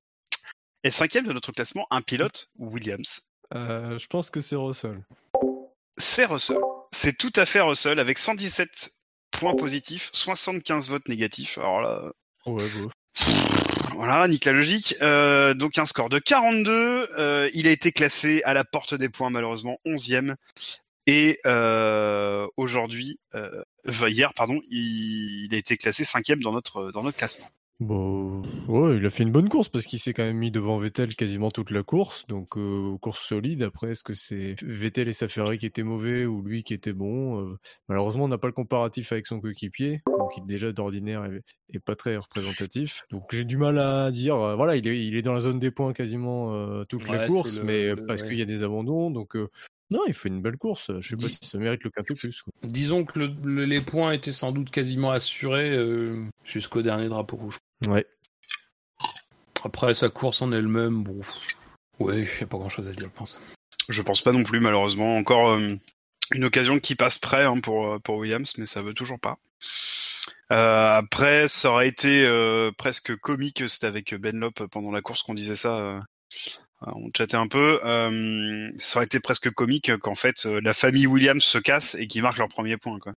Est 0.82 0.90
cinquième 0.90 1.26
de 1.26 1.32
notre 1.32 1.52
classement 1.52 1.86
un 1.90 2.00
pilote 2.00 2.48
Williams. 2.58 3.20
Euh, 3.54 3.98
je 3.98 4.06
pense 4.06 4.30
que 4.30 4.40
c'est 4.40 4.56
Russell. 4.56 5.02
C'est 5.98 6.24
Russell. 6.24 6.60
C'est 6.92 7.16
tout 7.16 7.32
à 7.36 7.44
fait 7.44 7.60
Russell 7.60 7.98
avec 7.98 8.18
117 8.18 8.90
points 9.30 9.54
positifs, 9.54 10.08
75 10.12 10.88
votes 10.88 11.08
négatifs. 11.08 11.58
Alors 11.58 11.82
là, 11.82 12.12
Ouais. 12.46 12.64
Voilà, 13.94 14.26
nique 14.28 14.46
la 14.46 14.52
logique. 14.52 14.94
Euh, 15.02 15.52
donc 15.52 15.76
un 15.76 15.84
score 15.84 16.08
de 16.08 16.18
42. 16.18 17.06
Euh, 17.18 17.50
il 17.52 17.68
a 17.68 17.70
été 17.70 17.92
classé 17.92 18.40
à 18.44 18.54
la 18.54 18.64
porte 18.64 18.94
des 18.94 19.10
points, 19.10 19.28
malheureusement 19.28 19.78
11e. 19.84 20.36
Et 21.06 21.38
euh, 21.44 22.46
aujourd'hui, 22.56 23.18
euh, 23.34 23.62
hier, 23.86 24.32
pardon, 24.32 24.60
il, 24.68 25.46
il 25.46 25.54
a 25.54 25.58
été 25.58 25.76
classé 25.76 26.04
cinquième 26.04 26.42
dans 26.42 26.52
notre 26.52 26.92
dans 26.92 27.02
notre 27.02 27.18
classement. 27.18 27.50
Bon, 27.80 28.42
ouais, 28.68 28.98
il 28.98 29.06
a 29.06 29.10
fait 29.10 29.22
une 29.22 29.32
bonne 29.32 29.48
course 29.48 29.70
parce 29.70 29.86
qu'il 29.86 29.98
s'est 29.98 30.12
quand 30.12 30.22
même 30.22 30.36
mis 30.36 30.50
devant 30.50 30.76
Vettel 30.76 31.14
quasiment 31.16 31.50
toute 31.50 31.70
la 31.70 31.82
course. 31.82 32.26
Donc, 32.26 32.58
euh, 32.58 32.98
course 32.98 33.26
solide. 33.26 33.62
Après, 33.62 33.92
est-ce 33.92 34.02
que 34.04 34.12
c'est 34.12 34.54
Vettel 34.62 35.08
et 35.08 35.14
sa 35.14 35.28
Ferrari 35.28 35.58
qui 35.58 35.64
étaient 35.64 35.82
mauvais 35.82 36.26
ou 36.26 36.42
lui 36.42 36.62
qui 36.62 36.74
était 36.74 36.92
bon 36.92 37.40
Euh, 37.40 37.58
Malheureusement, 37.88 38.24
on 38.24 38.28
n'a 38.28 38.36
pas 38.36 38.48
le 38.48 38.52
comparatif 38.52 39.12
avec 39.12 39.26
son 39.26 39.40
coéquipier, 39.40 40.02
donc 40.06 40.30
il 40.36 40.44
déjà 40.44 40.72
d'ordinaire 40.72 41.24
est, 41.24 41.42
est 41.74 41.78
pas 41.80 41.96
très 41.96 42.18
représentatif. 42.18 43.04
Donc, 43.10 43.24
j'ai 43.32 43.46
du 43.46 43.56
mal 43.56 43.78
à 43.78 44.10
dire. 44.10 44.36
euh, 44.36 44.56
voilà, 44.56 44.76
il 44.76 44.86
est, 44.86 45.02
il 45.06 45.16
est 45.16 45.22
dans 45.22 45.32
la 45.32 45.40
zone 45.40 45.58
des 45.58 45.70
points 45.70 45.94
quasiment 45.94 46.84
toute 46.84 47.08
Ouais, 47.08 47.16
la 47.16 47.26
course, 47.28 47.56
le- 47.56 47.64
mais 47.64 47.94
le- 47.94 48.04
parce 48.04 48.20
ouais. 48.20 48.28
qu'il 48.28 48.38
y 48.38 48.42
a 48.42 48.46
des 48.46 48.62
abandons. 48.62 49.10
Donc, 49.10 49.36
non, 49.90 50.00
il 50.06 50.12
fait 50.12 50.28
une 50.28 50.42
belle 50.42 50.58
course. 50.58 50.92
Je 51.00 51.08
sais 51.08 51.16
pas 51.16 51.28
si 51.30 51.38
ça 51.48 51.56
mérite 51.56 51.82
le 51.82 51.88
quintet 51.90 52.14
plus. 52.14 52.42
quoi. 52.42 52.52
Disons 52.62 53.04
que 53.04 53.18
le- 53.20 53.32
le- 53.42 53.64
les 53.64 53.80
points 53.80 54.12
étaient 54.12 54.32
sans 54.32 54.52
doute 54.52 54.68
quasiment 54.70 55.10
assurés 55.12 55.70
euh, 55.70 56.26
jusqu'au 56.44 56.82
dernier 56.82 57.08
drapeau 57.08 57.36
rouge. 57.36 57.56
Ouais. 57.88 58.06
Après, 59.64 59.94
sa 59.94 60.08
course 60.08 60.42
en 60.42 60.52
elle-même, 60.52 61.02
bon, 61.02 61.20
ouais, 61.98 62.22
y 62.22 62.42
a 62.42 62.46
pas 62.46 62.58
grand-chose 62.58 62.88
à 62.88 62.92
dire, 62.92 63.08
je 63.12 63.18
pense. 63.18 63.40
Je 63.88 64.02
pense 64.02 64.22
pas 64.22 64.32
non 64.32 64.42
plus, 64.42 64.60
malheureusement. 64.60 65.16
Encore 65.16 65.50
euh, 65.50 65.74
une 66.32 66.44
occasion 66.44 66.78
qui 66.78 66.94
passe 66.94 67.18
près 67.18 67.44
hein, 67.44 67.58
pour 67.60 67.86
euh, 67.86 67.98
pour 67.98 68.16
Williams, 68.16 68.54
mais 68.56 68.66
ça 68.66 68.82
veut 68.82 68.94
toujours 68.94 69.20
pas. 69.20 69.38
Euh, 70.52 70.96
après, 70.96 71.48
ça 71.48 71.70
aurait 71.70 71.88
été 71.88 72.24
euh, 72.24 72.70
presque 72.76 73.14
comique. 73.16 73.68
C'était 73.68 73.86
avec 73.86 74.14
Ben 74.14 74.38
Lop 74.38 74.66
pendant 74.70 74.90
la 74.92 75.02
course 75.02 75.22
qu'on 75.22 75.34
disait 75.34 75.56
ça. 75.56 75.76
euh, 75.78 76.00
on 76.82 77.10
chattait 77.16 77.36
un 77.36 77.48
peu. 77.48 77.80
Euh, 77.84 78.70
ça 78.78 78.98
aurait 78.98 79.06
été 79.06 79.20
presque 79.20 79.50
comique 79.50 79.96
qu'en 79.98 80.14
fait 80.14 80.44
la 80.44 80.72
famille 80.72 81.06
Williams 81.06 81.44
se 81.44 81.58
casse 81.58 81.94
et 81.96 82.06
qu'ils 82.06 82.22
marquent 82.22 82.38
leur 82.38 82.48
premier 82.48 82.76
point. 82.78 82.98
Quoi. 82.98 83.12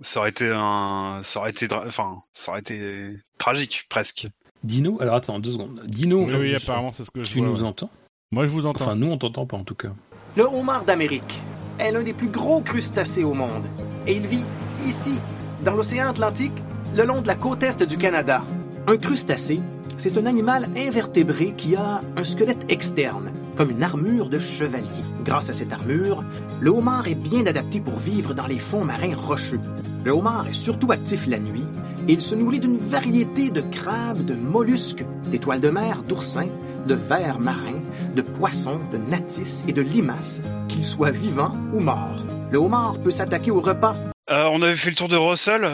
Ça 0.00 0.20
aurait 0.20 0.30
été 0.30 0.50
un, 0.52 1.20
ça 1.22 1.40
aurait 1.40 1.50
été, 1.50 1.68
dra- 1.68 1.84
enfin, 1.86 2.18
ça 2.32 2.52
aurait 2.52 2.60
été 2.60 3.14
tragique 3.38 3.86
presque. 3.88 4.28
Dino, 4.64 4.98
alors 5.00 5.14
attends, 5.16 5.38
deux 5.38 5.52
secondes. 5.52 5.80
Dino, 5.86 6.24
Oui, 6.24 6.34
oui, 6.34 6.52
euh, 6.54 6.56
apparemment, 6.58 6.92
c'est 6.92 7.04
ce 7.04 7.10
que 7.10 7.24
je 7.24 7.30
tu 7.30 7.38
vois. 7.38 7.48
nous 7.48 7.60
ouais. 7.60 7.66
entends 7.68 7.90
Moi, 8.30 8.46
je 8.46 8.50
vous 8.50 8.66
entends. 8.66 8.82
Enfin, 8.84 8.94
nous, 8.96 9.08
on 9.10 9.18
t'entend 9.18 9.46
pas 9.46 9.56
en 9.56 9.64
tout 9.64 9.74
cas. 9.74 9.90
Le 10.36 10.44
homard 10.44 10.84
d'Amérique 10.84 11.40
est 11.78 11.90
l'un 11.92 12.02
des 12.02 12.12
plus 12.12 12.28
gros 12.28 12.60
crustacés 12.60 13.24
au 13.24 13.34
monde 13.34 13.64
et 14.06 14.12
il 14.14 14.26
vit 14.26 14.44
ici, 14.86 15.14
dans 15.64 15.74
l'océan 15.74 16.08
Atlantique, 16.08 16.52
le 16.94 17.04
long 17.04 17.20
de 17.22 17.26
la 17.26 17.34
côte 17.34 17.62
est 17.62 17.82
du 17.86 17.96
Canada. 17.98 18.42
Un 18.86 18.96
crustacé, 18.96 19.60
c'est 20.00 20.16
un 20.16 20.24
animal 20.24 20.70
invertébré 20.78 21.52
qui 21.54 21.76
a 21.76 22.00
un 22.16 22.24
squelette 22.24 22.64
externe, 22.70 23.30
comme 23.54 23.70
une 23.70 23.82
armure 23.82 24.30
de 24.30 24.38
chevalier. 24.38 25.04
Grâce 25.26 25.50
à 25.50 25.52
cette 25.52 25.74
armure, 25.74 26.24
le 26.58 26.70
homard 26.70 27.06
est 27.06 27.14
bien 27.14 27.44
adapté 27.44 27.80
pour 27.80 27.98
vivre 27.98 28.32
dans 28.32 28.46
les 28.46 28.58
fonds 28.58 28.82
marins 28.82 29.14
rocheux. 29.14 29.60
Le 30.02 30.12
homard 30.12 30.48
est 30.48 30.54
surtout 30.54 30.90
actif 30.90 31.26
la 31.26 31.38
nuit 31.38 31.66
et 32.08 32.14
il 32.14 32.22
se 32.22 32.34
nourrit 32.34 32.60
d'une 32.60 32.78
variété 32.78 33.50
de 33.50 33.60
crabes, 33.60 34.24
de 34.24 34.32
mollusques, 34.32 35.04
d'étoiles 35.30 35.60
de 35.60 35.68
mer, 35.68 36.02
d'oursins, 36.02 36.48
de 36.86 36.94
vers 36.94 37.38
marins, 37.38 37.82
de 38.16 38.22
poissons, 38.22 38.80
de 38.90 38.96
natis 38.96 39.66
et 39.68 39.72
de 39.74 39.82
limaces, 39.82 40.40
qu'ils 40.68 40.86
soient 40.86 41.10
vivants 41.10 41.58
ou 41.74 41.80
morts. 41.80 42.24
Le 42.50 42.56
homard 42.56 42.98
peut 43.00 43.10
s'attaquer 43.10 43.50
au 43.50 43.60
repas. 43.60 43.94
Euh, 44.30 44.48
on 44.50 44.62
avait 44.62 44.76
fait 44.76 44.90
le 44.90 44.96
tour 44.96 45.08
de 45.08 45.16
Russell? 45.16 45.68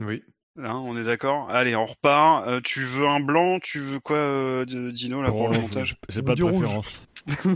Oui. 0.00 0.22
On 0.60 0.96
est 0.96 1.04
d'accord. 1.04 1.48
Allez, 1.50 1.76
on 1.76 1.86
repart. 1.86 2.46
Euh, 2.48 2.60
tu 2.60 2.82
veux 2.82 3.06
un 3.06 3.20
blanc 3.20 3.60
Tu 3.60 3.78
veux 3.78 4.00
quoi, 4.00 4.16
euh, 4.16 4.64
de 4.64 4.90
Dino 4.90 5.22
là 5.22 5.30
pour 5.30 5.48
le 5.48 5.58
montage 5.60 5.96
J'ai 6.08 6.22
pas 6.22 6.34
de 6.34 6.42
préférence. 6.42 7.06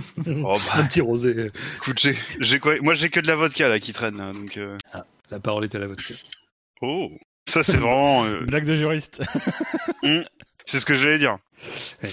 Oh 0.45 0.59
Un 0.75 0.79
bah, 0.79 0.85
petit 0.87 1.01
rosé. 1.01 1.51
écoute, 1.77 1.99
j'ai, 1.99 2.17
j'ai 2.41 2.61
quoi 2.61 2.75
Moi, 2.83 2.93
j'ai 2.95 3.09
que 3.09 3.21
de 3.21 3.27
la 3.27 3.37
vodka 3.37 3.69
là 3.69 3.81
qui 3.81 3.93
traîne. 3.93 4.19
là, 4.19 4.33
donc, 4.33 4.57
euh... 4.59 4.77
La 5.31 5.41
parole 5.41 5.65
est 5.65 5.75
à 5.75 5.79
la 5.79 5.87
vodka. 5.87 6.15
oh, 6.83 7.11
ça 7.49 7.63
c'est 7.63 7.79
vraiment. 7.79 8.25
euh, 8.25 8.41
Blague 8.47 8.67
de 8.67 8.77
juriste. 8.77 9.23
C'est 10.67 10.79
ce 10.79 10.87
que 10.87 10.95
j'allais 10.95 11.19
dire. 11.19 11.39
Ouais. 12.03 12.11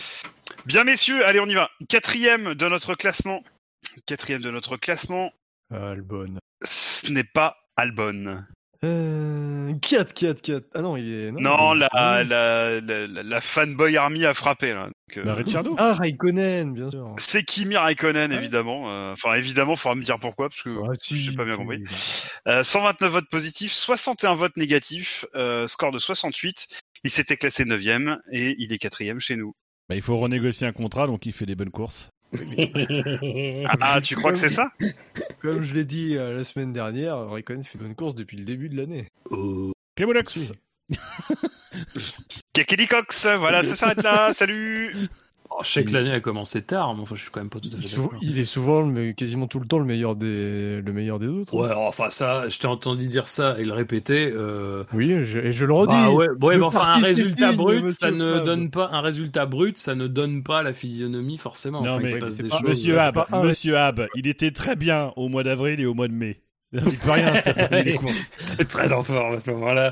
Bien, 0.65 0.83
messieurs, 0.85 1.23
allez, 1.25 1.39
on 1.39 1.45
y 1.45 1.53
va. 1.53 1.69
Quatrième 1.87 2.55
de 2.55 2.67
notre 2.67 2.95
classement. 2.95 3.43
Quatrième 4.07 4.41
de 4.41 4.49
notre 4.51 4.75
classement. 4.77 5.31
Albon. 5.71 6.39
ce 6.63 7.11
n'est 7.11 7.23
pas 7.23 7.57
Albon. 7.77 8.43
Euh, 8.85 9.73
Kiat, 9.81 10.05
Kiat, 10.05 10.35
Kiat. 10.35 10.61
Ah 10.73 10.81
non, 10.81 10.95
il 10.95 11.11
est. 11.13 11.31
Non, 11.31 11.73
il 11.75 11.83
est- 11.83 11.87
la, 11.93 12.23
la, 12.23 12.79
la, 12.81 13.23
la- 13.23 13.41
fanboy 13.41 13.97
army 13.97 14.25
a 14.25 14.33
frappé 14.33 14.73
là. 14.73 14.85
Donc, 14.85 15.17
euh, 15.17 15.23
Bah, 15.23 15.33
Ricciardo. 15.33 15.75
Ah, 15.77 15.93
Raikkonen, 15.93 16.73
bien 16.73 16.89
sûr. 16.89 17.13
c'est 17.17 17.43
Kimi 17.43 17.75
Raikkonen 17.75 18.31
évidemment. 18.31 18.89
Euh, 18.91 19.11
Enfin 19.11 19.33
évidemment, 19.35 19.75
faudra 19.75 19.95
me 19.95 20.03
dire 20.03 20.17
pourquoi 20.19 20.49
parce 20.49 20.61
que 20.61 20.69
Ah, 20.85 20.93
si, 21.01 21.17
j'ai 21.17 21.33
pas 21.33 21.43
bien 21.43 21.53
tu- 21.55 21.59
compris. 21.59 21.83
Euh, 22.47 22.63
129 22.63 23.11
votes 23.11 23.29
positifs, 23.29 23.73
61 23.73 24.35
votes 24.35 24.55
négatifs, 24.55 25.25
euh, 25.35 25.67
score 25.67 25.91
de 25.91 25.99
68. 25.99 26.67
Il 27.03 27.11
s'était 27.11 27.35
classé 27.37 27.65
9ème 27.65 28.17
et 28.31 28.55
il 28.59 28.71
est 28.71 28.77
quatrième 28.77 29.19
chez 29.19 29.35
nous. 29.35 29.53
Bah, 29.89 29.95
il 29.95 30.01
faut 30.01 30.17
renégocier 30.17 30.67
un 30.67 30.71
contrat, 30.73 31.07
donc 31.07 31.25
il 31.25 31.33
fait 31.33 31.45
des 31.45 31.55
bonnes 31.55 31.71
courses. 31.71 32.09
Ah, 33.65 33.75
ah, 33.81 34.01
tu 34.01 34.15
crois 34.15 34.31
que 34.31 34.37
c'est 34.37 34.49
ça 34.49 34.71
Comme 35.41 35.63
je 35.63 35.73
l'ai 35.73 35.85
dit 35.85 36.15
euh, 36.17 36.37
la 36.37 36.43
semaine 36.43 36.73
dernière, 36.73 37.17
Raikkonen 37.29 37.63
fait 37.63 37.77
bonne 37.77 37.95
course 37.95 38.15
depuis 38.15 38.37
le 38.37 38.43
début 38.43 38.69
de 38.69 38.77
l'année. 38.77 39.07
Si. 40.29 40.51
Kelly 42.53 42.87
Cox, 42.87 43.25
voilà, 43.37 43.63
ça 43.63 43.75
s'arrête 43.75 44.03
là, 44.03 44.33
salut 44.33 44.93
Oh, 45.51 45.61
je 45.63 45.69
sais 45.71 45.83
que 45.83 45.91
l'année 45.91 46.11
a 46.11 46.19
commencé 46.19 46.61
tard, 46.61 46.93
mais 46.95 47.01
enfin, 47.01 47.15
je 47.15 47.21
suis 47.23 47.31
quand 47.31 47.39
même 47.39 47.49
pas 47.49 47.59
tout 47.59 47.69
à 47.73 47.77
fait 47.77 47.81
souvent- 47.87 48.03
d'accord. 48.03 48.19
il 48.21 48.37
est 48.39 48.43
souvent, 48.43 48.85
me- 48.85 49.11
quasiment 49.13 49.47
tout 49.47 49.59
le 49.59 49.65
temps, 49.65 49.79
le 49.79 49.85
meilleur 49.85 50.15
des, 50.15 50.79
le 50.79 50.93
meilleur 50.93 51.17
des 51.19 51.27
autres. 51.27 51.53
Ouais, 51.55 51.71
enfin 51.75 52.09
ça, 52.11 52.47
je 52.49 52.59
t'ai 52.59 52.67
entendu 52.67 53.07
dire 53.07 53.27
ça 53.27 53.59
et 53.59 53.65
le 53.65 53.73
répéter. 53.73 54.31
Euh... 54.33 54.83
Oui, 54.93 55.23
je- 55.23 55.39
et 55.39 55.51
je 55.51 55.65
le 55.65 55.73
redis. 55.73 55.95
Bah 55.95 56.11
ouais, 56.11 56.27
ouais, 56.41 56.57
mais 56.57 56.63
enfin 56.63 56.83
un 56.87 56.99
résultat 56.99 57.51
brut, 57.53 57.89
ça 57.89 58.11
ne 58.11 58.33
Fab. 58.33 58.45
donne 58.45 58.69
pas 58.69 58.89
un 58.91 59.01
résultat 59.01 59.45
brut, 59.47 59.77
ça 59.77 59.95
ne 59.95 60.07
donne 60.07 60.43
pas 60.43 60.61
la 60.61 60.73
physionomie 60.73 61.37
forcément. 61.37 61.81
Non, 61.81 61.91
Enfin, 61.93 61.99
il 62.01 62.03
mais 62.05 62.11
se 62.11 62.17
passe 62.17 62.35
c'est 62.35 62.43
des 62.43 62.49
pas- 62.49 62.59
choses. 62.59 62.69
Monsieur 62.69 62.99
Hab, 62.99 63.25
Monsieur 63.43 63.77
Hab, 63.77 64.07
il 64.15 64.27
était 64.27 64.51
très 64.51 64.75
bien 64.75 65.11
au 65.15 65.29
mois 65.29 65.43
d'avril 65.43 65.79
et 65.79 65.85
au 65.87 65.93
mois 65.95 66.07
de 66.07 66.13
mai. 66.13 66.41
Il 66.73 66.97
peut 66.97 67.11
rien, 67.11 67.41
les 67.83 67.95
courses. 67.97 68.29
C'est 68.57 68.67
très 68.67 68.93
en 68.93 69.01
forme 69.03 69.35
à 69.35 69.39
ce 69.39 69.49
moment-là. 69.51 69.91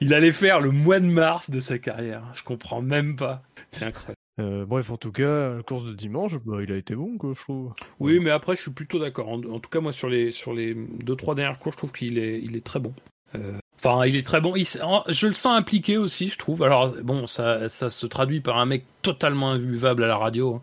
Il 0.00 0.14
allait 0.14 0.32
faire 0.32 0.60
le 0.60 0.70
mois 0.70 1.00
de 1.00 1.06
mars 1.06 1.50
de 1.50 1.60
sa 1.60 1.78
carrière. 1.78 2.22
Je 2.34 2.42
comprends 2.42 2.82
même 2.82 3.16
pas. 3.16 3.42
C'est 3.70 3.84
incroyable. 3.86 4.14
Euh, 4.40 4.64
bref, 4.64 4.90
en 4.90 4.96
tout 4.96 5.12
cas, 5.12 5.54
la 5.56 5.62
course 5.62 5.84
de 5.84 5.92
dimanche, 5.92 6.36
bah, 6.46 6.58
il 6.62 6.72
a 6.72 6.76
été 6.76 6.94
bon, 6.94 7.18
quoi, 7.18 7.32
je 7.34 7.40
trouve. 7.40 7.72
Oui, 8.00 8.20
mais 8.20 8.30
après, 8.30 8.56
je 8.56 8.62
suis 8.62 8.70
plutôt 8.70 8.98
d'accord. 8.98 9.28
En, 9.28 9.42
en 9.44 9.60
tout 9.60 9.68
cas, 9.70 9.80
moi, 9.80 9.92
sur 9.92 10.08
les 10.08 10.30
sur 10.30 10.54
les 10.54 10.74
deux 10.74 11.16
trois 11.16 11.34
dernières 11.34 11.58
courses, 11.58 11.74
je 11.76 11.78
trouve 11.78 11.92
qu'il 11.92 12.18
est 12.18 12.40
il 12.42 12.56
est 12.56 12.64
très 12.64 12.80
bon. 12.80 12.94
Euh, 13.34 13.58
Enfin, 13.82 14.04
il 14.04 14.14
est 14.14 14.26
très 14.26 14.42
bon. 14.42 14.56
Il 14.56 14.64
je 14.66 15.26
le 15.26 15.32
sens 15.32 15.56
impliqué 15.58 15.96
aussi, 15.96 16.28
je 16.28 16.36
trouve. 16.38 16.62
Alors, 16.62 16.94
bon, 17.02 17.26
ça, 17.26 17.70
ça 17.70 17.88
se 17.88 18.04
traduit 18.06 18.40
par 18.42 18.58
un 18.58 18.66
mec 18.66 18.84
totalement 19.00 19.52
invivable 19.52 20.04
à 20.04 20.06
la 20.06 20.16
radio. 20.18 20.56
hein. 20.56 20.62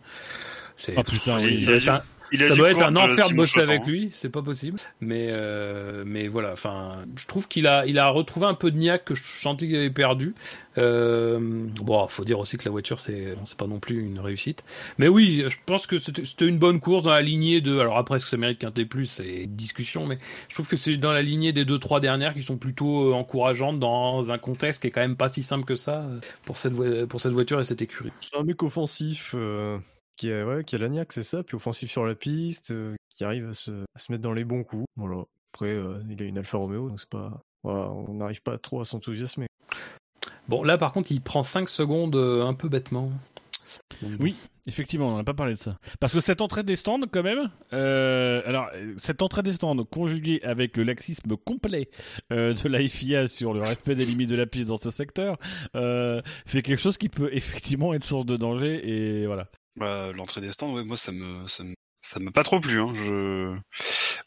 C'est, 0.76 0.94
Ah 0.96 1.02
putain, 1.02 1.38
oui. 1.40 1.60
ça 1.60 2.04
Il 2.32 2.44
ça 2.44 2.56
doit 2.56 2.72
être 2.72 2.84
un 2.84 2.94
courage, 2.94 3.12
enfer 3.14 3.30
de 3.30 3.36
bosser 3.36 3.60
avec 3.62 3.86
lui, 3.86 4.10
c'est 4.12 4.30
pas 4.30 4.42
possible. 4.42 4.80
Mais 5.02 5.30
euh, 5.32 6.04
mais 6.06 6.28
voilà, 6.28 6.52
enfin, 6.52 7.06
je 7.16 7.26
trouve 7.26 7.48
qu'il 7.48 7.68
a 7.68 7.86
il 7.86 8.00
a 8.00 8.10
retrouvé 8.10 8.46
un 8.46 8.54
peu 8.54 8.72
de 8.72 8.78
niaque 8.78 9.06
que 9.06 9.16
je 9.16 9.24
sentais 9.24 9.68
qu'il 9.68 9.76
avait 9.76 9.90
perdu. 9.90 10.36
Euh, 10.78 11.40
bon, 11.82 12.08
faut 12.08 12.24
dire 12.24 12.40
aussi 12.40 12.58
que 12.58 12.66
la 12.66 12.72
voiture 12.72 13.00
c'est 13.00 13.36
c'est 13.46 13.58
pas 13.58 13.68
non 13.68 13.80
plus 13.80 14.00
une 14.00 14.20
réussite. 14.20 14.64
Mais 14.98 15.08
oui, 15.08 15.44
je 15.48 15.58
pense 15.66 15.88
que 15.88 15.98
c'était 15.98 16.26
c'était 16.26 16.46
une 16.46 16.60
bonne 16.60 16.80
course 16.80 17.04
dans 17.04 17.12
la 17.12 17.22
lignée 17.22 17.62
de. 17.62 17.80
Alors 17.80 17.98
après, 17.98 18.18
est-ce 18.18 18.26
que 18.26 18.32
ça 18.32 18.38
mérite 18.38 18.60
qu'un 18.60 18.72
T+, 18.72 18.88
c'est 19.06 19.44
une 19.44 19.56
discussion, 19.56 20.06
mais 20.06 20.20
je 20.50 20.54
trouve 20.54 20.68
que 20.68 20.76
c'est 20.76 20.98
dans 20.98 21.14
la 21.14 21.22
lignée 21.22 21.54
des 21.54 21.66
deux 21.66 21.80
trois 21.80 22.00
dernières 22.00 22.34
qui 22.34 22.44
sont 22.44 22.58
plutôt 22.58 23.10
euh, 23.10 23.14
encourageantes 23.14 23.80
dans 23.80 24.32
un 24.32 24.38
contexte 24.38 24.82
qui 24.82 24.88
est 24.88 24.92
quand 24.92 25.02
même 25.02 25.16
pas 25.16 25.30
si 25.30 25.44
simple 25.44 25.66
que 25.66 25.76
ça 25.76 26.02
euh, 26.02 26.20
pour 26.46 26.58
cette 26.58 26.74
pour 27.08 27.22
cette 27.22 27.34
voiture 27.34 27.60
et 27.60 27.64
cette 27.64 27.82
écurie. 27.82 28.12
C'est 28.22 28.38
un 28.38 28.44
mec 28.44 28.62
offensif 28.64 29.34
euh, 29.36 29.78
qui 30.18 30.32
a, 30.32 30.46
ouais, 30.46 30.64
qui 30.64 30.76
a 30.76 30.80
l'agnac, 30.80 31.14
c'est 31.14 31.24
ça, 31.24 31.44
puis 31.44 31.56
offensif 31.56 31.90
sur 31.90 32.06
la 32.06 32.16
piste, 32.16 32.72
euh, 32.72 32.96
qui 33.10 33.24
arrive 33.24 33.50
à 33.50 33.54
se, 33.54 33.72
à 33.72 34.00
se 34.00 34.12
mettre 34.12 34.24
dans 34.24 34.34
les 34.34 34.44
bons 34.44 34.64
coups. 34.64 34.86
Voilà. 34.96 35.24
Après, 35.54 35.72
euh, 35.72 36.02
il 36.10 36.22
a 36.22 36.26
une 36.26 36.38
Alfa 36.38 36.58
Romeo, 36.58 36.90
donc 36.90 37.00
c'est 37.00 37.10
pas. 37.10 37.42
Voilà, 37.64 37.90
on 37.92 38.14
n'arrive 38.14 38.42
pas 38.42 38.58
trop 38.58 38.82
à 38.82 38.86
s'enthousiasmer. 38.86 39.48
Bon, 40.48 40.64
là 40.64 40.78
par 40.78 40.94
contre, 40.94 41.12
il 41.12 41.22
prend 41.22 41.44
5 41.44 41.70
secondes 41.70 42.16
un 42.16 42.54
peu 42.54 42.70
bêtement. 42.70 43.12
Oui, 44.20 44.36
effectivement, 44.68 45.10
on 45.14 45.18
n'a 45.18 45.24
pas 45.24 45.34
parlé 45.34 45.54
de 45.54 45.58
ça. 45.58 45.78
Parce 46.00 46.14
que 46.14 46.20
cette 46.20 46.42
entrée 46.42 46.64
des 46.64 46.76
stands, 46.76 47.00
quand 47.12 47.24
même, 47.24 47.50
euh, 47.74 48.42
alors, 48.46 48.70
cette 48.98 49.22
entrée 49.22 49.44
des 49.44 49.54
stands 49.54 49.84
conjuguée 49.86 50.42
avec 50.44 50.78
le 50.78 50.84
laxisme 50.84 51.36
complet 51.38 51.90
euh, 52.32 52.54
de 52.54 52.70
la 52.70 52.86
FIA 52.88 53.28
sur 53.28 53.54
le 53.54 53.62
respect 53.62 53.96
des 53.96 54.06
limites 54.06 54.30
de 54.30 54.36
la 54.36 54.46
piste 54.46 54.68
dans 54.68 54.78
ce 54.78 54.92
secteur, 54.92 55.38
euh, 55.76 56.22
fait 56.46 56.62
quelque 56.62 56.80
chose 56.80 56.98
qui 56.98 57.10
peut 57.10 57.30
effectivement 57.32 57.94
être 57.94 58.04
source 58.04 58.26
de 58.26 58.38
danger, 58.38 58.88
et 58.88 59.26
voilà. 59.26 59.48
Bah, 59.78 60.12
L'entrée 60.16 60.42
des 60.42 60.52
stands, 60.52 60.84
moi 60.86 60.98
ça 60.98 61.12
me 61.12 61.46
m'a 62.20 62.32
pas 62.32 62.44
trop 62.44 62.60
plu. 62.60 62.80
Hein. 62.82 63.60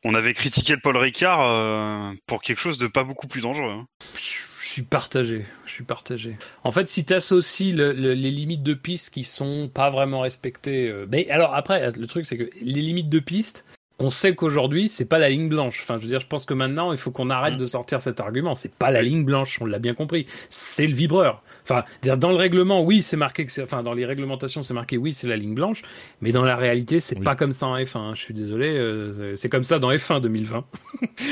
On 0.05 0.15
avait 0.15 0.35
critiqué 0.35 0.75
le 0.75 0.81
Paul 0.81 0.97
Ricard 0.97 1.41
euh, 1.43 2.13
pour 2.27 2.43
quelque 2.43 2.59
chose 2.59 2.79
de 2.79 2.87
pas 2.87 3.05
beaucoup 3.05 3.27
plus 3.27 3.41
dangereux. 3.41 3.71
hein. 3.71 3.87
Je 4.15 4.67
suis 4.67 4.83
partagé. 4.83 5.47
Je 5.67 5.73
suis 5.73 5.85
partagé. 5.85 6.37
En 6.63 6.71
fait, 6.71 6.89
si 6.89 7.05
tu 7.05 7.13
associes 7.13 7.73
le- 7.73 7.93
le- 7.93 8.15
les 8.15 8.31
limites 8.31 8.63
de 8.63 8.75
piste 8.75 9.13
qui 9.13 9.25
sont 9.25 9.69
pas 9.69 9.91
vraiment 9.91 10.21
respectées, 10.21 10.89
euh, 10.89 11.07
mais 11.11 11.29
alors 11.31 11.55
après, 11.55 11.91
le 11.91 12.07
truc 12.07 12.27
c'est 12.27 12.37
que 12.39 12.49
les 12.63 12.81
limites 12.83 13.09
de 13.09 13.19
piste, 13.19 13.65
on 14.01 14.11
sait 14.11 14.35
qu'aujourd'hui 14.35 14.89
c'est 14.89 15.05
pas 15.05 15.19
la 15.19 15.29
ligne 15.29 15.49
blanche. 15.49 15.81
Enfin, 15.83 15.97
je 15.99 16.03
veux 16.03 16.09
dire, 16.09 16.21
je 16.21 16.27
pense 16.27 16.45
que 16.47 16.55
maintenant 16.55 16.91
il 16.93 16.99
faut 16.99 17.11
qu'on 17.11 17.31
arrête 17.31 17.57
de 17.57 17.67
sortir 17.67 18.01
cet 18.01 18.19
argument. 18.21 18.55
C'est 18.55 18.73
pas 18.75 18.91
la 18.91 19.03
ligne 19.03 19.25
blanche, 19.25 19.59
on 19.61 19.67
l'a 19.67 19.79
bien 19.79 19.95
compris. 19.95 20.27
C'est 20.49 20.87
le 20.87 20.95
vibreur. 20.95 21.43
Enfin, 21.63 21.85
dire 22.03 22.17
dans 22.17 22.31
le 22.31 22.37
règlement, 22.37 22.83
oui, 22.83 23.03
c'est 23.03 23.17
marqué 23.17 23.45
que 23.45 23.53
c'est, 23.53 23.63
enfin, 23.63 23.83
dans 23.83 23.93
les 23.93 24.05
réglementations, 24.07 24.63
c'est 24.63 24.75
marqué 24.75 24.97
oui, 24.97 25.13
c'est 25.13 25.29
la 25.29 25.37
ligne 25.37 25.55
blanche, 25.55 25.83
mais 26.21 26.33
dans 26.33 26.43
la 26.43 26.57
réalité, 26.57 26.99
c'est 27.01 27.17
Oui. 27.19 27.23
pas 27.25 27.37
comme 27.37 27.53
ça 27.53 27.67
en 27.67 27.77
F1. 27.79 27.99
hein. 27.99 28.15
Je 28.15 28.21
suis 28.23 28.35
désolé, 28.35 28.69
euh, 28.71 29.13
c'est- 29.13 29.37
c'est 29.37 29.49
comme 29.49 29.63
ça 29.63 29.79
dans 29.79 29.91
F1 29.93 30.21
2020. 30.21 30.65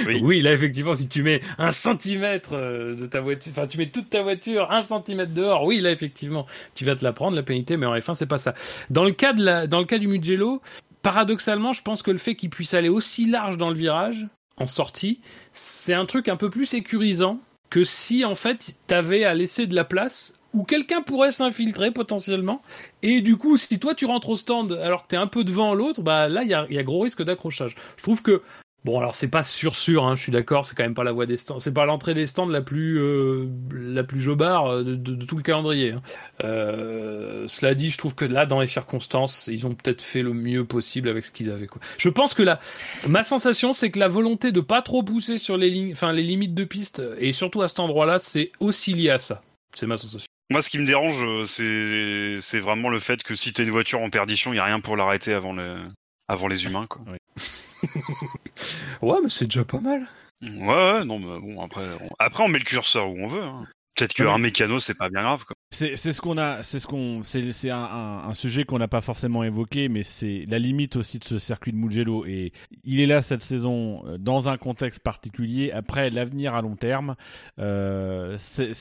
Oui. 0.07 0.21
Oui, 0.23 0.41
là 0.43 0.53
effectivement, 0.53 0.95
si 0.95 1.09
tu 1.09 1.23
mets 1.23 1.41
un 1.59 1.71
centimètre 1.71 2.51
euh, 2.53 2.95
de 2.95 3.07
ta 3.07 3.21
voiture, 3.21 3.51
enfin 3.57 3.67
tu 3.67 3.79
mets 3.79 3.89
toute 3.89 4.11
ta 4.11 4.23
voiture 4.23 4.71
un 4.71 4.83
centimètre 4.83 5.33
dehors, 5.33 5.65
oui, 5.65 5.81
là 5.81 5.91
effectivement, 5.91 6.47
tu 6.75 6.85
vas 6.85 6.95
te 6.95 7.03
la 7.05 7.13
prendre 7.13 7.35
la 7.37 7.43
pénalité, 7.43 7.77
mais 7.77 7.87
en 7.87 7.95
F1 7.97 8.15
c'est 8.15 8.27
pas 8.27 8.39
ça. 8.39 8.55
Dans 8.91 9.05
le 9.05 9.13
cas 9.13 9.33
de 9.33 9.43
la, 9.43 9.67
dans 9.67 9.79
le 9.79 9.85
cas 9.87 9.99
du 9.99 10.07
Mugello, 10.07 10.61
paradoxalement, 11.03 11.73
je 11.73 11.83
pense 11.83 12.03
que 12.03 12.11
le 12.11 12.19
fait 12.19 12.35
qu'il 12.35 12.51
puisse 12.51 12.75
aller 12.75 12.89
aussi 12.89 13.27
large 13.27 13.57
dans 13.57 13.71
le 13.71 13.77
virage 13.77 14.29
en 14.57 14.67
sortie, 14.67 15.21
c'est 15.53 15.95
un 15.95 16.07
truc 16.07 16.29
un 16.29 16.37
peu 16.37 16.51
plus 16.51 16.67
sécurisant 16.67 17.41
que 17.71 17.85
si 17.85 18.25
en 18.25 18.35
fait 18.35 18.77
t'avais 18.87 19.25
à 19.25 19.35
laisser 19.35 19.67
de 19.67 19.75
la 19.75 19.85
place 19.85 20.35
où 20.55 20.65
quelqu'un 20.65 21.03
pourrait 21.03 21.33
s'infiltrer 21.33 21.91
potentiellement. 21.91 22.63
Et 23.03 23.21
du 23.21 23.37
coup, 23.37 23.57
si 23.57 23.79
toi 23.79 23.95
tu 23.95 24.07
rentres 24.07 24.31
au 24.31 24.37
stand 24.37 24.73
alors 24.73 25.03
que 25.03 25.09
t'es 25.09 25.17
un 25.17 25.27
peu 25.27 25.45
devant 25.45 25.75
l'autre, 25.75 26.03
bah 26.03 26.29
là 26.29 26.43
il 26.43 26.49
y 26.49 26.55
a, 26.55 26.67
y 26.71 26.79
a 26.79 26.83
gros 26.83 27.01
risque 27.01 27.23
d'accrochage. 27.23 27.77
Je 27.97 28.03
trouve 28.03 28.23
que 28.23 28.43
Bon, 28.85 28.99
alors 29.01 29.15
c'est 29.15 29.29
pas 29.29 29.43
sûr 29.43 29.75
sûr, 29.75 30.05
hein, 30.05 30.15
je 30.15 30.23
suis 30.23 30.31
d'accord, 30.31 30.65
c'est 30.65 30.77
quand 30.77 30.85
même 30.85 30.95
pas 30.95 31.03
la 31.03 31.11
voie 31.11 31.27
des 31.27 31.37
stands, 31.37 31.59
c'est 31.59 31.75
pas 31.75 31.85
l'entrée 31.85 32.15
des 32.15 32.29
stands 32.29 32.47
la 32.47 32.63
plus 32.63 33.01
euh, 33.01 33.49
la 33.73 34.05
plus 34.05 34.21
jobard 34.21 34.67
euh, 34.67 34.85
de, 34.85 35.25
tout 35.25 35.37
le 35.37 35.43
calendrier. 35.43 35.93
hein. 35.93 36.03
Euh, 36.45 37.45
cela 37.49 37.75
dit, 37.75 37.91
je 37.91 37.99
trouve 37.99 38.15
que 38.15 38.25
là, 38.25 38.47
dans 38.47 38.61
les 38.61 38.69
circonstances, 38.69 39.49
ils 39.49 39.67
ont 39.67 39.75
peut-être 39.75 40.01
fait 40.01 40.23
le 40.23 40.33
mieux 40.33 40.65
possible 40.65 41.09
avec 41.09 41.25
ce 41.25 41.33
qu'ils 41.33 41.51
avaient. 41.51 41.67
Quoi. 41.67 41.83
Je 41.99 42.09
pense 42.09 42.35
que 42.35 42.43
là, 42.45 42.61
ma 43.07 43.25
sensation, 43.25 43.73
c'est 43.73 43.91
que 43.91 43.99
la 43.99 44.09
volonté 44.09 44.53
de 44.53 44.61
pas 44.61 44.81
trop 44.81 45.03
pousser 45.03 45.39
sur 45.39 45.57
les 45.57 45.71
lignes, 45.71 45.91
enfin 45.91 46.13
les 46.13 46.23
limites 46.23 46.55
de 46.55 46.65
piste, 46.65 47.03
et 47.19 47.33
surtout 47.33 47.63
à 47.63 47.69
cet 47.69 47.81
endroit-là, 47.81 48.21
c'est 48.21 48.53
aussi 48.61 48.95
lié 48.95 49.11
à 49.11 49.19
ça. 49.19 49.43
C'est 49.75 49.87
ma 49.87 49.97
sensation. 49.97 50.29
Moi, 50.51 50.63
ce 50.63 50.71
qui 50.71 50.79
me 50.79 50.87
dérange, 50.87 51.27
c'est 51.47 52.61
vraiment 52.61 52.91
le 52.91 53.01
fait 53.01 53.25
que 53.25 53.35
si 53.35 53.53
t'as 53.53 53.65
une 53.65 53.71
voiture 53.71 54.01
en 54.01 54.09
perdition, 54.09 54.53
il 54.53 54.57
y 54.57 54.61
a 54.61 54.65
rien 54.65 54.81
pour 54.81 54.97
l'arrêter 54.97 55.35
avant 55.35 55.53
les 55.53 55.75
avant 56.29 56.49
les 56.49 56.65
humains, 56.65 56.87
quoi. 56.87 57.03
Ouais, 59.03 59.19
mais 59.23 59.29
c'est 59.29 59.45
déjà 59.45 59.65
pas 59.65 59.81
mal. 59.81 60.09
Ouais, 60.43 60.59
ouais, 60.59 61.05
non, 61.05 61.19
mais 61.19 61.41
bon, 61.41 61.61
après, 61.63 61.87
on... 62.01 62.11
après 62.19 62.43
on 62.43 62.49
met 62.49 62.59
le 62.59 62.65
curseur 62.65 63.09
où 63.09 63.17
on 63.19 63.29
veut. 63.29 63.43
Hein. 63.43 63.67
Peut-être 63.99 64.19
Ouais, 64.21 64.27
qu'un 64.27 64.37
c'est- 64.37 64.43
mécano, 64.43 64.79
c'est 64.79 64.97
pas 64.97 65.09
bien 65.11 65.23
grave. 65.23 65.45
C'est 65.71 65.97
c'est 65.97 66.13
ce 66.15 66.21
qu'on 66.21 66.39
a, 66.39 66.63
c'est 66.63 66.79
ce 66.79 66.87
qu'on, 66.87 67.23
c'est 67.25 67.53
c'est 67.53 67.71
un, 67.71 67.77
un, 67.79 68.29
un 68.29 68.35
sujet 68.35 68.65
qu'on 68.65 68.79
n'a 68.79 68.89
pas 68.89 69.01
forcément 69.03 69.45
évoqué, 69.45 69.89
mais 69.89 70.03
c'est 70.03 70.45
la 70.49 70.59
limite 70.59 70.97
aussi 70.97 71.19
de 71.19 71.25
ce 71.25 71.39
circuit 71.39 71.73
de 71.73 71.77
Mugello 71.77 72.25
et 72.27 72.53
il 72.85 73.01
est 73.01 73.07
là 73.07 73.21
cette 73.21 73.43
saison 73.43 74.03
euh, 74.07 74.17
dans 74.19 74.49
un 74.49 74.57
contexte 74.57 75.01
particulier. 75.03 75.71
Après 75.73 76.09
l'avenir 76.11 76.55
à 76.55 76.63
long 76.63 76.75
terme, 76.77 77.17
euh, 77.59 78.35
c'est, 78.39 78.73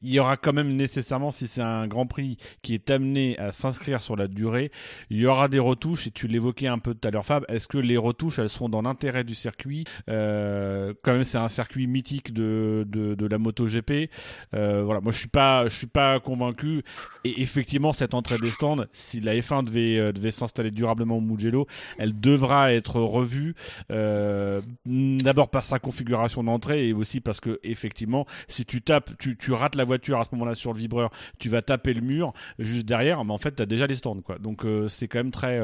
il 0.00 0.10
y 0.10 0.18
aura 0.18 0.36
quand 0.36 0.52
même 0.52 0.74
nécessairement 0.76 1.30
si 1.30 1.46
c'est 1.46 1.60
un 1.62 1.86
Grand 1.86 2.06
Prix 2.06 2.36
qui 2.62 2.74
est 2.74 2.90
amené 2.90 3.38
à 3.38 3.52
s'inscrire 3.52 4.02
sur 4.02 4.16
la 4.16 4.28
durée, 4.28 4.70
il 5.10 5.18
y 5.18 5.26
aura 5.26 5.48
des 5.48 5.58
retouches 5.58 6.06
et 6.06 6.10
tu 6.10 6.26
l'évoquais 6.26 6.68
un 6.68 6.78
peu 6.78 6.94
tout 6.94 7.06
à 7.06 7.10
l'heure 7.10 7.26
Fab. 7.26 7.44
Est-ce 7.48 7.68
que 7.68 7.78
les 7.78 7.96
retouches 7.96 8.38
elles 8.38 8.48
seront 8.48 8.68
dans 8.68 8.82
l'intérêt 8.82 9.24
du 9.24 9.34
circuit? 9.34 9.84
Euh, 10.08 10.94
Quand 11.02 11.12
même 11.12 11.24
c'est 11.24 11.38
un 11.38 11.48
circuit 11.48 11.86
mythique 11.86 12.32
de 12.32 12.84
de, 12.88 13.14
de 13.14 13.26
la 13.26 13.38
MotoGP. 13.38 14.10
Euh, 14.54 14.82
voilà, 14.84 15.00
moi 15.00 15.12
je 15.12 15.18
suis 15.18 15.28
pas, 15.28 15.68
je 15.68 15.76
suis 15.76 15.86
pas 15.86 16.20
convaincu. 16.20 16.82
Et 17.24 17.42
effectivement, 17.42 17.92
cette 17.92 18.14
entrée 18.14 18.38
des 18.38 18.50
stands, 18.50 18.84
si 18.92 19.20
la 19.20 19.34
F1 19.34 19.64
devait 19.64 19.98
euh, 19.98 20.12
devait 20.12 20.30
s'installer 20.30 20.70
durablement 20.70 21.18
au 21.18 21.20
Mugello, 21.20 21.66
elle 21.98 22.18
devra 22.18 22.72
être 22.72 23.00
revue. 23.00 23.54
euh, 23.90 24.60
D'abord 24.86 25.50
par 25.50 25.64
sa 25.64 25.78
configuration 25.78 26.42
d'entrée 26.44 26.88
et 26.88 26.92
aussi 26.92 27.20
parce 27.20 27.40
que 27.40 27.58
effectivement, 27.62 28.26
si 28.48 28.64
tu 28.64 28.82
tapes, 28.82 29.10
tu, 29.18 29.36
tu 29.36 29.52
rates 29.52 29.74
la 29.74 29.84
voiture 29.84 30.18
à 30.18 30.24
ce 30.24 30.30
moment-là 30.32 30.54
sur 30.54 30.72
le 30.72 30.78
vibreur, 30.78 31.10
tu 31.38 31.48
vas 31.48 31.62
taper 31.62 31.94
le 31.94 32.00
mur 32.00 32.32
juste 32.58 32.86
derrière, 32.86 33.24
mais 33.24 33.32
en 33.32 33.38
fait 33.38 33.52
t'as 33.52 33.66
déjà 33.66 33.86
les 33.86 33.96
stands 33.96 34.20
quoi. 34.20 34.38
Donc 34.38 34.64
c'est 34.88 35.08
quand 35.08 35.18
même 35.18 35.30
très 35.30 35.60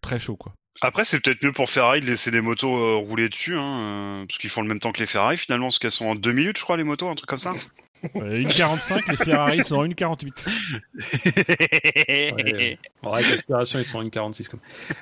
très 0.00 0.18
chaud 0.18 0.36
quoi. 0.36 0.54
Après, 0.82 1.04
c'est 1.04 1.20
peut-être 1.20 1.42
mieux 1.42 1.52
pour 1.52 1.70
Ferrari 1.70 2.00
de 2.00 2.06
laisser 2.06 2.30
des 2.30 2.42
motos 2.42 3.00
rouler 3.00 3.30
dessus, 3.30 3.56
hein, 3.56 4.24
parce 4.28 4.36
qu'ils 4.38 4.50
font 4.50 4.60
le 4.60 4.68
même 4.68 4.78
temps 4.78 4.92
que 4.92 5.00
les 5.00 5.06
Ferrari 5.06 5.38
finalement, 5.38 5.66
parce 5.68 5.78
qu'elles 5.78 5.90
sont 5.90 6.04
en 6.06 6.14
2 6.14 6.32
minutes, 6.32 6.58
je 6.58 6.62
crois, 6.64 6.76
les 6.76 6.84
motos, 6.84 7.08
un 7.08 7.14
truc 7.14 7.28
comme 7.30 7.38
ça. 7.38 7.54
Euh, 8.16 8.42
1,45, 8.42 9.10
les 9.10 9.16
Ferrari 9.16 9.64
sont 9.64 9.76
en 9.76 9.86
1,48. 9.86 10.32
Ouais, 12.36 12.78
en 13.02 13.10
règle 13.10 13.30
d'aspiration, 13.30 13.78
ils 13.78 13.84
sont 13.84 14.02
une 14.02 14.10
46 14.10 14.48
comme. 14.48 14.60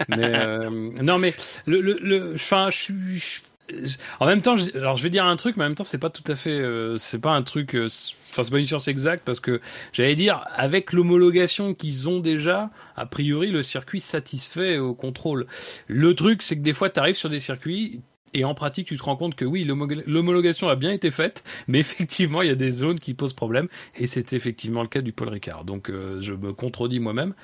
Mais 0.08 0.30
euh, 0.34 0.70
non, 1.02 1.18
mais 1.18 1.34
le, 1.66 1.80
le, 1.80 1.98
le, 2.00 2.32
enfin, 2.34 2.68
je 2.70 2.78
suis. 2.78 3.42
En 4.20 4.26
même 4.26 4.42
temps, 4.42 4.56
alors 4.74 4.96
je 4.96 5.02
vais 5.02 5.08
dire 5.08 5.24
un 5.24 5.36
truc, 5.36 5.56
mais 5.56 5.64
en 5.64 5.68
même 5.68 5.74
temps, 5.74 5.84
c'est 5.84 5.96
pas 5.98 6.10
tout 6.10 6.30
à 6.30 6.34
fait, 6.34 6.50
euh, 6.50 6.98
c'est 6.98 7.18
pas 7.18 7.30
un 7.30 7.42
truc, 7.42 7.74
euh, 7.74 7.86
enfin, 8.30 8.44
c'est 8.44 8.50
pas 8.50 8.58
une 8.58 8.66
science 8.66 8.88
exacte 8.88 9.24
parce 9.24 9.40
que 9.40 9.62
j'allais 9.94 10.16
dire, 10.16 10.44
avec 10.54 10.92
l'homologation 10.92 11.72
qu'ils 11.72 12.06
ont 12.06 12.20
déjà, 12.20 12.68
a 12.94 13.06
priori, 13.06 13.50
le 13.50 13.62
circuit 13.62 14.00
satisfait 14.00 14.76
au 14.76 14.94
contrôle. 14.94 15.46
Le 15.86 16.14
truc, 16.14 16.42
c'est 16.42 16.56
que 16.56 16.62
des 16.62 16.74
fois, 16.74 16.90
tu 16.90 17.00
arrives 17.00 17.14
sur 17.14 17.30
des 17.30 17.40
circuits. 17.40 18.02
Et 18.35 18.44
en 18.44 18.55
pratique, 18.55 18.89
tu 18.89 18.97
te 18.97 19.02
rends 19.02 19.16
compte 19.16 19.35
que 19.36 19.44
oui, 19.44 19.65
l'homo- 19.65 19.86
l'homologation 20.06 20.69
a 20.69 20.74
bien 20.77 20.90
été 20.90 21.11
faite, 21.11 21.44
mais 21.69 21.78
effectivement, 21.78 22.43
il 22.43 22.48
y 22.48 22.52
a 22.52 22.56
des 22.56 22.70
zones 22.70 22.98
qui 22.98 23.15
posent 23.15 23.32
problème, 23.32 23.69
et 23.97 24.06
c'est 24.06 24.32
effectivement 24.32 24.82
le 24.82 24.89
cas 24.89 25.01
du 25.01 25.12
Paul 25.12 25.28
Ricard. 25.28 25.65
Donc, 25.65 25.89
euh, 25.89 26.20
je 26.20 26.35
me 26.35 26.52
contredis 26.52 27.01
moi-même. 27.01 27.35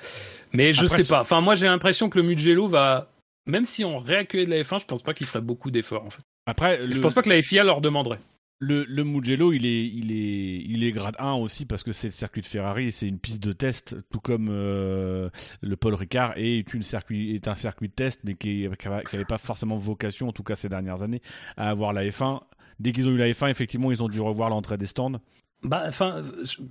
Mais 0.53 0.73
je 0.73 0.83
Après, 0.85 0.97
sais 0.97 1.07
pas. 1.07 1.21
Enfin, 1.21 1.41
moi, 1.41 1.55
j'ai 1.55 1.65
l'impression 1.67 2.09
que 2.09 2.19
le 2.19 2.25
Mugello 2.25 2.67
va, 2.67 3.09
même 3.45 3.65
si 3.65 3.83
on 3.85 3.97
réaccueillait 3.97 4.45
de 4.45 4.51
la 4.51 4.61
F1, 4.61 4.79
je 4.81 4.85
pense 4.85 5.01
pas 5.01 5.13
qu'il 5.13 5.25
ferait 5.27 5.41
beaucoup 5.41 5.71
d'efforts, 5.71 6.05
en 6.05 6.09
fait. 6.09 6.21
Après, 6.45 6.79
Je 6.79 6.85
le, 6.95 6.99
pense 6.99 7.13
pas 7.13 7.21
que 7.21 7.29
la 7.29 7.41
FIA 7.41 7.63
leur 7.63 7.81
demanderait. 7.81 8.19
Le, 8.61 9.03
Mugello, 9.03 9.51
il 9.53 9.65
est 9.65 10.91
grade 10.91 11.15
1 11.17 11.33
aussi 11.33 11.65
parce 11.65 11.83
que 11.83 11.91
c'est 11.91 12.07
le 12.07 12.13
circuit 12.13 12.41
de 12.41 12.47
Ferrari 12.47 12.87
et 12.87 12.91
c'est 12.91 13.07
une 13.07 13.17
piste 13.17 13.41
de 13.41 13.53
test, 13.53 13.95
tout 14.11 14.19
comme 14.19 14.49
euh, 14.51 15.29
le 15.61 15.75
Paul 15.75 15.95
Ricard 15.95 16.33
est, 16.35 16.71
une 16.73 16.83
circuit, 16.83 17.33
est 17.33 17.47
un 17.47 17.55
circuit 17.55 17.89
de 17.89 17.93
test, 17.93 18.21
mais 18.23 18.35
qui 18.35 18.67
n'avait 18.85 19.25
pas 19.25 19.39
forcément 19.39 19.77
vocation, 19.77 20.27
en 20.27 20.31
tout 20.31 20.43
cas 20.43 20.55
ces 20.55 20.69
dernières 20.69 21.01
années, 21.01 21.21
à 21.57 21.69
avoir 21.69 21.91
la 21.91 22.05
F1. 22.05 22.41
Dès 22.79 22.91
qu'ils 22.91 23.07
ont 23.07 23.11
eu 23.11 23.17
la 23.17 23.29
F1, 23.29 23.49
effectivement, 23.49 23.91
ils 23.91 24.03
ont 24.03 24.09
dû 24.09 24.21
revoir 24.21 24.49
l'entrée 24.49 24.77
des 24.77 24.85
stands. 24.85 25.19
Bah, 25.63 25.83
enfin, 25.87 26.23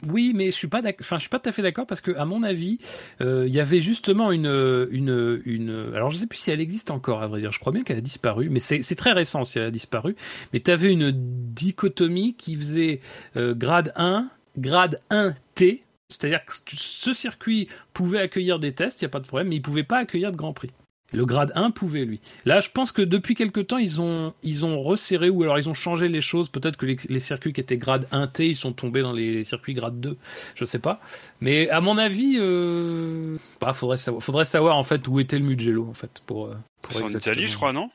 oui, 0.09 0.33
mais 0.35 0.47
je 0.47 0.57
suis 0.57 0.67
pas, 0.67 0.83
enfin, 1.01 1.17
je 1.17 1.21
suis 1.21 1.29
pas 1.29 1.39
tout 1.39 1.49
à 1.49 1.53
fait 1.53 1.63
d'accord 1.63 1.87
parce 1.87 2.01
que, 2.01 2.11
à 2.17 2.25
mon 2.25 2.43
avis, 2.43 2.79
euh, 3.21 3.47
il 3.47 3.55
y 3.55 3.61
avait 3.61 3.81
justement 3.81 4.33
une, 4.33 4.47
une, 4.91 5.41
une. 5.45 5.93
Alors, 5.95 6.11
je 6.11 6.17
sais 6.17 6.27
plus 6.27 6.39
si 6.39 6.51
elle 6.51 6.61
existe 6.61 6.91
encore, 6.91 7.23
à 7.23 7.29
vrai 7.29 7.41
dire. 7.41 7.53
Je 7.53 7.61
crois 7.61 7.73
bien 7.73 7.85
qu'elle 7.85 7.99
a 7.99 8.01
disparu, 8.01 8.49
mais 8.51 8.59
c'est 8.59 8.83
très 8.97 9.13
récent 9.13 9.45
si 9.45 9.59
elle 9.59 9.67
a 9.67 9.71
disparu. 9.71 10.17
Mais 10.53 10.59
tu 10.61 10.73
avais 10.73 10.91
une 10.91 11.13
dichotomie 11.15 12.35
qui 12.35 12.57
faisait 12.57 13.01
euh, 13.37 13.55
grade 13.55 13.93
1, 13.95 14.29
grade 14.59 15.01
1T. 15.11 15.83
C'est-à-dire 16.09 16.45
que 16.45 16.55
ce 16.75 17.13
circuit 17.13 17.69
pouvait 17.93 18.19
accueillir 18.19 18.59
des 18.59 18.73
tests, 18.75 19.01
il 19.01 19.05
n'y 19.05 19.07
a 19.07 19.11
pas 19.11 19.21
de 19.21 19.27
problème, 19.29 19.49
mais 19.49 19.57
il 19.57 19.63
pouvait 19.63 19.85
pas 19.85 19.99
accueillir 19.99 20.33
de 20.33 20.37
Grand 20.37 20.53
Prix. 20.53 20.71
Le 21.13 21.25
grade 21.27 21.53
1 21.55 21.71
pouvait, 21.73 22.05
lui. 22.05 22.21
Là, 22.45 22.61
je 22.61 22.71
pense 22.71 22.93
que 22.93 23.03
depuis 23.03 23.35
quelque 23.35 23.61
temps, 23.61 23.79
ils 23.79 24.01
ont, 24.01 24.33
ils 24.43 24.65
ont 24.65 24.83
resserré 24.83 25.29
ou 25.29 25.43
alors 25.43 25.59
ils 25.59 25.69
ont 25.69 25.75
changé 25.75 26.09
les 26.09 26.21
choses. 26.21 26.49
Peut-être 26.49 26.77
que 26.77 26.87
les, 26.87 26.97
les 27.09 27.21
circuits 27.21 27.53
qui 27.53 27.61
étaient 27.61 27.77
grade 27.79 28.07
1T, 28.13 28.45
ils 28.45 28.57
sont 28.57 28.73
tombés 28.73 29.03
dans 29.03 29.13
les 29.13 29.43
circuits 29.45 29.75
grade 29.75 30.01
2. 30.01 30.17
Je 30.55 30.65
sais 30.65 30.79
pas. 30.79 31.01
Mais 31.41 31.69
à 31.71 31.81
mon 31.81 31.99
avis, 31.99 32.37
euh... 32.39 33.37
bah, 33.61 33.73
faudrait, 33.73 33.97
savoir, 33.97 34.23
faudrait 34.23 34.45
savoir 34.45 34.77
en 34.77 34.85
fait 34.85 35.07
où 35.09 35.19
était 35.21 35.39
le 35.39 35.45
Mugello 35.45 35.87
en 35.89 35.95
fait 35.95 36.23
pour. 36.27 36.47
euh, 36.47 36.57
pour 36.83 36.93
C'est 36.93 37.03
en 37.03 37.09
Italie, 37.09 37.47
je 37.49 37.57
crois, 37.57 37.73
non? 37.73 37.91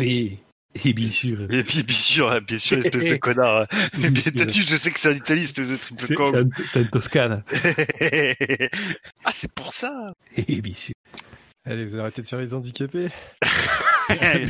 Oui. 0.00 0.38
Et 0.84 0.92
bien 0.92 1.08
sûr. 1.08 1.46
Et 1.52 1.62
puis, 1.62 1.84
bien 1.84 1.94
sûr, 1.96 2.40
bien 2.42 2.58
sûr, 2.58 2.78
espèce 2.78 3.04
de 3.04 3.16
connard. 3.20 3.66
Bien 3.96 4.10
Bien 4.10 4.22
sûr. 4.22 4.32
entendu, 4.34 4.62
je 4.66 4.76
sais 4.76 4.90
que 4.90 4.98
c'est 4.98 5.08
en 5.10 5.16
Italie, 5.16 5.44
espèce 5.44 5.68
de 5.68 5.76
C'est 5.76 5.94
triple 5.94 6.48
une 6.74 6.88
Toscane. 6.90 7.44
ah, 9.24 9.30
c'est 9.32 9.52
pour 9.52 9.72
ça 9.72 10.12
Et 10.36 10.60
bien 10.60 10.74
sûr. 10.74 10.94
Allez, 11.66 11.86
vous 11.86 11.98
arrêtez 11.98 12.20
de 12.20 12.26
faire 12.26 12.40
les 12.40 12.52
handicapés. 12.52 13.08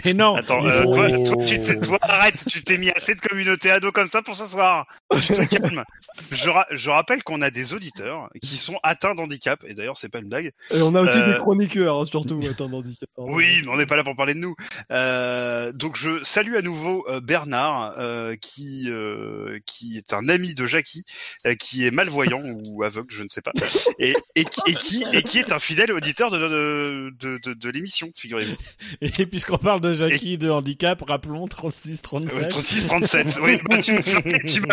Mais 0.04 0.14
non 0.14 0.36
Attends, 0.36 0.64
euh, 0.66 0.84
toi, 0.84 1.10
toi, 1.10 1.44
tu 1.44 1.60
t'es- 1.60 1.80
toi, 1.80 1.98
arrête, 2.02 2.44
tu 2.48 2.62
t'es 2.62 2.78
mis 2.78 2.90
assez 2.90 3.14
de 3.14 3.20
communautés 3.20 3.70
ados 3.70 3.92
comme 3.92 4.08
ça 4.08 4.22
pour 4.22 4.34
ce 4.36 4.44
soir. 4.46 4.86
Tu 5.20 5.32
te 5.32 5.42
calmes. 5.44 5.84
Je, 6.30 6.48
ra- 6.50 6.66
je 6.70 6.90
rappelle 6.90 7.22
qu'on 7.22 7.42
a 7.42 7.50
des 7.50 7.72
auditeurs 7.74 8.28
qui 8.42 8.56
sont 8.56 8.78
atteints 8.82 9.14
d'handicap, 9.14 9.60
et 9.66 9.74
d'ailleurs, 9.74 9.96
c'est 9.96 10.08
pas 10.08 10.18
une 10.18 10.28
blague. 10.28 10.52
Et 10.70 10.82
on 10.82 10.94
a 10.94 11.00
aussi 11.02 11.18
Euh, 11.18 11.32
des 11.32 11.38
chroniqueurs, 11.38 12.00
hein, 12.00 12.06
surtout, 12.06 12.40
attends, 12.50 12.72
handicap. 12.72 13.08
Oui, 13.16 13.60
mais 13.62 13.68
on 13.68 13.76
n'est 13.76 13.86
pas 13.86 13.96
là 13.96 14.04
pour 14.04 14.16
parler 14.16 14.34
de 14.34 14.38
nous. 14.40 14.54
Euh, 14.90 15.72
donc 15.72 15.96
je 15.96 16.22
salue 16.22 16.54
à 16.56 16.62
nouveau 16.62 17.04
euh, 17.08 17.20
Bernard, 17.20 17.94
euh, 17.98 18.36
qui 18.36 18.84
euh, 18.88 19.58
qui 19.66 19.96
est 19.96 20.12
un 20.12 20.28
ami 20.28 20.54
de 20.54 20.66
Jackie, 20.66 21.04
euh, 21.46 21.54
qui 21.54 21.86
est 21.86 21.90
malvoyant 21.90 22.42
ou 22.44 22.82
aveugle, 22.82 23.10
je 23.10 23.22
ne 23.22 23.28
sais 23.28 23.40
pas, 23.42 23.52
et, 23.98 24.14
et, 24.34 24.44
qui, 24.44 24.60
et 24.66 24.74
qui 24.74 25.04
et 25.12 25.22
qui 25.22 25.38
est 25.38 25.52
un 25.52 25.58
fidèle 25.58 25.92
auditeur 25.92 26.30
de 26.30 26.38
de 26.38 27.12
de, 27.20 27.38
de, 27.42 27.54
de 27.54 27.70
l'émission, 27.70 28.10
figurez-vous. 28.16 28.56
Et 29.00 29.10
puisqu'on 29.44 29.62
parle 29.62 29.80
de 29.80 29.92
Jackie 29.92 30.38
de 30.38 30.48
handicap, 30.48 31.02
rappelons 31.06 31.46
36, 31.46 32.02
37. 32.02 32.44
Euh, 32.44 32.48
36 32.48 32.86
37. 32.86 33.38
Oui, 33.42 33.58
bah, 33.68 33.78
tu 33.78 33.92
m'as 33.92 34.02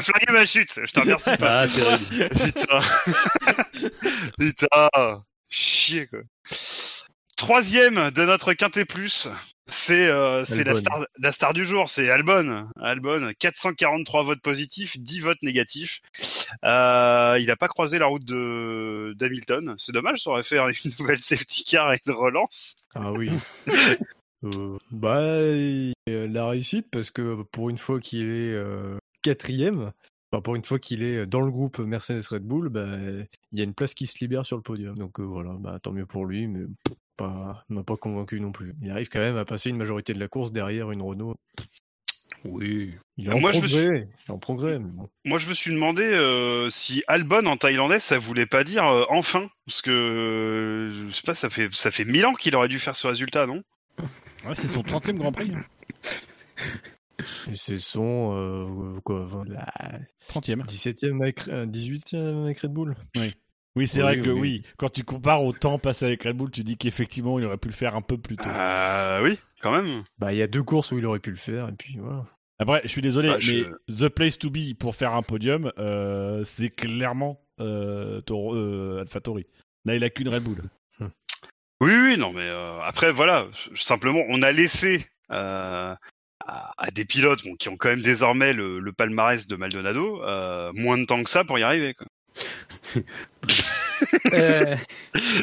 flingué, 0.02 0.32
ma 0.32 0.46
chute. 0.46 0.80
Je 0.84 0.92
te 0.92 1.00
remercie. 1.00 1.30
Ah, 1.42 1.66
Putain. 2.30 2.80
Putain. 4.40 5.24
Chier 5.50 6.08
quoi. 6.08 6.20
Troisième 7.36 8.12
de 8.12 8.24
notre 8.24 8.54
quintet 8.54 8.86
plus, 8.86 9.28
c'est 9.68 10.08
euh, 10.08 10.46
c'est 10.46 10.64
la 10.64 10.76
star 10.76 11.06
la 11.18 11.32
star 11.32 11.54
du 11.54 11.66
jour, 11.66 11.90
c'est 11.90 12.10
Albon. 12.10 12.70
Albon, 12.80 13.32
443 13.38 14.24
votes 14.24 14.42
positifs, 14.42 14.98
10 14.98 15.20
votes 15.22 15.42
négatifs. 15.42 16.02
Euh, 16.64 17.38
il 17.40 17.50
a 17.50 17.56
pas 17.58 17.68
croisé 17.68 18.00
la 18.00 18.06
route 18.06 18.24
de 18.24 19.14
d'Hamilton. 19.18 19.74
C'est 19.78 19.92
dommage, 19.92 20.22
ça 20.22 20.30
aurait 20.30 20.44
fait 20.44 20.60
une 20.60 20.92
nouvelle 21.00 21.18
safety 21.18 21.66
car 21.66 21.92
et 21.92 22.00
une 22.06 22.14
relance. 22.14 22.76
Ah 22.94 23.12
oui. 23.12 23.32
Euh, 24.44 24.78
bah, 24.92 25.20
a 25.20 26.28
la 26.28 26.48
réussite 26.50 26.88
parce 26.92 27.12
que 27.12 27.44
pour 27.52 27.70
une 27.70 27.78
fois 27.78 28.00
qu'il 28.00 28.30
est 28.30 28.54
euh, 28.54 28.98
quatrième, 29.22 29.92
pour 30.44 30.56
une 30.56 30.64
fois 30.66 30.80
qu'il 30.80 31.04
est 31.04 31.26
dans 31.26 31.42
le 31.42 31.52
groupe 31.52 31.80
Mercedes 31.80 32.26
Red 32.30 32.44
Bull, 32.44 32.70
bah, 32.70 32.88
il 33.52 33.60
y 33.60 33.62
a 33.62 33.64
une 33.66 33.74
place 33.74 33.94
qui 33.94 34.08
se 34.08 34.18
libère 34.20 34.46
sur 34.46 34.56
le 34.56 34.64
podium. 34.64 34.98
Donc 34.98 35.20
euh, 35.20 35.24
voilà, 35.24 35.56
bah, 35.60 35.78
tant 35.82 35.92
mieux 35.92 36.06
pour 36.06 36.26
lui, 36.26 36.48
mais 36.48 36.66
pas, 37.18 37.64
m'a 37.70 37.84
pas 37.84 37.96
convaincu 37.98 38.40
non 38.40 38.52
plus. 38.52 38.74
Il 38.82 38.90
arrive 38.90 39.10
quand 39.10 39.20
même 39.20 39.38
à 39.38 39.46
passer 39.46 39.70
une 39.70 39.78
majorité 39.78 40.14
de 40.14 40.20
la 40.20 40.28
course 40.28 40.52
derrière 40.52 40.92
une 40.92 41.02
Renault. 41.02 41.36
Oui. 42.46 42.96
Il 43.18 43.28
est 43.28 43.32
en 43.34 43.40
Moi, 43.40 43.52
je 43.52 43.60
me 43.60 43.68
progrès, 43.68 44.08
suis- 44.26 44.32
en 44.34 44.38
progrès, 44.40 44.80
mais 44.80 44.90
bon. 44.90 45.10
Moi, 45.26 45.38
je 45.38 45.48
me 45.48 45.54
suis 45.54 45.72
demandé 45.72 46.02
euh, 46.04 46.72
si 46.72 47.04
Albon 47.08 47.46
en 47.46 47.58
thaïlandais, 47.58 48.00
ça 48.00 48.18
voulait 48.18 48.48
pas 48.48 48.64
dire 48.64 48.86
euh, 48.88 49.04
enfin, 49.10 49.48
parce 49.68 49.84
que 49.84 49.92
euh, 49.92 51.08
je 51.10 51.14
sais 51.14 51.22
pas, 51.24 51.36
ça 51.36 51.52
fait 51.52 51.72
ça 51.72 51.92
fait 51.92 52.06
mille 52.06 52.26
ans 52.26 52.34
qu'il 52.34 52.56
aurait 52.56 52.68
dû 52.70 52.80
faire 52.80 52.96
ce 52.96 53.06
résultat, 53.06 53.46
non? 53.46 53.62
Ouais, 54.48 54.56
c'est 54.56 54.68
son 54.68 54.82
30e 54.82 55.18
Grand 55.18 55.32
Prix. 55.32 55.52
Et 57.50 57.56
c'est 57.56 57.78
son 57.78 58.32
euh, 58.36 59.00
quoi, 59.02 59.26
20 59.26 59.50
la 59.50 59.66
30e. 60.30 60.66
17e 60.66 61.22
avec, 61.22 61.48
euh, 61.48 61.66
18e 61.66 62.44
avec 62.46 62.60
Red 62.60 62.72
Bull. 62.74 62.96
Oui, 63.76 63.88
c'est 63.88 64.00
Oui, 64.00 64.04
vrai 64.04 64.22
que 64.22 64.30
oui. 64.32 64.40
oui. 64.40 64.64
Quand 64.78 64.90
tu 64.90 65.04
compares 65.04 65.44
au 65.44 65.54
temps 65.54 65.78
passé 65.78 66.06
avec 66.06 66.24
Red 66.24 66.36
Bull, 66.36 66.50
tu 66.52 66.64
dis 66.64 66.78
qu'effectivement, 66.78 67.38
il 67.40 67.46
aurait 67.46 67.58
pu 67.58 67.68
le 67.68 67.74
faire 67.74 67.96
un 67.96 68.02
peu 68.02 68.18
plus 68.18 68.36
tôt. 68.36 68.50
Euh, 68.50 69.22
oui, 69.24 69.38
quand 69.62 69.72
même. 69.72 70.04
Bah, 70.18 70.34
il 70.34 70.38
y 70.40 70.42
a 70.42 70.48
deux 70.48 70.64
courses 70.64 70.92
où 70.92 70.98
il 70.98 71.06
aurait 71.06 71.20
pu 71.20 71.30
le 71.30 71.36
faire, 71.38 71.70
et 71.70 71.74
puis 71.74 71.98
voilà. 72.00 72.26
Après, 72.60 72.82
je 72.84 72.90
suis 72.90 73.02
désolé, 73.02 73.30
Bah, 73.30 73.40
je- 73.40 73.54
mais 73.90 73.96
The 73.96 74.10
Place 74.10 74.38
to 74.40 74.50
Be 74.50 74.74
pour 74.78 74.96
faire 74.96 75.14
un 75.16 75.22
podium, 75.24 75.72
euh, 75.78 76.44
c'est 76.44 76.70
clairement 76.70 77.40
euh, 77.60 78.22
euh, 78.32 79.00
AlphaTauri. 79.02 79.46
Là, 79.86 79.96
il 79.96 80.04
a 80.04 80.10
qu'une 80.10 80.30
Red 80.30 80.44
Bull. 80.44 80.58
Oui, 81.82 81.94
oui, 81.96 82.16
non, 82.16 82.32
mais 82.32 82.48
euh, 82.48 82.80
après, 82.84 83.12
voilà, 83.12 83.48
simplement, 83.74 84.22
on 84.30 84.44
a 84.44 84.52
laissé 84.52 85.08
euh, 85.32 85.96
à, 86.46 86.92
des 86.94 87.06
pilotes 87.06 87.42
qui 87.58 87.70
ont 87.70 87.76
quand 87.78 87.90
même 87.90 88.04
désormais 88.04 88.54
le, 88.54 88.92
palmarès 88.96 89.48
de 89.48 89.56
Maldonado 89.56 90.22
euh, 90.22 90.72
moins 90.76 91.00
de 91.00 91.06
temps 91.06 91.24
que 91.24 91.30
ça 91.30 91.44
pour 91.44 91.58
y 91.58 91.64
arriver. 91.64 91.96
Quoi. 91.96 92.08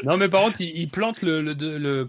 Non, 0.03 0.17
mais 0.17 0.29
par 0.29 0.43
contre, 0.43 0.61
il, 0.61 0.89
plante 0.91 1.23
le, 1.23 2.09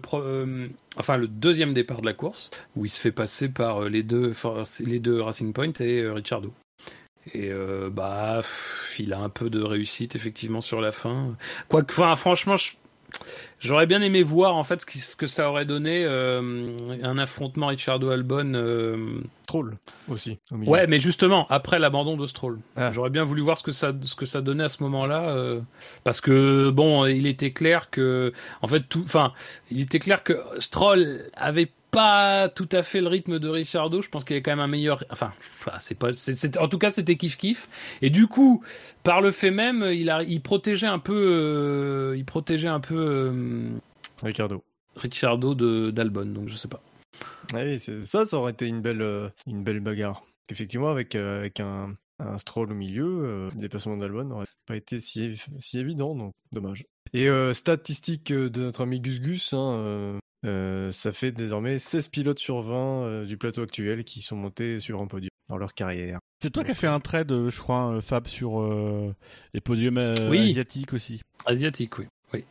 enfin, 0.96 1.16
le 1.16 1.28
deuxième 1.28 1.72
départ 1.72 2.00
de 2.00 2.06
la 2.06 2.12
course, 2.12 2.50
où 2.74 2.84
il 2.84 2.88
se 2.88 3.00
fait 3.00 3.12
passer 3.12 3.48
par 3.48 3.82
les 3.82 4.02
deux, 4.02 4.32
les 4.80 4.98
deux 4.98 5.20
Racing 5.20 5.52
Point 5.52 5.72
et 5.78 6.00
euh, 6.00 6.12
Ricciardo. 6.12 6.52
Et 7.34 7.52
bah, 7.92 8.40
il 8.98 9.12
a 9.12 9.20
un 9.20 9.28
peu 9.28 9.50
de 9.50 9.62
réussite 9.62 10.16
effectivement 10.16 10.60
sur 10.60 10.80
la 10.80 10.90
fin. 10.90 11.36
Quoique, 11.68 11.92
enfin, 11.92 12.16
franchement, 12.16 12.56
je- 12.56 12.72
j'aurais 13.60 13.86
bien 13.86 14.02
aimé 14.02 14.22
voir 14.22 14.56
en 14.56 14.64
fait 14.64 14.84
ce, 14.90 15.16
que 15.16 15.26
ça 15.26 15.50
aurait 15.50 15.64
donné 15.64 16.04
euh, 16.04 16.98
un 17.02 17.18
affrontement 17.18 17.68
Ricciardo-Albon. 17.68 18.54
euh, 18.54 19.20
Troll 19.46 19.76
aussi. 20.08 20.38
Au. 20.52 20.56
Ouais, 20.56 20.86
mais 20.86 20.98
justement, 21.00 21.46
après 21.50 21.78
l'abandon 21.80 22.16
de 22.16 22.26
Stroll. 22.26 22.58
Ah. 22.76 22.90
J'aurais 22.92 23.10
bien 23.10 23.24
voulu 23.24 23.42
voir 23.42 23.58
ce 23.58 23.64
que 23.64 23.72
ça, 23.72 23.92
ce 24.00 24.14
que 24.14 24.26
ça 24.26 24.40
donnait 24.40 24.64
à 24.64 24.68
ce 24.68 24.82
moment-là. 24.84 25.30
euh, 25.30 25.60
parce 26.04 26.20
que, 26.20 26.70
bon, 26.70 27.04
il 27.06 27.26
était 27.26 27.50
clair 27.50 27.90
que, 27.90 28.32
en 28.62 28.68
fait, 28.68 28.82
tout, 28.88 29.02
enfin, 29.04 29.32
il 29.70 29.80
était 29.80 29.98
clair 29.98 30.22
que 30.22 30.38
Stroll 30.58 31.18
avait 31.34 31.70
pas 31.90 32.48
tout 32.48 32.68
à 32.72 32.82
fait 32.82 33.00
le 33.00 33.08
rythme 33.08 33.38
de 33.38 33.48
Ricciardo. 33.48 34.02
Je 34.02 34.08
pense 34.08 34.24
qu'il 34.24 34.34
y 34.34 34.36
avait 34.36 34.42
quand 34.42 34.52
même 34.52 34.60
un 34.60 34.66
meilleur, 34.68 35.04
enfin, 35.10 35.32
c'est 35.78 35.98
pas, 35.98 36.10
en 36.60 36.68
tout 36.68 36.78
cas, 36.78 36.90
c'était 36.90 37.16
kiff 37.16 37.36
kiff. 37.36 37.68
Et 38.02 38.10
du 38.10 38.26
coup, 38.26 38.62
par 39.02 39.20
le 39.20 39.30
fait 39.30 39.50
même, 39.50 39.82
il 39.92 40.10
a, 40.10 40.22
il 40.22 40.40
protégeait 40.40 40.86
un 40.86 40.98
peu, 40.98 41.14
euh, 41.14 42.16
il 42.16 42.24
protégeait 42.24 42.68
un 42.68 42.80
peu, 42.80 42.96
euh, 42.96 43.70
Ricardo. 44.22 44.62
Ricciardo 44.96 45.54
de 45.54 45.90
d'Albon, 45.90 46.26
donc 46.26 46.48
je 46.48 46.56
sais 46.56 46.68
pas. 46.68 46.82
C'est- 47.50 48.04
ça, 48.04 48.26
ça 48.26 48.36
aurait 48.38 48.52
été 48.52 48.66
une 48.66 48.80
belle, 48.80 49.02
euh, 49.02 49.28
une 49.46 49.62
belle 49.62 49.80
bagarre. 49.80 50.22
Effectivement, 50.50 50.88
avec, 50.88 51.14
euh, 51.14 51.38
avec 51.38 51.60
un, 51.60 51.94
un 52.18 52.38
stroll 52.38 52.72
au 52.72 52.74
milieu, 52.74 53.48
le 53.54 53.60
déplacement 53.60 53.96
d'Albon 53.96 54.24
n'aurait 54.24 54.46
pas 54.66 54.76
été 54.76 54.98
si, 55.00 55.40
si 55.58 55.78
évident, 55.78 56.14
donc 56.14 56.32
dommage. 56.52 56.84
Et 57.12 57.28
euh, 57.28 57.54
statistique 57.54 58.32
de 58.32 58.60
notre 58.60 58.82
ami 58.82 59.00
Gus 59.00 59.20
Gus, 59.20 59.52
hein, 59.52 59.72
euh, 59.78 60.18
euh, 60.46 60.90
ça 60.90 61.12
fait 61.12 61.32
désormais 61.32 61.78
16 61.78 62.08
pilotes 62.08 62.38
sur 62.38 62.62
20 62.62 62.74
euh, 62.74 63.24
du 63.26 63.36
plateau 63.36 63.62
actuel 63.62 64.04
qui 64.04 64.20
sont 64.20 64.36
montés 64.36 64.78
sur 64.78 65.00
un 65.00 65.06
podium 65.06 65.30
dans 65.48 65.56
leur 65.58 65.74
carrière. 65.74 66.18
C'est 66.42 66.50
toi 66.50 66.64
qui 66.64 66.70
as 66.70 66.74
fait 66.74 66.86
un 66.86 67.00
trade, 67.00 67.30
euh, 67.32 67.50
je 67.50 67.60
crois, 67.60 67.90
euh, 67.92 68.00
Fab, 68.00 68.26
sur 68.28 68.60
euh, 68.60 69.14
les 69.52 69.60
podiums 69.60 69.98
euh, 69.98 70.14
Oui. 70.30 70.48
asiatiques 70.50 70.94
aussi. 70.94 71.20
Asiatique, 71.44 71.98
oui. 71.98 72.06
oui. 72.32 72.44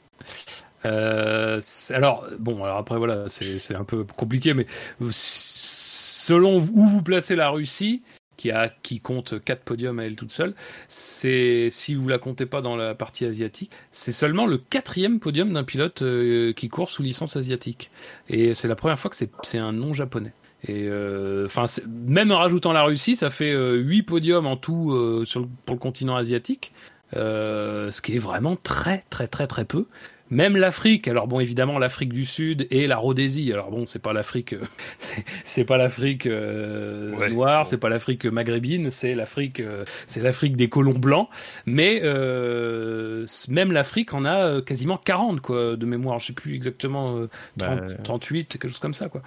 Euh, 0.86 1.60
alors, 1.92 2.28
bon, 2.40 2.64
alors 2.64 2.78
après, 2.78 2.98
voilà, 2.98 3.28
c'est 3.28 3.58
c'est 3.60 3.76
un 3.76 3.84
peu 3.86 4.04
compliqué, 4.04 4.54
mais 4.54 4.68
selon 5.12 6.58
où 6.58 6.88
vous 6.88 7.02
placez 7.02 7.36
la 7.36 7.50
Russie, 7.50 8.04
qui, 8.40 8.52
a, 8.52 8.70
qui 8.70 9.00
compte 9.00 9.44
4 9.44 9.64
podiums 9.64 10.00
à 10.00 10.06
elle 10.06 10.16
toute 10.16 10.32
seule, 10.32 10.56
c'est 10.88 11.68
si 11.70 11.94
vous 11.94 12.08
la 12.08 12.18
comptez 12.18 12.46
pas 12.46 12.62
dans 12.62 12.78
la 12.78 12.96
partie 12.96 13.26
asiatique, 13.26 13.72
c'est 13.92 14.14
seulement 14.14 14.48
le 14.48 14.58
quatrième 14.58 15.20
podium 15.20 15.52
d'un 15.52 15.66
pilote 15.66 16.02
euh, 16.04 16.54
qui 16.54 16.70
court 16.70 16.90
sous 16.90 17.04
licence 17.04 17.36
asiatique. 17.36 17.92
Et 18.30 18.54
c'est 18.54 18.70
la 18.70 18.78
première 18.78 18.98
fois 18.98 19.12
que 19.12 19.18
c'est 19.18 19.58
un 19.58 19.74
nom 19.74 19.94
japonais. 19.94 20.32
Et 20.68 20.88
euh, 20.88 21.48
enfin, 21.48 21.66
même 21.88 22.32
en 22.32 22.38
rajoutant 22.38 22.72
la 22.72 22.84
Russie, 22.84 23.18
ça 23.18 23.30
fait 23.30 23.54
8 23.54 24.04
podiums 24.04 24.48
en 24.48 24.56
tout 24.56 24.94
euh, 24.94 25.26
sur 25.26 25.46
pour 25.66 25.76
le 25.76 25.80
continent 25.80 26.16
asiatique. 26.16 26.72
Euh, 27.16 27.90
ce 27.90 28.02
qui 28.02 28.16
est 28.16 28.20
vraiment 28.20 28.56
très 28.56 29.04
très 29.10 29.28
très 29.28 29.48
très 29.48 29.66
peu. 29.66 29.88
Même 30.32 30.58
l'Afrique, 30.58 31.08
alors 31.08 31.28
bon 31.28 31.40
évidemment 31.40 31.80
l'Afrique 31.80 32.14
du 32.14 32.26
Sud 32.26 32.68
et 32.72 32.86
la 32.88 32.98
Rhodésie. 32.98 33.52
Alors 33.52 33.72
bon 33.72 33.86
c'est 33.86 34.00
pas 34.00 34.14
l'Afrique, 34.14 34.54
euh, 34.54 34.62
c'est- 35.44 35.64
pas 35.64 35.78
l'Afrique 35.78 36.26
euh, 36.28 37.16
Ouais. 37.18 37.30
noire, 37.32 37.66
c'est 37.68 37.78
pas 37.78 37.90
l'Afrique 37.90 38.26
maghrébine, 38.26 38.90
c'est 38.90 39.16
l'Afrique, 39.16 39.60
euh, 39.60 39.84
c'est 40.08 40.22
l'Afrique 40.22 40.56
des 40.56 40.70
colons 40.70 40.98
blancs. 40.98 41.28
Mais 41.66 42.02
euh, 42.04 43.26
même 43.50 43.72
l'Afrique 43.72 44.14
en 44.14 44.26
a 44.26 44.46
euh, 44.46 44.62
quasiment 44.62 44.98
40 44.98 45.42
quoi 45.42 45.76
de 45.76 45.86
mémoire. 45.86 46.20
Je 46.20 46.28
sais 46.28 46.34
plus 46.34 46.56
exactement 46.56 47.18
euh, 47.18 47.28
30, 47.58 47.80
Bah, 47.80 47.88
38 48.04 48.48
quelque 48.60 48.68
chose 48.68 48.80
comme 48.80 48.94
ça 48.94 49.10
quoi. 49.10 49.22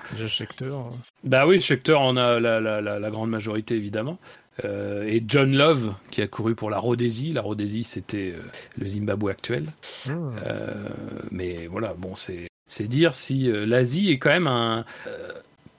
Hein. 0.73 0.89
Bah 1.25 1.47
oui, 1.47 1.61
Scheckter 1.61 1.95
en 1.95 2.17
a 2.17 2.39
la, 2.41 2.61
la, 2.61 2.81
la, 2.81 2.99
la 2.99 3.11
grande 3.11 3.31
majorité 3.31 3.75
évidemment. 3.75 4.19
Euh, 4.65 5.05
et 5.05 5.23
John 5.27 5.55
Love 5.57 5.95
qui 6.11 6.23
a 6.23 6.27
couru 6.27 6.55
pour 6.55 6.71
la 6.71 6.79
Rhodésie. 6.79 7.33
La 7.33 7.41
Rhodésie 7.41 7.85
c'était 7.85 8.35
euh, 8.37 8.43
le 8.79 8.87
Zimbabwe 8.87 9.31
actuel. 9.31 9.73
Ah. 10.09 10.13
Euh, 10.47 10.89
mais 11.31 11.67
voilà, 11.67 11.95
bon, 11.95 12.15
c'est 12.15 12.49
c'est 12.67 12.89
dire 12.89 13.15
si 13.15 13.51
l'Asie 13.67 14.11
est 14.11 14.19
quand 14.19 14.31
même 14.31 14.47
un 14.47 14.87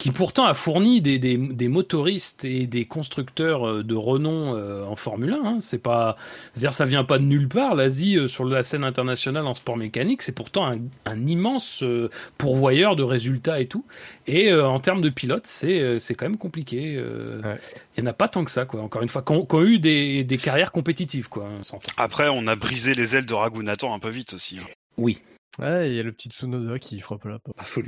qui 0.04 0.12
pourtant 0.12 0.44
a 0.44 0.54
fourni 0.54 1.00
des, 1.00 1.18
des, 1.18 1.38
des 1.38 1.68
motoristes 1.70 2.44
et 2.44 2.68
des 2.68 2.84
constructeurs 2.84 3.66
euh, 3.66 3.84
de 3.86 3.96
renom 3.96 4.54
euh, 4.54 4.84
en 4.84 4.98
Formule 4.98 5.32
1. 5.32 5.46
Hein. 5.46 5.58
C'est 5.62 5.78
pas, 5.78 6.18
dire, 6.58 6.74
ça 6.74 6.84
vient 6.84 7.06
pas 7.06 7.20
de 7.20 7.24
nulle 7.24 7.48
part. 7.48 7.74
L'Asie 7.74 8.18
euh, 8.18 8.28
sur 8.28 8.44
la 8.44 8.64
scène 8.64 8.84
internationale 8.84 9.48
en 9.48 9.54
sport 9.54 9.78
mécanique, 9.78 10.22
c'est 10.22 10.34
pourtant 10.34 10.66
un, 10.68 10.80
un 11.06 11.26
immense 11.26 11.84
euh, 11.84 12.10
pourvoyeur 12.38 12.98
de 12.98 13.04
résultats 13.04 13.62
et 13.62 13.68
tout. 13.68 13.86
Et 14.28 14.52
euh, 14.52 14.68
en 14.68 14.80
termes 14.80 15.00
de 15.02 15.08
pilotes, 15.10 15.48
c'est 15.48 15.80
euh, 15.80 16.00
c'est 16.00 16.16
quand 16.16 16.26
même 16.26 16.38
compliqué. 16.38 16.96
euh, 16.98 17.40
Il 17.42 17.48
Ouais. 17.48 17.58
y 18.00 18.02
en 18.02 18.08
a 18.08 18.14
pas 18.14 18.28
tant 18.28 18.44
que 18.44 18.52
ça, 18.52 18.66
quoi. 18.66 18.82
Encore 18.82 19.04
une 19.04 19.10
fois, 19.10 19.22
qui 19.22 19.32
ont, 19.32 19.46
qui 19.46 19.56
ont 19.56 19.64
eu 19.64 19.80
des, 19.80 20.26
des 20.26 20.38
carrières 20.38 20.74
compétitives, 20.74 21.30
quoi. 21.30 21.46
hein. 21.48 21.62
Après, 21.96 22.28
on 22.28 22.46
a 22.48 22.58
brisé 22.58 22.94
les 22.94 23.16
ailes 23.16 23.26
de 23.26 23.34
Raghunathan 23.34 23.94
un 23.94 24.00
peu 24.00 24.10
vite 24.10 24.34
aussi. 24.34 24.60
hein. 24.60 24.68
Oui. 24.98 25.22
Ouais, 25.60 25.90
il 25.92 25.96
y 25.96 26.00
a 26.00 26.04
le 26.04 26.12
petit 26.12 26.28
Tsunoda 26.30 26.78
qui 26.78 27.00
frappe 27.00 27.24
la 27.24 27.40
porte. 27.40 27.56
Ah, 27.58 27.64
faut 27.64 27.82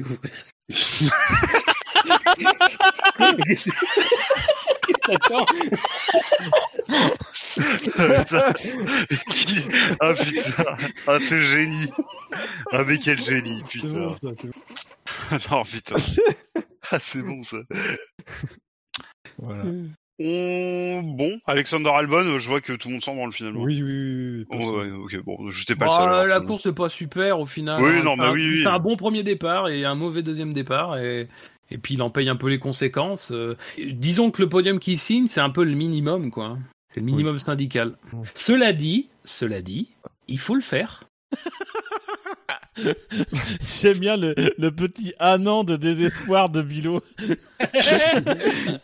ah 10.00 10.14
putain, 10.14 10.78
ah 11.08 11.20
ce 11.20 11.38
génie. 11.38 11.90
Ah 12.72 12.84
mais 12.86 12.98
quel 12.98 13.20
génie, 13.20 13.64
putain. 13.70 13.88
bon, 13.88 14.16
ça, 14.16 14.30
c'est 14.36 14.48
bon. 14.48 15.38
non 15.52 15.64
putain. 15.64 15.96
Ah 16.92 17.00
c'est 17.00 17.22
bon 17.22 17.44
ça. 17.44 17.58
Voilà. 19.38 19.64
On... 20.18 21.02
Bon, 21.04 21.40
Alexander 21.46 21.90
Albon, 21.90 22.24
euh, 22.26 22.40
je 22.40 22.48
vois 22.48 22.62
que 22.62 22.72
tout 22.72 22.88
le 22.88 22.94
monde 22.94 23.04
s'en 23.04 23.16
branle 23.16 23.34
finalement. 23.34 23.62
Oui, 23.64 23.82
oui, 23.84 23.92
oui. 23.92 24.38
oui, 24.38 24.46
Oh, 24.50 24.58
perso. 24.58 24.78
ouais, 24.80 24.92
ok, 24.92 25.24
bon, 25.26 25.52
j'étais 25.52 25.76
pas 25.76 25.88
Bah, 25.88 25.92
le 25.92 25.98
seul. 26.04 26.10
alors, 26.14 26.26
la 26.26 26.40
course 26.40 26.66
n'est 26.68 26.72
pas 26.74 26.88
super 26.88 27.38
au 27.42 27.46
final. 27.46 27.84
Oui, 27.84 28.02
non, 28.02 28.16
bah 28.16 28.30
Un- 28.30 28.32
oui, 28.32 28.48
oui. 28.50 28.60
C'est 28.64 28.70
un 28.70 28.80
bon 28.80 28.96
premier 28.96 29.24
départ 29.24 29.68
et 29.68 29.84
un 29.84 29.96
mauvais 29.96 30.24
deuxième 30.24 30.54
départ 30.54 30.98
et, 30.98 31.28
et 31.72 31.78
puis 31.78 31.96
il 31.96 32.02
en 32.02 32.10
paye 32.10 32.30
un 32.30 32.36
peu 32.36 32.48
les 32.50 32.60
conséquences. 32.60 33.32
Euh, 33.32 33.56
disons 33.78 34.32
que 34.32 34.42
le 34.42 34.50
podium 34.50 34.80
qu'il 34.80 35.00
signe, 35.00 35.28
c'est 35.28 35.42
un 35.42 35.50
peu 35.50 35.64
le 35.64 35.76
minimum, 35.76 36.32
quoi. 36.32 36.58
C'est 36.90 37.00
le 37.00 37.06
minimum 37.08 37.40
syndical. 37.40 37.98
Oui. 38.14 38.28
Cela 38.36 38.72
dit, 38.74 39.10
cela 39.24 39.62
dit, 39.62 39.90
il 40.28 40.40
faut 40.40 40.56
le 40.56 40.62
faire. 40.62 41.04
J'aime 43.82 43.98
bien 44.00 44.18
le, 44.18 44.34
le 44.58 44.70
petit 44.72 45.14
un 45.20 45.46
an 45.48 45.64
de 45.64 45.76
désespoir 45.78 46.50
de 46.50 46.62
Bilo. 46.62 47.02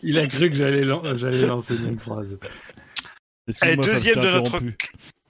il 0.04 0.18
a 0.18 0.28
cru 0.28 0.50
que 0.50 0.56
j'allais 0.56 0.84
lan- 0.86 1.16
j'allais 1.16 1.46
lancer 1.46 1.76
une 1.76 2.00
phrase. 2.00 2.38
Fab, 3.54 3.82
deuxième 3.82 4.22
de 4.22 4.30
notre-. 4.30 4.62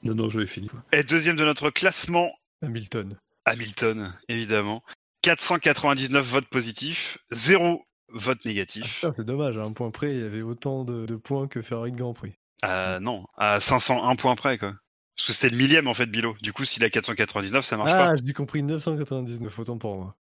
Non, 0.03 0.15
non, 0.15 0.29
je 0.29 0.39
vais 0.39 0.45
finir. 0.45 0.71
Et 0.91 1.03
deuxième 1.03 1.35
de 1.37 1.45
notre 1.45 1.69
classement, 1.69 2.31
Hamilton. 2.63 3.17
Hamilton, 3.45 4.13
évidemment. 4.29 4.83
499 5.21 6.25
votes 6.25 6.47
positifs, 6.49 7.17
0 7.31 7.85
votes 8.13 8.45
négatifs. 8.45 9.05
Ah, 9.07 9.13
c'est 9.15 9.25
dommage, 9.25 9.57
à 9.57 9.61
un 9.61 9.71
point 9.71 9.91
près, 9.91 10.11
il 10.13 10.19
y 10.21 10.25
avait 10.25 10.41
autant 10.41 10.83
de, 10.83 11.05
de 11.05 11.15
points 11.15 11.47
que 11.47 11.61
Ferrari 11.61 11.91
de 11.91 11.97
Grand 11.97 12.13
Prix. 12.13 12.33
Euh, 12.65 12.99
non, 12.99 13.25
à 13.37 13.59
501 13.59 14.15
points 14.15 14.35
près, 14.35 14.57
quoi. 14.57 14.73
Parce 15.17 15.27
que 15.27 15.33
c'était 15.33 15.49
le 15.49 15.57
millième, 15.57 15.87
en 15.87 15.93
fait, 15.93 16.05
Bilo. 16.07 16.35
Du 16.41 16.53
coup, 16.53 16.65
s'il 16.65 16.83
a 16.83 16.89
499, 16.89 17.65
ça 17.65 17.77
marche 17.77 17.91
Ah, 17.93 18.13
j'ai 18.23 18.33
compris 18.33 18.63
999, 18.63 19.59
autant 19.59 19.77
pour 19.77 19.95
moi. 19.97 20.15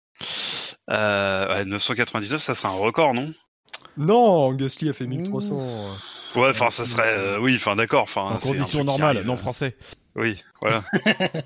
pas. 0.87 0.95
Euh, 0.97 1.55
ouais, 1.55 1.65
999, 1.65 2.43
ça 2.43 2.55
serait 2.55 2.69
un 2.69 2.73
record, 2.77 3.15
non? 3.15 3.33
Non, 3.97 4.53
Gasly 4.53 4.91
a 4.91 4.93
fait 4.93 5.07
1300. 5.07 5.57
Ouais, 6.37 6.51
enfin, 6.51 6.71
ça 6.71 6.85
serait... 6.87 7.19
euh, 7.19 7.39
oui, 7.41 7.57
enfin, 7.57 7.77
d'accord. 7.77 8.03
Enfin, 8.03 8.23
En 8.23 8.41
c'est 8.41 8.49
un 8.51 8.53
conditions 8.53 8.85
normales, 8.85 9.23
non 9.25 9.35
euh, 9.35 9.37
français. 9.37 9.77
Oui, 10.15 10.43
voilà. 10.61 10.85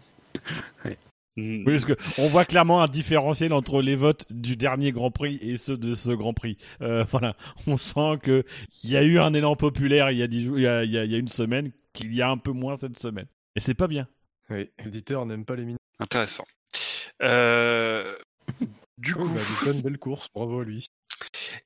Oui. 0.85 0.97
Mm. 1.37 1.65
Oui, 1.67 1.73
parce 1.73 1.85
que 1.85 1.97
on 2.21 2.29
voit 2.29 2.45
clairement 2.45 2.81
un 2.83 2.87
différentiel 2.87 3.53
entre 3.53 3.83
les 3.83 3.97
votes 3.97 4.25
du 4.31 4.57
dernier 4.57 4.93
Grand 4.93 5.11
Prix 5.11 5.39
et 5.43 5.57
ceux 5.57 5.77
de 5.77 5.95
ce 5.95 6.11
Grand 6.13 6.33
Prix. 6.35 6.57
Euh, 6.81 7.05
voilà, 7.11 7.37
on 7.67 7.77
sent 7.77 8.19
que 8.23 8.45
il 8.85 8.91
y 8.91 8.97
a 8.97 9.03
eu 9.03 9.19
un 9.19 9.35
élan 9.35 9.57
populaire 9.57 10.11
il 10.13 10.19
y 10.19 10.23
a 10.23 10.27
dix 10.29 10.45
jours, 10.45 10.59
il 10.59 10.63
y 10.63 10.67
a, 10.69 10.85
il 10.85 10.91
y 10.93 10.99
a- 10.99 11.05
il 11.05 11.11
y 11.11 11.15
a 11.15 11.19
une 11.19 11.29
semaine, 11.29 11.73
qu'il 11.93 12.15
y 12.15 12.23
a 12.23 12.29
un 12.31 12.39
peu 12.39 12.53
moins 12.53 12.77
cette 12.77 12.99
semaine. 13.01 13.27
Et 13.57 13.61
c'est 13.61 13.75
pas 13.75 13.89
bien. 13.89 14.07
Oui, 14.51 14.71
l'éditeur 14.85 15.27
n'aime 15.27 15.45
pas 15.45 15.57
les 15.57 15.65
mines. 15.65 15.77
Intéressant. 15.99 16.45
Euh... 17.23 18.15
Du 18.99 19.15
Oh, 19.17 19.21
coup... 19.21 19.29
bah, 19.29 19.41
Hamilton, 19.41 19.83
belle 19.83 19.99
course, 19.99 20.29
bravo 20.35 20.61
à 20.61 20.65
lui. 20.65 20.87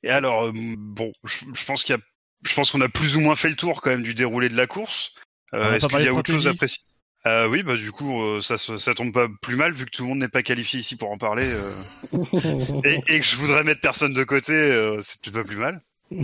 Et 0.02 0.08
alors, 0.10 0.44
euh, 0.46 0.52
bon, 0.54 1.12
je, 1.24 1.44
je 1.54 1.64
pense 1.64 1.84
qu'il 1.84 1.94
y 1.94 1.98
a, 1.98 2.00
je 2.46 2.54
pense 2.54 2.70
qu'on 2.70 2.80
a 2.80 2.88
plus 2.88 3.16
ou 3.16 3.20
moins 3.20 3.36
fait 3.36 3.48
le 3.50 3.56
tour 3.56 3.82
quand 3.82 3.90
même 3.90 4.02
du 4.02 4.14
déroulé 4.14 4.48
de 4.48 4.56
la 4.56 4.66
course. 4.66 5.12
Euh, 5.54 5.74
Est-ce 5.74 5.86
qu'il 5.88 6.00
y 6.00 6.08
a 6.08 6.14
autre 6.14 6.30
chose 6.30 6.46
à 6.46 6.54
préciser? 6.54 6.84
Euh, 7.26 7.48
Oui, 7.48 7.62
bah 7.62 7.76
du 7.76 7.92
coup, 7.92 8.20
euh, 8.22 8.40
ça, 8.40 8.58
se- 8.58 8.78
ça 8.78 8.94
tombe 8.94 9.12
pas 9.12 9.28
plus 9.42 9.56
mal 9.56 9.72
vu 9.72 9.84
que 9.84 9.90
tout 9.90 10.02
le 10.02 10.08
monde 10.08 10.18
n'est 10.18 10.28
pas 10.28 10.42
qualifié 10.42 10.80
ici 10.80 10.96
pour 10.96 11.10
en 11.10 11.18
parler 11.18 11.46
euh, 11.48 11.72
et, 12.84 13.00
et 13.08 13.20
que 13.20 13.26
je 13.26 13.36
voudrais 13.36 13.64
mettre 13.64 13.80
personne 13.80 14.14
de 14.14 14.24
côté, 14.24 14.52
euh, 14.52 15.00
c'est 15.02 15.20
peut-être 15.20 15.34
pas 15.42 15.44
plus 15.44 15.56
mal. 15.56 15.82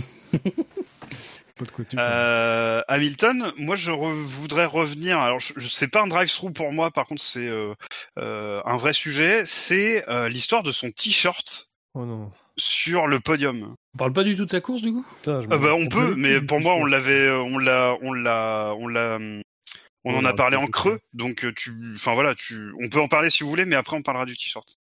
Pas 1.57 1.63
de 1.63 1.71
coutume. 1.71 1.99
Euh, 1.99 2.81
Hamilton, 2.89 3.53
moi 3.57 3.77
je 3.77 3.89
re- 3.89 4.11
voudrais 4.13 4.65
revenir. 4.65 5.19
Alors, 5.19 5.39
je, 5.39 5.53
je 5.55 5.69
c'est 5.69 5.87
pas 5.87 6.01
un 6.01 6.07
drive-through 6.07 6.51
pour 6.51 6.73
moi, 6.73 6.91
par 6.91 7.05
contre 7.05 7.21
c'est 7.21 7.47
euh, 7.47 7.73
euh, 8.19 8.61
un 8.65 8.75
vrai 8.75 8.91
sujet. 8.91 9.43
C'est 9.45 10.03
euh, 10.09 10.27
l'histoire 10.27 10.63
de 10.63 10.71
son 10.73 10.91
t-shirt 10.91 11.69
Oh 11.93 12.03
non. 12.03 12.29
sur 12.57 13.07
le 13.07 13.21
podium. 13.21 13.73
On 13.93 13.97
parle 13.97 14.11
pas 14.11 14.25
du 14.25 14.35
tout 14.35 14.43
de 14.43 14.49
sa 14.49 14.59
course, 14.59 14.81
du 14.81 14.91
coup? 14.91 15.05
Putain, 15.21 15.43
je 15.43 15.47
Ah 15.49 15.57
bah 15.57 15.75
on 15.75 15.87
peut, 15.87 16.15
mais 16.17 16.41
pour 16.41 16.59
moi 16.59 16.73
on 16.75 16.83
l'avait, 16.83 17.27
euh, 17.27 17.39
on 17.39 17.57
l'a, 17.57 17.95
on 18.01 18.11
l'a, 18.11 18.73
on 18.77 18.87
l'a, 18.89 19.15
hum, 19.15 19.41
on 20.05 20.13
Ouais, 20.13 20.17
en 20.17 20.25
a 20.25 20.33
parlé 20.33 20.55
en 20.57 20.67
creux, 20.67 20.99
donc 21.13 21.43
euh, 21.45 21.53
tu, 21.55 21.73
enfin 21.95 22.13
voilà, 22.13 22.35
tu, 22.35 22.71
on 22.81 22.89
peut 22.89 23.01
en 23.01 23.07
parler 23.09 23.29
si 23.29 23.43
vous 23.43 23.49
voulez, 23.49 23.65
mais 23.65 23.75
après 23.75 23.97
on 23.97 24.01
parlera 24.03 24.25
du 24.25 24.37
t-shirt. 24.37 24.77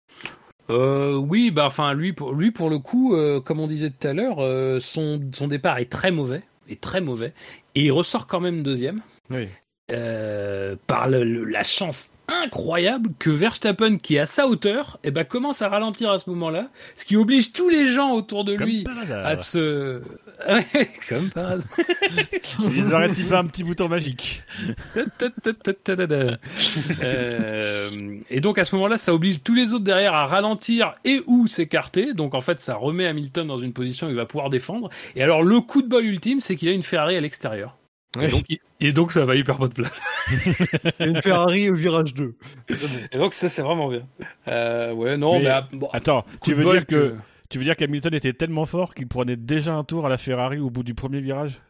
Euh, 0.70 1.16
oui, 1.16 1.52
bah 1.52 1.66
enfin 1.66 1.94
lui 1.94 2.14
pour 2.14 2.34
lui 2.34 2.52
pour 2.52 2.70
le 2.70 2.80
coup, 2.80 3.16
euh, 3.16 3.42
comme 3.42 3.60
on 3.60 3.68
disait 3.68 3.90
tout 3.92 4.08
à 4.08 4.14
l'heure, 4.14 4.40
euh, 4.40 4.80
son 4.80 5.20
son 5.34 5.48
départ 5.50 5.78
est 5.80 5.92
très 5.92 6.10
mauvais, 6.12 6.42
est 6.70 6.80
très 6.80 7.02
mauvais, 7.02 7.34
et 7.76 7.82
il 7.84 7.92
ressort 7.92 8.28
quand 8.28 8.40
même 8.40 8.64
deuxième 8.64 9.02
Oui. 9.30 9.50
Euh, 9.94 10.76
par 10.88 11.08
le- 11.10 11.24
le- 11.24 11.44
la 11.46 11.64
chance 11.64 12.10
incroyable 12.30 13.10
que 13.20 13.30
Verstappen, 13.30 13.98
qui 13.98 14.16
est 14.16 14.20
à 14.20 14.26
sa 14.26 14.48
hauteur, 14.48 14.98
eh 15.04 15.12
ben, 15.12 15.26
commence 15.26 15.62
à 15.62 15.68
ralentir 15.68 16.10
à 16.10 16.20
ce 16.20 16.30
moment-là, 16.30 16.70
ce 16.96 17.04
qui 17.04 17.18
oblige 17.18 17.52
tous 17.52 17.68
les 17.70 17.92
gens 17.92 18.12
autour 18.14 18.46
de 18.46 18.56
Comme 18.56 18.68
lui 18.68 18.84
à 19.26 19.38
se... 19.42 20.02
Comme 21.10 21.30
par 21.30 21.52
hasard. 21.52 21.68
Ils 22.76 22.94
auraient 22.94 23.12
typé 23.14 23.36
un 23.36 23.46
petit 23.46 23.64
bouton 23.64 23.88
magique. 23.90 24.42
Euh, 27.04 28.20
et 28.30 28.40
donc 28.42 28.58
à 28.58 28.66
ce 28.66 28.76
moment-là, 28.76 28.98
ça 28.98 29.14
oblige 29.14 29.42
tous 29.44 29.54
les 29.54 29.74
autres 29.74 29.84
derrière 29.84 30.14
à 30.14 30.26
ralentir 30.26 30.96
et 31.06 31.22
ou 31.28 31.48
s'écarter. 31.48 32.14
Donc 32.14 32.34
en 32.34 32.42
fait, 32.42 32.60
ça 32.60 32.76
remet 32.76 33.06
Hamilton 33.08 33.48
dans 33.48 33.60
une 33.60 33.74
position 33.74 34.08
où 34.08 34.10
il 34.10 34.16
va 34.16 34.26
pouvoir 34.26 34.50
défendre. 34.50 34.90
Et 35.16 35.24
alors 35.24 35.44
le 35.44 35.60
coup 35.62 35.82
de 35.82 35.88
bol 35.88 36.04
ultime, 36.06 36.40
c'est 36.40 36.56
qu'il 36.56 36.70
a 36.70 36.72
une 36.72 36.84
Ferrari 36.84 37.16
à 37.16 37.22
l'extérieur. 37.22 37.76
Et, 38.22 38.28
donc, 38.28 38.44
il- 38.50 38.60
et 38.80 38.92
donc 38.92 39.12
ça 39.12 39.26
va 39.26 39.36
hyper 39.36 39.58
pas 39.58 39.68
de 39.68 39.74
place. 39.74 40.02
Une 41.00 41.22
Ferrari 41.22 41.70
au 41.70 41.74
virage 41.74 42.14
2. 42.14 42.36
Et 43.12 43.18
donc 43.18 43.34
ça 43.34 43.50
c'est 43.50 43.62
vraiment 43.62 43.90
bien. 43.90 44.04
Euh, 44.48 44.94
ouais 44.94 45.18
non 45.18 45.34
Mais- 45.40 45.44
mais, 45.44 45.50
ah, 45.50 45.68
bon, 45.72 45.90
Attends, 45.94 46.26
tu 46.44 46.54
veux 46.54 46.64
dire 46.72 46.86
que, 46.86 47.16
tu 47.50 47.58
veux 47.58 47.64
dire 47.64 47.76
qu'Hamilton 47.76 48.14
était 48.14 48.34
tellement 48.34 48.66
fort 48.66 48.94
qu'il 48.94 49.08
prenait 49.08 49.36
déjà 49.36 49.74
un 49.74 49.84
tour 49.84 50.06
à 50.06 50.10
la 50.10 50.18
Ferrari 50.18 50.60
au 50.60 50.70
bout 50.70 50.84
du 50.84 50.94
premier 50.94 51.22
virage? 51.22 51.62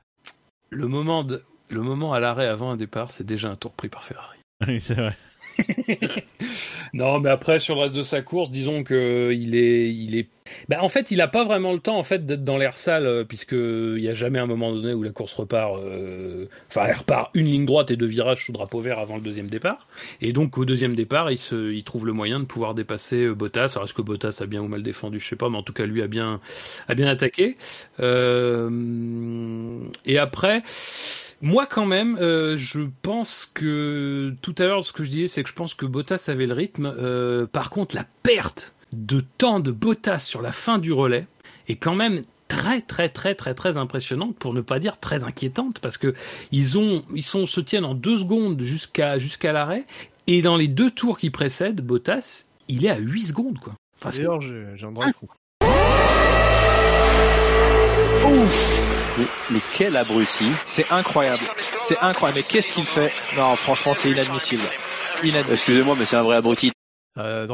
Le 0.70 0.88
moment 0.88 1.24
de 1.24 1.42
le 1.70 1.82
moment 1.82 2.14
à 2.14 2.20
l'arrêt 2.20 2.48
avant 2.48 2.72
un 2.72 2.76
départ, 2.76 3.12
c'est 3.12 3.24
déjà 3.26 3.50
un 3.50 3.56
tour 3.56 3.72
pris 3.72 3.90
par 3.90 4.04
Ferrari. 4.04 4.38
Oui, 4.68 4.80
c'est 4.82 4.94
vrai. 4.96 5.16
Non, 6.94 7.20
mais 7.20 7.30
après 7.30 7.60
sur 7.60 7.76
le 7.76 7.82
reste 7.82 7.96
de 7.96 8.04
sa 8.04 8.22
course, 8.22 8.52
disons 8.52 8.84
que 8.84 9.32
il 9.34 9.56
est, 9.56 9.90
il 9.94 10.16
est. 10.18 10.30
Bah, 10.70 10.78
en 10.82 10.90
fait, 10.90 11.10
il 11.12 11.22
a 11.22 11.28
pas 11.28 11.44
vraiment 11.46 11.74
le 11.74 11.80
temps 11.80 11.98
en 11.98 12.04
fait 12.04 12.26
d'être 12.26 12.44
dans 12.44 12.58
l'air 12.58 12.78
sale, 12.78 13.06
euh, 13.06 13.24
puisque 13.24 13.54
il 13.54 14.00
y 14.00 14.10
a 14.10 14.14
jamais 14.14 14.40
un 14.40 14.46
moment 14.46 14.72
donné 14.74 14.94
où 14.94 15.02
la 15.04 15.12
course 15.12 15.34
repart. 15.34 15.78
euh, 15.78 16.48
Enfin, 16.70 16.86
elle 16.88 16.98
repart 16.98 17.32
une 17.34 17.46
ligne 17.48 17.66
droite 17.66 17.92
et 17.92 17.96
deux 17.98 18.06
virages 18.06 18.46
sous 18.46 18.52
drapeau 18.52 18.80
vert 18.82 19.00
avant 19.00 19.16
le 19.16 19.22
deuxième 19.22 19.48
départ. 19.50 19.88
Et 20.22 20.34
donc 20.34 20.58
au 20.58 20.66
deuxième 20.66 20.96
départ, 20.96 21.32
il 21.32 21.38
se, 21.38 21.72
il 21.74 21.84
trouve 21.84 22.06
le 22.06 22.14
moyen 22.14 22.40
de 22.40 22.46
pouvoir 22.46 22.74
dépasser 22.76 23.24
euh, 23.26 23.34
Bottas. 23.36 23.74
Alors 23.76 23.86
est-ce 23.86 23.94
que 23.94 24.02
Bottas 24.02 24.40
a 24.42 24.46
bien 24.46 24.62
ou 24.62 24.68
mal 24.68 24.84
défendu, 24.84 25.20
je 25.20 25.28
sais 25.30 25.36
pas, 25.36 25.50
mais 25.50 25.58
en 25.58 25.64
tout 25.64 25.74
cas 25.74 25.86
lui 25.86 26.02
a 26.02 26.08
bien, 26.08 26.40
a 26.88 26.96
bien 26.96 27.08
attaqué. 27.08 27.58
Euh, 28.00 28.70
Et 30.06 30.18
après. 30.18 30.64
Moi, 31.46 31.66
quand 31.66 31.86
même, 31.86 32.18
euh, 32.22 32.56
je 32.56 32.80
pense 33.02 33.52
que 33.54 34.34
tout 34.42 34.56
à 34.60 34.64
l'heure, 34.64 34.86
ce 34.86 34.94
que 34.94 35.04
je 35.04 35.10
disais, 35.10 35.28
c'est 35.28 35.44
que 35.44 35.50
je 35.50 35.54
pense 35.54 35.74
que 35.74 35.86
Bottas 35.86 36.28
avait 36.30 36.46
le 36.48 36.54
rythme. 36.54 36.86
Euh, 36.98 37.46
par 37.46 37.70
contre, 37.70 37.96
la 37.98 38.06
perte 38.24 38.74
de 38.94 39.20
temps 39.38 39.60
de 39.60 39.70
Bottas 39.72 40.20
sur 40.20 40.42
la 40.42 40.54
fin 40.54 40.78
du 40.78 40.94
relais 40.94 41.28
est 41.68 41.76
quand 41.76 41.96
même 41.96 42.22
très 42.48 42.80
très 42.80 43.10
très 43.10 43.36
très 43.36 43.54
très 43.56 43.76
impressionnante 43.76 44.38
pour 44.38 44.54
ne 44.54 44.62
pas 44.62 44.80
dire 44.80 45.00
très 45.02 45.26
inquiétante 45.26 45.80
parce 45.80 45.98
que 45.98 46.14
ils 46.54 46.78
ont 46.78 47.04
ils 47.14 47.24
sont 47.24 47.46
se 47.46 47.60
tiennent 47.60 47.84
en 47.86 47.96
deux 47.96 48.18
secondes 48.18 48.62
jusqu'à 48.62 49.18
jusqu'à 49.18 49.52
l'arrêt 49.52 49.86
et 50.28 50.42
dans 50.42 50.56
les 50.56 50.68
deux 50.70 50.92
tours 50.92 51.18
qui 51.18 51.30
précèdent 51.30 51.82
Bottas 51.82 52.46
il 52.70 52.86
est 52.86 52.90
à 52.90 52.98
8 53.00 53.26
secondes 53.28 53.60
quoi. 53.60 53.74
Enfin, 54.00 54.12
c'est- 54.12 54.20
D'ailleurs, 54.20 54.40
j'ai 54.42 54.86
un 54.86 54.92
fou. 55.12 55.28
Mais, 59.18 59.26
mais 59.52 59.60
quel 59.76 59.96
abruti. 59.96 60.46
C'est 60.66 60.92
incroyable. 60.92 61.44
C'est 61.78 62.00
incroyable. 62.00 62.40
Mais 62.40 62.44
qu'est-ce 62.44 62.72
qu'il 62.72 62.86
fait? 62.86 63.12
Non, 63.38 63.56
franchement, 63.56 63.94
c'est 63.94 64.10
inadmissible. 64.10 64.64
Inadmissible. 65.24 65.54
Excusez-moi, 65.54 65.96
mais 65.98 66.06
c'est 66.06 66.16
un 66.16 66.24
vrai 66.24 66.38
abruti. 66.38 66.72
Euh, 67.18 67.48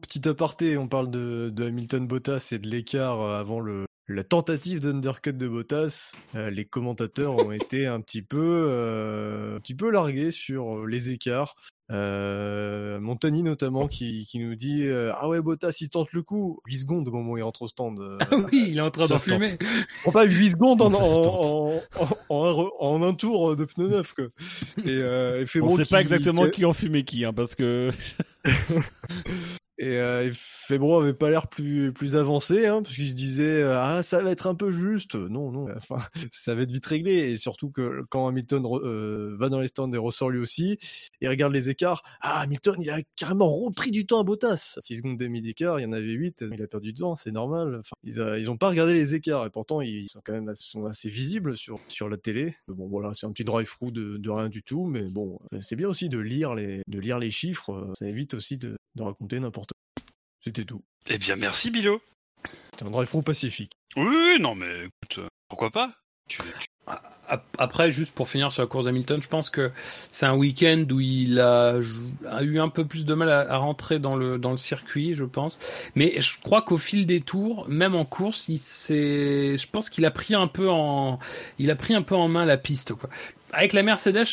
petit 0.00 0.28
aparté, 0.28 0.76
on 0.76 0.88
parle 0.88 1.10
de, 1.10 1.50
de 1.50 1.66
Hamilton 1.66 2.06
Bottas 2.06 2.48
et 2.50 2.58
de 2.58 2.66
l'écart 2.66 3.20
euh, 3.20 3.38
avant 3.38 3.60
le, 3.60 3.84
la 4.06 4.22
tentative 4.24 4.80
d'undercut 4.80 5.32
de 5.32 5.48
Bottas. 5.48 6.12
Euh, 6.34 6.50
les 6.50 6.64
commentateurs 6.64 7.36
ont 7.36 7.52
été 7.52 7.86
un 7.86 8.00
petit 8.00 8.22
peu, 8.22 8.38
euh, 8.68 9.56
un 9.56 9.60
petit 9.60 9.74
peu 9.74 9.90
largués 9.90 10.30
sur 10.30 10.78
euh, 10.80 10.86
les 10.86 11.10
écarts. 11.10 11.56
Euh, 11.90 12.98
Montagny 12.98 13.42
notamment 13.42 13.88
qui, 13.88 14.24
qui 14.26 14.38
nous 14.38 14.54
dit 14.54 14.86
euh, 14.86 15.12
ah 15.16 15.28
ouais 15.28 15.42
Bottas 15.42 15.76
il 15.82 15.90
tente 15.90 16.12
le 16.12 16.22
coup 16.22 16.60
8 16.66 16.78
secondes 16.78 17.06
au 17.08 17.12
moment 17.12 17.32
où 17.32 17.36
il 17.36 17.42
rentre 17.42 17.60
au 17.60 17.68
stand 17.68 18.00
euh, 18.00 18.16
Ah 18.20 18.26
oui, 18.52 18.64
il 18.68 18.78
est 18.78 18.80
en 18.80 18.90
train 18.90 19.04
d'en 19.04 19.18
fumer. 19.18 19.58
Prends 20.02 20.12
pas 20.12 20.24
8 20.24 20.50
secondes 20.50 20.80
en, 20.80 20.90
en, 20.92 20.96
en, 20.96 21.82
en- 21.98 22.08
en 22.30 22.44
un, 22.46 22.50
re- 22.52 22.70
en 22.80 23.02
un 23.02 23.12
tour 23.14 23.54
de 23.54 23.66
pneu 23.66 23.88
neuf 23.88 24.14
quoi. 24.14 24.24
Et, 24.78 24.82
euh, 24.88 25.40
et 25.40 25.42
On 25.42 25.46
Febro 25.46 25.76
sait 25.76 25.84
pas 25.84 26.00
exactement 26.00 26.44
qui- 26.46 26.50
qui 26.52 26.64
en 26.64 26.72
fumait 26.72 27.04
qui, 27.04 27.24
hein, 27.26 27.34
parce 27.34 27.54
que 27.54 27.90
Et, 29.78 29.88
euh, 29.98 30.30
et 30.30 30.74
avait 30.74 31.14
pas 31.14 31.30
l'air 31.30 31.48
plus 31.48 31.92
plus 31.92 32.14
avancé, 32.14 32.66
hein, 32.66 32.82
parce 32.82 32.94
qu'il 32.94 33.08
se 33.08 33.14
disait 33.14 33.62
euh, 33.62 33.76
ah 33.80 34.02
ça 34.04 34.22
va 34.22 34.30
être 34.30 34.46
un 34.46 34.54
peu 34.54 34.70
juste. 34.70 35.16
Non 35.16 35.50
non, 35.50 35.66
enfin 35.76 35.98
ça 36.30 36.54
va 36.54 36.62
être 36.62 36.70
vite 36.70 36.86
réglé. 36.86 37.12
Et 37.32 37.36
surtout 37.36 37.70
que 37.70 38.02
quand 38.08 38.28
Hamilton 38.28 38.64
euh, 38.66 39.36
va 39.36 39.48
dans 39.48 39.58
les 39.58 39.66
stands 39.68 39.92
et 39.92 39.98
ressort 39.98 40.30
lui 40.30 40.38
aussi, 40.38 40.78
et 41.20 41.28
regarde 41.28 41.52
les 41.52 41.70
écarts, 41.70 42.02
ah 42.20 42.40
Hamilton 42.40 42.76
il 42.80 42.90
a 42.90 43.00
carrément 43.16 43.46
repris 43.46 43.90
du 43.90 44.06
temps 44.06 44.20
à 44.20 44.24
Bottas. 44.24 44.76
6 44.80 44.98
secondes 44.98 45.18
demi 45.18 45.42
d'écart, 45.42 45.80
il 45.80 45.82
y 45.82 45.86
en 45.86 45.92
avait 45.92 46.12
8, 46.12 46.44
il 46.52 46.62
a 46.62 46.66
perdu 46.68 46.92
du 46.92 47.00
temps, 47.00 47.16
c'est 47.16 47.32
normal. 47.32 47.76
Enfin 47.80 47.96
ils, 48.04 48.20
a- 48.20 48.38
ils 48.38 48.50
ont 48.50 48.56
pas 48.56 48.68
regardé 48.68 48.94
les 48.94 49.14
écarts 49.16 49.44
et 49.46 49.50
pourtant 49.50 49.80
ils 49.80 50.08
sont 50.08 50.20
quand 50.24 50.34
même 50.34 50.48
assez, 50.48 51.08
visibles 51.08 51.56
sur 51.56 51.80
sur 51.88 52.08
la 52.08 52.16
télé. 52.16 52.54
Bon 52.68 52.86
voilà 52.86 53.12
c'est 53.14 53.26
un 53.26 53.32
petit 53.32 53.44
drive 53.44 53.66
through 53.68 53.90
de, 53.92 54.18
de 54.18 54.30
rien 54.30 54.48
du 54.48 54.62
tout, 54.62 54.84
mais 54.86 55.02
bon 55.02 55.38
c'est 55.60 55.76
bien 55.76 55.88
aussi 55.88 56.08
de 56.08 56.18
lire 56.18 56.54
les 56.54 56.82
de 56.86 56.98
lire 57.00 57.18
les 57.18 57.30
chiffres. 57.30 57.92
Ça 57.98 58.06
évite 58.06 58.34
aussi 58.34 58.56
de, 58.56 58.76
de 58.94 59.02
raconter 59.02 59.40
n'importe 59.40 59.72
c'était 60.44 60.64
tout. 60.64 60.82
Eh 61.08 61.18
bien, 61.18 61.36
merci, 61.36 61.70
Bilo. 61.70 62.00
C'était 62.72 62.84
un 62.86 62.90
drive 62.90 63.08
through 63.08 63.24
pacifique. 63.24 63.72
Oui, 63.96 64.06
oui, 64.08 64.36
non, 64.40 64.54
mais 64.54 64.66
écoute, 64.80 65.18
euh, 65.18 65.28
pourquoi 65.48 65.70
pas? 65.70 65.92
Tu- 66.28 66.38
tu- 66.38 66.66
Ap- 67.26 67.56
Après, 67.58 67.90
juste 67.90 68.12
pour 68.14 68.28
finir 68.28 68.52
sur 68.52 68.62
la 68.62 68.66
course 68.66 68.84
d'Hamilton, 68.84 69.22
je 69.22 69.28
pense 69.28 69.48
que 69.48 69.72
c'est 70.10 70.26
un 70.26 70.34
week-end 70.36 70.84
où 70.90 71.00
il 71.00 71.40
a, 71.40 71.78
a 72.30 72.42
eu 72.42 72.58
un 72.60 72.68
peu 72.68 72.84
plus 72.84 73.06
de 73.06 73.14
mal 73.14 73.30
à, 73.30 73.40
à 73.50 73.56
rentrer 73.56 73.98
dans 73.98 74.14
le, 74.16 74.36
dans 74.38 74.50
le 74.50 74.58
circuit, 74.58 75.14
je 75.14 75.24
pense. 75.24 75.58
Mais 75.94 76.20
je 76.20 76.38
crois 76.42 76.60
qu'au 76.60 76.76
fil 76.76 77.06
des 77.06 77.20
tours, 77.20 77.66
même 77.70 77.94
en 77.94 78.04
course, 78.04 78.48
il 78.50 78.58
s'est, 78.58 79.56
je 79.56 79.66
pense 79.66 79.88
qu'il 79.88 80.04
a 80.04 80.10
pris 80.10 80.34
un 80.34 80.46
peu 80.46 80.68
en, 80.68 81.18
il 81.58 81.70
a 81.70 81.76
pris 81.76 81.94
un 81.94 82.02
peu 82.02 82.14
en 82.14 82.28
main 82.28 82.44
la 82.44 82.58
piste, 82.58 82.92
quoi. 82.92 83.08
Avec 83.54 83.72
la 83.72 83.82
Mercedes, 83.82 84.24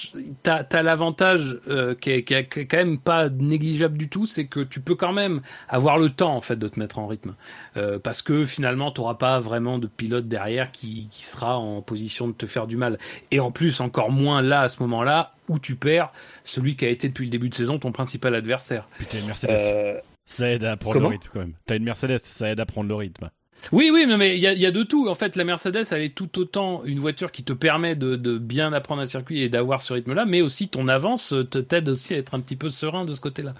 t'as 0.43 0.63
as, 0.71 0.83
l'avantage 0.83 1.57
euh, 1.67 1.95
qui, 1.95 2.11
est, 2.11 2.23
qui 2.23 2.33
est 2.33 2.45
quand 2.65 2.77
même 2.77 2.99
pas 2.99 3.29
négligeable 3.29 3.97
du 3.97 4.09
tout, 4.09 4.25
c'est 4.25 4.45
que 4.45 4.59
tu 4.59 4.81
peux 4.81 4.95
quand 4.95 5.13
même 5.13 5.41
avoir 5.69 5.97
le 5.97 6.09
temps 6.09 6.35
en 6.35 6.41
fait 6.41 6.55
de 6.57 6.67
te 6.67 6.79
mettre 6.79 6.99
en 6.99 7.07
rythme, 7.07 7.35
Euh, 7.77 7.99
parce 7.99 8.21
que 8.21 8.45
finalement 8.45 8.91
t'auras 8.91 9.15
pas 9.15 9.39
vraiment 9.39 9.79
de 9.79 9.87
pilote 9.87 10.27
derrière 10.27 10.71
qui, 10.71 11.07
qui 11.11 11.23
sera 11.23 11.57
en 11.57 11.81
position 11.81 12.27
de 12.27 12.33
te 12.33 12.45
faire 12.45 12.67
du 12.67 12.75
mal. 12.77 12.97
Et 13.31 13.39
en 13.39 13.51
plus, 13.51 13.79
encore 13.79 14.11
moins 14.11 14.41
là 14.41 14.61
à 14.61 14.69
ce 14.69 14.81
moment-là 14.83 15.33
où 15.47 15.59
tu 15.59 15.75
perds 15.75 16.11
celui 16.43 16.75
qui 16.75 16.85
a 16.85 16.89
été 16.89 17.07
depuis 17.07 17.25
le 17.25 17.31
début 17.31 17.49
de 17.49 17.55
saison 17.55 17.79
ton 17.79 17.91
principal 17.91 18.35
adversaire. 18.35 18.87
putain, 18.97 19.19
une 19.19 19.27
Mercedes. 19.27 19.51
Euh, 19.59 19.99
Ça 20.25 20.49
aide 20.49 20.63
à 20.63 20.77
prendre 20.77 20.95
comment? 20.95 21.09
le 21.09 21.15
rythme 21.15 21.29
quand 21.33 21.39
même. 21.39 21.53
T'as 21.65 21.75
une 21.77 21.83
Mercedes, 21.83 22.19
ça 22.23 22.49
aide 22.49 22.59
à 22.59 22.65
prendre 22.65 22.87
le 22.89 22.95
rythme. 22.95 23.29
Oui, 23.71 23.89
oui, 23.93 24.05
mais 24.17 24.35
il 24.35 24.41
y 24.41 24.47
a, 24.47 24.53
y 24.53 24.65
a 24.65 24.71
de 24.71 24.83
tout. 24.83 25.07
En 25.07 25.13
fait, 25.15 25.35
la 25.35 25.43
Mercedes, 25.43 25.85
elle 25.91 26.01
est 26.01 26.15
tout 26.15 26.39
autant 26.39 26.83
une 26.83 26.99
voiture 26.99 27.31
qui 27.31 27.43
te 27.43 27.53
permet 27.53 27.95
de, 27.95 28.15
de 28.15 28.37
bien 28.37 28.73
apprendre 28.73 29.01
un 29.01 29.05
circuit 29.05 29.41
et 29.41 29.49
d'avoir 29.49 29.81
ce 29.81 29.93
rythme-là, 29.93 30.25
mais 30.25 30.41
aussi 30.41 30.67
ton 30.67 30.87
avance 30.87 31.29
te 31.49 31.59
t'aide 31.59 31.87
aussi 31.89 32.13
à 32.15 32.17
être 32.17 32.33
un 32.33 32.39
petit 32.39 32.55
peu 32.55 32.69
serein 32.69 33.05
de 33.05 33.13
ce 33.13 33.21
côté-là. 33.21 33.53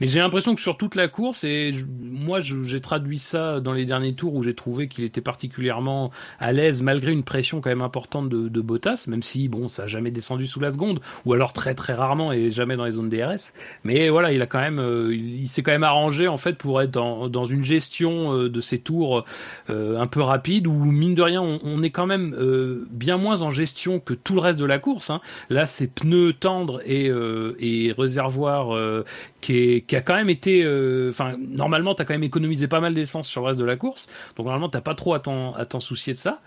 Mais 0.00 0.06
j'ai 0.06 0.20
l'impression 0.20 0.54
que 0.54 0.60
sur 0.60 0.76
toute 0.76 0.94
la 0.94 1.08
course, 1.08 1.42
et 1.44 1.72
je- 1.72 1.84
moi, 2.00 2.38
j'ai 2.40 2.80
traduit 2.80 3.18
ça 3.18 3.60
dans 3.60 3.72
les 3.72 3.84
derniers 3.84 4.14
tours 4.14 4.34
où 4.34 4.42
j'ai 4.42 4.54
trouvé 4.54 4.88
qu'il 4.88 5.04
était 5.04 5.20
particulièrement 5.20 6.10
à 6.38 6.52
l'aise 6.52 6.80
malgré 6.80 7.12
une 7.12 7.24
pression 7.24 7.60
quand 7.60 7.70
même 7.70 7.82
importante 7.82 8.28
de, 8.28 8.48
de 8.48 8.60
Bottas, 8.60 9.06
même 9.08 9.22
si 9.22 9.48
bon, 9.48 9.68
ça 9.68 9.82
a 9.84 9.86
jamais 9.88 10.10
descendu 10.12 10.46
sous 10.46 10.60
la 10.60 10.70
seconde, 10.70 11.00
ou 11.24 11.32
alors 11.34 11.52
très 11.52 11.74
très 11.74 11.92
rarement 11.94 12.32
et 12.32 12.50
jamais 12.52 12.76
dans 12.76 12.84
les 12.84 12.92
zones 12.92 13.08
DRS. 13.08 13.52
Mais 13.84 14.08
voilà, 14.10 14.32
il 14.32 14.40
a 14.42 14.46
quand 14.46 14.60
même, 14.60 14.78
euh, 14.78 15.14
il, 15.14 15.42
il 15.42 15.48
s'est 15.48 15.62
quand 15.62 15.72
même 15.72 15.82
arrangé 15.84 16.28
en 16.28 16.36
fait 16.36 16.56
pour 16.56 16.80
être 16.80 16.90
dans, 16.92 17.28
dans 17.28 17.46
une 17.46 17.64
gestion 17.64 18.32
euh, 18.34 18.48
de 18.48 18.60
ses 18.60 18.78
tours 18.78 19.24
un 19.68 20.06
peu 20.06 20.20
rapide 20.20 20.66
où 20.66 20.72
mine 20.72 21.14
de 21.14 21.22
rien 21.22 21.42
on, 21.42 21.82
est 21.82 21.90
quand 21.90 22.06
même 22.06 22.34
euh, 22.38 22.86
bien 22.90 23.16
moins 23.16 23.42
en 23.42 23.50
gestion 23.50 24.00
que 24.00 24.14
tout 24.14 24.34
le 24.34 24.40
reste 24.40 24.58
de 24.58 24.64
la 24.64 24.78
course. 24.78 25.10
Hein. 25.10 25.20
Là 25.48 25.66
c'est 25.66 25.86
pneus 25.86 26.32
tendres 26.32 26.80
et, 26.84 27.08
euh, 27.08 27.56
et 27.58 27.92
réservoir 27.96 28.74
euh, 28.74 29.04
qui, 29.40 29.56
est, 29.56 29.80
qui 29.82 29.96
a 29.96 30.00
quand 30.00 30.14
même 30.14 30.30
été, 30.30 30.62
euh, 30.64 31.10
enfin 31.10 31.36
normalement 31.38 31.94
t'as 31.94 32.04
quand 32.04 32.14
même 32.14 32.22
économisé 32.22 32.68
pas 32.68 32.80
mal 32.80 32.94
d'essence 32.94 33.28
sur 33.28 33.42
le 33.42 33.48
reste 33.48 33.60
de 33.60 33.64
la 33.64 33.76
course, 33.76 34.08
donc 34.36 34.46
normalement 34.46 34.68
t'as 34.68 34.80
pas 34.80 34.94
trop 34.94 35.14
à 35.14 35.20
t'en 35.20 35.80
soucier 35.80 36.12
de 36.12 36.18
ça. 36.18 36.40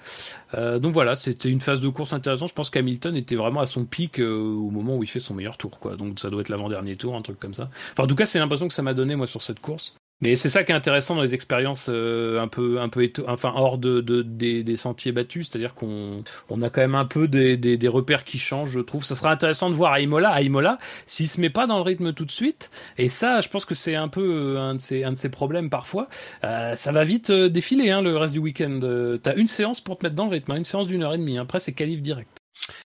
Euh, 0.54 0.80
donc 0.80 0.94
voilà, 0.94 1.16
c'était 1.16 1.50
une 1.50 1.62
phase 1.62 1.82
de 1.82 1.90
course 1.90 2.14
intéressante. 2.14 2.50
Je 2.50 2.54
pense 2.54 2.70
qu'Hamilton 2.70 3.16
était 3.16 3.36
vraiment 3.36 3.62
à 3.62 3.68
son 3.68 3.86
pic 3.86 4.20
euh, 4.20 4.34
au 4.34 4.70
moment 4.70 4.98
où 4.98 5.04
il 5.04 5.10
fait 5.10 5.20
son 5.20 5.34
meilleur 5.34 5.58
tour, 5.58 5.80
quoi. 5.80 5.96
Donc 5.96 6.20
ça 6.20 6.30
doit 6.30 6.42
être 6.42 6.50
l'avant-dernier 6.50 6.96
tour, 6.96 7.16
un 7.16 7.22
truc 7.22 7.40
comme 7.40 7.54
ça. 7.54 7.70
Enfin 7.94 8.04
en 8.04 8.08
tout 8.08 8.16
cas 8.16 8.26
c'est 8.26 8.40
l'impression 8.40 8.68
que 8.68 8.74
ça 8.74 8.82
m'a 8.82 8.94
donné 8.94 9.16
moi 9.16 9.28
sur 9.28 9.42
cette 9.42 9.60
course. 9.60 9.96
Mais 10.24 10.38
c'est 10.38 10.48
ça 10.48 10.64
qui 10.64 10.72
est 10.72 10.76
intéressant 10.76 11.16
dans 11.16 11.22
les 11.22 11.34
expériences 11.34 11.90
euh, 11.92 12.40
un 12.40 12.48
peu, 12.48 12.80
un 12.80 12.88
peu 12.88 13.12
enfin 13.28 13.52
hors 13.56 13.78
de, 13.78 14.00
de- 14.00 14.22
des, 14.22 14.64
des 14.64 14.78
sentiers 14.78 15.12
battus, 15.12 15.50
c'est-à-dire 15.50 15.74
qu'on 15.74 16.24
on 16.50 16.62
a 16.62 16.70
quand 16.70 16.80
même 16.80 16.96
un 16.96 17.04
peu 17.04 17.28
des, 17.28 17.58
des, 17.58 17.76
des 17.78 17.88
repères 17.90 18.24
qui 18.24 18.40
changent, 18.40 18.72
je 18.72 18.80
trouve. 18.80 19.04
Ça 19.04 19.16
sera 19.16 19.32
intéressant 19.32 19.70
de 19.70 19.76
voir 19.76 19.92
à 19.92 20.00
Imola, 20.00 20.30
à 20.30 20.42
Imola, 20.42 20.80
s'il 21.06 21.28
se 21.28 21.42
met 21.42 21.50
pas 21.50 21.68
dans 21.68 21.76
le 21.76 21.84
rythme 21.84 22.14
tout 22.14 22.24
de 22.24 22.32
suite. 22.32 22.72
Et 22.98 23.10
ça, 23.10 23.42
je 23.42 23.50
pense 23.50 23.66
que 23.66 23.76
c'est 23.76 23.96
un 23.96 24.08
peu 24.08 24.56
euh, 24.56 24.60
un 24.62 24.76
de 24.76 24.82
ses, 24.82 25.04
un 25.04 25.12
de 25.12 25.18
ses 25.18 25.30
problèmes 25.30 25.70
parfois. 25.70 26.08
Euh, 26.46 26.74
ça 26.76 26.94
va 26.94 27.04
vite 27.04 27.30
défiler 27.30 27.92
hein, 27.92 28.02
le 28.02 28.16
reste 28.16 28.34
du 28.34 28.40
week-end. 28.40 28.80
T'as 29.22 29.36
une 29.36 29.48
séance 29.48 29.82
pour 29.82 29.98
te 29.98 30.06
mettre 30.06 30.16
dans 30.16 30.26
le 30.26 30.32
rythme, 30.32 30.52
hein, 30.54 30.56
une 30.56 30.66
séance 30.66 30.88
d'une 30.88 31.04
heure 31.04 31.14
et 31.14 31.18
demie. 31.18 31.38
Après, 31.38 31.60
c'est 31.60 31.74
qualif 31.74 32.02
direct. 32.02 32.30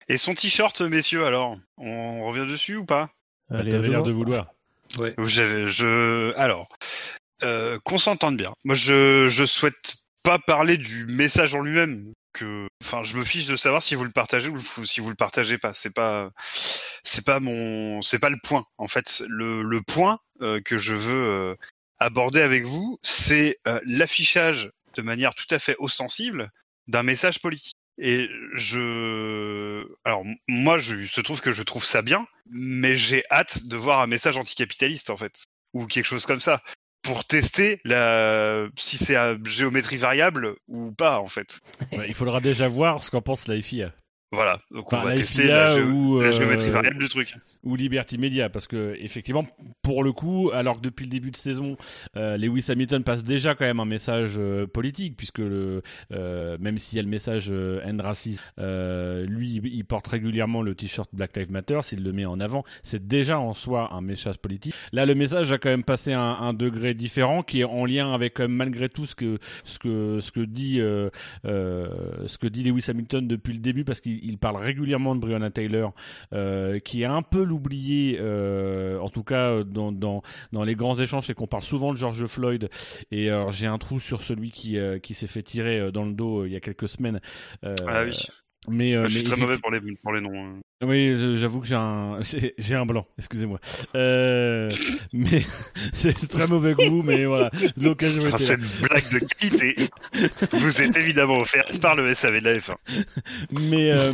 Et 0.09 0.19
son 0.19 0.35
t-shirt, 0.35 0.81
messieurs, 0.83 1.25
alors 1.27 1.59
On 1.79 2.25
revient 2.27 2.47
dessus 2.49 2.77
ou 2.77 2.85
pas? 2.85 3.11
Allez, 3.51 3.73
l'air 3.73 4.05
de 4.05 4.13
vouloir. 4.13 4.53
Ouais. 4.99 5.15
Je, 5.19 6.33
alors, 6.37 6.69
euh, 7.43 7.79
qu'on 7.85 7.99
s'entende 7.99 8.37
bien. 8.37 8.53
Moi, 8.65 8.75
je, 8.75 9.29
je 9.29 9.45
souhaite 9.45 9.97
pas 10.23 10.39
parler 10.39 10.77
du 10.77 11.07
message 11.07 11.55
en 11.55 11.61
lui-même. 11.61 12.13
Que, 12.33 12.67
enfin, 12.83 13.05
je 13.05 13.17
me 13.17 13.25
fiche 13.25 13.47
de 13.47 13.55
savoir 13.55 13.83
si 13.83 13.95
vous 13.95 14.05
le 14.05 14.11
partagez 14.11 14.49
ou 14.49 14.59
si 14.85 15.01
vous 15.01 15.09
le 15.09 15.15
partagez 15.15 15.57
pas. 15.57 15.73
C'est 15.73 15.95
pas, 15.95 16.31
c'est 17.05 17.25
pas 17.25 17.39
mon, 17.39 18.03
c'est 18.03 18.19
pas 18.19 18.31
le 18.31 18.39
point. 18.43 18.65
En 18.77 18.89
fait, 18.89 19.23
le, 19.29 19.63
le 19.63 19.83
point 19.83 20.19
euh, 20.41 20.61
que 20.61 20.77
je 20.77 20.95
veux 20.95 21.15
euh, 21.15 21.55
aborder 21.99 22.41
avec 22.41 22.65
vous, 22.65 22.99
c'est 23.03 23.59
l'affichage 23.85 24.71
de 24.97 25.03
manière 25.03 25.35
tout 25.35 25.47
à 25.51 25.59
fait 25.59 25.77
ostensible 25.79 26.51
d'un 26.89 27.03
message 27.05 27.41
politique. 27.41 27.77
Et 27.99 28.29
je, 28.55 29.87
alors 30.05 30.25
moi, 30.49 30.79
je 30.79 31.07
se 31.07 31.21
trouve 31.21 31.41
que 31.41 31.53
je 31.53 31.63
trouve 31.63 31.85
ça 31.85 32.03
bien, 32.03 32.27
mais 32.51 32.97
j'ai 32.97 33.23
hâte 33.31 33.67
de 33.67 33.77
voir 33.77 34.01
un 34.01 34.09
message 34.09 34.37
anticapitaliste 34.37 35.11
en 35.11 35.17
fait, 35.17 35.45
ou 35.73 35.87
quelque 35.87 36.07
chose 36.07 36.27
comme 36.27 36.41
ça, 36.41 36.61
pour 37.05 37.25
tester 37.25 37.81
la 37.85 38.67
si 38.77 38.99
c'est 38.99 39.15
à 39.15 39.37
géométrie 39.45 39.99
variable 39.99 40.57
ou 40.69 40.91
pas 40.93 41.21
en 41.21 41.29
fait. 41.29 41.61
Il 41.93 42.15
faudra 42.15 42.41
déjà 42.41 42.67
voir 42.67 43.03
ce 43.03 43.11
qu'en 43.11 43.23
pense 43.23 43.47
la 43.47 43.61
FIA. 43.61 43.93
Voilà, 44.35 44.61
donc 44.71 44.87
Enfin, 44.93 44.99
on 45.01 45.05
va 45.05 45.11
la 45.11 45.17
tester 45.17 45.47
la, 45.47 45.75
géo- 45.77 45.87
ou, 45.91 46.21
la 46.21 46.29
euh, 46.29 46.33
géométrie 46.33 46.71
variable 46.71 46.99
du 46.99 47.09
truc. 47.09 47.37
ou 47.63 47.77
Liberty 47.77 48.19
Media 48.19 48.49
parce 48.51 48.67
que 48.67 48.95
effectivement 49.01 49.47
pour 49.83 50.05
le 50.05 50.13
coup 50.13 50.51
alors 50.53 50.77
que 50.77 50.83
depuis 50.83 51.05
le 51.05 51.11
début 51.11 51.31
de 51.31 51.37
saison 51.37 51.77
euh, 52.17 52.37
Lewis 52.37 52.67
Hamilton 52.69 53.03
passe 53.05 53.25
déjà 53.25 53.55
quand 53.55 53.65
même 53.65 53.81
un 53.81 53.85
message 53.87 54.35
euh, 54.39 54.67
politique 54.67 55.17
puisque 55.17 55.39
le 55.39 55.83
euh, 56.13 56.57
même 56.61 56.77
s'il 56.79 56.97
y 56.97 56.99
a 56.99 57.03
le 57.03 57.09
message 57.09 57.49
euh, 57.51 57.81
end 57.87 57.97
racisme 58.03 58.43
euh, 58.59 59.25
lui 59.27 59.61
il- 59.65 59.85
porte 59.85 60.07
régulièrement 60.09 60.63
le 60.63 60.75
t-shirt 60.75 61.09
Black 61.15 61.37
Lives 61.37 61.51
Matter 61.53 61.79
s'il 61.83 62.03
le 62.03 62.13
met 62.13 62.25
en 62.27 62.41
avant 62.41 62.65
c'est 62.83 63.07
déjà 63.07 63.39
en 63.39 63.55
soi 63.55 63.93
un 63.95 64.01
message 64.01 64.39
politique 64.39 64.75
là 64.93 65.07
le 65.07 65.15
message 65.15 65.53
a 65.53 65.59
quand 65.59 65.69
même 65.71 65.85
passé 65.85 66.13
un, 66.13 66.21
un 66.21 66.53
degré 66.55 66.93
différent 66.95 67.43
qui 67.43 67.61
est 67.61 67.65
en 67.65 67.85
lien 67.87 68.13
avec 68.15 68.35
quand 68.35 68.45
même 68.45 68.53
malgré 68.57 68.89
tout 68.89 69.07
ce 69.07 69.15
que 69.15 69.39
ce 69.65 69.79
que 69.79 70.19
ce 70.21 70.31
que 70.33 70.41
dit 70.41 70.81
euh, 70.81 71.09
euh, 71.45 72.27
ce 72.27 72.39
que 72.39 72.47
dit 72.47 72.63
Lewis 72.63 72.87
Hamilton 72.89 73.27
depuis 73.27 73.53
le 73.53 73.59
début 73.61 73.85
parce 73.85 74.01
qu'il 74.01 74.24
il 74.25 74.39
parle 74.39 74.57
régulièrement 74.57 75.15
de 75.15 75.21
Breonna 75.21 75.51
Taylor 75.51 75.93
euh, 76.33 76.79
qui 76.79 77.03
est 77.03 77.07
un 77.07 77.23
peu 77.23 77.43
l'oublié, 77.43 78.19
euh, 78.21 78.99
en 79.01 79.09
tout 79.09 79.23
cas 79.25 79.51
euh, 79.51 79.65
dans, 79.65 79.93
dans, 79.93 80.23
dans 80.53 80.65
les 80.65 80.75
grands 80.75 80.99
échanges, 80.99 81.27
c'est 81.27 81.35
qu'on 81.35 81.47
parle 81.47 81.63
souvent 81.63 81.93
de 81.93 81.99
George 81.99 82.27
Floyd. 82.27 82.69
Et 83.11 83.29
alors 83.29 83.53
j'ai 83.53 83.67
un 83.67 83.79
trou 83.79 84.01
sur 84.01 84.23
celui 84.23 84.51
qui, 84.51 84.79
qui 85.03 85.15
s'est 85.15 85.27
fait 85.27 85.43
tirer 85.43 85.93
dans 85.93 86.05
le 86.05 86.13
dos 86.13 86.47
il 86.47 86.53
y 86.53 86.57
a 86.57 86.61
quelques 86.61 86.89
semaines. 86.89 87.21
Ah 87.63 88.05
oui. 88.05 88.13
Mais, 88.69 88.95
euh, 88.95 89.09
je 89.09 89.19
suis 89.19 89.25
très 89.25 89.37
mauvais 89.37 89.59
pour 89.59 89.71
les 89.71 89.81
pour 90.03 90.13
les 90.13 90.21
noms. 90.21 90.61
Oui, 90.83 91.37
j'avoue 91.37 91.61
que 91.61 91.67
j'ai 91.67 91.75
un, 91.77 92.19
j'ai 92.59 92.75
un 92.75 92.85
blanc, 92.85 93.07
excusez-moi. 93.19 93.59
Euh, 93.95 94.69
mais 95.13 95.43
c'est 95.93 96.29
très 96.29 96.47
mauvais 96.47 96.75
goût, 96.75 97.03
mais 97.03 97.25
voilà, 97.25 97.51
l'occasion 97.77 98.23
Enfin, 98.27 98.37
était 98.37 98.57
là. 98.57 98.59
cette 98.63 98.81
blague 98.83 99.13
de 99.13 99.19
qualité 99.21 99.89
vous 100.53 100.83
est 100.83 100.97
évidemment 100.97 101.39
offerte 101.39 101.81
par 101.81 101.95
le 101.97 102.13
SAV 102.15 102.41
de 102.41 102.45
la 102.45 102.59
F1. 102.59 102.75
mais 103.53 103.91
euh, 103.93 104.13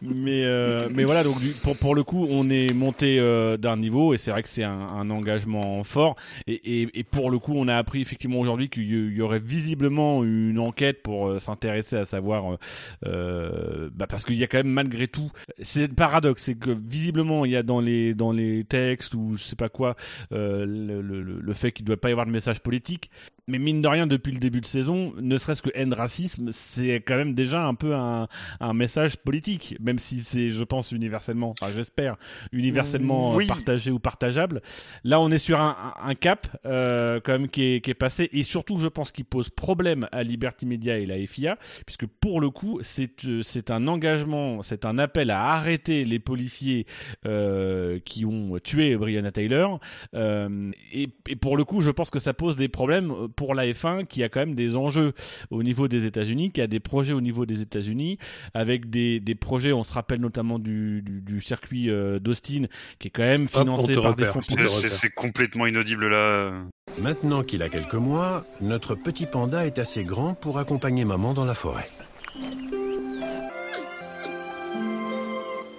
mais 0.00 0.44
euh, 0.44 0.88
mais 0.94 1.04
voilà 1.04 1.22
donc 1.24 1.40
du- 1.40 1.50
pour 1.50 1.76
pour 1.76 1.94
le 1.94 2.02
coup 2.04 2.26
on 2.30 2.48
est 2.50 2.72
monté 2.72 3.18
d'un 3.58 3.76
niveau 3.76 4.14
et 4.14 4.18
c'est 4.18 4.30
vrai 4.30 4.42
que 4.42 4.48
c'est 4.48 4.64
un, 4.64 4.86
un 4.88 5.10
engagement 5.10 5.82
fort 5.84 6.16
et, 6.46 6.80
et 6.82 7.00
et 7.00 7.04
pour 7.04 7.30
le 7.30 7.38
coup 7.38 7.54
on 7.56 7.68
a 7.68 7.76
appris 7.76 8.00
effectivement 8.00 8.38
aujourd'hui 8.40 8.68
qu'il 8.70 9.12
y 9.14 9.20
aurait 9.22 9.38
visiblement 9.38 10.24
une 10.24 10.58
enquête 10.58 11.02
pour 11.02 11.40
s'intéresser 11.40 11.96
à 11.96 12.04
savoir 12.04 12.56
bah 13.02 14.06
parce 14.08 14.24
qu'il 14.24 14.36
y 14.36 14.44
a 14.44 14.46
quand 14.46 14.58
même 14.58 14.68
malgré 14.68 15.08
tout 15.08 15.30
c'est 15.62 15.79
le 15.86 15.94
paradoxe 15.94 16.44
c'est 16.44 16.54
que 16.54 16.70
visiblement 16.70 17.44
il 17.44 17.52
y 17.52 17.56
a 17.56 17.62
dans 17.62 17.80
les 17.80 18.14
dans 18.14 18.32
les 18.32 18.64
textes 18.64 19.14
ou 19.14 19.36
je 19.36 19.42
sais 19.42 19.56
pas 19.56 19.68
quoi 19.68 19.96
euh, 20.32 20.64
le, 20.66 21.52
fait 21.52 21.72
qu'il 21.72 21.84
doit 21.84 21.96
pas 21.96 22.08
y 22.08 22.12
avoir 22.12 22.26
de 22.26 22.30
message 22.30 22.60
politique 22.60 23.10
mais 23.46 23.58
mine 23.58 23.80
de 23.82 23.88
rien 23.88 24.06
depuis 24.06 24.32
le 24.32 24.38
début 24.38 24.60
de 24.60 24.66
saison 24.66 25.12
ne 25.20 25.36
serait-ce 25.36 25.62
que 25.62 25.70
end 25.76 25.94
racisme 25.94 26.50
c'est 26.52 26.96
quand 26.96 27.16
même 27.16 27.34
déjà 27.34 27.64
un 27.64 27.74
peu 27.74 27.94
un 27.94 28.28
un 28.60 28.72
message 28.74 29.16
politique, 29.16 29.76
même 29.80 29.98
si 29.98 30.20
c'est, 30.20 30.50
je 30.50 30.64
pense, 30.64 30.92
universellement, 30.92 31.50
enfin 31.50 31.70
j'espère, 31.74 32.16
universellement 32.52 33.34
Oui. 33.34 33.46
partagé 33.46 33.90
ou 33.90 33.98
partageable. 33.98 34.60
Là, 35.04 35.20
on 35.20 35.30
est 35.30 35.38
sur 35.38 35.60
un, 35.60 35.94
un- 36.02 36.14
cap 36.14 36.48
euh, 36.66 37.20
quand 37.22 37.32
même 37.32 37.48
qui 37.48 37.62
est, 37.62 37.80
qui 37.80 37.90
est 37.90 37.94
passé, 37.94 38.28
et 38.32 38.42
surtout, 38.42 38.78
je 38.78 38.88
pense, 38.88 39.12
qui 39.12 39.24
pose 39.24 39.48
problème 39.48 40.06
à 40.12 40.22
Liberty 40.22 40.66
Media 40.66 40.98
et 40.98 41.06
la 41.06 41.16
FIA, 41.26 41.56
puisque 41.86 42.06
pour 42.06 42.40
le 42.40 42.50
coup, 42.50 42.78
c'est 42.82 43.24
euh, 43.24 43.42
c'est 43.42 43.70
un 43.70 43.86
engagement, 43.88 44.62
c'est 44.62 44.84
un 44.84 44.98
appel 44.98 45.30
à 45.30 45.52
arrêter 45.52 46.04
les 46.04 46.18
policiers 46.18 46.86
euh, 47.26 47.98
qui 48.04 48.24
ont 48.24 48.58
tué 48.62 48.96
Breonna 48.96 49.30
Taylor, 49.32 49.80
euh, 50.14 50.70
et, 50.92 51.08
et 51.28 51.36
pour 51.36 51.56
le 51.56 51.64
coup, 51.64 51.80
je 51.80 51.90
pense 51.90 52.10
que 52.10 52.18
ça 52.18 52.34
pose 52.34 52.56
des 52.56 52.68
problèmes 52.68 53.12
pour 53.36 53.54
la 53.54 53.66
F1 53.66 54.06
qui 54.06 54.22
a 54.22 54.28
quand 54.28 54.40
même 54.40 54.54
des 54.54 54.76
enjeux 54.76 55.12
au 55.50 55.62
niveau 55.62 55.88
des 55.88 56.04
États-Unis, 56.06 56.50
qui 56.52 56.60
a 56.60 56.66
des 56.66 56.80
projets 56.80 57.12
au 57.12 57.20
niveau 57.20 57.46
des 57.46 57.60
États-Unis, 57.62 58.18
avec 58.54 58.90
des, 58.90 59.20
des 59.20 59.34
projets, 59.34 59.72
on 59.72 59.82
se 59.84 59.92
rappelle 59.92 60.20
notamment 60.20 60.58
du, 60.58 61.02
du, 61.02 61.20
du 61.20 61.40
circuit 61.40 61.90
euh, 61.90 62.18
d'Austin, 62.18 62.64
qui 62.98 63.08
est 63.08 63.10
quand 63.10 63.22
même 63.22 63.46
financé 63.46 63.94
par 63.94 64.14
des 64.16 64.26
fonds 64.26 64.40
C'est- 64.40 64.54
publics. 64.56 64.70
C'est 64.72 64.88
c'est 64.88 65.10
complètement 65.14 65.66
inaudible 65.66 66.08
là. 66.08 66.52
Maintenant 67.00 67.42
qu'il 67.42 67.62
a 67.62 67.68
quelques 67.68 67.94
mois, 67.94 68.44
notre 68.60 68.94
petit 68.94 69.26
panda 69.26 69.64
est 69.66 69.78
assez 69.78 70.04
grand 70.04 70.34
pour 70.34 70.58
accompagner 70.58 71.04
maman 71.04 71.32
dans 71.34 71.44
la 71.44 71.54
forêt. 71.54 71.88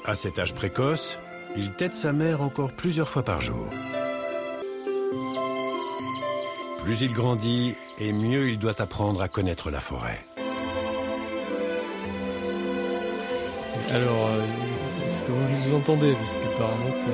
À 0.06 0.16
cet 0.16 0.40
âge 0.40 0.54
précoce, 0.56 1.20
il 1.56 1.72
tête 1.74 1.96
sa 1.96 2.12
mère 2.14 2.42
encore 2.42 2.74
plusieurs 2.74 3.10
fois 3.10 3.24
par 3.24 3.42
jour. 3.42 3.70
Plus 6.84 7.02
il 7.02 7.14
grandit, 7.14 7.76
et 8.00 8.12
mieux 8.12 8.50
il 8.50 8.58
doit 8.58 8.82
apprendre 8.82 9.22
à 9.22 9.28
connaître 9.28 9.70
la 9.70 9.80
forêt. 9.80 10.20
Alors, 13.92 14.28
euh, 14.28 14.42
est-ce 15.06 15.22
que 15.22 15.32
vous 15.32 15.70
nous 15.70 15.76
entendez? 15.76 16.14
Puisqu'apparemment, 16.14 16.92
ça... 16.92 17.12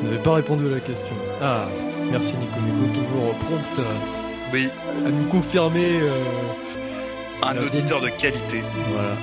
vous 0.00 0.04
n'avez 0.08 0.22
pas 0.22 0.34
répondu 0.34 0.66
à 0.66 0.70
la 0.70 0.80
question. 0.80 1.14
Ah, 1.40 1.66
merci 2.10 2.32
Nico. 2.34 2.60
Nico, 2.60 3.00
toujours 3.00 3.34
prompt 3.38 3.78
à, 3.80 4.52
Oui, 4.52 4.68
à 5.06 5.08
nous 5.10 5.28
confirmer. 5.28 6.00
euh, 6.02 6.24
un 7.42 7.56
auditeur 7.58 8.00
de 8.00 8.08
qualité. 8.08 8.62
Voilà, 8.92 9.14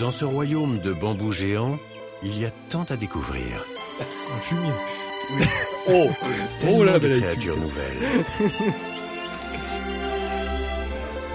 Dans 0.00 0.10
ce 0.10 0.24
royaume 0.24 0.78
de 0.78 0.92
bambous 0.92 1.32
géants, 1.32 1.78
il 2.22 2.38
y 2.38 2.44
a 2.44 2.50
tant 2.68 2.84
à 2.90 2.96
découvrir. 2.96 3.64
un 4.00 4.40
fumier. 4.40 4.70
Oh, 5.88 6.08
oh 6.68 6.84
là, 6.84 6.98
de 6.98 7.08
belle 7.08 7.20
créatures 7.20 7.56
nouvelles. 7.56 7.96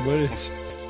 Bon, 0.03 0.11
allez. 0.13 0.29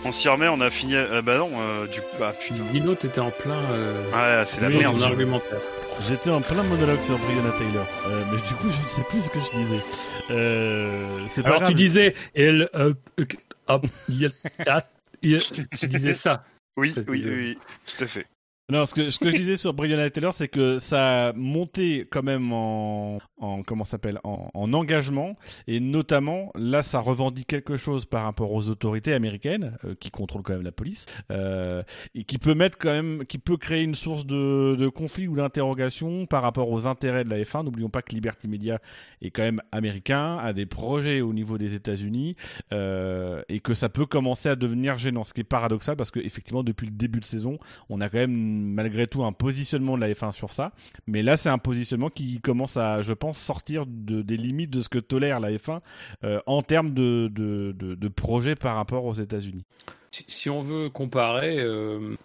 On 0.06 0.12
s'y 0.12 0.30
remet, 0.30 0.48
on 0.48 0.62
a 0.62 0.70
fini. 0.70 0.96
Ah 0.96 1.22
bah 1.22 1.38
non, 1.38 1.50
euh, 1.60 1.88
du 1.88 2.00
coup, 2.02 2.06
bah 2.20 2.34
putain. 2.40 2.62
Dino, 2.72 2.94
t'étais 2.96 3.20
en 3.20 3.32
plein. 3.32 3.58
Euh, 3.72 4.04
Ouais, 4.12 4.46
c'est 4.46 4.62
la 4.62 4.68
Oui, 4.68 4.78
merde. 4.78 4.96
en 4.96 5.02
argumentaire. 5.02 5.60
J'étais 6.08 6.30
en 6.30 6.42
plein 6.42 6.62
monologue 6.64 7.02
sur 7.02 7.18
Breonna 7.18 7.52
Taylor, 7.58 7.88
euh, 8.08 8.24
mais 8.32 8.38
du 8.48 8.54
coup, 8.54 8.70
je 8.70 8.84
ne 8.84 8.88
sais 8.88 9.02
plus 9.10 9.22
ce 9.24 9.30
que 9.30 9.40
je 9.40 9.52
disais. 9.60 9.84
Euh, 10.30 11.26
c'est 11.30 11.42
pas 11.42 11.48
Alors 11.50 11.62
grave. 11.62 11.70
tu 11.72 11.76
disais, 11.76 12.14
elle, 12.36 12.70
euh, 12.76 12.94
euh, 13.20 13.26
ah, 13.68 13.82
il 14.08 14.20
y 14.22 14.26
a- 14.28 14.30
ah, 14.68 14.82
il 15.24 15.32
y 15.32 15.36
a- 15.36 15.40
tu 15.40 15.88
disais 15.88 16.14
ça. 16.14 16.44
Oui, 16.78 16.94
oui, 17.08 17.24
oui, 17.26 17.58
tout 17.88 18.04
à 18.04 18.08
fait. 18.08 18.28
Non, 18.70 18.86
ce 18.86 18.94
que, 18.94 19.10
ce 19.10 19.18
que 19.18 19.32
je 19.32 19.38
disais 19.38 19.56
sur 19.56 19.74
Breonna 19.74 20.10
Taylor, 20.10 20.34
c'est 20.34 20.50
que 20.50 20.78
ça 20.80 21.30
a 21.30 21.34
monté 21.34 22.06
quand 22.12 22.22
même 22.22 22.52
en, 22.52 23.18
en 23.38 23.64
comment 23.64 23.86
s'appelle, 23.86 24.20
en, 24.26 24.52
en 24.54 24.74
engagement, 24.74 25.38
et 25.68 25.80
notamment 25.80 26.52
là, 26.54 26.84
ça 26.84 27.00
revendique 27.00 27.48
quelque 27.48 27.78
chose 27.78 28.04
par 28.04 28.24
rapport 28.26 28.52
aux 28.52 28.68
autorités 28.68 29.14
américaines 29.14 29.78
euh, 29.86 29.96
qui 29.98 30.12
contrôlent 30.12 30.44
quand 30.44 30.52
même 30.52 30.64
la 30.64 30.74
police, 30.74 31.06
euh, 31.32 31.82
et 32.14 32.26
qui 32.26 32.40
peut 32.40 32.56
mettre 32.56 32.78
quand 32.78 32.92
même, 32.92 33.26
qui 33.26 33.38
peut 33.38 33.56
créer 33.56 33.84
une 33.84 33.96
source 33.96 34.26
de, 34.26 34.76
de 34.76 34.90
conflit 34.90 35.30
ou 35.30 35.38
d'interrogation 35.38 36.26
par 36.26 36.42
rapport 36.42 36.70
aux 36.70 36.88
intérêts 36.88 37.24
de 37.24 37.30
la 37.30 37.40
F1. 37.40 37.64
N'oublions 37.64 37.90
pas 37.90 38.02
que 38.02 38.14
Liberty 38.14 38.50
Media 38.50 38.82
est 39.22 39.30
quand 39.30 39.44
même 39.44 39.62
américain, 39.72 40.40
a 40.40 40.52
des 40.52 40.66
projets 40.66 41.22
au 41.22 41.32
niveau 41.32 41.58
des 41.58 41.74
États-Unis, 41.74 42.36
euh, 42.74 43.42
et 43.48 43.62
que 43.62 43.74
ça 43.74 43.88
peut 43.88 44.06
commencer 44.06 44.50
à 44.50 44.58
devenir 44.58 44.98
gênant, 44.98 45.24
ce 45.24 45.34
qui 45.34 45.40
est 45.40 45.46
paradoxal 45.46 45.96
parce 45.96 46.12
que 46.12 46.20
effectivement 46.20 46.64
depuis 46.64 46.88
le 46.88 46.92
début 46.94 47.22
de 47.22 47.26
saison, 47.26 47.60
on 47.88 48.02
a 48.02 48.10
quand 48.10 48.18
même 48.18 48.57
malgré 48.58 49.08
tout 49.08 49.24
un 49.24 49.32
positionnement 49.32 49.96
de 49.96 50.02
la 50.02 50.12
F1 50.12 50.32
sur 50.32 50.54
ça. 50.54 50.72
Mais 51.08 51.24
là, 51.24 51.38
c'est 51.38 51.50
un 51.50 51.58
positionnement 51.58 52.10
qui 52.10 52.40
commence 52.42 52.78
à, 52.78 53.02
je 53.02 53.14
pense, 53.14 53.38
sortir 53.38 53.86
de, 53.88 54.22
des 54.22 54.38
limites 54.38 54.70
de 54.70 54.82
ce 54.82 54.90
que 54.90 55.00
tolère 55.00 55.40
la 55.40 55.52
F1 55.52 55.80
euh, 56.24 56.40
en 56.46 56.62
termes 56.62 56.94
de, 56.94 57.30
de, 57.34 57.74
de, 57.78 58.08
projet 58.08 58.56
par 58.56 58.76
rapport 58.76 59.06
aux 59.06 59.14
États-Unis. 59.14 59.64
Si, 60.12 60.50
on 60.50 60.62
veut 60.62 60.90
comparer, 60.90 61.60
euh, 61.60 62.16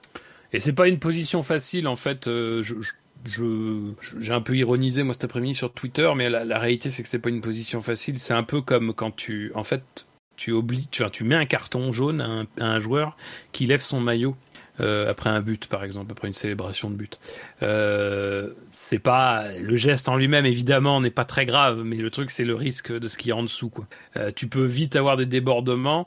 et 0.52 0.60
c'est 0.60 0.72
pas 0.72 0.88
une 0.88 0.98
position 0.98 1.42
facile 1.42 1.86
en 1.88 1.96
fait. 1.96 2.26
euh, 2.26 2.62
je, 2.62 2.74
j'ai 3.24 4.32
un 4.32 4.40
peu 4.40 4.56
ironisé 4.56 5.02
moi 5.02 5.14
cet 5.14 5.24
après-midi 5.24 5.54
sur 5.54 5.72
Twitter, 5.72 6.10
mais 6.16 6.28
la, 6.28 6.58
réalité 6.58 6.90
c'est 6.90 7.02
que 7.02 7.08
c'est 7.08 7.18
pas 7.18 7.28
une 7.28 7.40
position 7.40 7.80
facile. 7.80 8.18
C'est 8.18 8.34
un 8.34 8.42
peu 8.42 8.62
comme 8.62 8.94
quand 8.94 9.14
tu, 9.14 9.52
en 9.54 9.64
fait, 9.64 10.06
tu 10.36 10.54
tu, 10.90 11.02
tu 11.10 11.24
mets 11.24 11.34
un 11.34 11.46
carton 11.46 11.92
jaune 11.92 12.20
à 12.20 12.26
un, 12.26 12.42
à 12.58 12.66
un 12.66 12.78
joueur 12.78 13.16
qui 13.52 13.66
lève 13.66 13.82
son 13.82 14.00
maillot. 14.00 14.36
Euh, 14.80 15.10
après 15.10 15.30
un 15.30 15.40
but, 15.40 15.66
par 15.66 15.84
exemple, 15.84 16.12
après 16.12 16.28
une 16.28 16.34
célébration 16.34 16.90
de 16.90 16.94
but. 16.94 17.18
Euh, 17.62 18.50
c'est 18.70 18.98
pas 18.98 19.44
le 19.60 19.76
geste 19.76 20.08
en 20.08 20.16
lui-même, 20.16 20.46
évidemment, 20.46 21.00
n'est 21.00 21.10
pas 21.10 21.24
très 21.24 21.46
grave, 21.46 21.82
mais 21.84 21.96
le 21.96 22.10
truc, 22.10 22.30
c'est 22.30 22.44
le 22.44 22.54
risque 22.54 22.92
de 22.92 23.08
ce 23.08 23.18
qui 23.18 23.30
est 23.30 23.34
en 23.34 23.42
dessous. 23.42 23.68
Quoi. 23.68 23.86
Euh, 24.16 24.30
tu 24.34 24.46
peux 24.46 24.64
vite 24.64 24.96
avoir 24.96 25.16
des 25.16 25.26
débordements. 25.26 26.06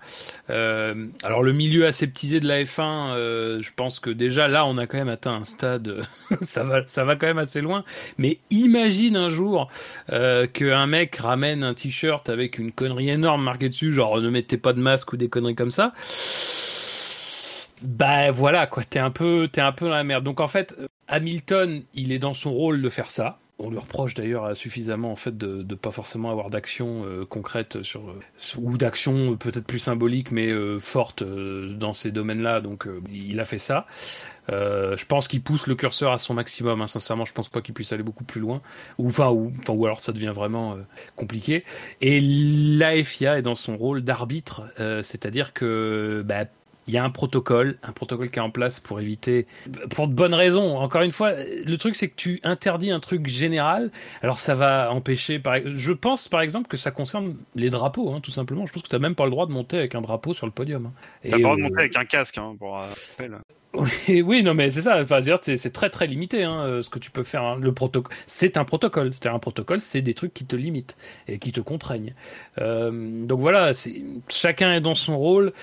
Euh, 0.49 1.07
alors 1.23 1.43
le 1.43 1.53
milieu 1.53 1.85
aseptisé 1.85 2.39
de 2.39 2.47
la 2.47 2.63
F1, 2.63 3.13
euh, 3.13 3.61
je 3.61 3.71
pense 3.75 3.99
que 3.99 4.09
déjà 4.09 4.47
là, 4.47 4.65
on 4.65 4.77
a 4.77 4.87
quand 4.87 4.97
même 4.97 5.09
atteint 5.09 5.33
un 5.33 5.43
stade. 5.43 6.03
ça 6.41 6.63
va, 6.63 6.81
ça 6.87 7.05
va 7.05 7.15
quand 7.15 7.27
même 7.27 7.37
assez 7.37 7.61
loin. 7.61 7.83
Mais 8.17 8.39
imagine 8.49 9.15
un 9.15 9.29
jour 9.29 9.69
euh, 10.11 10.47
qu'un 10.47 10.87
mec 10.87 11.15
ramène 11.15 11.63
un 11.63 11.73
t-shirt 11.73 12.29
avec 12.29 12.57
une 12.57 12.71
connerie 12.71 13.09
énorme 13.09 13.43
marquée 13.43 13.69
dessus, 13.69 13.91
genre 13.91 14.21
ne 14.21 14.29
mettez 14.29 14.57
pas 14.57 14.73
de 14.73 14.79
masque 14.79 15.13
ou 15.13 15.17
des 15.17 15.29
conneries 15.29 15.55
comme 15.55 15.71
ça. 15.71 15.93
Bah 17.85 18.31
voilà 18.31 18.67
quoi, 18.67 18.83
t'es 18.83 18.99
un 18.99 19.11
peu, 19.11 19.47
t'es 19.51 19.61
un 19.61 19.71
peu 19.71 19.85
dans 19.85 19.91
la 19.91 20.03
merde. 20.03 20.23
Donc 20.23 20.39
en 20.39 20.47
fait, 20.47 20.75
Hamilton, 21.07 21.83
il 21.93 22.11
est 22.11 22.19
dans 22.19 22.33
son 22.33 22.51
rôle 22.51 22.81
de 22.81 22.89
faire 22.89 23.11
ça. 23.11 23.39
On 23.57 23.69
lui 23.69 23.77
reproche 23.77 24.15
d'ailleurs 24.15 24.57
suffisamment 24.57 25.13
en 25.13 25.15
fait 25.15 25.37
de, 25.37 25.63
de 25.63 25.75
pas 25.75 25.91
forcément 25.91 26.29
avoir 26.29 26.49
d'action 26.49 27.05
euh, 27.05 27.23
concrète 27.25 27.83
sur 27.83 28.09
euh, 28.09 28.19
ou 28.57 28.77
d'action 28.77 29.31
euh, 29.31 29.35
peut-être 29.37 29.65
plus 29.65 29.79
symbolique 29.79 30.31
mais 30.31 30.47
euh, 30.47 30.77
forte 30.81 31.21
euh, 31.21 31.69
dans 31.69 31.93
ces 31.93 32.11
domaines-là. 32.11 32.59
Donc 32.59 32.85
euh, 32.85 33.01
il 33.13 33.39
a 33.39 33.45
fait 33.45 33.57
ça. 33.57 33.85
Euh, 34.49 34.97
je 34.97 35.05
pense 35.05 35.29
qu'il 35.29 35.41
pousse 35.41 35.67
le 35.67 35.75
curseur 35.75 36.11
à 36.11 36.17
son 36.17 36.33
maximum. 36.33 36.81
Hein. 36.81 36.87
Sincèrement, 36.87 37.23
je 37.23 37.31
pense 37.31 37.47
pas 37.47 37.61
qu'il 37.61 37.73
puisse 37.73 37.93
aller 37.93 38.03
beaucoup 38.03 38.25
plus 38.25 38.41
loin. 38.41 38.61
Ou 38.97 39.07
enfin, 39.07 39.29
ou, 39.29 39.53
alors 39.85 40.01
ça 40.01 40.11
devient 40.11 40.33
vraiment 40.35 40.73
euh, 40.73 40.81
compliqué. 41.15 41.63
Et 42.01 42.19
la 42.19 43.01
FIA 43.03 43.37
est 43.39 43.41
dans 43.41 43.55
son 43.55 43.77
rôle 43.77 44.01
d'arbitre, 44.01 44.63
euh, 44.81 45.01
c'est-à-dire 45.01 45.53
que 45.53 46.23
bah, 46.25 46.43
il 46.87 46.93
y 46.93 46.97
a 46.97 47.03
un 47.03 47.09
protocole, 47.09 47.77
un 47.83 47.91
protocole 47.91 48.29
qui 48.29 48.39
est 48.39 48.41
en 48.41 48.51
place 48.51 48.79
pour 48.79 48.99
éviter, 48.99 49.47
pour 49.89 50.07
de 50.07 50.13
bonnes 50.13 50.33
raisons. 50.33 50.77
Encore 50.77 51.01
une 51.01 51.11
fois, 51.11 51.33
le 51.33 51.75
truc 51.77 51.95
c'est 51.95 52.09
que 52.09 52.15
tu 52.15 52.39
interdis 52.43 52.91
un 52.91 52.99
truc 52.99 53.27
général. 53.27 53.91
Alors 54.21 54.37
ça 54.37 54.55
va 54.55 54.91
empêcher. 54.91 55.39
Par... 55.39 55.57
Je 55.65 55.93
pense 55.93 56.29
par 56.29 56.41
exemple 56.41 56.67
que 56.67 56.77
ça 56.77 56.91
concerne 56.91 57.35
les 57.55 57.69
drapeaux, 57.69 58.11
hein, 58.13 58.19
tout 58.21 58.31
simplement. 58.31 58.65
Je 58.65 58.73
pense 58.73 58.83
que 58.83 58.87
tu 58.89 58.95
n'as 58.95 58.99
même 58.99 59.15
pas 59.15 59.25
le 59.25 59.31
droit 59.31 59.47
de 59.47 59.51
monter 59.51 59.77
avec 59.77 59.95
un 59.95 60.01
drapeau 60.01 60.33
sur 60.33 60.45
le 60.45 60.51
podium. 60.51 60.87
Hein. 60.87 60.93
T'as 61.23 61.29
pas 61.31 61.37
le 61.37 61.43
droit 61.43 61.55
de 61.55 61.61
monter 61.61 61.79
avec 61.79 61.97
un 61.97 62.05
casque, 62.05 62.37
hein, 62.37 62.55
pour 62.57 62.77
euh, 62.77 62.81
rappel. 62.81 63.37
Oui, 64.07 64.43
non, 64.43 64.53
mais 64.53 64.71
c'est 64.71 64.81
ça. 64.81 64.99
Enfin, 65.01 65.19
c'est, 65.41 65.57
c'est 65.57 65.69
très 65.71 65.89
très 65.89 66.07
limité 66.07 66.43
hein, 66.43 66.63
euh, 66.63 66.81
ce 66.81 66.89
que 66.89 66.99
tu 66.99 67.11
peux 67.11 67.23
faire. 67.23 67.43
hein. 67.43 67.57
Le 67.59 67.73
protocole, 67.73 68.13
c'est 68.27 68.57
un 68.57 68.65
protocole. 68.65 69.11
C'est-à-dire 69.13 69.35
un 69.35 69.39
protocole, 69.39 69.81
c'est 69.81 70.01
des 70.01 70.13
trucs 70.13 70.33
qui 70.33 70.45
te 70.45 70.55
limitent 70.55 70.97
et 71.27 71.39
qui 71.39 71.51
te 71.51 71.61
contraignent. 71.61 72.13
Euh, 72.59 73.25
donc 73.25 73.39
voilà, 73.39 73.73
c'est, 73.73 74.03
chacun 74.29 74.73
est 74.73 74.81
dans 74.81 74.95
son 74.95 75.17
rôle. 75.17 75.53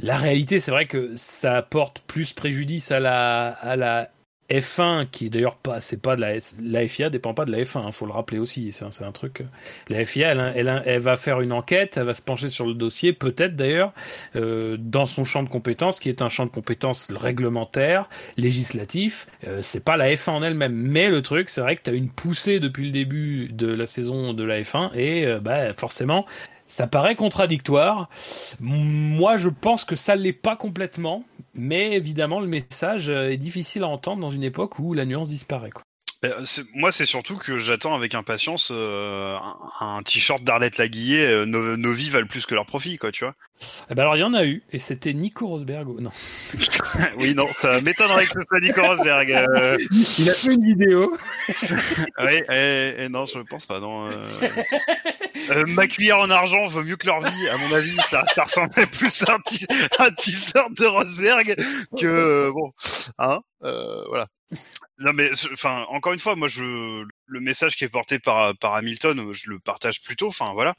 La 0.00 0.16
réalité, 0.16 0.60
c'est 0.60 0.70
vrai 0.70 0.86
que 0.86 1.12
ça 1.16 1.56
apporte 1.56 2.00
plus 2.06 2.32
préjudice 2.32 2.90
à 2.92 3.00
la 3.00 3.48
à 3.48 3.76
la 3.76 4.10
F1 4.50 5.06
qui 5.10 5.30
d'ailleurs 5.30 5.56
pas 5.56 5.80
c'est 5.80 6.00
pas 6.00 6.16
de 6.16 6.20
la 6.20 6.34
la 6.60 6.88
FIA 6.88 7.10
dépend 7.10 7.34
pas 7.34 7.44
de 7.44 7.52
la 7.52 7.58
F1 7.58 7.78
hein, 7.86 7.92
faut 7.92 8.06
le 8.06 8.12
rappeler 8.12 8.38
aussi 8.38 8.72
c'est 8.72 8.84
un, 8.84 9.06
un 9.06 9.12
truc 9.12 9.42
la 9.88 10.04
FIA 10.04 10.32
elle, 10.32 10.52
elle, 10.56 10.82
elle 10.84 11.00
va 11.00 11.16
faire 11.16 11.40
une 11.40 11.52
enquête 11.52 11.96
elle 11.96 12.04
va 12.04 12.14
se 12.14 12.22
pencher 12.22 12.48
sur 12.48 12.66
le 12.66 12.74
dossier 12.74 13.12
peut-être 13.12 13.56
d'ailleurs 13.56 13.92
euh, 14.36 14.76
dans 14.78 15.06
son 15.06 15.24
champ 15.24 15.42
de 15.42 15.48
compétences 15.48 16.00
qui 16.00 16.08
est 16.08 16.22
un 16.22 16.28
champ 16.28 16.46
de 16.46 16.50
compétences 16.50 17.10
réglementaire 17.10 18.08
législatif 18.36 19.26
euh, 19.46 19.62
c'est 19.62 19.84
pas 19.84 19.96
la 19.96 20.12
F1 20.12 20.30
en 20.30 20.42
elle-même. 20.42 20.74
Mais 20.74 21.08
le 21.08 21.22
truc 21.22 21.48
c'est 21.48 21.60
vrai 21.60 21.76
que 21.76 21.82
tu 21.82 21.90
as 21.90 21.94
une 21.94 22.10
poussée 22.10 22.60
depuis 22.60 22.86
le 22.86 22.92
début 22.92 23.48
de 23.52 23.66
la 23.72 23.86
saison 23.86 24.32
de 24.32 24.44
la 24.44 24.60
F1 24.60 24.94
et 24.94 25.26
euh, 25.26 25.40
bah 25.40 25.72
forcément 25.72 26.26
ça 26.70 26.86
paraît 26.86 27.16
contradictoire. 27.16 28.08
Moi, 28.60 29.36
je 29.36 29.48
pense 29.48 29.84
que 29.84 29.96
ça 29.96 30.14
l'est 30.14 30.32
pas 30.32 30.56
complètement, 30.56 31.24
mais 31.54 31.94
évidemment, 31.94 32.40
le 32.40 32.46
message 32.46 33.10
euh, 33.10 33.30
est 33.30 33.36
difficile 33.36 33.82
à 33.82 33.88
entendre 33.88 34.20
dans 34.20 34.30
une 34.30 34.44
époque 34.44 34.78
où 34.78 34.94
la 34.94 35.04
nuance 35.04 35.28
disparaît. 35.28 35.70
Euh, 36.24 36.42
Moi, 36.74 36.92
c'est 36.92 37.06
surtout 37.06 37.36
que 37.38 37.56
j'attends 37.58 37.94
avec 37.94 38.14
impatience 38.14 38.70
euh, 38.72 39.36
un, 39.80 39.96
un 39.96 40.02
t-shirt 40.02 40.42
d'Arlette 40.44 40.76
Laguillet. 40.76 41.26
euh, 41.26 41.44
nos, 41.46 41.76
nos 41.78 41.92
vies 41.92 42.10
valent 42.10 42.26
plus 42.26 42.44
que 42.44 42.54
leurs 42.54 42.66
profits, 42.66 42.98
quoi, 42.98 43.10
tu 43.10 43.24
vois. 43.24 43.34
Eh 43.90 43.94
ben 43.94 44.02
alors, 44.02 44.16
il 44.16 44.20
y 44.20 44.24
en 44.24 44.34
a 44.34 44.44
eu, 44.44 44.62
et 44.70 44.78
c'était 44.78 45.14
Nico 45.14 45.46
Rosberg. 45.46 45.88
ou- 45.88 46.00
Non. 46.00 46.10
oui, 47.18 47.34
non, 47.34 47.46
ça 47.62 47.80
m'étonnerait 47.80 48.26
que 48.26 48.32
ce 48.34 48.46
soit 48.46 48.60
Nico 48.60 48.82
Rosberg. 48.82 49.32
euh. 49.32 49.78
Il 50.18 50.28
a 50.28 50.32
fait 50.34 50.52
une 50.54 50.64
vidéo. 50.64 51.16
oui, 52.18 52.42
et, 52.52 53.04
et 53.04 53.08
non, 53.08 53.24
je 53.26 53.38
pense 53.40 53.64
pas. 53.64 53.80
Non, 53.80 54.10
euh... 54.10 54.40
Euh, 55.50 55.64
ma 55.66 55.86
cuillère 55.86 56.18
en 56.18 56.28
argent 56.30 56.66
vaut 56.66 56.82
mieux 56.84 56.96
que 56.96 57.06
leur 57.06 57.20
vie, 57.22 57.48
à 57.48 57.56
mon 57.56 57.72
avis. 57.74 57.96
Ça, 58.08 58.24
ça 58.34 58.44
ressemblait 58.44 58.86
plus 58.86 59.22
à 59.26 59.34
un 59.34 59.38
t- 59.40 59.66
un 59.98 60.10
t-shirt 60.10 60.72
de 60.76 60.84
Rosberg 60.84 61.56
que 61.98 62.06
euh, 62.06 62.52
bon, 62.52 62.72
hein, 63.18 63.40
euh, 63.64 64.04
voilà. 64.08 64.26
Non 65.00 65.12
mais, 65.14 65.30
enfin, 65.52 65.86
encore 65.88 66.12
une 66.12 66.18
fois, 66.18 66.36
moi, 66.36 66.46
je 66.48 67.04
le 67.26 67.40
message 67.40 67.74
qui 67.76 67.84
est 67.84 67.88
porté 67.88 68.18
par 68.18 68.54
par 68.58 68.74
Hamilton, 68.74 69.32
je 69.32 69.48
le 69.50 69.58
partage 69.58 70.02
plutôt. 70.02 70.28
Enfin, 70.28 70.52
voilà. 70.52 70.74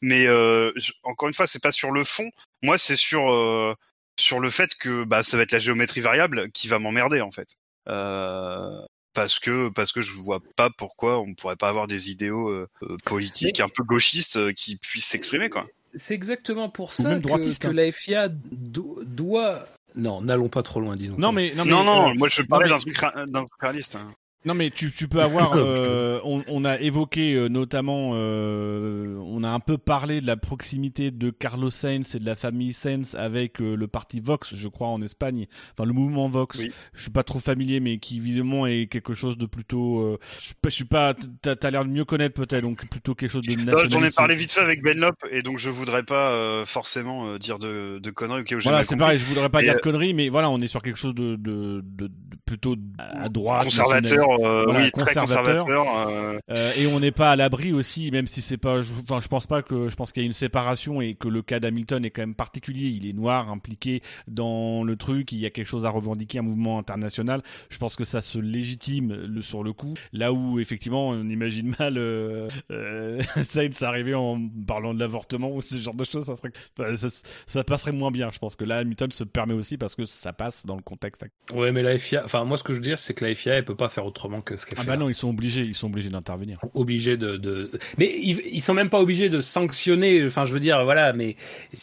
Mais 0.00 0.26
euh, 0.26 0.72
je- 0.76 0.92
encore 1.02 1.28
une 1.28 1.34
fois, 1.34 1.46
c'est 1.46 1.62
pas 1.62 1.72
sur 1.72 1.90
le 1.90 2.02
fond. 2.02 2.30
Moi, 2.62 2.78
c'est 2.78 2.96
sur 2.96 3.30
euh, 3.30 3.74
sur 4.18 4.40
le 4.40 4.48
fait 4.50 4.74
que 4.76 5.04
bah 5.04 5.22
ça 5.22 5.36
va 5.36 5.42
être 5.42 5.52
la 5.52 5.58
géométrie 5.58 6.00
variable 6.00 6.50
qui 6.52 6.68
va 6.68 6.78
m'emmerder 6.78 7.20
en 7.20 7.30
fait. 7.30 7.48
Euh, 7.88 8.80
parce 9.12 9.38
que 9.38 9.68
parce 9.68 9.92
que 9.92 10.00
je 10.02 10.12
vois 10.12 10.40
pas 10.56 10.70
pourquoi 10.70 11.18
on 11.20 11.34
pourrait 11.34 11.56
pas 11.56 11.68
avoir 11.68 11.86
des 11.86 12.10
idéaux 12.10 12.48
euh, 12.50 12.68
euh, 12.82 12.96
politiques 13.04 13.60
un 13.60 13.68
peu 13.68 13.82
gauchistes 13.82 14.36
euh, 14.36 14.52
qui 14.52 14.76
puissent 14.76 15.06
s'exprimer 15.06 15.50
quoi. 15.50 15.66
C'est 15.94 16.14
exactement 16.14 16.68
pour 16.68 16.88
Ou 16.90 17.02
ça 17.02 17.14
que, 17.14 17.20
droitiste, 17.20 17.62
que 17.62 17.68
hein. 17.68 17.72
la 17.72 17.90
FIA 17.92 18.28
do- 18.30 19.00
doit. 19.04 19.66
Non, 19.96 20.20
n'allons 20.20 20.48
pas 20.48 20.62
trop 20.62 20.80
loin, 20.80 20.94
dis 20.94 21.08
donc. 21.08 21.18
Non 21.18 21.32
mais 21.32 21.54
non 21.54 21.64
mais, 21.64 21.70
Non 21.70 21.84
non, 21.84 22.10
euh, 22.10 22.14
moi 22.14 22.28
je 22.28 22.42
parlais 22.42 22.68
d'un 22.68 22.78
truc 22.78 22.96
d'un 23.26 23.40
truc 23.46 23.60
réaliste. 23.60 23.96
hein. 23.96 24.08
Non 24.46 24.54
mais 24.54 24.70
tu, 24.70 24.92
tu 24.92 25.08
peux 25.08 25.20
avoir, 25.22 25.54
euh, 25.56 26.20
on, 26.24 26.44
on 26.46 26.64
a 26.64 26.78
évoqué 26.80 27.34
euh, 27.34 27.48
notamment, 27.48 28.12
euh, 28.14 29.18
on 29.26 29.42
a 29.42 29.48
un 29.48 29.58
peu 29.60 29.76
parlé 29.76 30.20
de 30.20 30.26
la 30.26 30.36
proximité 30.36 31.10
de 31.10 31.30
Carlos 31.30 31.70
Sainz 31.70 32.14
et 32.14 32.20
de 32.20 32.26
la 32.26 32.36
famille 32.36 32.72
Sainz 32.72 33.16
avec 33.16 33.60
euh, 33.60 33.74
le 33.74 33.88
parti 33.88 34.20
Vox, 34.20 34.54
je 34.54 34.68
crois 34.68 34.86
en 34.88 35.02
Espagne, 35.02 35.46
enfin 35.72 35.84
le 35.84 35.92
mouvement 35.92 36.28
Vox. 36.28 36.58
Oui. 36.58 36.70
Je 36.94 37.02
suis 37.02 37.10
pas 37.10 37.24
trop 37.24 37.40
familier, 37.40 37.80
mais 37.80 37.98
qui 37.98 38.20
visiblement 38.20 38.66
est 38.68 38.86
quelque 38.86 39.14
chose 39.14 39.36
de 39.36 39.46
plutôt, 39.46 40.00
euh, 40.00 40.18
je 40.38 40.44
suis 40.44 40.54
pas, 40.54 40.68
je 40.68 40.74
suis 40.74 40.84
pas, 40.84 41.14
t'as 41.42 41.56
t'as 41.56 41.70
l'air 41.70 41.84
de 41.84 41.90
mieux 41.90 42.04
connaître 42.04 42.34
peut-être, 42.34 42.62
donc 42.62 42.88
plutôt 42.88 43.16
quelque 43.16 43.30
chose 43.32 43.44
de 43.44 43.52
nationaliste. 43.52 43.90
J'en 43.90 44.04
ai 44.04 44.10
parlé 44.12 44.36
vite 44.36 44.52
fait 44.52 44.60
avec 44.60 44.80
Benlop 44.80 45.16
et 45.32 45.42
donc 45.42 45.58
je 45.58 45.70
voudrais 45.70 46.04
pas 46.04 46.30
euh, 46.30 46.64
forcément 46.66 47.26
euh, 47.30 47.38
dire 47.38 47.58
de, 47.58 47.98
de 47.98 48.10
conneries. 48.12 48.42
ok, 48.42 48.46
j'ai 48.50 48.58
Voilà, 48.60 48.84
c'est 48.84 48.96
pareil, 48.96 49.18
je 49.18 49.24
voudrais 49.24 49.48
pas 49.48 49.60
Et, 49.60 49.64
dire 49.64 49.74
de 49.74 49.80
conneries, 49.80 50.14
mais 50.14 50.28
voilà, 50.28 50.50
on 50.50 50.60
est 50.60 50.68
sur 50.68 50.82
quelque 50.82 50.98
chose 50.98 51.16
de, 51.16 51.34
de, 51.34 51.82
de, 51.84 52.06
de 52.06 52.10
plutôt 52.44 52.76
à 52.98 53.28
droite. 53.28 53.64
conservateur. 53.64 54.35
Euh, 54.44 54.64
Voilà, 54.64 54.80
oui, 54.80 54.92
très 54.92 55.14
conservateur. 55.14 55.66
euh, 55.68 56.38
Euh, 56.50 56.72
et 56.78 56.86
on 56.86 57.00
n'est 57.00 57.10
pas 57.12 57.30
à 57.32 57.36
l'abri 57.36 57.72
aussi, 57.72 58.10
même 58.10 58.26
si 58.26 58.40
c'est 58.42 58.56
pas. 58.56 58.82
je- 58.82 58.92
Enfin, 59.02 59.20
je 59.20 59.28
pense 59.28 59.46
pas 59.46 59.62
que. 59.62 59.88
Je 59.88 59.96
pense 59.96 60.12
qu'il 60.12 60.22
y 60.22 60.26
a 60.26 60.28
une 60.28 60.32
séparation 60.32 61.00
et 61.00 61.14
que 61.14 61.28
le 61.28 61.42
cas 61.42 61.60
d'Hamilton 61.60 62.04
est 62.04 62.10
quand 62.10 62.22
même 62.22 62.34
particulier. 62.34 62.88
Il 62.88 63.06
est 63.08 63.12
noir, 63.12 63.50
impliqué 63.50 64.02
dans 64.28 64.84
le 64.84 64.96
truc. 64.96 65.32
Il 65.32 65.38
y 65.38 65.46
a 65.46 65.50
quelque 65.50 65.66
chose 65.66 65.86
à 65.86 65.90
revendiquer, 65.90 66.38
un 66.38 66.42
mouvement 66.42 66.78
international. 66.78 67.42
Je 67.70 67.78
pense 67.78 67.96
que 67.96 68.04
ça 68.04 68.20
se 68.20 68.38
légitime 68.38 69.12
le, 69.14 69.40
sur 69.42 69.62
le 69.62 69.72
coup. 69.72 69.94
Là 70.12 70.32
où 70.32 70.58
effectivement, 70.60 71.08
on 71.08 71.28
imagine 71.28 71.74
mal 71.78 71.98
euh, 71.98 72.48
euh, 72.70 73.20
Sainz 73.42 73.82
arriver 73.82 74.14
en 74.14 74.40
parlant 74.66 74.94
de 74.94 75.00
l'avortement 75.00 75.50
ou 75.50 75.60
ce 75.60 75.76
genre 75.78 75.94
de 75.94 76.04
choses. 76.04 76.24
Ça, 76.26 76.36
serait, 76.36 76.50
enfin, 76.78 76.96
ça, 76.96 77.08
ça 77.46 77.64
passerait 77.64 77.92
moins 77.92 78.10
bien. 78.10 78.30
Je 78.32 78.38
pense 78.38 78.56
que 78.56 78.64
là, 78.64 78.78
Hamilton 78.78 79.10
se 79.10 79.24
permet 79.24 79.54
aussi 79.54 79.76
parce 79.76 79.94
que 79.94 80.04
ça 80.04 80.32
passe 80.32 80.66
dans 80.66 80.76
le 80.76 80.82
contexte. 80.82 81.22
actuel. 81.22 81.58
Ouais, 81.58 81.72
mais 81.72 81.82
la 81.82 81.96
FIA. 81.98 82.22
Enfin, 82.24 82.44
moi, 82.44 82.56
ce 82.58 82.62
que 82.64 82.72
je 82.72 82.78
veux 82.78 82.84
dire, 82.84 82.98
c'est 82.98 83.14
que 83.14 83.24
la 83.24 83.34
FIA, 83.34 83.54
elle 83.54 83.64
peut 83.64 83.74
pas 83.76 83.88
faire 83.88 84.06
autrement 84.06 84.25
que 84.44 84.56
ce 84.56 84.66
qu'elle 84.66 84.78
Ah 84.78 84.82
fait. 84.82 84.86
bah 84.88 84.92
là. 84.94 85.00
non, 85.00 85.08
ils 85.08 85.14
sont 85.14 85.30
obligés. 85.30 85.62
Ils 85.62 85.74
sont 85.74 85.86
obligés 85.88 86.10
d'intervenir. 86.10 86.58
obligés 86.74 87.16
de, 87.16 87.36
de... 87.36 87.70
mais 87.98 88.14
ils, 88.20 88.40
ils 88.52 88.60
sont 88.62 88.74
même 88.74 88.90
pas 88.90 89.00
obligés 89.00 89.28
de 89.28 89.40
sanctionner 89.40 90.24
enfin 90.24 90.44
je 90.44 90.52
veux 90.52 90.60
dire 90.60 90.82
voilà 90.84 91.12
mais 91.12 91.36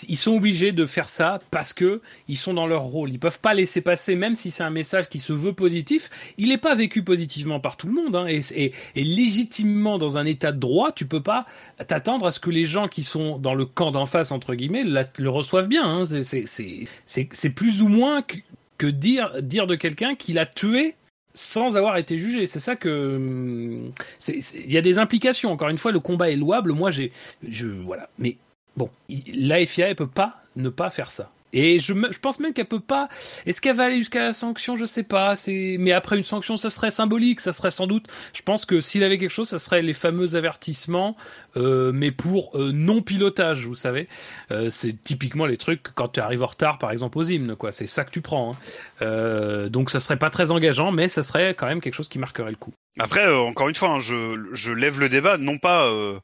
ils 0.08 0.18
sont 0.18 0.34
obligés 0.36 0.72
de 0.72 0.86
faire 0.86 1.10
ça 1.10 1.40
parce 1.52 1.74
que 1.74 2.02
ils 2.28 2.38
sont 2.38 2.54
dans 2.54 2.68
leur 2.68 2.84
rôle 2.84 3.10
ils 3.12 3.20
peuvent 3.20 3.40
pas 3.40 3.54
laisser 3.54 3.82
passer 3.82 4.16
même 4.16 4.36
si 4.36 4.52
c'est 4.52 4.64
un 4.64 4.70
message 4.70 5.10
qui 5.10 5.20
se 5.20 5.34
veut 5.34 5.54
positif 5.54 6.10
il 6.38 6.52
est 6.52 6.58
pas 6.58 6.76
vécu 6.76 7.04
positivement 7.04 7.60
par 7.60 7.78
tout 7.78 7.88
le 7.88 7.94
monde 7.94 8.16
hein, 8.16 8.26
et, 8.28 8.42
et, 8.56 8.74
et 8.96 9.04
légitimement 9.04 9.98
dans 9.98 10.18
un 10.18 10.26
état 10.26 10.52
de 10.52 10.60
droit 10.60 10.92
tu 10.92 11.06
peux 11.06 11.22
pas 11.24 11.46
t'attendre 11.88 12.26
à 12.28 12.32
ce 12.32 12.40
que 12.40 12.50
les 12.50 12.66
gens 12.66 12.88
qui 12.88 13.04
sont 13.04 13.38
dans 13.38 13.56
le 13.56 13.66
camp 13.66 13.92
d'en 13.92 14.06
face 14.06 14.32
entre 14.32 14.56
guillemets 14.56 14.84
la- 14.84 15.08
le 15.18 15.30
reçoivent 15.30 15.68
bien 15.68 15.84
hein. 15.86 16.04
c'est 16.06 17.50
plus 17.50 17.82
ou 17.82 17.88
moins 17.88 18.22
que, 18.22 18.38
que 18.78 18.88
dire 18.88 19.42
dire 19.42 19.68
de 19.68 19.76
quelqu'un 19.76 20.16
qu'il 20.16 20.40
a 20.40 20.46
tué 20.46 20.96
sans 21.34 21.78
avoir 21.78 21.98
été 21.98 22.18
jugé. 22.18 22.48
C'est 22.48 22.60
ça 22.60 22.76
que 22.76 23.16
hum, 23.16 23.92
il 24.28 24.72
y 24.72 24.78
a 24.78 24.82
des 24.82 25.00
implications. 25.00 25.52
Encore 25.52 25.70
une 25.70 25.78
fois, 25.78 25.92
le 25.92 26.00
combat 26.00 26.30
est 26.30 26.36
louable. 26.36 26.74
Moi, 26.74 26.92
j'ai, 26.92 27.12
je 27.48 27.68
voilà. 27.68 28.10
Mais 28.18 28.38
bon, 28.78 28.90
la 29.34 29.66
FIA 29.66 29.90
elle 29.90 29.96
peut 29.96 30.08
pas 30.08 30.44
ne 30.56 30.70
pas 30.70 30.90
faire 30.90 31.12
ça. 31.12 31.32
Et 31.54 31.80
je, 31.80 31.94
je 31.94 32.20
pense 32.20 32.40
même 32.40 32.54
qu'elle 32.54 32.68
peut 32.68 32.80
pas. 32.80 33.08
Est-ce 33.46 33.62
qu'elle 33.62 33.76
va 33.76 33.86
aller 33.86 33.98
jusqu'à 33.98 34.24
la 34.24 34.34
sanction? 34.34 34.76
Je 34.76 34.86
sais 34.86 35.04
pas. 35.04 35.36
C'est 35.36 35.78
mais 35.80 35.92
après 35.92 36.18
une 36.18 36.24
sanction, 36.24 36.58
ça 36.58 36.70
serait 36.70 36.92
symbolique, 36.92 37.40
ça 37.40 37.54
serait 37.54 37.72
sans 37.72 37.88
doute. 37.88 38.08
Je 38.34 38.42
pense 38.42 38.66
que 38.66 38.80
s'il 38.82 39.04
avait 39.04 39.18
quelque 39.18 39.30
chose, 39.30 39.48
ça 39.48 39.60
serait 39.60 39.82
les 39.82 39.94
fameux 39.94 40.36
avertissements, 40.36 41.16
euh, 41.58 41.92
mais 41.94 42.12
pour 42.12 42.52
euh, 42.58 42.72
non 42.74 43.02
pilotage, 43.02 43.66
vous 43.66 43.76
savez. 43.76 44.08
Euh, 44.52 44.70
c'est 44.70 45.00
typiquement 45.00 45.46
les 45.46 45.58
trucs 45.58 45.84
quand 45.96 46.08
tu 46.10 46.20
arrives 46.20 46.44
en 46.44 46.48
retard, 46.48 46.78
par 46.80 46.92
exemple 46.92 47.18
aux 47.20 47.24
hymnes, 47.24 47.56
quoi. 47.56 47.72
C'est 47.72 47.88
ça 47.88 48.04
que 48.04 48.12
tu 48.12 48.22
prends. 48.22 48.54
hein. 48.54 48.58
Euh, 49.02 49.70
donc 49.70 49.90
ça 49.90 50.00
serait 50.00 50.18
pas 50.18 50.30
très 50.30 50.52
engageant, 50.52 50.92
mais 50.92 51.08
ça 51.08 51.24
serait 51.24 51.54
quand 51.56 51.68
même 51.68 51.82
quelque 51.82 51.94
chose 51.96 52.10
qui 52.10 52.20
marquerait 52.20 52.50
le 52.50 52.56
coup. 52.56 52.74
Après, 53.00 53.26
euh, 53.26 53.38
encore 53.38 53.70
une 53.70 53.76
fois, 53.76 53.90
hein, 53.90 54.00
je, 54.00 54.38
je 54.54 54.72
lève 54.72 55.00
le 55.00 55.10
débat, 55.10 55.38
non 55.38 55.58
pas 55.58 55.88
euh, 55.88 56.20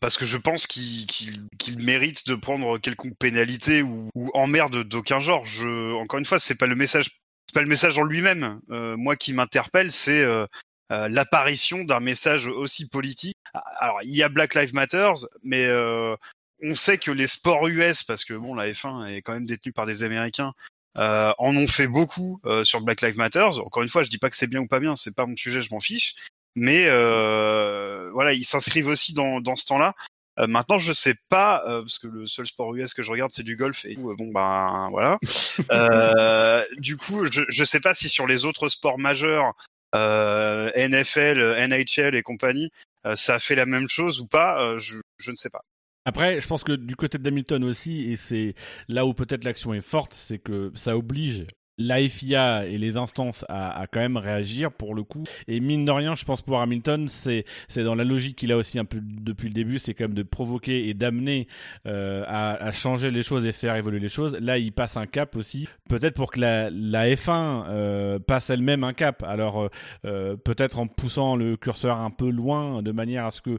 parce 0.00 0.16
que 0.16 0.26
je 0.26 0.36
pense 0.36 0.66
qu'il 0.66 1.48
mérite 1.78 2.26
de 2.26 2.34
prendre 2.34 2.78
quelconque 2.78 3.16
pénalité 3.18 3.82
ou, 3.82 4.08
ou 4.14 4.30
emmerde 4.34 4.84
d'aucun 4.84 5.20
genre. 5.20 5.46
Je, 5.46 5.94
encore 5.94 6.18
une 6.18 6.26
fois, 6.26 6.38
c'est 6.38 6.54
pas 6.54 6.66
le 6.66 6.76
message, 6.76 7.10
c'est 7.46 7.54
pas 7.54 7.62
le 7.62 7.68
message 7.68 7.98
en 7.98 8.04
lui-même. 8.04 8.60
Euh, 8.70 8.96
moi, 8.96 9.16
qui 9.16 9.32
m'interpelle, 9.32 9.90
c'est 9.90 10.22
euh, 10.22 10.46
euh, 10.92 11.08
l'apparition 11.08 11.84
d'un 11.84 12.00
message 12.00 12.46
aussi 12.46 12.88
politique. 12.88 13.36
Alors, 13.78 14.00
il 14.02 14.14
y 14.14 14.22
a 14.22 14.28
Black 14.28 14.54
Lives 14.54 14.74
Matter, 14.74 15.12
mais 15.42 15.66
euh, 15.66 16.16
on 16.62 16.74
sait 16.74 16.98
que 16.98 17.10
les 17.10 17.26
sports 17.26 17.68
US, 17.68 18.02
parce 18.02 18.24
que 18.24 18.34
bon, 18.34 18.54
la 18.54 18.70
F1 18.70 19.06
est 19.06 19.22
quand 19.22 19.32
même 19.32 19.46
détenue 19.46 19.72
par 19.72 19.86
des 19.86 20.02
Américains, 20.02 20.52
euh, 20.96 21.32
en 21.38 21.56
ont 21.56 21.68
fait 21.68 21.86
beaucoup 21.86 22.40
euh, 22.44 22.64
sur 22.64 22.80
Black 22.80 23.00
Lives 23.02 23.16
Matter. 23.16 23.48
Encore 23.64 23.82
une 23.82 23.88
fois, 23.88 24.02
je 24.02 24.10
dis 24.10 24.18
pas 24.18 24.30
que 24.30 24.36
c'est 24.36 24.48
bien 24.48 24.60
ou 24.60 24.66
pas 24.66 24.80
bien, 24.80 24.96
c'est 24.96 25.14
pas 25.14 25.26
mon 25.26 25.36
sujet, 25.36 25.60
je 25.60 25.72
m'en 25.72 25.80
fiche. 25.80 26.14
Mais 26.56 26.86
euh, 26.86 28.10
voilà, 28.12 28.32
ils 28.32 28.44
s'inscrivent 28.44 28.88
aussi 28.88 29.12
dans, 29.14 29.40
dans 29.40 29.56
ce 29.56 29.66
temps-là. 29.66 29.94
Euh, 30.38 30.46
maintenant, 30.46 30.78
je 30.78 30.92
sais 30.92 31.14
pas 31.28 31.62
euh, 31.66 31.82
parce 31.82 31.98
que 31.98 32.06
le 32.06 32.26
seul 32.26 32.46
sport 32.46 32.74
US 32.74 32.94
que 32.94 33.02
je 33.02 33.10
regarde 33.10 33.32
c'est 33.32 33.42
du 33.42 33.56
golf 33.56 33.84
et 33.84 33.96
euh, 33.98 34.14
bon 34.16 34.30
ben 34.32 34.88
voilà. 34.90 35.18
Du 36.78 36.96
coup, 36.96 37.26
je 37.26 37.42
je 37.48 37.64
sais 37.64 37.80
pas 37.80 37.94
si 37.94 38.08
sur 38.08 38.26
les 38.26 38.44
autres 38.44 38.68
sports 38.68 38.98
majeurs, 38.98 39.52
NFL, 39.92 41.66
NHL 41.68 42.14
et 42.14 42.22
compagnie, 42.22 42.70
ça 43.16 43.34
a 43.34 43.38
fait 43.38 43.54
la 43.54 43.66
même 43.66 43.88
chose 43.88 44.20
ou 44.20 44.26
pas. 44.26 44.78
je 44.78 44.96
je 45.18 45.30
ne 45.30 45.36
sais 45.36 45.50
pas. 45.50 45.62
Après, 46.06 46.40
je 46.40 46.46
pense 46.46 46.64
que 46.64 46.72
du 46.72 46.96
côté 46.96 47.18
d'Hamilton 47.18 47.62
aussi, 47.64 48.10
et 48.10 48.16
c'est 48.16 48.54
là 48.88 49.04
où 49.04 49.12
peut-être 49.12 49.44
l'action 49.44 49.74
est 49.74 49.82
forte, 49.82 50.14
c'est 50.14 50.38
que 50.38 50.72
ça 50.74 50.96
oblige 50.96 51.46
la 51.80 52.06
FIA 52.06 52.66
et 52.66 52.76
les 52.76 52.98
instances 52.98 53.44
à, 53.48 53.86
quand 53.90 54.00
même 54.00 54.18
réagir 54.18 54.70
pour 54.70 54.94
le 54.94 55.02
coup. 55.02 55.24
Et 55.48 55.60
mine 55.60 55.86
de 55.86 55.90
rien, 55.90 56.14
je 56.14 56.24
pense 56.24 56.42
pour 56.42 56.60
Hamilton, 56.60 57.08
c'est 57.08 57.44
c'est 57.68 57.82
dans 57.82 57.94
la 57.94 58.04
logique 58.04 58.36
qu'il 58.36 58.52
a 58.52 58.56
aussi 58.56 58.78
un 58.78 58.84
peu 58.84 58.98
depuis 59.02 59.48
le 59.48 59.54
début, 59.54 59.78
c'est 59.78 59.94
quand 59.94 60.04
même 60.04 60.14
de 60.14 60.22
provoquer 60.22 60.88
et 60.88 60.94
d'amener 60.94 61.48
euh, 61.86 62.24
à, 62.28 62.70
changer 62.72 63.10
les 63.10 63.22
choses 63.22 63.44
et 63.46 63.52
faire 63.52 63.76
évoluer 63.76 63.98
les 63.98 64.08
choses. 64.08 64.36
Là, 64.40 64.58
il 64.58 64.72
passe 64.72 64.96
un 64.96 65.06
cap 65.06 65.34
aussi, 65.36 65.68
peut-être 65.88 66.14
pour 66.14 66.30
que 66.30 66.40
la, 66.40 66.68
la 66.70 67.08
F1 67.08 67.64
euh, 67.68 68.18
passe 68.18 68.50
elle-même 68.50 68.84
un 68.84 68.92
cap. 68.92 69.22
Alors 69.22 69.70
euh, 70.04 70.36
peut-être 70.36 70.78
en 70.78 70.86
poussant 70.86 71.34
le 71.34 71.56
curseur 71.56 71.98
un 71.98 72.10
peu 72.10 72.28
loin, 72.28 72.82
de 72.82 72.92
manière 72.92 73.24
à 73.24 73.30
ce 73.30 73.40
que, 73.40 73.58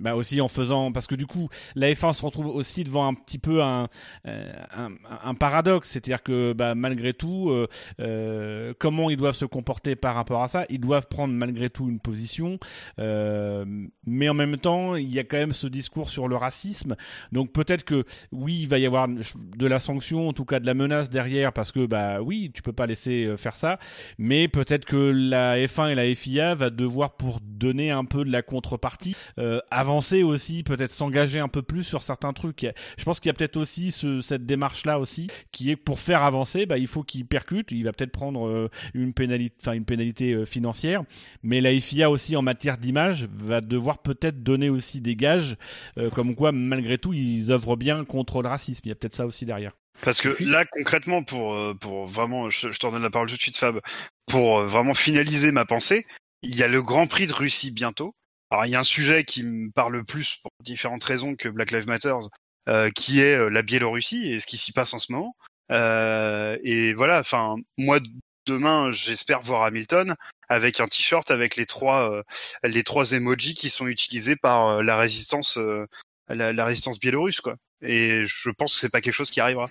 bah 0.00 0.14
aussi 0.14 0.40
en 0.40 0.48
faisant, 0.48 0.92
parce 0.92 1.06
que 1.06 1.14
du 1.14 1.26
coup, 1.26 1.48
la 1.74 1.92
F1 1.92 2.14
se 2.14 2.24
retrouve 2.24 2.46
aussi 2.46 2.84
devant 2.84 3.06
un 3.06 3.14
petit 3.14 3.38
peu 3.38 3.62
un, 3.62 3.88
un, 4.24 4.90
un 5.22 5.34
paradoxe, 5.34 5.90
c'est-à-dire 5.90 6.22
que 6.22 6.54
bah, 6.54 6.74
malgré 6.74 7.01
tout, 7.10 7.50
euh, 7.50 7.68
euh, 8.00 8.72
comment 8.78 9.10
ils 9.10 9.16
doivent 9.16 9.34
se 9.34 9.44
comporter 9.44 9.96
par 9.96 10.14
rapport 10.14 10.42
à 10.42 10.48
ça 10.48 10.64
Ils 10.70 10.80
doivent 10.80 11.08
prendre 11.08 11.34
malgré 11.34 11.70
tout 11.70 11.88
une 11.88 12.00
position, 12.00 12.58
euh, 12.98 13.64
mais 14.06 14.28
en 14.28 14.34
même 14.34 14.56
temps, 14.56 14.96
il 14.96 15.12
y 15.12 15.18
a 15.18 15.24
quand 15.24 15.36
même 15.36 15.52
ce 15.52 15.66
discours 15.66 16.08
sur 16.08 16.28
le 16.28 16.36
racisme. 16.36 16.96
Donc 17.32 17.52
peut-être 17.52 17.84
que 17.84 18.04
oui, 18.30 18.60
il 18.62 18.68
va 18.68 18.78
y 18.78 18.86
avoir 18.86 19.08
de 19.08 19.66
la 19.66 19.78
sanction, 19.78 20.28
en 20.28 20.32
tout 20.32 20.44
cas 20.44 20.60
de 20.60 20.66
la 20.66 20.74
menace 20.74 21.10
derrière, 21.10 21.52
parce 21.52 21.72
que 21.72 21.86
bah 21.86 22.22
oui, 22.22 22.50
tu 22.54 22.62
peux 22.62 22.72
pas 22.72 22.86
laisser 22.86 23.34
faire 23.36 23.56
ça, 23.56 23.78
mais 24.18 24.48
peut-être 24.48 24.84
que 24.84 24.96
la 24.96 25.56
F1 25.56 25.90
et 25.90 25.94
la 25.94 26.14
FIA 26.14 26.54
va 26.54 26.70
devoir 26.70 27.16
pour 27.16 27.40
donner 27.42 27.90
un 27.90 28.04
peu 28.04 28.24
de 28.24 28.30
la 28.30 28.42
contrepartie, 28.42 29.16
avancer 29.70 30.22
aussi, 30.22 30.62
peut-être 30.62 30.90
s'engager 30.90 31.40
un 31.40 31.48
peu 31.48 31.62
plus 31.62 31.82
sur 31.82 32.02
certains 32.02 32.32
trucs. 32.32 32.66
Je 32.96 33.04
pense 33.04 33.20
qu'il 33.20 33.28
y 33.28 33.30
a 33.30 33.34
peut-être 33.34 33.56
aussi 33.56 33.90
ce, 33.90 34.20
cette 34.20 34.46
démarche-là 34.46 34.98
aussi, 34.98 35.28
qui 35.50 35.70
est 35.70 35.76
pour 35.76 36.00
faire 36.00 36.22
avancer, 36.22 36.66
bah, 36.66 36.78
il 36.78 36.86
faut 36.86 36.91
qu'il 37.00 37.26
percute. 37.26 37.72
Il 37.72 37.84
va 37.84 37.92
peut-être 37.92 38.12
prendre 38.12 38.46
euh, 38.46 38.68
une 38.92 39.14
pénalité, 39.14 39.56
enfin 39.62 39.72
une 39.72 39.86
pénalité 39.86 40.32
euh, 40.32 40.44
financière, 40.44 41.02
mais 41.42 41.62
la 41.62 41.78
FIA 41.78 42.10
aussi 42.10 42.36
en 42.36 42.42
matière 42.42 42.76
d'image 42.76 43.26
va 43.32 43.62
devoir 43.62 43.98
peut-être 43.98 44.42
donner 44.42 44.68
aussi 44.68 45.00
des 45.00 45.16
gages, 45.16 45.56
euh, 45.96 46.10
comme 46.10 46.34
quoi 46.34 46.52
malgré 46.52 46.98
tout 46.98 47.14
ils 47.14 47.50
œuvrent 47.50 47.76
bien 47.76 48.04
contre 48.04 48.42
le 48.42 48.48
racisme. 48.48 48.82
Il 48.84 48.88
y 48.90 48.92
a 48.92 48.94
peut-être 48.94 49.14
ça 49.14 49.24
aussi 49.24 49.46
derrière. 49.46 49.72
Parce 50.02 50.20
que 50.20 50.36
là, 50.42 50.64
concrètement, 50.64 51.22
pour, 51.22 51.56
pour 51.78 52.06
vraiment, 52.06 52.50
je, 52.50 52.72
je 52.72 52.78
t'en 52.78 52.92
donne 52.92 53.02
la 53.02 53.10
parole 53.10 53.28
tout 53.28 53.36
de 53.36 53.40
suite, 53.40 53.56
Fab, 53.56 53.80
pour 54.26 54.62
vraiment 54.62 54.94
finaliser 54.94 55.52
ma 55.52 55.64
pensée, 55.64 56.06
il 56.42 56.56
y 56.56 56.62
a 56.62 56.68
le 56.68 56.82
Grand 56.82 57.06
Prix 57.06 57.26
de 57.26 57.32
Russie 57.32 57.70
bientôt. 57.70 58.14
Alors, 58.50 58.66
il 58.66 58.70
y 58.70 58.74
a 58.74 58.80
un 58.80 58.84
sujet 58.84 59.24
qui 59.24 59.42
me 59.44 59.70
parle 59.70 60.04
plus 60.04 60.36
pour 60.42 60.50
différentes 60.62 61.04
raisons 61.04 61.36
que 61.36 61.48
Black 61.48 61.70
Lives 61.70 61.86
Matter, 61.86 62.14
euh, 62.68 62.90
qui 62.90 63.20
est 63.20 63.34
euh, 63.34 63.48
la 63.48 63.62
Biélorussie 63.62 64.30
et 64.30 64.40
ce 64.40 64.46
qui 64.46 64.58
s'y 64.58 64.72
passe 64.72 64.92
en 64.92 64.98
ce 64.98 65.10
moment. 65.10 65.34
Euh, 65.70 66.56
et 66.62 66.92
voilà, 66.94 67.18
enfin, 67.20 67.56
moi, 67.78 67.98
demain, 68.46 68.90
j'espère 68.92 69.40
voir 69.40 69.62
Hamilton 69.64 70.14
avec 70.48 70.80
un 70.80 70.86
t-shirt 70.88 71.30
avec 71.30 71.56
les 71.56 71.66
trois, 71.66 72.10
euh, 72.12 72.22
les 72.64 72.82
trois 72.82 73.12
emojis 73.12 73.54
qui 73.54 73.68
sont 73.70 73.86
utilisés 73.86 74.36
par 74.36 74.68
euh, 74.68 74.82
la 74.82 74.96
résistance, 74.98 75.56
euh, 75.56 75.86
la, 76.28 76.52
la 76.52 76.64
résistance 76.64 76.98
biélorusse, 77.00 77.40
quoi. 77.40 77.56
Et 77.82 78.24
je 78.26 78.50
pense 78.50 78.74
que 78.74 78.80
c'est 78.80 78.90
pas 78.90 79.00
quelque 79.00 79.14
chose 79.14 79.30
qui 79.30 79.40
arrivera. 79.40 79.70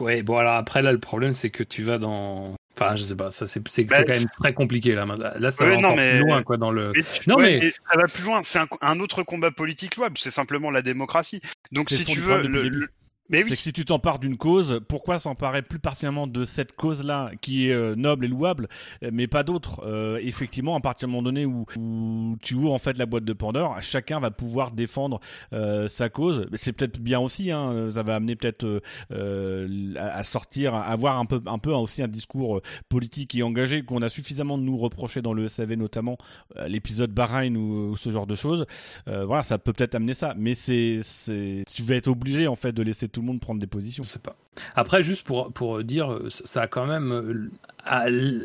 Ouais, 0.00 0.22
bon 0.22 0.38
alors 0.38 0.54
après 0.54 0.80
là 0.80 0.90
le 0.90 0.98
problème 0.98 1.32
c'est 1.32 1.50
que 1.50 1.62
tu 1.62 1.82
vas 1.82 1.98
dans 1.98 2.54
enfin 2.74 2.96
je 2.96 3.02
sais 3.02 3.14
pas, 3.14 3.30
ça 3.30 3.46
c'est 3.46 3.60
Bah, 3.84 4.02
quand 4.04 4.08
même 4.14 4.24
très 4.38 4.54
compliqué 4.54 4.94
là. 4.94 5.04
Là 5.38 5.50
ça 5.50 5.64
Ouais, 5.64 5.70
va 5.70 5.76
non, 5.76 5.88
encore 5.88 5.96
mais- 5.96 6.12
plus 6.12 6.20
loin 6.28 6.42
quoi 6.42 6.56
dans 6.56 6.70
le 6.70 6.92
Non 7.26 7.36
ouais, 7.36 7.58
mais 7.60 7.70
ça 7.70 7.98
va 7.98 8.04
plus 8.04 8.22
loin. 8.22 8.40
C'est 8.42 8.58
un, 8.58 8.68
un 8.80 9.00
autre 9.00 9.22
combat 9.22 9.50
politique 9.50 9.96
louable. 9.96 10.16
C'est 10.18 10.30
simplement 10.30 10.70
la 10.70 10.80
démocratie. 10.80 11.42
Donc 11.72 11.90
si 11.90 12.04
tu 12.06 12.20
veux, 12.20 12.42
le, 12.46 12.68
le 12.68 12.88
mais 13.28 13.38
C'est 13.38 13.44
oui, 13.44 13.50
que 13.50 13.56
si 13.56 13.72
tu 13.72 13.84
t'empares 13.84 14.18
d'une 14.18 14.36
cause, 14.36 14.80
pourquoi 14.88 15.18
s'emparer 15.18 15.62
plus 15.62 15.78
particulièrement 15.78 16.26
de 16.26 16.44
cette 16.44 16.72
cause-là, 16.74 17.30
qui 17.40 17.68
est 17.68 17.72
euh, 17.72 17.94
noble 17.94 18.26
et 18.26 18.28
louable, 18.28 18.68
euh, 19.02 19.10
mais 19.12 19.26
pas 19.26 19.42
d'autres 19.42 19.80
Euh, 19.86 20.18
Effectivement, 20.22 20.76
à 20.76 20.80
partir 20.80 21.08
du 21.08 21.12
moment 21.12 21.22
donné 21.22 21.46
où, 21.46 21.64
où 21.78 22.36
tu 22.42 22.54
ouvres 22.54 22.72
en 22.72 22.78
fait 22.78 22.98
la 22.98 23.06
boîte 23.06 23.24
de 23.24 23.32
Pandore, 23.32 23.80
chacun 23.80 24.20
va 24.20 24.30
pouvoir 24.30 24.72
défendre 24.72 25.20
euh, 25.52 25.88
sa 25.88 26.08
cause. 26.08 26.46
C'est 26.54 26.72
peut-être 26.72 27.00
bien 27.00 27.20
aussi, 27.20 27.50
hein, 27.52 27.88
ça 27.90 28.02
va 28.02 28.16
amener 28.16 28.36
peut-être 28.36 28.64
euh, 28.64 28.80
euh, 29.12 29.94
à, 29.98 30.24
sortir, 30.24 30.74
à 30.74 30.82
avoir 30.84 31.18
un 31.18 31.26
peu, 31.26 31.40
un 31.46 31.58
peu 31.58 31.72
aussi 31.72 32.02
un 32.02 32.08
discours 32.08 32.58
euh, 32.58 32.62
politique 32.88 33.34
et 33.34 33.42
engagé 33.42 33.82
qu'on 33.84 34.02
a 34.02 34.08
suffisamment 34.08 34.58
de 34.58 34.62
nous 34.62 34.76
reprocher 34.76 35.22
dans 35.22 35.32
le 35.32 35.48
SAV 35.48 35.74
notamment 35.74 36.16
euh, 36.56 36.68
l'épisode 36.68 37.12
Bahreïn 37.12 37.56
ou, 37.56 37.90
ou 37.92 37.96
ce 37.96 38.10
genre 38.10 38.26
de 38.26 38.34
choses. 38.34 38.66
Euh, 39.08 39.24
voilà, 39.24 39.42
ça 39.42 39.58
peut 39.58 39.72
peut-être 39.72 39.94
amener 39.94 40.14
ça, 40.14 40.34
mais 40.36 40.54
c'est, 40.54 41.00
c'est, 41.02 41.64
tu 41.72 41.82
vas 41.82 41.94
être 41.96 42.08
obligé 42.08 42.46
en 42.46 42.56
fait 42.56 42.72
de 42.72 42.82
laisser 42.82 43.08
tout 43.12 43.20
le 43.20 43.26
monde 43.26 43.40
prendre 43.40 43.60
des 43.60 43.66
positions. 43.66 44.02
je 44.04 44.08
sais 44.08 44.18
pas. 44.18 44.36
Après 44.74 45.02
juste 45.02 45.26
pour 45.26 45.52
pour 45.52 45.82
dire 45.84 46.18
ça 46.28 46.62
a 46.62 46.66
quand 46.66 46.86
même 46.86 47.50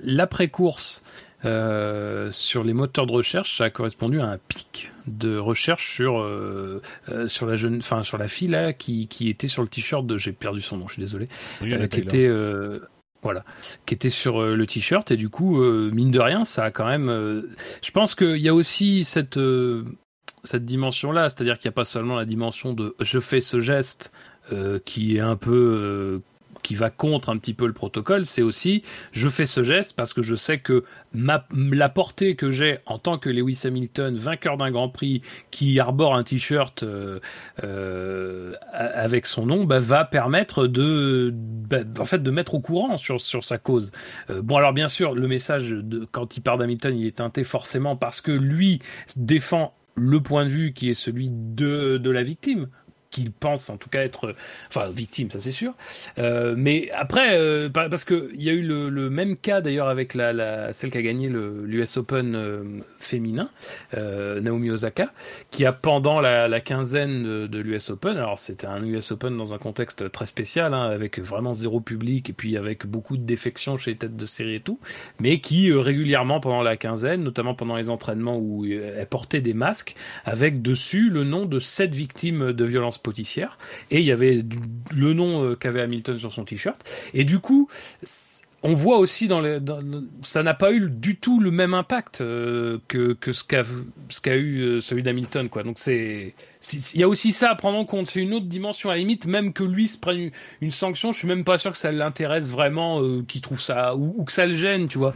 l'après-course 0.04 1.04
euh, 1.46 2.32
sur 2.32 2.64
les 2.64 2.74
moteurs 2.74 3.06
de 3.06 3.12
recherche, 3.12 3.58
ça 3.58 3.66
a 3.66 3.70
correspondu 3.70 4.20
à 4.20 4.26
un 4.26 4.38
pic 4.38 4.92
de 5.06 5.38
recherche 5.38 5.94
sur 5.94 6.20
euh, 6.20 6.82
euh, 7.10 7.28
sur 7.28 7.46
la 7.46 7.56
jeune, 7.56 7.78
enfin 7.78 8.02
sur 8.04 8.18
la 8.18 8.28
fille 8.28 8.48
là 8.48 8.74
qui 8.74 9.08
qui 9.08 9.30
était 9.30 9.48
sur 9.48 9.62
le 9.62 9.68
t-shirt 9.68 10.06
de, 10.08 10.18
j'ai 10.18 10.32
perdu 10.32 10.62
son 10.62 10.78
nom, 10.78 10.88
je 10.88 10.94
suis 10.94 11.02
désolé, 11.02 11.30
euh, 11.62 11.88
qui 11.88 12.00
était 12.00 12.26
euh, 12.28 12.80
voilà, 13.22 13.44
qui 13.86 13.94
était 13.94 14.10
sur 14.10 14.42
le 14.42 14.66
t-shirt 14.66 15.12
et 15.12 15.18
du 15.18 15.30
coup 15.30 15.62
euh, 15.62 15.92
mine 15.94 16.10
de 16.12 16.20
rien, 16.20 16.44
ça 16.44 16.64
a 16.64 16.72
quand 16.72 16.88
même. 16.88 17.10
euh, 17.10 17.44
je 17.84 17.92
pense 17.92 18.16
qu'il 18.16 18.38
y 18.38 18.50
a 18.50 18.54
aussi 18.56 19.04
cette 19.04 19.38
euh, 19.38 19.84
cette 20.44 20.66
dimension 20.66 21.12
là, 21.12 21.30
c'est-à-dire 21.30 21.60
qu'il 21.60 21.70
n'y 21.70 21.74
a 21.74 21.76
pas 21.76 21.86
seulement 21.86 22.16
la 22.16 22.26
dimension 22.26 22.74
de 22.74 22.96
je 23.00 23.20
fais 23.20 23.42
ce 23.42 23.60
geste 23.60 24.12
euh, 24.52 24.80
qui 24.84 25.18
est 25.18 25.22
un 25.22 25.36
peu 25.36 25.52
euh, 25.52 26.20
qui 26.64 26.76
va 26.76 26.90
contre 26.90 27.30
un 27.30 27.38
petit 27.38 27.54
peu 27.54 27.68
le 27.68 27.74
protocole, 27.74 28.26
c'est 28.26 28.42
aussi 28.42 28.82
je 29.12 29.30
fais 29.30 29.46
ce 29.46 29.64
geste 29.64 29.96
parce 29.96 30.14
que 30.14 30.22
je 30.22 30.36
sais 30.36 30.60
que 30.60 30.84
la 31.14 31.90
portée 31.90 32.36
que 32.36 32.50
j'ai 32.50 32.80
en 32.86 32.98
tant 33.00 33.18
que 33.18 33.30
Lewis 33.30 33.62
Hamilton, 33.64 34.16
vainqueur 34.16 34.58
d'un 34.58 34.72
Grand 34.72 34.90
Prix, 34.90 35.22
qui 35.52 35.80
arbore 35.80 36.16
un 36.16 36.24
t-shirt 36.24 36.84
euh, 36.84 38.54
avec 38.72 39.26
son 39.26 39.46
nom, 39.46 39.64
bah, 39.64 39.80
va 39.80 40.04
permettre 40.04 40.68
de, 40.68 41.32
bah, 41.34 41.80
en 42.00 42.06
fait, 42.06 42.22
de 42.22 42.32
mettre 42.32 42.56
au 42.56 42.60
courant 42.60 42.98
sur, 42.98 43.22
sur 43.22 43.44
sa 43.44 43.58
cause. 43.58 43.92
Bon, 44.30 44.58
alors 44.58 44.74
bien 44.74 44.88
sûr, 44.90 45.14
le 45.14 45.28
message 45.28 45.70
de, 45.70 46.08
quand 46.12 46.38
il 46.38 46.42
part 46.42 46.58
d'Hamilton, 46.58 46.98
il 46.98 47.08
est 47.08 47.18
teinté 47.18 47.44
forcément 47.44 47.96
parce 47.96 48.20
que 48.20 48.32
lui 48.32 48.80
défend 49.16 49.74
le 49.96 50.22
point 50.22 50.46
de 50.46 50.50
vue 50.50 50.74
qui 50.74 50.90
est 50.90 50.94
celui 50.94 51.30
de, 51.32 51.98
de 51.98 52.12
la 52.12 52.24
victime 52.24 52.68
qu'il 53.10 53.32
pense 53.32 53.70
en 53.70 53.78
tout 53.78 53.90
cas 53.90 54.02
être, 54.02 54.36
enfin 54.68 54.90
victime, 54.90 55.30
ça 55.32 55.40
c'est 55.40 55.52
sûr. 55.52 55.74
Euh, 56.20 56.56
mais 56.58 56.90
après, 56.92 57.38
euh, 57.38 57.70
pa- 57.70 57.90
parce 57.90 58.04
que 58.04 58.30
il 58.34 58.44
y 58.44 58.50
a 58.50 58.54
eu 58.54 58.62
le, 58.62 59.10
même 59.10 59.38
cas 59.38 59.62
d'ailleurs 59.62 59.88
avec 59.88 60.14
la, 60.14 60.74
celle 60.74 60.92
qui 60.92 60.98
a 60.98 61.02
gagné 61.02 61.30
l'US 61.30 61.98
Open 61.98 62.36
euh, 62.36 62.64
féminin, 63.00 63.50
Naomi 63.96 64.72
Osaka, 64.72 65.12
qui 65.52 65.66
a 65.66 65.72
pendant 65.72 66.20
la, 66.20 66.60
quinzaine 66.60 67.48
de, 67.48 67.60
l'US 67.60 67.90
Open, 67.90 68.18
alors 68.18 68.40
c'était 68.40 68.68
un 68.68 68.84
US 68.84 69.12
Open 69.12 69.38
dans 69.38 69.54
un 69.54 69.58
contexte 69.58 70.12
très 70.12 70.26
spécial, 70.26 70.74
hein, 70.74 70.84
avec 70.84 71.20
vraiment 71.20 71.54
zéro 71.54 71.80
public 71.80 72.30
et 72.30 72.34
puis 72.34 72.58
avec 72.58 72.86
beaucoup 72.86 73.18
de 73.18 73.24
défections 73.24 73.78
chez 73.78 73.92
les 73.92 73.98
têtes 73.98 74.16
de 74.16 74.26
série 74.26 74.56
et 74.56 74.60
tout, 74.60 74.80
mais 75.20 75.40
qui 75.40 75.72
régulièrement 75.72 76.40
pendant 76.40 76.62
la 76.62 76.78
quinzaine, 76.78 77.24
notamment 77.24 77.56
pendant 77.56 77.76
les 77.76 77.90
entraînements 77.90 78.38
où 78.38 78.66
elle 78.66 79.08
portait 79.08 79.42
des 79.42 79.54
masques, 79.54 79.96
avec 80.26 80.62
dessus 80.62 81.10
le 81.10 81.24
nom 81.24 81.46
de 81.46 81.60
sept 81.60 81.94
victimes 81.94 82.52
de 82.52 82.66
violences 82.66 82.97
policières, 82.98 83.58
et 83.92 84.00
il 84.00 84.06
y 84.06 84.12
avait 84.12 84.44
le 84.94 85.14
nom 85.14 85.44
euh, 85.44 85.56
qu'avait 85.56 85.82
Hamilton 85.82 86.18
sur 86.18 86.34
son 86.34 86.46
t-shirt, 86.46 86.78
et 87.14 87.24
du 87.24 87.40
coup, 87.40 87.70
on 88.68 88.74
voit 88.74 88.98
aussi 88.98 89.30
dans, 89.30 89.40
les, 89.40 89.62
dans 89.62 89.82
ça 90.22 90.44
n'a 90.44 90.54
pas 90.54 90.74
eu 90.74 90.90
du 90.90 91.16
tout 91.16 91.40
le 91.40 91.52
même 91.52 91.74
impact 91.74 92.20
euh, 92.20 92.80
que, 92.90 93.14
que 93.14 93.32
ce 93.32 93.46
qu'a 93.46 93.64
qu'a 94.22 94.36
eu 94.36 94.60
euh, 94.60 94.82
celui 94.82 95.04
d'Hamilton 95.04 95.48
quoi. 95.48 95.64
Donc 95.64 95.80
c'est 95.80 96.34
il 96.74 97.00
y 97.00 97.04
a 97.04 97.08
aussi 97.08 97.32
ça 97.32 97.52
à 97.52 97.56
prendre 97.56 97.78
en 97.78 97.86
compte. 97.86 98.08
C'est 98.08 98.20
une 98.20 98.34
autre 98.34 98.48
dimension 98.48 98.90
à 98.90 98.94
la 98.94 99.00
limite. 99.00 99.26
Même 99.26 99.54
que 99.54 99.64
lui 99.64 99.88
se 99.88 99.98
prenne 99.98 100.32
une, 100.60 100.72
sanction, 100.72 101.14
je 101.14 101.20
suis 101.20 101.28
même 101.28 101.46
pas 101.46 101.58
sûr 101.58 101.72
que 101.72 101.78
ça 101.78 101.94
l'intéresse 101.94 102.50
vraiment, 102.50 103.02
euh, 103.02 103.24
qu'il 103.26 103.40
trouve 103.40 103.62
ça 103.62 103.96
ou, 103.96 104.14
ou 104.18 104.26
que 104.26 104.34
ça 104.34 104.46
le 104.46 104.54
gêne, 104.54 104.90
tu 104.90 104.98
vois. 104.98 105.14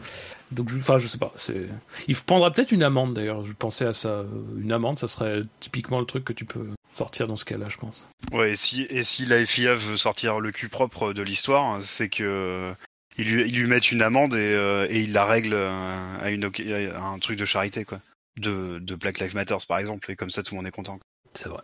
Donc 0.52 0.70
enfin 0.78 0.98
je 0.98 1.08
sais 1.08 1.18
pas. 1.18 1.34
C'est 1.38 1.68
il 2.08 2.16
prendra 2.16 2.52
peut-être 2.52 2.72
une 2.72 2.84
amende 2.84 3.14
d'ailleurs. 3.14 3.44
Je 3.44 3.52
pensais 3.52 3.86
à 3.86 3.94
ça. 3.94 4.10
Euh, 4.10 4.26
Une 4.62 4.72
amende, 4.72 4.98
ça 4.98 5.10
serait 5.10 5.42
typiquement 5.60 6.00
le 6.00 6.06
truc 6.06 6.24
que 6.24 6.34
tu 6.34 6.46
peux 6.46 6.70
sortir 6.90 7.28
dans 7.28 7.36
ce 7.36 7.46
cas-là, 7.46 7.68
je 7.70 7.78
pense. 7.78 8.08
Ouais, 8.32 8.52
et 8.52 8.56
si, 8.56 8.84
et 8.90 9.04
si 9.04 9.26
la 9.26 9.46
FIA 9.46 9.76
veut 9.76 9.98
sortir 9.98 10.40
le 10.40 10.52
cul 10.52 10.70
propre 10.70 11.14
de 11.14 11.22
l'histoire, 11.22 11.82
c'est 11.82 12.10
que 12.10 12.74
ils 13.18 13.34
lui, 13.34 13.50
ils 13.50 13.60
lui 13.60 13.68
mettent 13.68 13.92
une 13.92 14.02
amende 14.02 14.34
et, 14.34 14.54
euh, 14.54 14.88
et 14.90 15.02
ils 15.02 15.14
la 15.14 15.26
règlent 15.26 15.54
euh, 15.54 16.18
à, 16.22 16.32
une, 16.32 16.46
oc- 16.46 16.62
à 16.62 17.04
un 17.04 17.20
truc 17.20 17.38
de 17.38 17.46
charité, 17.46 17.86
quoi. 17.86 18.00
De, 18.40 18.80
de 18.80 18.96
Black 18.96 19.20
Lives 19.20 19.36
Matter, 19.36 19.58
par 19.68 19.78
exemple, 19.78 20.10
et 20.10 20.16
comme 20.16 20.30
ça 20.30 20.42
tout 20.42 20.56
le 20.56 20.58
monde 20.58 20.68
est 20.68 20.72
content. 20.72 21.00
C'est 21.34 21.50
vrai. 21.50 21.62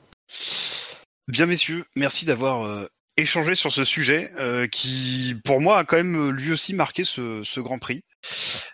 Bien, 1.28 1.46
messieurs, 1.46 1.86
merci 1.96 2.26
d'avoir 2.26 2.66
euh, 2.66 2.88
échangé 3.16 3.56
sur 3.56 3.72
ce 3.72 3.86
sujet 3.86 4.32
euh, 4.38 4.68
qui, 4.68 5.36
pour 5.46 5.62
moi, 5.62 5.80
a 5.80 5.86
quand 5.86 5.96
même 5.96 6.30
lui 6.32 6.52
aussi 6.52 6.74
marqué 6.74 7.04
ce, 7.04 7.42
ce 7.44 7.60
Grand 7.62 7.80
Prix. 7.80 8.02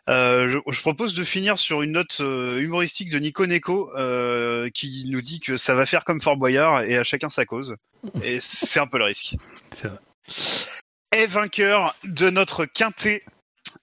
Je, 0.07 0.59
je 0.67 0.81
propose 0.81 1.13
de 1.13 1.23
finir 1.23 1.59
sur 1.59 1.83
une 1.83 1.91
note 1.91 2.19
humoristique 2.19 3.11
de 3.11 3.19
Nico 3.19 3.45
Neko 3.45 3.91
qui 4.73 5.05
nous 5.07 5.21
dit 5.21 5.39
que 5.39 5.55
ça 5.55 5.75
va 5.75 5.85
faire 5.85 6.03
comme 6.05 6.21
Fort 6.21 6.37
Boyard 6.37 6.81
et 6.81 6.97
à 6.97 7.03
chacun 7.03 7.29
sa 7.29 7.45
cause. 7.45 7.75
Et 8.23 8.39
c'est 8.39 8.79
un 8.79 8.87
peu 8.87 8.97
le 8.97 9.05
risque. 9.05 9.35
C'est 9.69 9.87
vrai. 9.87 9.99
Est 11.13 11.27
vainqueur 11.27 11.95
de 12.03 12.31
notre 12.31 12.65
quintet. 12.65 13.23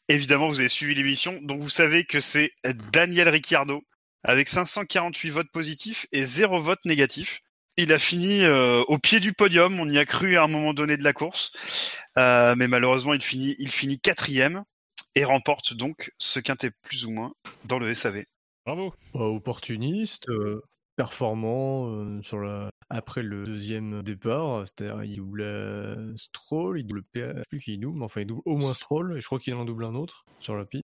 Évidemment, 0.09 0.49
vous 0.49 0.59
avez 0.59 0.68
suivi 0.68 0.97
l'émission, 0.97 1.39
donc 1.42 1.60
vous 1.60 1.68
savez 1.68 2.05
que 2.05 2.18
c'est 2.18 2.50
Daniel 2.92 3.28
Ricciardo 3.28 3.84
avec 4.25 4.49
548 4.49 5.31
votes 5.31 5.50
positifs 5.52 6.09
et 6.10 6.25
0 6.25 6.60
vote 6.60 6.84
négatif. 6.84 7.41
Il 7.76 7.92
a 7.92 8.00
fini 8.00 8.42
euh, 8.42 8.83
au 8.89 8.99
pied 8.99 9.20
du 9.20 9.33
podium. 9.33 9.78
On 9.78 9.89
y 9.89 9.99
a 9.99 10.05
cru 10.05 10.36
à 10.36 10.42
un 10.42 10.49
moment 10.49 10.75
donné 10.75 10.97
de 10.97 11.05
la 11.05 11.12
course, 11.12 11.52
Euh, 12.18 12.57
mais 12.57 12.67
malheureusement, 12.67 13.15
il 13.15 13.23
finit, 13.23 13.55
il 13.60 13.70
finit 13.70 14.00
quatrième 14.00 14.65
et 15.15 15.25
remporte 15.25 15.75
donc 15.75 16.10
ce 16.18 16.41
quintet 16.41 16.73
plus 16.83 17.05
ou 17.05 17.12
moins 17.12 17.33
dans 17.65 17.78
le 17.78 17.94
SAV. 17.94 18.25
Bravo. 18.67 18.92
Bah, 19.15 19.20
opportuniste, 19.20 20.28
euh, 20.31 20.65
performant 20.97 21.89
euh, 21.89 22.20
sur 22.23 22.39
la... 22.41 22.70
après 22.91 23.23
le 23.23 23.44
deuxième 23.47 24.02
départ. 24.02 24.65
C'est-à-dire, 24.67 25.05
il 25.05 25.17
double 25.17 25.41
euh, 25.43 26.17
Stroll, 26.17 26.81
il 26.81 26.86
double 26.86 27.02
PA, 27.12 27.20
je 27.35 27.39
sais 27.39 27.44
plus 27.49 27.60
qui 27.60 27.75
il 27.75 27.78
double, 27.81 27.99
mais 27.99 28.05
enfin, 28.05 28.20
il 28.23 28.27
double 28.27 28.43
au 28.44 28.57
moins 28.57 28.75
Stroll, 28.75 29.17
et 29.17 29.20
je 29.20 29.27
crois 29.27 29.39
qu'il 29.39 29.55
en 29.55 29.65
double 29.65 29.85
un 29.85 29.94
autre 29.94 30.25
sur 30.41 30.57
la 30.57 30.65
piste. 30.65 30.85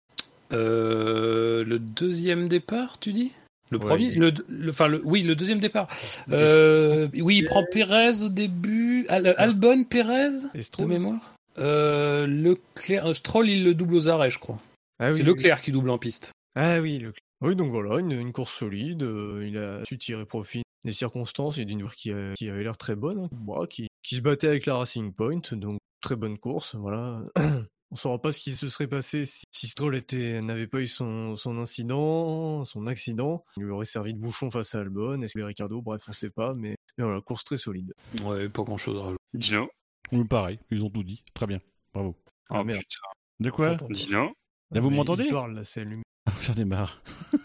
Euh, 0.52 1.64
le 1.64 1.80
deuxième 1.80 2.48
départ, 2.48 3.00
tu 3.00 3.12
dis? 3.12 3.32
Le 3.72 3.78
Ouais, 3.80 3.86
premier? 3.86 4.12
il- 4.12 4.20
le, 4.20 4.34
le- 4.50 4.70
enfin, 4.70 4.88
le, 4.88 5.02
Oui, 5.04 5.24
le 5.24 5.36
deuxième 5.36 5.60
départ. 5.60 5.88
Euh, 6.32 7.08
oui, 7.16 7.38
il 7.38 7.46
prend 7.46 7.64
Pérez 7.72 8.22
au 8.24 8.30
début. 8.30 9.06
Al- 9.10 9.34
Albon, 9.38 9.84
Pérez 9.86 10.30
De 10.54 10.86
mémoire? 10.86 11.34
Leclerc, 11.58 13.16
Stroll, 13.16 13.50
il 13.50 13.64
le 13.64 13.74
double 13.74 13.96
aux 13.96 14.08
arrêts, 14.10 14.30
je 14.30 14.38
crois. 14.40 14.60
Ah 15.00 15.10
oui, 15.10 15.16
C'est 15.18 15.24
oui. 15.24 15.30
Leclerc 15.30 15.62
qui 15.62 15.72
double 15.72 15.90
en 15.90 15.98
piste. 15.98 16.32
Ah 16.56 16.82
oui, 16.82 17.00
Leclerc. 17.00 17.23
Oui, 17.44 17.56
donc 17.56 17.72
voilà, 17.72 18.00
une, 18.00 18.12
une 18.12 18.32
course 18.32 18.54
solide. 18.54 19.04
euh, 19.04 19.46
il 19.48 19.58
a 19.58 19.84
su 19.86 19.98
tirer 19.98 20.26
profit 20.26 20.64
des 20.86 20.92
circonstances 20.94 21.58
et 21.58 21.66
d'une 21.66 21.82
voiture 21.82 21.96
qui, 21.98 22.12
a- 22.12 22.34
qui 22.36 22.50
avait 22.50 22.64
l'air 22.64 22.78
très 22.78 22.96
bonne, 22.96 23.28
hein, 23.50 23.66
qui, 23.70 23.88
qui 24.02 24.16
se 24.16 24.22
battait 24.22 24.48
avec 24.48 24.66
la 24.66 24.78
Racing 24.78 25.14
Point. 25.14 25.42
Donc 25.52 25.80
très 26.02 26.16
bonne 26.16 26.38
course, 26.38 26.76
voilà. 26.76 27.22
On 27.92 27.96
saura 27.96 28.20
pas 28.20 28.32
ce 28.34 28.40
qui 28.40 28.56
se 28.56 28.70
serait 28.70 28.88
passé 28.88 29.26
si, 29.28 29.44
si 29.52 29.68
Stroll 29.68 29.96
était 29.96 30.42
n'avait 30.42 30.66
pas 30.66 30.80
eu 30.80 30.88
son, 30.88 31.36
son 31.36 31.60
incident, 31.60 32.66
son 32.66 32.88
accident. 32.88 33.46
Il 33.58 33.64
lui 33.64 33.72
aurait 33.72 33.86
servi 33.86 34.16
de 34.16 34.20
bouchon 34.20 34.50
face 34.50 34.74
à 34.74 34.80
Albon, 34.80 35.22
est-ce 35.22 35.38
que 35.38 35.44
Ricardo, 35.44 35.80
bref, 35.82 36.04
on 36.08 36.12
sait 36.14 36.32
pas, 36.32 36.56
mais, 36.56 36.76
mais 36.98 37.04
voilà, 37.04 37.22
course 37.22 37.44
très 37.44 37.58
solide. 37.58 37.94
Ouais, 38.24 38.50
pas 38.50 38.64
grand 38.64 38.78
chose 38.78 38.98
à 39.00 39.04
rajouter. 39.04 39.20
Dino 39.36 39.70
Oui, 40.12 40.24
pareil, 40.26 40.58
ils 40.72 40.84
ont 40.84 40.90
tout 40.90 41.04
dit. 41.04 41.24
Très 41.36 41.46
bien. 41.46 41.60
Bravo. 41.94 42.16
Ah, 42.50 42.62
Oh 42.62 42.64
merde. 42.64 42.80
putain. 42.80 43.08
De 43.42 43.50
quoi? 43.52 43.76
Dino 43.92 44.34
Là, 44.74 44.82
vous 44.82 44.90
m'entendez 44.90 45.26
Il 45.26 45.32
parle, 45.32 45.54
là, 45.56 45.64
c'est 45.64 45.82
allumé. 45.82 46.04
J'en 46.42 46.54
ai 46.56 46.66
marre. 46.66 47.02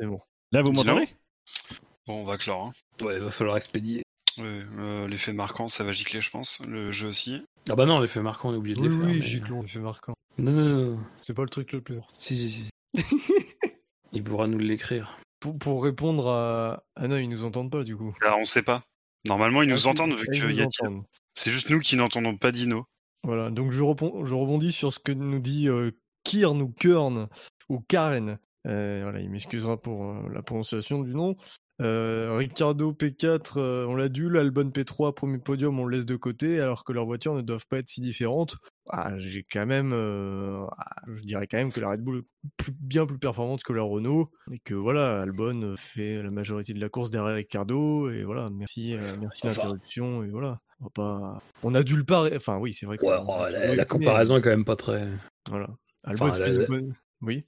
C'est 0.00 0.06
bon. 0.06 0.20
Là, 0.52 0.62
vous 0.62 0.70
m'entendez? 0.72 1.08
Bon, 2.06 2.22
on 2.22 2.24
va 2.24 2.36
clore. 2.38 2.66
Hein. 2.66 3.04
Ouais, 3.04 3.16
il 3.16 3.20
va 3.20 3.32
falloir 3.32 3.56
expédier. 3.56 4.02
Ouais, 4.38 4.44
euh, 4.78 5.08
L'effet 5.08 5.32
marquant, 5.32 5.66
ça 5.66 5.82
va 5.82 5.90
gicler, 5.90 6.20
je 6.20 6.30
pense. 6.30 6.62
Le 6.68 6.92
jeu 6.92 7.08
aussi. 7.08 7.42
Ah 7.68 7.74
bah 7.74 7.84
non, 7.84 7.98
l'effet 7.98 8.22
marquant, 8.22 8.50
on 8.50 8.54
est 8.54 8.56
obligé 8.58 8.76
de 8.76 8.80
Oui, 8.82 8.88
les 8.88 8.94
faire. 8.96 9.06
oui, 9.08 9.16
mais- 9.16 9.22
Giclon, 9.22 9.62
il 9.64 9.68
fait 9.68 9.80
marquant. 9.80 10.14
Non, 10.38 10.52
non, 10.52 10.64
non. 10.92 11.00
C'est 11.22 11.34
pas 11.34 11.42
le 11.42 11.48
truc 11.48 11.72
le 11.72 11.80
plus 11.80 11.96
important. 11.96 12.14
Si, 12.16 12.36
si, 12.36 12.50
si. 12.50 12.70
il 14.12 14.22
pourra 14.22 14.46
nous 14.46 14.58
l'écrire. 14.58 15.18
Pour, 15.40 15.58
pour 15.58 15.82
répondre 15.82 16.28
à. 16.28 16.84
Ah 16.94 17.08
non, 17.08 17.16
ils 17.16 17.28
nous 17.28 17.44
entendent 17.44 17.72
pas 17.72 17.82
du 17.82 17.96
coup. 17.96 18.14
Là, 18.22 18.36
on 18.38 18.44
sait 18.44 18.62
pas. 18.62 18.84
Normalement, 19.26 19.62
ils 19.62 19.70
Ah, 19.70 19.74
nous 19.74 19.86
entendent 19.88 20.12
vu 20.14 20.26
ah, 20.28 20.32
qu'il 20.32 20.52
y 20.52 20.62
a. 20.62 20.68
C'est 21.34 21.50
juste 21.50 21.70
nous 21.70 21.80
qui 21.80 21.96
n'entendons 21.96 22.36
pas 22.36 22.52
Dino. 22.52 22.84
Voilà, 23.24 23.50
donc 23.50 23.72
je, 23.72 23.82
rebondis 23.82 24.72
sur 24.72 24.92
ce 24.92 24.98
que 24.98 25.12
nous 25.12 25.40
dit 25.40 25.68
euh, 25.68 25.90
Kirn 26.24 26.60
ou 26.62 26.68
Kern 26.68 27.28
ou 27.68 27.80
Karen. 27.80 28.38
Euh, 28.66 29.00
voilà, 29.02 29.20
il 29.20 29.30
m'excusera 29.30 29.80
pour 29.80 30.04
euh, 30.04 30.28
la 30.32 30.42
prononciation 30.42 31.02
du 31.02 31.14
nom. 31.14 31.36
Euh, 31.80 32.34
Ricardo 32.36 32.92
P4, 32.92 33.52
euh, 33.56 33.86
on 33.86 33.94
l'a 33.94 34.08
dû, 34.08 34.28
l'Albon 34.28 34.70
P3, 34.70 35.14
premier 35.14 35.38
podium, 35.38 35.78
on 35.78 35.84
le 35.84 35.96
laisse 35.96 36.06
de 36.06 36.16
côté, 36.16 36.60
alors 36.60 36.82
que 36.84 36.92
leurs 36.92 37.06
voitures 37.06 37.34
ne 37.34 37.40
doivent 37.40 37.66
pas 37.68 37.78
être 37.78 37.88
si 37.88 38.00
différentes. 38.00 38.56
Ah, 38.90 39.16
j'ai 39.18 39.44
quand 39.44 39.64
même, 39.64 39.92
ah, 39.92 41.02
je 41.06 41.22
dirais 41.22 41.46
quand 41.46 41.56
même 41.58 41.72
que 41.72 41.78
la 41.80 41.90
Red 41.90 42.00
Bull 42.02 42.18
est 42.18 42.48
plus- 42.56 42.72
bien 42.72 43.06
plus 43.06 43.18
performante 43.18 43.62
que 43.62 43.72
la 43.72 43.82
Renault, 43.82 44.32
et 44.50 44.58
que 44.58 44.74
voilà, 44.74 45.20
Albon 45.22 45.74
fait 45.76 46.20
la 46.20 46.32
majorité 46.32 46.74
de 46.74 46.80
la 46.80 46.88
course 46.88 47.10
derrière 47.10 47.36
Ricardo, 47.36 48.10
et 48.10 48.24
voilà, 48.24 48.50
merci, 48.50 48.96
merci 49.20 49.46
Enfin. 49.46 49.62
l'interruption, 49.62 50.24
et 50.24 50.30
voilà. 50.30 50.60
On, 50.80 50.84
va 50.84 50.90
pas... 50.90 51.38
on 51.64 51.74
a 51.74 51.82
dû 51.82 51.96
le 51.96 52.04
parer, 52.04 52.32
enfin 52.36 52.56
oui, 52.58 52.72
c'est 52.72 52.86
vrai 52.86 52.98
que. 52.98 53.04
Ouais, 53.04 53.16
oh, 53.20 53.36
la, 53.50 53.74
la 53.74 53.84
comparaison 53.84 54.36
est 54.36 54.42
quand 54.42 54.50
même 54.50 54.64
pas 54.64 54.76
très. 54.76 55.08
Voilà. 55.48 55.68
Enfin, 56.06 56.38
la- 56.38 56.66
bonne- 56.66 56.94
Oui. 57.20 57.44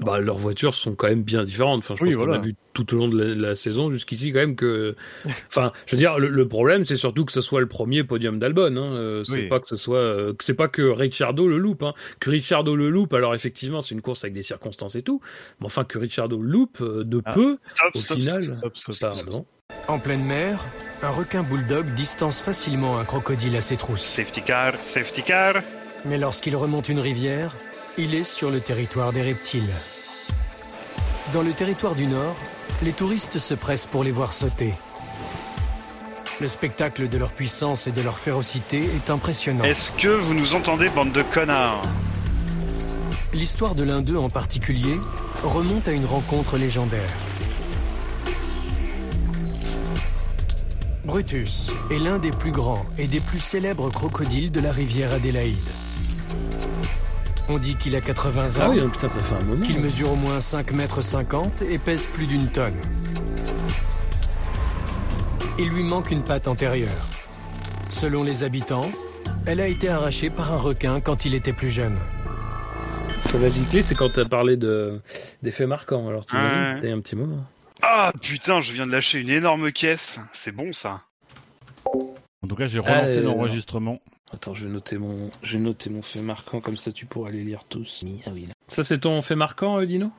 Bah, 0.00 0.20
leurs 0.20 0.38
voitures 0.38 0.74
sont 0.74 0.94
quand 0.94 1.08
même 1.08 1.22
bien 1.22 1.44
différentes. 1.44 1.80
Enfin, 1.80 1.94
je 1.98 2.02
Oui, 2.04 2.14
pense 2.14 2.24
qu'on 2.24 2.32
a 2.32 2.38
vu 2.38 2.54
tout 2.72 2.94
au 2.94 2.98
long 2.98 3.08
de 3.08 3.22
la, 3.22 3.34
la 3.48 3.54
saison 3.54 3.90
jusqu'ici 3.90 4.32
quand 4.32 4.38
même 4.38 4.56
que. 4.56 4.94
Enfin, 5.48 5.72
je 5.86 5.92
veux 5.96 5.98
dire, 5.98 6.18
le, 6.18 6.28
le 6.28 6.48
problème, 6.48 6.84
c'est 6.86 6.96
surtout 6.96 7.24
que 7.26 7.32
ce 7.32 7.42
soit 7.42 7.60
le 7.60 7.66
premier 7.66 8.02
podium 8.04 8.38
d'Albon. 8.38 8.74
Hein. 8.76 8.92
Euh, 8.94 9.24
C'est 9.24 9.32
Oui. 9.32 9.48
pas 9.48 9.60
que 9.60 9.68
ce 9.68 9.76
soit, 9.76 9.98
euh, 9.98 10.32
c'est 10.40 10.54
pas 10.54 10.68
que 10.68 10.82
Ricciardo 10.82 11.46
le 11.46 11.58
loupe. 11.58 11.82
Hein. 11.82 11.92
Que 12.20 12.30
Ricciardo 12.30 12.74
le 12.74 12.88
loupe. 12.88 13.12
Alors 13.12 13.34
effectivement, 13.34 13.82
c'est 13.82 13.94
une 13.94 14.00
course 14.02 14.24
avec 14.24 14.32
des 14.32 14.42
circonstances 14.42 14.94
et 14.96 15.02
tout. 15.02 15.20
Mais 15.60 15.66
enfin, 15.66 15.84
que 15.84 15.98
Ricciardo 15.98 16.40
loupe 16.40 16.78
euh, 16.80 17.04
de 17.04 17.20
Ah. 17.26 17.34
peu 17.34 17.58
Stop, 17.66 17.90
au 17.94 17.98
stop, 17.98 18.16
final. 18.18 18.44
Stop, 18.44 18.76
stop, 18.78 18.94
stop. 18.94 19.14
Pardon. 19.14 19.46
En 19.88 19.98
pleine 19.98 20.24
mer, 20.24 20.64
un 21.02 21.10
requin 21.10 21.42
bulldog 21.42 21.84
distance 21.94 22.40
facilement 22.40 22.98
un 22.98 23.04
crocodile 23.04 23.56
à 23.56 23.60
ses 23.60 23.76
trousses. 23.76 24.00
Safety 24.02 24.40
car, 24.42 24.74
safety 24.76 25.22
car. 25.22 25.56
Mais 26.04 26.18
lorsqu'il 26.18 26.54
remonte 26.56 26.88
une 26.88 27.00
rivière, 27.00 27.52
il 27.98 28.14
est 28.14 28.22
sur 28.22 28.50
le 28.50 28.60
territoire 28.60 29.12
des 29.12 29.22
reptiles. 29.22 29.72
Dans 31.32 31.42
le 31.42 31.52
territoire 31.52 31.94
du 31.94 32.06
Nord, 32.06 32.36
les 32.82 32.92
touristes 32.92 33.38
se 33.38 33.54
pressent 33.54 33.86
pour 33.86 34.04
les 34.04 34.12
voir 34.12 34.32
sauter. 34.32 34.74
Le 36.40 36.48
spectacle 36.48 37.08
de 37.08 37.16
leur 37.16 37.32
puissance 37.32 37.86
et 37.86 37.92
de 37.92 38.02
leur 38.02 38.18
férocité 38.18 38.82
est 38.94 39.08
impressionnant. 39.08 39.64
Est-ce 39.64 39.90
que 39.92 40.08
vous 40.08 40.34
nous 40.34 40.54
entendez, 40.54 40.90
bande 40.90 41.12
de 41.12 41.22
connards? 41.22 41.82
L'histoire 43.32 43.74
de 43.74 43.82
l'un 43.82 44.02
d'eux 44.02 44.18
en 44.18 44.28
particulier 44.28 45.00
remonte 45.42 45.88
à 45.88 45.92
une 45.92 46.04
rencontre 46.04 46.58
légendaire. 46.58 47.10
Brutus 51.04 51.70
est 51.90 51.98
l'un 51.98 52.18
des 52.18 52.30
plus 52.30 52.52
grands 52.52 52.84
et 52.98 53.06
des 53.06 53.20
plus 53.20 53.38
célèbres 53.38 53.90
crocodiles 53.90 54.50
de 54.50 54.60
la 54.60 54.72
rivière 54.72 55.12
Adélaïde. 55.12 55.56
On 57.48 57.58
dit 57.58 57.76
qu'il 57.76 57.94
a 57.94 58.00
80 58.00 58.46
Ah 58.60 58.68
ans, 58.68 58.72
oui, 58.74 58.80
putain, 58.92 59.08
ça 59.08 59.20
fait 59.20 59.34
un 59.34 59.44
moment. 59.44 59.62
qu'il 59.62 59.80
mesure 59.80 60.12
au 60.12 60.16
moins 60.16 60.40
5 60.40 60.72
mètres 60.72 61.00
50 61.00 61.62
et 61.62 61.78
pèse 61.78 62.06
plus 62.06 62.26
d'une 62.26 62.48
tonne. 62.48 62.74
il 65.58 65.68
lui 65.68 65.84
manque 65.84 66.10
une 66.10 66.22
patte 66.22 66.48
antérieure. 66.48 66.90
Selon 67.88 68.22
les 68.24 68.42
habitants, 68.44 68.90
elle 69.46 69.60
a 69.60 69.68
été 69.68 69.88
arrachée 69.88 70.28
par 70.28 70.52
un 70.52 70.56
requin 70.58 71.00
quand 71.00 71.24
il 71.24 71.34
était 71.34 71.52
plus 71.52 71.70
jeune. 71.70 71.96
Sauvagerie 73.30 73.64
clé, 73.70 73.82
c'est 73.82 73.94
quand 73.94 74.12
t'as 74.12 74.24
parlé 74.26 74.56
de 74.56 75.00
d'effets 75.42 75.66
marquants. 75.66 76.08
Alors 76.08 76.26
t'imagines, 76.26 76.78
t'as 76.80 76.88
eu 76.88 76.92
un 76.92 77.00
petit 77.00 77.16
moment. 77.16 77.44
Ah 77.82 78.12
putain, 78.20 78.60
je 78.60 78.72
viens 78.72 78.86
de 78.86 78.92
lâcher 78.92 79.20
une 79.20 79.30
énorme 79.30 79.70
caisse. 79.72 80.18
C'est 80.32 80.52
bon 80.52 80.72
ça. 80.72 81.02
En 82.42 82.48
tout 82.48 82.56
cas, 82.56 82.66
j'ai 82.66 82.78
relancé 82.80 83.18
Euh, 83.18 83.22
l'enregistrement. 83.22 84.00
Attends, 84.32 84.54
je 84.54 84.66
vais 84.66 84.72
noter 84.72 84.98
mon, 84.98 85.30
je 85.42 85.52
vais 85.56 85.62
noter 85.62 85.88
mon 85.90 86.02
fait 86.02 86.20
marquant 86.20 86.60
comme 86.60 86.76
ça, 86.76 86.90
tu 86.92 87.06
pourras 87.06 87.30
les 87.30 87.44
lire 87.44 87.64
tous. 87.68 88.04
Ah 88.26 88.30
oui. 88.32 88.46
là. 88.46 88.52
Ça, 88.66 88.82
c'est 88.82 88.98
ton 88.98 89.22
fait 89.22 89.36
marquant, 89.36 89.78
euh, 89.78 89.86
Dino? 89.86 90.10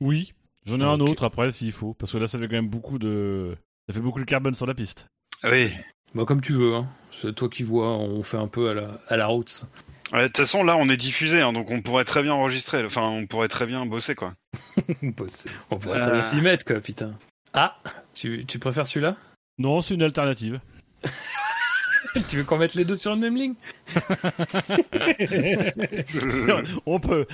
Oui, 0.00 0.32
j'en 0.64 0.80
ai 0.80 0.84
un 0.84 1.00
autre 1.00 1.24
après 1.24 1.50
s'il 1.52 1.72
faut, 1.72 1.94
parce 1.94 2.12
que 2.12 2.18
là, 2.18 2.26
ça 2.28 2.38
fait 2.38 2.46
quand 2.46 2.54
même 2.56 2.68
beaucoup 2.68 2.98
de, 2.98 3.56
ça 3.88 3.94
fait 3.94 4.00
beaucoup 4.00 4.18
de 4.20 4.24
carbone 4.24 4.54
sur 4.54 4.66
la 4.66 4.74
piste. 4.74 5.06
Oui. 5.44 5.70
Bah 6.14 6.24
comme 6.24 6.40
tu 6.40 6.54
veux. 6.54 6.74
Hein. 6.74 6.88
C'est 7.20 7.34
toi 7.34 7.48
qui 7.48 7.62
vois. 7.62 7.88
On 7.98 8.22
fait 8.22 8.36
un 8.38 8.48
peu 8.48 8.70
à 8.70 8.74
la, 8.74 9.00
à 9.08 9.16
la 9.16 9.26
route. 9.26 9.64
Ouais, 10.12 10.22
De 10.22 10.26
toute 10.28 10.36
façon, 10.38 10.62
là, 10.64 10.76
on 10.76 10.88
est 10.88 10.96
diffusé, 10.96 11.40
hein, 11.40 11.52
donc 11.52 11.70
on 11.70 11.82
pourrait 11.82 12.04
très 12.04 12.22
bien 12.22 12.32
enregistrer. 12.32 12.84
Enfin, 12.84 13.02
on 13.02 13.26
pourrait 13.26 13.48
très 13.48 13.66
bien 13.66 13.84
bosser, 13.86 14.14
quoi. 14.14 14.34
Bosser. 15.02 15.50
on 15.70 15.78
pourrait 15.78 16.00
très 16.00 16.10
bien 16.12 16.20
Euh. 16.20 16.24
s'y 16.24 16.36
mettre, 16.40 16.64
quoi, 16.64 16.80
putain. 16.80 17.14
Ah, 17.52 17.76
tu, 18.14 18.44
tu 18.46 18.58
préfères 18.58 18.86
celui-là? 18.86 19.16
Non, 19.58 19.80
c'est 19.82 19.94
une 19.94 20.02
alternative. 20.02 20.60
Tu 22.28 22.36
veux 22.38 22.44
qu'on 22.44 22.58
mette 22.58 22.74
les 22.74 22.84
deux 22.84 22.96
sur 22.96 23.12
une 23.14 23.20
même 23.20 23.36
ligne? 23.36 23.54
On 26.86 27.00
peut. 27.00 27.26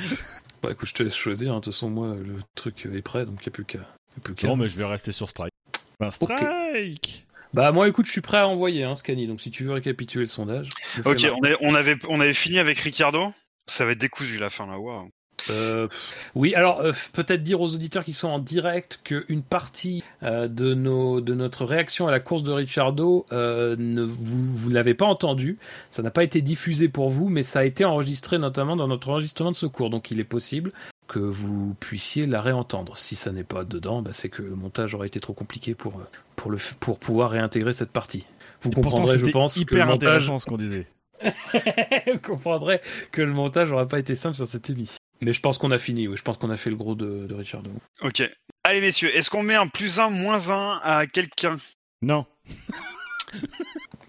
Bah 0.63 0.71
écoute, 0.73 0.89
je 0.89 0.95
te 0.95 1.03
laisse 1.03 1.15
choisir. 1.17 1.53
hein. 1.53 1.57
De 1.57 1.61
toute 1.65 1.73
façon, 1.75 1.91
moi, 1.91 2.15
le 2.15 2.37
truc 2.55 2.87
est 2.87 3.03
prêt, 3.03 3.27
donc 3.27 3.37
il 3.41 3.49
n'y 3.49 3.49
a 3.49 3.53
plus 3.53 3.65
qu'à. 3.65 3.79
y 3.79 3.83
a 3.83 4.21
plus 4.23 4.35
qu'à. 4.35 4.47
Non, 4.49 4.57
mais 4.57 4.69
je 4.69 4.77
vais 4.77 4.85
rester 4.85 5.13
sur 5.13 5.29
Strike. 5.29 5.53
Enfin, 6.01 6.11
Strike 6.11 7.27
Bah 7.55 7.73
moi, 7.73 7.89
écoute, 7.89 8.07
je 8.07 8.13
suis 8.13 8.21
prêt 8.21 8.39
à 8.39 8.49
envoyer, 8.49 8.85
hein, 8.85 8.95
Scanny. 8.95 9.27
Donc 9.27 9.41
si 9.41 9.51
tu 9.51 9.65
veux 9.65 9.73
récapituler 9.73 10.25
le 10.25 10.29
sondage. 10.29 10.69
Ok, 11.05 11.27
on, 11.41 11.45
est- 11.47 11.57
on 11.61 11.75
avait, 11.75 11.97
on 12.09 12.21
avait 12.21 12.35
fini 12.35 12.59
avec 12.59 12.79
Ricardo. 12.79 13.33
Ça 13.67 13.85
va 13.85 13.93
être 13.93 13.99
décousu 13.99 14.39
la 14.39 14.51
fin 14.51 14.67
là. 14.67 14.79
Waouh. 14.79 15.09
Euh, 15.51 15.89
oui, 16.35 16.55
alors 16.55 16.81
euh, 16.81 16.93
peut-être 17.13 17.43
dire 17.43 17.61
aux 17.61 17.75
auditeurs 17.75 18.05
qui 18.05 18.13
sont 18.13 18.29
en 18.29 18.39
direct 18.39 19.01
qu'une 19.05 19.43
partie 19.43 20.03
euh, 20.23 20.49
de, 20.49 20.75
nos, 20.75 21.21
de 21.21 21.35
notre 21.35 21.65
réaction 21.65 22.07
à 22.09 22.11
la 22.11 22.21
course 22.21 22.43
de 22.43 22.53
Ricciardo, 22.53 23.27
euh, 23.33 23.77
ne, 23.79 24.03
vous, 24.03 24.57
vous 24.57 24.69
ne 24.71 24.75
l'avez 24.75 24.95
pas 24.95 25.07
entendu. 25.07 25.59
Ça 25.91 26.03
n'a 26.03 26.11
pas 26.11 26.25
été 26.25 26.43
diffusé 26.43 26.89
pour 26.89 27.11
vous, 27.11 27.29
mais 27.29 27.43
ça 27.43 27.61
a 27.61 27.65
été 27.65 27.85
enregistré 27.85 28.39
notamment 28.39 28.77
dans 28.77 28.89
notre 28.89 29.09
enregistrement 29.09 29.51
de 29.51 29.57
secours. 29.57 29.91
Donc 29.91 30.11
il 30.11 30.21
est 30.21 30.25
possible 30.25 30.73
que 31.13 31.19
vous 31.19 31.75
puissiez 31.79 32.27
la 32.27 32.41
réentendre. 32.41 32.97
Si 32.97 33.17
ça 33.17 33.33
n'est 33.33 33.45
pas 33.45 33.65
dedans, 33.65 34.01
bah, 34.01 34.13
c'est 34.15 34.31
que 34.31 34.43
le 34.43 34.55
montage 34.55 34.95
aurait 34.95 35.09
été 35.09 35.21
trop 35.21 35.35
compliqué 35.35 35.75
pour, 35.75 35.97
euh, 35.97 36.05
pour, 36.37 36.51
le, 36.51 36.59
pour 36.81 36.99
pouvoir 36.99 37.31
réintégrer 37.31 37.75
cette 37.75 37.91
partie. 37.91 38.25
Vous 38.63 38.71
Et 38.71 38.75
pourtant, 38.75 38.91
comprendrez, 38.91 39.19
je 39.19 39.27
pense, 39.27 39.55
que 39.55 39.59
le 39.59 39.65
hyper 39.65 39.87
montage... 39.87 40.09
intéressant 40.09 40.39
ce 40.39 40.47
qu'on 40.47 40.57
disait. 40.57 40.87
Vous 42.13 42.19
comprendrez 42.19 42.81
que 43.13 43.23
le 43.23 43.33
montage 43.33 43.71
n'aura 43.71 43.87
pas 43.87 43.99
été 43.99 44.15
simple 44.15 44.35
sur 44.35 44.47
cette 44.47 44.71
émission. 44.71 44.99
Mais 45.23 45.33
je 45.33 45.41
pense 45.41 45.57
qu'on 45.57 45.71
a 45.71 45.79
fini, 45.79 46.09
oui. 46.09 46.17
je 46.17 46.23
pense 46.23 46.37
qu'on 46.37 46.51
a 46.51 46.57
fait 46.57 46.71
le 46.71 46.77
gros 46.77 46.95
de, 46.95 47.27
de 47.27 47.35
Richard. 47.35 47.63
Ok. 48.01 48.23
Allez 48.65 48.81
messieurs, 48.81 49.15
est-ce 49.17 49.31
qu'on 49.31 49.43
met 49.43 49.55
un 49.55 49.69
plus 49.69 50.01
un, 50.01 50.11
moins 50.11 50.51
un 50.51 50.81
à 50.83 51.07
quelqu'un? 51.07 51.59
Non. 52.03 52.27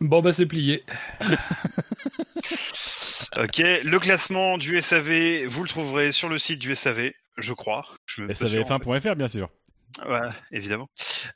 Bon 0.01 0.21
bah 0.21 0.33
c'est 0.33 0.45
plié. 0.45 0.83
Ok. 3.37 3.57
Le 3.57 3.97
classement 3.97 4.57
du 4.57 4.79
SAV, 4.79 5.45
vous 5.47 5.63
le 5.63 5.69
trouverez 5.69 6.11
sur 6.11 6.29
le 6.29 6.37
site 6.37 6.59
du 6.59 6.75
SAV, 6.75 7.11
je 7.37 7.53
crois. 7.53 7.85
Je 8.05 8.13
suis 8.13 8.21
même 8.21 8.29
pas 8.29 8.35
sûr, 8.35 8.61
en 8.61 8.65
fait. 8.65 8.83
SAVF1.fr, 8.85 9.15
bien 9.15 9.27
sûr. 9.27 9.49
Ouais, 10.07 10.27
évidemment. 10.51 10.87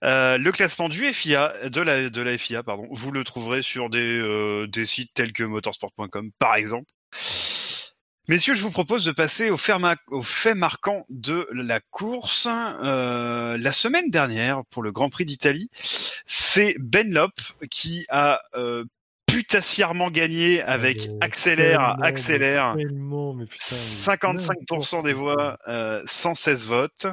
Euh, 0.03 0.37
le 0.37 0.51
classement 0.51 0.89
du 0.89 1.11
FIA, 1.11 1.69
de 1.69 1.81
la, 1.81 2.09
de 2.09 2.21
la 2.21 2.37
FIA, 2.37 2.61
pardon, 2.61 2.87
vous 2.91 3.11
le 3.11 3.23
trouverez 3.23 3.61
sur 3.61 3.89
des, 3.89 4.19
euh, 4.19 4.67
des 4.67 4.85
sites 4.85 5.13
tels 5.13 5.33
que 5.33 5.43
motorsport.com, 5.43 6.29
par 6.37 6.55
exemple. 6.55 6.91
Messieurs, 8.29 8.55
je 8.55 8.61
vous 8.63 8.71
propose 8.71 9.05
de 9.05 9.11
passer 9.13 9.49
au 9.49 9.57
fait, 9.57 9.77
ma- 9.79 9.95
au 10.07 10.21
fait 10.21 10.53
marquant 10.53 11.05
de 11.09 11.47
la 11.53 11.79
course. 11.79 12.47
Euh, 12.49 13.57
la 13.57 13.71
semaine 13.71 14.09
dernière, 14.09 14.63
pour 14.69 14.83
le 14.83 14.91
Grand 14.91 15.09
Prix 15.09 15.23
d'Italie, 15.25 15.69
c'est 16.25 16.75
Ben 16.79 17.13
Lop 17.13 17.31
qui 17.71 18.05
a 18.09 18.41
euh, 18.55 18.83
putassièrement 19.27 20.11
gagné 20.11 20.61
avec 20.61 21.07
Oh, 21.09 21.17
accélère, 21.21 22.03
accélère. 22.03 22.75
mais 22.75 22.83
Tellement, 22.83 23.33
mais 23.33 23.45
putain. 23.45 23.75
mais 23.75 24.35
55% 24.41 25.03
des 25.03 25.13
voix, 25.13 25.57
euh, 25.69 26.01
116 26.05 26.65
votes. 26.65 27.07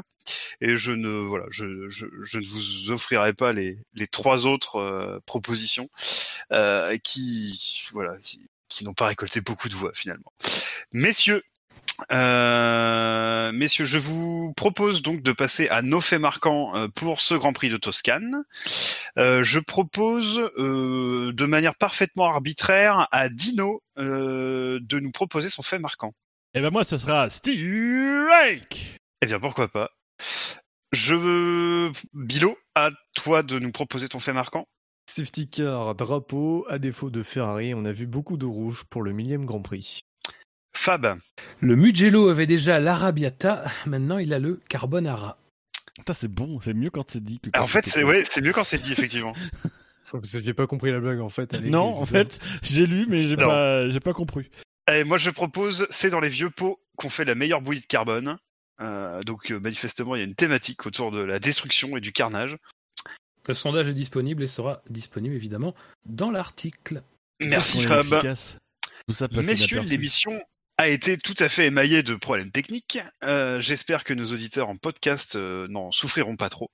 Et 0.62 0.76
je 0.78 0.90
ne 0.90 1.10
voilà, 1.10 1.44
je, 1.50 1.88
je, 1.90 2.06
je 2.22 2.38
ne 2.38 2.46
vous 2.46 2.90
offrirai 2.90 3.34
pas 3.34 3.52
les, 3.52 3.78
les 3.94 4.06
trois 4.06 4.46
autres 4.46 4.76
euh, 4.76 5.20
propositions 5.26 5.90
euh, 6.50 6.96
qui 6.96 7.82
voilà 7.92 8.16
qui, 8.22 8.46
qui 8.68 8.84
n'ont 8.84 8.94
pas 8.94 9.06
récolté 9.06 9.40
beaucoup 9.40 9.68
de 9.68 9.74
voix 9.74 9.92
finalement. 9.94 10.32
Messieurs, 10.92 11.42
euh, 12.10 13.52
messieurs, 13.52 13.84
je 13.84 13.98
vous 13.98 14.52
propose 14.56 15.02
donc 15.02 15.22
de 15.22 15.32
passer 15.32 15.68
à 15.68 15.82
nos 15.82 16.00
faits 16.00 16.20
marquants 16.20 16.74
euh, 16.76 16.88
pour 16.88 17.20
ce 17.20 17.34
Grand 17.34 17.52
Prix 17.52 17.68
de 17.68 17.76
Toscane. 17.76 18.42
Euh, 19.16 19.42
je 19.42 19.60
propose 19.60 20.50
euh, 20.58 21.32
de 21.32 21.46
manière 21.46 21.76
parfaitement 21.76 22.26
arbitraire 22.26 23.06
à 23.12 23.28
Dino 23.28 23.82
euh, 23.98 24.80
de 24.82 24.98
nous 24.98 25.12
proposer 25.12 25.50
son 25.50 25.62
fait 25.62 25.78
marquant. 25.78 26.12
Et 26.54 26.60
ben 26.60 26.70
moi, 26.70 26.84
ce 26.84 26.98
sera 26.98 27.28
Strike 27.30 28.98
Eh 29.22 29.26
bien, 29.26 29.40
pourquoi 29.40 29.68
pas. 29.68 29.90
Je 30.92 31.14
veux... 31.14 31.92
Bilo, 32.12 32.56
à 32.74 32.90
toi 33.14 33.42
de 33.42 33.58
nous 33.58 33.72
proposer 33.72 34.08
ton 34.08 34.20
fait 34.20 34.32
marquant. 34.32 34.66
Safety 35.10 35.48
car, 35.48 35.94
drapeau, 35.94 36.66
à 36.68 36.78
défaut 36.78 37.10
de 37.10 37.22
Ferrari, 37.22 37.74
on 37.74 37.84
a 37.84 37.92
vu 37.92 38.06
beaucoup 38.06 38.36
de 38.36 38.46
rouge 38.46 38.84
pour 38.90 39.02
le 39.02 39.12
millième 39.12 39.44
Grand 39.44 39.62
Prix. 39.62 40.00
Fab. 40.76 41.16
Le 41.60 41.76
Mugello 41.76 42.28
avait 42.28 42.46
déjà 42.46 42.80
l'Arabiata, 42.80 43.64
maintenant 43.86 44.18
il 44.18 44.34
a 44.34 44.38
le 44.38 44.60
Carbonara. 44.68 45.38
Putain, 45.96 46.12
c'est 46.12 46.28
bon, 46.28 46.60
c'est 46.60 46.74
mieux 46.74 46.90
quand 46.90 47.08
c'est 47.08 47.22
dit 47.22 47.38
que 47.38 47.50
quand 47.50 47.62
En 47.62 47.66
fait, 47.66 47.86
c'est 47.86 48.02
ouais, 48.02 48.24
mieux 48.42 48.52
quand 48.52 48.64
c'est 48.64 48.82
dit, 48.82 48.92
effectivement. 48.92 49.32
Vous 50.12 50.20
n'aviez 50.34 50.54
pas 50.54 50.66
compris 50.66 50.92
la 50.92 51.00
blague 51.00 51.20
en 51.20 51.28
fait. 51.28 51.54
allez, 51.54 51.70
Non, 51.70 51.86
en 51.86 52.06
fait, 52.06 52.38
j'ai 52.62 52.86
lu, 52.86 53.06
mais 53.08 53.18
j'ai 53.18 53.36
pas, 53.36 53.88
j'ai 53.88 54.00
pas 54.00 54.12
compris. 54.12 54.50
Allez, 54.86 55.04
moi, 55.04 55.18
je 55.18 55.30
propose, 55.30 55.86
c'est 55.90 56.10
dans 56.10 56.20
les 56.20 56.28
vieux 56.28 56.50
pots 56.50 56.78
qu'on 56.96 57.08
fait 57.08 57.24
la 57.24 57.34
meilleure 57.34 57.62
bouillie 57.62 57.80
de 57.80 57.86
carbone. 57.86 58.36
Euh, 58.80 59.22
donc, 59.22 59.50
euh, 59.50 59.58
manifestement, 59.58 60.14
il 60.14 60.18
y 60.18 60.22
a 60.22 60.24
une 60.24 60.34
thématique 60.34 60.84
autour 60.86 61.10
de 61.10 61.20
la 61.20 61.38
destruction 61.38 61.96
et 61.96 62.00
du 62.00 62.12
carnage. 62.12 62.56
Le 63.46 63.54
sondage 63.54 63.88
est 63.88 63.94
disponible 63.94 64.42
et 64.42 64.46
sera 64.46 64.82
disponible 64.88 65.34
évidemment 65.34 65.74
dans 66.06 66.30
l'article. 66.30 67.02
Merci, 67.40 67.82
Fab. 67.82 68.34
Tout 69.06 69.14
ça 69.14 69.28
Messieurs, 69.32 69.80
l'émission 69.80 70.40
a 70.76 70.88
été 70.88 71.16
tout 71.18 71.34
à 71.38 71.48
fait 71.48 71.66
émaillée 71.66 72.02
de 72.02 72.14
problèmes 72.14 72.50
techniques. 72.50 72.98
Euh, 73.22 73.60
J'espère 73.60 74.02
que 74.02 74.14
nos 74.14 74.32
auditeurs 74.32 74.68
en 74.68 74.76
podcast 74.76 75.36
euh, 75.36 75.68
n'en 75.68 75.92
souffriront 75.92 76.36
pas 76.36 76.48
trop. 76.48 76.70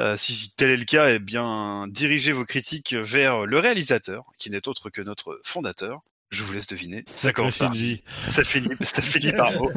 Euh, 0.00 0.16
si 0.16 0.54
tel 0.56 0.70
est 0.70 0.76
le 0.76 0.84
cas, 0.84 1.10
eh 1.10 1.18
bien, 1.18 1.88
dirigez 1.88 2.32
vos 2.32 2.44
critiques 2.44 2.92
vers 2.92 3.46
le 3.46 3.58
réalisateur, 3.58 4.24
qui 4.38 4.50
n'est 4.50 4.68
autre 4.68 4.90
que 4.90 5.02
notre 5.02 5.40
fondateur. 5.44 6.02
Je 6.30 6.44
vous 6.44 6.52
laisse 6.52 6.66
deviner. 6.66 7.02
Ça 7.06 7.32
commence 7.32 7.58
par 7.58 7.72
Shinji. 7.72 8.04
ça 8.30 8.44
finit, 8.44 8.70
ça 8.82 9.02
finit 9.02 9.32
par 9.32 9.60
O. 9.60 9.70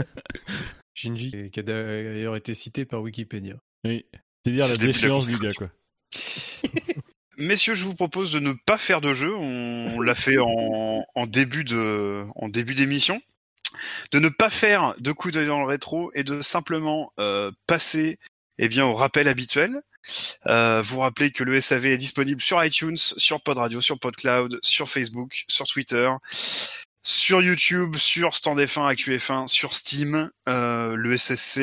Shinji, 0.93 1.49
qui 1.51 1.59
a 1.59 1.63
d'ailleurs 1.63 2.35
été 2.35 2.53
cité 2.53 2.85
par 2.85 3.01
Wikipédia. 3.01 3.55
Oui. 3.83 4.05
C'est-à-dire 4.43 4.67
la 4.67 4.77
déchéance 4.77 5.27
du 5.27 5.37
gars, 5.37 5.53
quoi. 5.53 5.69
Messieurs, 7.37 7.73
je 7.73 7.83
vous 7.83 7.95
propose 7.95 8.31
de 8.31 8.39
ne 8.39 8.53
pas 8.53 8.77
faire 8.77 9.01
de 9.01 9.13
jeu. 9.13 9.35
On, 9.35 9.99
l'a 9.99 10.15
fait 10.15 10.37
en, 10.39 11.03
début 11.27 11.63
de, 11.63 12.25
en 12.35 12.47
début 12.47 12.75
d'émission. 12.75 13.21
De 14.11 14.19
ne 14.19 14.29
pas 14.29 14.49
faire 14.49 14.95
de 14.99 15.11
coup 15.11 15.31
d'œil 15.31 15.47
dans 15.47 15.59
le 15.59 15.65
rétro 15.65 16.11
et 16.13 16.23
de 16.23 16.39
simplement 16.39 17.11
euh, 17.19 17.51
passer, 17.67 18.19
eh 18.57 18.69
bien, 18.69 18.85
au 18.85 18.93
rappel 18.93 19.27
habituel. 19.27 19.81
Euh, 20.45 20.81
vous 20.81 20.99
rappelez 20.99 21.31
que 21.31 21.43
le 21.43 21.59
SAV 21.59 21.87
est 21.87 21.97
disponible 21.97 22.41
sur 22.41 22.63
iTunes, 22.63 22.97
sur 22.97 23.41
Pod 23.41 23.57
Radio, 23.57 23.81
sur 23.81 23.99
PodCloud, 23.99 24.59
sur 24.61 24.87
Facebook, 24.87 25.43
sur 25.49 25.65
Twitter, 25.65 26.09
sur 27.03 27.41
YouTube, 27.41 27.97
sur 27.97 28.33
Stand 28.33 28.59
F1, 28.59 28.93
ActuF1, 28.93 29.47
sur 29.47 29.73
Steam. 29.73 30.31
Euh, 30.47 30.95
le 30.95 31.17
SSC 31.17 31.59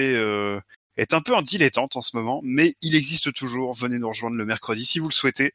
est 0.97 1.15
un 1.15 1.21
peu 1.21 1.35
en 1.35 1.43
dilettante 1.43 1.97
en 1.97 2.03
ce 2.03 2.17
moment, 2.17 2.41
mais 2.45 2.75
il 2.83 2.95
existe 2.97 3.33
toujours. 3.33 3.75
Venez 3.75 3.99
nous 3.99 4.09
rejoindre 4.09 4.37
le 4.37 4.45
mercredi 4.45 4.85
si 4.85 4.99
vous 4.99 5.09
le 5.09 5.15
souhaitez. 5.15 5.53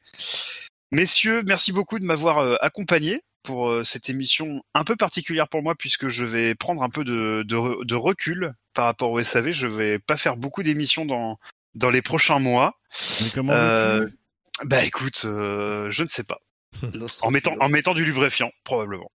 Messieurs, 0.91 1.43
merci 1.45 1.72
beaucoup 1.72 1.99
de 1.99 2.06
m'avoir 2.06 2.40
euh, 2.40 2.56
accompagné 2.61 3.22
pour 3.43 3.69
euh, 3.69 3.83
cette 3.83 4.09
émission 4.09 4.61
un 4.74 4.83
peu 4.83 4.95
particulière 4.95 5.48
pour 5.48 5.61
moi 5.61 5.75
puisque 5.75 6.07
je 6.07 6.25
vais 6.25 6.56
prendre 6.56 6.82
un 6.83 6.90
peu 6.90 7.03
de, 7.03 7.43
de, 7.48 7.56
re- 7.56 7.85
de 7.85 7.95
recul 7.95 8.53
par 8.74 8.85
rapport 8.85 9.11
au 9.11 9.22
SAV. 9.22 9.51
Je 9.51 9.67
vais 9.67 9.99
pas 9.99 10.17
faire 10.17 10.38
beaucoup 10.38 10.64
d'émissions 10.64 11.06
dans, 11.06 11.38
dans 11.75 11.90
les 11.90 12.01
prochains 12.01 12.40
mois. 12.40 12.80
Mais 13.22 13.30
comment 13.33 13.53
Euh, 13.53 14.07
bah 14.64 14.83
écoute, 14.85 15.22
euh, 15.25 15.91
je 15.91 16.03
ne 16.03 16.07
sais 16.09 16.24
pas. 16.24 16.40
En 17.22 17.32
mettant, 17.32 17.56
en 17.59 17.69
mettant 17.69 17.93
du 17.93 18.03
lubrifiant, 18.06 18.51
probablement. 18.64 19.11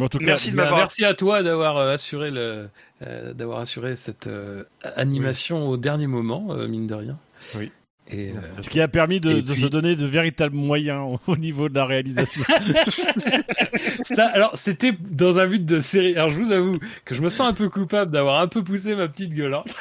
Mais 0.00 0.04
en 0.06 0.08
tout 0.08 0.18
cas, 0.18 0.24
Merci 0.26 0.50
de 0.50 0.56
m'avoir. 0.56 0.78
merci 0.80 1.04
à 1.04 1.14
toi 1.14 1.42
d'avoir 1.42 1.76
euh, 1.76 1.94
assuré 1.94 2.30
le, 2.30 2.68
euh, 3.06 3.32
d'avoir 3.34 3.60
assuré 3.60 3.94
cette 3.96 4.26
euh, 4.26 4.64
animation 4.96 5.68
au 5.68 5.76
dernier 5.76 6.06
moment, 6.08 6.48
euh, 6.50 6.66
mine 6.66 6.86
de 6.86 6.94
rien. 6.94 7.18
Oui. 7.56 7.70
Et, 8.12 8.32
Ce 8.60 8.68
qui 8.68 8.80
a 8.80 8.88
permis 8.88 9.20
de, 9.20 9.30
Et 9.30 9.42
de 9.42 9.52
puis- 9.52 9.62
se 9.62 9.66
donner 9.68 9.94
de 9.94 10.04
véritables 10.04 10.56
moyens 10.56 11.16
au 11.28 11.36
niveau 11.36 11.68
de 11.68 11.76
la 11.76 11.84
réalisation. 11.84 12.42
ça, 14.02 14.26
alors, 14.26 14.50
c'était 14.56 14.92
dans 15.12 15.38
un 15.38 15.46
but 15.46 15.64
de 15.64 15.78
série. 15.80 16.16
Alors, 16.16 16.30
je 16.30 16.40
vous 16.40 16.50
avoue 16.50 16.78
que 17.04 17.14
je 17.14 17.20
me 17.22 17.28
sens 17.28 17.48
un 17.48 17.52
peu 17.54 17.68
coupable 17.68 18.10
d'avoir 18.10 18.40
un 18.40 18.48
peu 18.48 18.64
poussé 18.64 18.96
ma 18.96 19.06
petite 19.06 19.32
gueulante. 19.32 19.76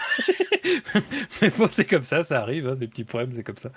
Mais 1.42 1.50
bon, 1.58 1.66
c'est 1.70 1.86
comme 1.86 2.04
ça, 2.04 2.24
ça 2.24 2.42
arrive, 2.42 2.68
hein, 2.68 2.76
des 2.76 2.88
petits 2.88 3.04
problèmes, 3.04 3.32
c'est 3.32 3.44
comme 3.44 3.58
ça. 3.58 3.72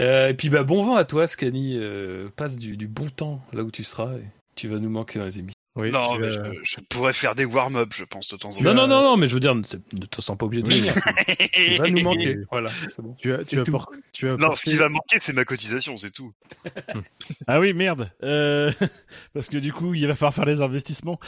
Euh, 0.00 0.28
et 0.28 0.34
puis, 0.34 0.50
bah, 0.50 0.62
bon 0.62 0.84
vent 0.84 0.96
à 0.96 1.04
toi, 1.04 1.26
Scani. 1.26 1.78
Euh, 1.80 2.28
passe 2.36 2.58
du, 2.58 2.76
du 2.76 2.88
bon 2.88 3.08
temps 3.08 3.40
là 3.54 3.62
où 3.62 3.70
tu 3.70 3.84
seras. 3.84 4.12
Et 4.16 4.24
tu 4.56 4.68
vas 4.68 4.78
nous 4.78 4.90
manquer 4.90 5.18
dans 5.18 5.24
les 5.24 5.38
émissions. 5.38 5.52
Oui, 5.76 5.90
non, 5.90 6.18
mais 6.18 6.30
je, 6.30 6.40
je 6.62 6.76
pourrais 6.88 7.12
faire 7.12 7.34
des 7.34 7.44
warm-up, 7.44 7.90
je 7.92 8.04
pense, 8.04 8.28
de 8.28 8.36
temps 8.36 8.48
en 8.48 8.52
temps. 8.52 8.62
Non, 8.62 8.72
non, 8.72 8.86
non, 8.86 9.02
non, 9.02 9.16
mais 9.18 9.26
je 9.26 9.34
veux 9.34 9.40
dire, 9.40 9.54
ne 9.54 9.60
te 9.62 10.20
sens 10.22 10.36
pas 10.38 10.46
obligé 10.46 10.62
de 10.62 10.70
venir. 10.70 10.94
Tu 11.52 11.76
vas 11.76 11.90
nous 11.90 12.02
manquer. 12.02 12.36
Voilà, 12.50 12.70
c'est 12.88 13.02
bon. 13.02 13.14
Tu 13.18 13.32
as, 13.34 13.42
tu 13.44 13.60
as, 13.60 13.62
tout. 13.62 13.72
por- 13.72 13.92
tu 14.12 14.28
as 14.30 14.36
Non, 14.36 14.54
ce 14.54 14.62
qui 14.64 14.76
va 14.76 14.88
manquer, 14.88 15.18
c'est 15.20 15.34
ma 15.34 15.44
cotisation, 15.44 15.98
c'est 15.98 16.10
tout. 16.10 16.32
ah 17.46 17.60
oui, 17.60 17.74
merde. 17.74 18.10
Euh, 18.22 18.72
parce 19.34 19.48
que 19.48 19.58
du 19.58 19.72
coup, 19.72 19.92
il 19.94 20.06
va 20.06 20.14
falloir 20.14 20.32
faire 20.34 20.46
des 20.46 20.62
investissements. 20.62 21.20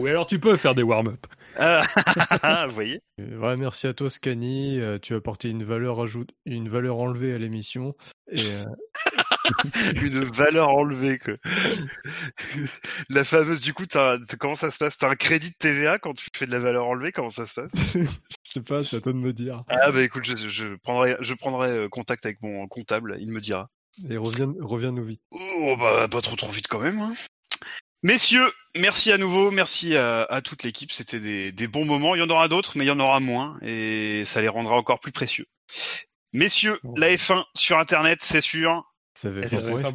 Ou 0.00 0.06
alors, 0.06 0.26
tu 0.26 0.40
peux 0.40 0.56
faire 0.56 0.74
des 0.74 0.82
warm-up. 0.82 1.24
Ah, 1.56 2.66
vous 2.68 2.74
voyez 2.74 3.00
Euh, 3.20 3.38
ouais, 3.38 3.56
merci 3.56 3.86
à 3.86 3.94
toi, 3.94 4.10
Scani. 4.10 4.80
Euh, 4.80 4.98
tu 5.00 5.14
as 5.14 5.18
apporté 5.18 5.48
une 5.48 5.62
valeur 5.62 6.00
ajoute, 6.00 6.30
une 6.44 6.68
valeur 6.68 6.96
enlevée 6.98 7.32
à 7.32 7.38
l'émission. 7.38 7.94
Et 8.32 8.40
euh, 8.40 8.64
Une 10.02 10.24
valeur 10.24 10.68
enlevée, 10.70 11.18
quoi. 11.18 11.34
la 13.10 13.24
fameuse, 13.24 13.60
du 13.60 13.74
coup, 13.74 13.86
t'as- 13.86 14.18
comment 14.38 14.54
ça 14.54 14.70
se 14.70 14.78
passe? 14.78 14.98
T'as 14.98 15.10
un 15.10 15.16
crédit 15.16 15.50
de 15.50 15.56
TVA 15.58 15.98
quand 15.98 16.14
tu 16.14 16.26
fais 16.34 16.46
de 16.46 16.52
la 16.52 16.58
valeur 16.58 16.86
enlevée? 16.86 17.12
Comment 17.12 17.28
ça 17.28 17.46
se 17.46 17.54
passe? 17.60 17.70
Je 17.94 18.52
sais 18.52 18.60
pas, 18.62 18.84
c'est 18.84 18.96
à 18.96 19.00
toi 19.00 19.12
de 19.12 19.18
me 19.18 19.32
dire. 19.32 19.64
Ah 19.68 19.90
bah 19.90 20.02
écoute, 20.02 20.24
je, 20.24 20.36
je 20.48 20.76
prendrai, 20.76 21.16
je 21.20 21.34
prendrai 21.34 21.70
euh, 21.70 21.88
contact 21.88 22.24
avec 22.24 22.40
mon 22.40 22.68
comptable, 22.68 23.16
il 23.18 23.32
me 23.32 23.40
dira. 23.40 23.68
Et 24.08 24.16
reviens, 24.16 24.52
reviens-nous 24.60 25.04
vite. 25.04 25.20
Oh 25.32 25.76
bah 25.78 26.06
pas 26.08 26.20
trop 26.20 26.36
trop 26.36 26.50
vite 26.50 26.68
quand 26.68 26.78
même. 26.78 27.00
hein. 27.00 27.12
Messieurs, 28.04 28.52
merci 28.76 29.10
à 29.10 29.18
nouveau, 29.18 29.50
merci 29.50 29.96
à, 29.96 30.22
à 30.22 30.40
toute 30.42 30.62
l'équipe, 30.62 30.92
c'était 30.92 31.18
des, 31.20 31.50
des 31.52 31.66
bons 31.68 31.84
moments. 31.84 32.14
Il 32.14 32.18
y 32.18 32.22
en 32.22 32.30
aura 32.30 32.48
d'autres, 32.48 32.76
mais 32.76 32.84
il 32.84 32.88
y 32.88 32.92
en 32.92 33.00
aura 33.00 33.18
moins, 33.18 33.56
et 33.62 34.24
ça 34.26 34.40
les 34.40 34.48
rendra 34.48 34.76
encore 34.76 35.00
plus 35.00 35.10
précieux. 35.12 35.46
Messieurs, 36.32 36.78
la 36.96 37.08
F1 37.14 37.44
sur 37.56 37.78
Internet, 37.78 38.18
c'est 38.22 38.40
sûr, 38.40 38.84
À 39.22 39.88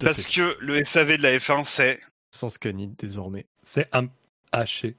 parce 0.00 0.26
que 0.26 0.56
le 0.60 0.84
SAV 0.84 1.18
de 1.18 1.22
la 1.22 1.36
F1, 1.36 1.64
c'est... 1.64 2.00
Sans 2.34 2.48
Scani 2.48 2.88
désormais. 2.98 3.46
C'est 3.62 3.88
un 3.92 4.08
haché. 4.52 4.96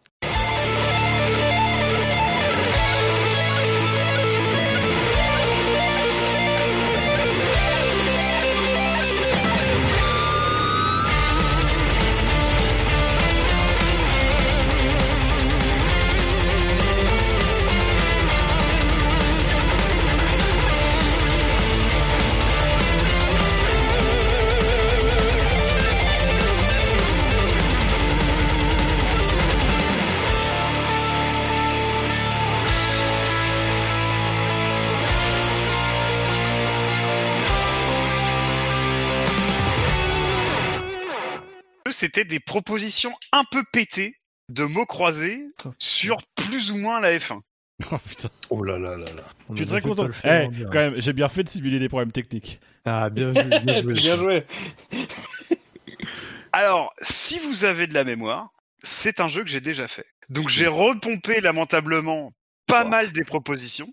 C'était 41.93 42.25
des 42.25 42.39
propositions 42.39 43.13
un 43.31 43.43
peu 43.49 43.63
pétées 43.71 44.15
de 44.49 44.65
mots 44.65 44.85
croisés 44.85 45.45
sur 45.79 46.17
plus 46.35 46.71
ou 46.71 46.77
moins 46.77 46.99
la 46.99 47.17
F1. 47.17 47.39
Oh 47.91 47.97
putain. 48.07 48.29
Oh 48.51 48.63
là 48.63 48.77
là 48.77 48.95
là 48.95 49.05
là. 49.15 49.23
On 49.49 49.55
Je 49.55 49.63
suis 49.63 49.65
très 49.71 49.81
content. 49.81 50.09
faire, 50.13 50.49
Eh, 50.53 50.63
quand 50.65 50.73
même, 50.73 51.01
j'ai 51.01 51.11
bien 51.11 51.27
fait 51.27 51.43
de 51.43 51.49
simuler 51.49 51.79
des 51.79 51.89
problèmes 51.89 52.11
techniques. 52.11 52.59
Ah, 52.85 53.09
bien 53.09 53.33
joué. 53.33 53.93
Bien 53.93 54.15
joué. 54.17 54.45
Alors, 56.51 56.93
si 57.01 57.39
vous 57.39 57.65
avez 57.65 57.87
de 57.87 57.93
la 57.93 58.03
mémoire, 58.03 58.49
c'est 58.83 59.19
un 59.19 59.27
jeu 59.27 59.43
que 59.43 59.49
j'ai 59.49 59.61
déjà 59.61 59.87
fait. 59.87 60.05
Donc 60.29 60.49
j'ai 60.49 60.67
repompé 60.67 61.41
lamentablement 61.41 62.31
pas 62.67 62.85
mal 62.85 63.11
des 63.11 63.23
propositions 63.23 63.91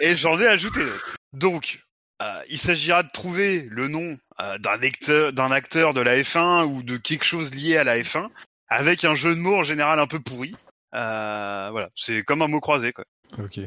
et 0.00 0.16
j'en 0.16 0.38
ai 0.40 0.46
ajouté 0.46 0.80
d'autres. 0.80 1.16
Donc, 1.32 1.80
euh, 2.22 2.42
il 2.48 2.58
s'agira 2.58 3.02
de 3.02 3.10
trouver 3.12 3.66
le 3.70 3.88
nom 3.88 4.18
euh, 4.40 4.58
d'un 4.58 4.80
acteur, 4.82 5.32
d'un 5.32 5.50
acteur 5.50 5.94
de 5.94 6.00
la 6.00 6.16
F1 6.18 6.64
ou 6.64 6.82
de 6.82 6.96
quelque 6.96 7.24
chose 7.24 7.54
lié 7.54 7.76
à 7.76 7.84
la 7.84 7.98
F1 7.98 8.28
avec 8.68 9.04
un 9.04 9.14
jeu 9.14 9.34
de 9.34 9.40
mots 9.40 9.56
en 9.56 9.62
général 9.62 9.98
un 10.00 10.06
peu 10.06 10.20
pourri. 10.20 10.54
Euh, 10.94 11.68
voilà, 11.70 11.90
c'est 11.94 12.22
comme 12.22 12.42
un 12.42 12.48
mot 12.48 12.60
croisé 12.60 12.92
quoi. 12.92 13.04
Ok. 13.38 13.60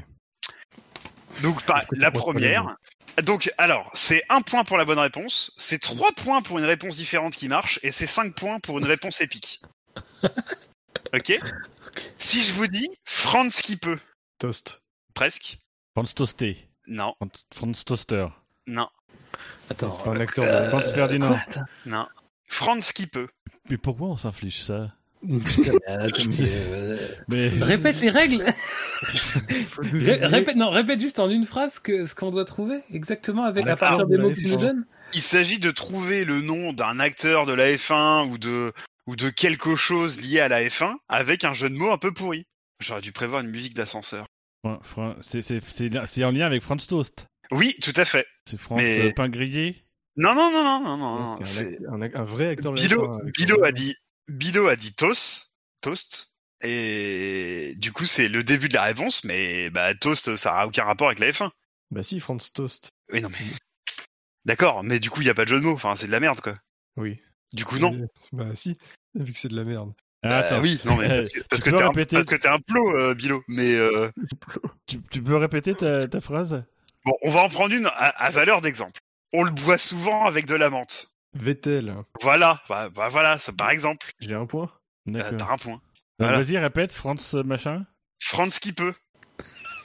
Donc 1.42 1.64
par- 1.64 1.86
la 1.92 2.12
première. 2.12 2.76
Donc 3.24 3.52
alors 3.58 3.92
c'est 3.96 4.24
un 4.30 4.42
point 4.42 4.64
pour 4.64 4.78
la 4.78 4.86
bonne 4.86 5.00
réponse, 5.00 5.52
c'est 5.58 5.80
trois 5.80 6.12
points 6.14 6.42
pour 6.42 6.58
une 6.60 6.66
réponse 6.66 6.96
différente 6.96 7.36
qui 7.36 7.48
marche 7.50 7.80
et 7.84 7.92
c'est 7.92 8.08
cinq 8.08 8.34
points 8.36 8.60
pour 8.60 8.78
une 8.80 8.86
réponse 8.86 9.22
épique. 9.22 9.62
ok. 11.14 11.40
Si 12.20 12.42
je 12.42 12.54
vous 12.54 12.68
dis 12.68 12.88
Franz 13.06 13.62
qui 13.62 13.78
peut, 13.78 14.00
Toast. 14.38 14.82
presque. 15.14 15.58
Franz 15.96 16.14
Toasté. 16.14 16.70
Non, 16.88 17.14
Franz- 17.18 17.46
Franz 17.54 17.84
Toaster. 17.86 18.28
non, 18.68 18.88
Attends. 19.70 19.92
C'est 19.92 20.04
pas 20.04 20.12
un 20.12 20.20
acteur 20.20 20.46
euh, 20.46 20.66
de- 20.66 20.70
Franz 20.70 20.94
Ferdinand. 20.94 21.38
non. 21.86 22.08
Franz 22.48 22.92
qui 22.94 23.08
peut. 23.08 23.28
Mais 23.70 23.78
pourquoi 23.78 24.08
on 24.08 24.18
s'inflige 24.18 24.64
ça 24.64 24.92
Putain, 25.22 25.74
mais 25.88 25.94
attends, 25.94 26.24
mais, 26.28 26.50
euh, 26.50 27.08
Mais 27.28 27.50
Répète 27.50 28.00
les 28.02 28.10
règles. 28.10 28.44
Ré- 29.82 30.26
répète, 30.26 30.56
non, 30.56 30.70
répète 30.70 31.00
juste 31.00 31.20
en 31.20 31.30
une 31.30 31.46
phrase 31.46 31.80
que, 31.80 32.06
ce 32.06 32.16
qu'on 32.16 32.32
doit 32.32 32.46
trouver 32.46 32.80
exactement 32.92 33.44
avec 33.44 33.68
à 33.68 33.76
partir 33.76 34.06
des 34.08 34.18
de 34.18 34.22
mots 34.22 34.30
que 34.30 34.36
tu 34.40 34.46
nous 34.48 34.56
F1. 34.56 34.66
donnes. 34.68 34.86
Il 35.14 35.22
s'agit 35.22 35.60
de 35.60 35.72
trouver 35.72 36.26
le 36.26 36.42
nom 36.42 36.74
d'un 36.74 37.00
acteur 37.00 37.46
de 37.46 37.54
la 37.54 37.72
F1 37.74 38.30
ou 38.30 38.38
de 38.38 38.74
ou 39.08 39.16
de 39.16 39.30
quelque 39.30 39.76
chose 39.76 40.22
lié 40.22 40.40
à 40.40 40.48
la 40.48 40.62
F1 40.64 40.94
avec 41.10 41.44
un 41.44 41.54
jeu 41.54 41.70
de 41.70 41.76
mots 41.76 41.92
un 41.92 41.98
peu 41.98 42.14
pourri. 42.14 42.46
J'aurais 42.80 43.02
dû 43.02 43.12
prévoir 43.12 43.42
une 43.42 43.50
musique 43.50 43.74
d'ascenseur. 43.74 44.26
C'est 45.22 46.24
en 46.24 46.32
lien 46.32 46.46
avec 46.46 46.62
Franz 46.62 46.86
Toast. 46.88 47.28
Oui, 47.52 47.76
tout 47.82 47.94
à 47.96 48.06
fait. 48.06 48.26
C'est 48.46 48.58
Franz 48.60 48.82
Mais- 48.82 49.08
euh, 49.10 49.14
Pain 49.14 49.30
Grillé. 49.30 49.84
Non, 50.16 50.36
non, 50.36 50.52
non, 50.52 50.64
non, 50.64 50.80
non, 50.84 50.98
non. 50.98 51.16
non, 51.38 51.46
C'est 51.46 51.78
un, 51.88 52.26
vrai 52.26 52.48
acteur 52.50 52.74
Bilo, 52.74 53.06
F1 53.08 53.22
avec 53.22 53.36
son 53.38 53.44
Bilo 53.46 53.58
nom. 53.58 53.64
a 53.64 53.72
dit, 53.72 53.96
Bilo 54.28 54.68
a 54.68 54.76
dit 54.76 54.94
toast, 54.94 55.54
toast, 55.82 56.32
et 56.62 57.74
du 57.78 57.92
coup 57.94 58.06
c'est 58.06 58.28
le 58.28 58.44
début 58.44 58.68
de 58.70 58.74
la 58.74 58.84
réponse, 58.84 59.24
mais 59.24 59.70
bah 59.70 59.96
toast 59.96 60.36
ça 60.36 60.60
a 60.60 60.66
aucun 60.68 60.84
rapport 60.84 61.08
avec 61.08 61.20
la 61.20 61.32
F1. 61.32 61.50
Bah 61.92 62.04
si, 62.04 62.20
Franz 62.20 62.52
Toast. 62.54 62.90
Oui 63.14 63.22
non 63.22 63.30
mais, 63.30 63.46
d'accord, 64.46 64.84
mais 64.84 65.00
du 65.00 65.10
coup 65.10 65.22
il 65.22 65.28
y 65.28 65.30
a 65.30 65.34
pas 65.34 65.46
de 65.46 65.50
jeu 65.50 65.60
de 65.60 65.66
mots, 65.66 65.74
enfin 65.74 65.96
c'est 65.96 66.08
de 66.08 66.12
la 66.12 66.20
merde 66.20 66.42
quoi. 66.42 66.58
Oui. 66.98 67.20
Du 67.54 67.64
coup 67.66 67.80
non. 67.80 67.92
Mais- 67.92 68.08
Bah 68.34 68.56
si, 68.56 68.78
vu 69.16 69.32
que 69.32 69.40
c'est 69.40 69.48
de 69.48 69.56
la 69.56 69.64
merde. 69.64 69.94
Ah, 70.22 70.30
Bah, 70.30 70.38
attends. 70.40 70.62
oui, 70.62 70.82
non 70.84 70.98
mais 70.98 71.08
parce 71.08 71.30
que, 71.30 71.40
parce 71.50 71.62
Tu 71.64 71.66
que 71.66 71.70
peux 71.72 71.78
t'es 71.78 71.84
un, 71.84 71.88
répéter 71.88 72.16
parce 72.18 72.28
que 72.28 72.36
t'es 72.36 72.48
un 72.50 72.60
plot, 72.60 72.96
euh, 72.98 73.14
Bilo. 73.16 73.42
Mais 73.48 73.74
euh, 73.76 74.12
Tu, 74.86 75.00
tu 75.10 75.24
peux 75.24 75.38
répéter 75.38 75.76
ta, 75.76 76.08
ta 76.10 76.20
phrase? 76.20 76.64
Bon, 77.06 77.14
on 77.24 77.32
va 77.32 77.42
en 77.44 77.50
prendre 77.50 77.74
une 77.74 77.86
à, 77.88 77.90
à 77.90 78.30
valeur 78.30 78.62
d'exemple. 78.62 79.00
On 79.34 79.44
le 79.44 79.52
boit 79.52 79.78
souvent 79.78 80.26
avec 80.26 80.46
de 80.46 80.56
la 80.56 80.70
menthe. 80.70 81.08
Vettel, 81.34 81.96
Voilà, 82.22 82.62
bah, 82.68 82.90
bah, 82.90 83.08
voilà, 83.08 83.38
ça 83.38 83.54
par 83.54 83.70
exemple. 83.70 84.12
j'ai 84.20 84.34
un 84.34 84.48
point. 84.48 84.72
Euh, 85.08 85.12
D'accord. 85.12 85.38
T'as 85.38 85.54
un 85.54 85.58
point. 85.58 85.82
Voilà. 86.18 86.42
Vas-y, 86.42 86.58
répète, 86.58 86.92
Franz 86.92 87.36
euh, 87.38 87.44
machin. 87.44 87.86
Franz 88.22 88.60
qui 88.60 88.74
peut. 88.74 88.94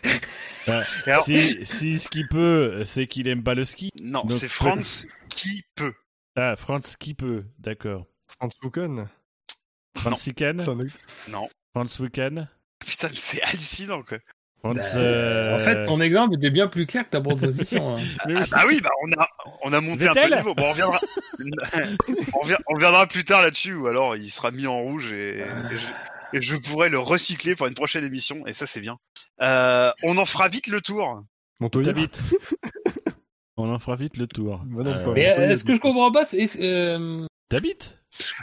Alors- 1.07 1.25
si, 1.25 1.65
si 1.67 1.99
ce 1.99 2.09
qu'il 2.09 2.27
peut, 2.29 2.83
c'est 2.85 3.07
qu'il 3.07 3.29
aime 3.29 3.43
pas 3.45 3.55
le 3.55 3.65
ski. 3.65 3.91
Non, 4.01 4.23
Donc, 4.23 4.33
c'est 4.33 4.49
Franz 4.49 5.07
qui 5.29 5.63
peut. 5.75 5.93
Ah, 6.37 6.57
Franz 6.57 6.97
qui 6.99 7.15
peut, 7.15 7.45
d'accord. 7.59 8.07
Franz 8.39 8.57
Weekend 8.63 10.61
un 10.63 10.79
ac- 10.79 10.97
Non. 11.29 11.49
Franz 11.75 12.01
Weekend 12.03 12.49
Putain, 12.81 13.09
mais 13.11 13.17
c'est 13.17 13.43
hallucinant 13.43 14.03
quoi. 14.03 14.19
Bah, 14.73 14.81
euh, 14.97 15.55
En 15.55 15.59
fait, 15.59 15.83
ton 15.85 16.01
exemple 16.01 16.35
était 16.37 16.51
bien 16.51 16.67
plus 16.69 16.87
clair 16.87 17.05
que 17.05 17.11
ta 17.11 17.21
proposition. 17.21 17.97
hein. 17.97 18.01
Ah 18.25 18.27
oui. 18.29 18.41
bah 18.51 18.65
oui, 18.69 18.81
bah 18.81 18.91
on 19.03 19.13
a 19.21 19.29
on 19.63 19.73
a 19.75 19.81
monté 19.81 20.09
un 20.09 20.15
peu 20.15 20.29
le 20.29 20.37
niveau. 20.37 20.55
Bon, 20.55 20.65
on 20.65 20.71
reviendra. 20.71 21.01
on, 22.33 22.39
revient- 22.41 22.57
on 22.69 22.75
reviendra 22.75 23.07
plus 23.07 23.25
tard 23.25 23.43
là-dessus, 23.43 23.75
ou 23.75 23.87
alors 23.87 24.17
il 24.17 24.31
sera 24.31 24.51
mis 24.51 24.67
en 24.67 24.81
rouge 24.81 25.13
et, 25.13 25.41
et 25.41 25.77
je, 25.77 25.89
et 26.33 26.41
je 26.41 26.57
pourrai 26.57 26.89
le 26.89 26.99
recycler 26.99 27.55
pour 27.57 27.67
une 27.67 27.75
prochaine 27.75 28.05
émission. 28.05 28.47
Et 28.47 28.53
ça, 28.55 28.67
c'est 28.67 28.81
bien. 28.81 28.99
Euh, 29.43 29.91
on 30.03 30.17
en 30.17 30.25
fera 30.25 30.49
vite 30.49 30.67
le 30.69 30.81
tour. 30.81 31.23
Montoya. 31.61 31.93
On 33.57 33.73
en 33.73 33.79
fera 33.79 33.95
vite 33.97 34.17
le 34.17 34.27
tour. 34.27 34.61
Bah 34.67 34.83
non, 34.83 34.91
Euh, 34.91 35.13
Mais 35.15 35.55
ce 35.55 35.63
que 35.63 35.75
je 35.75 35.79
comprends 35.81 36.11
pas, 36.11 36.25
c'est. 36.25 36.49
euh, 36.61 37.25
T'habites 37.49 37.99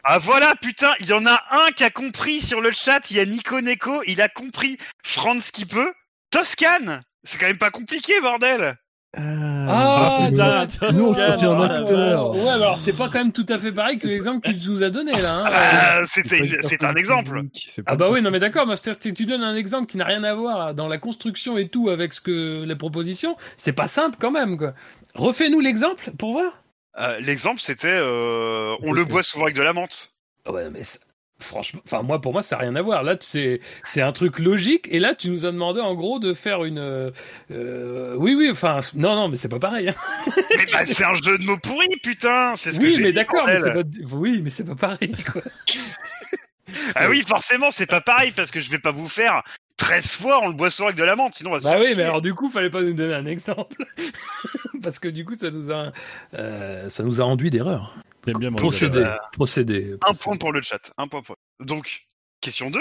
Ah 0.06 0.20
voilà, 0.20 0.56
putain, 0.62 0.92
il 1.02 1.08
y 1.08 1.14
en 1.14 1.26
a 1.26 1.38
un 1.52 1.72
qui 1.76 1.84
a 1.84 1.90
compris 1.90 2.40
sur 2.40 2.62
le 2.62 2.72
chat. 2.72 3.02
Il 3.12 3.18
y 3.18 3.20
a 3.20 3.26
Nico 3.26 3.60
Neko, 3.60 4.04
il 4.08 4.22
a 4.22 4.30
compris. 4.30 4.78
Franz 5.04 5.52
qui 5.52 5.66
peut. 5.66 5.92
Toscane. 6.32 7.02
C'est 7.24 7.38
quand 7.40 7.48
même 7.48 7.58
pas 7.58 7.70
compliqué, 7.70 8.14
bordel 8.22 8.76
Ah, 9.16 10.26
putain, 10.30 10.66
d'accord. 10.66 10.94
nous, 10.94 11.06
on 11.06 11.14
Toscane, 11.14 12.16
oh. 12.18 12.34
Ouais, 12.34 12.44
mais 12.44 12.50
alors 12.50 12.80
c'est 12.82 12.94
pas 12.94 13.10
quand 13.10 13.20
même 13.20 13.32
tout 13.32 13.46
à 13.50 13.58
fait 13.60 13.72
pareil 13.72 13.98
que 13.98 14.08
l'exemple 14.08 14.50
qu'il 14.50 14.72
nous 14.72 14.82
a 14.84 14.90
donné 14.90 15.12
là. 15.22 15.36
hein. 15.36 15.50
Ah, 15.52 16.02
c'est 16.06 16.84
un 16.84 16.96
exemple. 16.96 17.42
Ah 17.86 17.96
bah 17.96 18.10
oui, 18.10 18.22
non 18.22 18.32
mais 18.32 18.40
d'accord, 18.40 18.66
mais 18.66 18.76
c'est-à-dire 18.76 19.00
que 19.12 19.16
tu 19.16 19.26
donnes 19.26 19.44
un 19.44 19.56
exemple 19.56 19.92
qui 19.92 19.98
n'a 19.98 20.06
rien 20.06 20.24
à 20.24 20.34
voir 20.34 20.74
dans 20.74 20.88
la 20.88 20.98
construction 20.98 21.58
et 21.58 21.68
tout 21.68 21.90
avec 21.90 22.14
ce 22.14 22.22
que 22.22 22.64
les 22.64 22.76
propositions, 22.76 23.36
c'est 23.58 23.74
pas 23.74 23.88
simple 23.88 24.18
quand 24.20 24.32
même 24.32 24.58
quoi. 24.58 24.74
Refais-nous 25.16 25.60
l'exemple 25.60 26.12
pour 26.18 26.32
voir. 26.32 26.54
Euh, 27.00 27.20
L'exemple, 27.20 27.62
c'était, 27.62 27.88
euh, 27.94 28.76
on 28.82 28.92
le 28.92 29.06
boit 29.06 29.24
souvent 29.24 29.46
avec 29.46 29.56
de 29.56 29.62
la 29.62 29.72
menthe. 29.74 30.12
Ah 30.46 30.52
Ouais, 30.52 30.70
mais 30.70 30.84
c'est- 30.84 31.00
franchement, 31.42 31.82
enfin 31.86 32.02
moi 32.04 32.22
pour 32.22 32.32
moi 32.34 32.42
ça 32.44 32.56
n'a 32.56 32.62
rien 32.64 32.76
à 32.76 32.82
voir. 32.82 33.04
Là 33.04 33.16
c'est 33.20 33.60
c'est 33.84 34.02
un 34.02 34.12
truc 34.12 34.40
logique 34.40 34.88
et 34.90 35.00
là 35.00 35.16
tu 35.16 35.30
nous 35.30 35.46
as 35.46 35.52
demandé 35.52 35.82
en 35.82 35.94
gros 35.96 36.20
de 36.20 36.34
faire 36.34 36.64
une 36.64 36.78
euh, 36.80 37.12
euh, 37.52 38.16
oui 38.18 38.36
oui 38.36 38.50
enfin 38.52 38.80
non 38.96 39.16
non 39.16 39.28
mais 39.28 39.38
c'est 39.38 39.50
pas 39.50 39.60
pareil. 39.60 39.90
hein. 39.90 39.96
Mais 40.58 40.66
bah, 40.72 40.86
c'est 40.86 41.04
un 41.04 41.16
jeu 41.16 41.38
de 41.38 41.44
mots 41.44 41.58
pourri, 41.58 41.88
putain. 42.04 42.56
C'est 42.56 42.72
ce 42.74 42.80
que 42.80 42.86
Oui 42.86 42.96
j'ai 42.96 43.04
mais 43.04 43.12
d'accord 43.12 43.46
mais 43.48 43.58
c'est 43.60 43.74
pas 43.74 43.84
oui 44.12 44.42
mais 44.44 44.50
c'est 44.50 44.64
pas 44.66 44.76
pareil 44.76 45.16
quoi. 45.32 45.42
Ah 46.96 47.10
oui, 47.10 47.24
forcément, 47.28 47.70
c'est 47.70 47.86
pas 47.86 48.00
pareil 48.00 48.32
parce 48.32 48.50
que 48.52 48.60
je 48.62 48.70
vais 48.70 48.80
pas 48.80 48.92
vous 48.92 49.10
faire 49.10 49.44
13 49.82 50.06
fois 50.14 50.40
on 50.44 50.48
le 50.48 50.54
boit 50.54 50.70
souvent 50.70 50.90
avec 50.90 50.98
de 51.00 51.04
la 51.04 51.16
menthe, 51.16 51.34
sinon 51.34 51.50
on 51.50 51.54
va 51.54 51.60
se 51.60 51.64
Bah 51.64 51.72
faire 51.72 51.80
oui, 51.80 51.86
chier. 51.88 51.96
mais 51.96 52.04
alors 52.04 52.22
du 52.22 52.34
coup, 52.36 52.50
fallait 52.52 52.70
pas 52.70 52.82
nous 52.84 52.94
donner 52.94 53.16
un 53.16 53.26
exemple. 53.26 53.84
Parce 54.84 55.00
que 55.00 55.08
du 55.08 55.26
coup, 55.26 55.36
ça 55.36 55.50
nous 55.52 55.72
a, 55.72 55.92
euh, 56.36 56.88
ça 56.90 57.04
nous 57.04 57.20
a 57.22 57.24
enduit 57.26 57.50
d'erreur. 57.50 57.96
J'aime 58.26 58.38
bien 58.38 58.50
Euh, 58.50 59.16
procédé. 59.36 59.96
Un 60.08 60.14
point 60.14 60.38
pour 60.38 60.52
le 60.54 60.62
chat, 60.62 60.92
un 60.98 61.08
point 61.08 61.22
pour. 61.24 61.36
Donc, 61.60 62.02
question 62.42 62.70
2. 62.70 62.80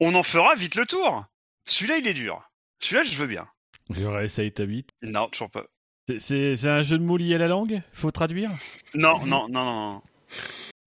On 0.00 0.14
en 0.14 0.22
fera 0.22 0.54
vite 0.56 0.74
le 0.74 0.86
tour. 0.86 1.24
Celui-là, 1.64 1.98
il 1.98 2.06
est 2.08 2.14
dur. 2.14 2.42
Celui-là, 2.80 3.02
je 3.04 3.14
veux 3.16 3.26
bien. 3.26 3.46
J'aurais 3.90 4.24
essayé 4.24 4.50
ta 4.52 4.64
bite. 4.66 4.90
Non, 5.02 5.28
toujours 5.28 5.50
pas. 5.50 5.64
C'est- 6.08 6.20
C'est 6.20 6.56
c'est 6.56 6.68
un 6.68 6.82
jeu 6.82 6.98
de 6.98 7.04
mots 7.04 7.16
lié 7.16 7.34
à 7.36 7.38
la 7.38 7.48
langue? 7.48 7.82
Faut 7.92 8.10
traduire? 8.10 8.50
Non, 8.94 9.24
non, 9.26 9.48
non, 9.48 9.64
non. 9.64 10.02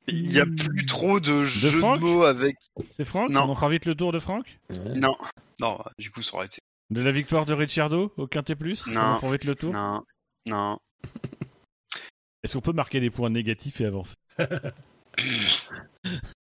Il 0.08 0.34
y 0.34 0.40
a 0.40 0.46
plus 0.46 0.86
trop 0.86 1.20
de 1.20 1.44
jeux 1.44 1.72
de, 1.72 1.78
Franck 1.78 2.02
mots 2.02 2.24
avec. 2.24 2.58
C'est 2.92 3.06
Franck 3.06 3.30
Non. 3.30 3.46
On 3.50 3.56
fera 3.56 3.70
vite 3.70 3.86
le 3.86 3.96
tour 3.96 4.12
de 4.12 4.20
Franck 4.20 4.60
Non, 4.96 5.16
non. 5.60 5.80
Du 5.98 6.12
coup, 6.12 6.22
ça 6.22 6.36
aurait 6.36 6.48
été. 6.48 6.60
De 6.90 7.02
la 7.02 7.12
victoire 7.12 7.46
de 7.46 7.54
Ricciardo 7.54 8.12
au 8.18 8.28
Quintet 8.28 8.56
Plus 8.56 8.88
Non. 8.88 9.16
On 9.16 9.20
fera 9.20 9.32
vite 9.32 9.46
le 9.46 9.56
tour 9.56 9.74
Non, 9.74 10.04
non. 10.46 10.78
Est-ce 12.44 12.54
qu'on 12.56 12.62
peut 12.62 12.74
marquer 12.74 13.00
des 13.00 13.10
points 13.10 13.30
négatifs 13.30 13.80
et 13.80 13.86
avancer 13.86 14.16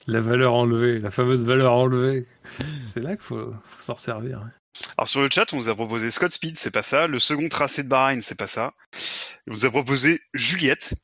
La 0.07 0.21
valeur 0.21 0.55
enlevée, 0.55 0.99
la 0.99 1.11
fameuse 1.11 1.45
valeur 1.45 1.73
enlevée. 1.73 2.27
C'est 2.85 3.01
là 3.01 3.17
qu'il 3.17 3.25
faut, 3.25 3.53
faut 3.53 3.81
s'en 3.81 3.97
servir. 3.97 4.41
hein. 4.41 4.51
Alors 4.99 5.09
sur 5.09 5.23
le 5.23 5.29
chat, 5.31 5.53
on 5.53 5.57
nous 5.57 5.69
a 5.69 5.75
proposé 5.75 6.11
Scott 6.11 6.31
Speed, 6.33 6.59
c'est 6.59 6.71
pas 6.73 6.83
ça. 6.83 7.07
Le 7.07 7.19
second 7.19 7.49
tracé 7.49 7.83
de 7.85 7.89
Bahreïn, 7.89 8.21
c'est 8.23 8.35
pas 8.35 8.49
ça. 8.49 8.75
On 9.47 9.53
nous 9.53 9.65
a 9.65 9.71
proposé 9.71 10.21
Juliette. 10.35 10.95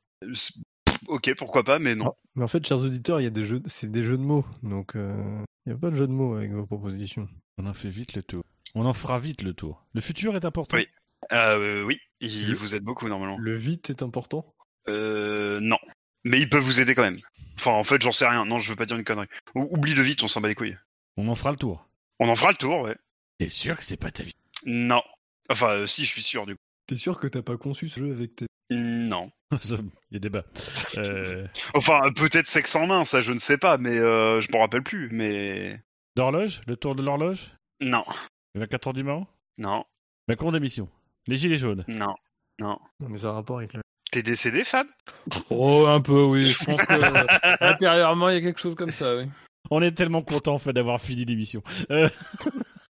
Ok, 1.11 1.35
pourquoi 1.37 1.65
pas, 1.65 1.79
mais 1.81 1.95
non. 1.95 2.13
Mais 2.37 2.45
en 2.45 2.49
fait, 2.49 2.65
chers 2.65 2.79
auditeurs, 2.79 3.21
il 3.21 3.25
y 3.25 3.27
a 3.27 3.31
des 3.31 3.45
jeux, 3.45 3.61
c'est 3.67 3.91
des 3.91 4.05
jeux 4.05 4.17
de 4.17 4.23
mots, 4.23 4.45
donc 4.63 4.95
euh, 4.95 5.43
il 5.67 5.73
n'y 5.73 5.75
a 5.77 5.79
pas 5.79 5.91
de 5.91 5.97
jeu 5.97 6.07
de 6.07 6.13
mots 6.13 6.37
avec 6.37 6.53
vos 6.53 6.65
propositions. 6.67 7.29
On 7.59 7.67
en 7.67 7.75
fait 7.75 7.89
vite 7.89 8.15
le 8.15 8.23
tour. 8.23 8.43
On 8.77 8.87
en 8.87 8.95
fera 8.95 9.19
vite 9.19 9.43
le 9.43 9.53
tour. 9.53 9.85
Le 9.93 10.01
futur 10.01 10.37
est 10.37 10.45
important. 10.45 10.77
Oui. 10.77 10.87
Euh, 11.33 11.83
oui, 11.83 11.99
il 12.21 12.51
Le- 12.51 12.55
vous 12.57 12.75
aide 12.77 12.85
beaucoup 12.85 13.09
normalement. 13.09 13.37
Le 13.39 13.57
vite 13.57 13.91
est 13.91 14.03
important? 14.03 14.55
Euh, 14.89 15.59
non. 15.61 15.79
Mais 16.25 16.39
ils 16.41 16.49
peuvent 16.49 16.63
vous 16.63 16.81
aider 16.81 16.95
quand 16.95 17.03
même. 17.03 17.19
Enfin, 17.59 17.73
en 17.73 17.83
fait, 17.83 18.01
j'en 18.01 18.13
sais 18.13 18.27
rien. 18.29 18.45
Non, 18.45 18.59
je 18.61 18.71
veux 18.71 18.77
pas 18.77 18.87
dire 18.87 18.97
une 18.97 19.05
connerie. 19.05 19.27
Ou- 19.55 19.69
oublie 19.73 19.95
le 19.95 20.03
vite, 20.03 20.23
on 20.23 20.29
s'en 20.29 20.41
bat 20.41 20.49
les 20.49 20.55
couilles. 20.55 20.79
On 21.17 21.27
en 21.29 21.35
fera 21.35 21.51
le 21.51 21.57
tour. 21.57 21.89
On 22.21 22.29
en 22.29 22.37
fera 22.37 22.51
le 22.53 22.57
tour, 22.57 22.83
ouais. 22.83 22.97
T'es 23.39 23.49
sûr 23.49 23.77
que 23.77 23.85
c'est 23.85 23.97
pas 23.97 24.11
ta 24.13 24.23
vie? 24.23 24.35
Non. 24.65 25.03
Enfin, 25.51 25.71
euh, 25.71 25.87
si, 25.87 26.05
je 26.05 26.11
suis 26.11 26.23
sûr 26.23 26.47
du 26.47 26.55
coup. 26.55 26.63
T'es 26.91 26.97
sûr 26.97 27.21
que 27.21 27.29
t'as 27.29 27.43
pas 27.43 27.57
conçu 27.57 27.89
ce 27.89 28.01
jeu 28.01 28.11
avec 28.11 28.35
tes. 28.35 28.47
Non. 28.69 29.31
Il 29.63 29.91
y 30.11 30.17
a 30.17 30.19
débat. 30.19 30.43
Euh, 30.99 31.47
Enfin, 31.75 32.01
peut-être 32.17 32.49
sexe 32.49 32.75
en 32.75 32.89
main, 32.89 33.05
ça, 33.05 33.23
je 33.23 33.33
ne 33.33 33.39
sais 33.39 33.59
pas, 33.59 33.79
mais 33.79 33.97
euh, 33.97 34.41
je 34.41 34.51
m'en 34.51 34.59
rappelle 34.59 34.83
plus. 34.83 35.09
Mais 35.13 35.81
D'horloge? 36.17 36.61
Le 36.67 36.77
tour 36.77 36.97
de 36.97 37.03
l'horloge? 37.05 37.53
Non, 37.81 38.03
Le 38.57 38.63
24 38.63 38.89
heures 38.89 38.93
du 38.93 39.05
Mans? 39.05 39.29
Non, 39.57 39.85
Macron 40.27 40.51
d'émission. 40.51 40.89
Les 41.29 41.37
gilets 41.37 41.59
jaunes. 41.59 41.85
non, 41.87 42.13
non. 42.59 42.77
Non, 42.99 43.09
mais 43.09 43.19
ça 43.19 43.29
a 43.29 43.31
un 43.31 43.35
rapport 43.35 43.59
avec 43.59 43.73
le. 43.75 43.83
T'es 44.11 44.25
décédé, 44.25 44.65
Fab? 44.65 44.89
Oh, 45.51 45.87
un 45.87 46.01
peu, 46.01 46.25
oui. 46.25 46.47
Je 46.47 46.65
pense 46.65 46.85
que 46.85 46.93
euh, 46.93 47.57
intérieurement, 47.61 48.31
il 48.31 48.35
y 48.35 48.39
a 48.39 48.41
quelque 48.41 48.59
chose 48.61 48.75
comme 48.75 48.91
ça, 48.91 49.17
oui. 49.17 49.27
On 49.71 49.81
est 49.81 49.93
tellement 49.93 50.23
content 50.23 50.55
en 50.55 50.59
fait 50.59 50.73
d'avoir 50.73 51.01
fini 51.01 51.25
l'émission. 51.25 51.63
Euh, 51.93 52.09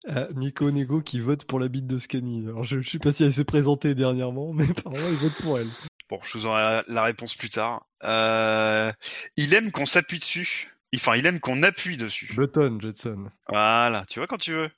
Ah, 0.07 0.27
Nico 0.35 0.69
Nego 0.71 1.01
qui 1.01 1.19
vote 1.19 1.45
pour 1.45 1.59
la 1.59 1.67
bite 1.67 1.87
de 1.87 1.97
Scani. 1.97 2.45
Alors 2.45 2.63
je, 2.63 2.81
je 2.81 2.89
sais 2.89 2.99
pas 2.99 3.11
si 3.11 3.23
elle 3.23 3.33
s'est 3.33 3.45
présentée 3.45 3.95
dernièrement, 3.95 4.53
mais 4.53 4.65
apparemment 4.69 5.07
il 5.09 5.15
vote 5.15 5.33
pour 5.41 5.59
elle. 5.59 5.67
Bon, 6.09 6.19
je 6.23 6.37
vous 6.37 6.45
aurai 6.45 6.83
la, 6.87 7.03
réponse 7.03 7.33
plus 7.35 7.49
tard. 7.49 7.85
Euh, 8.03 8.91
il 9.37 9.53
aime 9.53 9.71
qu'on 9.71 9.87
s'appuie 9.87 10.19
dessus. 10.19 10.71
Enfin, 10.95 11.15
il 11.15 11.25
aime 11.25 11.39
qu'on 11.39 11.63
appuie 11.63 11.97
dessus. 11.97 12.31
Button, 12.35 12.77
Jetson. 12.79 13.31
Voilà, 13.49 14.05
tu 14.07 14.19
vois 14.19 14.27
quand 14.27 14.37
tu 14.37 14.51
veux. 14.51 14.69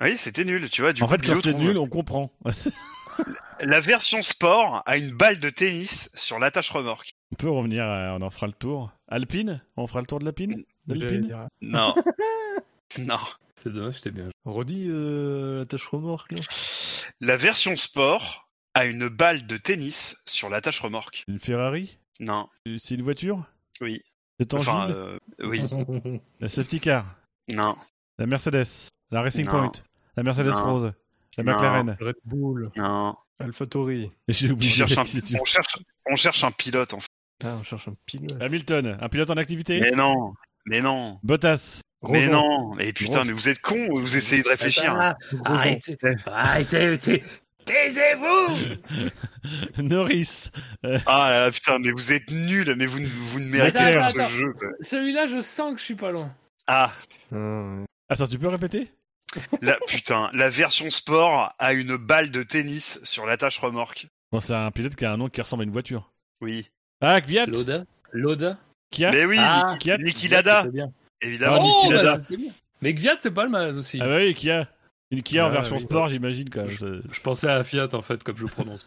Oui, 0.00 0.16
c'était 0.16 0.44
nul, 0.44 0.70
tu 0.70 0.80
vois. 0.80 0.94
Du 0.94 1.02
en 1.02 1.06
coup, 1.06 1.12
fait, 1.12 1.26
quand 1.26 1.40
c'est 1.42 1.52
nul, 1.52 1.76
on 1.76 1.88
comprend. 1.88 2.32
La 3.60 3.80
version 3.80 4.22
sport 4.22 4.82
a 4.86 4.96
une 4.96 5.10
balle 5.10 5.38
de 5.38 5.50
tennis 5.50 6.10
sur 6.14 6.38
l'attache 6.38 6.70
remorque. 6.70 7.12
on 7.32 7.36
peut 7.36 7.50
revenir, 7.50 7.84
à- 7.84 8.16
on 8.18 8.22
en 8.22 8.30
fera 8.30 8.46
le 8.46 8.54
tour. 8.54 8.90
Alpine? 9.08 9.62
On 9.76 9.86
fera 9.86 10.00
le 10.00 10.06
tour 10.06 10.20
de 10.20 10.24
l'Alpine? 10.24 10.64
D'Alpine. 10.86 11.48
Non. 11.60 11.94
non. 12.98 13.18
C'est 13.62 13.72
dommage, 13.72 13.96
c'était 13.96 14.10
bien. 14.10 14.30
Redis 14.44 14.86
euh, 14.88 15.58
la 15.58 15.64
tâche 15.66 15.86
remorque 15.86 16.32
là. 16.32 16.40
La 17.20 17.36
version 17.36 17.76
sport 17.76 18.48
a 18.74 18.86
une 18.86 19.08
balle 19.08 19.46
de 19.46 19.56
tennis 19.56 20.16
sur 20.26 20.48
l'attache 20.48 20.80
remorque. 20.80 21.24
Une 21.28 21.38
Ferrari? 21.38 21.98
Non. 22.20 22.46
C'est 22.78 22.94
une 22.94 23.02
voiture? 23.02 23.44
Oui. 23.80 24.00
C'est 24.38 24.46
tangible 24.46 24.70
Enfin, 24.70 24.90
euh, 24.90 25.18
oui. 25.40 25.62
La 26.40 26.48
safety 26.48 26.80
car? 26.80 27.04
Non. 27.48 27.74
La 28.18 28.26
Mercedes 28.26 28.88
La 29.10 29.20
Racing 29.22 29.44
Non. 29.46 29.50
Point 29.50 29.72
La 30.16 30.22
Mercedes 30.22 30.50
Non. 30.52 30.64
Rose 30.72 30.92
La 31.36 31.44
Non. 31.44 31.52
McLaren 31.52 31.96
Red 32.00 32.16
Bull, 32.24 32.70
Non. 32.76 33.14
AlphaTauri. 33.38 34.10
J'ai 34.28 34.46
Tu 34.48 34.52
oublié 34.52 34.70
cherches 34.70 34.96
un, 34.98 35.04
si 35.06 35.22
tu- 35.22 35.36
on, 35.38 35.44
cherche, 35.44 35.78
on 36.10 36.16
cherche 36.16 36.44
un 36.44 36.50
pilote, 36.52 36.94
en 36.94 37.00
fait. 37.00 37.08
Ah, 37.44 37.56
on 37.60 37.62
cherche 37.62 37.88
un 37.88 37.94
pilote. 38.06 38.40
Hamilton 38.40 38.98
Un 39.00 39.08
pilote 39.08 39.30
en 39.30 39.36
activité? 39.36 39.80
Mais 39.80 39.90
non. 39.92 40.32
Mais 40.66 40.80
non. 40.80 41.18
Bottas 41.22 41.80
Mais 42.08 42.28
non. 42.28 42.74
Mais 42.74 42.92
putain, 42.94 43.24
mais 43.24 43.32
vous 43.32 43.48
êtes 43.48 43.60
cons, 43.60 43.88
vous 43.90 44.16
essayez 44.16 44.42
de 44.42 44.48
réfléchir. 44.48 44.94
Ah, 44.98 45.16
Grosjean. 45.32 45.44
arrêtez, 45.54 45.98
arrêtez, 46.26 46.76
arrêtez. 46.86 47.24
Taisez-vous 47.66 48.54
Norris 49.82 50.50
Ah 51.06 51.30
là, 51.30 51.50
putain, 51.50 51.78
mais 51.78 51.90
vous 51.90 52.12
êtes 52.12 52.30
nuls, 52.30 52.74
mais 52.76 52.86
vous, 52.86 53.00
ne- 53.00 53.06
vous 53.06 53.38
ne 53.40 53.46
méritez 53.46 53.78
Attends, 53.78 54.00
pas 54.00 54.06
attends, 54.06 54.28
ce 54.28 54.38
jeu. 54.38 54.54
Celui-là, 54.80 55.26
je 55.26 55.40
sens 55.40 55.74
que 55.74 55.78
je 55.80 55.84
suis 55.84 55.94
pas 55.94 56.10
loin. 56.10 56.32
Ah, 56.66 56.90
Ah. 57.32 57.74
Attends, 58.08 58.26
tu 58.26 58.38
peux 58.38 58.48
répéter? 58.48 58.90
La, 59.62 59.76
putain, 59.86 60.30
la 60.32 60.48
version 60.48 60.90
sport 60.90 61.54
a 61.58 61.72
une 61.72 61.96
balle 61.96 62.30
de 62.30 62.42
tennis 62.42 62.98
sur 63.04 63.26
l'attache 63.26 63.58
remorque. 63.58 64.08
Bon, 64.32 64.40
c'est 64.40 64.54
un 64.54 64.70
pilote 64.72 64.96
qui 64.96 65.04
a 65.04 65.12
un 65.12 65.16
nom 65.16 65.28
qui 65.28 65.40
ressemble 65.40 65.62
à 65.62 65.66
une 65.66 65.70
voiture. 65.70 66.10
Oui. 66.40 66.68
Ah, 67.00 67.20
Kvyat 67.20 67.46
Loda? 67.46 67.84
Loda? 68.12 68.58
Kia 68.90 69.12
Mais 69.12 69.24
oui, 69.24 69.36
Ah, 69.38 69.76
Niki, 70.00 70.26
Lada. 70.28 70.66
Évidemment. 71.22 71.58
Oh, 71.64 71.86
Niki 71.90 71.94
bah. 72.02 72.18
Mais 72.82 72.94
Gviat, 72.94 73.16
c'est 73.20 73.30
pas 73.30 73.44
le 73.44 73.50
Maz 73.50 73.76
aussi. 73.76 73.98
Ah 74.00 74.06
bah 74.06 74.16
oui, 74.16 74.34
Kia 74.34 74.68
Une 75.10 75.22
Kia 75.22 75.44
en 75.44 75.48
Ah, 75.48 75.52
version 75.52 75.76
oui. 75.76 75.82
sport, 75.82 76.08
j'imagine 76.08 76.48
quand 76.48 76.62
même. 76.64 77.02
Je 77.10 77.20
pensais 77.20 77.48
à 77.48 77.62
Fiat, 77.64 77.88
en 77.94 78.00
fait, 78.02 78.22
comme 78.22 78.36
je 78.36 78.42
le 78.44 78.48
prononce. 78.48 78.86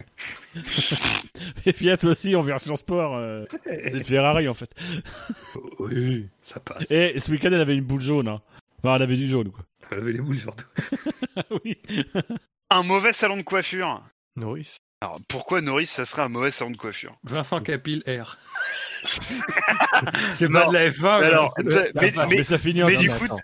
Et 1.65 1.73
Fiat 1.73 1.97
aussi 2.03 2.35
en 2.35 2.41
version 2.41 2.75
sport. 2.75 3.15
euh, 3.17 3.45
C'est 3.65 4.03
Ferrari 4.03 4.47
en 4.47 4.53
fait. 4.53 4.73
oui, 5.79 6.27
ça 6.41 6.59
passe. 6.59 6.89
Et 6.91 7.19
ce 7.19 7.31
week-end, 7.31 7.49
elle 7.51 7.61
avait 7.61 7.75
une 7.75 7.83
boule 7.83 8.01
jaune. 8.01 8.27
Hein. 8.27 8.41
Enfin, 8.83 8.95
elle 8.95 9.01
avait 9.03 9.15
du 9.17 9.27
jaune 9.27 9.51
quoi. 9.51 9.63
Elle 9.91 9.99
avait 9.99 10.13
les 10.13 10.21
boules, 10.21 10.39
surtout. 10.39 10.65
Ah 11.35 11.43
oui. 11.63 11.77
Un 12.69 12.83
mauvais 12.83 13.13
salon 13.13 13.37
de 13.37 13.41
coiffure. 13.43 14.01
Norris. 14.35 14.77
Alors, 15.03 15.19
pourquoi 15.27 15.59
Norris, 15.59 15.87
ça 15.87 16.05
serait 16.05 16.21
un 16.21 16.29
mauvais 16.29 16.49
salon 16.49 16.71
de 16.71 16.77
coiffure 16.77 17.17
Vincent 17.23 17.59
Capil 17.61 18.03
R. 18.07 18.37
c'est 20.31 20.47
pas 20.49 20.65
de 20.67 20.73
la 20.73 20.89
F1, 20.89 21.19
mais- 21.19 21.25
alors, 21.25 21.53
mais, 21.61 21.91
mais- 21.95 22.11
ça 22.13 22.25
mais- 22.25 22.43
ça 22.45 22.57
finit 22.57 22.83
en 22.83 22.87
du 22.87 23.11
attends. 23.11 23.35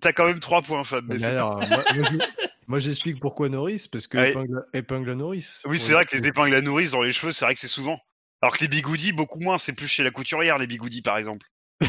t'as 0.00 0.12
quand, 0.12 0.26
même 0.26 0.38
3 0.38 0.62
points, 0.62 0.84
Fab. 0.84 1.04
Mais 1.08 1.14
Mais 1.14 1.20
c'est- 1.20 1.26
alors, 1.26 1.56
moi, 1.58 1.66
moi, 1.68 1.84
je- 2.12 2.18
moi, 2.68 2.78
j'explique 2.78 3.18
pourquoi 3.18 3.48
Norris, 3.48 3.88
parce 3.90 4.06
que 4.06 4.18
Ouais. 4.18 4.30
épingle, 4.30 4.64
épingle 4.72 5.10
à 5.10 5.14
Norris. 5.16 5.58
Oui, 5.64 5.80
c'est 5.80 5.92
vrai 5.94 6.04
que 6.04 6.16
les 6.16 6.28
épingles 6.28 6.54
à 6.54 6.60
nourrice 6.60 6.92
dans 6.92 7.02
les 7.02 7.10
cheveux, 7.10 7.32
c'est 7.32 7.44
vrai 7.44 7.54
que 7.54 7.60
c'est 7.60 7.66
souvent. 7.66 7.98
Alors 8.40 8.56
que 8.56 8.62
les 8.62 8.68
bigoudis, 8.68 9.12
beaucoup 9.12 9.40
moins. 9.40 9.58
C'est 9.58 9.72
plus 9.72 9.88
chez 9.88 10.04
la 10.04 10.12
couturière, 10.12 10.58
les 10.58 10.68
bigoudis, 10.68 11.02
par 11.02 11.18
exemple. 11.18 11.44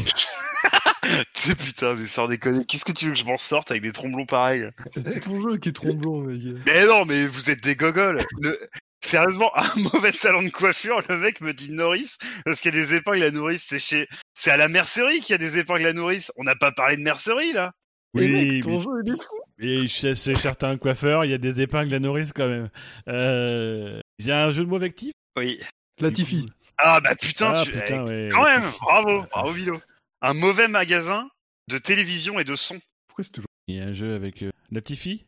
C'est 1.34 1.54
putain, 1.54 1.94
mais 1.94 2.06
sans 2.08 2.26
déconner. 2.26 2.64
Qu'est-ce 2.64 2.84
que 2.84 2.90
tu 2.90 3.04
veux 3.06 3.12
que 3.12 3.18
je 3.18 3.24
m'en 3.24 3.36
sorte 3.36 3.70
avec 3.70 3.82
des 3.84 3.92
tromblons 3.92 4.26
pareils? 4.26 4.68
C'est 4.94 5.20
ton 5.20 5.40
jeu 5.40 5.56
qui 5.58 5.68
est 5.68 5.72
tromblon, 5.72 6.22
mec. 6.22 6.40
Mais 6.66 6.84
non, 6.84 7.04
mais 7.04 7.26
vous 7.26 7.48
êtes 7.50 7.62
des 7.62 7.76
gogoles. 7.76 8.24
Le- 8.40 8.58
Sérieusement, 9.06 9.52
un 9.56 9.70
mauvais 9.94 10.10
salon 10.12 10.42
de 10.42 10.48
coiffure, 10.50 11.00
le 11.08 11.16
mec 11.18 11.40
me 11.40 11.52
dit 11.54 11.70
Norris, 11.70 12.16
parce 12.44 12.60
qu'il 12.60 12.74
y 12.74 12.76
a 12.76 12.80
des 12.80 12.94
épingles 12.94 13.22
à 13.22 13.30
nourrice, 13.30 13.64
c'est 13.68 13.78
chez, 13.78 14.08
c'est 14.34 14.50
à 14.50 14.56
la 14.56 14.66
mercerie 14.68 15.20
qu'il 15.20 15.30
y 15.30 15.34
a 15.34 15.38
des 15.38 15.58
épingles 15.58 15.86
à 15.86 15.92
nourrice. 15.92 16.32
On 16.36 16.42
n'a 16.42 16.56
pas 16.56 16.72
parlé 16.72 16.96
de 16.96 17.02
mercerie, 17.02 17.52
là. 17.52 17.72
Oui, 18.14 18.28
mec, 18.28 18.62
ton 18.64 18.78
mais- 18.78 18.82
jeu, 18.82 19.14
est 19.14 19.22
fou. 19.22 19.40
Et 19.58 19.88
chez, 19.88 20.14
chez 20.16 20.34
certains 20.34 20.76
coiffeurs, 20.76 21.24
il 21.24 21.30
y 21.30 21.34
a 21.34 21.38
des 21.38 21.60
épingles 21.62 21.94
à 21.94 21.98
nourrice 22.00 22.32
quand 22.32 22.48
même. 22.48 22.68
Euh, 23.08 24.00
J'ai 24.18 24.32
un 24.32 24.50
jeu 24.50 24.64
de 24.64 24.68
mots 24.68 24.76
avec 24.76 24.96
Tiff 24.96 25.12
Oui. 25.38 25.58
Latifi. 26.00 26.46
Ah 26.78 27.00
bah 27.00 27.14
putain, 27.14 27.52
Ah, 27.54 27.62
tu... 27.64 27.70
putain, 27.72 28.04
eh, 28.06 28.10
ouais, 28.10 28.28
quand 28.32 28.42
ouais, 28.44 28.58
même, 28.58 28.70
bravo, 28.80 29.24
bravo 29.30 29.52
Vilo. 29.52 29.80
Un 30.20 30.34
mauvais 30.34 30.68
magasin 30.68 31.28
de 31.68 31.78
télévision 31.78 32.38
et 32.40 32.44
de 32.44 32.54
son. 32.56 32.78
Pourquoi 33.08 33.24
c'est 33.24 33.30
toujours. 33.30 33.46
Il 33.68 33.76
y 33.76 33.80
a 33.80 33.84
un 33.84 33.92
jeu 33.92 34.14
avec 34.14 34.42
euh, 34.42 34.50
Latifi 34.70 35.24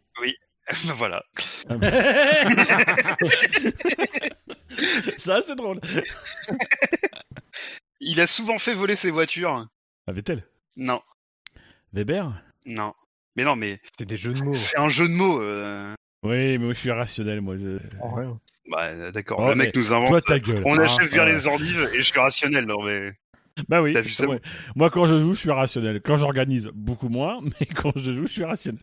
Ben 0.87 0.93
voilà. 0.95 1.23
Ah. 1.71 1.75
Ça, 5.19 5.41
c'est 5.43 5.55
drôle. 5.57 5.81
Il 8.01 8.21
a 8.21 8.27
souvent 8.27 8.59
fait 8.59 8.75
voler 8.75 8.97
ses 8.97 9.11
voitures. 9.11 9.67
Ah, 10.07 10.13
Vettel? 10.13 10.45
Non, 10.77 11.01
Weber? 11.93 12.33
Non. 12.67 12.93
Mais 13.37 13.45
non, 13.45 13.57
mais 13.57 13.81
C'est 13.99 14.07
des 14.07 14.17
jeux 14.17 14.33
de 14.33 14.43
mots. 14.43 14.55
c'est 14.55 14.79
un 14.79 14.89
jeu 14.89 15.09
de 15.09 15.13
mots. 15.13 15.41
euh. 15.43 15.95
Oui, 16.23 16.59
mais 16.59 16.61
moi 16.65 16.73
je 16.75 16.79
suis 16.79 16.91
rationnel, 16.91 17.41
moi. 17.41 17.57
je- 17.57 17.79
En 18.01 18.11
vrai. 18.11 18.27
Bah 18.71 19.11
d'accord, 19.11 19.39
Oh, 19.41 19.49
le 19.51 19.55
mec 19.55 19.73
mais 19.75 19.81
nous 19.81 19.93
invente. 19.93 20.09
Toi, 20.09 20.21
ta 20.21 20.39
gueule. 20.39 20.63
On 20.67 20.79
hein, 20.79 20.83
achète 20.83 21.11
bien 21.13 21.25
les 21.25 21.47
ordives 21.47 21.91
et 21.95 21.99
je 21.99 22.03
suis 22.03 22.19
rationnel, 22.19 22.67
non 22.67 22.83
mais. 22.83 23.13
Bah 23.69 23.81
oui. 23.83 23.93
T'as 23.93 24.01
vu 24.03 24.11
ça, 24.11 24.27
ouais. 24.29 24.41
Moi, 24.77 24.91
quand 24.91 25.07
je 25.07 25.19
joue, 25.19 25.35
je 25.35 25.39
suis 25.41 25.51
rationnel. 25.51 26.01
Quand 26.01 26.17
j'organise, 26.17 26.71
beaucoup 26.75 27.09
moins. 27.09 27.41
Mais 27.61 27.67
quand 27.67 27.93
je 27.97 28.13
joue, 28.13 28.27
je 28.27 28.33
suis 28.33 28.45
rationnel. 28.45 28.83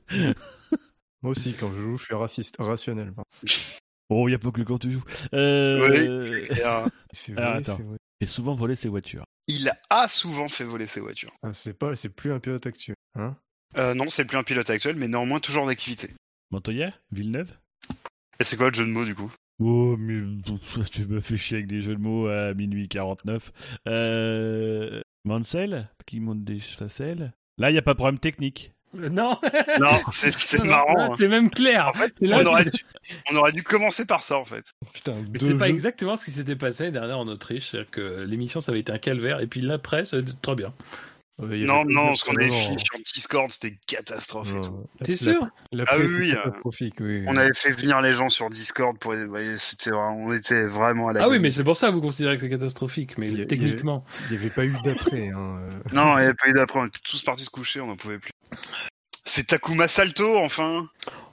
Moi 1.21 1.31
aussi, 1.31 1.53
quand 1.53 1.71
je 1.71 1.81
joue, 1.81 1.97
je 1.97 2.05
suis 2.05 2.15
raciste, 2.15 2.55
rationnel. 2.59 3.13
Oh, 4.09 4.27
il 4.27 4.33
y 4.33 4.35
a 4.35 4.39
pas 4.39 4.51
que 4.51 4.61
quand 4.61 4.77
tu 4.77 4.91
joues. 4.91 5.03
Euh... 5.33 5.89
Oui, 5.89 6.27
c'est 6.27 6.53
clair. 6.53 6.87
Il 7.13 7.17
fait 7.17 7.37
Alors, 7.37 7.53
voler, 7.53 7.69
attends. 7.69 7.79
Et 8.21 8.27
souvent 8.27 8.53
voler 8.53 8.75
ses 8.75 8.89
voitures. 8.89 9.25
Il 9.47 9.71
a 9.89 10.07
souvent 10.07 10.47
fait 10.47 10.63
voler 10.63 10.87
ses 10.87 10.99
voitures. 10.99 11.31
Ah, 11.41 11.53
c'est 11.53 11.73
pas, 11.73 11.95
c'est 11.95 12.09
plus 12.09 12.31
un 12.31 12.39
pilote 12.39 12.65
actuel. 12.65 12.95
Hein? 13.15 13.35
Euh, 13.77 13.93
non, 13.93 14.07
c'est 14.09 14.25
plus 14.25 14.37
un 14.37 14.43
pilote 14.43 14.69
actuel, 14.69 14.95
mais 14.95 15.07
néanmoins 15.07 15.39
toujours 15.39 15.63
en 15.63 15.67
activité. 15.67 16.11
Montoya? 16.51 16.93
Villeneuve? 17.11 17.51
Et 18.39 18.43
c'est 18.43 18.57
quoi 18.57 18.69
le 18.69 18.73
jeu 18.73 18.85
de 18.85 18.91
mots 18.91 19.05
du 19.05 19.15
coup? 19.15 19.31
Oh, 19.59 19.95
mais 19.97 20.21
tu 20.91 21.07
me 21.07 21.19
fais 21.19 21.37
chier 21.37 21.57
avec 21.57 21.67
des 21.67 21.81
jeux 21.81 21.95
de 21.95 22.01
mots 22.01 22.27
à 22.27 22.53
minuit 22.53 22.87
49. 22.87 23.51
Euh... 23.87 25.01
Mansell? 25.23 25.89
Qui 26.05 26.19
monte 26.19 26.43
des 26.43 26.59
sa 26.59 26.89
selle? 26.89 27.33
Là, 27.57 27.69
il 27.69 27.73
n'y 27.73 27.79
a 27.79 27.81
pas 27.81 27.93
de 27.93 27.97
problème 27.97 28.19
technique. 28.19 28.74
Euh, 28.99 29.09
Non, 29.09 29.37
Non, 29.79 29.99
c'est 30.11 30.63
marrant. 30.63 31.11
hein. 31.11 31.15
C'est 31.17 31.27
même 31.27 31.49
clair. 31.49 31.89
En 31.89 31.93
fait, 31.93 32.13
là 32.21 32.39
on 32.41 32.45
aurait, 32.45 32.65
dû, 32.65 32.85
on 33.31 33.35
aurait 33.37 33.51
dû 33.51 33.63
commencer 33.63 34.05
par 34.05 34.23
ça 34.23 34.37
en 34.37 34.45
fait. 34.45 34.65
Putain, 34.93 35.15
Mais 35.31 35.39
c'est 35.39 35.57
pas 35.57 35.69
exactement 35.69 36.15
ce 36.15 36.25
qui 36.25 36.31
s'était 36.31 36.55
passé 36.55 36.83
l'année 36.83 36.93
dernière 36.99 37.19
en 37.19 37.27
Autriche. 37.27 37.69
C'est-à-dire 37.69 37.91
que 37.91 38.21
l'émission, 38.27 38.61
ça 38.61 38.71
avait 38.71 38.79
été 38.79 38.91
un 38.91 38.97
calvaire. 38.97 39.39
Et 39.39 39.47
puis 39.47 39.61
l'après, 39.61 40.05
ça 40.05 40.17
été 40.17 40.31
très 40.41 40.55
bien. 40.55 40.73
Euh, 41.41 41.65
Non, 41.65 41.83
non, 41.85 42.15
ce 42.15 42.23
qu'on 42.23 42.35
avait 42.35 42.47
non, 42.47 42.53
fini 42.53 42.79
sur 42.79 42.97
Discord, 43.13 43.51
c'était 43.51 43.67
une 43.69 43.77
catastrophe 43.87 44.49
et 44.49 44.61
tout. 44.61 44.71
non. 44.71 44.87
T'es 45.03 45.15
sûr? 45.15 45.47
La 45.73 45.83
Ah 45.87 45.97
oui, 45.97 46.05
oui, 46.07 46.31
euh, 46.31 46.35
catastrophique, 46.35 46.95
oui. 47.01 47.25
On 47.27 47.35
avait 47.35 47.53
fait 47.53 47.71
venir 47.71 47.99
les 47.99 48.13
gens 48.13 48.29
sur 48.29 48.49
Discord 48.49 48.97
pour. 48.97 49.13
C'était, 49.57 49.91
on 49.91 50.33
était 50.33 50.65
vraiment 50.65 51.09
à 51.09 51.13
la. 51.13 51.23
Ah 51.23 51.29
oui, 51.29 51.39
mais 51.39 51.51
c'est 51.51 51.63
pour 51.65 51.75
ça 51.75 51.89
que 51.89 51.93
vous 51.93 52.01
considérez 52.01 52.35
que 52.35 52.41
c'est 52.41 52.49
catastrophique. 52.49 53.17
Mais 53.17 53.27
Il 53.27 53.45
techniquement. 53.47 54.05
Il 54.29 54.37
n'y 54.37 54.43
avait 54.43 54.49
pas 54.49 54.65
eu 54.65 54.75
d'après. 54.83 55.29
Hein. 55.29 55.59
euh. 55.61 55.69
Non, 55.93 56.17
il 56.17 56.21
n'y 56.21 56.25
avait 56.27 56.33
pas 56.35 56.49
eu 56.49 56.53
d'après. 56.53 56.79
On 56.79 56.85
était 56.85 56.99
tous 57.03 57.21
partis 57.21 57.43
se 57.43 57.49
coucher, 57.49 57.81
on 57.81 57.87
n'en 57.87 57.97
pouvait 57.97 58.19
plus. 58.19 58.31
C'est 59.25 59.47
Takuma 59.47 59.87
Salto, 59.87 60.37
enfin. 60.37 60.87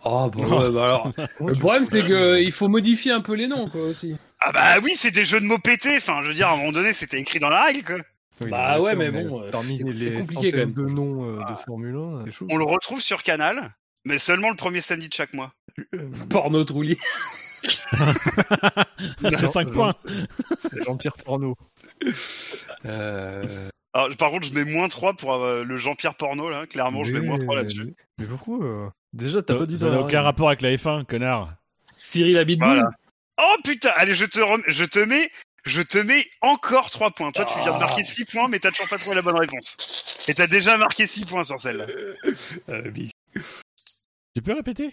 Oh, 0.05 0.29
bon, 0.33 0.61
ouais, 0.61 0.71
bah 0.71 0.85
alors. 0.85 1.13
Le 1.41 1.55
problème, 1.55 1.85
c'est 1.85 2.03
que 2.03 2.41
il 2.41 2.51
faut 2.51 2.69
modifier 2.69 3.13
un 3.13 3.21
peu 3.21 3.35
les 3.35 3.47
noms, 3.47 3.69
quoi, 3.69 3.83
aussi. 3.83 4.17
Ah 4.41 4.51
bah 4.51 4.81
oui, 4.83 4.93
c'est 4.97 5.13
des 5.13 5.25
jeux 5.25 5.41
de 5.41 5.45
mots 5.47 5.59
pétés. 5.59 5.99
Enfin, 5.99 6.23
je 6.23 6.29
veux 6.29 6.35
dire, 6.35 6.49
à 6.49 6.53
un 6.55 6.57
moment 6.57 6.73
donné, 6.73 6.93
c'était 6.95 7.21
écrit 7.21 7.39
dans 7.39 7.51
la 7.51 7.65
règle, 7.65 7.85
quoi. 7.85 7.97
Oui, 8.41 8.49
Bah 8.51 8.81
ouais, 8.81 8.97
mais 8.97 9.11
bon, 9.11 9.43
euh, 9.43 9.51
Parmi 9.51 9.79
c'est- 9.79 9.85
les 9.85 10.21
compliqué, 10.21 10.51
quand 10.51 10.57
même. 10.59 10.73
de 10.73 10.83
noms 10.85 11.25
euh, 11.41 11.45
de 11.45 11.55
Formule 11.67 11.95
1, 11.97 12.25
c'est 12.27 12.33
chaud. 12.33 12.47
On 12.51 12.57
le 12.57 12.65
retrouve 12.65 13.01
sur 13.01 13.23
Canal, 13.23 13.71
mais 14.05 14.19
seulement 14.19 14.51
le 14.51 14.57
premier 14.57 14.81
samedi 14.81 15.09
de 15.09 15.15
chaque 15.15 15.33
mois. 15.35 15.53
Euh, 15.95 16.09
Porno 16.31 16.65
Trulli. 16.65 16.97
c'est 19.31 19.47
5 19.47 19.71
points. 19.71 19.95
Jean-Pierre 20.85 21.15
Porno. 21.25 21.57
Euh... 22.87 23.69
Alors, 23.95 24.17
par 24.17 24.31
contre, 24.31 24.47
je 24.49 24.55
mets 24.55 24.65
moins 24.65 24.89
3 24.89 25.13
pour 25.15 25.35
euh, 25.35 25.65
le 25.65 25.77
Jean-Pierre 25.77 26.15
Porno, 26.15 26.49
là. 26.51 26.67
Clairement, 26.67 27.05
je 27.05 27.13
mets 27.13 27.21
moins 27.21 27.39
3 27.39 27.57
là-dessus. 27.57 27.85
Mais, 27.85 27.95
mais 28.19 28.27
pourquoi 28.27 28.65
euh 28.65 28.89
Déjà, 29.13 29.43
t'as 29.43 29.55
pas 29.55 29.67
dit 29.67 29.79
Ça 29.79 29.91
n'a 29.91 30.01
aucun 30.01 30.23
rapport 30.23 30.49
avec 30.49 30.63
la 30.63 30.71
F1, 30.75 31.05
connard. 31.05 31.55
Cyril 31.85 32.39
Abitboul. 32.39 32.69
Voilà. 32.69 32.89
Oh 33.39 33.57
putain, 33.65 33.91
allez, 33.97 34.15
je 34.15 34.25
te, 34.25 34.41
rem- 34.41 34.63
je 34.69 34.85
te 34.85 34.99
mets, 34.99 35.31
je 35.65 35.83
te 35.83 35.99
mets 35.99 36.27
encore 36.41 36.91
3 36.91 37.11
points. 37.13 37.33
Toi, 37.33 37.45
tu 37.45 37.55
viens 37.55 37.73
de 37.73 37.77
Ah. 37.77 37.79
marquer 37.87 38.05
6 38.05 38.25
points, 38.25 38.49
mais 38.49 38.59
t'as 38.59 38.71
toujours 38.71 38.89
pas 38.89 38.99
trouvé 38.99 39.15
la 39.17 39.23
bonne 39.23 39.39
réponse. 39.39 40.25
Et 40.29 40.35
t'as 40.35 40.47
déjà 40.47 40.77
marqué 40.77 41.07
6 41.07 41.25
points 41.25 41.45
sur 41.45 41.61
celle-là. 41.61 41.87
Euh, 42.69 42.91
Tu 44.35 44.43
peux 44.43 44.55
répéter? 44.55 44.91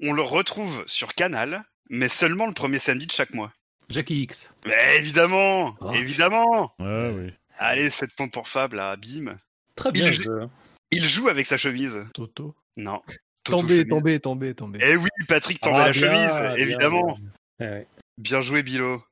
On 0.00 0.12
le 0.12 0.22
retrouve 0.22 0.84
sur 0.86 1.14
Canal, 1.14 1.64
mais 1.90 2.08
seulement 2.08 2.46
le 2.46 2.52
premier 2.54 2.78
samedi 2.78 3.06
de 3.06 3.12
chaque 3.12 3.34
mois. 3.34 3.52
Jackie 3.88 4.22
X. 4.22 4.54
Mais 4.64 4.96
évidemment, 4.96 5.76
Oh. 5.80 5.92
évidemment. 5.92 6.74
Ouais, 6.78 7.12
oui. 7.14 7.32
Allez, 7.58 7.90
7 7.90 8.10
points 8.16 8.28
pour 8.28 8.48
Fab, 8.48 8.72
là, 8.74 8.96
bim. 8.96 9.36
Très 9.76 9.92
bien. 9.92 10.06
Il- 10.08 10.12
je- 10.12 10.48
Il 10.92 11.04
joue 11.04 11.28
avec 11.28 11.46
sa 11.46 11.56
chemise. 11.56 12.06
Toto. 12.14 12.54
Non. 12.76 13.02
Tombé, 13.44 13.86
tombé, 13.86 14.20
tombé, 14.20 14.54
tombé. 14.54 14.78
Eh 14.82 14.96
oui, 14.96 15.08
Patrick 15.28 15.60
tombait 15.60 15.78
Ah, 15.80 15.86
la 15.86 15.92
bien, 15.92 16.00
chemise, 16.02 16.34
bien, 16.34 16.54
évidemment. 16.54 17.18
bien. 17.58 17.68
Ouais. 17.68 17.86
Bien 18.18 18.42
joué, 18.42 18.62
Bilo. 18.62 19.02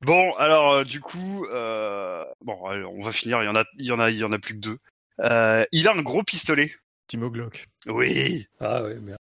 Bon, 0.00 0.32
alors 0.34 0.72
euh, 0.72 0.84
du 0.84 1.00
coup, 1.00 1.46
euh, 1.46 2.24
bon, 2.40 2.64
allez, 2.66 2.84
on 2.84 3.00
va 3.00 3.12
finir. 3.12 3.42
Il 3.42 3.46
y 3.46 3.48
en 3.48 3.54
a, 3.56 3.64
il 3.78 3.86
y 3.86 3.92
en 3.92 4.00
a, 4.00 4.10
il 4.10 4.16
y 4.16 4.24
en 4.24 4.32
a 4.32 4.38
plus 4.38 4.54
que 4.54 4.60
deux. 4.60 4.78
Euh, 5.20 5.64
il 5.72 5.86
a 5.88 5.92
un 5.92 6.02
gros 6.02 6.22
pistolet. 6.24 6.74
Timo 7.06 7.30
Glock. 7.30 7.68
Oui. 7.86 8.46
Ah 8.60 8.82
ouais, 8.82 8.94
bien. 8.96 9.16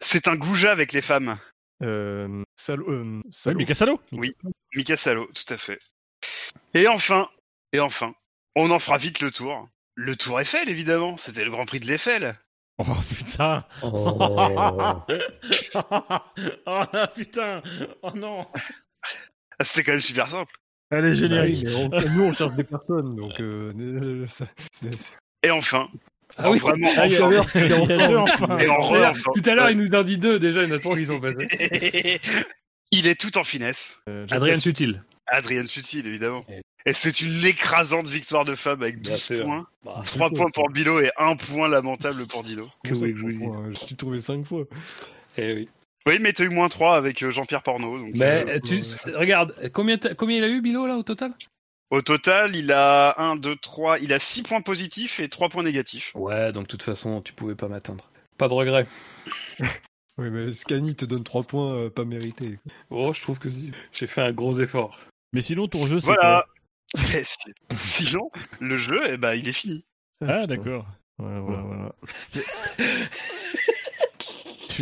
C'est 0.00 0.28
un 0.28 0.36
goujat 0.36 0.72
avec 0.72 0.92
les 0.92 1.00
femmes. 1.00 1.38
Euh, 1.82 2.42
Salo. 2.56 2.90
Euh, 2.90 3.20
Oui, 3.24 3.30
Salo. 3.32 3.58
Mika 3.58 3.74
Salo 3.74 4.00
Oui. 4.12 4.30
Mika 4.74 4.96
Salo, 4.96 5.26
tout 5.26 5.54
à 5.54 5.56
fait. 5.56 5.78
Et 6.74 6.88
enfin, 6.88 7.28
et 7.72 7.80
enfin, 7.80 8.14
on 8.56 8.70
en 8.70 8.78
fera 8.78 8.98
vite 8.98 9.20
le 9.20 9.30
tour. 9.30 9.68
Le 9.94 10.16
Tour 10.16 10.40
Eiffel, 10.40 10.68
évidemment. 10.68 11.16
C'était 11.16 11.44
le 11.44 11.50
Grand 11.50 11.64
Prix 11.66 11.80
de 11.80 11.86
l'Eiffel. 11.86 12.38
Oh 12.78 12.84
putain 13.08 13.64
Oh. 13.82 14.18
Oh 16.66 16.84
là, 16.92 17.06
putain 17.14 17.62
Oh 18.02 18.10
non 18.14 18.46
Ah, 19.58 19.64
C'était 19.64 19.82
quand 19.84 19.92
même 19.92 20.00
super 20.00 20.26
simple. 20.28 20.52
Elle 20.90 21.06
est 21.06 21.28
Bah 21.28 21.70
on- 21.92 22.10
nous, 22.10 22.22
on 22.24 22.32
cherche 22.32 22.54
des 22.54 22.64
personnes, 22.64 23.16
donc. 23.16 23.40
Euh, 23.40 23.72
euh, 23.78 24.26
ça- 24.26 24.46
Et 25.42 25.50
enfin, 25.50 25.88
Ah 26.36 26.50
oui. 26.50 26.58
vraiment, 26.58 26.90
Ah, 26.96 27.04
enfin, 27.06 27.38
enfin. 27.40 28.16
enfin. 28.18 28.58
et 28.58 28.68
en 28.68 28.76
Tout 28.76 28.82
à 28.82 28.86
re, 28.88 28.94
l'heure- 28.94 29.10
enfin. 29.12 29.30
Tout 29.34 29.50
à 29.50 29.54
l'heure, 29.54 29.70
il 29.70 29.78
nous 29.78 29.94
en 29.94 30.02
dit 30.02 30.18
deux 30.18 30.38
déjà, 30.38 30.62
il 30.62 30.68
y 30.68 30.72
en 30.72 30.76
a 30.76 30.78
trois 30.78 30.96
qui 30.96 31.06
sont 31.06 31.18
passés. 31.20 31.38
il 32.90 33.06
est 33.06 33.18
tout 33.20 33.36
en 33.38 33.44
finesse. 33.44 33.98
euh, 34.08 34.26
Adrien 34.30 34.58
Sutil. 34.58 35.02
Adrien 35.26 35.64
Sutil, 35.66 36.06
évidemment. 36.06 36.44
Et- 36.50 36.60
Et 36.84 36.92
c'est 36.92 37.20
une 37.20 37.44
écrasante 37.46 38.08
victoire 38.08 38.44
de 38.44 38.54
Fab 38.56 38.82
avec 38.82 39.00
Bien 39.00 39.12
12 39.12 39.22
sûr. 39.22 39.44
points. 39.44 39.66
Bah, 39.84 40.02
3 40.04 40.30
points 40.30 40.50
pour 40.50 40.68
Bilo 40.68 41.00
et 41.00 41.10
1 41.16 41.36
point 41.36 41.68
lamentable 41.68 42.26
pour 42.26 42.42
Dino. 42.42 42.68
que 42.84 42.92
oui, 42.94 43.14
oui. 43.22 43.38
euh, 43.42 43.72
Je 43.80 43.86
t'ai 43.86 43.94
trouvé 43.94 44.20
5 44.20 44.44
fois. 44.44 44.64
Eh 45.38 45.54
oui. 45.54 45.68
Oui, 46.06 46.18
mais 46.20 46.32
t'as 46.32 46.44
eu 46.44 46.48
moins 46.48 46.68
3 46.68 46.96
avec 46.96 47.22
euh, 47.22 47.30
Jean-Pierre 47.30 47.62
Porno. 47.62 47.98
Donc, 47.98 48.10
Mais 48.14 48.44
euh, 48.48 48.56
euh, 48.56 48.60
tu 48.60 48.82
regarde, 49.14 49.70
combien, 49.72 49.98
t'as- 49.98 50.14
combien 50.14 50.38
il 50.38 50.44
a 50.44 50.48
eu 50.48 50.60
Bilo 50.60 50.86
là 50.86 50.96
au 50.96 51.02
total? 51.02 51.32
Au 51.90 52.00
total, 52.02 52.56
il 52.56 52.72
a 52.72 53.14
1, 53.20 53.36
2, 53.36 53.54
3, 53.56 53.98
il 53.98 54.12
a 54.12 54.18
6 54.18 54.42
points 54.42 54.62
positifs 54.62 55.20
et 55.20 55.28
3 55.28 55.48
points 55.48 55.62
négatifs. 55.62 56.12
Ouais, 56.14 56.50
donc 56.52 56.62
de 56.64 56.68
toute 56.68 56.82
façon, 56.82 57.20
tu 57.20 57.32
pouvais 57.34 57.54
pas 57.54 57.68
m'atteindre. 57.68 58.10
Pas 58.38 58.48
de 58.48 58.54
regret. 58.54 58.86
Oui, 60.18 60.28
mais 60.30 60.52
Scani 60.52 60.94
te 60.94 61.06
donne 61.06 61.24
3 61.24 61.42
points 61.42 61.72
euh, 61.74 61.90
pas 61.90 62.04
mérités. 62.04 62.58
Oh, 62.90 63.14
je 63.14 63.22
trouve 63.22 63.38
que 63.38 63.48
si. 63.48 63.70
J'ai 63.92 64.06
fait 64.06 64.20
un 64.20 64.30
gros 64.30 64.60
effort. 64.60 64.98
Mais 65.32 65.40
sinon, 65.40 65.68
ton 65.68 65.80
jeu, 65.86 66.00
c'est 66.00 66.06
Voilà. 66.06 66.44
Sinon, 67.78 68.30
le 68.60 68.76
jeu, 68.76 69.00
eh 69.08 69.16
ben, 69.16 69.32
il 69.34 69.48
est 69.48 69.52
fini. 69.52 69.86
Ah, 70.20 70.42
putain. 70.42 70.46
d'accord. 70.48 70.86
Voilà, 71.16 71.40
voilà, 71.40 71.62
voilà. 71.62 71.94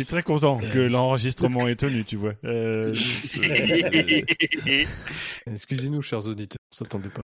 Je 0.01 0.05
suis 0.07 0.15
très 0.15 0.23
content 0.23 0.57
que 0.57 0.79
l'enregistrement 0.79 1.67
est 1.67 1.75
tenu, 1.75 2.03
tu 2.03 2.15
vois. 2.15 2.33
Euh, 2.43 2.91
Excusez-nous, 5.45 6.01
chers 6.01 6.25
auditeurs, 6.25 6.57
on 6.71 6.75
s'attendait 6.75 7.09
pas. 7.09 7.21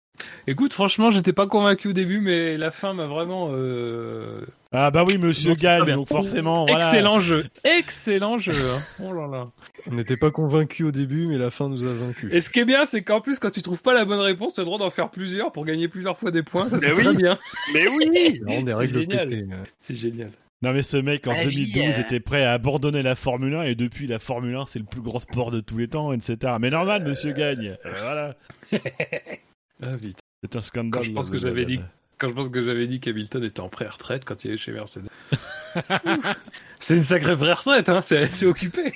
Écoute, 0.47 0.73
franchement, 0.73 1.09
j'étais 1.09 1.31
pas 1.31 1.47
convaincu 1.47 1.87
au 1.89 1.93
début, 1.93 2.19
mais 2.19 2.57
la 2.57 2.71
fin 2.71 2.93
m'a 2.93 3.05
vraiment. 3.05 3.47
euh, 3.51 4.41
Ah 4.73 4.91
bah 4.91 5.05
oui, 5.07 5.17
monsieur 5.17 5.53
gagne, 5.53 5.85
donc 5.93 6.09
forcément, 6.09 6.65
voilà. 6.65 6.89
Excellent 6.91 7.19
jeu. 7.21 7.45
Excellent 7.63 8.37
jeu. 8.37 8.51
hein. 8.53 8.81
Oh 9.01 9.13
là 9.13 9.27
là. 9.27 9.47
On 9.89 9.95
n'était 9.95 10.17
pas 10.17 10.31
convaincus 10.31 10.87
au 10.87 10.91
début, 10.91 11.27
mais 11.27 11.37
la 11.37 11.51
fin 11.51 11.69
nous 11.69 11.83
a 11.85 11.93
vaincus. 11.93 12.29
Et 12.33 12.41
ce 12.41 12.49
qui 12.49 12.59
est 12.59 12.65
bien, 12.65 12.83
c'est 12.85 13.03
qu'en 13.03 13.21
plus, 13.21 13.39
quand 13.39 13.51
tu 13.51 13.61
trouves 13.61 13.81
pas 13.81 13.93
la 13.93 14.03
bonne 14.03 14.19
réponse, 14.19 14.53
tu 14.53 14.59
as 14.59 14.63
le 14.63 14.65
droit 14.65 14.79
d'en 14.79 14.89
faire 14.89 15.11
plusieurs 15.11 15.53
pour 15.53 15.63
gagner 15.63 15.87
plusieurs 15.87 16.17
fois 16.17 16.31
des 16.31 16.43
points. 16.43 16.67
Ça, 16.67 16.77
c'est 16.79 16.91
oui. 16.93 17.03
très 17.03 17.15
bien. 17.15 17.37
Mais 17.73 17.87
oui 17.87 18.09
C'est 18.13 18.63
des 18.63 18.73
c'est 18.73 18.93
génial. 18.93 19.33
hein. 19.33 19.63
C'est 19.79 19.95
génial. 19.95 20.31
Non 20.61 20.73
mais 20.73 20.81
ce 20.81 20.97
mec 20.97 21.27
en 21.27 21.31
Ah, 21.31 21.43
2012 21.43 21.75
oui, 21.75 21.83
euh. 21.85 22.01
était 22.01 22.19
prêt 22.19 22.43
à 22.43 22.53
abandonner 22.53 23.03
la 23.03 23.15
Formule 23.15 23.55
1 23.55 23.63
et 23.63 23.75
depuis 23.75 24.07
la 24.07 24.19
Formule 24.19 24.55
1 24.55 24.65
c'est 24.67 24.79
le 24.79 24.85
plus 24.85 25.01
grand 25.01 25.19
sport 25.19 25.51
de 25.51 25.59
tous 25.59 25.77
les 25.77 25.87
temps, 25.87 26.13
etc. 26.13 26.53
Mais 26.59 26.69
normal, 26.69 27.03
monsieur 27.05 27.33
gagne. 27.33 27.77
Euh, 27.85 27.89
voilà. 27.99 28.35
Ah, 29.83 29.97
vite. 29.97 30.19
C'est 30.41 30.55
un 30.55 30.61
scandale. 30.61 30.91
Quand 30.91 31.01
je 31.01 31.11
pense 31.11 31.29
que 31.29 31.37
j'avais 31.37 31.65
dit 31.65 31.81
quand 32.17 32.29
je 32.29 32.33
pense 32.33 32.47
que 32.47 32.63
j'avais 32.63 32.87
dit 32.87 33.01
qu'Hamilton 33.01 33.43
était 33.43 33.59
en 33.59 33.67
pré-retraite 33.67 34.23
quand 34.23 34.45
il 34.45 34.51
est 34.51 34.57
chez 34.57 34.71
Mercedes. 34.71 35.09
c'est 36.79 36.95
une 36.95 37.03
sacrée 37.03 37.35
pré-retraite, 37.35 37.89
hein, 37.89 38.01
c'est 38.01 38.27
c'est 38.27 38.45
occupé. 38.45 38.93